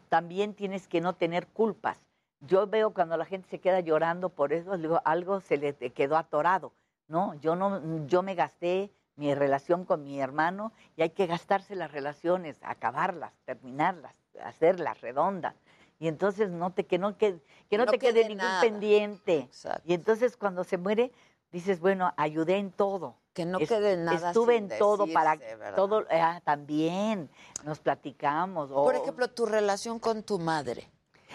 también 0.09 0.53
tienes 0.53 0.87
que 0.87 0.99
no 1.01 1.13
tener 1.13 1.47
culpas. 1.47 1.97
Yo 2.41 2.67
veo 2.67 2.93
cuando 2.93 3.17
la 3.17 3.25
gente 3.25 3.49
se 3.49 3.59
queda 3.59 3.79
llorando 3.81 4.29
por 4.29 4.53
eso, 4.53 4.77
digo, 4.77 5.01
algo 5.03 5.41
se 5.41 5.57
le 5.57 5.73
quedó 5.73 6.17
atorado, 6.17 6.71
¿no? 7.07 7.33
Yo 7.35 7.55
no, 7.55 8.05
yo 8.07 8.23
me 8.23 8.35
gasté 8.35 8.91
mi 9.17 9.33
relación 9.35 9.83
con 9.83 10.03
mi 10.03 10.21
hermano 10.21 10.71
y 10.95 11.01
hay 11.01 11.09
que 11.09 11.27
gastarse 11.27 11.75
las 11.75 11.91
relaciones, 11.91 12.57
acabarlas, 12.61 13.33
terminarlas, 13.45 14.13
hacerlas 14.43 15.01
redondas. 15.01 15.53
Y 15.99 16.07
entonces 16.07 16.49
no 16.49 16.71
te, 16.71 16.85
que 16.85 16.97
no, 16.97 17.17
que, 17.17 17.37
que 17.69 17.77
no 17.77 17.83
No 17.85 17.91
te 17.91 17.99
quede, 17.99 18.13
quede 18.13 18.29
ningún 18.29 18.37
nada. 18.37 18.61
pendiente. 18.61 19.39
Exacto. 19.39 19.81
Y 19.85 19.93
entonces 19.93 20.37
cuando 20.37 20.63
se 20.63 20.77
muere, 20.77 21.11
dices, 21.51 21.81
bueno, 21.81 22.13
ayudé 22.15 22.55
en 22.55 22.71
todo. 22.71 23.15
Que 23.33 23.45
no 23.45 23.57
Es- 23.59 23.67
quede 23.67 23.97
nada 23.97 24.29
Estuve 24.29 24.55
sin 24.55 24.71
en 24.71 24.79
todo 24.79 25.05
para 25.11 25.35
¿verdad? 25.35 25.75
todo, 25.75 26.05
ah, 26.09 26.39
también 26.45 27.29
nos 27.65 27.79
platicamos. 27.79 28.69
Por 28.69 28.95
ejemplo, 28.95 29.27
tu 29.29 29.45
relación 29.45 29.99
con 29.99 30.23
tu 30.23 30.39
madre. 30.39 30.89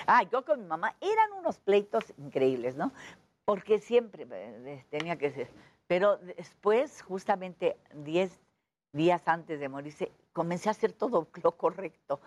Ah, 0.06 0.22
yo 0.30 0.44
con 0.44 0.60
mi 0.60 0.66
mamá 0.66 0.94
eran 1.00 1.32
unos 1.38 1.58
pleitos 1.58 2.04
increíbles, 2.18 2.76
¿no? 2.76 2.92
Porque 3.44 3.78
siempre 3.78 4.26
eh, 4.30 4.84
tenía 4.90 5.16
que 5.16 5.30
ser. 5.30 5.48
Pero 5.86 6.16
después, 6.18 7.02
justamente 7.02 7.76
10 7.94 8.38
días 8.92 9.22
antes 9.26 9.60
de 9.60 9.68
morirse, 9.68 10.10
comencé 10.32 10.68
a 10.68 10.72
hacer 10.72 10.92
todo 10.92 11.26
lo 11.42 11.52
correcto. 11.52 12.20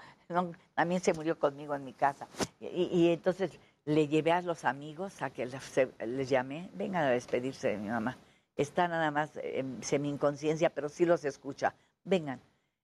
También 0.76 1.02
se 1.02 1.14
murió 1.14 1.40
conmigo 1.40 1.74
en 1.76 1.84
mi 1.84 1.94
casa. 1.94 2.28
Y, 2.60 3.10
entonces 3.12 3.60
le 3.86 4.08
llevé 4.08 4.32
a 4.32 4.42
los 4.42 4.66
amigos 4.66 5.22
a 5.22 5.30
que 5.30 5.48
se- 5.60 5.92
les 6.06 6.30
llamé, 6.30 6.70
vengan 6.74 7.04
a 7.04 7.10
despedirse 7.12 7.70
de 7.70 7.78
mi 7.78 7.90
mamá. 7.90 8.18
Está 8.56 8.88
nada 8.88 9.12
más 9.12 9.32
en 9.42 9.82
semi-inconsciencia, 9.84 10.70
pero 10.70 10.90
sí 10.90 11.06
los 11.06 11.24
escucha. 11.26 11.74
Vengan. 12.04 12.40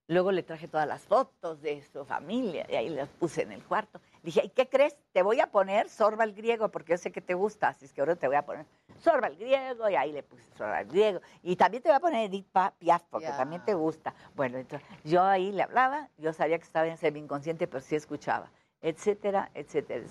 Luego 0.06 0.32
le 0.32 0.42
traje 0.42 0.68
todas 0.68 0.86
las 0.86 1.02
fotos 1.02 1.62
de 1.62 1.82
su 1.82 2.04
familia 2.04 2.66
y 2.68 2.76
ahí 2.76 2.90
las 2.90 3.08
puse 3.08 3.42
en 3.42 3.52
el 3.52 3.64
cuarto. 3.64 4.00
Dije, 4.22 4.42
¿y 4.44 4.50
qué 4.50 4.68
crees? 4.68 4.96
Te 5.12 5.22
voy 5.22 5.40
a 5.40 5.50
poner 5.50 5.88
Sorba 5.88 6.24
el 6.24 6.34
griego 6.34 6.68
porque 6.70 6.92
yo 6.92 6.98
sé 6.98 7.10
que 7.10 7.22
te 7.22 7.32
gusta, 7.32 7.68
así 7.68 7.86
es 7.86 7.92
que 7.92 8.02
ahora 8.02 8.14
te 8.14 8.26
voy 8.26 8.36
a 8.36 8.44
poner 8.44 8.66
Sorba 8.98 9.28
el 9.28 9.36
griego 9.36 9.88
y 9.88 9.96
ahí 9.96 10.12
le 10.12 10.22
puse 10.22 10.44
Sorba 10.58 10.82
el 10.82 10.88
griego. 10.88 11.20
Y 11.42 11.56
también 11.56 11.82
te 11.82 11.88
voy 11.88 11.96
a 11.96 12.00
poner 12.00 12.28
Edith 12.28 12.46
Piaf 12.78 13.02
porque 13.08 13.28
también 13.28 13.64
te 13.64 13.72
gusta. 13.72 14.14
Bueno, 14.34 14.58
entonces 14.58 14.86
yo 15.04 15.22
ahí 15.22 15.52
le 15.52 15.62
hablaba, 15.62 16.10
yo 16.18 16.34
sabía 16.34 16.58
que 16.58 16.64
estaba 16.64 16.86
en 16.86 16.98
semi-inconsciente, 16.98 17.66
pero 17.66 17.80
sí 17.80 17.96
escuchaba, 17.96 18.50
etcétera. 18.82 19.50
etcétera. 19.54 20.04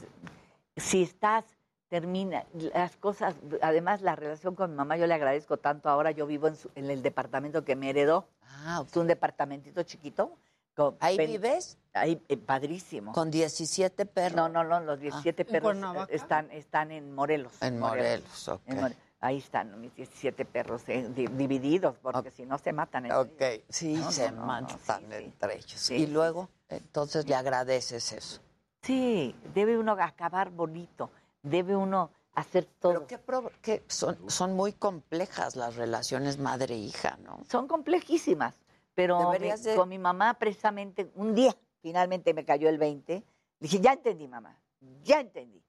Si 0.76 1.04
estás, 1.04 1.46
termina 1.94 2.44
las 2.74 2.96
cosas, 2.96 3.36
además 3.62 4.02
la 4.02 4.16
relación 4.16 4.56
con 4.56 4.72
mi 4.72 4.78
mamá, 4.78 4.98
yo 4.98 5.06
le 5.06 5.14
agradezco 5.14 5.58
tanto. 5.58 5.90
Ahora 5.90 6.10
yo 6.10 6.26
vivo 6.26 6.48
en, 6.48 6.56
su- 6.56 6.72
en 6.74 6.90
el 6.90 7.04
departamento 7.04 7.64
que 7.64 7.76
me 7.76 7.92
heredó. 7.92 8.26
Ah, 8.42 8.84
Es 8.90 8.98
un 8.98 9.06
departamentito 9.06 9.84
chiquito. 9.84 10.36
con 10.76 10.96
¿Ahí 11.02 11.18
pen- 11.18 11.28
vives? 11.30 11.78
Ahí, 11.94 12.20
eh, 12.30 12.38
padrísimo. 12.38 13.12
Con 13.12 13.30
17 13.30 14.08
perros. 14.08 14.36
No, 14.36 14.50
no, 14.50 14.64
no, 14.64 14.80
los 14.80 15.00
17 15.00 15.44
¿En 15.44 15.48
perros 15.48 15.78
están, 16.10 16.50
están 16.50 16.90
en 16.92 17.14
Morelos. 17.14 17.54
En 17.62 17.78
Morelos, 17.78 18.48
ok. 18.48 18.62
En 18.66 18.82
More- 18.82 18.96
Ahí 19.20 19.38
están 19.38 19.80
mis 19.80 19.94
17 19.96 20.46
perros 20.46 20.82
eh, 20.90 21.08
di- 21.16 21.28
divididos, 21.28 21.96
porque 22.02 22.32
si 22.32 22.44
no 22.48 22.58
se 22.58 22.74
matan. 22.74 23.06
entre 23.06 23.18
Ok, 23.20 23.42
ellos. 23.42 23.66
sí, 23.70 23.94
No, 23.94 24.12
se 24.12 24.32
no, 24.32 24.38
no, 24.42 24.46
matan 24.48 25.02
sí, 25.02 25.06
sí. 25.10 25.16
entre 25.26 25.56
ellos. 25.58 25.80
Sí, 25.80 25.96
y 25.96 26.08
luego, 26.08 26.50
entonces 26.70 27.28
le 27.28 27.36
agradeces 27.36 28.12
eso. 28.14 28.42
Sí, 28.82 29.34
debe 29.54 29.78
uno 29.78 29.96
acabar 29.98 30.50
bonito, 30.50 31.10
debe 31.44 31.76
uno 31.76 32.12
hacer 32.34 32.66
todo. 32.66 33.06
Pero 33.26 33.52
qué, 33.62 33.84
son, 33.88 34.18
son 34.30 34.56
muy 34.56 34.74
complejas 34.74 35.56
las 35.56 35.76
relaciones 35.76 36.40
madre-hija, 36.40 37.18
¿no? 37.22 37.44
Son 37.50 37.68
complejísimas, 37.68 38.56
pero 38.96 39.20
mi- 39.20 39.26
Deberías 39.26 39.64
de- 39.64 39.76
con 39.76 39.90
mi 39.90 40.00
mamá 40.00 40.34
precisamente 40.36 41.12
un 41.16 41.36
día 41.36 41.56
finalmente 41.82 42.34
me 42.34 42.44
cayó 42.46 42.70
el 42.70 42.78
20. 42.80 43.24
Dije, 43.60 43.80
ya 43.80 43.94
entendí, 43.94 44.28
mamá, 44.28 44.60
ya 45.04 45.20
entendí 45.20 45.64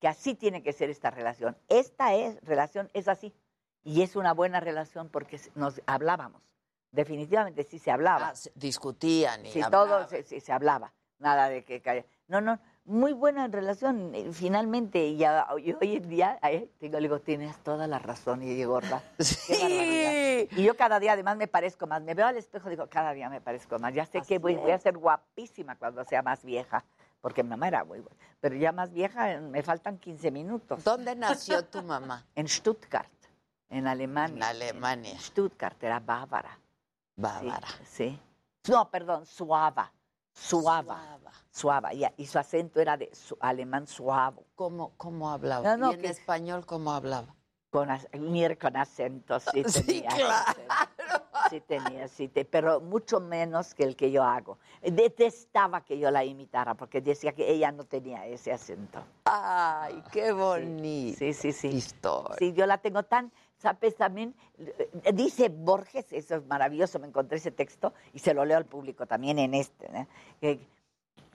que 0.00 0.08
así 0.08 0.34
tiene 0.34 0.62
que 0.62 0.72
ser 0.72 0.90
esta 0.90 1.10
relación. 1.10 1.56
Esta 1.68 2.14
es 2.14 2.38
relación 2.42 2.90
es 2.92 3.08
así 3.08 3.32
y 3.84 4.02
es 4.02 4.16
una 4.16 4.34
buena 4.34 4.60
relación 4.60 5.08
porque 5.08 5.40
nos 5.54 5.80
hablábamos. 5.86 6.42
Definitivamente 6.90 7.62
sí 7.64 7.78
se 7.78 7.90
hablaba. 7.90 8.28
Ah, 8.30 8.50
discutían 8.54 9.46
y 9.46 9.50
Sí, 9.52 9.62
hablaban. 9.62 9.88
todo 9.88 10.08
se, 10.08 10.24
se- 10.24 10.40
se 10.40 10.52
hablaba. 10.52 10.92
Nada 11.18 11.48
de 11.48 11.64
que 11.64 12.04
No, 12.26 12.40
no, 12.40 12.58
muy 12.84 13.12
buena 13.12 13.46
relación, 13.48 14.12
finalmente. 14.32 15.06
Y, 15.06 15.16
ya- 15.16 15.46
y 15.58 15.72
hoy 15.72 15.96
en 15.96 16.08
día, 16.08 16.38
eh, 16.42 16.68
tengo, 16.78 16.96
le 16.98 17.02
digo, 17.02 17.20
tienes 17.20 17.56
toda 17.58 17.86
la 17.86 17.98
razón, 17.98 18.42
y 18.42 18.62
gorda. 18.64 19.02
Qué 19.46 19.54
barbaridad. 19.58 20.58
Y 20.58 20.64
yo 20.64 20.76
cada 20.76 20.98
día 21.00 21.12
además 21.12 21.36
me 21.36 21.46
parezco 21.46 21.86
más. 21.86 22.02
Me 22.02 22.14
veo 22.14 22.26
al 22.26 22.36
espejo 22.36 22.68
digo, 22.68 22.86
cada 22.88 23.12
día 23.12 23.28
me 23.30 23.40
parezco 23.40 23.78
más. 23.78 23.94
Ya 23.94 24.04
sé 24.06 24.22
que 24.22 24.38
voy, 24.38 24.56
voy 24.56 24.72
a 24.72 24.78
ser 24.78 24.98
guapísima 24.98 25.76
cuando 25.76 26.04
sea 26.04 26.22
más 26.22 26.44
vieja, 26.44 26.84
porque 27.20 27.42
mi 27.42 27.50
mamá 27.50 27.68
era 27.68 27.84
muy 27.84 28.00
buena. 28.00 28.16
Pero 28.40 28.56
ya 28.56 28.72
más 28.72 28.92
vieja, 28.92 29.38
me 29.38 29.62
faltan 29.62 29.98
15 29.98 30.30
minutos. 30.32 30.82
¿Dónde 30.82 31.14
nació 31.14 31.64
tu 31.64 31.82
mamá? 31.84 32.26
En 32.34 32.48
Stuttgart, 32.48 33.08
en 33.70 33.86
Alemania. 33.86 34.36
En 34.36 34.42
Alemania. 34.42 35.12
En 35.12 35.18
Stuttgart, 35.20 35.80
era 35.84 36.00
bávara. 36.00 36.58
Bávara. 37.14 37.68
Sí. 37.84 38.18
sí. 38.64 38.72
No, 38.72 38.90
perdón, 38.90 39.24
suava. 39.26 39.92
Suava. 40.32 41.18
Suava. 41.50 41.90
Y 41.92 42.26
su 42.26 42.38
acento 42.38 42.80
era 42.80 42.96
de 42.96 43.10
su- 43.14 43.36
alemán 43.40 43.86
suavo. 43.86 44.44
¿Cómo, 44.54 44.92
cómo 44.96 45.30
hablaba? 45.30 45.62
No, 45.62 45.76
no, 45.76 45.90
¿Y 45.92 45.94
en 45.94 46.00
que- 46.02 46.08
español 46.08 46.64
cómo 46.66 46.92
hablaba? 46.92 47.34
Con, 47.70 47.88
con 48.60 48.76
acento, 48.76 49.40
sí 49.40 49.62
Sí, 49.66 49.82
tenía. 50.02 50.10
claro. 50.10 50.52
Sí 51.48 51.60
tenía, 51.60 52.06
sí, 52.08 52.28
te- 52.28 52.44
pero 52.44 52.80
mucho 52.80 53.18
menos 53.20 53.74
que 53.74 53.82
el 53.84 53.96
que 53.96 54.10
yo 54.10 54.22
hago. 54.24 54.58
Detestaba 54.82 55.82
que 55.84 55.98
yo 55.98 56.10
la 56.10 56.22
imitara 56.24 56.74
porque 56.74 57.00
decía 57.00 57.32
que 57.32 57.50
ella 57.50 57.72
no 57.72 57.84
tenía 57.84 58.26
ese 58.26 58.52
acento. 58.52 59.02
Ay, 59.24 60.02
qué 60.12 60.32
bonito. 60.32 61.18
Sí, 61.18 61.32
sí, 61.32 61.52
sí. 61.52 61.68
Historia. 61.68 62.36
Sí, 62.38 62.52
yo 62.52 62.66
la 62.66 62.78
tengo 62.78 63.02
tan, 63.04 63.32
¿sabes 63.62 63.96
también? 63.96 64.34
Eh, 64.58 65.12
Dice 65.14 65.48
Borges, 65.48 66.12
eso 66.12 66.36
es 66.36 66.46
maravilloso, 66.46 66.98
me 66.98 67.06
encontré 67.06 67.38
ese 67.38 67.50
texto 67.50 67.94
y 68.12 68.18
se 68.18 68.34
lo 68.34 68.44
leo 68.44 68.56
al 68.58 68.66
público 68.66 69.06
también 69.06 69.38
en 69.38 69.54
este, 69.54 69.86
¿eh? 69.96 70.06
que 70.40 70.60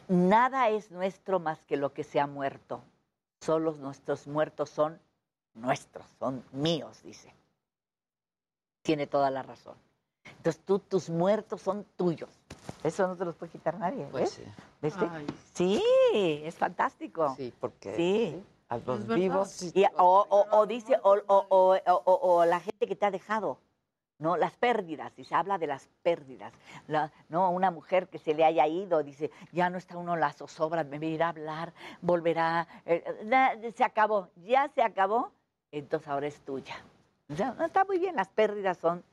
nada 0.07 0.69
es 0.69 0.91
nuestro 0.91 1.39
más 1.39 1.63
que 1.65 1.77
lo 1.77 1.93
que 1.93 2.03
se 2.03 2.19
ha 2.19 2.27
muerto. 2.27 2.83
Solo 3.41 3.73
nuestros 3.73 4.27
muertos 4.27 4.69
son 4.69 4.99
nuestros, 5.53 6.05
son 6.19 6.43
míos, 6.51 7.01
dice. 7.03 7.33
Tiene 8.81 9.07
toda 9.07 9.29
la 9.29 9.43
razón. 9.43 9.75
Entonces 10.37 10.61
tú, 10.65 10.79
tus 10.79 11.09
muertos 11.09 11.61
son 11.61 11.85
tuyos. 11.95 12.29
Eso 12.83 13.07
no 13.07 13.15
te 13.15 13.25
los 13.25 13.35
puede 13.35 13.51
quitar 13.51 13.77
nadie. 13.77 14.05
Pues 14.11 14.37
¿ves? 14.37 14.45
sí. 14.45 14.63
¿Viste? 14.81 15.07
Ay. 15.11 15.27
Sí, 15.53 15.81
es 16.43 16.55
fantástico. 16.55 17.33
Sí, 17.37 17.53
porque 17.59 17.95
Sí. 17.95 18.43
A 18.69 18.77
los 18.77 18.99
Es 18.99 19.07
verdad. 19.07 19.15
vivos... 19.15 19.61
Y- 19.75 19.85
o, 19.97 20.25
o- 20.29 20.57
o 20.57 20.65
dice, 20.65 20.97
o, 21.03 21.11
o- 21.27 21.45
o- 21.49 21.75
o- 21.75 22.01
o- 22.05 22.35
o 22.37 22.45
la 22.45 22.59
gente 22.59 22.87
que 22.87 22.95
te 22.95 23.05
ha 23.05 23.11
dejado, 23.11 23.59
¿no? 24.19 24.35
Las 24.35 24.53
pérdidas, 24.57 25.13
y 25.17 25.23
se 25.25 25.35
habla 25.35 25.57
de 25.57 25.67
las 25.67 25.89
pérdidas. 26.03 26.53
La- 26.87 27.11
no, 27.29 27.49
una 27.51 27.71
mujer 27.71 28.07
que 28.09 28.19
se 28.19 28.33
le 28.33 28.43
haya 28.43 28.67
ido, 28.67 29.03
dice, 29.03 29.31
ya 29.51 29.69
no 29.69 29.77
está 29.77 29.97
uno 29.97 30.15
en 30.15 30.19
las 30.19 30.35
zozobras, 30.37 30.85
me 30.87 30.97
irá 31.05 31.27
a 31.27 31.29
hablar, 31.29 31.73
volverá, 32.01 32.67
eh, 32.85 33.03
na- 33.25 33.53
se 33.75 33.83
acabó, 33.83 34.29
ya 34.37 34.69
se 34.73 34.81
acabó, 34.81 35.31
entonces 35.71 36.07
ahora 36.07 36.27
es 36.27 36.39
tuya. 36.41 36.75
O 37.29 37.35
sea, 37.35 37.51
no, 37.51 37.65
está 37.65 37.85
muy 37.85 37.99
bien, 37.99 38.15
las 38.15 38.29
pérdidas 38.29 38.77
son 38.77 39.03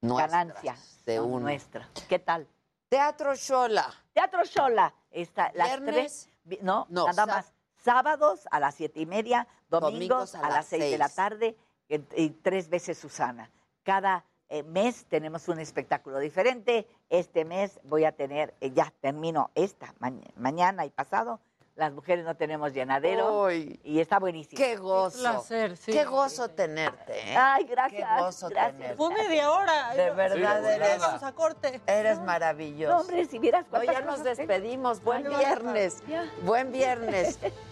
Nuestras, 0.00 0.30
ganancias, 0.32 1.02
de 1.06 1.16
son 1.16 1.30
uno. 1.30 1.40
nuestras. 1.40 1.88
¿Qué 2.08 2.18
tal? 2.18 2.46
Teatro 2.88 3.34
Shola. 3.34 3.88
Teatro 4.12 4.44
Shola, 4.44 4.92
está, 5.10 5.50
las 5.54 5.68
¿Viernes? 5.80 6.28
tres, 6.44 6.60
no, 6.62 6.86
No, 6.90 7.06
nada 7.06 7.24
más. 7.26 7.52
Sábados 7.84 8.46
a 8.50 8.60
las 8.60 8.74
siete 8.74 9.00
y 9.00 9.06
media, 9.06 9.46
domingos, 9.68 10.32
Domingos 10.32 10.34
a, 10.36 10.40
a 10.46 10.50
las 10.50 10.66
seis 10.66 10.90
de 10.90 10.98
la 10.98 11.08
tarde 11.08 11.56
y, 11.88 11.96
y 12.16 12.30
tres 12.30 12.68
veces 12.68 12.96
Susana. 12.98 13.50
Cada 13.82 14.24
eh, 14.48 14.62
mes 14.62 15.04
tenemos 15.06 15.48
un 15.48 15.58
espectáculo 15.58 16.18
diferente. 16.18 16.86
Este 17.10 17.44
mes 17.44 17.80
voy 17.84 18.04
a 18.04 18.12
tener, 18.12 18.54
eh, 18.60 18.70
ya 18.70 18.92
termino 19.00 19.50
esta, 19.54 19.94
ma- 19.98 20.12
mañana 20.36 20.84
y 20.86 20.90
pasado. 20.90 21.40
Las 21.74 21.90
mujeres 21.94 22.26
no 22.26 22.36
tenemos 22.36 22.74
llenadero 22.74 23.50
y 23.50 23.80
está 23.98 24.18
buenísimo. 24.18 24.58
qué 24.58 24.76
gozo. 24.76 25.20
placer, 25.20 25.74
sí. 25.78 25.90
Qué 25.90 26.04
gozo 26.04 26.50
tenerte, 26.50 27.18
¿eh? 27.32 27.34
Ay, 27.34 27.64
gracias. 27.64 28.06
Qué 28.14 28.22
gozo 28.22 28.48
gracias. 28.50 28.76
tenerte. 28.76 28.96
Fue 28.98 29.14
media 29.14 29.50
hora. 29.50 29.94
De 29.94 30.10
verdad 30.10 30.60
Sí, 30.62 30.68
eres- 30.68 30.98
Vamos 31.00 31.22
a 31.22 31.32
corte. 31.32 31.80
Eres 31.86 32.20
maravilloso. 32.20 32.92
No, 32.94 33.00
hombre, 33.00 33.24
si 33.24 33.38
vieras 33.38 33.64
No, 33.72 33.82
ya 33.82 34.02
nos 34.02 34.22
despedimos. 34.22 35.02
Buen 35.02 35.22
Bueno, 35.22 35.38
viernes. 35.38 36.02
ya. 36.06 36.30
Buen 36.44 36.70
viernes. 36.72 37.38